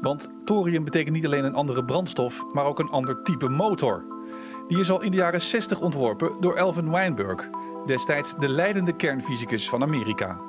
Want 0.00 0.28
thorium 0.44 0.84
betekent 0.84 1.14
niet 1.14 1.26
alleen 1.26 1.44
een 1.44 1.54
andere 1.54 1.84
brandstof, 1.84 2.44
maar 2.52 2.64
ook 2.64 2.78
een 2.78 2.90
ander 2.90 3.22
type 3.22 3.48
motor. 3.48 4.04
Die 4.68 4.78
is 4.78 4.90
al 4.90 5.02
in 5.02 5.10
de 5.10 5.16
jaren 5.16 5.40
60 5.40 5.80
ontworpen 5.80 6.40
door 6.40 6.56
Elvin 6.56 6.90
Weinberg, 6.90 7.48
destijds 7.86 8.34
de 8.38 8.48
leidende 8.48 8.96
kernfysicus 8.96 9.68
van 9.68 9.82
Amerika. 9.82 10.47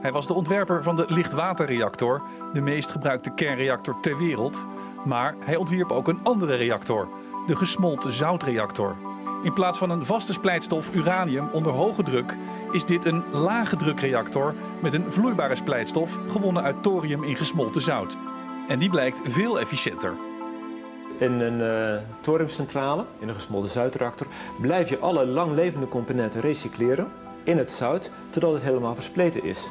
Hij 0.00 0.12
was 0.12 0.26
de 0.26 0.34
ontwerper 0.34 0.82
van 0.82 0.96
de 0.96 1.04
lichtwaterreactor, 1.08 2.22
de 2.52 2.60
meest 2.60 2.90
gebruikte 2.90 3.30
kernreactor 3.30 4.00
ter 4.00 4.18
wereld. 4.18 4.66
Maar 5.04 5.34
hij 5.44 5.56
ontwierp 5.56 5.92
ook 5.92 6.08
een 6.08 6.20
andere 6.22 6.54
reactor, 6.54 7.08
de 7.46 7.56
gesmolten 7.56 8.12
zoutreactor. 8.12 8.96
In 9.42 9.52
plaats 9.52 9.78
van 9.78 9.90
een 9.90 10.04
vaste 10.04 10.32
splijtstof 10.32 10.94
uranium 10.94 11.48
onder 11.52 11.72
hoge 11.72 12.02
druk 12.02 12.36
is 12.72 12.84
dit 12.84 13.04
een 13.04 13.22
lage 13.30 13.76
drukreactor 13.76 14.54
met 14.82 14.94
een 14.94 15.12
vloeibare 15.12 15.54
splijtstof 15.54 16.18
gewonnen 16.28 16.62
uit 16.62 16.82
thorium 16.82 17.22
in 17.22 17.36
gesmolten 17.36 17.80
zout. 17.80 18.16
En 18.68 18.78
die 18.78 18.90
blijkt 18.90 19.20
veel 19.24 19.60
efficiënter. 19.60 20.16
In 21.18 21.40
een 21.40 21.60
uh, 21.60 22.02
thoriumcentrale, 22.20 23.04
in 23.18 23.28
een 23.28 23.34
gesmolten 23.34 23.70
zoutreactor, 23.70 24.26
blijf 24.60 24.88
je 24.88 24.98
alle 24.98 25.26
langlevende 25.26 25.88
componenten 25.88 26.40
recycleren 26.40 27.08
in 27.44 27.58
het 27.58 27.70
zout 27.70 28.10
totdat 28.30 28.52
het 28.52 28.62
helemaal 28.62 28.94
verspleten 28.94 29.44
is. 29.44 29.70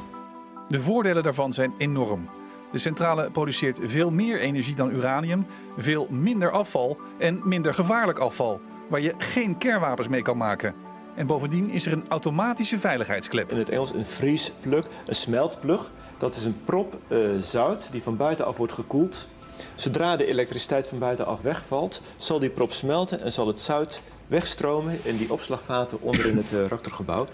De 0.68 0.80
voordelen 0.80 1.22
daarvan 1.22 1.52
zijn 1.52 1.74
enorm. 1.78 2.28
De 2.72 2.78
centrale 2.78 3.30
produceert 3.30 3.78
veel 3.82 4.10
meer 4.10 4.40
energie 4.40 4.74
dan 4.74 4.90
uranium, 4.90 5.46
veel 5.76 6.06
minder 6.10 6.50
afval 6.50 6.98
en 7.18 7.40
minder 7.44 7.74
gevaarlijk 7.74 8.18
afval, 8.18 8.60
waar 8.88 9.00
je 9.00 9.14
geen 9.18 9.58
kernwapens 9.58 10.08
mee 10.08 10.22
kan 10.22 10.36
maken. 10.36 10.74
En 11.14 11.26
bovendien 11.26 11.70
is 11.70 11.86
er 11.86 11.92
een 11.92 12.08
automatische 12.08 12.78
veiligheidsklep. 12.78 13.50
In 13.52 13.58
het 13.58 13.68
Engels 13.68 13.94
een 13.94 14.04
freeze 14.04 14.52
plug, 14.60 14.86
een 15.06 15.14
smeltplug. 15.14 15.90
Dat 16.16 16.36
is 16.36 16.44
een 16.44 16.64
prop 16.64 16.98
uh, 17.08 17.18
zout 17.40 17.88
die 17.92 18.02
van 18.02 18.16
buitenaf 18.16 18.56
wordt 18.56 18.72
gekoeld. 18.72 19.28
Zodra 19.74 20.16
de 20.16 20.26
elektriciteit 20.26 20.88
van 20.88 20.98
buitenaf 20.98 21.42
wegvalt, 21.42 22.02
zal 22.16 22.38
die 22.38 22.50
prop 22.50 22.72
smelten 22.72 23.20
en 23.20 23.32
zal 23.32 23.46
het 23.46 23.60
zout 23.60 24.00
wegstromen 24.26 24.98
in 25.02 25.16
die 25.16 25.32
opslagvaten 25.32 26.00
onder 26.00 26.26
in 26.26 26.36
het 26.36 26.52
uh, 26.52 26.66
reactorgebouw. 26.66 27.26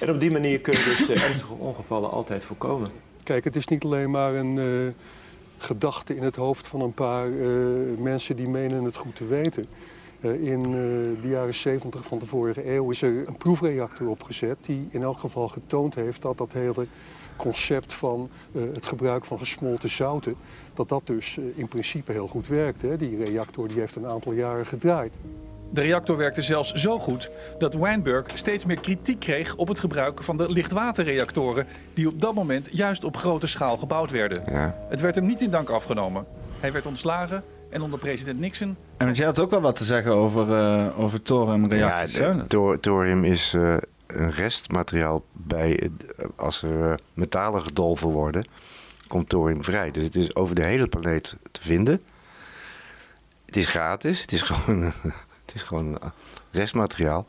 En 0.00 0.10
op 0.10 0.20
die 0.20 0.30
manier 0.30 0.60
kun 0.60 0.72
je 0.72 0.84
dus 0.84 1.10
uh, 1.10 1.24
ernstige 1.24 1.52
ongevallen 1.52 2.10
altijd 2.10 2.44
voorkomen. 2.44 2.90
Kijk, 3.22 3.44
het 3.44 3.56
is 3.56 3.66
niet 3.66 3.84
alleen 3.84 4.10
maar 4.10 4.34
een 4.34 4.56
uh, 4.56 4.64
gedachte 5.58 6.16
in 6.16 6.22
het 6.22 6.36
hoofd 6.36 6.66
van 6.66 6.80
een 6.80 6.94
paar 6.94 7.28
mensen 7.98 8.36
die 8.36 8.48
menen 8.48 8.84
het 8.84 8.96
goed 8.96 9.16
te 9.16 9.26
weten. 9.26 9.66
in 10.20 10.62
de 11.20 11.28
jaren 11.28 11.54
70 11.54 12.04
van 12.04 12.18
de 12.18 12.26
vorige 12.26 12.74
eeuw 12.74 12.90
is 12.90 13.02
er 13.02 13.28
een 13.28 13.36
proefreactor 13.36 14.08
opgezet 14.08 14.56
die 14.60 14.86
in 14.90 15.02
elk 15.02 15.18
geval 15.18 15.48
getoond 15.48 15.94
heeft 15.94 16.22
dat 16.22 16.38
dat 16.38 16.52
hele 16.52 16.86
concept 17.36 17.92
van 17.92 18.28
het 18.52 18.86
gebruik 18.86 19.24
van 19.24 19.38
gesmolten 19.38 19.88
zouten, 19.88 20.34
dat 20.74 20.88
dat 20.88 21.06
dus 21.06 21.38
in 21.54 21.68
principe 21.68 22.12
heel 22.12 22.28
goed 22.28 22.48
werkt. 22.48 22.82
Hè. 22.82 22.96
Die 22.96 23.24
reactor 23.24 23.68
die 23.68 23.78
heeft 23.78 23.96
een 23.96 24.06
aantal 24.06 24.32
jaren 24.32 24.66
gedraaid. 24.66 25.12
De 25.70 25.80
reactor 25.80 26.16
werkte 26.16 26.42
zelfs 26.42 26.72
zo 26.72 26.98
goed 26.98 27.30
dat 27.58 27.74
Weinberg 27.74 28.26
steeds 28.34 28.64
meer 28.64 28.80
kritiek 28.80 29.20
kreeg 29.20 29.56
op 29.56 29.68
het 29.68 29.80
gebruik 29.80 30.22
van 30.22 30.36
de 30.36 30.50
lichtwaterreactoren, 30.52 31.66
die 31.94 32.08
op 32.08 32.20
dat 32.20 32.34
moment 32.34 32.68
juist 32.72 33.04
op 33.04 33.16
grote 33.16 33.46
schaal 33.46 33.76
gebouwd 33.76 34.10
werden. 34.10 34.42
Ja. 34.46 34.74
Het 34.88 35.00
werd 35.00 35.14
hem 35.14 35.26
niet 35.26 35.42
in 35.42 35.50
dank 35.50 35.68
afgenomen. 35.68 36.26
Hij 36.60 36.72
werd 36.72 36.86
ontslagen 36.86 37.42
en 37.70 37.82
onder 37.82 37.98
president 37.98 38.38
Nixon. 38.38 38.76
En 38.96 39.12
jij 39.12 39.26
had 39.26 39.38
ook 39.38 39.50
wel 39.50 39.60
wat 39.60 39.76
te 39.76 39.84
zeggen 39.84 40.12
over, 40.12 40.48
uh, 40.48 41.00
over 41.00 41.22
thoriumreactors. 41.22 42.16
Ja, 42.16 42.44
thor 42.48 42.80
thorium 42.80 43.24
is 43.24 43.54
uh, 43.54 43.76
een 44.06 44.30
restmateriaal 44.30 45.24
bij 45.32 45.90
als 46.36 46.62
er 46.62 47.00
metalen 47.14 47.62
gedolven 47.62 48.08
worden, 48.08 48.46
komt 49.06 49.28
thorium 49.28 49.64
vrij. 49.64 49.90
Dus 49.90 50.04
het 50.04 50.16
is 50.16 50.34
over 50.34 50.54
de 50.54 50.64
hele 50.64 50.86
planeet 50.86 51.36
te 51.52 51.60
vinden. 51.62 52.00
Het 53.46 53.56
is 53.56 53.66
gratis. 53.66 54.20
Het 54.20 54.32
is 54.32 54.42
gewoon, 54.50 54.92
is 55.56 55.62
gewoon 55.62 55.98
restmateriaal. 56.50 57.26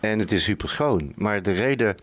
En 0.00 0.18
het 0.18 0.32
is 0.32 0.44
super 0.44 0.68
schoon. 0.68 1.12
Maar 1.16 1.42
de 1.42 1.52
reden, 1.52 1.96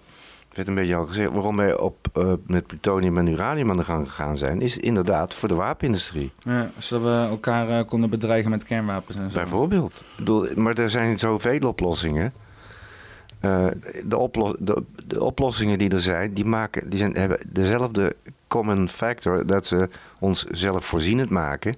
werd 0.53 0.67
een 0.67 0.75
beetje 0.75 0.95
al 0.95 1.05
gezegd, 1.05 1.31
waarom 1.31 1.55
wij 1.55 1.77
op, 1.77 2.07
uh, 2.13 2.33
met 2.47 2.67
plutonium 2.67 3.17
en 3.17 3.27
uranium 3.27 3.69
aan 3.69 3.77
de 3.77 3.83
gang 3.83 4.07
gegaan 4.09 4.37
zijn, 4.37 4.61
is 4.61 4.77
inderdaad 4.77 5.33
voor 5.33 5.47
de 5.47 5.55
wapenindustrie. 5.55 6.31
Ja, 6.43 6.69
zodat 6.77 7.03
we 7.03 7.29
elkaar 7.29 7.69
uh, 7.69 7.87
konden 7.87 8.09
bedreigen 8.09 8.49
met 8.49 8.63
kernwapens 8.63 9.17
en 9.17 9.31
zo. 9.31 9.37
Bijvoorbeeld. 9.37 10.03
Bedoel, 10.17 10.47
maar 10.55 10.77
er 10.77 10.89
zijn 10.89 11.19
zoveel 11.19 11.67
oplossingen. 11.67 12.33
Uh, 13.41 13.67
de, 14.05 14.17
oplos 14.17 14.53
de, 14.59 14.83
de, 15.07 15.23
oplossingen 15.23 15.77
die 15.77 15.89
er 15.89 16.01
zijn, 16.01 16.33
die, 16.33 16.45
maken, 16.45 16.89
die 16.89 16.99
zijn, 16.99 17.17
hebben 17.17 17.39
dezelfde 17.49 18.15
common 18.47 18.89
factor 18.89 19.45
dat 19.45 19.65
ze 19.65 19.89
ons 20.19 20.43
zelfvoorzienend 20.43 21.29
maken. 21.29 21.75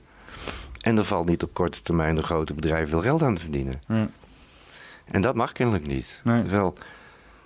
En 0.87 0.97
er 0.97 1.05
valt 1.05 1.27
niet 1.27 1.43
op 1.43 1.53
korte 1.53 1.81
termijn 1.81 2.15
de 2.15 2.23
grote 2.23 2.53
bedrijven 2.53 2.89
veel 2.89 3.01
geld 3.01 3.21
aan 3.21 3.35
te 3.35 3.41
verdienen. 3.41 3.81
Ja. 3.87 4.09
En 5.05 5.21
dat 5.21 5.35
mag 5.35 5.51
kennelijk 5.51 5.87
niet. 5.87 6.21
Nee. 6.23 6.43
Wel, 6.43 6.73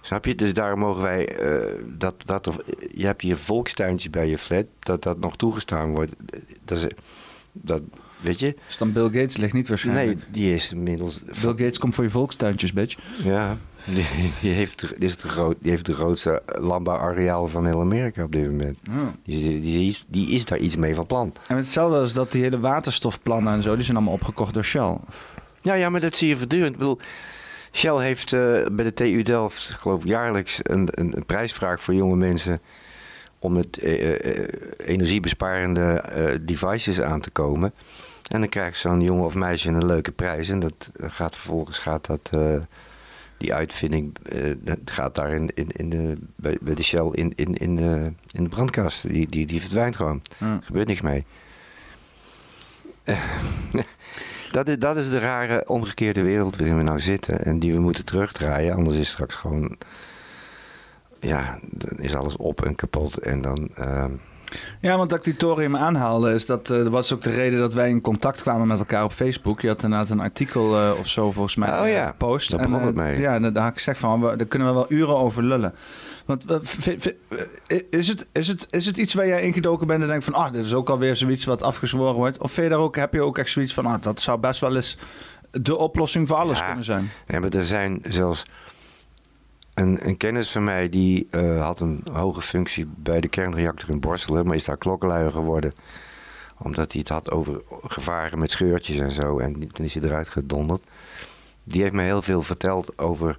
snap 0.02 0.26
je? 0.26 0.36
Dus 0.36 0.54
daarom 0.54 0.80
mogen 0.80 1.02
wij 1.02 1.42
uh, 1.42 1.84
dat, 1.98 2.16
dat 2.26 2.46
er, 2.46 2.56
je 2.94 3.06
hebt 3.06 3.22
hier 3.22 3.38
volkstuintjes 3.38 4.10
bij 4.10 4.28
je 4.28 4.38
flat, 4.38 4.66
dat 4.80 5.04
dat 5.04 5.20
nog 5.20 5.38
toegestaan 5.38 5.92
wordt. 5.92 6.12
Dat 6.66 6.78
is, 6.78 6.88
dat, 7.52 7.82
weet 8.20 8.40
je? 8.40 8.56
Dus 8.68 8.78
dan 8.78 8.92
Bill 8.92 9.04
Gates 9.04 9.38
ligt 9.38 9.54
niet 9.54 9.68
waarschijnlijk. 9.68 10.18
Nee, 10.18 10.26
die 10.32 10.54
is 10.54 10.72
inmiddels. 10.72 11.22
Bill 11.24 11.50
Gates 11.50 11.78
komt 11.78 11.96
voor 11.96 12.04
je 12.04 12.10
volkstuintjes, 12.10 12.74
bitch. 12.74 12.98
Ja, 13.24 13.58
die, 13.86 14.32
die, 14.42 14.54
heeft, 14.54 14.94
is 15.02 15.18
de 15.18 15.28
groot, 15.28 15.56
die 15.60 15.72
heeft 15.72 15.86
de 15.86 15.94
grootste 15.94 16.42
landbouwareaal 16.46 17.48
van 17.48 17.66
heel 17.66 17.80
Amerika 17.80 18.24
op 18.24 18.32
dit 18.32 18.50
moment. 18.50 18.78
Oh. 18.90 19.08
Die, 19.24 19.62
die, 19.62 19.88
is, 19.88 20.06
die 20.08 20.30
is 20.30 20.46
daar 20.46 20.58
iets 20.58 20.76
mee 20.76 20.96
van 20.96 21.06
plan. 21.06 21.34
En 21.48 21.56
hetzelfde 21.56 21.98
als 21.98 22.14
dat 22.14 22.32
die 22.32 22.42
hele 22.42 22.60
waterstofplannen 22.60 23.54
en 23.54 23.64
zo, 23.64 23.76
die 23.76 23.84
zijn 23.84 23.98
allemaal 23.98 24.16
opgekocht 24.16 24.54
door 24.54 24.64
Shell. 24.64 24.98
Ja, 25.62 25.74
ja, 25.74 25.90
maar 25.90 26.02
dat 26.02 26.16
zie 26.16 26.28
je 26.28 26.38
voortdurend. 26.38 26.72
Ik 26.72 26.78
bedoel, 26.78 27.00
Shell 27.72 27.98
heeft 27.98 28.32
uh, 28.32 28.66
bij 28.72 28.86
de 28.86 28.94
TU 28.94 29.22
Delft, 29.22 29.60
geloof 29.60 30.02
ik, 30.02 30.08
jaarlijks 30.08 30.60
een, 30.64 30.88
een, 30.92 31.16
een 31.16 31.26
prijsvraag 31.26 31.82
voor 31.82 31.94
jonge 31.94 32.16
mensen 32.16 32.60
om 33.40 33.54
met 33.54 33.84
uh, 33.84 34.02
uh, 34.02 34.48
energiebesparende 34.78 36.04
devices 36.42 37.02
aan 37.02 37.22
te 37.22 37.30
komen. 37.30 37.74
En 38.28 38.40
dan 38.40 38.50
krijgt 38.50 38.78
zo'n 38.78 39.02
jongen 39.02 39.26
of 39.26 39.36
meisje 39.36 39.70
een 39.70 39.86
leuke 39.86 40.12
prijs. 40.12 40.50
En 40.50 40.60
dat 40.60 40.90
gaat 41.00 41.36
vervolgens 41.36 41.78
gaat 41.78 42.06
dat, 42.06 42.32
die 43.42 43.54
uitvinding 43.54 44.16
dat 44.58 44.78
gaat 44.86 45.16
daar 45.16 45.34
in, 45.34 45.50
in, 45.54 45.70
in 45.70 45.90
de, 45.90 46.18
bij, 46.36 46.58
bij 46.62 46.76
de 46.76 46.84
Shell 46.84 47.10
in, 47.12 47.34
in, 47.36 47.54
in, 47.56 47.78
in 48.32 48.44
de 48.44 48.50
brandkast. 48.50 49.08
Die, 49.08 49.30
die, 49.30 49.46
die 49.46 49.62
verdwijnt 49.62 49.96
gewoon. 49.96 50.22
Ja. 50.38 50.56
Er 50.56 50.64
gebeurt 50.64 50.88
niks 50.88 51.02
mee. 51.02 51.26
dat, 54.52 54.68
is, 54.68 54.78
dat 54.78 54.98
is 54.98 55.10
de 55.10 55.20
rare 55.20 55.64
omgekeerde 55.68 56.22
wereld 56.22 56.58
waarin 56.58 56.78
we 56.78 56.84
nou 56.84 57.00
zitten. 57.00 57.46
En 57.46 57.60
die 57.60 57.74
we 57.74 57.80
moeten 57.80 58.06
terugdraaien. 58.06 58.76
Anders 58.76 58.96
is 58.96 59.10
straks 59.10 59.36
gewoon... 59.36 59.78
Ja, 61.20 61.60
dan 61.70 61.98
is 61.98 62.16
alles 62.16 62.36
op 62.36 62.66
en 62.66 62.76
kapot. 62.76 63.18
En 63.18 63.42
dan... 63.42 63.70
Ja, 64.82 64.98
want 64.98 65.10
dat 65.10 65.20
ik 65.20 65.24
die 65.26 65.36
thorium 65.36 65.76
aanhaalde, 65.78 66.34
is 66.34 66.46
dat, 66.46 66.70
eh, 66.70 66.78
dat 66.78 66.88
was 66.88 67.14
ook 67.14 67.22
de 67.22 67.30
reden 67.30 67.60
dat 67.60 67.74
wij 67.74 67.90
in 67.90 68.02
contact 68.02 68.42
kwamen 68.42 68.68
met 68.68 68.80
elkaar 68.80 69.04
op 69.04 69.12
Facebook. 69.12 69.62
Je 69.62 69.68
had 69.68 69.84
inderdaad 69.84 70.10
een 70.10 70.20
artikel 70.20 70.78
eh, 70.82 70.92
of 71.00 71.08
zo 71.08 71.32
volgens 71.32 71.56
mij 71.56 71.80
Oh 71.80 71.88
ja, 71.88 72.02
eh, 72.02 72.08
gepost. 72.08 72.52
daar 72.52 72.60
En, 72.60 72.66
begon 72.66 72.80
eh, 72.82 72.88
het 72.88 72.96
mee. 72.96 73.20
Ja, 73.20 73.34
en 73.34 73.42
daar 73.54 73.64
had 73.64 73.72
ik 73.72 73.78
gezegd 73.78 74.00
van, 74.00 74.22
we, 74.22 74.36
daar 74.36 74.48
kunnen 74.48 74.68
we 74.68 74.74
wel 74.74 74.86
uren 74.90 75.18
over 75.18 75.44
lullen. 75.44 75.74
Want 76.26 76.46
is, 77.90 78.08
het, 78.08 78.28
is, 78.32 78.48
het, 78.48 78.68
is 78.72 78.86
het 78.86 78.98
iets 78.98 79.14
waar 79.14 79.28
jij 79.28 79.42
ingedoken 79.42 79.88
bent 79.88 80.02
en 80.02 80.08
denkt 80.08 80.24
van, 80.26 80.34
ah, 80.34 80.52
dit 80.52 80.66
is 80.66 80.74
ook 80.74 80.90
alweer 80.90 81.16
zoiets 81.16 81.46
wat 81.46 81.62
afgezworen 81.62 82.16
wordt? 82.16 82.38
Of 82.38 82.52
vind 82.52 82.66
je 82.68 82.72
daar 82.74 82.82
ook, 82.82 82.96
heb 82.96 83.14
je 83.14 83.22
ook 83.22 83.38
echt 83.38 83.50
zoiets 83.50 83.74
van, 83.74 83.86
ah, 83.86 84.02
dat 84.02 84.22
zou 84.22 84.40
best 84.40 84.60
wel 84.60 84.76
eens 84.76 84.98
de 85.52 85.76
oplossing 85.76 86.28
voor 86.28 86.38
alles 86.38 86.60
Ja. 86.60 86.66
kunnen 86.66 86.84
zijn? 86.84 87.12
Ja, 87.28 87.40
maar 87.40 87.50
er 87.50 87.66
zijn 87.66 88.00
zelfs 88.04 88.46
een, 89.74 90.08
een 90.08 90.18
kennis 90.18 90.52
van 90.52 90.64
mij 90.64 90.90
die 90.90 91.28
eh, 91.30 91.64
had 91.64 91.80
een 91.80 92.04
hoge 92.12 92.42
functie 92.42 92.88
bij 92.96 93.22
de 93.22 93.28
kernreactor 93.28 93.90
in 93.90 94.00
Borselen, 94.00 94.46
maar 94.46 94.56
is 94.56 94.66
daar 94.66 94.78
klokkenluier 94.78 95.32
geworden. 95.32 95.74
Omdat 96.58 96.92
hij 96.92 97.00
het 97.02 97.10
had 97.10 97.32
over 97.32 97.62
gevaren 97.84 98.40
met 98.40 98.52
scheurtjes 98.52 98.98
en 98.98 99.12
zo. 99.12 99.40
En 99.40 99.72
toen 99.72 99.86
is 99.86 99.94
hij 99.94 100.04
eruit 100.04 100.30
gedonderd. 100.30 100.84
Die 101.64 101.82
heeft 101.82 101.94
me 101.94 102.04
heel 102.04 102.22
veel 102.22 102.42
verteld 102.42 102.98
over 102.98 103.38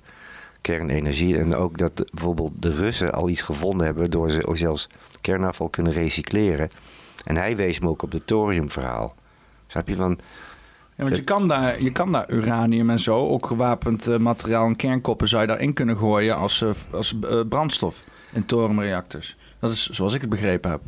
kernenergie. 0.61 1.39
En 1.39 1.55
ook 1.55 1.79
dat 1.79 2.11
bijvoorbeeld 2.13 2.63
de 2.63 2.75
Russen 2.75 3.13
al 3.13 3.29
iets 3.29 3.43
gevonden 3.43 3.87
hebben 3.87 4.11
door 4.11 4.31
ze 4.31 4.51
zelfs 4.53 4.89
kernafval 5.21 5.69
kunnen 5.69 5.93
recycleren. 5.93 6.71
En 7.25 7.37
hij 7.37 7.57
wees 7.57 7.81
me 7.81 7.89
ook 7.89 8.03
op 8.03 8.13
het 8.13 8.27
thoriumverhaal. 8.27 9.15
Snap 9.67 9.89
je 9.89 9.95
van. 9.95 10.19
Want 11.03 11.17
je 11.17 11.23
kan, 11.25 11.49
daar, 11.49 11.83
je 11.83 11.93
kan 11.93 12.13
daar 12.13 12.31
uranium 12.31 12.91
en 12.91 13.01
zo, 13.01 13.29
ook 13.29 13.47
gewapend 13.47 14.07
eh, 14.07 14.17
materiaal 14.17 14.67
en 14.67 14.77
kernkoppen, 14.77 15.29
zou 15.29 15.41
je 15.43 15.49
daarin 15.49 15.73
kunnen 15.73 15.97
gooien 15.97 16.37
als, 16.37 16.63
eh, 16.63 16.71
als 16.93 17.19
eh, 17.31 17.41
brandstof 17.49 18.05
in 18.33 18.47
thoriumreactors. 18.47 19.37
Dat 19.59 19.73
is 19.73 19.89
zoals 19.89 20.15
ik 20.15 20.21
het 20.21 20.31
begrepen 20.31 20.71
heb. 20.71 20.81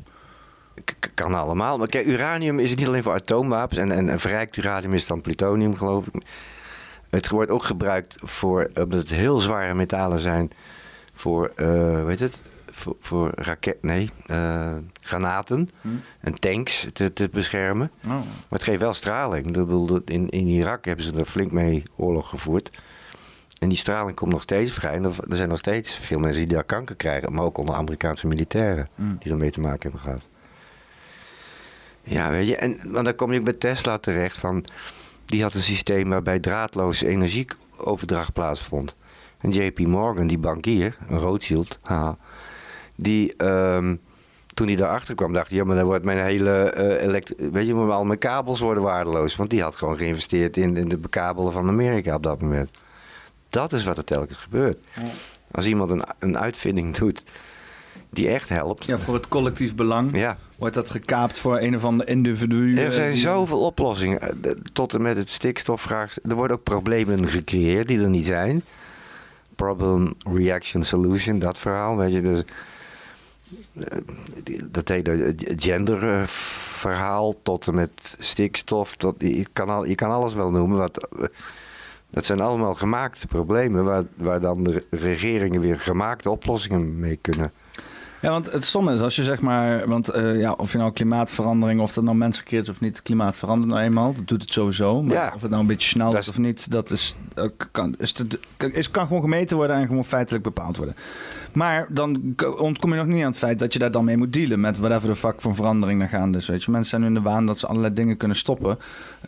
K- 0.84 1.10
kan 1.14 1.34
allemaal. 1.34 1.78
Maar 1.78 1.88
kijk, 1.88 2.06
uranium 2.06 2.58
is 2.58 2.74
niet 2.74 2.86
alleen 2.86 3.02
voor 3.02 3.12
atoomwapens. 3.14 3.80
En, 3.80 3.90
en, 3.92 4.08
en 4.08 4.20
verrijkt 4.20 4.56
uranium 4.56 4.94
is 4.94 5.06
dan 5.06 5.20
plutonium, 5.20 5.74
geloof 5.76 6.06
ik. 6.06 6.22
Het 7.10 7.28
wordt 7.28 7.50
ook 7.50 7.64
gebruikt 7.64 8.14
voor, 8.18 8.70
omdat 8.74 8.98
het 8.98 9.10
heel 9.10 9.40
zware 9.40 9.74
metalen 9.74 10.18
zijn, 10.20 10.50
voor, 11.12 11.52
eh 11.54 12.04
weet 12.04 12.20
het, 12.20 12.42
voor, 12.70 12.96
voor 13.00 13.30
raket, 13.34 13.82
nee, 13.82 14.10
granaten 15.04 15.70
en 16.20 16.34
tanks 16.40 16.86
te, 16.92 17.12
te 17.12 17.28
beschermen. 17.32 17.90
Oh. 18.04 18.10
Maar 18.10 18.24
het 18.48 18.62
geeft 18.62 18.80
wel 18.80 18.94
straling. 18.94 19.56
In, 20.04 20.28
in 20.28 20.46
Irak 20.46 20.84
hebben 20.84 21.04
ze 21.04 21.18
er 21.18 21.24
flink 21.24 21.52
mee 21.52 21.82
oorlog 21.96 22.28
gevoerd. 22.28 22.70
En 23.58 23.68
die 23.68 23.78
straling 23.78 24.16
komt 24.16 24.32
nog 24.32 24.42
steeds 24.42 24.72
vrij. 24.72 24.92
En 24.92 25.04
er, 25.04 25.14
zijn 25.28 25.48
nog 25.48 25.58
steeds 25.58 25.98
veel 25.98 26.18
mensen 26.18 26.46
die 26.46 26.54
daar 26.54 26.64
kanker 26.64 26.96
krijgen. 26.96 27.32
Maar 27.32 27.44
ook 27.44 27.58
onder 27.58 27.74
Amerikaanse 27.74 28.26
militairen 28.26 28.88
die 29.18 29.32
ermee 29.32 29.50
te 29.50 29.60
maken 29.60 29.82
hebben 29.82 30.00
gehad. 30.00 30.28
Ja, 32.02 32.30
weet 32.30 32.48
je. 32.48 32.56
En 32.56 32.92
want 32.92 33.04
dan 33.04 33.14
kom 33.14 33.32
je 33.32 33.38
ook 33.38 33.44
bij 33.44 33.52
Tesla 33.52 33.98
terecht. 33.98 34.38
Van, 34.38 34.64
die 35.24 35.42
had 35.42 35.54
een 35.54 35.62
systeem 35.62 36.08
waarbij 36.08 36.38
draadloze 36.40 37.06
energieoverdracht 37.06 38.32
plaatsvond. 38.32 38.94
En 39.40 39.50
JP 39.50 39.78
Morgan, 39.78 40.26
die 40.26 40.38
bankier, 40.38 40.96
een 41.06 41.18
Rothschild, 41.18 41.78
haha, 41.82 42.16
die... 42.94 43.36
ehm, 43.36 43.94
toen 44.54 44.66
hij 44.66 44.76
daarachter 44.76 45.14
kwam, 45.14 45.32
dacht 45.32 45.48
hij, 45.48 45.58
ja, 45.58 45.64
maar 45.64 45.76
dan 45.76 45.84
wordt 45.84 46.04
mijn 46.04 46.24
hele 46.24 46.50
eh 46.70 47.02
elekt- 47.06 47.32
weet 47.52 47.66
je, 47.66 47.74
al 47.74 48.04
mijn 48.04 48.18
kabels 48.18 48.60
worden 48.60 48.82
waardeloos. 48.82 49.36
Want 49.36 49.50
die 49.50 49.62
had 49.62 49.76
gewoon 49.76 49.96
geïnvesteerd 49.96 50.56
in, 50.56 50.76
in 50.76 50.88
de 50.88 50.98
bekabelen 50.98 51.52
van 51.52 51.68
Amerika 51.68 52.14
op 52.14 52.22
dat 52.22 52.40
moment. 52.42 52.70
Dat 53.48 53.72
is 53.72 53.84
wat 53.84 53.98
er 53.98 54.04
telkens 54.04 54.38
gebeurt. 54.38 54.78
Als 55.50 55.66
iemand 55.66 55.90
een, 55.90 56.04
een 56.18 56.38
uitvinding 56.38 56.96
doet 56.96 57.24
die 58.10 58.28
echt 58.28 58.48
helpt. 58.48 58.84
Ja, 58.84 58.98
voor 58.98 59.14
het 59.14 59.28
collectief 59.28 59.74
belang 59.74 60.16
Ja, 60.16 60.36
wordt 60.56 60.74
dat 60.74 60.90
gekaapt 60.90 61.38
voor 61.38 61.58
een 61.58 61.76
of 61.76 61.84
ander 61.84 62.08
individu. 62.08 62.76
er 62.78 62.86
eh, 62.86 62.92
zijn 62.92 63.10
die- 63.12 63.20
zoveel 63.20 63.60
oplossingen. 63.60 64.20
Eh, 64.20 64.50
Tot 64.72 64.94
en 64.94 65.02
met 65.02 65.16
het 65.16 65.28
stikstofvraag. 65.30 66.16
Er 66.28 66.34
worden 66.34 66.56
ook 66.56 66.62
problemen 66.62 67.26
gecreëerd 67.28 67.86
die 67.88 68.00
er 68.00 68.08
niet 68.08 68.26
zijn. 68.26 68.62
Problem, 69.56 70.14
reaction, 70.34 70.82
solution, 70.82 71.38
dat 71.38 71.58
verhaal. 71.58 71.96
Weet 71.96 72.12
je, 72.12 72.22
dus, 72.22 72.38
eh, 72.38 72.44
dat 74.70 74.88
hele 74.88 75.34
genderverhaal 75.56 77.34
tot 77.42 77.66
en 77.66 77.74
met 77.74 78.14
stikstof. 78.18 78.96
Tot, 78.96 79.14
je, 79.18 79.46
kan 79.52 79.68
al, 79.68 79.84
je 79.84 79.94
kan 79.94 80.10
alles 80.10 80.34
wel 80.34 80.50
noemen. 80.50 80.78
Wat, 80.78 81.08
eh, 81.18 81.24
dat 82.10 82.24
zijn 82.24 82.40
allemaal 82.40 82.74
gemaakte 82.74 83.26
problemen 83.26 83.84
waar, 83.84 84.02
waar 84.16 84.40
dan 84.40 84.62
de 84.62 84.86
regeringen 84.90 85.60
weer 85.60 85.80
gemaakte 85.80 86.30
oplossingen 86.30 86.98
mee 86.98 87.16
kunnen. 87.20 87.52
Ja, 88.20 88.30
want 88.30 88.52
het 88.52 88.64
stomme 88.64 88.94
is 88.94 89.00
als 89.00 89.16
je 89.16 89.24
zeg 89.24 89.40
maar, 89.40 89.88
want 89.88 90.08
eh, 90.08 90.40
ja, 90.40 90.52
of 90.52 90.72
je 90.72 90.78
nou 90.78 90.92
klimaatverandering, 90.92 91.80
of 91.80 91.92
dat 91.92 92.04
nou 92.04 92.16
mensen 92.16 92.44
keert 92.44 92.68
of 92.68 92.80
niet, 92.80 93.02
klimaat 93.02 93.36
verandert 93.36 93.72
nou 93.72 93.82
eenmaal, 93.84 94.12
dat 94.14 94.28
doet 94.28 94.42
het 94.42 94.52
sowieso. 94.52 95.02
Maar 95.02 95.14
Ja. 95.14 95.32
of 95.34 95.40
het 95.40 95.50
nou 95.50 95.62
een 95.62 95.68
beetje 95.68 95.88
snel 95.88 96.16
is 96.16 96.28
of 96.28 96.38
niet, 96.38 96.70
dat 96.70 96.90
is, 96.90 97.14
kan, 97.70 97.94
is, 97.98 98.12
te- 98.12 98.26
is, 98.72 98.90
kan 98.90 99.06
gewoon 99.06 99.22
gemeten 99.22 99.56
worden 99.56 99.76
en 99.76 99.86
gewoon 99.86 100.04
feitelijk 100.04 100.44
bepaald 100.44 100.76
worden. 100.76 100.94
Maar 101.54 101.86
dan 101.92 102.34
ontkom 102.58 102.90
je 102.90 102.96
nog 102.96 103.06
niet 103.06 103.22
aan 103.22 103.28
het 103.30 103.38
feit 103.38 103.58
dat 103.58 103.72
je 103.72 103.78
daar 103.78 103.90
dan 103.90 104.04
mee 104.04 104.16
moet 104.16 104.32
dealen 104.32 104.60
met 104.60 104.78
whatever 104.78 105.08
de 105.08 105.14
fuck 105.16 105.40
van 105.40 105.54
verandering 105.54 105.98
naar 105.98 106.08
gaande 106.08 106.38
is. 106.38 106.46
Weet 106.46 106.64
je, 106.64 106.70
mensen 106.70 106.90
zijn 106.90 107.00
nu 107.00 107.06
in 107.08 107.14
de 107.14 107.20
waan 107.20 107.46
dat 107.46 107.58
ze 107.58 107.66
allerlei 107.66 107.94
dingen 107.94 108.16
kunnen 108.16 108.36
stoppen. 108.36 108.78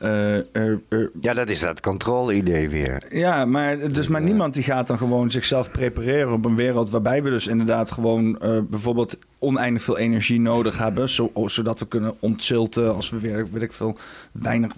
Eh, 0.01 0.35
er- 0.37 0.81
er- 0.89 1.11
Ja, 1.21 1.35
dat 1.35 1.49
is 1.49 1.61
dat 1.61 1.81
controle-idee 1.81 2.69
weer. 2.69 3.03
ja, 3.11 3.45
maar 3.45 3.79
er 3.79 3.99
is 3.99 4.09
maar 4.09 4.23
niemand 4.23 4.55
die 4.55 4.63
gaat 4.63 4.87
dan 4.87 4.99
gewoon 4.99 5.31
zichzelf 5.31 5.71
prepareren 5.71 6.33
op 6.33 6.45
een 6.45 6.57
wereld 6.57 6.91
waarbij 6.91 7.23
we 7.23 7.31
dus 7.31 7.47
inderdaad 7.47 7.91
gewoon 7.91 8.39
eh, 8.41 8.59
bijvoorbeeld 8.71 9.19
oneindig 9.39 9.83
veel 9.83 9.99
energie 9.99 10.41
nodig 10.41 10.79
hebben, 10.79 11.09
zo, 11.09 11.31
zodat 11.47 11.79
we 11.79 11.87
kunnen 11.87 12.15
ontzilten 12.21 12.95
als 12.95 13.11
we 13.11 13.19
weer, 13.19 13.47
weet 13.53 13.63
ik 13.63 13.73
veel, 13.73 13.97
weinig 14.33 14.73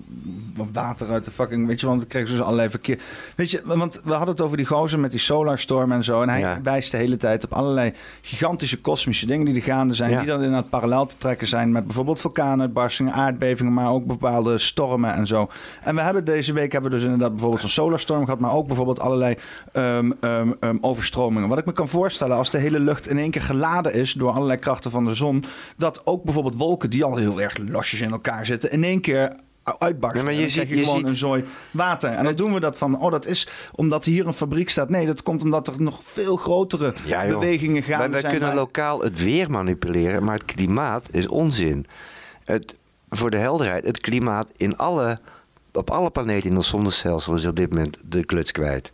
water 0.72 1.10
uit 1.10 1.24
de 1.24 1.30
fucking, 1.30 1.66
weet 1.66 1.80
je, 1.80 1.86
want 1.86 1.98
dan 1.98 2.08
krijgen 2.08 2.30
ze 2.30 2.36
dus 2.36 2.44
allerlei 2.46 2.70
verkeer. 2.70 2.98
Weet 3.36 3.50
je, 3.50 3.60
want 3.64 4.00
we 4.04 4.10
hadden 4.10 4.28
het 4.28 4.40
over 4.40 4.56
die 4.56 4.66
gozer 4.66 4.98
met 4.98 5.10
die 5.10 5.20
solarstorm 5.20 5.92
en 5.92 6.04
zo 6.04 6.22
en 6.22 6.28
hij 6.28 6.40
Ja. 6.40 6.58
wijst 6.62 6.90
de 6.90 6.96
hele 6.96 7.16
tijd 7.16 7.37
op 7.44 7.52
allerlei 7.52 7.92
gigantische 8.22 8.80
kosmische 8.80 9.26
dingen 9.26 9.44
die 9.46 9.54
er 9.54 9.62
gaande 9.62 9.94
zijn, 9.94 10.10
Ja. 10.10 10.18
die 10.18 10.26
dan 10.26 10.42
inderdaad 10.42 10.70
parallel 10.70 11.06
te 11.06 11.16
trekken 11.16 11.46
zijn 11.46 11.72
met 11.72 11.84
bijvoorbeeld 11.84 12.20
vulkaanuitbarstingen, 12.20 13.12
aardbevingen, 13.12 13.72
maar 13.72 13.90
ook 13.90 14.06
bepaalde 14.06 14.58
stormen 14.58 15.14
en 15.14 15.26
zo. 15.26 15.48
En 15.82 15.94
we 15.94 16.00
hebben 16.00 16.24
deze 16.24 16.52
week 16.52 16.72
hebben 16.72 16.90
we 16.90 16.96
dus 16.96 17.04
inderdaad 17.04 17.30
bijvoorbeeld 17.30 17.62
een 17.62 17.68
solarstorm 17.68 18.24
gehad, 18.24 18.40
maar 18.40 18.52
ook 18.52 18.66
bijvoorbeeld 18.66 19.00
allerlei 19.00 19.36
ehm, 19.72 20.12
ehm, 20.20 20.52
ehm, 20.60 20.76
overstromingen. 20.80 21.48
Wat 21.48 21.58
ik 21.58 21.66
me 21.66 21.72
kan 21.72 21.88
voorstellen 21.88 22.36
als 22.36 22.50
de 22.50 22.58
hele 22.58 22.80
lucht 22.80 23.08
in 23.08 23.18
één 23.18 23.30
keer 23.30 23.42
geladen 23.42 23.94
is 23.94 24.12
door 24.12 24.30
allerlei 24.30 24.58
krachten 24.58 24.90
van 24.90 25.04
de 25.04 25.14
zon, 25.14 25.44
dat 25.76 26.06
ook 26.06 26.24
bijvoorbeeld 26.24 26.56
wolken 26.56 26.90
die 26.90 27.04
al 27.04 27.16
heel 27.16 27.40
erg 27.40 27.56
losjes 27.58 28.00
in 28.00 28.10
elkaar 28.10 28.46
zitten, 28.46 28.70
in 28.70 28.84
één 28.84 29.00
keer 29.00 29.32
uitbarsten. 29.78 30.20
Ja, 30.20 30.26
maar 30.26 30.34
je 30.40 30.48
ziet- 30.50 30.68
je, 30.68 30.74
gewoon 30.82 30.98
ziet- 30.98 31.08
een 31.08 31.16
zooi 31.16 31.44
water. 31.70 32.10
En 32.12 32.24
dan 32.24 32.34
doen 32.34 32.54
we 32.54 32.60
dat 32.60 32.78
van, 32.78 33.00
oh 33.00 33.10
dat 33.10 33.26
is 33.26 33.48
omdat 33.74 34.04
hier 34.04 34.26
een 34.26 34.32
fabriek 34.34 34.70
staat. 34.70 34.88
Nee, 34.88 35.06
dat 35.06 35.22
komt 35.22 35.42
omdat 35.42 35.66
er 35.68 35.82
nog 35.82 36.00
veel 36.04 36.36
grotere 36.36 36.94
Ja, 37.04 37.26
bewegingen 37.26 37.82
Wij, 37.86 37.96
gaande 37.96 38.08
wij 38.10 38.20
zijn. 38.20 38.32
kunnen 38.36 38.54
lokaal 38.54 39.00
het 39.00 39.22
weer 39.22 39.50
manipuleren, 39.50 40.24
maar 40.24 40.34
het 40.34 40.44
klimaat 40.44 41.06
is 41.10 41.26
onzin. 41.28 41.86
Het, 42.44 42.78
voor 43.10 43.30
de 43.30 43.36
helderheid, 43.36 43.86
het 43.86 44.00
klimaat 44.00 44.48
in 44.56 44.76
alle, 44.76 45.18
op 45.72 45.90
alle 45.90 46.10
planeten 46.10 46.50
in 46.50 46.56
ons 46.56 46.68
zonnestelsel 46.68 47.34
is 47.34 47.46
op 47.46 47.56
dit 47.56 47.70
moment 47.70 47.96
de 48.04 48.24
kluts 48.24 48.52
kwijt. 48.52 48.92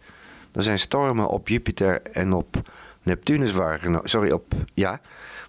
Er 0.52 0.62
zijn 0.62 0.78
stormen 0.78 1.28
op 1.28 1.48
Jupiter 1.48 2.02
en 2.02 2.32
op 2.32 2.56
Neptunus 3.02 3.52
waargenomen. 3.52 4.08
Sorry, 4.08 4.30
op 4.30 4.52
ja, 4.74 5.00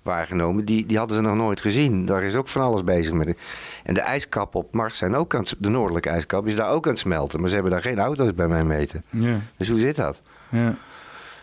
waargenomen. 0.06 0.66
Die, 0.66 0.86
die 0.86 0.98
hadden 0.98 1.16
ze 1.16 1.22
nog 1.22 1.36
nooit 1.36 1.62
gezien. 1.62 2.06
Daar 2.06 2.24
is 2.24 2.36
ook 2.36 2.48
van 2.50 2.62
alles 2.62 2.84
bezig 2.84 3.14
met. 3.14 3.36
En 3.84 3.94
de 3.94 4.02
ijskappen 4.02 4.60
op 4.60 4.74
Mars 4.74 4.98
zijn 4.98 5.16
ook 5.16 5.34
aan 5.36 5.40
het, 5.42 5.56
de 5.58 5.70
noordelijke 5.70 6.10
ijskap 6.10 6.48
is 6.48 6.56
daar 6.56 6.70
ook 6.70 6.86
aan 6.86 6.92
het 6.92 7.00
smelten. 7.00 7.40
Maar 7.40 7.48
ze 7.50 7.54
hebben 7.56 7.72
daar 7.74 7.82
geen 7.82 8.00
auto's 8.00 8.34
bij 8.34 8.48
mij 8.48 8.64
meten. 8.64 9.04
Ja, 9.10 9.40
Dus 9.58 9.70
hoe 9.70 9.80
zit 9.80 9.96
dat? 9.96 10.22
ja. 10.50 10.76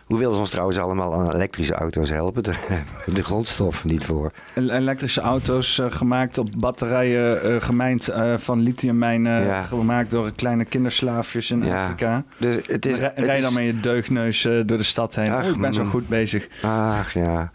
Hoe 0.03 0.19
willen 0.21 0.35
ze 0.35 0.41
ons 0.41 0.51
trouwens 0.51 0.79
allemaal 0.79 1.15
aan 1.15 1.35
elektrische 1.35 1.75
auto's 1.75 2.09
helpen? 2.11 2.43
Daar 2.53 2.59
hebben 2.69 2.87
we 3.07 3.13
de 3.13 3.25
grondstoffen 3.25 3.89
niet 3.91 4.05
voor. 4.05 4.33
El- 4.55 4.71
Elektrische 4.71 5.21
auto's 5.21 5.79
eh, 5.79 5.87
gemaakt 5.91 6.39
op 6.39 6.49
batterijen, 6.57 7.43
eh, 7.43 7.57
gemijnd 7.63 8.09
eh, 8.09 8.35
van 8.37 8.61
lithiummijnen, 8.61 9.45
Ja. 9.45 9.63
gemaakt 9.63 10.11
door 10.11 10.31
kleine 10.33 10.65
kinderslaafjes 10.65 11.51
in 11.51 11.65
Ja. 11.65 11.83
Afrika. 11.83 12.25
Dus 12.39 12.57
het 12.67 12.87
is, 12.87 12.99
Rij 12.99 13.13
het 13.15 13.25
rij 13.25 13.37
is- 13.37 13.43
dan 13.43 13.53
met 13.55 13.65
je 13.65 13.81
deugneus 13.81 14.43
door 14.43 14.65
de 14.79 14.83
stad 14.83 15.15
heen. 15.15 15.31
Ach, 15.33 15.45
oh, 15.45 15.51
ik 15.51 15.61
ben 15.61 15.75
zo 15.75 15.85
goed 15.85 16.09
bezig. 16.09 16.49
Ach 16.63 17.13
ja. 17.13 17.51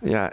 Ja. 0.00 0.32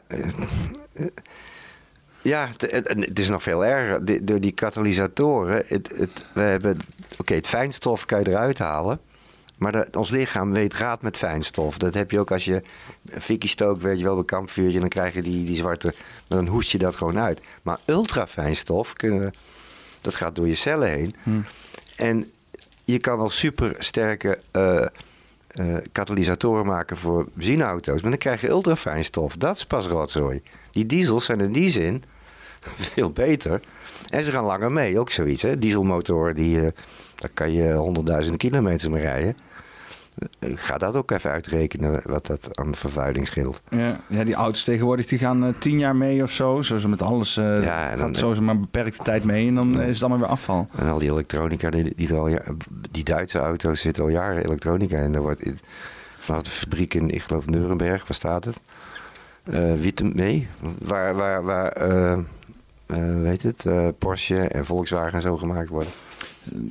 Ja, 2.21 2.43
eh, 2.43 2.49
het, 2.49 2.71
het- 2.71 2.87
het 3.05 3.19
is 3.19 3.29
nog 3.29 3.43
veel 3.43 3.65
erger. 3.65 4.25
Door 4.25 4.39
die 4.39 4.51
katalysatoren. 4.51 5.63
Het, 5.67 5.89
we 6.33 6.41
hebben, 6.41 6.77
oké, 7.17 7.33
het 7.33 7.47
fijnstof 7.47 8.05
kan 8.05 8.19
je 8.19 8.27
eruit 8.29 8.57
halen. 8.59 8.99
Maar 9.57 9.71
de- 9.71 9.87
ons 9.97 10.09
lichaam 10.09 10.51
weet 10.53 10.73
raad 10.73 11.01
met 11.01 11.17
fijnstof. 11.17 11.77
Dat 11.77 11.93
heb 11.93 12.11
je 12.11 12.19
ook 12.19 12.31
als 12.31 12.45
je 12.45 12.63
fikkie 13.19 13.49
stookt, 13.49 13.81
weet 13.81 13.97
je 13.97 14.03
wel, 14.03 14.11
bij 14.13 14.19
een 14.19 14.25
kampvuurtje. 14.25 14.79
Dan 14.79 14.89
krijg 14.89 15.13
je 15.13 15.21
die, 15.21 15.43
die 15.45 15.55
zwarte, 15.55 15.93
dan 16.27 16.47
hoest 16.47 16.71
je 16.71 16.77
dat 16.77 16.95
gewoon 16.95 17.19
uit. 17.19 17.41
Maar 17.61 17.77
ultrafijnstof 17.85 18.93
kunnen 18.93 19.33
Dat 20.01 20.15
gaat 20.15 20.35
door 20.35 20.47
je 20.47 20.55
cellen 20.55 20.89
heen. 20.89 21.15
En 21.97 22.31
je 22.85 22.97
kan 22.99 23.17
wel 23.17 23.29
super 23.29 23.75
sterke 23.77 24.39
eh, 24.51 24.85
eh, 25.49 25.75
katalysatoren 25.91 26.65
maken 26.65 26.97
voor 26.97 27.27
benzineauto's. 27.33 28.01
Maar 28.01 28.09
dan 28.09 28.19
krijg 28.19 28.41
je 28.41 28.47
ultrafijnstof. 28.47 29.35
Dat 29.35 29.55
is 29.55 29.65
pas 29.65 29.87
rotzooi. 29.87 30.41
Die 30.71 30.85
diesels 30.85 31.25
zijn 31.25 31.39
in 31.39 31.51
die 31.51 31.69
zin 31.69 32.03
veel 32.93 33.11
beter. 33.11 33.61
En 34.09 34.23
ze 34.23 34.31
gaan 34.31 34.43
langer 34.43 34.71
mee. 34.71 34.99
Ook 34.99 35.11
zoiets. 35.11 35.41
Hè? 35.41 35.57
Dieselmotoren, 35.57 36.35
die, 36.35 36.57
eh, 36.57 36.71
daar 37.15 37.31
kan 37.33 37.51
je 37.51 37.73
honderdduizenden 37.73 38.39
kilometers 38.39 38.87
mee 38.87 39.01
rijden. 39.01 39.37
Eh, 40.39 40.51
Ga 40.55 40.77
dat 40.77 40.95
ook 40.95 41.11
even 41.11 41.31
uitrekenen, 41.31 42.01
wat 42.05 42.25
dat 42.25 42.49
aan 42.59 42.75
vervuiling 42.75 43.27
scheelt. 43.27 43.61
Ja, 43.69 43.99
ja, 44.07 44.23
die 44.23 44.33
auto's 44.33 44.63
tegenwoordig 44.63 45.05
die 45.05 45.19
gaan 45.19 45.43
eh, 45.45 45.49
tien 45.59 45.79
jaar 45.79 45.95
mee 45.95 46.23
of 46.23 46.31
zo. 46.31 46.61
Zo 46.61 46.77
ze 46.77 46.87
met 46.87 47.01
alles 47.01 47.33
Ja, 47.35 47.89
en 47.89 47.97
dan- 47.97 48.07
gaat 48.07 48.17
zo 48.17 48.33
ze 48.33 48.41
maar 48.41 48.55
een 48.55 48.61
beperkte 48.61 49.03
tijd 49.03 49.23
mee 49.23 49.47
en 49.47 49.55
dan 49.55 49.81
is 49.81 49.93
het 49.93 50.01
allemaal 50.01 50.19
weer 50.19 50.27
afval. 50.27 50.67
En 50.75 50.87
al 50.87 50.99
die 50.99 51.09
elektronica, 51.11 51.69
die, 51.69 51.93
die, 51.95 52.13
al, 52.13 52.37
die 52.91 53.03
Duitse 53.03 53.39
auto's 53.39 53.81
zitten 53.81 54.03
al 54.03 54.09
jaren 54.09 54.43
elektronica. 54.45 54.97
En 54.97 55.11
daar 55.11 55.21
wordt 55.21 55.41
in- 55.43 55.59
vanaf 56.17 56.41
de 56.41 56.49
fabriek 56.49 56.93
in, 56.93 57.09
ik 57.09 57.21
geloof 57.21 57.45
Nuremberg, 57.45 58.07
waar 58.07 58.15
staat 58.15 58.45
het? 58.45 58.59
Witte, 59.81 60.03
nee, 60.03 60.47
waar, 60.81 61.15
waar, 61.15 61.43
waar 61.43 61.73
weet 63.21 63.43
het, 63.43 63.65
Porsche 63.97 64.37
en 64.47 64.65
Volkswagen 64.65 65.13
en 65.13 65.21
zo 65.21 65.37
gemaakt 65.37 65.69
worden. 65.69 65.91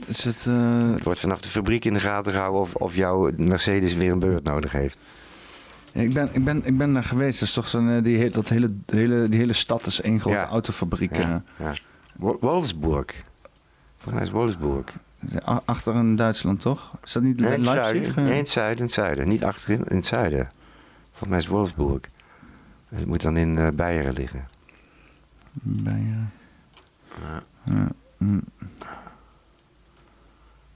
Is 0.07 0.25
het, 0.25 0.47
eh, 0.49 0.91
Het 0.93 1.03
wordt 1.05 1.21
vanaf 1.21 1.41
de 1.41 1.49
fabriek 1.49 1.85
in 1.85 1.93
de 1.93 2.01
gaten 2.01 2.33
gehouden 2.33 2.61
of, 2.61 2.75
of 2.75 2.95
jouw 2.95 3.31
Mercedes 3.37 3.95
weer 3.95 4.13
een 4.13 4.19
beurt 4.19 4.45
nodig 4.45 4.73
heeft. 4.73 4.99
ik, 5.93 6.13
ben, 6.15 6.29
ik, 6.33 6.45
ben, 6.45 6.63
ik 6.67 6.79
ben 6.79 6.93
daar 6.93 7.05
geweest. 7.05 7.39
Dat 7.41 7.49
is 7.49 7.55
toch 7.55 7.69
zo'n, 7.69 7.91
eh, 7.91 8.03
die, 8.03 8.31
dat 8.31 8.49
hele, 8.49 8.75
hele, 8.87 9.29
die 9.29 9.39
hele 9.39 9.53
stad 9.53 9.87
is 9.87 10.01
één 10.01 10.21
grote 10.21 10.37
Ja. 10.37 10.47
autofabriek. 10.49 11.11
eh. 11.11 11.19
Ja, 11.29 11.43
ja. 11.59 11.73
Wo- 12.17 12.37
Wolfsburg. 12.41 13.25
Volgens 13.97 14.15
mij 14.15 14.23
is 14.23 14.31
Wolfsburg. 14.31 14.85
eh, 15.39 15.59
achter 15.65 15.95
in 15.95 16.17
Duitsland, 16.17 16.61
toch? 16.61 16.93
Is 17.05 17.13
dat 17.13 17.23
niet 17.23 17.41
Nee, 17.41 17.53
in 17.53 17.65
het 17.65 17.65
Leipzig? 17.75 17.85
zuiden. 17.85 18.11
eh? 18.17 18.23
Nee, 18.25 18.33
in 18.33 18.39
het 18.39 18.49
zuiden, 18.49 18.77
in 18.79 18.85
het 18.85 18.93
zuiden. 18.93 19.29
Niet 19.29 19.45
achterin, 19.45 19.85
in 19.85 19.97
het 19.97 20.07
zuiden. 20.07 20.49
Volgens 21.11 21.29
mij 21.31 21.39
is 21.39 21.47
Wolfsburg. 21.47 22.01
Het 22.89 23.07
moet 23.07 23.23
dan 23.23 23.37
in 23.37 23.59
eh 23.59 23.69
Beieren 23.75 24.13
liggen. 24.13 24.45
Eh, 25.85 25.93
Ja. 25.93 26.31
ja, 27.65 27.89
mm. 28.19 28.43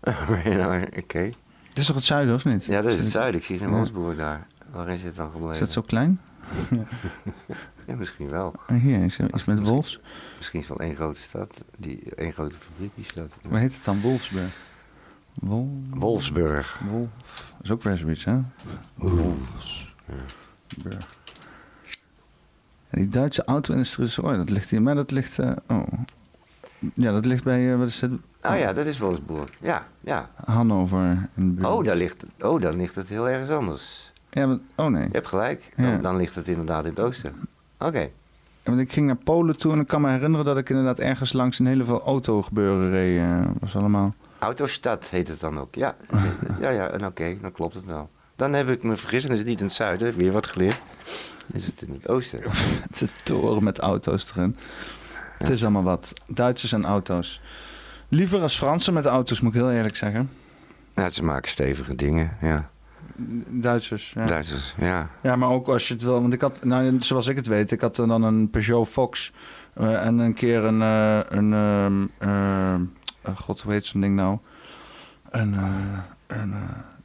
Nou, 0.45 0.87
Oké. 0.97 1.31
Het 1.69 1.81
is 1.81 1.87
toch 1.87 1.97
het 1.97 2.05
zuiden, 2.05 2.35
of 2.35 2.45
niet? 2.45 2.65
Ja, 2.65 2.83
dat 2.83 2.93
is 2.93 2.99
het 2.99 3.11
zuiden. 3.11 3.41
Ik 3.41 3.47
zie 3.47 3.59
geen 3.59 3.69
Ja. 3.69 3.75
Wolfsburg 3.75 4.17
daar. 4.17 4.47
Waar 4.71 4.89
is 4.89 5.03
het 5.03 5.17
dan 5.17 5.31
gebleven? 5.31 5.53
Is 5.55 5.59
dat 5.59 5.71
zo 5.71 5.83
klein? 5.83 6.21
Ja, 7.87 7.97
misschien 7.97 8.29
wel. 8.29 8.55
Ah, 8.67 8.81
hier, 8.81 9.05
is 9.05 9.19
iets 9.19 9.45
met 9.45 9.69
Wolfs. 9.69 10.01
Misschien 10.37 10.61
is 10.61 10.69
het 10.69 10.79
wel 10.79 10.87
één 10.87 10.97
grote 10.97 11.21
stad. 11.21 11.65
Die, 11.79 12.15
één 12.15 12.33
grote 12.33 12.55
fabriek 12.55 12.91
die 12.95 13.05
stad. 13.05 13.35
Hoe 13.49 13.59
heet 13.59 13.75
het 13.75 13.85
dan? 13.85 14.01
Wolfsburg. 14.01 14.57
Wol... 15.35 15.83
Wolfsburg. 15.91 16.81
Wolf. 16.91 17.53
Dat 17.57 17.65
is 17.65 17.71
ook 17.71 17.83
weer 17.83 17.97
zoiets, 17.97 18.25
hè? 18.25 18.39
Wolfs. 18.95 19.95
Burg. 20.83 21.17
En 22.91 22.99
die 22.99 23.09
Duitse 23.09 23.45
auto-industrie, 23.45 24.23
oh, 24.23 24.37
dat 24.37 24.51
ligt 24.51 24.71
hier, 24.71 24.83
maar 24.83 24.95
dat 24.95 25.11
ligt, 25.11 25.39
eh, 25.39 25.53
oh. 25.69 25.93
Ja, 26.95 27.13
dat 27.13 27.25
ligt 27.25 27.45
bij, 27.45 27.73
eh, 27.73 27.79
wat 27.79 27.89
is 27.89 28.01
het? 28.01 28.11
Oh 28.43 28.59
ja, 28.59 28.73
dat 28.73 28.87
is 28.87 28.99
Wolfsburg. 28.99 29.49
Ja, 29.61 29.87
ja. 30.01 30.29
Hannover. 30.45 31.29
Oh, 31.63 31.85
daar 31.85 31.97
ligt, 31.97 32.25
oh, 32.41 32.61
dan 32.61 32.77
ligt 32.77 32.95
het 32.95 33.09
heel 33.09 33.29
ergens 33.29 33.51
anders. 33.51 34.13
Ja, 34.31 34.47
maar, 34.47 34.59
oh 34.77 34.87
nee. 34.87 35.03
Je 35.03 35.09
hebt 35.13 35.27
gelijk. 35.27 35.73
Dan, 35.77 35.87
Ja. 35.91 35.97
dan 35.97 36.17
ligt 36.17 36.35
het 36.35 36.49
inderdaad 36.49 36.85
in 36.85 36.91
het 36.91 37.01
oosten. 37.01 37.35
Oké. 37.79 37.99
Ja, 38.65 38.71
want 38.71 38.79
ik 38.81 38.93
ging 38.93 39.07
naar 39.07 39.17
Polen 39.17 39.57
toe 39.57 39.73
en 39.73 39.81
ik 39.81 39.87
kan 39.87 40.01
me 40.01 40.11
herinneren 40.11 40.45
dat 40.47 40.57
ik 40.57 40.71
inderdaad 40.71 40.99
ergens 40.99 41.33
langs 41.33 41.59
een 41.59 41.67
hele 41.67 41.85
veel 41.85 42.03
autogebeuren 42.03 42.91
reed. 42.91 43.19
eh, 43.19 43.41
was 43.61 43.77
allemaal... 43.77 44.15
Autostad 44.39 45.09
heet 45.09 45.29
het 45.29 45.41
dan 45.41 45.59
ook. 45.59 45.75
Ja, 45.75 45.97
ja, 46.61 46.69
ja 46.71 46.89
en 46.89 47.07
oké, 47.07 47.37
dan 47.41 47.53
klopt 47.53 47.75
het 47.75 47.87
wel. 47.87 48.11
Dan 48.37 48.53
heb 48.53 48.69
ik 48.69 48.83
me 48.83 48.97
vergist 48.97 49.27
en 49.27 49.33
is 49.33 49.39
het 49.39 49.47
niet 49.49 49.59
in 49.59 49.65
het 49.65 49.75
zuiden, 49.75 50.15
weer 50.17 50.33
wat 50.33 50.47
geleerd. 50.47 50.81
Is 51.53 51.67
het 51.67 51.83
in 51.83 51.93
het 51.93 52.09
oosten. 52.09 52.41
De 52.99 53.09
toren 53.25 53.65
met 53.65 53.79
auto's 53.79 54.31
erin. 54.37 54.57
Het 55.43 55.51
is 55.51 55.63
allemaal 55.63 55.83
wat. 55.83 56.13
Duitsers 56.27 56.73
en 56.73 56.85
auto's. 56.85 57.41
Liever 58.09 58.41
als 58.41 58.57
Fransen 58.57 58.95
met 58.95 59.07
auto's, 59.07 59.41
moet 59.41 59.55
ik 59.55 59.61
heel 59.61 59.71
eerlijk 59.71 59.97
zeggen. 59.97 60.31
Ja, 60.95 61.11
ze 61.11 61.25
maken 61.25 61.51
stevige 61.51 61.95
dingen, 61.95 62.37
ja. 62.41 62.71
Duitsers. 63.49 64.13
Ja. 64.15 64.27
Duitsers, 64.27 64.75
ja. 64.79 65.09
Ja, 65.23 65.37
maar 65.37 65.49
ook 65.49 65.69
als 65.69 65.89
je 65.89 65.95
het 65.95 66.03
wil. 66.03 66.21
Want 66.21 66.33
ik 66.33 66.41
had, 66.41 66.65
nou, 66.65 66.97
zoals 67.01 67.27
ik 67.27 67.37
het 67.37 67.47
weet, 67.47 67.71
ik 67.71 67.81
had 67.81 67.97
dan 67.97 68.23
een 68.23 68.51
Peugeot 68.51 68.89
Fox. 68.89 69.33
eh, 69.75 70.07
en 70.07 70.19
een 70.19 70.35
keer 70.35 70.65
een. 70.65 70.83
eh, 70.83 71.21
een 71.39 71.53
ehm, 71.53 72.05
eh, 72.19 73.37
God, 73.37 73.61
hoe 73.61 73.73
heet 73.73 73.87
zo'n 73.87 74.01
ding 74.01 74.15
nou? 74.17 74.39
Een. 75.31 75.57
een 76.27 76.55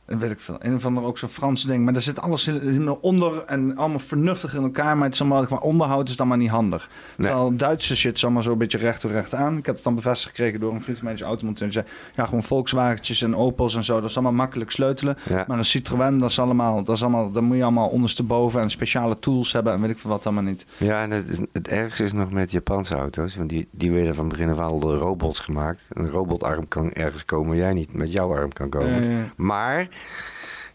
weet 0.08 0.32
ik 0.32 0.40
veel. 0.40 0.56
Een 0.60 0.76
of 0.76 0.86
ander 0.86 1.04
ook 1.04 1.18
zo'n 1.18 1.30
Frans 1.30 1.64
ding. 1.64 1.84
Maar 1.84 1.94
daar 1.94 2.02
zit 2.02 2.20
alles 2.20 2.46
helemaal 2.46 2.98
onder 3.02 3.44
en 3.46 3.78
allemaal 3.78 4.00
vernuftig 4.00 4.56
in 4.56 4.64
elkaar. 4.64 4.96
Maar 4.96 5.06
het 5.06 5.14
is 5.14 5.22
allemaal, 5.22 5.46
qua 5.46 5.58
onderhoud 5.58 6.04
is 6.06 6.12
het 6.12 6.20
allemaal 6.20 6.38
niet 6.38 6.50
handig. 6.50 6.90
Nee. 7.18 7.28
Terwijl 7.28 7.56
Duitse 7.58 7.96
shit 7.96 8.16
is 8.16 8.24
allemaal 8.24 8.44
zo 8.44 8.52
een 8.52 8.58
beetje 8.58 8.78
recht 8.78 9.00
toe 9.02 9.12
recht 9.12 9.34
aan. 9.34 9.58
Ik 9.58 9.66
heb 9.66 9.76
het 9.76 9.84
dan 9.84 9.96
bevestigd 9.96 10.36
gekregen 10.36 10.60
door 10.60 10.74
een 10.74 10.82
vriend 10.84 10.98
van 10.98 11.08
mij, 11.08 11.16
die 11.16 11.26
automonteur. 11.26 11.68
Die 11.70 11.74
zei, 11.82 11.86
ja, 12.16 12.26
gewoon 12.26 12.44
Volkswagentjes 12.44 13.22
en 13.22 13.36
Opels 13.36 13.76
en 13.76 13.84
zo. 13.86 14.00
Dat 14.02 14.10
is 14.10 14.16
allemaal 14.16 14.34
makkelijk 14.36 14.72
sleutelen. 14.72 15.18
Ja. 15.30 15.44
Maar 15.48 15.58
een 15.58 15.66
Citroën, 15.66 16.20
dat 16.20 16.30
is 16.30 16.40
allemaal, 16.40 16.84
dat 16.84 16.96
is 16.96 17.02
allemaal, 17.02 17.32
dan 17.32 17.44
moet 17.44 17.58
je 17.58 17.64
allemaal 17.64 17.90
ondersteboven 17.90 18.62
en 18.62 18.70
speciale 18.70 19.20
tools 19.20 19.52
hebben 19.52 19.74
en 19.74 19.82
weet 19.82 19.90
ik 19.90 19.98
veel 19.98 20.10
wat 20.10 20.26
allemaal 20.26 20.44
niet. 20.44 20.66
Ja, 20.78 21.02
en 21.02 21.12
het, 21.12 21.30
is- 21.30 21.40
het 21.54 21.68
ergste 21.68 22.04
is 22.04 22.14
nog 22.14 22.32
met 22.32 22.52
Japanse 22.52 22.96
auto's. 22.96 23.36
Want 23.36 23.50
die, 23.50 23.68
die 23.72 23.92
werden 23.92 24.16
van 24.16 24.28
begin 24.28 24.50
af 24.50 24.58
aan 24.58 24.70
al 24.70 24.80
door 24.80 24.96
robots 24.96 25.40
gemaakt. 25.40 25.82
Een 25.90 26.10
robotarm 26.10 26.68
kan 26.68 26.92
ergens 26.92 27.26
komen 27.26 27.48
waar 27.48 27.58
jij 27.58 27.74
niet 27.74 27.94
met 27.94 28.12
jouw 28.12 28.34
arm 28.36 28.54
kan 28.54 28.70
komen. 28.70 29.32
Maar 29.36 29.88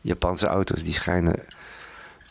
Japanse 0.00 0.46
auto's 0.46 0.82
die 0.82 0.92
schijnen 0.92 1.34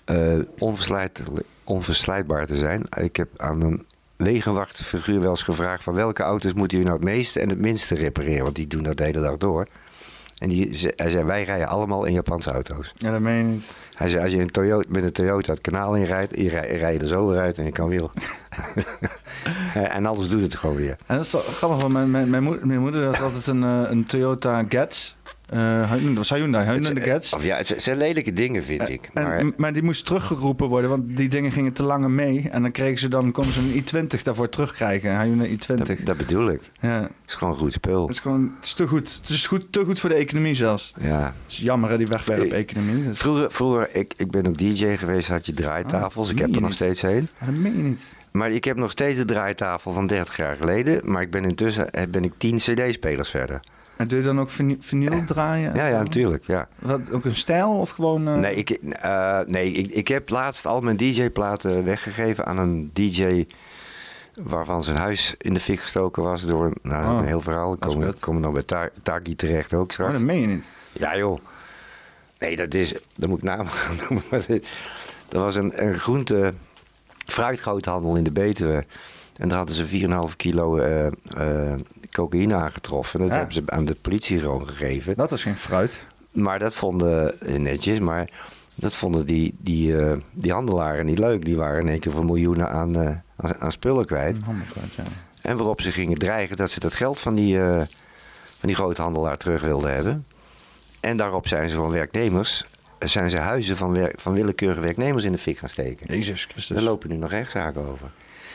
eh, 0.06 0.40
onverslijt, 0.58 1.22
onverslijtbaar 1.64 2.46
te 2.46 2.56
zijn. 2.56 2.84
Ik 3.02 3.16
heb 3.16 3.28
aan 3.38 3.62
een 3.62 3.86
wegenwachtfiguur 4.16 5.20
wel 5.22 5.30
eens 5.30 5.44
gevraagd... 5.44 5.84
van 5.84 5.94
welke 5.94 6.24
auto's 6.24 6.54
moeten 6.54 6.78
jullie 6.78 6.94
nou 6.94 7.02
het 7.06 7.14
meeste 7.16 7.40
en 7.40 7.50
het 7.50 7.60
minste 7.60 7.96
repareren? 7.96 8.44
Want 8.44 8.56
die 8.56 8.68
doen 8.68 8.84
dat 8.84 8.98
de 8.98 9.04
hele 9.04 9.22
dag 9.22 9.38
door. 9.38 9.68
En 10.38 10.50
die, 10.50 10.74
ze- 10.78 10.94
hij 10.96 11.10
zei, 11.10 11.24
wij 11.24 11.44
rijden 11.44 11.68
allemaal 11.68 12.06
in 12.06 12.14
Japanse 12.14 12.52
auto's. 12.52 12.94
Ja, 12.96 13.12
dat 13.12 13.20
meen 13.20 13.38
je 13.38 13.44
niet. 13.44 13.72
Hij 13.96 14.10
zei, 14.10 14.24
als 14.24 14.32
je 14.32 14.40
een 14.40 14.52
Toyota, 14.52 14.86
met 14.90 15.04
een 15.04 15.12
Toyota 15.12 15.52
het 15.52 15.62
kanaal 15.62 15.96
inrijdt, 15.96 16.36
je 16.38 16.50
rij, 16.50 16.76
rij 16.78 16.94
je 16.94 17.00
er 17.00 17.08
zo 17.08 17.28
weer 17.28 17.40
uit 17.40 17.58
en 17.58 17.64
je 17.66 17.72
kan 17.72 17.88
weer. 17.90 18.10
en 19.74 20.06
alles 20.06 20.30
doet 20.30 20.42
het 20.42 20.56
gewoon 20.56 20.76
weer. 20.76 20.96
En 21.06 21.16
dat 21.16 21.26
is 21.26 21.32
toch 21.32 21.56
grappig, 21.58 21.82
want 21.82 21.94
mijn, 21.94 22.12
mijn, 22.12 22.30
mijn, 22.30 22.44
moeder, 22.44 22.68
mijn 22.68 22.80
moeder 22.80 23.06
had 23.06 23.22
altijd 23.22 23.48
een, 23.48 23.64
eh, 23.64 23.82
een 23.90 24.06
Toyota 24.06 24.66
Getz. 24.70 25.16
Eh, 25.52 25.92
dat 25.92 26.14
was 26.14 26.30
Hyundai, 26.30 26.66
Hyundai 26.66 26.94
de 26.94 27.22
ja, 27.42 27.58
het 27.58 27.76
zijn- 27.78 27.98
lelijke 27.98 28.34
dingen, 28.34 28.64
vind 28.64 28.90
ik. 28.90 29.10
En- 29.14 29.24
Maar 29.24 29.46
maar, 29.58 29.74
die 29.74 29.84
moest 29.84 30.06
teruggeroepen 30.06 30.68
worden, 30.68 30.90
want 30.90 31.18
die 31.18 31.30
dingen 31.30 31.52
gingen 31.52 31.74
te 31.74 31.84
lang 31.84 32.08
mee. 32.08 32.48
En 32.52 32.62
dan 32.62 32.72
kregen 32.72 33.00
ze 33.00 33.08
dan, 33.08 33.32
konden 33.32 33.54
ze 33.54 33.60
een 33.62 33.84
i20 34.10 34.24
daarvoor 34.24 34.50
terugkrijgen. 34.50 35.12
Een 35.12 35.22
Hyundai 35.22 35.58
i20. 35.58 35.76
dat, 35.88 35.98
dat 36.04 36.18
bedoel 36.18 36.50
ik. 36.50 36.60
Het 36.60 36.92
ja, 36.92 37.10
is 37.28 37.34
gewoon 37.34 37.56
goed 37.56 37.72
spul. 37.74 38.02
het 38.02 38.12
is 38.12 38.20
gewoon 38.20 38.54
het 38.56 38.66
is 38.66 38.74
te 38.74 38.88
goed. 38.88 39.20
Het 39.22 39.30
is 39.30 39.48
goed, 39.48 39.72
te 39.72 39.84
goed 39.86 40.00
voor 40.00 40.10
de 40.10 40.16
economie 40.16 40.56
zelfs. 40.56 40.94
Ja. 41.02 41.24
Het 41.24 41.34
is 41.52 41.58
jammer, 41.58 41.90
hè, 41.90 41.98
die 41.98 42.08
wegwerp-economie. 42.08 43.04
Vroeger, 43.14 43.52
vroeger 43.52 43.90
ik, 43.96 44.14
ik 44.18 44.32
ben 44.32 44.48
ook 44.48 44.58
DJ 44.58 44.96
geweest, 44.98 45.28
had 45.28 45.46
je 45.46 45.54
draaitafels. 45.54 46.28
Oh, 46.28 46.34
ik 46.34 46.40
heb 46.40 46.48
er 46.50 46.54
nog 46.56 46.64
niet? 46.64 46.74
steeds 46.74 47.02
heen. 47.02 47.28
Dat 47.46 47.56
meen 47.56 47.78
je 47.78 47.84
niet. 47.84 48.04
Maar 48.32 48.52
ik 48.52 48.64
heb 48.64 48.78
nog 48.78 48.92
steeds 48.92 49.18
de 49.18 49.26
draaitafel 49.26 49.92
van 49.92 50.08
30 50.08 50.38
jaar 50.38 50.56
geleden. 50.56 51.12
Maar 51.12 51.22
ik 51.22 51.32
ben 51.32 51.44
intussen 51.44 51.92
eh, 51.92 52.04
ben 52.10 52.24
ik 52.24 52.32
10 52.38 52.58
CD-spelers 52.58 53.30
verder. 53.30 53.60
En 54.02 54.08
doe 54.08 54.18
je 54.20 54.26
dan 54.26 54.40
ook 54.40 54.50
viny- 54.50 54.78
vinyl 54.80 55.26
draaien? 55.26 55.76
Ja, 55.76 55.88
ja, 55.88 56.04
natuurlijk. 56.04 56.46
Ja. 56.48 56.68
Wat, 56.80 57.00
ook 57.12 57.26
een 57.26 57.36
stijl 57.36 57.72
of 57.72 57.90
gewoon... 57.90 58.28
eh, 58.28 58.36
Nee, 58.36 58.56
ik, 58.56 58.70
eh, 58.70 59.40
nee 59.46 59.72
ik, 59.72 59.88
ik 59.92 60.08
heb 60.08 60.30
laatst 60.30 60.66
al 60.66 60.80
mijn 60.82 60.98
DJ-platen 60.98 61.84
weggegeven 61.84 62.46
aan 62.46 62.58
een 62.58 62.90
DJ 62.94 63.46
waarvan 64.36 64.84
zijn 64.84 64.98
huis 64.98 65.36
in 65.38 65.54
de 65.54 65.60
fik 65.60 65.80
gestoken 65.80 66.24
was 66.24 66.46
door 66.46 66.66
een, 66.66 66.76
nou, 66.82 67.12
Oh, 67.12 67.18
een 67.20 67.26
heel 67.26 67.42
verhaal. 67.42 67.76
Is 67.80 68.20
kom, 68.20 68.42
dan 68.42 68.54
bij 68.54 68.64
Ta- 68.64 68.90
Taki 69.04 69.36
terecht 69.36 69.74
ook 69.74 69.84
Maar 69.86 69.94
straks. 69.94 70.12
dat 70.12 70.22
meen 70.22 70.42
je 70.42 70.48
niet. 70.48 70.66
Ja 70.92 71.18
joh. 71.18 71.38
Nee, 72.40 72.56
dat 72.56 72.74
is, 72.74 72.94
dat 73.16 73.30
moet 73.30 73.38
ik 73.38 73.44
naam 73.44 73.68
gaan 73.68 73.96
noemen. 73.96 74.24
maar 74.32 74.46
Dat 75.28 75.42
was 75.42 75.56
een, 75.56 75.86
een 75.86 75.94
groente 75.94 76.54
fruitgroothandel 77.26 78.16
in 78.16 78.24
de 78.24 78.32
Betuwe. 78.32 78.84
En 79.42 79.48
daar 79.48 79.58
hadden 79.58 79.76
ze 79.76 79.86
4,5 80.30 80.36
kilo 80.36 80.78
eh, 80.78 81.06
eh, 81.08 81.80
cocaïne 82.12 82.56
aangetroffen. 82.56 83.20
Dat 83.20 83.28
Ja. 83.30 83.36
hebben 83.36 83.54
ze 83.54 83.64
aan 83.66 83.86
de 83.86 83.96
politie 84.02 84.40
gewoon 84.40 84.68
gegeven. 84.68 85.16
Dat 85.16 85.32
is 85.32 85.44
geen 85.44 85.56
fruit. 85.56 86.04
Maar 86.34 86.60
dat 86.60 86.74
vonden 86.74 87.40
eh, 87.40 87.60
netjes, 87.60 88.00
maar 88.00 88.30
dat 88.76 88.96
vonden 88.96 89.26
die, 89.26 89.56
die, 89.60 89.96
die 90.32 90.52
handelaren 90.52 91.06
niet 91.06 91.20
leuk. 91.20 91.46
Die 91.46 91.58
waren 91.58 91.82
in 91.82 91.88
één 91.88 92.00
keer 92.00 92.12
voor 92.12 92.26
miljoenen 92.26 92.70
aan, 92.70 92.98
aan, 93.36 93.56
aan 93.60 93.72
spullen 93.72 94.06
kwijt. 94.06 94.38
Ja. 94.96 95.04
En 95.42 95.58
waarop 95.58 95.82
ze 95.82 95.92
gingen 95.92 96.18
dreigen 96.18 96.58
dat 96.58 96.70
ze 96.72 96.80
dat 96.80 96.94
geld 96.94 97.20
van 97.20 97.36
die, 97.36 97.60
van 98.60 98.68
die 98.68 98.76
groothandelaar 98.76 99.38
terug 99.38 99.62
wilden 99.62 99.94
hebben. 99.94 100.26
En 101.00 101.18
daarop 101.18 101.48
zijn 101.48 101.70
ze 101.70 101.76
gewoon 101.76 101.92
werknemers, 101.92 102.66
zijn 103.00 103.30
ze 103.30 103.38
huizen 103.38 103.78
van, 103.78 103.94
werk, 103.94 104.20
van 104.20 104.34
willekeurige 104.34 104.82
werknemers 104.82 105.24
in 105.24 105.32
de 105.32 105.38
fik 105.38 105.58
gaan 105.58 105.70
steken. 105.70 106.16
Jezus 106.16 106.46
Christus. 106.46 106.76
Daar 106.76 106.86
lopen 106.86 107.10
nu 107.10 107.16
nog 107.16 107.30
rechtszaken 107.30 107.88
over. 107.88 108.12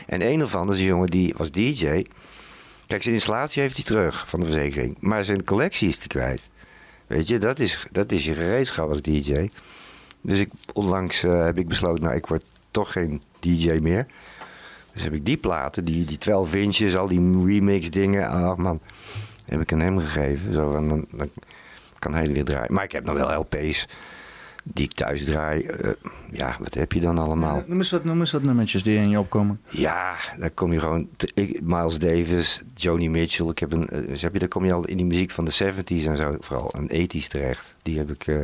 En 0.07 0.27
een 0.27 0.43
of 0.43 0.55
andere 0.55 0.85
jongen 0.85 1.09
die 1.09 1.35
was 1.37 1.51
DJ. 1.51 2.05
Kijk, 2.87 3.03
zijn 3.03 3.15
installatie 3.15 3.63
heeft 3.63 3.77
hij 3.77 3.85
terug 3.85 4.29
van 4.29 4.41
de 4.41 4.47
verzekering. 4.47 4.97
Maar 5.01 5.25
zijn 5.25 5.45
collectie 5.45 5.89
is 5.89 5.99
hij 5.99 6.07
kwijt. 6.07 6.41
Weet 7.07 7.29
je, 7.29 7.39
dat 7.39 7.59
is, 7.59 7.87
dat 7.91 8.13
is 8.13 8.25
je 8.25 8.35
gereedschap 8.35 8.89
als 8.89 9.03
DJ. 9.03 9.49
Dus 10.21 10.39
ik, 10.39 10.51
onlangs 10.73 11.23
eh, 11.23 11.45
heb 11.45 11.59
ik 11.59 11.69
besloten, 11.69 12.03
nou, 12.03 12.17
ik 12.17 12.27
word 12.27 12.45
toch 12.71 12.93
geen 12.93 13.23
DJ 13.41 13.79
meer. 13.83 14.07
Dus 14.93 15.03
heb 15.03 15.13
ik 15.13 15.25
die 15.27 15.37
platen, 15.37 15.85
die, 15.85 16.05
die 16.05 16.19
12 16.19 16.55
inches, 16.55 16.97
al 16.97 17.09
die 17.09 17.45
remix 17.45 17.91
dingen. 17.91 18.29
Ach 18.29 18.57
man, 18.57 18.81
heb 19.45 19.61
ik 19.61 19.73
aan 19.73 19.81
hem 19.81 19.99
gegeven. 19.99 20.55
Zo, 20.55 20.73
dan, 20.73 21.07
dan 21.11 21.31
kan 21.99 22.15
hij 22.15 22.27
er 22.27 22.33
weer 22.33 22.45
draaien. 22.45 22.73
Maar 22.73 22.85
ik 22.85 22.93
heb 22.93 23.05
nog 23.05 23.17
wel 23.17 23.39
LP's 23.39 23.87
die 24.73 24.85
ik 24.85 24.93
thuis 24.93 25.25
draai. 25.25 25.63
Eh, 25.63 25.91
ja, 26.31 26.57
wat 26.59 26.75
heb 26.75 26.93
je 26.93 27.01
dan 27.01 27.19
allemaal? 27.19 27.63
Noem 27.67 27.79
eens, 27.79 27.91
wat, 27.91 28.05
noem 28.05 28.21
eens 28.21 28.33
wat 28.33 28.43
nummertjes 28.43 28.83
die 28.83 28.99
in 28.99 29.11
je 29.11 29.19
opkomen. 29.19 29.61
Ja, 29.69 30.15
daar 30.39 30.51
kom 30.51 30.73
je 30.73 30.81
gewoon. 30.81 31.09
ik, 31.35 31.61
Miles 31.63 31.99
Davis, 31.99 32.63
Joni 32.75 33.11
Mitchell. 33.11 33.47
Ik 33.49 33.59
heb 33.59 33.73
een, 33.73 33.89
eh, 33.89 34.07
dus 34.07 34.23
heb 34.23 34.33
je, 34.33 34.39
daar 34.39 34.49
kom 34.49 34.65
je 34.65 34.73
al 34.73 34.85
in 34.85 34.97
die 34.97 35.07
muziek 35.07 35.31
van 35.31 35.45
de 35.45 35.51
70s 35.65 36.07
en 36.07 36.17
zo, 36.17 36.37
vooral 36.41 36.75
een 36.77 37.09
80s 37.09 37.27
terecht. 37.29 37.75
Die 37.83 37.99
heb 37.99 38.11
ik. 38.11 38.27
eh, 38.27 38.37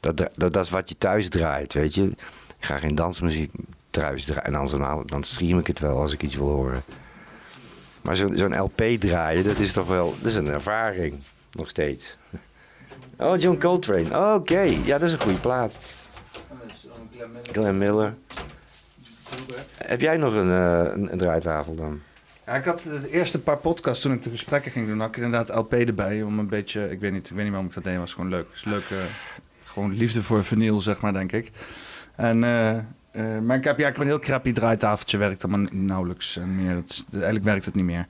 dat, 0.00 0.16
dat, 0.16 0.52
dat 0.52 0.56
is 0.64 0.70
wat 0.70 0.88
je 0.88 0.98
thuis 0.98 1.28
draait, 1.28 1.72
weet 1.74 1.94
je. 1.94 2.04
Ik 2.58 2.66
ga 2.66 2.78
geen 2.78 2.94
dansmuziek 2.94 3.50
thuis 3.90 4.24
draaien. 4.24 4.44
En 4.44 4.52
dan, 4.52 4.66
dan, 4.80 5.02
dan 5.06 5.22
stream 5.22 5.58
ik 5.58 5.66
het 5.66 5.78
wel 5.78 6.00
als 6.00 6.12
ik 6.12 6.22
iets 6.22 6.36
wil 6.36 6.48
horen. 6.48 6.82
Maar 8.02 8.16
zo'n 8.16 8.36
zo'n 8.36 8.58
LP 8.58 8.82
draaien, 8.98 9.44
dat 9.44 9.58
is 9.58 9.72
toch 9.72 9.86
wel. 9.86 10.14
Dat 10.18 10.30
is 10.30 10.34
een 10.34 10.46
ervaring. 10.48 11.14
Nog 11.52 11.68
steeds. 11.68 12.16
Oh, 13.20 13.38
John 13.38 13.58
Coltrane. 13.58 14.34
Oké, 14.34 14.60
ja, 14.60 14.98
dat 14.98 15.02
is 15.02 15.12
een 15.12 15.20
goede 15.20 15.38
plaat. 15.38 15.76
Glenn 17.52 17.78
Miller. 17.78 18.14
Heb 19.76 20.00
jij 20.00 20.16
nog 20.16 20.34
een, 20.34 20.50
eh, 20.50 20.92
een, 20.94 21.12
een 21.12 21.18
draaitafel 21.18 21.74
dan? 21.74 22.00
Ja, 22.46 22.54
ik 22.54 22.64
had 22.64 22.82
de 23.00 23.10
eerste 23.10 23.40
paar 23.40 23.56
podcasts 23.56 24.02
toen 24.02 24.12
ik 24.12 24.22
de 24.22 24.30
gesprekken 24.30 24.72
ging 24.72 24.88
doen, 24.88 25.00
had 25.00 25.08
ik 25.08 25.16
inderdaad 25.16 25.56
LP 25.56 25.72
erbij 25.72 26.22
om 26.22 26.38
een 26.38 26.48
beetje, 26.48 26.90
ik 26.90 27.00
weet 27.00 27.12
niet, 27.12 27.30
ik 27.30 27.34
weet 27.34 27.42
niet 27.42 27.50
waarom 27.50 27.68
ik 27.68 27.74
dat 27.74 27.84
deed, 27.84 27.98
was 27.98 28.12
gewoon 28.12 28.30
leuk. 28.30 28.46
Het 28.48 28.56
is 28.56 28.64
leuk, 28.64 28.90
eh, 28.90 28.96
gewoon 29.64 29.94
liefde 29.94 30.22
voor 30.22 30.44
vinyl, 30.44 30.80
zeg 30.80 31.00
maar, 31.00 31.12
denk 31.12 31.32
ik. 31.32 31.50
En, 32.16 32.44
eh, 32.44 33.38
maar 33.38 33.56
ik 33.56 33.64
heb, 33.64 33.78
ja, 33.78 33.88
ik 33.88 33.96
een 33.96 34.06
heel 34.06 34.18
crappy 34.18 34.52
draaitafeltje, 34.52 35.18
werkt 35.18 35.44
allemaal 35.44 35.70
nauwelijks 35.70 36.36
en 36.36 36.56
meer. 36.56 36.74
Het 36.74 37.04
eigenlijk 37.12 37.44
werkt 37.44 37.64
het 37.64 37.74
niet 37.74 37.84
meer. 37.84 38.06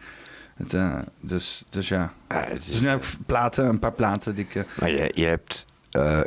Het, 0.63 0.75
eh, 0.75 0.99
dus, 1.21 1.63
dus 1.71 1.89
ja. 1.89 2.13
Het 2.29 2.61
is- 2.61 2.67
Dus 2.67 2.81
nu 2.81 2.89
heb 2.89 3.03
ik 3.05 3.11
platen, 3.27 3.67
een 3.67 3.79
paar 3.79 3.93
platen 3.93 4.35
die 4.35 4.45
ik... 4.45 4.55
eh, 4.55 4.63
Maar 4.81 4.91
je, 4.91 5.11
je 5.15 5.25
hebt 5.25 5.65
eh, 5.91 6.21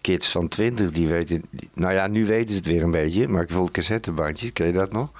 kids 0.00 0.28
van 0.28 0.48
20 0.48 0.90
die 0.90 1.08
weten. 1.08 1.44
die- 1.50 1.68
nou 1.74 1.92
ja, 1.92 2.06
nu 2.06 2.26
weten 2.26 2.50
ze 2.50 2.56
het 2.56 2.66
weer 2.66 2.82
een 2.82 2.90
beetje. 2.90 3.28
Maar 3.28 3.40
bijvoorbeeld 3.44 3.70
cassettebandjes, 3.76 4.52
ken 4.52 4.66
je 4.66 4.72
dat 4.72 4.92
nog? 4.92 5.10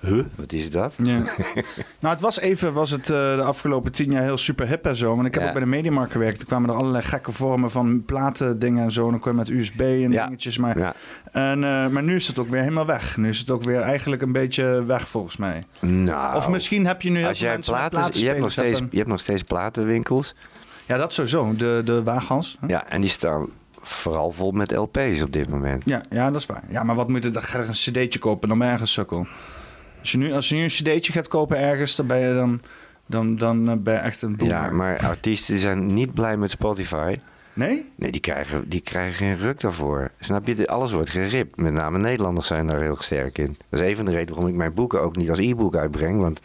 Huh? 0.00 0.24
Wat 0.36 0.52
is 0.52 0.70
dat? 0.70 0.94
Ja. 1.02 1.18
nou, 2.00 2.14
het 2.14 2.20
was 2.20 2.40
even, 2.40 2.72
was 2.72 2.90
het 2.90 3.10
eh, 3.10 3.16
de 3.36 3.42
afgelopen 3.42 3.92
tien 3.92 4.10
jaar 4.10 4.22
heel 4.22 4.36
super 4.38 4.68
hip 4.68 4.86
en 4.86 4.96
zo. 4.96 5.14
Want 5.14 5.26
ik 5.26 5.32
heb 5.34 5.42
Ja. 5.42 5.48
ook 5.48 5.54
bij 5.54 5.62
de 5.64 5.68
Mediamarkt 5.70 6.12
gewerkt. 6.12 6.40
Er 6.40 6.46
kwamen 6.46 6.70
er 6.70 6.76
allerlei 6.76 7.02
gekke 7.04 7.32
vormen 7.32 7.70
van 7.70 8.04
platen, 8.04 8.58
dingen 8.58 8.84
en 8.84 8.92
zo. 8.92 9.04
En 9.04 9.10
dan 9.10 9.20
kon 9.20 9.30
je 9.32 9.36
met 9.38 9.48
USB 9.48 9.80
en 9.80 10.10
Ja. 10.10 10.24
dingetjes. 10.26 10.58
Maar, 10.58 10.78
Ja. 10.78 10.94
en, 11.32 11.64
eh, 11.64 11.86
maar 11.88 12.02
nu 12.02 12.14
is 12.14 12.26
het 12.26 12.38
ook 12.38 12.48
weer 12.48 12.60
helemaal 12.60 12.86
weg. 12.86 13.16
Nu 13.16 13.28
is 13.28 13.38
het 13.38 13.50
ook 13.50 13.62
weer 13.62 13.80
eigenlijk 13.80 14.22
een 14.22 14.32
beetje 14.32 14.84
weg 14.86 15.08
volgens 15.08 15.36
mij. 15.36 15.64
Nou, 15.80 16.36
Of 16.36 16.48
misschien 16.48 16.86
heb 16.86 17.02
je 17.02 17.10
nu 17.10 17.24
als 17.24 17.38
jij 17.38 17.58
platen, 17.58 18.20
je 18.20 18.26
hebt, 18.26 18.38
nog 18.40 18.52
steeds, 18.52 18.78
je 18.90 18.96
hebt 18.96 19.08
nog 19.08 19.20
steeds 19.20 19.42
platenwinkels. 19.42 20.34
Ja, 20.86 20.96
dat 20.96 21.14
sowieso. 21.14 21.56
De, 21.56 21.82
de 21.84 22.02
waaghals. 22.02 22.56
hè? 22.60 22.66
Ja, 22.66 22.88
en 22.88 23.00
die 23.00 23.10
staan 23.10 23.48
vooral 23.80 24.30
vol 24.30 24.50
met 24.50 24.70
LP's 24.76 25.22
op 25.22 25.32
dit 25.32 25.48
moment. 25.48 25.84
Ja, 25.84 26.00
ja, 26.10 26.30
dat 26.30 26.40
is 26.40 26.46
waar. 26.46 26.62
Ja, 26.70 26.82
maar 26.82 26.94
wat 26.94 27.08
moet 27.08 27.22
je 27.22 27.30
dan? 27.30 27.42
Ga 27.42 27.58
je 27.60 27.64
een 27.66 27.72
cd'tje 27.72 28.18
kopen, 28.18 28.48
dan 28.48 28.58
ben 28.58 28.66
je 28.66 28.72
ergens 28.72 28.92
sukkel. 28.92 29.26
Als 30.00 30.12
je 30.12 30.18
nu, 30.18 30.32
als 30.32 30.48
je 30.48 30.54
nu 30.54 30.62
een 30.62 30.68
cd'tje 30.68 31.12
gaat 31.12 31.28
kopen 31.28 31.58
ergens, 31.58 31.96
dan 31.96 32.06
ben 32.06 32.18
je 32.18 32.34
dan, 32.34 32.60
dan, 33.06 33.36
dan 33.36 33.68
eh, 33.70 33.76
ben 33.76 33.94
je 33.94 34.00
echt 34.00 34.22
een 34.22 34.36
boomer. 34.36 34.54
Ja, 34.56 34.70
maar 34.70 34.98
artiesten 34.98 35.58
zijn 35.58 35.94
niet 35.94 36.14
blij 36.14 36.36
met 36.36 36.50
Spotify. 36.50 37.16
Nee? 37.52 37.90
Nee, 37.94 38.10
die 38.10 38.20
krijgen, 38.20 38.68
die 38.68 38.80
krijgen 38.80 39.14
geen 39.14 39.36
ruk 39.36 39.60
daarvoor. 39.60 40.10
Snap 40.20 40.46
je? 40.46 40.66
Alles 40.66 40.92
wordt 40.92 41.10
geript. 41.10 41.56
Met 41.56 41.72
name 41.72 41.98
Nederlanders 41.98 42.46
zijn 42.46 42.66
daar 42.66 42.80
heel 42.80 42.96
sterk 43.02 43.38
in. 43.38 43.54
Dat 43.68 43.80
is 43.80 43.86
een 43.90 43.96
van 43.96 44.04
de 44.04 44.10
redenen 44.10 44.34
waarom 44.34 44.50
ik 44.52 44.58
mijn 44.58 44.74
boeken 44.74 45.00
ook 45.00 45.16
niet 45.16 45.30
als 45.30 45.38
e-book 45.38 45.76
uitbreng. 45.76 46.20
Want 46.20 46.40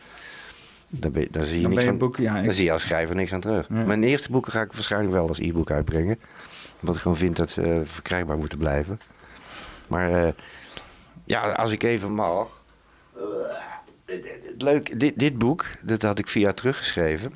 daar, 0.89 1.11
ben, 1.11 1.27
daar 1.31 1.43
zie 1.43 1.55
je 1.61 1.67
Dan 1.67 1.85
niks 1.85 1.97
boek... 1.97 2.17
Ja, 2.17 2.37
ik- 2.37 2.45
daar 2.45 2.53
zie 2.53 2.65
je 2.65 2.71
als 2.71 2.81
schrijver 2.81 3.15
niks 3.15 3.33
aan 3.33 3.39
terug. 3.39 3.67
Ja. 3.69 3.83
Mijn 3.83 4.03
eerste 4.03 4.31
boeken 4.31 4.51
ga 4.51 4.61
ik 4.61 4.73
waarschijnlijk 4.73 5.13
wel 5.13 5.27
als 5.27 5.39
e-book 5.39 5.71
uitbrengen. 5.71 6.19
Omdat 6.79 6.95
ik 6.95 7.01
gewoon 7.01 7.17
vind 7.17 7.35
dat 7.35 7.49
ze 7.49 7.61
eh, 7.61 7.79
verkrijgbaar 7.83 8.37
moeten 8.37 8.57
blijven. 8.57 8.99
Maar 9.87 10.23
eh, 10.25 10.31
ja, 11.23 11.41
als 11.49 11.71
ik 11.71 11.83
even 11.83 12.11
mag. 12.13 12.61
Eh, 13.15 14.15
leuk, 14.57 14.99
dit, 14.99 15.19
dit 15.19 15.37
boek, 15.37 15.65
dat 15.83 16.01
had 16.01 16.19
ik 16.19 16.27
vier 16.27 16.43
jaar 16.43 16.53
teruggeschreven. 16.53 17.31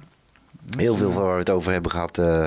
Heel 0.77 0.95
veel 0.95 1.11
van 1.11 1.23
waar 1.23 1.33
we 1.33 1.39
het 1.39 1.49
over 1.49 1.71
hebben 1.71 1.91
gehad. 1.91 2.17
eh, 2.17 2.45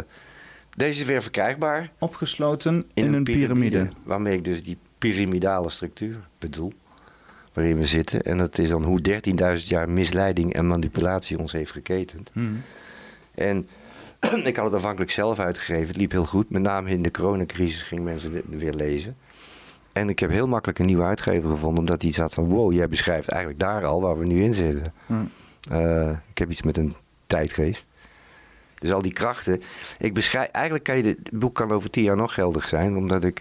deze 0.76 1.00
is 1.00 1.06
weer 1.06 1.22
verkrijgbaar 1.22 1.92
opgesloten 1.98 2.84
in, 2.94 3.12
een 3.12 3.24
piramide. 3.24 3.88
Waarmee 4.02 4.36
ik 4.36 4.44
dus 4.44 4.62
die 4.62 4.78
piramidale 4.98 5.70
structuur 5.70 6.16
bedoel. 6.38 6.72
Waarin 7.52 7.76
we 7.76 7.84
zitten. 7.84 8.22
En 8.22 8.38
dat 8.38 8.58
is 8.58 8.68
dan 8.68 8.84
hoe 8.84 9.00
13.000 9.58 9.66
jaar 9.66 9.88
misleiding 9.88 10.54
en 10.54 10.66
manipulatie 10.66 11.38
ons 11.38 11.52
heeft 11.52 11.72
geketend. 11.72 12.30
Hmm. 12.32 12.62
En 13.34 13.68
ik 14.44 14.56
had 14.56 14.64
het 14.64 14.74
afhankelijk 14.74 15.10
zelf 15.10 15.38
uitgegeven. 15.38 15.86
Het 15.86 15.96
liep 15.96 16.10
heel 16.10 16.26
goed. 16.26 16.50
Met 16.50 16.62
name 16.62 16.90
in 16.90 17.02
de 17.02 17.10
coronacrisis 17.10 17.82
gingen 17.82 18.04
mensen 18.04 18.42
weer 18.48 18.74
lezen. 18.74 19.16
En 20.00 20.08
ik 20.08 20.18
heb 20.18 20.30
heel 20.30 20.46
makkelijk 20.46 20.78
een 20.78 20.86
nieuwe 20.86 21.04
uitgever 21.04 21.50
gevonden. 21.50 21.78
Omdat 21.78 22.02
hij 22.02 22.12
zat 22.12 22.34
van 22.34 22.44
wow, 22.44 22.72
jij 22.72 22.88
beschrijft 22.88 23.28
eigenlijk 23.28 23.60
daar 23.60 23.84
al 23.84 24.00
waar 24.00 24.18
we 24.18 24.26
nu 24.26 24.42
in 24.42 24.54
zitten. 24.54 24.92
Hmm. 25.06 25.30
Eh, 25.70 26.10
ik 26.10 26.38
heb 26.38 26.50
iets 26.50 26.62
met 26.62 26.76
een 26.76 26.94
tijdgeest. 27.26 27.86
Dus 28.78 28.92
al 28.92 29.02
die 29.02 29.12
krachten. 29.12 29.60
Ik 29.98 30.14
beschrijf, 30.14 30.48
eigenlijk 30.48 30.84
kan 30.84 30.96
je 30.96 31.02
dit 31.02 31.18
het 31.22 31.38
boek 31.38 31.54
kan 31.54 31.70
over 31.72 31.90
tien 31.90 32.02
jaar 32.02 32.16
nog 32.16 32.34
geldig 32.34 32.68
zijn, 32.68 32.96
omdat 32.96 33.24
ik. 33.24 33.40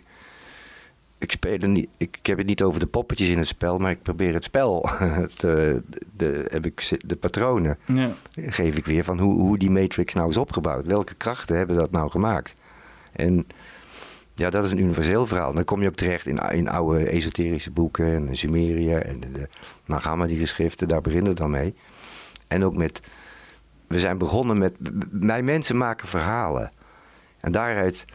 Ik, 1.17 1.31
speel 1.31 1.57
niet, 1.57 1.89
ik, 1.97 2.17
ik 2.17 2.25
heb 2.25 2.37
het 2.37 2.47
niet 2.47 2.61
over 2.61 2.79
de 2.79 2.87
poppetjes 2.87 3.29
in 3.29 3.37
het 3.37 3.47
spel, 3.47 3.77
maar 3.77 3.91
ik 3.91 4.01
probeer 4.01 4.33
het 4.33 4.43
spel. 4.43 4.85
Eh, 4.89 5.75
de, 6.15 6.45
heb 6.47 6.65
ik, 6.65 6.97
de 7.05 7.15
patronen 7.15 7.77
Ja. 7.85 8.11
geef 8.35 8.77
ik 8.77 8.85
weer 8.85 9.03
van 9.03 9.19
hoe, 9.19 9.39
hoe 9.41 9.57
die 9.57 9.71
Matrix 9.71 10.13
nou 10.13 10.29
is 10.29 10.37
opgebouwd. 10.37 10.85
Welke 10.85 11.15
krachten 11.15 11.57
hebben 11.57 11.75
dat 11.75 11.91
nou 11.91 12.09
gemaakt? 12.09 12.53
En 13.11 13.45
ja, 14.39 14.49
dat 14.49 14.63
is 14.65 14.71
een 14.71 14.79
universeel 14.79 15.27
verhaal. 15.27 15.53
Dan 15.53 15.63
kom 15.63 15.81
je 15.81 15.87
ook 15.87 15.95
terecht 15.95 16.25
in, 16.25 16.37
in 16.37 16.69
oude 16.69 17.09
esoterische 17.09 17.71
boeken 17.71 18.27
en 18.27 18.35
Sumeria 18.35 18.99
en 18.99 19.19
de, 19.19 19.31
de 19.31 19.47
Nagama-geschriften, 19.85 20.87
daar 20.87 21.01
begint 21.01 21.27
het 21.27 21.37
dan 21.37 21.49
mee. 21.49 21.75
En 22.47 22.65
ook 22.65 22.75
met, 22.75 23.01
we 23.87 23.99
zijn 23.99 24.17
begonnen 24.17 24.57
met, 24.57 24.73
wij 25.11 25.41
mensen 25.41 25.77
maken 25.77 26.07
verhalen. 26.07 26.69
En 27.39 27.51
daaruit, 27.51 28.05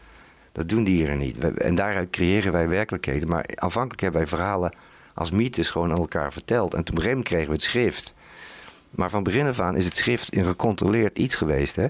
dat 0.51 0.69
doen 0.69 0.83
dieren 0.83 1.17
niet. 1.17 1.37
En 1.57 1.75
daaruit 1.75 2.09
creëren 2.09 2.51
wij 2.51 2.67
werkelijkheden. 2.67 3.29
Maar 3.29 3.45
aanvankelijk 3.55 4.01
hebben 4.01 4.19
wij 4.19 4.29
verhalen 4.29 4.75
als 5.13 5.31
mythes 5.31 5.69
gewoon 5.69 5.91
aan 5.91 5.97
elkaar 5.97 6.33
verteld. 6.33 6.73
En 6.73 6.83
toen 6.83 6.95
moment 6.95 7.23
kregen 7.23 7.47
we 7.47 7.53
het 7.53 7.61
schrift. 7.61 8.13
Maar 8.89 9.09
van 9.09 9.23
begin 9.23 9.47
af 9.47 9.59
aan 9.59 9.75
is 9.75 9.85
het 9.85 9.95
schrift 9.95 10.35
een 10.35 10.45
gecontroleerd 10.45 11.17
iets 11.17 11.35
geweest. 11.35 11.75
Hè? 11.75 11.87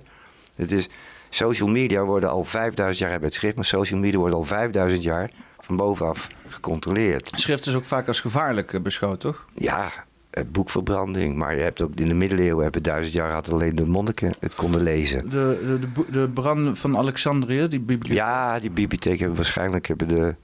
Het 0.55 0.71
is, 0.71 0.89
social 1.35 1.69
media 1.69 2.03
worden 2.03 2.29
al 2.29 2.43
5000 2.43 2.99
jaar 2.99 3.09
hebben 3.09 3.29
het 3.29 3.37
schrift, 3.37 3.55
maar 3.55 3.65
social 3.65 3.99
media 3.99 4.19
worden 4.19 4.37
al 4.37 4.43
5000 4.43 5.03
jaar 5.03 5.31
van 5.59 5.75
bovenaf 5.75 6.27
gecontroleerd. 6.47 7.31
Schrift 7.33 7.67
is 7.67 7.75
ook 7.75 7.85
vaak 7.85 8.07
als 8.07 8.19
gevaarlijk 8.19 8.73
eh, 8.73 8.81
beschouwd, 8.81 9.19
toch? 9.19 9.45
Ja, 9.53 9.91
eh, 10.29 10.43
boekverbranding, 10.51 11.35
maar 11.35 11.55
je 11.55 11.61
hebt 11.61 11.81
ook 11.81 11.95
in 11.95 12.07
de 12.07 12.13
middeleeuwen 12.13 12.63
hebben 12.63 12.83
duizend 12.83 13.13
jaar 13.13 13.31
had 13.31 13.51
alleen 13.51 13.75
de 13.75 13.85
monniken 13.85 14.33
het 14.39 14.55
konden 14.55 14.83
lezen. 14.83 15.29
De, 15.29 15.77
de, 15.81 16.11
de, 16.11 16.29
brand 16.29 16.79
van 16.79 16.97
Alexandrië, 16.97 17.67
die 17.67 17.79
bibliotheek. 17.79 18.23
Ja, 18.23 18.59
die 18.59 18.71
bibliotheek 18.71 19.19
hebben 19.19 19.37
waarschijnlijk 19.37 19.87
hebben 19.87 20.07
de, 20.07 20.35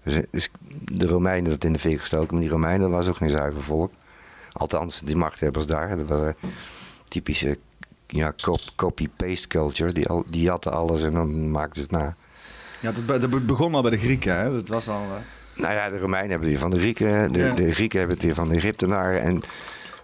de 0.83 1.07
Romeinen 1.07 1.49
dat 1.49 1.63
in 1.63 1.73
de 1.73 1.79
fik 1.79 1.99
gestoken. 1.99 2.27
Maar 2.31 2.41
die 2.41 2.51
Romeinen 2.51 2.89
was 2.89 3.07
ook 3.07 3.15
geen 3.15 3.29
zuiver 3.29 3.63
volk. 3.63 3.91
Althans, 4.51 5.01
die 5.01 5.15
machthebbers 5.15 5.65
daar. 5.65 5.97
Dat 5.97 6.07
waren 6.07 6.35
typische 7.07 7.57
ja, 8.11 8.33
cop- 8.41 8.72
copy-paste 8.75 9.48
culture. 9.48 9.91
Die, 9.91 10.07
al, 10.07 10.23
die 10.30 10.41
jatten 10.41 10.72
alles 10.72 11.03
en 11.03 11.14
dan 11.14 11.51
maakten 11.51 11.75
ze 11.75 11.81
het 11.81 11.91
na. 11.91 12.15
Ja, 12.80 12.91
dat, 13.06 13.22
dat 13.22 13.45
begon 13.45 13.75
al 13.75 13.81
bij 13.81 13.91
de 13.91 13.98
Grieken, 13.98 14.38
hè? 14.40 14.51
Dat 14.51 14.67
was 14.67 14.88
al... 14.88 15.01
eh, 15.01 15.61
Nou 15.61 15.73
ja, 15.73 15.90
de 15.90 15.98
Romeinen 15.99 16.30
hebben 16.30 16.49
het 16.49 16.57
weer 16.59 16.69
van 16.69 16.72
de 16.72 16.80
Grieken. 16.80 17.31
De, 17.31 17.40
Ja. 17.40 17.53
de 17.53 17.72
Grieken 17.72 17.99
hebben 17.99 18.17
het 18.17 18.25
weer 18.25 18.35
van 18.35 18.49
de 18.49 18.56
Egyptenaren. 18.56 19.22
En 19.22 19.41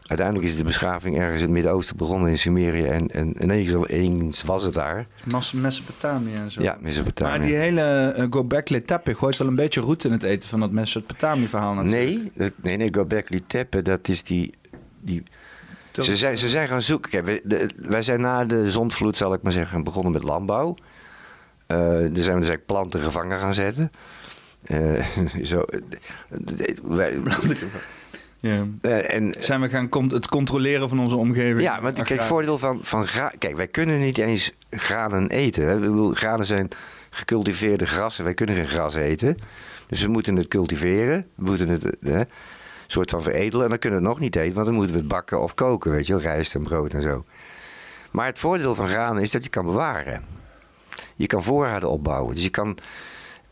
uiteindelijk 0.08 0.48
is 0.48 0.56
de 0.58 0.64
beschaving 0.64 1.18
ergens 1.18 1.36
in 1.36 1.42
het 1.42 1.52
Midden-Oosten 1.52 1.98
begonnen 1.98 2.30
in 2.30 2.38
Sumerië. 2.38 2.84
En, 2.86 3.08
en 3.12 3.44
ineens, 3.44 4.44
was 4.44 4.64
het 4.64 4.74
daar. 4.74 5.06
Mas- 5.26 5.52
Mesopotamië 5.52 6.34
en 6.34 6.52
zo. 6.52 6.62
Ja, 6.62 6.72
Maar 6.74 6.82
Mesopotamië. 6.84 7.46
die 7.48 7.56
hele 7.56 8.14
uh, 8.18 8.26
Gobekli 8.30 8.86
Tepe 8.86 9.16
gooit 9.16 9.38
wel 9.38 9.48
een 9.48 9.56
beetje 9.56 9.82
roet 9.82 10.04
in 10.04 10.12
het 10.12 10.24
eten 10.24 10.50
van 10.50 10.60
dat 10.60 10.72
Mesopotamië-verhaal 10.72 11.74
natuurlijk. 11.74 12.06
Nee, 12.06 12.32
dat, 12.36 12.52
nee, 12.62 12.78
nee, 12.78 12.94
Gobekli 12.94 13.44
Tepe, 13.48 13.82
dat 13.82 14.08
is 14.08 14.24
die... 14.24 14.54
die 15.02 15.24
ze, 16.04 16.16
zijn, 16.16 16.38
ze 16.38 16.50
zijn 16.50 16.68
gaan 16.68 16.82
zoeken. 16.82 17.10
Kijk, 17.12 17.26
wij, 17.26 17.42
de- 17.44 17.70
wij 17.78 18.02
zijn 18.02 18.22
na 18.22 18.46
de 18.46 18.72
zondvloed, 18.72 19.18
zal 19.18 19.34
ik 19.34 19.42
maar 19.42 19.52
zeggen, 19.52 19.84
begonnen 19.84 20.12
met 20.12 20.24
landbouw. 20.24 20.76
Eh 21.68 21.78
daar 21.78 21.88
zijn 21.98 22.10
we 22.10 22.14
dus 22.14 22.26
eigenlijk 22.26 22.66
planten 22.66 23.00
gevangen 23.00 23.40
gaan 23.40 23.54
zetten. 23.54 23.92
Eh, 24.64 25.06
zo, 25.52 25.62
eh, 25.62 25.80
wij, 26.84 27.20
Ja. 28.40 28.66
En, 28.82 29.34
Zijn 29.40 29.62
we 29.62 29.70
gaan 29.70 29.90
con- 29.90 30.10
het 30.14 30.28
controleren 30.28 30.90
van 30.90 31.00
onze 31.00 31.16
omgeving? 31.16 31.62
ja, 31.62 31.80
maar 31.80 31.94
kijk, 31.94 32.22
voordeel 32.22 32.58
van, 32.58 32.80
van 32.82 33.06
Kijk, 33.38 33.56
wij 33.56 33.68
kunnen 33.68 34.00
niet 34.00 34.18
eens 34.18 34.52
granen 34.70 35.30
eten. 35.30 35.64
Hè. 35.68 35.74
Ik 35.74 35.80
bedoel, 35.80 36.14
granen 36.14 36.46
zijn 36.46 36.68
gecultiveerde 37.10 37.86
grassen. 37.86 38.24
Wij 38.24 38.34
kunnen 38.34 38.56
geen 38.56 38.68
gras 38.68 38.96
eten. 38.96 39.38
Dus 39.88 40.02
we 40.02 40.08
moeten 40.08 40.36
het 40.36 40.48
cultiveren. 40.48 41.28
We 41.36 41.44
moeten 41.44 41.68
het 41.70 41.98
hè, 42.02 42.22
soort 42.88 43.10
van 43.10 43.22
veredelen. 43.22 43.64
En 43.64 43.70
dan 43.70 43.80
kunnen 43.80 44.00
we 44.00 44.06
het 44.06 44.14
nog 44.14 44.24
niet 44.24 44.36
eten, 44.36 44.54
want 44.54 44.66
dan 44.66 44.76
moeten 44.76 44.94
we 44.94 45.00
het 45.00 45.08
bakken 45.08 45.42
of 45.42 45.54
koken. 45.54 45.92
Weet 45.92 46.08
je 46.08 46.14
wel, 46.14 46.22
rijst 46.22 46.56
en 46.56 46.64
brood 46.64 46.94
en 46.94 47.02
zo. 47.02 47.26
Maar 48.12 48.26
het 48.26 48.40
voordeel 48.40 48.76
van 48.76 48.88
granen 48.88 49.24
is 49.24 49.32
dat 49.32 49.44
je 49.44 49.50
kan 49.50 49.66
bewaren. 49.66 50.24
Je 51.16 51.28
kan 51.28 51.44
voorraden 51.44 51.90
opbouwen. 51.90 52.34
Dus 52.34 52.44
je 52.44 52.50
kan... 52.50 52.78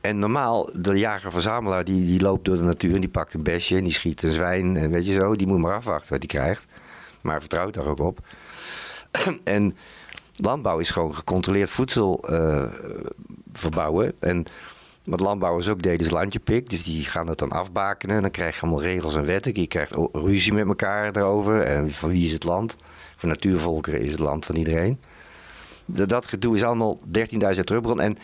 En 0.01 0.19
normaal, 0.19 0.69
de 0.73 0.97
jager-verzamelaar 0.97 1.83
die, 1.83 2.05
die 2.05 2.21
loopt 2.21 2.45
door 2.45 2.57
de 2.57 2.63
natuur 2.63 2.93
en 2.93 2.99
die 2.99 3.09
pakt 3.09 3.33
een 3.33 3.43
besje 3.43 3.77
en 3.77 3.83
die 3.83 3.93
schiet 3.93 4.23
een 4.23 4.31
zwijn 4.31 4.77
en 4.77 4.89
weet 4.89 5.05
je 5.05 5.13
zo, 5.13 5.35
die 5.35 5.47
moet 5.47 5.59
maar 5.59 5.75
afwachten 5.75 6.09
wat 6.09 6.17
hij 6.17 6.27
krijgt. 6.27 6.65
Maar 7.21 7.39
vertrouwt 7.39 7.73
daar 7.73 7.85
ook 7.85 7.99
op. 7.99 8.19
en 9.43 9.75
landbouw 10.35 10.79
is 10.79 10.89
gewoon 10.89 11.15
gecontroleerd 11.15 11.69
voedsel 11.69 12.19
eh, 12.19 12.63
verbouwen. 13.53 14.13
En 14.19 14.45
wat 15.05 15.19
landbouwers 15.19 15.67
ook 15.67 15.81
deden 15.81 16.05
is 16.05 16.11
landjepik. 16.11 16.69
Dus 16.69 16.83
die 16.83 17.03
gaan 17.05 17.25
dat 17.25 17.39
dan 17.39 17.51
afbakenen. 17.51 18.15
En 18.15 18.21
dan 18.21 18.31
krijg 18.31 18.55
je 18.55 18.61
allemaal 18.61 18.81
regels 18.81 19.15
en 19.15 19.25
wetten. 19.25 19.51
Je 19.55 19.67
krijgt 19.67 19.95
ruzie 20.11 20.53
met 20.53 20.67
elkaar 20.67 21.11
daarover. 21.11 21.61
En 21.61 21.91
van 21.91 22.09
wie 22.09 22.25
is 22.25 22.31
het 22.31 22.43
land? 22.43 22.75
Voor 23.15 23.29
natuurvolkeren 23.29 24.01
is 24.01 24.11
het 24.11 24.19
land 24.19 24.45
van 24.45 24.55
iedereen. 24.55 24.99
Dat, 25.85 26.27
gedoe 26.27 26.55
is 26.55 26.63
allemaal 26.63 26.99
13.000 27.55 27.69
Rubbron. 27.69 28.01
En 28.01 28.17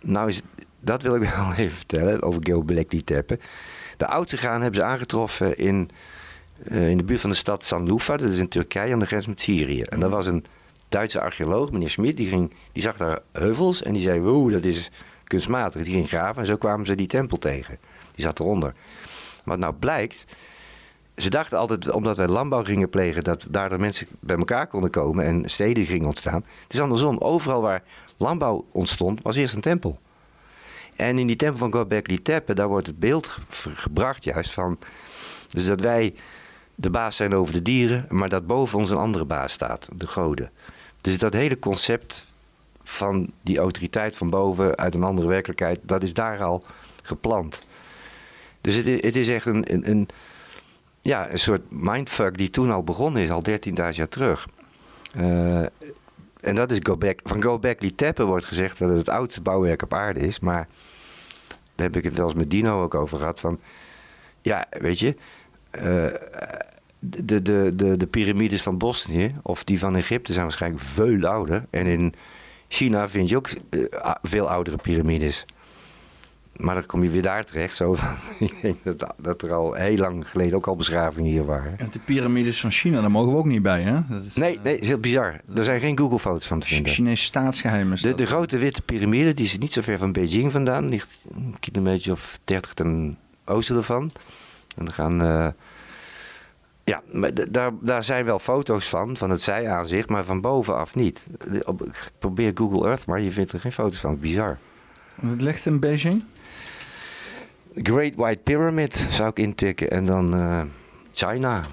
nou 0.00 0.28
is 0.28 0.36
het- 0.36 0.66
dat 0.80 1.02
wil 1.02 1.14
ik 1.16 1.30
wel 1.34 1.52
even 1.56 1.76
vertellen 1.76 2.22
over 2.22 2.42
Göbekli 2.50 3.04
Tepe. 3.04 3.38
De 3.96 4.06
oudste 4.06 4.36
graan 4.36 4.62
hebben 4.62 4.80
ze 4.80 4.86
aangetroffen 4.86 5.56
in, 5.58 5.90
eh, 6.62 6.88
in 6.88 6.96
de 6.96 7.04
buurt 7.04 7.20
van 7.20 7.30
de 7.30 7.36
stad 7.36 7.64
Sanlufa. 7.64 8.16
Dat 8.16 8.28
is 8.28 8.38
in 8.38 8.48
Turkije 8.48 8.92
aan 8.92 8.98
de 8.98 9.06
grens 9.06 9.26
met 9.26 9.40
Syrië. 9.40 9.82
En 9.82 10.00
dat 10.00 10.10
was 10.10 10.26
een 10.26 10.44
Duitse 10.88 11.20
archeoloog, 11.20 11.70
meneer 11.72 11.90
Schmid, 11.90 12.16
die, 12.16 12.28
ging, 12.28 12.54
die 12.72 12.82
zag 12.82 12.96
daar 12.96 13.18
heuvels 13.32 13.82
en 13.82 13.92
die 13.92 14.02
zei: 14.02 14.20
Wow, 14.20 14.52
dat 14.52 14.64
is 14.64 14.90
kunstmatig. 15.28 15.82
Die 15.82 15.92
ging 15.92 16.08
graven 16.08 16.40
en 16.40 16.46
zo 16.46 16.56
kwamen 16.56 16.86
ze 16.86 16.94
die 16.94 17.06
tempel 17.06 17.38
tegen. 17.38 17.78
Die 18.14 18.24
zat 18.24 18.40
eronder. 18.40 18.74
Wat 19.44 19.58
nou 19.58 19.74
blijkt, 19.74 20.24
ze 21.16 21.30
dachten 21.30 21.58
altijd, 21.58 21.90
omdat 21.90 22.16
wij 22.16 22.26
landbouw 22.26 22.64
gingen 22.64 22.90
plegen, 22.90 23.24
dat 23.24 23.46
daardoor 23.48 23.80
mensen 23.80 24.06
bij 24.20 24.36
elkaar 24.36 24.66
konden 24.66 24.90
komen 24.90 25.24
en 25.24 25.50
steden 25.50 25.86
gingen 25.86 26.06
ontstaan. 26.06 26.44
Het 26.62 26.74
is 26.74 26.80
andersom. 26.80 27.18
Overal 27.18 27.60
waar 27.62 27.82
landbouw 28.16 28.66
ontstond, 28.72 29.22
was 29.22 29.36
eerst 29.36 29.54
een 29.54 29.60
tempel. 29.60 29.98
En 30.96 31.18
in 31.18 31.26
die 31.26 31.36
tempel 31.36 31.58
van 31.58 31.70
Göbekli 31.70 32.22
Tepe, 32.22 32.54
daar 32.54 32.68
wordt 32.68 32.86
het 32.86 32.98
beeld 32.98 33.38
ge- 33.48 33.76
gebracht 33.76 34.24
juist 34.24 34.50
van... 34.52 34.78
Dus 35.48 35.66
dat 35.66 35.80
wij 35.80 36.14
de 36.74 36.90
baas 36.90 37.16
zijn 37.16 37.34
over 37.34 37.52
de 37.52 37.62
dieren, 37.62 38.06
maar 38.08 38.28
dat 38.28 38.46
boven 38.46 38.78
ons 38.78 38.90
een 38.90 38.96
andere 38.96 39.24
baas 39.24 39.52
staat, 39.52 39.88
de 39.94 40.06
goden. 40.06 40.50
Dus 41.00 41.18
dat 41.18 41.32
hele 41.32 41.58
concept 41.58 42.26
van 42.88 43.32
die 43.42 43.58
autoriteit 43.58 44.16
van 44.16 44.30
boven 44.30 44.76
uit 44.76 44.94
een 44.94 45.02
andere 45.02 45.28
werkelijkheid, 45.28 45.80
dat 45.82 46.02
is 46.02 46.14
daar 46.14 46.42
al 46.42 46.62
geplant. 47.02 47.66
Dus 48.60 48.74
het 48.74 48.86
is, 48.86 49.02
het 49.02 49.16
is 49.16 49.28
echt 49.28 49.46
een, 49.46 49.72
een, 49.72 49.90
een, 49.90 50.08
ja, 51.00 51.30
een 51.30 51.38
soort 51.38 51.70
mindfuck 51.70 52.38
die 52.38 52.50
toen 52.50 52.70
al 52.70 52.82
begonnen 52.82 53.22
is, 53.22 53.30
al 53.30 53.42
13.000 53.48 53.72
jaar 53.72 54.08
terug. 54.08 54.48
Eh, 55.14 55.60
en 56.40 56.54
dat 56.54 56.70
is 56.70 56.78
Gobek, 56.82 57.20
van 57.24 57.42
Gobekli 57.42 57.94
Tepe 57.94 58.24
wordt 58.24 58.44
gezegd 58.44 58.78
dat 58.78 58.88
het 58.88 58.98
het 58.98 59.08
oudste 59.08 59.40
bouwwerk 59.40 59.82
op 59.82 59.94
aarde 59.94 60.20
is. 60.20 60.40
Maar 60.40 60.68
daar 61.74 61.86
heb 61.86 61.96
ik 61.96 62.04
het 62.04 62.16
wel 62.16 62.26
eens 62.26 62.34
met 62.34 62.50
Dino 62.50 62.82
ook 62.82 62.94
over 62.94 63.18
gehad. 63.18 63.40
Van, 63.40 63.60
ja, 64.42 64.66
weet 64.70 64.98
je, 64.98 65.16
eh, 65.70 66.06
de, 66.98 67.42
de, 67.42 67.72
de, 67.74 67.96
de 67.96 68.06
piramides 68.06 68.62
van 68.62 68.78
Bosnië 68.78 69.34
of 69.42 69.64
die 69.64 69.78
van 69.78 69.96
Egypte 69.96 70.32
zijn 70.32 70.44
waarschijnlijk 70.44 70.84
veel 70.84 71.26
ouder. 71.26 71.66
En 71.70 71.86
in 71.86 72.14
China 72.68 73.08
vind 73.08 73.28
je 73.28 73.36
ook 73.36 73.48
eh, 73.70 73.80
veel 74.22 74.48
oudere 74.50 74.76
piramides. 74.76 75.44
Maar 76.56 76.74
dan 76.74 76.86
kom 76.86 77.02
je 77.02 77.10
weer 77.10 77.22
daar 77.22 77.44
terecht. 77.44 77.76
Zo 77.76 77.94
van, 77.94 78.14
ik 78.48 78.58
denk 78.62 78.76
dat, 78.84 79.14
dat 79.16 79.42
er 79.42 79.52
al 79.52 79.72
heel 79.74 79.96
lang 79.96 80.30
geleden 80.30 80.54
ook 80.56 80.66
al 80.66 80.76
beschavingen 80.76 81.30
hier 81.30 81.44
waren. 81.44 81.78
En 81.78 81.88
de 81.92 81.98
piramides 81.98 82.60
van 82.60 82.70
China, 82.70 83.00
daar 83.00 83.10
mogen 83.10 83.32
we 83.32 83.38
ook 83.38 83.44
niet 83.46 83.62
bij, 83.62 83.82
hè? 83.82 84.00
Dat 84.08 84.24
is, 84.24 84.34
Nee, 84.34 84.58
nee, 84.62 84.78
is 84.78 84.86
heel 84.86 84.98
bizar. 84.98 85.40
Er 85.54 85.64
zijn 85.64 85.80
geen 85.80 85.98
Google-foto's 85.98 86.46
van 86.46 86.60
te 86.60 86.66
vinden. 86.66 86.92
Chinees 86.92 87.22
staatsgeheim 87.24 87.92
is 87.92 88.02
De, 88.02 88.08
dat. 88.08 88.18
de 88.18 88.26
grote 88.26 88.58
witte 88.58 88.82
piramide, 88.82 89.34
die 89.34 89.44
is 89.44 89.58
niet 89.58 89.72
zo 89.72 89.80
ver 89.82 89.98
van 89.98 90.12
Beijing 90.12 90.52
vandaan. 90.52 90.88
Ligt 90.88 91.08
een 91.34 91.56
kilometer 91.60 92.12
of 92.12 92.38
30 92.44 92.74
ten 92.74 93.16
oosten 93.44 93.76
ervan. 93.76 94.10
En 94.76 94.84
dan 94.84 94.94
gaan... 94.94 95.22
eh, 95.22 95.48
ja, 96.88 97.02
maar 97.12 97.30
daar, 97.50 97.70
daar 97.80 98.04
zijn 98.04 98.24
wel 98.24 98.38
foto's 98.38 98.88
van, 98.88 99.16
van 99.16 99.30
het 99.30 99.42
zijaanzicht, 99.42 100.08
maar 100.08 100.24
van 100.24 100.40
bovenaf 100.40 100.94
niet. 100.94 101.26
Probeer 102.18 102.52
Google 102.54 102.86
Earth, 102.86 103.06
maar 103.06 103.20
je 103.20 103.32
vindt 103.32 103.52
er 103.52 103.60
geen 103.60 103.72
foto's 103.72 103.98
van. 104.00 104.18
Bizar. 104.18 104.58
Het 105.20 105.40
ligt 105.40 105.66
in 105.66 105.80
Beijing? 105.80 106.24
Great 107.72 108.14
White 108.14 108.40
Pyramid 108.42 109.06
zou 109.10 109.28
ik 109.28 109.38
intikken 109.38 109.90
en 109.90 110.06
dan 110.06 110.34
eh, 110.34 110.62
China. 111.12 111.64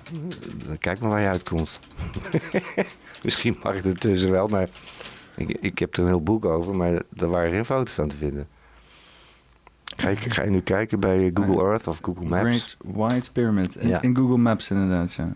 Kijk 0.79 0.99
maar 0.99 1.09
waar 1.09 1.21
je 1.21 1.27
uitkomt. 1.27 1.79
Misschien 3.23 3.57
mag 3.63 3.75
ik 3.75 3.85
ertussen 3.85 4.31
wel, 4.31 4.47
maar 4.47 4.69
ik, 5.35 5.57
ik 5.59 5.79
heb 5.79 5.93
er 5.93 5.99
een 5.99 6.07
heel 6.07 6.23
boek 6.23 6.45
over, 6.45 6.75
maar 6.75 7.01
daar 7.09 7.29
waren 7.29 7.51
geen 7.51 7.65
foto's 7.65 7.93
van 7.93 8.07
te 8.07 8.15
vinden. 8.15 8.47
Ga 9.95 10.09
je, 10.09 10.15
ga 10.15 10.43
je 10.43 10.49
nu 10.49 10.61
kijken 10.61 10.99
bij 10.99 11.32
Google 11.33 11.64
Earth 11.64 11.88
of 11.88 11.99
Google 12.01 12.25
Maps? 12.27 12.43
Great 12.45 12.77
White 12.95 13.32
Pyramid. 13.32 13.75
In, 13.75 13.88
Ja. 13.88 14.01
in 14.01 14.15
Google 14.15 14.38
Maps 14.38 14.69
inderdaad, 14.69 15.14
ja. 15.14 15.35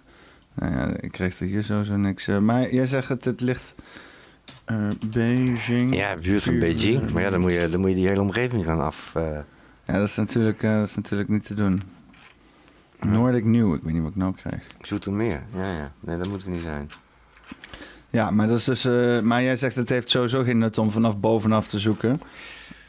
Nou 0.53 0.73
ja, 0.73 0.91
ik 0.99 1.11
kreeg 1.11 1.39
er 1.39 1.45
hier 1.47 1.63
sowieso 1.63 1.95
niks. 1.95 2.27
eh, 2.27 2.37
maar 2.37 2.73
jij 2.73 2.85
zegt 2.85 3.09
het, 3.09 3.25
het 3.25 3.41
ligt 3.41 3.75
eh, 4.65 4.87
Beijing. 5.05 5.95
Ja, 5.95 6.15
buurt 6.15 6.43
van 6.43 6.59
Beijing. 6.59 7.11
Maar 7.11 7.21
ja, 7.21 7.29
dan 7.29 7.41
moet 7.41 7.51
je, 7.51 7.69
dan 7.69 7.79
moet 7.79 7.89
je 7.89 7.95
die 7.95 8.07
hele 8.07 8.21
omgeving 8.21 8.65
gaan 8.65 8.81
af. 8.81 9.11
eh, 9.15 9.23
Ja, 9.85 9.93
dat 9.93 10.07
is 10.07 10.15
natuurlijk, 10.15 10.61
dat 10.61 10.87
is 10.87 10.95
natuurlijk 10.95 11.29
niet 11.29 11.45
te 11.45 11.53
doen. 11.53 11.81
Nordic 12.99 13.43
New, 13.45 13.73
ik 13.73 13.81
weet 13.83 13.93
niet 13.93 14.01
wat 14.01 14.11
ik 14.11 14.17
nou 14.17 14.33
krijg. 14.35 14.63
Zoetermeer. 14.81 15.41
Ja, 15.55 15.71
ja. 15.71 15.91
Nee, 15.99 16.17
dat 16.17 16.27
moet 16.29 16.43
er 16.43 16.49
niet 16.49 16.61
zijn. 16.61 16.89
Ja, 18.09 18.31
maar, 18.31 18.47
dat 18.47 18.57
is 18.57 18.63
dus, 18.63 18.83
maar 19.23 19.43
jij 19.43 19.57
zegt 19.57 19.75
het 19.75 19.89
heeft 19.89 20.09
sowieso 20.09 20.43
geen 20.43 20.57
nut 20.57 20.77
om 20.77 20.91
vanaf 20.91 21.17
bovenaf 21.19 21.67
te 21.67 21.79
zoeken. 21.79 22.21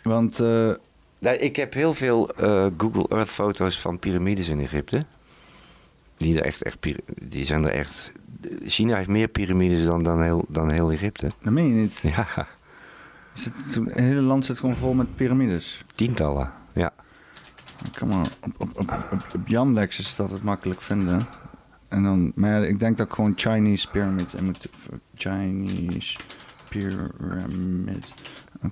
Want 0.02 0.42
Nou, 1.20 1.36
ik 1.36 1.57
heb 1.57 1.74
heel 1.74 1.94
veel 1.94 2.31
eh, 2.34 2.66
Google 2.76 3.07
Earth 3.08 3.28
foto's 3.31 3.81
van 3.81 3.99
piramides 3.99 4.49
in 4.49 4.60
Egypte. 4.60 5.05
Die, 6.16 6.39
er 6.39 6.44
echt, 6.44 6.62
echt, 6.62 6.78
die 7.23 7.44
zijn 7.44 7.65
er 7.65 7.73
echt. 7.73 8.12
China 8.62 8.97
heeft 8.97 9.08
meer 9.08 9.28
piramides 9.28 9.84
dan, 9.84 10.02
dan, 10.02 10.23
heel, 10.23 10.44
dan 10.49 10.70
heel 10.70 10.92
Egypte. 10.92 11.31
dat 11.42 11.52
meen 11.52 11.68
je 11.68 11.74
niet. 11.74 11.99
Ja, 12.02 12.47
Is 13.34 13.44
het, 13.44 13.55
het 13.74 13.94
hele 13.94 14.20
land 14.20 14.44
zit 14.44 14.58
gewoon 14.58 14.76
vol 14.76 14.94
met 14.94 15.16
piramides. 15.16 15.84
tientallen. 15.94 16.52
Ja. 16.73 16.92
Kom 17.99 18.08
maar, 18.08 18.26
op, 18.44 18.55
op, 18.58 18.78
op, 18.78 18.90
op, 19.34 19.89
is 19.89 20.16
dat 20.16 20.31
het 20.31 20.42
makkelijk 20.42 20.82
vinden. 20.82 21.20
En 21.89 22.02
dan, 22.02 22.32
maar 22.34 22.50
ja, 22.50 22.66
ik 22.66 22.78
denk 22.78 22.97
dat 22.97 23.07
ik 23.07 23.12
gewoon 23.12 23.32
Chinese 23.36 23.90
pyramid 23.90 24.34
en 24.34 24.44
moet 24.44 24.68
Chinese 25.15 26.18
pyramid. 26.68 28.12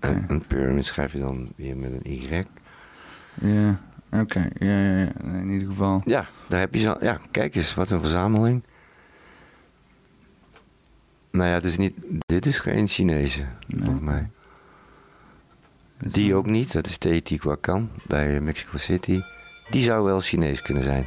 En 0.01 0.25
een 0.29 0.47
pyramid 0.47 0.85
schrijf 0.85 1.13
je 1.13 1.19
dan 1.19 1.53
weer 1.57 1.77
met 1.77 1.93
een 1.93 2.13
Y. 2.13 2.45
Ja, 3.41 3.81
oké. 4.13 4.49
Ja, 4.59 4.67
ja, 4.81 4.99
ja. 4.99 5.13
In 5.25 5.51
ieder 5.51 5.69
geval. 5.69 6.03
Ja, 6.05 6.27
daar 6.49 6.61
heb 6.61 6.75
je 6.75 6.81
zo. 6.81 6.97
Ja, 7.01 7.21
kijk 7.31 7.55
eens, 7.55 7.75
wat 7.75 7.91
een 7.91 8.01
verzameling. 8.01 8.63
Nou 11.31 11.49
ja, 11.49 11.55
het 11.55 11.65
is 11.65 11.77
niet, 11.77 11.95
dit 12.27 12.47
is 12.47 12.59
geen 12.59 12.87
Chinese, 12.87 13.45
Nee. 13.67 13.81
volgens 13.85 14.05
mij. 14.05 14.31
Die 15.99 16.35
ook 16.35 16.47
niet, 16.47 16.73
dat 16.73 16.87
is 16.87 16.97
Teotihuacan 16.99 17.91
bij 18.07 18.41
Mexico 18.41 18.77
City. 18.79 19.21
Die 19.71 19.83
zou 19.83 20.05
wel 20.05 20.21
Chinees 20.21 20.63
kunnen 20.63 20.83
zijn. 20.83 21.07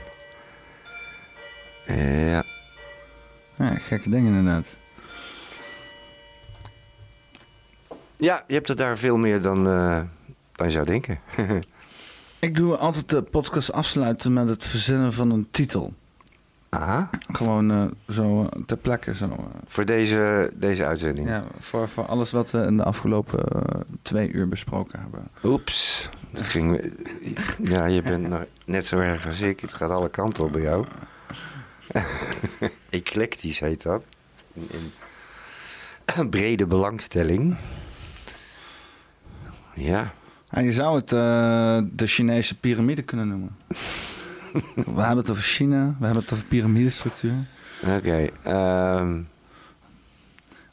Ja, 1.85 2.43
Ja, 3.56 3.72
gekke 3.77 4.10
dingen 4.10 4.34
inderdaad. 4.35 4.76
Ja 8.22 8.43
je 8.48 8.53
hebt 8.53 8.69
er 8.69 8.75
daar 8.75 8.98
veel 8.98 9.17
meer 9.17 9.41
dan, 9.41 9.67
eh, 9.67 10.01
dan 10.51 10.67
je 10.67 10.74
zou 10.74 10.85
denken. 10.85 11.19
Ik 12.40 12.56
doe 12.56 12.77
altijd 12.77 13.09
de 13.09 13.22
podcast 13.22 13.72
afsluiten 13.72 14.33
met 14.33 14.48
het 14.48 14.66
verzinnen 14.66 15.14
van 15.14 15.32
een 15.32 15.48
titel. 15.51 15.93
Aha, 16.69 17.09
Gewoon 17.32 17.72
eh, 17.72 17.85
zo 18.16 18.41
eh, 18.43 18.61
ter 18.66 18.77
plekke. 18.77 19.16
Zo, 19.16 19.51
voor 19.67 19.85
deze, 19.85 20.51
deze 20.56 20.85
uitzending. 20.85 21.27
ja, 21.27 21.43
voor, 21.59 21.90
voor 21.90 22.06
alles 22.06 22.32
wat 22.32 22.51
we 22.51 22.58
in 22.66 22.77
de 22.77 22.83
afgelopen 22.83 23.43
twee 24.01 24.32
uur 24.32 24.48
besproken 24.48 25.00
hebben. 25.00 25.27
Oeps, 25.43 26.09
dat 26.30 26.43
ging. 26.48 26.93
Ja, 27.64 27.85
je 27.85 28.01
bent 28.01 28.30
nog 28.30 28.43
net 28.66 28.85
zo 28.85 28.98
erg 28.98 29.27
als 29.27 29.41
ik. 29.41 29.59
Het 29.59 29.74
gaat 29.74 29.90
alle 29.90 30.09
kanten 30.09 30.43
op 30.43 30.51
bij 30.51 30.61
jou. 30.61 30.85
Eclectisch 32.90 33.59
heet 33.59 33.83
dat. 33.83 34.03
In, 34.53 34.67
in 36.16 36.30
brede 36.30 36.66
belangstelling. 36.66 37.56
Ja, 39.74 40.11
Ja, 40.51 40.59
je 40.61 40.74
zou 40.74 40.95
het 40.95 41.11
eh, 41.11 41.82
de 41.91 42.08
Chinese 42.08 42.59
piramide 42.59 43.01
kunnen 43.01 43.27
noemen. 43.27 43.56
We 44.95 45.01
hebben 45.01 45.17
het 45.17 45.30
over 45.30 45.43
China, 45.43 45.95
we 46.00 46.06
hebben 46.06 46.24
het 46.24 46.33
over 46.33 46.45
piramidestructuur. 46.45 47.33
Oké. 47.88 48.30
ehm, 48.43 49.19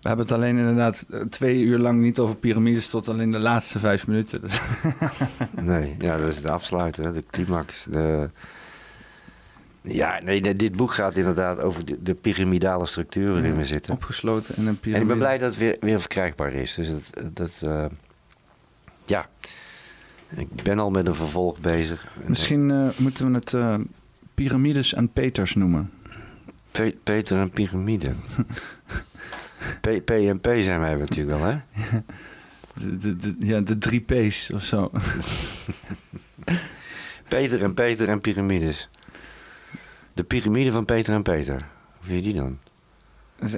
We 0.01 0.09
hebben 0.09 0.25
het 0.27 0.35
alleen 0.35 0.59
inderdaad 0.59 1.07
eh, 1.11 1.21
twee 1.21 1.63
uur 1.63 1.79
lang 1.79 2.01
niet 2.01 2.19
over 2.19 2.37
piramides 2.37 2.89
tot 2.89 3.09
alleen 3.09 3.31
de 3.31 3.39
laatste 3.39 3.79
vijf 3.79 4.07
minuten. 4.07 4.41
Dus, 4.41 4.61
nee, 5.63 5.95
ja, 5.99 6.17
dat 6.17 6.29
is 6.29 6.41
de 6.41 6.51
afsluiter, 6.51 7.05
hè, 7.05 7.13
de 7.13 7.25
climax. 7.31 7.85
De... 7.91 8.29
Ja, 9.83 10.21
nee, 10.25 10.57
dit 10.57 10.77
boek 10.77 10.93
gaat 10.93 11.17
inderdaad 11.17 11.61
over 11.61 11.85
de, 11.85 12.03
de 12.03 12.15
piramidale 12.15 12.87
structuur 12.87 13.33
waarin 13.33 13.57
we 13.57 13.65
zitten. 13.65 13.93
opgesloten 13.93 14.57
in 14.57 14.67
een 14.67 14.79
piramide. 14.81 14.95
En 14.95 15.03
ik 15.03 15.09
ben 15.09 15.19
blij 15.19 15.39
dat 15.39 15.51
het 15.51 15.59
weer, 15.59 15.77
weer 15.81 16.01
verkrijgbaar 16.01 16.53
is. 16.53 16.75
Dus 16.75 16.89
dat, 16.91 17.35
dat 17.35 17.51
eh, 17.63 17.85
ja, 19.09 19.29
ik 20.29 20.49
ben 20.63 20.79
al 20.79 20.91
met 20.91 21.07
een 21.07 21.15
vervolg 21.15 21.59
bezig. 21.59 22.07
Misschien 22.27 22.71
eh, 22.71 22.89
moeten 22.99 23.31
we 23.31 23.39
het 23.39 23.55
eh, 23.55 23.75
piramides 24.35 24.95
en 24.95 25.13
Peters 25.13 25.55
noemen. 25.55 25.91
Pe- 26.71 26.97
Peter 27.03 27.39
en 27.41 27.51
piramide. 27.51 28.13
P, 29.81 30.05
P 30.05 30.11
en 30.11 30.41
P 30.41 30.47
zijn 30.47 30.81
wij 30.81 30.95
natuurlijk 30.95 31.39
wel, 31.39 31.47
hè? 31.49 31.59
De, 32.75 32.97
de, 32.99 33.17
de- 33.17 33.35
ja, 33.39 33.61
de 33.61 33.79
drie 33.79 34.01
P's 34.01 34.51
of 34.51 34.63
zo. 34.65 34.91
Peter 37.29 37.63
en 37.63 37.75
Peter 37.75 38.09
en 38.09 38.21
piramides. 38.21 38.89
De 40.15 40.25
piramide 40.25 40.73
van 40.73 40.85
Peter 40.85 41.15
en 41.15 41.23
Peter. 41.23 41.55
Hoe 41.97 42.07
vind 42.07 42.25
je 42.25 42.33
die 42.33 42.41
dan? 42.41 42.59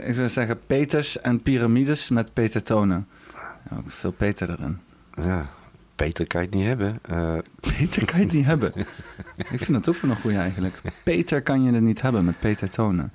Ik 0.04 0.14
zou 0.14 0.28
zeggen 0.28 0.60
Peters 0.66 1.20
en 1.20 1.42
piramides 1.42 2.08
met 2.08 2.32
Peter 2.32 2.62
Tonen. 2.62 3.08
Ja, 3.70 3.76
ook 3.76 3.90
veel 3.92 4.12
Peter 4.12 4.50
erin. 4.50 4.78
Ja, 5.14 5.46
Peter 5.94 6.26
kan 6.26 6.40
je 6.40 6.46
het 6.46 6.56
niet 6.56 6.66
hebben. 6.66 6.98
Eh, 7.02 7.36
Peter 7.60 8.04
kan 8.04 8.18
je 8.18 8.24
het 8.24 8.34
niet 8.34 8.44
hebben. 8.44 8.72
Ik 9.52 9.58
vind 9.64 9.72
dat 9.84 9.88
ook 9.88 10.02
wel 10.02 10.10
een 10.10 10.16
goeie 10.16 10.38
eigenlijk. 10.38 10.80
Peter 11.04 11.42
kan 11.42 11.62
je 11.64 11.72
het 11.72 11.82
niet 11.82 12.00
hebben 12.02 12.24
met 12.24 12.40
Peter 12.40 12.70
Tonen. 12.70 13.10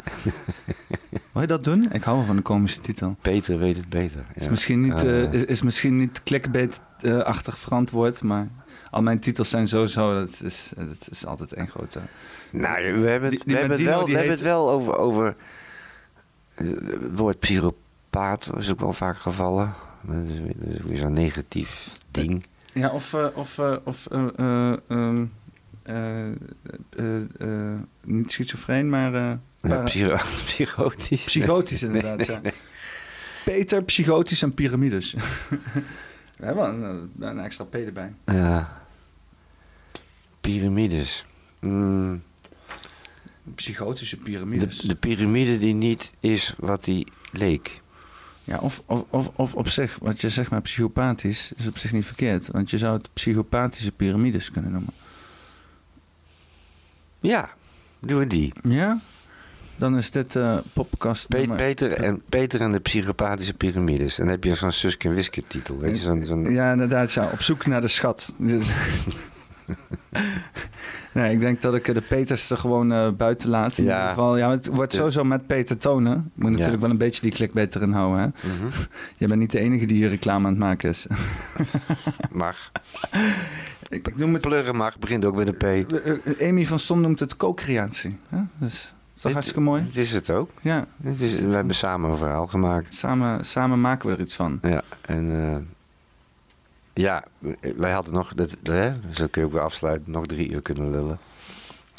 Wil 1.31 1.41
je 1.41 1.47
dat 1.47 1.63
doen? 1.63 1.87
Ik 1.91 2.03
hou 2.03 2.17
wel 2.17 2.25
van 2.25 2.35
de 2.35 2.41
komische 2.41 2.79
titel. 2.79 3.15
Peter 3.21 3.57
weet 3.59 3.75
het 3.77 3.89
beter. 3.89 4.25
Is 4.33 4.47
misschien 4.49 4.81
niet, 4.81 5.03
eh, 5.03 5.33
is, 5.33 5.45
is 5.45 5.61
misschien 5.61 5.97
niet 5.97 6.23
clickbait-achtig 6.23 7.57
verantwoord, 7.59 8.23
maar 8.23 8.47
al 8.91 9.01
mijn 9.01 9.19
titels 9.19 9.49
zijn 9.49 9.67
sowieso, 9.67 10.13
dat 10.19 10.41
is, 10.43 10.71
dat 10.75 11.07
is 11.11 11.25
altijd 11.25 11.53
één 11.53 11.67
grote... 11.67 11.99
Nou, 12.51 13.01
we 13.01 13.07
hebben 13.09 13.29
het, 13.31 13.43
Die- 13.43 13.45
die 13.45 13.53
we 13.53 13.59
hebben 13.59 13.77
het 13.77 13.85
wel, 13.87 14.05
we 14.05 14.11
hebben 14.11 14.31
het 14.31 14.41
wel 14.41 14.69
over, 14.71 14.95
over 14.97 15.35
het 16.55 17.17
woord 17.17 17.39
psychopaat. 17.39 18.51
is 18.57 18.71
ook 18.71 18.79
wel 18.79 18.93
vaak 18.93 19.17
gevallen. 19.17 19.73
Dat 20.07 20.29
is, 20.29 20.39
weer- 20.39 20.53
dat 20.57 20.69
is 20.69 20.81
weer 20.83 20.97
zo'n 20.97 21.13
negatief 21.13 21.97
ding. 22.11 22.45
Ja, 22.73 22.89
of, 22.89 23.13
eh, 23.13 23.27
of, 23.33 23.57
eh, 23.57 23.75
of 23.83 24.05
eh, 24.07 24.27
eh, 24.37 24.73
ehm, 24.87 25.25
eh, 25.83 26.25
eh, 26.27 27.21
eh, 27.37 27.79
niet 28.03 28.31
schizofreen, 28.31 28.89
maar 28.89 29.39
Ja, 29.61 29.83
psycho- 29.83 30.15
psychotisch. 30.45 31.23
psychotisch 31.23 31.83
inderdaad. 31.83 32.25
ja. 32.25 32.41
Peter, 33.45 33.83
psychotisch 33.83 34.41
en 34.41 34.53
piramides. 34.53 35.13
We 36.37 36.45
hebben 36.45 36.83
een, 36.83 37.11
een 37.19 37.39
extra 37.39 37.63
P 37.63 37.73
erbij. 37.75 38.13
Ja. 38.25 38.81
Piramides. 40.41 41.25
Mm, 41.59 42.23
Psychotische 43.55 44.15
de, 44.17 44.23
piramides. 44.23 44.77
de 44.77 44.95
piramide 44.95 45.59
die 45.59 45.73
niet 45.73 46.09
is 46.19 46.53
wat 46.57 46.83
die 46.83 47.07
leek. 47.31 47.81
Ja, 48.47 48.57
of, 48.57 48.81
of, 48.85 49.03
of, 49.09 49.29
of 49.35 49.53
op 49.55 49.67
zich, 49.67 49.97
wat 50.01 50.21
je 50.21 50.29
zegt 50.29 50.49
maar 50.49 50.61
psychopathisch, 50.61 51.51
is 51.55 51.67
op 51.67 51.77
zich 51.77 51.91
niet 51.91 52.05
verkeerd. 52.05 52.47
Want 52.47 52.69
je 52.69 52.77
zou 52.77 52.97
het 52.97 53.09
psychopathische 53.13 53.91
piramides 53.91 54.51
kunnen 54.51 54.71
noemen. 54.71 54.93
Ja, 57.19 57.49
doen 57.99 58.19
we 58.19 58.27
die. 58.27 58.53
Ja? 58.61 58.99
Dan 59.75 59.97
is 59.97 60.11
dit 60.11 60.35
eh 60.35 60.57
podcast 60.73 61.27
Pe- 61.27 61.37
nummer- 61.37 61.57
Peter, 61.57 61.91
en, 61.91 62.21
Peter 62.29 62.61
en 62.61 62.71
de 62.71 62.79
psychopathische 62.79 63.53
piramides. 63.53 64.17
En 64.17 64.23
dan 64.23 64.33
heb 64.33 64.43
je 64.43 64.55
zo'n 64.55 64.71
Suske 64.71 65.07
en 65.09 65.15
Wiske 65.15 65.43
titel. 65.47 65.77
Weet 65.79 65.97
je, 65.97 66.03
zo'n... 66.03 66.23
zo'n 66.23 66.51
Ja, 66.51 66.71
inderdaad, 66.71 67.13
ja. 67.13 67.29
Op 67.33 67.41
zoek 67.41 67.65
naar 67.65 67.81
de 67.81 67.87
schat. 67.87 68.33
nee, 71.13 71.33
ik 71.33 71.39
denk 71.39 71.61
dat 71.61 71.75
ik 71.75 71.93
de 71.93 72.01
Peters 72.01 72.49
er 72.49 72.57
gewoon 72.57 72.91
eh, 72.91 73.09
buiten 73.11 73.49
laat. 73.49 73.77
In 73.77 73.83
Ja. 73.83 73.91
ieder 73.97 74.09
geval, 74.09 74.37
ja, 74.37 74.49
het 74.51 74.67
wordt 74.67 74.93
sowieso 74.93 75.23
met 75.23 75.47
Peter 75.47 75.77
tonen. 75.77 76.31
Ik 76.35 76.41
moet 76.43 76.51
natuurlijk 76.51 76.81
wel 76.81 76.89
een 76.89 76.97
beetje 76.97 77.21
die 77.21 77.31
clickbait 77.31 77.75
erin 77.75 77.91
houden. 77.91 78.19
Hè? 78.19 78.25
Mhm. 78.49 78.71
Je 79.17 79.27
bent 79.27 79.39
niet 79.39 79.51
de 79.51 79.59
enige 79.59 79.85
die 79.85 79.97
hier 79.97 80.09
reclame 80.09 80.45
aan 80.45 80.51
het 80.51 80.59
maken 80.61 80.89
is. 80.89 81.05
Mag. 82.31 82.71
ik, 83.89 84.07
ik 84.07 84.17
noem 84.17 84.33
het... 84.33 84.41
Pluggen 84.41 84.75
mag, 84.75 84.99
begint 84.99 85.25
ook 85.25 85.35
met 85.35 85.47
een 85.47 85.57
P. 85.57 85.63
eh, 85.63 86.11
eh, 86.39 86.49
Amy 86.49 86.65
van 86.65 86.79
Stom 86.79 87.01
noemt 87.01 87.19
het 87.19 87.35
co-creatie. 87.37 88.17
hè? 88.29 88.37
Dus, 88.57 88.93
is 89.15 89.21
toch 89.21 89.31
hartstikke 89.31 89.61
mooi? 89.61 89.83
Het 89.83 89.97
is 89.97 90.11
het 90.11 90.29
ook. 90.31 90.49
Ja, 90.61 90.85
Het 91.03 91.21
is, 91.21 91.39
we 91.41 91.53
hebben 91.53 91.75
samen 91.75 92.09
een 92.11 92.17
verhaal 92.17 92.47
gemaakt. 92.47 92.93
samen, 92.93 93.45
samen 93.45 93.81
maken 93.81 94.09
we 94.09 94.15
er 94.15 94.21
iets 94.21 94.35
van. 94.35 94.59
Ja, 94.61 94.81
en 95.01 95.67
ja, 96.95 97.23
wij 97.77 97.91
hadden 97.91 98.13
nog, 98.13 98.33
dat, 98.33 98.49
hè, 98.63 98.91
zo 99.09 99.27
kun 99.31 99.41
je 99.41 99.47
ook 99.47 99.53
weer 99.53 99.61
afsluiten, 99.61 100.11
nog 100.11 100.25
drie 100.25 100.51
uur 100.51 100.61
kunnen 100.61 100.91
lullen. 100.91 101.19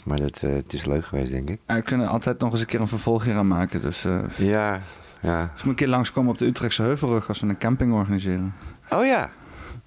Maar 0.04 0.18
dat, 0.18 0.42
eh, 0.42 0.52
het 0.52 0.72
is 0.72 0.84
leuk 0.84 1.04
geweest, 1.04 1.30
denk 1.30 1.48
ik. 1.48 1.60
Ja, 1.66 1.74
we 1.74 1.82
kunnen 1.82 2.08
altijd 2.08 2.38
nog 2.38 2.50
eens 2.50 2.60
een 2.60 2.66
keer 2.66 2.80
een 2.80 2.88
vervolg 2.88 3.24
hier 3.24 3.34
aan 3.34 3.48
maken. 3.48 3.82
Dus 3.82 4.04
eh 4.04 4.18
Ja, 4.36 4.80
ja. 5.20 5.50
dus 5.52 5.62
moet 5.62 5.70
een 5.70 5.74
keer 5.74 5.88
langskomen 5.88 6.30
op 6.30 6.38
de 6.38 6.46
Utrechtse 6.46 6.82
Heuvelrug 6.82 7.28
als 7.28 7.40
we 7.40 7.46
een 7.46 7.58
camping 7.58 7.92
organiseren. 7.92 8.54
Oh 8.90 9.04
ja, 9.04 9.30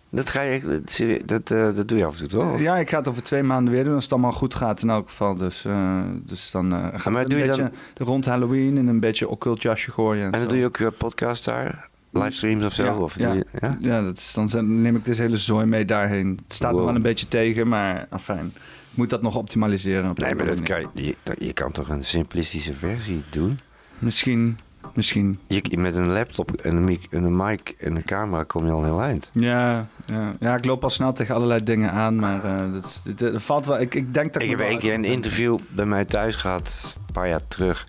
dat 0.10 0.30
ga 0.30 0.42
je 0.42 0.62
dat, 0.62 1.02
dat, 1.26 1.52
eh, 1.52 1.76
dat 1.76 1.88
doe 1.88 1.98
je 1.98 2.06
af 2.06 2.20
en 2.20 2.30
toe, 2.30 2.40
toch? 2.40 2.60
Ja, 2.60 2.78
ik 2.78 2.90
ga 2.90 2.98
het 2.98 3.08
over 3.08 3.24
twee 3.24 3.44
maanden 3.44 3.74
weer 3.74 3.84
doen 3.84 3.94
als 3.94 4.04
het 4.04 4.14
allemaal 4.14 4.32
goed 4.32 4.56
gaat 4.56 4.82
in 4.82 4.90
elk 4.90 5.10
geval. 5.10 5.36
Dus, 5.36 5.66
dus 6.14 6.52
dan 6.52 6.72
gaan 6.72 7.14
maar 7.14 7.24
we 7.24 7.30
doe 7.30 7.40
een 7.40 7.46
je 7.46 7.52
beetje 7.52 7.72
rond 7.96 8.26
Halloween 8.26 8.78
in 8.78 8.88
een 8.88 9.00
beetje 9.00 9.28
occult 9.30 9.62
jasje 9.62 9.92
gooien. 9.92 10.26
En 10.26 10.32
dan 10.32 10.42
zo. 10.42 10.48
doe 10.48 10.58
je 10.58 10.66
ook 10.66 10.78
eh, 10.78 10.88
podcast 10.98 11.46
daar? 11.46 11.89
Livestreams 12.12 12.64
of 12.66 12.74
zo? 12.74 12.84
Ja, 12.84 12.96
of 12.96 13.18
ja. 13.18 13.34
Ja? 13.60 13.78
Ja, 13.80 14.02
dat 14.02 14.18
is, 14.18 14.34
dan 14.34 14.82
neem 14.82 14.96
ik 14.96 15.06
deze 15.06 15.22
hele 15.22 15.38
zooi 15.38 15.66
mee 15.66 15.86
daarheen. 15.86 16.40
Het 16.44 16.54
staat 16.54 16.70
Wow. 16.72 16.78
nog 16.80 16.88
wel 16.88 16.96
een 16.96 17.02
beetje 17.02 17.28
tegen, 17.28 17.68
maar 17.68 18.08
afijn. 18.10 18.46
Ik 18.92 18.98
moet 18.98 19.10
dat 19.10 19.22
nog 19.22 19.36
optimaliseren. 19.36 20.10
op 20.10 20.18
Nee, 20.18 20.30
een 20.32 20.38
maar 20.38 20.46
dat 20.46 20.62
kan, 20.62 20.88
je, 20.94 21.16
je, 21.38 21.54
kan 21.54 21.72
toch 21.72 21.90
een 21.90 22.04
simplistische 22.04 22.74
versie 22.74 23.24
doen? 23.30 23.60
Misschien, 24.00 24.58
misschien. 24.94 25.40
Je, 25.48 25.78
met 25.78 25.96
een 25.96 26.08
laptop 26.10 26.52
en 26.52 26.76
een, 26.76 26.84
mic, 26.84 27.06
en 27.10 27.24
een 27.24 27.36
mic 27.38 27.76
en 27.78 27.96
een 27.96 28.06
camera 28.06 28.44
kom 28.44 28.66
je 28.66 28.72
al 28.72 28.84
heel 28.84 29.02
eind. 29.02 29.30
Ja, 29.34 29.88
ja. 30.06 30.34
ja, 30.40 30.56
ik 30.56 30.66
loop 30.66 30.84
al 30.84 30.90
snel 30.90 31.14
tegen 31.14 31.36
allerlei 31.36 31.64
dingen 31.64 31.92
aan, 31.92 32.16
maar 32.16 32.44
eh, 32.44 32.72
dat, 32.74 32.86
is- 32.86 33.02
dat, 33.16 33.34
dat 33.34 33.42
valt 33.42 33.66
wel. 33.66 33.80
Ik, 33.82 33.96
ik 33.96 34.14
denk 34.14 34.34
dat 34.34 34.42
Ik 34.42 34.48
me 34.50 34.56
heb 34.56 34.66
één 34.68 34.80
keer 34.80 34.94
een 34.94 35.06
interview 35.06 35.58
bij 35.70 35.86
mij 35.86 36.06
thuis 36.06 36.36
gehad, 36.36 36.96
een 37.08 37.14
paar 37.14 37.28
jaar 37.28 37.48
terug. 37.48 37.88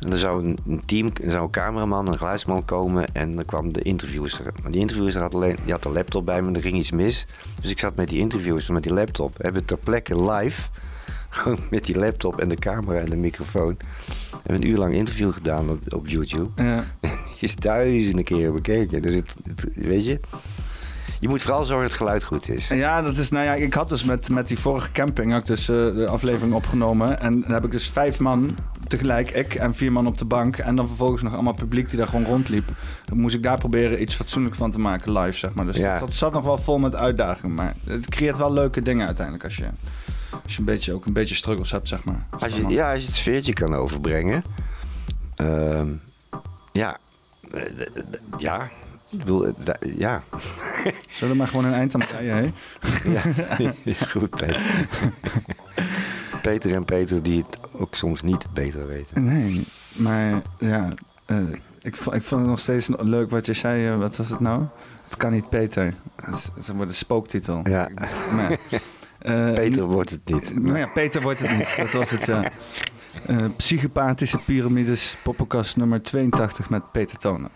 En 0.00 0.12
er 0.12 0.18
zou 0.18 0.44
een, 0.66 0.82
team, 0.86 1.10
er 1.22 1.30
zou 1.30 1.44
een 1.44 1.50
cameraman, 1.50 2.08
een 2.08 2.18
geluidsman 2.18 2.64
komen 2.64 3.12
en 3.14 3.32
dan 3.34 3.44
kwam 3.44 3.72
de 3.72 3.82
interviewer. 3.82 4.40
Maar 4.62 4.70
die 4.70 4.80
interviewer 4.80 5.18
had 5.18 5.34
alleen, 5.34 5.56
die 5.64 5.72
had 5.72 5.84
een 5.84 5.92
laptop 5.92 6.24
bij 6.24 6.42
me, 6.42 6.52
er 6.52 6.60
ging 6.60 6.76
iets 6.76 6.90
mis. 6.90 7.26
Dus 7.60 7.70
ik 7.70 7.78
zat 7.78 7.96
met 7.96 8.08
die 8.08 8.18
interviewers 8.18 8.68
met 8.68 8.82
die 8.82 8.92
laptop. 8.92 9.34
Hebben 9.38 9.64
ter 9.64 9.78
plekke 9.78 10.30
live, 10.30 10.68
gewoon 11.28 11.58
met 11.70 11.84
die 11.84 11.98
laptop 11.98 12.40
en 12.40 12.48
de 12.48 12.54
camera 12.54 12.98
en 12.98 13.10
de 13.10 13.16
microfoon. 13.16 13.76
Hebben 14.30 14.54
een 14.62 14.68
uur 14.68 14.78
lang 14.78 14.94
interview 14.94 15.32
gedaan 15.32 15.70
op, 15.70 15.92
op 15.92 16.06
YouTube. 16.08 16.62
Ja. 16.62 16.84
Die 17.40 17.48
is 17.48 17.56
duizenden 17.56 18.24
keren 18.24 18.54
bekeken. 18.54 19.02
Dus 19.02 19.14
het, 19.14 19.34
het- 19.44 19.68
weet 19.74 20.06
je, 20.06 20.20
je 21.20 21.28
moet 21.28 21.42
vooral 21.42 21.64
zorgen 21.64 21.82
dat 21.82 21.90
het 21.90 22.00
geluid 22.00 22.24
goed 22.24 22.48
is. 22.48 22.68
Ja, 22.68 23.02
dat 23.02 23.16
is, 23.16 23.28
nou 23.28 23.44
ja, 23.44 23.54
ik 23.54 23.74
had 23.74 23.88
dus 23.88 24.04
met, 24.04 24.28
met 24.30 24.48
die 24.48 24.58
vorige 24.58 24.92
camping 24.92 25.30
had 25.32 25.40
ik 25.40 25.46
dus, 25.46 25.68
eh, 25.68 25.76
de 25.76 26.06
aflevering 26.08 26.54
opgenomen. 26.54 27.20
En 27.20 27.40
dan 27.40 27.50
heb 27.52 27.64
ik 27.64 27.70
dus 27.70 27.88
vijf 27.88 28.18
man 28.18 28.56
tegelijk, 28.88 29.30
ik 29.30 29.54
en 29.54 29.74
vier 29.74 29.92
man 29.92 30.06
op 30.06 30.18
de 30.18 30.24
bank. 30.24 30.56
En 30.56 30.76
dan 30.76 30.86
vervolgens 30.86 31.22
nog 31.22 31.32
allemaal 31.32 31.52
publiek 31.54 31.88
die 31.88 31.98
daar 31.98 32.06
gewoon 32.08 32.24
rondliep. 32.24 32.68
Dan 33.04 33.18
moest 33.20 33.34
ik 33.34 33.42
daar 33.42 33.58
proberen 33.58 34.02
iets 34.02 34.14
fatsoenlijk 34.14 34.54
van 34.54 34.70
te 34.70 34.78
maken 34.78 35.12
live, 35.18 35.38
zeg 35.38 35.54
maar. 35.54 35.66
Dus 35.66 35.76
Ja. 35.76 35.90
dat, 35.90 36.00
dat 36.00 36.14
zat 36.16 36.32
nog 36.32 36.44
wel 36.44 36.58
vol 36.58 36.78
met 36.78 36.96
uitdagingen. 36.96 37.54
Maar 37.54 37.74
het 37.86 38.08
creëert 38.08 38.36
wel 38.36 38.52
leuke 38.52 38.82
dingen 38.82 39.06
uiteindelijk 39.06 39.44
als 39.44 39.56
je, 39.56 39.66
als 40.44 40.52
je 40.52 40.58
een 40.58 40.64
beetje, 40.64 40.92
ook 40.92 41.06
een 41.06 41.12
beetje 41.12 41.34
struggles 41.34 41.70
hebt, 41.70 41.88
zeg 41.88 42.04
maar. 42.04 42.26
Als 42.38 42.54
je, 42.54 42.66
ja, 42.68 42.92
als 42.92 43.00
je 43.00 43.06
het 43.06 43.16
sfeertje 43.16 43.52
kan 43.52 43.74
overbrengen. 43.74 44.44
Ehm, 45.36 45.88
ja. 46.72 46.96
Eh, 47.52 47.62
Ja. 48.38 48.68
Ik 49.10 49.18
bedoel, 49.18 49.46
eh, 49.46 49.52
ja. 49.98 50.22
Zullen 51.16 51.32
we 51.32 51.38
maar 51.38 51.48
gewoon 51.48 51.64
een 51.64 51.72
eind 51.72 51.94
aan 51.94 52.00
breien, 52.00 52.36
hè? 52.36 52.50
ja. 53.10 53.22
is 53.84 54.00
goed, 54.00 54.30
Peter. 54.30 54.86
Peter 56.42 56.74
en 56.74 56.84
Peter 56.84 57.22
die 57.22 57.44
het 57.46 57.58
ook 57.72 57.94
soms 57.94 58.22
niet 58.22 58.44
beter 58.52 58.86
weten. 58.86 59.24
Nee, 59.24 59.66
maar 59.96 60.42
ja, 60.58 60.88
eh, 61.26 61.36
ik, 61.82 61.96
vo- 61.96 62.12
ik 62.12 62.22
vond 62.22 62.40
het 62.40 62.50
nog 62.50 62.58
steeds 62.58 62.88
leuk 62.98 63.30
wat 63.30 63.46
je 63.46 63.52
zei. 63.52 63.86
eh, 63.88 63.98
wat 63.98 64.16
was 64.16 64.28
het 64.28 64.40
nou? 64.40 64.62
Het 65.04 65.16
kan 65.16 65.32
niet 65.32 65.48
Peter. 65.48 65.94
Dat 66.26 66.50
wordt 66.74 66.90
een 66.90 66.96
spooktitel. 66.96 67.60
Ja, 67.68 67.88
Maar, 68.32 68.58
Peter 69.54 69.82
wordt 69.84 70.10
het 70.10 70.20
niet. 70.24 70.60
Nou 70.62 70.78
ja, 70.78 70.86
Peter 70.86 71.22
wordt 71.22 71.40
het 71.40 71.58
niet. 71.58 71.76
Dat 71.76 71.92
was 71.92 72.10
het, 72.10 72.24
ja. 72.24 72.50
Psychopathische 73.56 74.38
piramides, 74.38 75.16
poppenkast 75.22 75.76
nummer 75.76 76.02
82 76.02 76.70
met 76.70 76.92
Peter 76.92 77.16
Tonen. 77.18 77.50